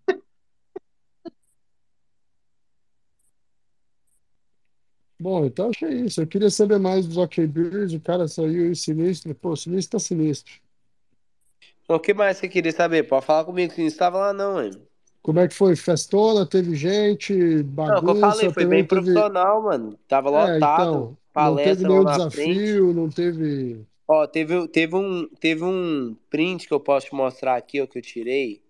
Bom, 5.22 5.46
então 5.46 5.70
achei 5.70 5.88
isso. 6.04 6.20
Eu 6.20 6.26
queria 6.26 6.50
saber 6.50 6.78
mais 6.78 7.06
dos 7.06 7.16
OK 7.16 7.46
Bears, 7.46 7.92
o 7.92 8.00
cara 8.00 8.26
saiu 8.28 8.74
sinistro. 8.74 9.34
Pô, 9.34 9.54
sinistro 9.56 9.98
tá 9.98 10.04
sinistro. 10.04 10.52
O 11.88 12.00
que 12.00 12.12
mais 12.12 12.38
você 12.38 12.48
queria 12.48 12.72
saber? 12.72 13.04
Pode 13.04 13.24
falar 13.24 13.44
comigo, 13.44 13.72
que 13.72 13.80
não 13.80 13.86
estava 13.86 14.18
lá 14.18 14.32
não, 14.32 14.60
hein? 14.60 14.72
Como 15.22 15.38
é 15.40 15.48
que 15.48 15.54
foi? 15.54 15.76
Festona, 15.76 16.46
teve 16.46 16.74
gente, 16.74 17.62
Não, 17.86 17.98
o 17.98 18.02
que 18.02 18.10
eu 18.10 18.14
bagunça, 18.14 18.46
falei, 18.46 18.50
foi 18.50 18.66
bem 18.66 18.84
teve. 18.86 18.86
profissional, 18.86 19.62
mano. 19.62 19.96
Tava 20.08 20.30
É, 20.34 20.58
lotado, 20.58 20.58
então, 20.60 21.16
não 21.36 21.58
teve 21.58 21.84
palestra 21.84 21.84
nenhum 21.84 22.04
na 22.04 22.20
frente. 22.20 22.82
desafio, 22.84 22.92
não 22.94 23.08
teve. 23.10 23.86
Ó, 24.06 24.26
teve, 24.26 24.68
teve, 24.68 24.94
um, 24.96 25.28
teve 25.40 25.64
um 25.64 26.14
print 26.30 26.66
que 26.68 26.74
eu 26.74 26.80
posso 26.80 27.06
te 27.06 27.14
mostrar 27.14 27.56
aqui, 27.56 27.80
ó, 27.80 27.86
que 27.86 27.98
eu 27.98 28.02
tirei. 28.02 28.62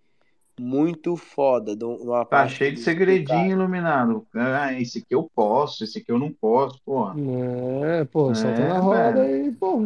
Muito 0.60 1.16
foda, 1.16 1.74
de 1.74 1.84
uma 1.84 2.24
Tá 2.24 2.46
cheio 2.46 2.74
de 2.74 2.80
segredinho 2.80 3.52
iluminado. 3.52 4.26
Ah, 4.34 4.72
esse 4.74 4.98
aqui 4.98 5.14
eu 5.14 5.30
posso, 5.34 5.82
esse 5.82 5.98
aqui 5.98 6.12
eu 6.12 6.18
não 6.18 6.32
posso, 6.32 6.80
porra. 6.84 7.14
É, 7.84 8.04
pô, 8.04 8.34
solta 8.34 8.60
na 8.60 8.76
É, 8.76 8.80
roda 8.80 9.22
velho. 9.22 9.44
aí, 9.46 9.52
pô. 9.52 9.80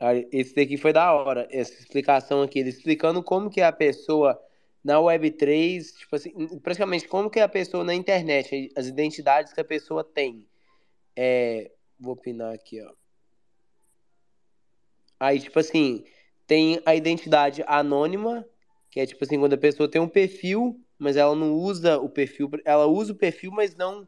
Aí, 0.00 0.26
Esse 0.32 0.54
daqui 0.54 0.76
foi 0.76 0.92
da 0.92 1.12
hora, 1.12 1.46
essa 1.50 1.72
explicação 1.74 2.42
aqui, 2.42 2.58
ele 2.58 2.70
explicando 2.70 3.22
como 3.22 3.50
que 3.50 3.60
é 3.60 3.66
a 3.66 3.72
pessoa 3.72 4.40
na 4.82 4.98
Web3, 4.98 5.92
tipo 5.98 6.16
assim, 6.16 6.32
praticamente 6.60 7.06
como 7.06 7.28
que 7.30 7.38
é 7.38 7.42
a 7.42 7.48
pessoa 7.48 7.84
na 7.84 7.94
internet, 7.94 8.70
as 8.76 8.86
identidades 8.86 9.52
que 9.52 9.60
a 9.60 9.64
pessoa 9.64 10.02
tem. 10.02 10.46
É, 11.14 11.70
vou 11.98 12.14
opinar 12.14 12.54
aqui, 12.54 12.82
ó. 12.82 12.90
Aí, 15.18 15.38
tipo 15.38 15.58
assim, 15.58 16.02
tem 16.46 16.80
a 16.86 16.94
identidade 16.94 17.62
anônima, 17.66 18.46
que 18.90 19.00
é 19.00 19.06
tipo 19.06 19.24
assim, 19.24 19.38
quando 19.38 19.54
a 19.54 19.58
pessoa 19.58 19.88
tem 19.90 20.00
um 20.00 20.08
perfil, 20.08 20.80
mas 20.98 21.16
ela 21.16 21.34
não 21.34 21.54
usa 21.54 21.98
o 21.98 22.08
perfil, 22.08 22.50
ela 22.64 22.86
usa 22.86 23.12
o 23.12 23.16
perfil, 23.16 23.52
mas 23.52 23.74
não 23.76 24.06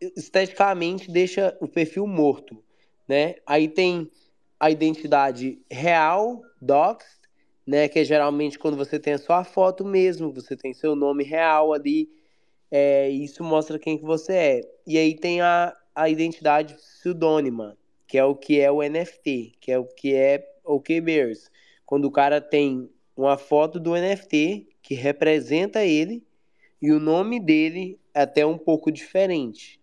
esteticamente 0.00 1.10
deixa 1.10 1.56
o 1.60 1.68
perfil 1.68 2.06
morto. 2.06 2.62
né? 3.08 3.36
Aí 3.46 3.68
tem 3.68 4.10
a 4.58 4.70
identidade 4.70 5.60
real, 5.70 6.42
docs, 6.60 7.20
né? 7.66 7.88
Que 7.88 8.00
é 8.00 8.04
geralmente 8.04 8.58
quando 8.58 8.76
você 8.76 8.98
tem 8.98 9.14
a 9.14 9.18
sua 9.18 9.44
foto 9.44 9.84
mesmo, 9.84 10.32
você 10.32 10.56
tem 10.56 10.72
seu 10.74 10.96
nome 10.96 11.24
real 11.24 11.72
ali, 11.72 12.08
é, 12.70 13.08
isso 13.10 13.44
mostra 13.44 13.78
quem 13.78 13.98
que 13.98 14.04
você 14.04 14.32
é. 14.32 14.60
E 14.86 14.98
aí 14.98 15.14
tem 15.14 15.40
a, 15.40 15.76
a 15.94 16.08
identidade 16.08 16.74
pseudônima, 16.74 17.76
que 18.06 18.18
é 18.18 18.24
o 18.24 18.34
que 18.34 18.60
é 18.60 18.70
o 18.70 18.82
NFT, 18.82 19.56
que 19.60 19.70
é 19.72 19.78
o 19.78 19.84
que 19.84 20.14
é 20.14 20.44
o 20.64 20.80
K-Bears. 20.80 21.50
Quando 21.84 22.06
o 22.06 22.10
cara 22.10 22.40
tem 22.40 22.90
uma 23.16 23.38
foto 23.38 23.80
do 23.80 23.94
NFT 23.96 24.68
que 24.82 24.94
representa 24.94 25.84
ele 25.84 26.22
e 26.80 26.92
o 26.92 27.00
nome 27.00 27.40
dele 27.40 27.98
é 28.12 28.22
até 28.22 28.44
um 28.44 28.58
pouco 28.58 28.92
diferente. 28.92 29.80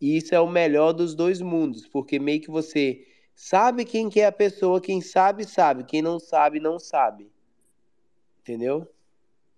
E 0.00 0.16
isso 0.16 0.34
é 0.34 0.40
o 0.40 0.48
melhor 0.48 0.92
dos 0.92 1.14
dois 1.14 1.40
mundos, 1.40 1.86
porque 1.88 2.18
meio 2.18 2.40
que 2.40 2.50
você 2.50 3.04
sabe 3.34 3.84
quem 3.84 4.08
que 4.08 4.20
é 4.20 4.26
a 4.26 4.32
pessoa, 4.32 4.80
quem 4.80 5.00
sabe, 5.00 5.44
sabe, 5.44 5.84
quem 5.84 6.00
não 6.02 6.18
sabe, 6.20 6.60
não 6.60 6.78
sabe. 6.78 7.28
Entendeu? 8.40 8.86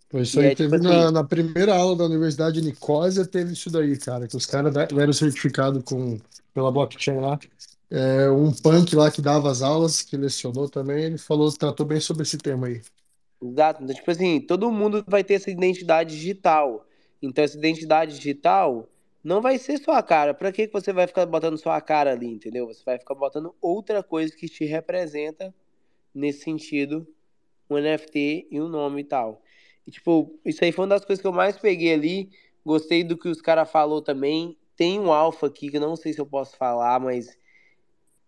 Pois 0.09 0.29
isso 0.29 0.41
E 0.41 0.45
aí 0.45 0.53
é 0.53 0.55
tipo 0.55 0.71
teve 0.71 0.83
na, 0.83 1.05
assim, 1.05 1.13
na 1.13 1.25
primeira 1.25 1.77
aula 1.77 1.97
da 1.97 2.05
Universidade 2.05 2.61
de 2.61 2.67
Nicósia, 2.67 3.27
teve 3.27 3.53
isso 3.53 3.71
daí, 3.71 3.97
cara, 3.99 4.27
que 4.27 4.37
os 4.37 4.47
caras 4.47 4.73
de- 4.73 4.87
deram 4.87 5.13
certificado 5.13 5.83
com, 5.83 6.19
pela 6.55 6.73
blockchain 6.73 7.21
lá. 7.21 7.39
É, 7.91 8.31
um 8.31 8.53
punk 8.53 8.95
lá 8.95 9.11
que 9.11 9.23
dava 9.23 9.51
as 9.51 9.63
aulas, 9.63 10.03
que 10.03 10.17
lecionou 10.17 10.69
também, 10.69 11.05
ele 11.05 11.19
falou, 11.19 11.51
tratou 11.53 11.87
bem 11.87 12.01
sobre 12.01 12.23
esse 12.23 12.37
tema 12.37 12.67
aí. 12.67 12.83
Exato. 13.43 13.83
Então, 13.83 13.95
tipo 13.95 14.11
assim, 14.11 14.41
todo 14.41 14.71
mundo 14.71 15.05
vai 15.07 15.25
ter 15.25 15.35
essa 15.35 15.51
identidade 15.51 16.15
digital. 16.15 16.87
Então, 17.23 17.43
essa 17.45 17.57
identidade 17.57 18.17
digital 18.17 18.89
não 19.23 19.41
vai 19.41 19.59
ser 19.59 19.79
sua 19.79 20.03
cara. 20.03 20.35
Que 20.35 20.67
que 20.67 20.73
você 20.73 20.93
vai 20.93 21.07
ficar 21.07 21.25
botando 21.27 21.57
sua 21.57 21.81
cara 21.81 22.13
ali, 22.13 22.27
entendeu? 22.27 22.67
Você 22.67 22.83
vai 22.85 22.99
ficar 22.99 23.15
botando 23.15 23.55
outra 23.61 24.03
coisa 24.03 24.35
que 24.35 24.49
te 24.49 24.65
representa 24.65 25.55
nesse 26.15 26.41
sentido, 26.43 27.07
um 27.71 27.77
NFT 27.79 28.49
e 28.51 28.61
um 28.61 28.69
nome 28.69 29.03
e 29.03 29.05
tal. 29.05 29.43
E, 29.87 29.91
tipo, 29.91 30.39
isso 30.45 30.63
aí 30.65 30.73
foi 30.73 30.85
uma 30.85 30.95
das 30.95 31.05
coisas 31.05 31.21
que 31.21 31.27
eu 31.27 31.33
mais 31.33 31.57
peguei 31.57 31.95
ali. 31.95 32.31
Gostei 32.65 33.03
do 33.05 33.17
que 33.17 33.29
os 33.29 33.41
caras 33.41 33.71
falou 33.71 34.03
também. 34.03 34.59
Tem 34.77 35.01
um 35.01 35.13
alfa 35.13 35.47
aqui 35.47 35.71
que 35.71 35.77
eu 35.77 35.81
não 35.81 35.97
sei 35.97 36.13
se 36.13 36.21
eu 36.21 36.27
posso 36.27 36.57
falar, 36.57 37.01
mas. 37.01 37.38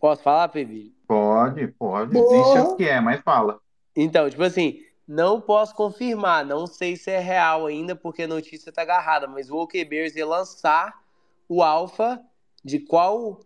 Posso 0.00 0.22
falar, 0.22 0.48
Pebi? 0.48 0.94
Pode, 1.06 1.68
pode. 1.68 2.14
Nem 2.14 2.26
sei 2.26 2.38
o 2.38 2.42
Porra! 2.42 2.76
que 2.76 2.88
é, 2.88 3.00
mas 3.00 3.20
fala. 3.20 3.60
Então, 3.94 4.30
tipo 4.30 4.42
assim, 4.42 4.82
não 5.06 5.40
posso 5.40 5.74
confirmar, 5.74 6.44
não 6.44 6.66
sei 6.66 6.96
se 6.96 7.10
é 7.10 7.18
real 7.18 7.66
ainda, 7.66 7.94
porque 7.94 8.22
a 8.22 8.28
notícia 8.28 8.72
tá 8.72 8.82
agarrada, 8.82 9.26
mas 9.26 9.50
o 9.50 9.56
OK 9.56 9.84
Bears 9.84 10.16
ia 10.16 10.26
lançar 10.26 11.02
o 11.48 11.62
alfa 11.62 12.20
de 12.64 12.78
qual 12.78 13.40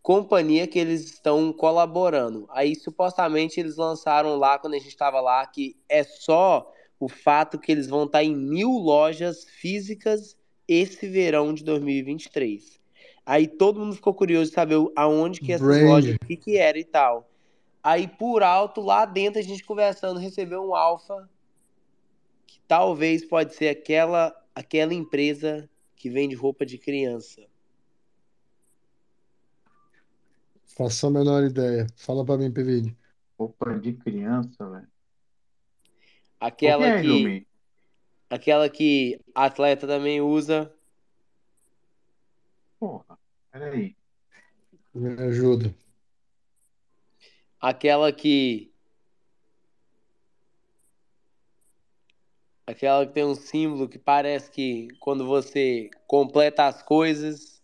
companhia 0.00 0.66
que 0.66 0.78
eles 0.78 1.04
estão 1.04 1.52
colaborando. 1.52 2.48
Aí, 2.50 2.74
supostamente, 2.74 3.60
eles 3.60 3.76
lançaram 3.76 4.36
lá, 4.36 4.58
quando 4.58 4.74
a 4.74 4.78
gente 4.78 4.88
estava 4.88 5.20
lá, 5.20 5.44
que 5.46 5.76
é 5.88 6.02
só 6.02 6.72
o 6.98 7.08
fato 7.08 7.58
que 7.58 7.70
eles 7.70 7.88
vão 7.88 8.04
estar 8.04 8.22
em 8.22 8.34
mil 8.34 8.70
lojas 8.70 9.44
físicas 9.44 10.36
esse 10.66 11.08
verão 11.08 11.52
de 11.52 11.64
2023. 11.64 12.80
Aí 13.24 13.46
todo 13.46 13.78
mundo 13.78 13.94
ficou 13.94 14.12
curioso 14.12 14.50
de 14.50 14.54
saber 14.54 14.76
aonde 14.96 15.40
que 15.40 15.52
essas 15.52 15.66
Brand. 15.66 15.88
lojas, 15.88 16.16
o 16.16 16.26
que 16.26 16.36
que 16.36 16.56
era 16.56 16.78
e 16.78 16.84
tal. 16.84 17.28
Aí 17.82 18.06
por 18.06 18.42
alto, 18.42 18.80
lá 18.80 19.04
dentro, 19.04 19.38
a 19.38 19.42
gente 19.42 19.64
conversando, 19.64 20.18
recebeu 20.20 20.62
um 20.62 20.74
alfa 20.74 21.28
que 22.46 22.60
talvez 22.66 23.24
pode 23.24 23.54
ser 23.54 23.68
aquela 23.68 24.36
aquela 24.54 24.92
empresa 24.92 25.68
que 25.96 26.10
vende 26.10 26.34
roupa 26.34 26.66
de 26.66 26.78
criança. 26.78 27.42
Faço 30.76 31.06
a 31.06 31.10
menor 31.10 31.44
ideia. 31.44 31.86
Fala 31.96 32.24
pra 32.24 32.36
mim, 32.36 32.50
PVD. 32.50 32.94
Roupa 33.38 33.78
de 33.78 33.92
criança, 33.92 34.68
velho. 34.68 34.88
Aquela 36.40 36.86
é, 36.86 37.02
que 37.02 37.46
aquela 38.28 38.68
que 38.68 39.20
atleta 39.34 39.86
também 39.86 40.20
usa. 40.20 40.72
Porra, 42.80 43.11
peraí. 43.52 43.94
Me 44.94 45.10
ajuda. 45.22 45.74
Aquela 47.60 48.12
que. 48.12 48.72
Aquela 52.66 53.06
que 53.06 53.12
tem 53.12 53.24
um 53.24 53.34
símbolo 53.34 53.88
que 53.88 53.98
parece 53.98 54.50
que 54.50 54.88
quando 54.98 55.26
você 55.26 55.90
completa 56.06 56.66
as 56.66 56.82
coisas. 56.82 57.62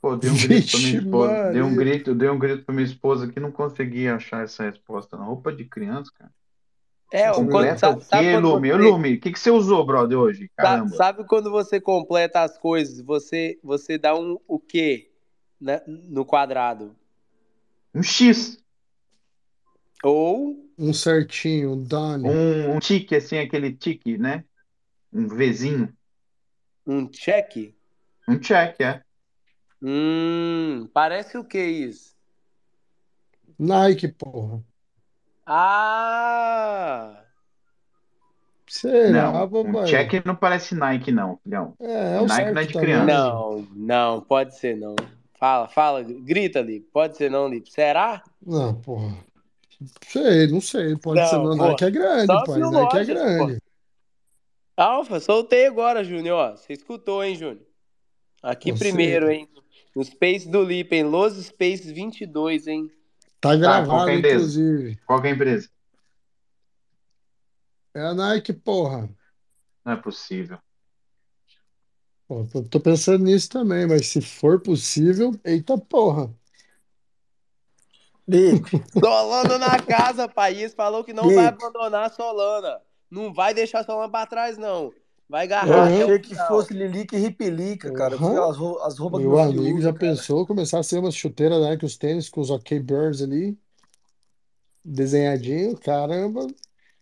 Pô, 0.00 0.16
dei 0.16 0.30
um 0.30 0.36
grito 0.36 0.70
pra 0.70 0.80
minha 0.80 0.98
esposa. 0.98 1.52
Dei 1.52 1.62
um 1.62 1.76
grito, 1.76 2.14
dei 2.14 2.28
um 2.28 2.38
grito 2.38 2.64
pra 2.64 2.74
minha 2.74 2.86
esposa 2.86 3.30
que 3.30 3.40
não 3.40 3.50
conseguia 3.50 4.14
achar 4.14 4.44
essa 4.44 4.64
resposta. 4.64 5.16
Não. 5.16 5.26
Roupa 5.26 5.52
de 5.52 5.64
criança, 5.64 6.10
cara. 6.14 6.32
É, 7.14 7.30
o 7.30 7.34
quando, 7.34 7.44
Completa 7.44 7.90
o 7.90 8.00
sabe, 8.00 8.04
sabe 8.04 8.36
Lume? 8.38 8.72
Você. 8.72 8.82
Lume, 8.82 9.14
o 9.14 9.20
que, 9.20 9.30
que 9.30 9.38
você 9.38 9.50
usou, 9.52 9.86
brother, 9.86 10.18
hoje? 10.18 10.50
sa- 10.56 10.62
Caramba. 10.62 10.96
Sabe 10.96 11.24
quando 11.24 11.48
você 11.48 11.80
completa 11.80 12.42
as 12.42 12.58
coisas? 12.58 13.00
Você, 13.02 13.56
você 13.62 13.96
dá 13.96 14.18
um 14.18 14.36
o 14.48 14.58
quê 14.58 15.12
né, 15.60 15.80
no 15.86 16.24
quadrado? 16.24 16.96
Um 17.94 18.02
X. 18.02 18.60
Ou 20.02 20.68
Um 20.76 20.92
certinho, 20.92 21.74
um 21.74 21.84
Done. 21.84 22.28
Um, 22.28 22.72
um 22.74 22.78
tique, 22.80 23.14
assim, 23.14 23.38
aquele 23.38 23.72
tique, 23.72 24.18
né? 24.18 24.44
Um 25.12 25.28
Vzinho. 25.28 25.96
um 26.84 27.06
check? 27.08 27.76
Um 28.28 28.40
check, 28.40 28.80
é. 28.80 29.04
Hum, 29.80 30.88
parece 30.92 31.38
o 31.38 31.44
que 31.44 31.64
isso? 31.64 32.12
Nike, 33.56 34.08
porra. 34.08 34.64
Ah! 35.46 37.20
Será, 38.66 39.30
Não, 39.30 39.44
um 39.44 39.72
papai? 39.72 39.84
check 39.86 40.24
não 40.26 40.34
parece 40.34 40.74
Nike, 40.74 41.12
não, 41.12 41.38
filhão. 41.44 41.74
É, 41.80 42.16
é 42.16 42.20
o 42.20 42.26
Nike 42.26 42.50
não 42.52 42.60
é 42.62 42.64
de 42.64 42.72
também. 42.72 42.86
criança. 42.88 43.04
Não, 43.06 43.66
não, 43.74 44.20
pode 44.20 44.56
ser 44.58 44.76
não. 44.76 44.96
Fala, 45.38 45.68
fala, 45.68 46.02
grita 46.02 46.60
ali. 46.60 46.80
Pode 46.80 47.16
ser 47.16 47.30
não, 47.30 47.46
Lipe. 47.48 47.70
Será? 47.70 48.22
Não, 48.44 48.74
porra. 48.74 49.16
Sei, 50.06 50.46
não 50.46 50.60
sei. 50.60 50.96
Pode 50.96 51.28
ser 51.28 51.36
Não, 51.36 51.44
não. 51.44 51.56
pô. 51.58 51.66
Nike 51.68 51.84
é 51.84 51.90
grande, 51.90 52.26
Só 52.26 52.44
pai. 52.44 52.58
Nike 52.58 52.74
é 52.76 52.80
lojas, 52.80 53.06
grande. 53.06 53.62
Alfa, 54.76 55.20
soltei 55.20 55.66
agora, 55.66 56.02
Júnior. 56.02 56.56
Você 56.56 56.72
escutou, 56.72 57.22
hein, 57.22 57.36
Júnior? 57.36 57.66
Aqui 58.42 58.72
Você 58.72 58.78
primeiro, 58.78 59.30
hein? 59.30 59.48
No 59.94 60.02
Space 60.04 60.48
do 60.48 60.62
Lipe, 60.62 60.96
em 60.96 61.04
Los 61.04 61.34
Space 61.46 61.92
22, 61.92 62.66
hein? 62.66 62.90
Tá 63.44 63.50
Tá, 63.50 63.58
qual 63.58 63.58
gravado, 63.58 64.06
que 64.06 64.10
é 64.10 64.32
inclusive. 64.32 64.96
Qual 65.06 65.20
que 65.20 65.26
é 65.26 65.30
a 65.30 65.34
empresa? 65.34 65.68
É 67.92 68.00
a 68.00 68.14
Nike, 68.14 68.54
porra. 68.54 69.10
Não 69.84 69.92
é 69.92 69.96
possível. 69.96 70.58
Pô, 72.26 72.46
tô, 72.50 72.62
tô 72.62 72.80
pensando 72.80 73.22
nisso 73.22 73.50
também, 73.50 73.86
mas 73.86 74.06
se 74.06 74.22
for 74.22 74.58
possível, 74.62 75.38
eita 75.44 75.76
porra. 75.76 76.34
Lipe, 78.26 78.82
Solana 78.98 79.58
na 79.58 79.78
casa, 79.78 80.26
país. 80.26 80.72
Falou 80.72 81.04
que 81.04 81.12
não 81.12 81.28
vai 81.34 81.48
abandonar 81.48 82.06
a 82.06 82.10
Solana. 82.10 82.80
Não 83.10 83.34
vai 83.34 83.52
deixar 83.52 83.80
a 83.80 83.84
Solana 83.84 84.10
pra 84.10 84.24
trás, 84.24 84.56
não. 84.56 84.90
Vai 85.28 85.44
Eu 85.44 85.44
agarrar 85.44 85.86
até 85.86 86.02
achei 86.02 86.18
que 86.18 86.34
fosse 86.34 86.74
Lilica 86.74 87.16
e 87.16 87.20
Ripelica, 87.20 87.90
cara. 87.90 88.14
Eu 88.14 88.18
Aham. 88.18 88.50
as, 88.50 88.56
rou- 88.56 88.82
as 88.82 88.98
roupas 88.98 89.22
do 89.22 89.28
Meu 89.28 89.38
amigo 89.38 89.80
já 89.80 89.92
cara. 89.92 89.98
pensou 89.98 90.46
começar 90.46 90.78
a 90.78 90.82
ser 90.82 90.98
uma 90.98 91.10
chuteira 91.10 91.58
Nike, 91.58 91.84
os 91.84 91.96
tênis 91.96 92.28
com 92.28 92.40
os 92.40 92.50
OK 92.50 92.78
Birds 92.78 93.22
ali, 93.22 93.58
desenhadinho, 94.84 95.76
caramba. 95.78 96.46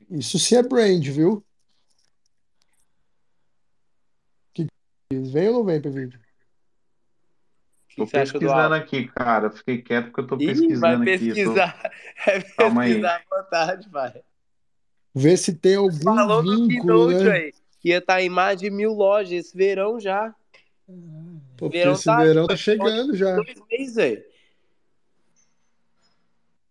Isso 0.08 0.38
sim 0.38 0.56
é 0.56 0.62
brand, 0.62 1.04
viu? 1.08 1.44
Que 4.54 4.66
vem 5.10 5.48
ou 5.48 5.54
não 5.54 5.64
vem, 5.64 5.80
PV? 5.80 6.06
O 6.06 6.10
que 7.88 7.96
Tô 7.96 8.06
que 8.06 8.12
do 8.12 8.18
pesquisando 8.18 8.74
aqui, 8.74 9.08
cara. 9.08 9.50
Fiquei 9.50 9.82
quieto 9.82 10.06
porque 10.06 10.20
eu 10.20 10.26
tô 10.26 10.38
Ih, 10.38 10.46
vai 10.46 10.96
pesquisando 10.96 11.02
aqui. 11.02 11.28
Eu 11.28 11.34
tô... 11.34 11.42
pesquisar. 11.42 11.92
É 12.26 12.40
Calma 12.56 12.82
aí. 12.82 12.88
pesquisar 12.92 13.22
à 13.28 13.36
vontade, 13.36 13.88
vai. 13.90 14.22
Vê 15.14 15.36
se 15.36 15.54
tem 15.54 15.74
algum 15.76 15.98
Falou 16.02 16.42
vínculo, 16.42 17.08
Keynote, 17.08 17.24
né? 17.24 17.30
aí. 17.30 17.54
Que 17.82 17.88
ia 17.88 17.98
estar 17.98 18.22
em 18.22 18.28
mais 18.28 18.60
de 18.60 18.70
mil 18.70 18.92
lojas 18.92 19.32
esse 19.32 19.56
verão 19.56 19.98
já. 19.98 20.32
Pô, 21.56 21.68
Verão 21.68 21.92
esse 21.92 22.04
tá 22.04 22.16
verão 22.16 22.46
tá 22.46 22.54
vai 22.54 22.56
ser 22.56 22.62
chegando 22.62 23.16
já. 23.16 23.34
dois 23.34 23.60
meses, 23.70 23.94
velho. 23.96 24.24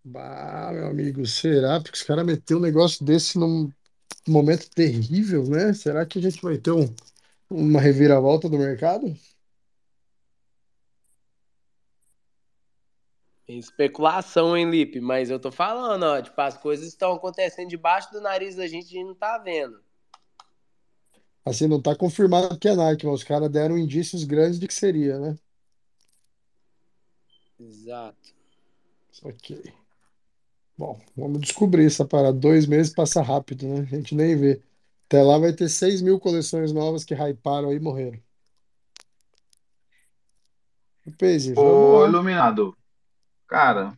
Bah, 0.04 0.72
meu 0.74 0.88
amigo, 0.88 1.26
será? 1.26 1.80
Porque 1.80 1.98
os 1.98 2.02
caras 2.04 2.26
meteram 2.26 2.60
um 2.60 2.64
negócio 2.64 3.06
desse 3.06 3.38
num 3.38 3.72
momento 4.28 4.70
terrível, 4.70 5.44
né? 5.44 5.74
Será 5.74 6.06
que 6.06 6.18
a 6.18 6.22
gente 6.22 6.42
vai 6.42 6.58
ter 6.58 6.72
um, 6.72 6.94
uma 7.50 7.80
reviravolta 7.80 8.50
do 8.50 8.58
mercado? 8.58 9.16
Tem 13.46 13.60
especulação, 13.60 14.56
hein, 14.56 14.70
Lipe? 14.70 15.02
Mas 15.02 15.30
eu 15.30 15.38
tô 15.38 15.52
falando, 15.52 16.04
ó. 16.04 16.22
Tipo, 16.22 16.40
as 16.40 16.58
coisas 16.58 16.88
estão 16.88 17.12
acontecendo 17.14 17.68
debaixo 17.68 18.10
do 18.12 18.22
nariz 18.22 18.56
da 18.56 18.66
gente 18.66 18.86
e 18.86 18.98
a 18.98 19.00
gente 19.02 19.08
não 19.08 19.16
tá 19.16 19.38
vendo. 19.38 19.78
Assim, 21.44 21.68
não 21.68 21.82
tá 21.82 21.96
confirmado 21.96 22.58
que 22.58 22.68
é 22.68 22.76
Nike, 22.76 23.06
mas 23.06 23.16
os 23.16 23.24
caras 23.24 23.50
deram 23.50 23.78
indícios 23.78 24.24
grandes 24.24 24.60
de 24.60 24.68
que 24.68 24.74
seria, 24.74 25.20
né? 25.20 25.38
Exato. 27.60 28.34
Ok. 29.24 29.74
Bom, 30.78 31.00
vamos 31.16 31.42
descobrir 31.42 31.86
essa 31.86 32.06
parada. 32.06 32.34
Dois 32.34 32.66
meses 32.66 32.94
passa 32.94 33.22
rápido, 33.22 33.68
né? 33.68 33.82
A 33.82 33.96
gente 33.96 34.16
nem 34.16 34.36
vê. 34.36 34.62
Até 35.06 35.22
lá 35.22 35.38
vai 35.38 35.54
ter 35.54 35.70
6 35.70 36.02
mil 36.02 36.20
coleções 36.20 36.72
novas 36.72 37.04
que 37.04 37.14
hyparam 37.14 37.70
aí 37.70 37.76
e 37.76 37.80
morreram. 37.80 38.20
Vamos 41.56 41.58
Ô, 41.58 42.00
lá. 42.02 42.08
Iluminado, 42.08 42.78
cara, 43.48 43.94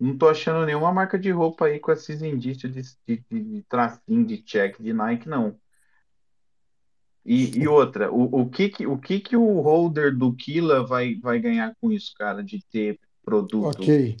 não 0.00 0.16
tô 0.16 0.28
achando 0.28 0.64
nenhuma 0.64 0.92
marca 0.92 1.18
de 1.18 1.30
roupa 1.30 1.66
aí 1.66 1.78
com 1.78 1.92
esses 1.92 2.22
indícios 2.22 2.72
de, 2.72 2.82
de, 3.06 3.24
de, 3.30 3.44
de 3.44 3.62
tracinho, 3.64 4.26
de 4.26 4.38
check, 4.42 4.80
de 4.80 4.92
Nike, 4.92 5.28
não. 5.28 5.58
E, 7.26 7.58
e 7.58 7.66
outra, 7.66 8.10
o, 8.12 8.42
o 8.42 8.48
que 8.48 8.68
que, 8.68 8.86
o 8.86 8.96
que 8.96 9.18
que 9.18 9.36
o 9.36 9.60
holder 9.60 10.16
do 10.16 10.32
Kila 10.32 10.86
vai, 10.86 11.16
vai 11.16 11.40
ganhar 11.40 11.74
com 11.80 11.90
isso, 11.90 12.14
cara, 12.16 12.42
de 12.42 12.64
ter 12.70 13.00
produto 13.24 13.82
Ok. 13.82 14.16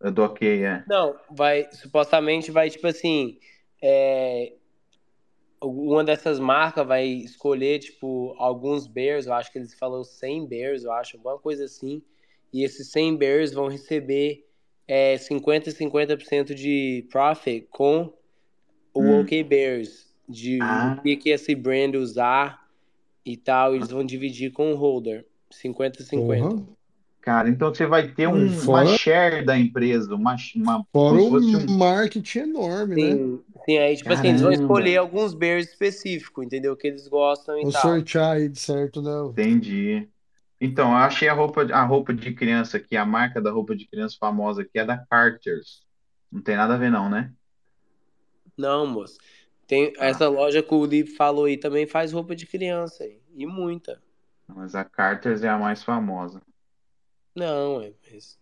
é, 0.00 0.10
do 0.12 0.22
ok, 0.22 0.64
é. 0.64 0.84
Não, 0.86 1.16
vai, 1.28 1.68
supostamente 1.72 2.52
vai, 2.52 2.70
tipo 2.70 2.86
assim, 2.86 3.36
é, 3.82 4.52
uma 5.60 6.04
dessas 6.04 6.38
marcas 6.38 6.86
vai 6.86 7.04
escolher, 7.04 7.80
tipo, 7.80 8.36
alguns 8.38 8.86
bears, 8.86 9.26
eu 9.26 9.34
acho 9.34 9.50
que 9.50 9.58
eles 9.58 9.74
falam 9.74 10.04
100 10.04 10.46
bears, 10.46 10.84
eu 10.84 10.92
acho, 10.92 11.16
alguma 11.16 11.38
coisa 11.38 11.64
assim, 11.64 12.00
e 12.52 12.62
esses 12.62 12.92
100 12.92 13.16
bears 13.16 13.52
vão 13.52 13.66
receber 13.66 14.46
é, 14.86 15.18
50 15.18 15.70
e 15.70 15.72
50% 15.72 16.54
de 16.54 17.06
profit 17.10 17.66
com 17.70 18.12
o 18.92 19.00
Hum. 19.02 19.20
OK 19.22 19.42
Bears, 19.42 20.13
de 20.28 20.58
Ah, 20.60 20.96
o 20.98 21.02
que 21.02 21.16
que 21.16 21.30
esse 21.30 21.54
brand 21.54 21.94
usar 21.96 22.66
e 23.24 23.36
tal, 23.36 23.74
eles 23.74 23.90
vão 23.90 24.04
dividir 24.04 24.52
com 24.52 24.72
o 24.72 24.76
holder, 24.76 25.26
50 25.50 26.02
e 26.02 26.04
50. 26.04 26.56
Porra. 26.56 26.66
cara, 27.20 27.48
então 27.48 27.74
você 27.74 27.86
vai 27.86 28.12
ter 28.12 28.28
um, 28.28 28.46
uma 28.64 28.84
Fora, 28.84 28.86
share 28.86 29.44
da 29.44 29.58
empresa, 29.58 30.14
uma, 30.14 30.36
uma, 30.56 30.84
fora 30.92 31.24
um. 31.24 31.66
marketing 31.66 32.38
enorme, 32.40 32.96
né? 32.96 33.16
Sim, 33.16 33.44
sim, 33.64 33.78
aí, 33.78 33.96
tipo 33.96 34.12
assim, 34.12 34.28
eles 34.28 34.42
vão 34.42 34.52
escolher 34.52 34.94
Caramba, 34.94 35.00
alguns 35.00 35.34
bears 35.34 35.68
específicos, 35.68 36.44
entendeu? 36.44 36.76
Que 36.76 36.88
eles 36.88 37.08
gostam 37.08 37.58
e 37.58 37.62
Vou 37.62 37.72
tal. 37.72 37.82
sortear 37.82 38.36
aí 38.36 38.48
de 38.48 38.58
certo, 38.58 39.00
né? 39.02 39.10
entendi. 39.30 40.08
Então, 40.60 40.90
eu 40.90 40.96
achei 40.96 41.28
a 41.28 41.34
roupa, 41.34 41.62
a 41.72 41.84
roupa 41.84 42.14
de 42.14 42.34
criança 42.34 42.76
aqui, 42.78 42.96
a 42.96 43.04
marca 43.04 43.40
da 43.40 43.50
roupa 43.50 43.76
de 43.76 43.86
criança 43.86 44.16
famosa 44.18 44.62
aqui 44.62 44.78
é 44.78 44.84
da 44.84 44.98
Carter's. 44.98 45.82
Não 46.30 46.42
tem 46.42 46.56
nada 46.56 46.74
a 46.74 46.78
ver, 46.78 46.90
não, 46.90 47.08
né? 47.10 47.32
Não, 48.56 48.86
moço. 48.86 49.18
Tem 49.66 49.92
Tá. 49.96 50.08
essa 50.08 50.28
loja 50.28 50.62
que 50.62 50.74
o 50.74 50.84
Lipe 50.86 51.10
falou 51.12 51.46
aí 51.46 51.56
também 51.58 51.86
faz 51.86 52.12
roupa 52.12 52.36
de 52.36 52.46
criança, 52.46 53.04
aí, 53.04 53.20
e 53.36 53.46
muita. 53.46 54.00
Mas 54.48 54.74
a 54.74 54.86
Carter's 54.86 55.42
é 55.42 55.50
a 55.50 55.58
mais 55.58 55.82
famosa. 55.82 56.40
Não, 57.34 57.80
é, 57.82 57.94
mas... 58.10 58.38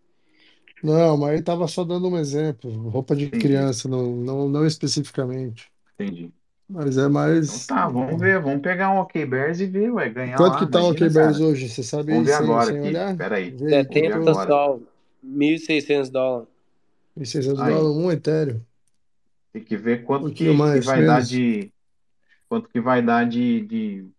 Não, 0.83 1.17
mas 1.17 1.31
aí 1.39 1.43
tava 1.43 1.67
só 1.69 1.85
dando 1.85 2.09
um 2.09 2.19
exemplo. 2.19 2.71
Roupa 2.91 3.15
de 3.17 3.31
Entendi, 3.33 3.33
criança, 3.33 3.89
não, 3.89 4.17
não, 4.17 4.49
não 4.49 4.67
especificamente. 4.67 5.71
entendi. 5.99 6.33
Mas 6.69 6.99
é 6.99 7.09
Então 7.43 7.59
mais. 7.59 7.67
tá, 7.67 7.89
vamos 7.89 8.21
ver, 8.21 8.41
vamos 8.41 8.63
pegar 8.63 8.91
um 8.93 8.99
OK 8.99 9.25
Bears 9.27 9.61
e 9.61 9.67
ver, 9.67 9.91
ué, 9.93 10.09
ganhar 10.09 10.41
Quanto 10.41 10.57
lá, 10.57 10.59
que 10.59 10.67
tá 10.67 10.83
o 10.83 10.91
OK 10.91 11.09
Bears 11.09 11.39
cara. 11.39 11.41
hoje? 11.41 11.69
Você 11.69 11.83
sabe 11.83 12.13
Vamos 12.13 12.27
ver 12.27 12.33
sem, 12.33 12.35
agora 12.35 12.61
sem 12.61 12.81
aqui, 12.81 12.81
olhar? 12.81 13.19
pera 13.19 13.37
aí, 13.37 13.59
Vê 13.59 13.69
aí, 13.69 13.85
quanto 13.85 14.11
70 14.11 14.21
que 14.21 14.35
agora. 14.35 14.35
só, 14.35 14.79
1.600 15.23 16.11
dólares. 16.11 16.49
1.600 17.17 17.63
Aí, 17.63 17.65
dólares, 17.65 17.97
um 17.97 18.11
Ethereum. 18.13 18.65
Tem 19.53 19.63
que 19.65 19.77
ver 19.77 20.05
Um 20.05 20.05
quanto 20.05 20.21
pouquinho 20.21 20.55
que, 20.65 20.71
que 20.71 20.81
mais, 20.81 20.85
vai 20.85 21.03
dar 21.05 21.23
menos. 21.23 21.29
de, 21.29 21.73
quanto 22.49 22.69
que 22.69 22.81
vai 22.81 23.03
dar 23.03 23.25
de, 23.29 23.63
de, 23.67 24.11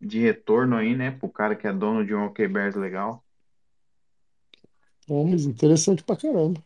de 0.00 0.20
retorno 0.20 0.76
aí, 0.76 0.96
né, 0.96 1.10
pro 1.12 1.28
cara 1.30 1.56
que 1.56 1.66
é 1.66 1.72
dono 1.72 2.04
de 2.06 2.14
um 2.14 2.26
OK 2.26 2.46
Bears 2.48 2.76
legal. 2.76 3.24
Mas 5.08 5.44
interessante 5.44 6.04
pra 6.04 6.16
caramba. 6.16 6.62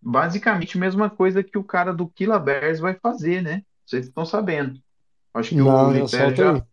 Basicamente 0.00 0.76
a 0.76 0.80
mesma 0.80 1.10
coisa 1.10 1.42
que 1.42 1.58
o 1.58 1.64
cara 1.64 1.92
do 1.92 2.08
Killa 2.08 2.38
Bears 2.38 2.78
vai 2.80 2.94
fazer, 2.94 3.42
né? 3.42 3.64
Vocês 3.84 4.06
estão 4.06 4.24
sabendo. 4.24 4.80
Acho 5.34 5.54
que 5.54 5.62
o 5.62 5.64
Não, 5.64 5.92
não, 5.92 5.92
Litério 5.92 6.36
já, 6.36 6.64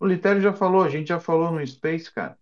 o 0.00 0.06
Litério 0.06 0.42
já 0.42 0.52
falou, 0.52 0.82
a 0.82 0.88
gente 0.88 1.08
já 1.08 1.20
falou 1.20 1.50
no 1.52 1.66
Space, 1.66 2.12
cara. 2.12 2.38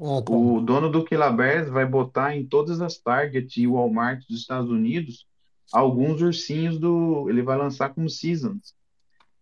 Ah, 0.00 0.22
tá. 0.22 0.34
O 0.34 0.60
dono 0.60 0.90
do 0.90 1.04
Killa 1.04 1.30
Bears 1.30 1.68
vai 1.68 1.86
botar 1.86 2.34
em 2.36 2.46
todas 2.46 2.80
as 2.80 2.98
Target 2.98 3.60
e 3.60 3.66
Walmart 3.68 4.26
dos 4.28 4.40
Estados 4.40 4.70
Unidos 4.70 5.26
alguns 5.70 6.20
ursinhos 6.22 6.78
do. 6.78 7.28
Ele 7.28 7.42
vai 7.42 7.56
lançar 7.56 7.90
como 7.94 8.08
seasons. 8.08 8.74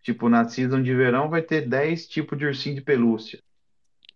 Tipo, 0.03 0.29
na 0.29 0.49
season 0.49 0.83
de 0.83 0.95
verão 0.95 1.29
vai 1.29 1.43
ter 1.43 1.69
10 1.69 2.07
tipos 2.07 2.39
de 2.39 2.47
ursinho 2.47 2.77
de 2.77 2.81
pelúcia, 2.83 3.39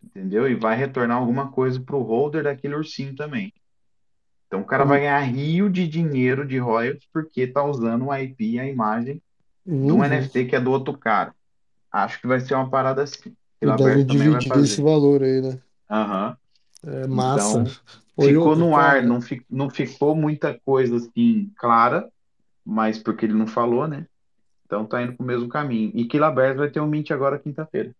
entendeu? 0.03 0.49
E 0.49 0.55
vai 0.55 0.77
retornar 0.77 1.19
alguma 1.19 1.51
coisa 1.53 1.81
pro 1.81 2.01
holder 2.03 2.45
daquele 2.45 2.75
ursinho 2.75 3.15
também. 3.15 3.53
Então 4.47 4.61
o 4.61 4.65
cara 4.65 4.85
vai 4.85 5.01
ganhar 5.01 5.19
rio 5.21 5.69
de 5.69 5.87
dinheiro 5.87 6.47
de 6.47 6.59
royalties 6.59 7.09
porque 7.13 7.47
tá 7.47 7.65
usando 7.65 8.07
o 8.07 8.15
IP 8.15 8.53
e 8.53 8.61
a 8.61 8.67
imagem 8.67 9.21
de 9.67 9.73
um 9.73 9.97
Uhum. 9.97 10.05
NFT 10.05 10.47
que 10.47 10.57
é 10.57 10.61
do 10.61 10.71
outro 10.71 10.97
cara. 10.97 11.35
Acho 11.91 12.21
que 12.21 12.27
vai 12.27 12.41
ser 12.41 12.55
uma 12.55 12.71
parada 12.71 13.03
assim. 13.03 13.35
E 13.61 13.67
deve 13.67 14.05
dividir 14.05 14.57
esse 14.59 14.83
valor 14.83 15.23
aí, 15.23 15.41
né? 15.41 15.59
Aham. 15.91 16.37
É 16.87 17.07
massa. 17.07 17.61
Então, 17.61 17.65
ficou 18.21 18.57
outra, 18.57 18.57
no 18.57 18.77
ar, 18.77 19.03
cara. 19.03 19.03
não, 19.03 19.21
fi- 19.21 19.45
não 19.51 19.71
ficou 19.71 20.15
muita 20.17 20.59
coisa 20.61 20.97
assim 20.97 21.53
clara, 21.57 22.11
mas 22.65 22.99
porque 22.99 23.27
ele 23.27 23.35
não 23.35 23.47
falou, 23.47 23.89
né? 23.89 24.07
Então 24.67 24.87
tá 24.87 25.03
indo 25.03 25.17
pro 25.17 25.27
mesmo 25.27 25.49
caminho. 25.49 25.93
E 25.95 26.07
Killa 26.07 26.31
Bears 26.31 26.57
vai 26.59 26.71
ter 26.71 26.81
um 26.81 26.87
mint 26.89 27.11
agora 27.13 27.39
quinta-feira, 27.39 27.95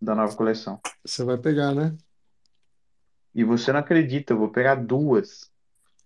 da 0.00 0.14
nova 0.14 0.34
coleção. 0.36 0.80
Você 1.04 1.24
vai 1.24 1.38
pegar, 1.38 1.74
né? 1.74 1.96
E 3.32 3.44
você 3.44 3.70
não 3.72 3.78
acredita, 3.78 4.32
eu 4.32 4.38
vou 4.38 4.50
pegar 4.50 4.74
duas. 4.74 5.48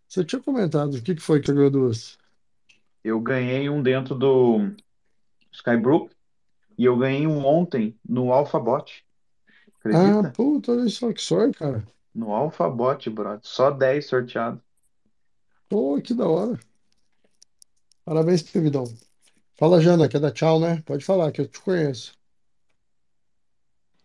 Você 0.07 0.23
tinha 0.25 0.43
comentado, 0.43 0.95
o 0.95 1.03
que 1.03 1.15
que 1.15 1.23
foi 1.23 1.41
que 1.41 1.51
ganhou 1.53 1.71
duas? 1.71 2.19
Eu 3.03 3.21
ganhei 3.21 3.69
um 3.69 3.83
dentro 3.83 4.15
do 4.15 4.75
Skybrook 5.53 6.15
e 6.79 6.85
eu 6.87 6.97
ganhei 6.99 7.27
um 7.27 7.45
ontem 7.47 7.99
no 8.09 8.33
Alphabot. 8.33 9.05
Ah, 9.93 10.25
Acredita? 10.25 10.33
puta, 10.33 10.73
olha 10.73 10.89
só 10.89 11.13
que 11.13 11.21
sorte, 11.21 11.59
cara. 11.59 11.87
No 12.15 12.33
Alphabot, 12.35 13.09
brother. 13.11 13.41
Só 13.43 13.71
10 13.71 14.07
sorteados. 14.07 14.61
Pô, 15.69 16.01
que 16.03 16.15
da 16.15 16.29
hora. 16.29 16.59
Parabéns, 18.05 18.43
Pevidão. 18.43 18.85
Fala, 19.59 19.81
Jana, 19.81 20.09
quer 20.09 20.21
dar 20.21 20.33
tchau, 20.33 20.61
né? 20.61 20.83
Pode 20.83 21.05
falar, 21.05 21.33
que 21.33 21.41
eu 21.41 21.49
te 21.49 21.61
conheço. 21.61 22.13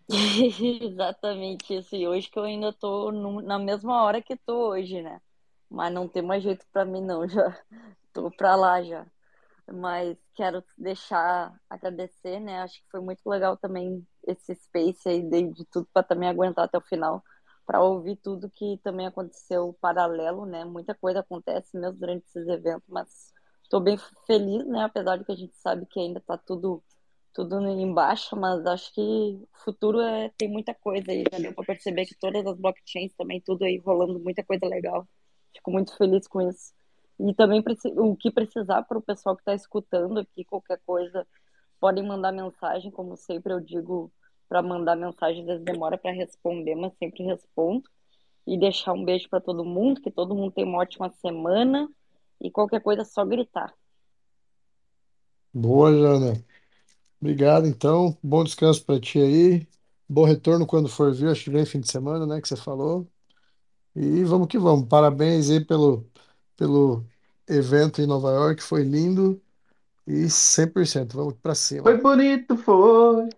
Exatamente 0.82 1.76
isso. 1.76 1.96
E 1.96 2.08
hoje 2.08 2.30
que 2.30 2.38
eu 2.38 2.44
ainda 2.44 2.72
tô 2.74 3.12
no- 3.12 3.42
na 3.42 3.58
mesma 3.60 4.04
hora 4.04 4.22
que 4.22 4.36
tô 4.38 4.70
hoje, 4.72 5.02
né? 5.02 5.20
Mas 5.70 5.94
não 5.94 6.08
tem 6.08 6.22
mais 6.22 6.44
jeito 6.44 6.66
pra 6.72 6.86
mim, 6.86 7.02
não. 7.02 7.28
Já 7.30 7.58
tô 8.14 8.32
pra 8.32 8.56
lá 8.56 8.82
já. 8.84 9.06
Mas 9.74 10.18
quero 10.36 10.64
deixar 10.78 11.54
agradecer, 11.70 12.40
né? 12.40 12.62
Acho 12.62 12.76
que 12.82 12.90
foi 12.92 13.02
muito 13.02 13.28
legal 13.30 13.58
também 13.58 14.06
esse 14.28 14.56
space 14.56 15.10
aí 15.10 15.24
de, 15.24 15.52
de 15.54 15.66
tudo 15.66 15.88
para 15.94 16.04
também 16.04 16.30
aguentar 16.30 16.66
até 16.66 16.78
o 16.78 16.82
final, 16.82 17.24
para 17.66 17.84
ouvir 17.84 18.18
tudo 18.18 18.50
que 18.50 18.80
também 18.84 19.08
aconteceu 19.08 19.76
paralelo, 19.82 20.46
né? 20.46 20.64
Muita 20.66 20.94
coisa 20.96 21.20
acontece 21.20 21.78
mesmo 21.78 22.00
durante 22.00 22.26
esses 22.28 22.48
eventos, 22.48 22.88
mas 22.88 23.34
estou 23.64 23.80
bem 23.80 23.98
feliz, 24.28 24.66
né? 24.68 24.84
Apesar 24.84 25.18
de 25.18 25.26
que 25.26 25.32
a 25.32 25.36
gente 25.36 25.56
sabe 25.58 25.86
que 25.86 26.00
ainda 26.00 26.22
tá 26.22 26.38
tudo 26.38 26.84
tudo 27.36 27.60
em 27.68 27.94
baixa, 27.94 28.34
mas 28.34 28.66
acho 28.66 28.94
que 28.94 29.02
o 29.02 29.48
futuro 29.66 30.00
é, 30.00 30.32
tem 30.38 30.48
muita 30.50 30.74
coisa 30.74 31.12
aí. 31.12 31.26
Para 31.54 31.66
perceber 31.66 32.06
que 32.06 32.16
todas 32.18 32.46
as 32.48 32.58
blockchains 32.58 33.14
também, 33.14 33.42
tudo 33.42 33.66
aí 33.66 33.78
rolando, 33.78 34.18
muita 34.22 34.42
coisa 34.42 34.66
legal. 34.66 35.06
Fico 35.54 35.70
muito 35.70 35.96
feliz 35.98 36.28
com 36.30 36.42
isso. 36.42 36.74
E 37.20 37.34
também 37.34 37.62
o 37.98 38.16
que 38.16 38.32
precisar 38.32 38.84
para 38.84 38.98
o 38.98 39.02
pessoal 39.02 39.36
que 39.36 39.42
está 39.42 39.54
escutando 39.54 40.18
aqui, 40.18 40.46
qualquer 40.46 40.80
coisa, 40.86 41.28
podem 41.78 42.06
mandar 42.06 42.32
mensagem, 42.32 42.90
como 42.90 43.18
sempre 43.18 43.52
eu 43.52 43.60
digo, 43.60 44.12
para 44.48 44.62
mandar 44.62 44.96
mensagem, 44.96 45.42
às 45.42 45.48
vezes 45.48 45.66
demora 45.66 45.98
para 45.98 46.12
responder, 46.12 46.76
mas 46.76 46.94
sempre 46.98 47.24
respondo. 47.24 47.84
E 48.48 48.58
deixar 48.60 48.94
um 48.94 49.04
beijo 49.04 49.30
para 49.30 49.42
todo 49.42 49.66
mundo, 49.66 50.02
que 50.02 50.12
todo 50.12 50.36
mundo 50.36 50.52
tenha 50.52 50.68
uma 50.68 50.80
ótima 50.80 51.10
semana. 51.10 51.90
E 52.42 52.52
qualquer 52.52 52.82
coisa 52.82 53.02
é 53.02 53.06
só 53.06 53.26
gritar. 53.26 53.74
Boa, 55.54 55.92
Jana. 55.92 56.44
Obrigado, 57.20 57.66
então. 57.68 58.18
Bom 58.22 58.44
descanso 58.44 58.86
para 58.86 59.00
ti 59.00 59.20
aí. 59.20 59.68
Bom 60.08 60.26
retorno 60.26 60.68
quando 60.68 60.88
for 60.88 61.14
vir, 61.14 61.30
acho 61.30 61.46
que 61.46 61.50
vem 61.50 61.66
fim 61.66 61.80
de 61.80 61.92
semana, 61.92 62.26
né, 62.28 62.40
que 62.40 62.48
você 62.48 62.56
falou. 62.56 63.08
E 63.96 64.24
vamos 64.24 64.48
que 64.48 64.60
vamos. 64.60 64.88
Parabéns 64.88 65.50
aí 65.50 65.64
pelo, 65.64 66.06
pelo 66.56 67.06
evento 67.48 68.02
em 68.02 68.06
Nova 68.06 68.32
York, 68.32 68.62
foi 68.62 68.84
lindo. 68.84 69.42
E 70.06 70.30
100%, 70.30 71.16
vamos 71.16 71.34
para 71.42 71.56
cima. 71.56 71.84
Foi 71.84 71.98
bonito, 72.00 72.56
foi. 72.58 73.30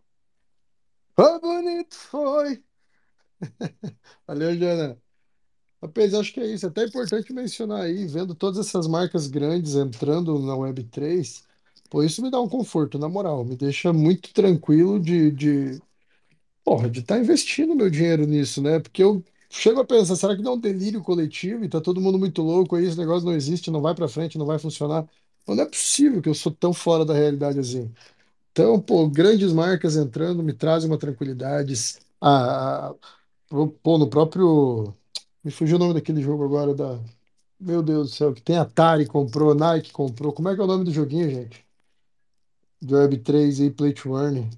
Foi 1.17 1.39
bonito, 1.41 1.95
foi. 1.97 2.63
Valeu, 4.27 4.55
Jana. 4.57 4.97
Rapaz, 5.81 6.13
acho 6.13 6.33
que 6.33 6.39
é 6.39 6.47
isso. 6.47 6.67
Até 6.67 6.83
é 6.83 6.87
importante 6.87 7.33
mencionar 7.33 7.83
aí, 7.83 8.05
vendo 8.07 8.35
todas 8.35 8.65
essas 8.67 8.87
marcas 8.87 9.27
grandes 9.27 9.75
entrando 9.75 10.39
na 10.39 10.55
Web3, 10.55 11.43
pô, 11.89 12.03
isso 12.03 12.21
me 12.23 12.31
dá 12.31 12.41
um 12.41 12.49
conforto, 12.49 12.99
na 12.99 13.09
moral. 13.09 13.45
Me 13.45 13.55
deixa 13.57 13.93
muito 13.93 14.33
tranquilo 14.33 14.99
de, 14.99 15.31
de, 15.31 15.81
porra, 16.63 16.89
de 16.89 17.01
estar 17.01 17.19
investindo 17.19 17.75
meu 17.75 17.89
dinheiro 17.89 18.25
nisso, 18.27 18.61
né? 18.61 18.79
Porque 18.79 19.03
eu 19.03 19.23
chego 19.49 19.81
a 19.81 19.85
pensar, 19.85 20.15
será 20.15 20.35
que 20.35 20.41
não 20.43 20.53
é 20.53 20.55
um 20.55 20.59
delírio 20.59 21.03
coletivo 21.03 21.65
e 21.65 21.69
tá 21.69 21.81
todo 21.81 22.01
mundo 22.01 22.19
muito 22.19 22.41
louco 22.41 22.75
aí, 22.75 22.85
esse 22.85 22.97
negócio 22.97 23.25
não 23.27 23.33
existe, 23.35 23.71
não 23.71 23.81
vai 23.81 23.95
pra 23.95 24.07
frente, 24.09 24.37
não 24.37 24.45
vai 24.45 24.59
funcionar? 24.59 25.07
Não 25.47 25.61
é 25.61 25.65
possível 25.67 26.21
que 26.21 26.29
eu 26.29 26.35
sou 26.35 26.51
tão 26.53 26.73
fora 26.73 27.05
da 27.05 27.13
realidade 27.13 27.59
assim. 27.59 27.93
Então, 28.57 28.81
pô, 28.81 29.07
grandes 29.07 29.53
marcas 29.53 29.95
entrando 29.95 30.41
me 30.41 30.51
trazem 30.51 30.89
uma 30.89 30.97
tranquilidade. 30.97 31.75
A, 32.19 32.87
a- 32.87 32.95
pô, 33.83 33.99
no 33.99 34.09
próprio. 34.09 34.95
Me 35.43 35.51
fugiu 35.51 35.75
o 35.75 35.79
nome 35.79 35.93
daquele 35.93 36.23
jogo 36.23 36.43
agora 36.43 36.73
da. 36.73 36.99
Meu 37.59 37.83
Deus 37.83 38.09
do 38.09 38.15
céu, 38.15 38.33
que 38.33 38.41
tem 38.41 38.57
Atari 38.57 39.05
comprou, 39.05 39.53
Nike 39.53 39.91
comprou. 39.91 40.33
Como 40.33 40.49
é 40.49 40.55
que 40.55 40.61
é 40.61 40.63
o 40.63 40.67
nome 40.67 40.83
do 40.85 40.91
joguinho, 40.91 41.29
gente? 41.29 41.63
Do 42.81 42.95
Web3 42.95 43.59
e 43.59 43.69
Play 43.69 43.93
to 43.93 44.17
Earn. 44.17 44.49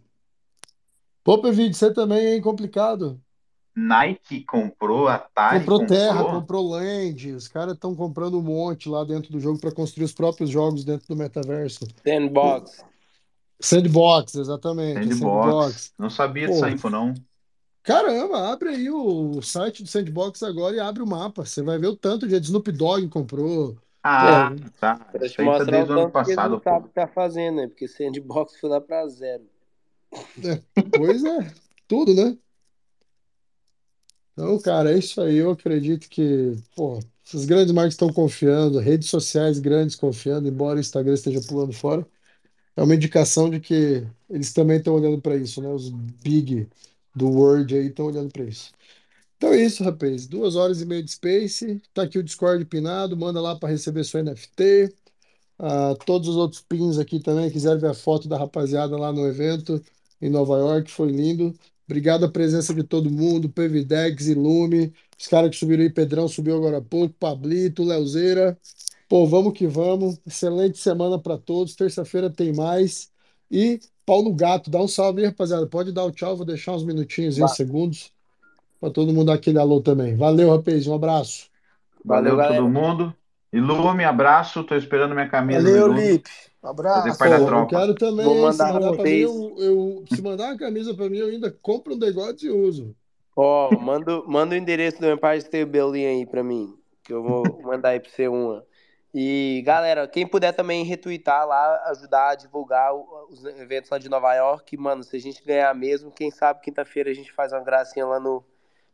Pô, 1.22 1.42
Pevide, 1.42 1.76
você 1.76 1.94
também, 1.94 2.36
hein? 2.36 2.42
Complicado. 2.42 3.20
Nike 3.76 4.46
comprou, 4.46 5.10
Atari 5.10 5.60
Comprou 5.60 5.86
terra, 5.86 6.24
comprou. 6.24 6.40
comprou 6.40 6.70
land. 6.70 7.34
Os 7.34 7.50
caras 7.50 7.74
estão 7.74 7.94
comprando 7.94 8.40
um 8.40 8.42
monte 8.42 8.88
lá 8.88 9.04
dentro 9.04 9.30
do 9.30 9.42
jogo 9.42 9.60
para 9.60 9.74
construir 9.74 10.06
os 10.06 10.14
próprios 10.14 10.50
jogos 10.50 10.86
dentro 10.86 11.06
do 11.06 11.18
metaverso. 11.18 11.86
Sandbox. 12.06 12.82
Sandbox, 13.62 14.36
exatamente. 14.36 15.00
a 15.00 15.16
Sandbox. 15.16 15.94
Não 15.98 16.10
sabia 16.10 16.48
disso 16.48 16.60
Pô, 16.60 16.66
aí, 16.66 16.80
pô, 16.80 16.90
não. 16.90 17.14
Caramba, 17.84 18.52
abre 18.52 18.70
aí 18.70 18.90
o 18.90 19.42
site 19.42 19.84
do 19.84 19.90
Sandbox 19.90 20.44
agora 20.44 20.76
e 20.76 20.80
abre 20.80 21.02
o 21.02 21.08
mapa. 21.08 21.46
Você 21.46 21.62
vai 21.62 21.78
ver 21.80 21.88
o 21.88 21.96
tanto 21.96 22.28
de 22.28 22.36
Snoop 22.36 22.72
Dogg 22.72 23.08
comprou. 23.10 23.78
Ah, 24.04 24.52
Pô, 24.52 24.70
tá. 24.80 24.96
Pra 24.96 25.26
Isso 25.26 25.36
te 25.36 25.42
mostrar 25.42 25.84
o 25.84 25.88
desde 25.88 25.92
o 25.92 25.94
ano 25.94 26.12
tanto 26.12 26.22
que 26.22 26.32
eles 26.32 26.36
passado, 26.36 26.60
pô. 26.62 26.70
sabem 26.70 26.86
o 26.86 26.88
que 26.88 26.94
tá 26.94 27.08
fazendo, 27.08 27.56
né? 27.58 27.68
Porque 27.68 27.88
Sandbox 27.88 28.60
foi 28.60 28.70
lá 28.70 28.80
pra 28.82 29.08
zero. 29.08 29.44
é, 30.44 30.62
pois 30.96 31.24
é, 31.24 31.54
tudo, 31.88 32.14
né? 32.14 32.38
Então, 34.34 34.58
cara, 34.60 34.92
é 34.94 34.98
isso 34.98 35.22
aí. 35.22 35.36
Eu 35.38 35.52
acredito 35.52 36.08
que, 36.10 36.56
pô, 36.76 37.00
essas 37.26 37.46
grandes 37.46 37.74
marcas 37.74 37.94
estão 37.94 38.12
confiando, 38.12 38.80
redes 38.80 39.10
sociais 39.10 39.60
grandes 39.60 39.96
confiando, 39.96 40.48
embora 40.48 40.78
o 40.78 40.80
Instagram 40.80 41.14
esteja 41.14 41.42
pulando 41.48 41.74
fora. 41.74 42.08
É 42.76 42.84
uma 42.84 42.96
indicação 42.96 43.50
de 43.50 43.60
que 43.60 44.06
eles 44.30 44.54
também 44.54 44.78
estão 44.78 44.96
olhando 44.96 45.22
para 45.22 45.36
isso, 45.36 45.62
né? 45.62 45.70
Os 45.70 45.90
big 45.90 46.68
do 47.16 47.30
Word 47.30 47.76
aí 47.76 47.88
estão 47.88 48.06
olhando 48.06 48.32
para 48.32 48.46
isso. 48.46 48.72
Então 49.38 49.54
é 49.54 49.62
isso, 49.66 49.84
rapaz. 49.84 50.28
Duas 50.28 50.56
horas 50.56 50.82
e 50.82 50.86
meia 50.86 51.04
de 51.04 51.12
Space. 51.12 51.82
Tá 51.94 52.04
aqui 52.04 52.20
o 52.20 52.24
Discord 52.24 52.64
pinado. 52.66 53.18
Manda 53.18 53.42
lá 53.42 53.56
para 53.56 53.70
receber 53.70 54.04
sua 54.04 54.22
NFT. 54.22 54.94
Ah, 55.60 55.96
todos 56.06 56.30
os 56.30 56.36
outros 56.38 56.62
pins 56.62 56.98
aqui 56.98 57.20
também. 57.20 57.50
Quiser 57.52 57.78
ver 57.80 57.90
a 57.90 57.94
foto 57.94 58.28
da 58.28 58.38
rapaziada 58.38 58.98
lá 58.98 59.12
no 59.14 59.26
evento 59.28 59.82
em 60.22 60.30
Nova 60.30 60.58
York. 60.58 60.92
Foi 60.92 61.10
lindo. 61.12 61.54
Obrigado 61.86 62.26
a 62.26 62.32
presença 62.32 62.74
de 62.74 62.84
todo 62.84 63.10
mundo. 63.12 63.50
PVDex, 63.50 64.28
Ilume. 64.28 64.94
Os 65.18 65.28
caras 65.28 65.52
que 65.52 65.58
subiram 65.58 65.84
aí. 65.84 65.90
Pedrão 65.90 66.28
subiu 66.28 66.56
agora 66.58 66.78
há 66.80 66.82
pouco. 66.82 67.16
Pablito, 67.20 67.84
Leozeira. 67.84 68.58
Pô, 69.10 69.26
vamos 69.26 69.54
que 69.54 69.66
vamos. 69.66 70.20
Excelente 70.26 70.78
semana 70.78 71.18
para 71.18 71.36
todos. 71.38 71.76
Terça-feira 71.76 72.30
tem 72.30 72.54
mais. 72.54 73.12
E 73.52 73.80
pau 74.06 74.24
no 74.24 74.32
gato. 74.34 74.70
Dá 74.70 74.80
um 74.80 74.88
salve 74.88 75.22
aí, 75.22 75.28
rapaziada. 75.28 75.66
Pode 75.66 75.92
dar 75.92 76.06
o 76.06 76.12
tchau. 76.12 76.38
Vou 76.38 76.46
deixar 76.46 76.74
uns 76.74 76.84
minutinhos 76.86 77.42
aí, 77.42 77.48
segundos. 77.50 78.14
Para 78.80 78.92
todo 78.92 79.12
mundo 79.12 79.26
dar 79.26 79.34
aquele 79.34 79.58
alô 79.58 79.82
também. 79.82 80.16
Valeu, 80.16 80.56
rapaz. 80.56 80.86
Um 80.86 80.94
abraço. 80.94 81.50
Valeu, 82.06 82.36
Valeu 82.36 82.56
todo 82.58 82.70
mundo. 82.70 83.14
Ilume, 83.52 84.04
abraço. 84.06 84.64
Tô 84.64 84.76
esperando 84.76 85.16
minha 85.16 85.28
camisa 85.28 85.64
Valeu. 85.64 85.92
Lipe. 85.92 86.30
Abraço. 86.62 87.18
Pô, 87.18 87.26
eu 87.26 87.46
tropa. 87.46 87.68
quero 87.68 87.96
também, 87.96 88.26
Vou 88.26 88.36
hein? 88.36 88.52
Se 88.52 88.58
mandar 88.60 88.74
mandar 88.74 88.88
pra 88.90 88.98
para 88.98 89.04
mim, 89.06 89.18
eu, 89.18 89.56
eu- 89.58 90.04
se 90.14 90.22
mandar 90.22 90.46
uma 90.50 90.58
camisa 90.58 90.94
para 90.94 91.10
mim, 91.10 91.18
eu 91.18 91.28
ainda 91.28 91.50
compro 91.62 91.96
um 91.96 91.98
degode 91.98 92.46
e 92.46 92.50
uso. 92.52 92.96
Ó, 93.36 93.72
manda, 93.80 94.22
manda 94.28 94.54
o 94.54 94.58
endereço 94.58 95.00
do 95.00 95.10
Empire 95.10 95.38
State 95.38 95.66
Building 95.66 96.06
aí 96.06 96.26
pra 96.26 96.44
mim, 96.44 96.76
que 97.04 97.14
eu 97.14 97.24
vou 97.24 97.62
mandar 97.64 97.90
aí 97.90 98.00
pra 98.00 98.10
você 98.10 98.28
uma. 98.28 98.64
E, 99.14 99.64
galera, 99.66 100.08
quem 100.08 100.28
puder 100.28 100.54
também 100.54 100.84
retweetar 100.84 101.48
lá, 101.48 101.84
ajudar 101.88 102.30
a 102.30 102.36
divulgar 102.36 102.94
os 103.30 103.44
eventos 103.44 103.90
lá 103.90 103.98
de 103.98 104.08
Nova 104.08 104.34
York. 104.36 104.78
Mano, 104.78 105.04
se 105.04 105.16
a 105.16 105.20
gente 105.20 105.44
ganhar 105.44 105.74
mesmo, 105.74 106.12
quem 106.12 106.30
sabe 106.30 106.62
quinta-feira 106.62 107.10
a 107.10 107.14
gente 107.14 107.32
faz 107.32 107.52
uma 107.52 107.64
gracinha 107.64 108.06
lá 108.06 108.20
no, 108.20 108.44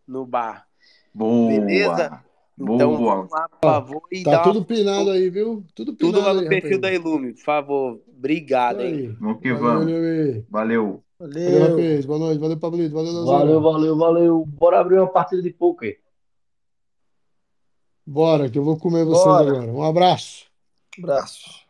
no 0.08 0.26
bar. 0.26 0.68
Beleza? 1.14 2.10
Boa. 2.10 2.76
Então 2.76 2.95
Boa. 2.95 3.16
vamos 3.16 3.32
lá, 3.32 3.50
por 3.50 3.60
favor, 3.61 4.02
e 4.10 4.24
tá 4.24 4.32
dá 4.32 4.38
uma 4.38 4.44
tudo 4.44 4.66
pinado 4.66 5.11
aí, 5.11 5.30
viu? 5.30 5.66
Tudo 5.76 5.92
tudo 5.92 6.19
lá 6.19 6.24
pinado 6.24 6.35
no 6.35 6.42
aí, 6.44 6.50
perfil 6.50 6.80
da 6.80 6.88
rapaz. 6.88 7.06
Ilume, 7.06 7.34
por 7.34 7.44
favor. 7.44 8.02
Obrigado, 8.18 8.82
hein? 8.82 8.94
aí. 8.94 9.08
Vamos 9.08 9.42
que 9.42 9.53
vamos. 9.53 9.85
Valeu. 9.85 10.45
Valeu, 10.50 11.03
Valeu. 11.19 11.69
rapaz. 11.69 12.06
Boa 12.06 12.19
noite. 12.19 12.40
Valeu, 12.40 12.58
Pablito. 12.58 12.95
Valeu, 12.95 13.26
Valeu, 13.26 13.61
valeu, 13.61 13.98
valeu. 13.98 14.45
Bora 14.45 14.80
abrir 14.80 15.00
uma 15.00 15.08
partida 15.08 15.42
de 15.42 15.52
poker. 15.52 16.00
Bora, 18.06 18.50
que 18.50 18.58
eu 18.58 18.64
vou 18.64 18.77
comer 18.77 19.06
vocês 19.06 19.25
Bora. 19.25 19.50
agora. 19.50 19.72
Um 19.72 19.84
abraço. 19.84 20.45
Abraço. 20.98 21.65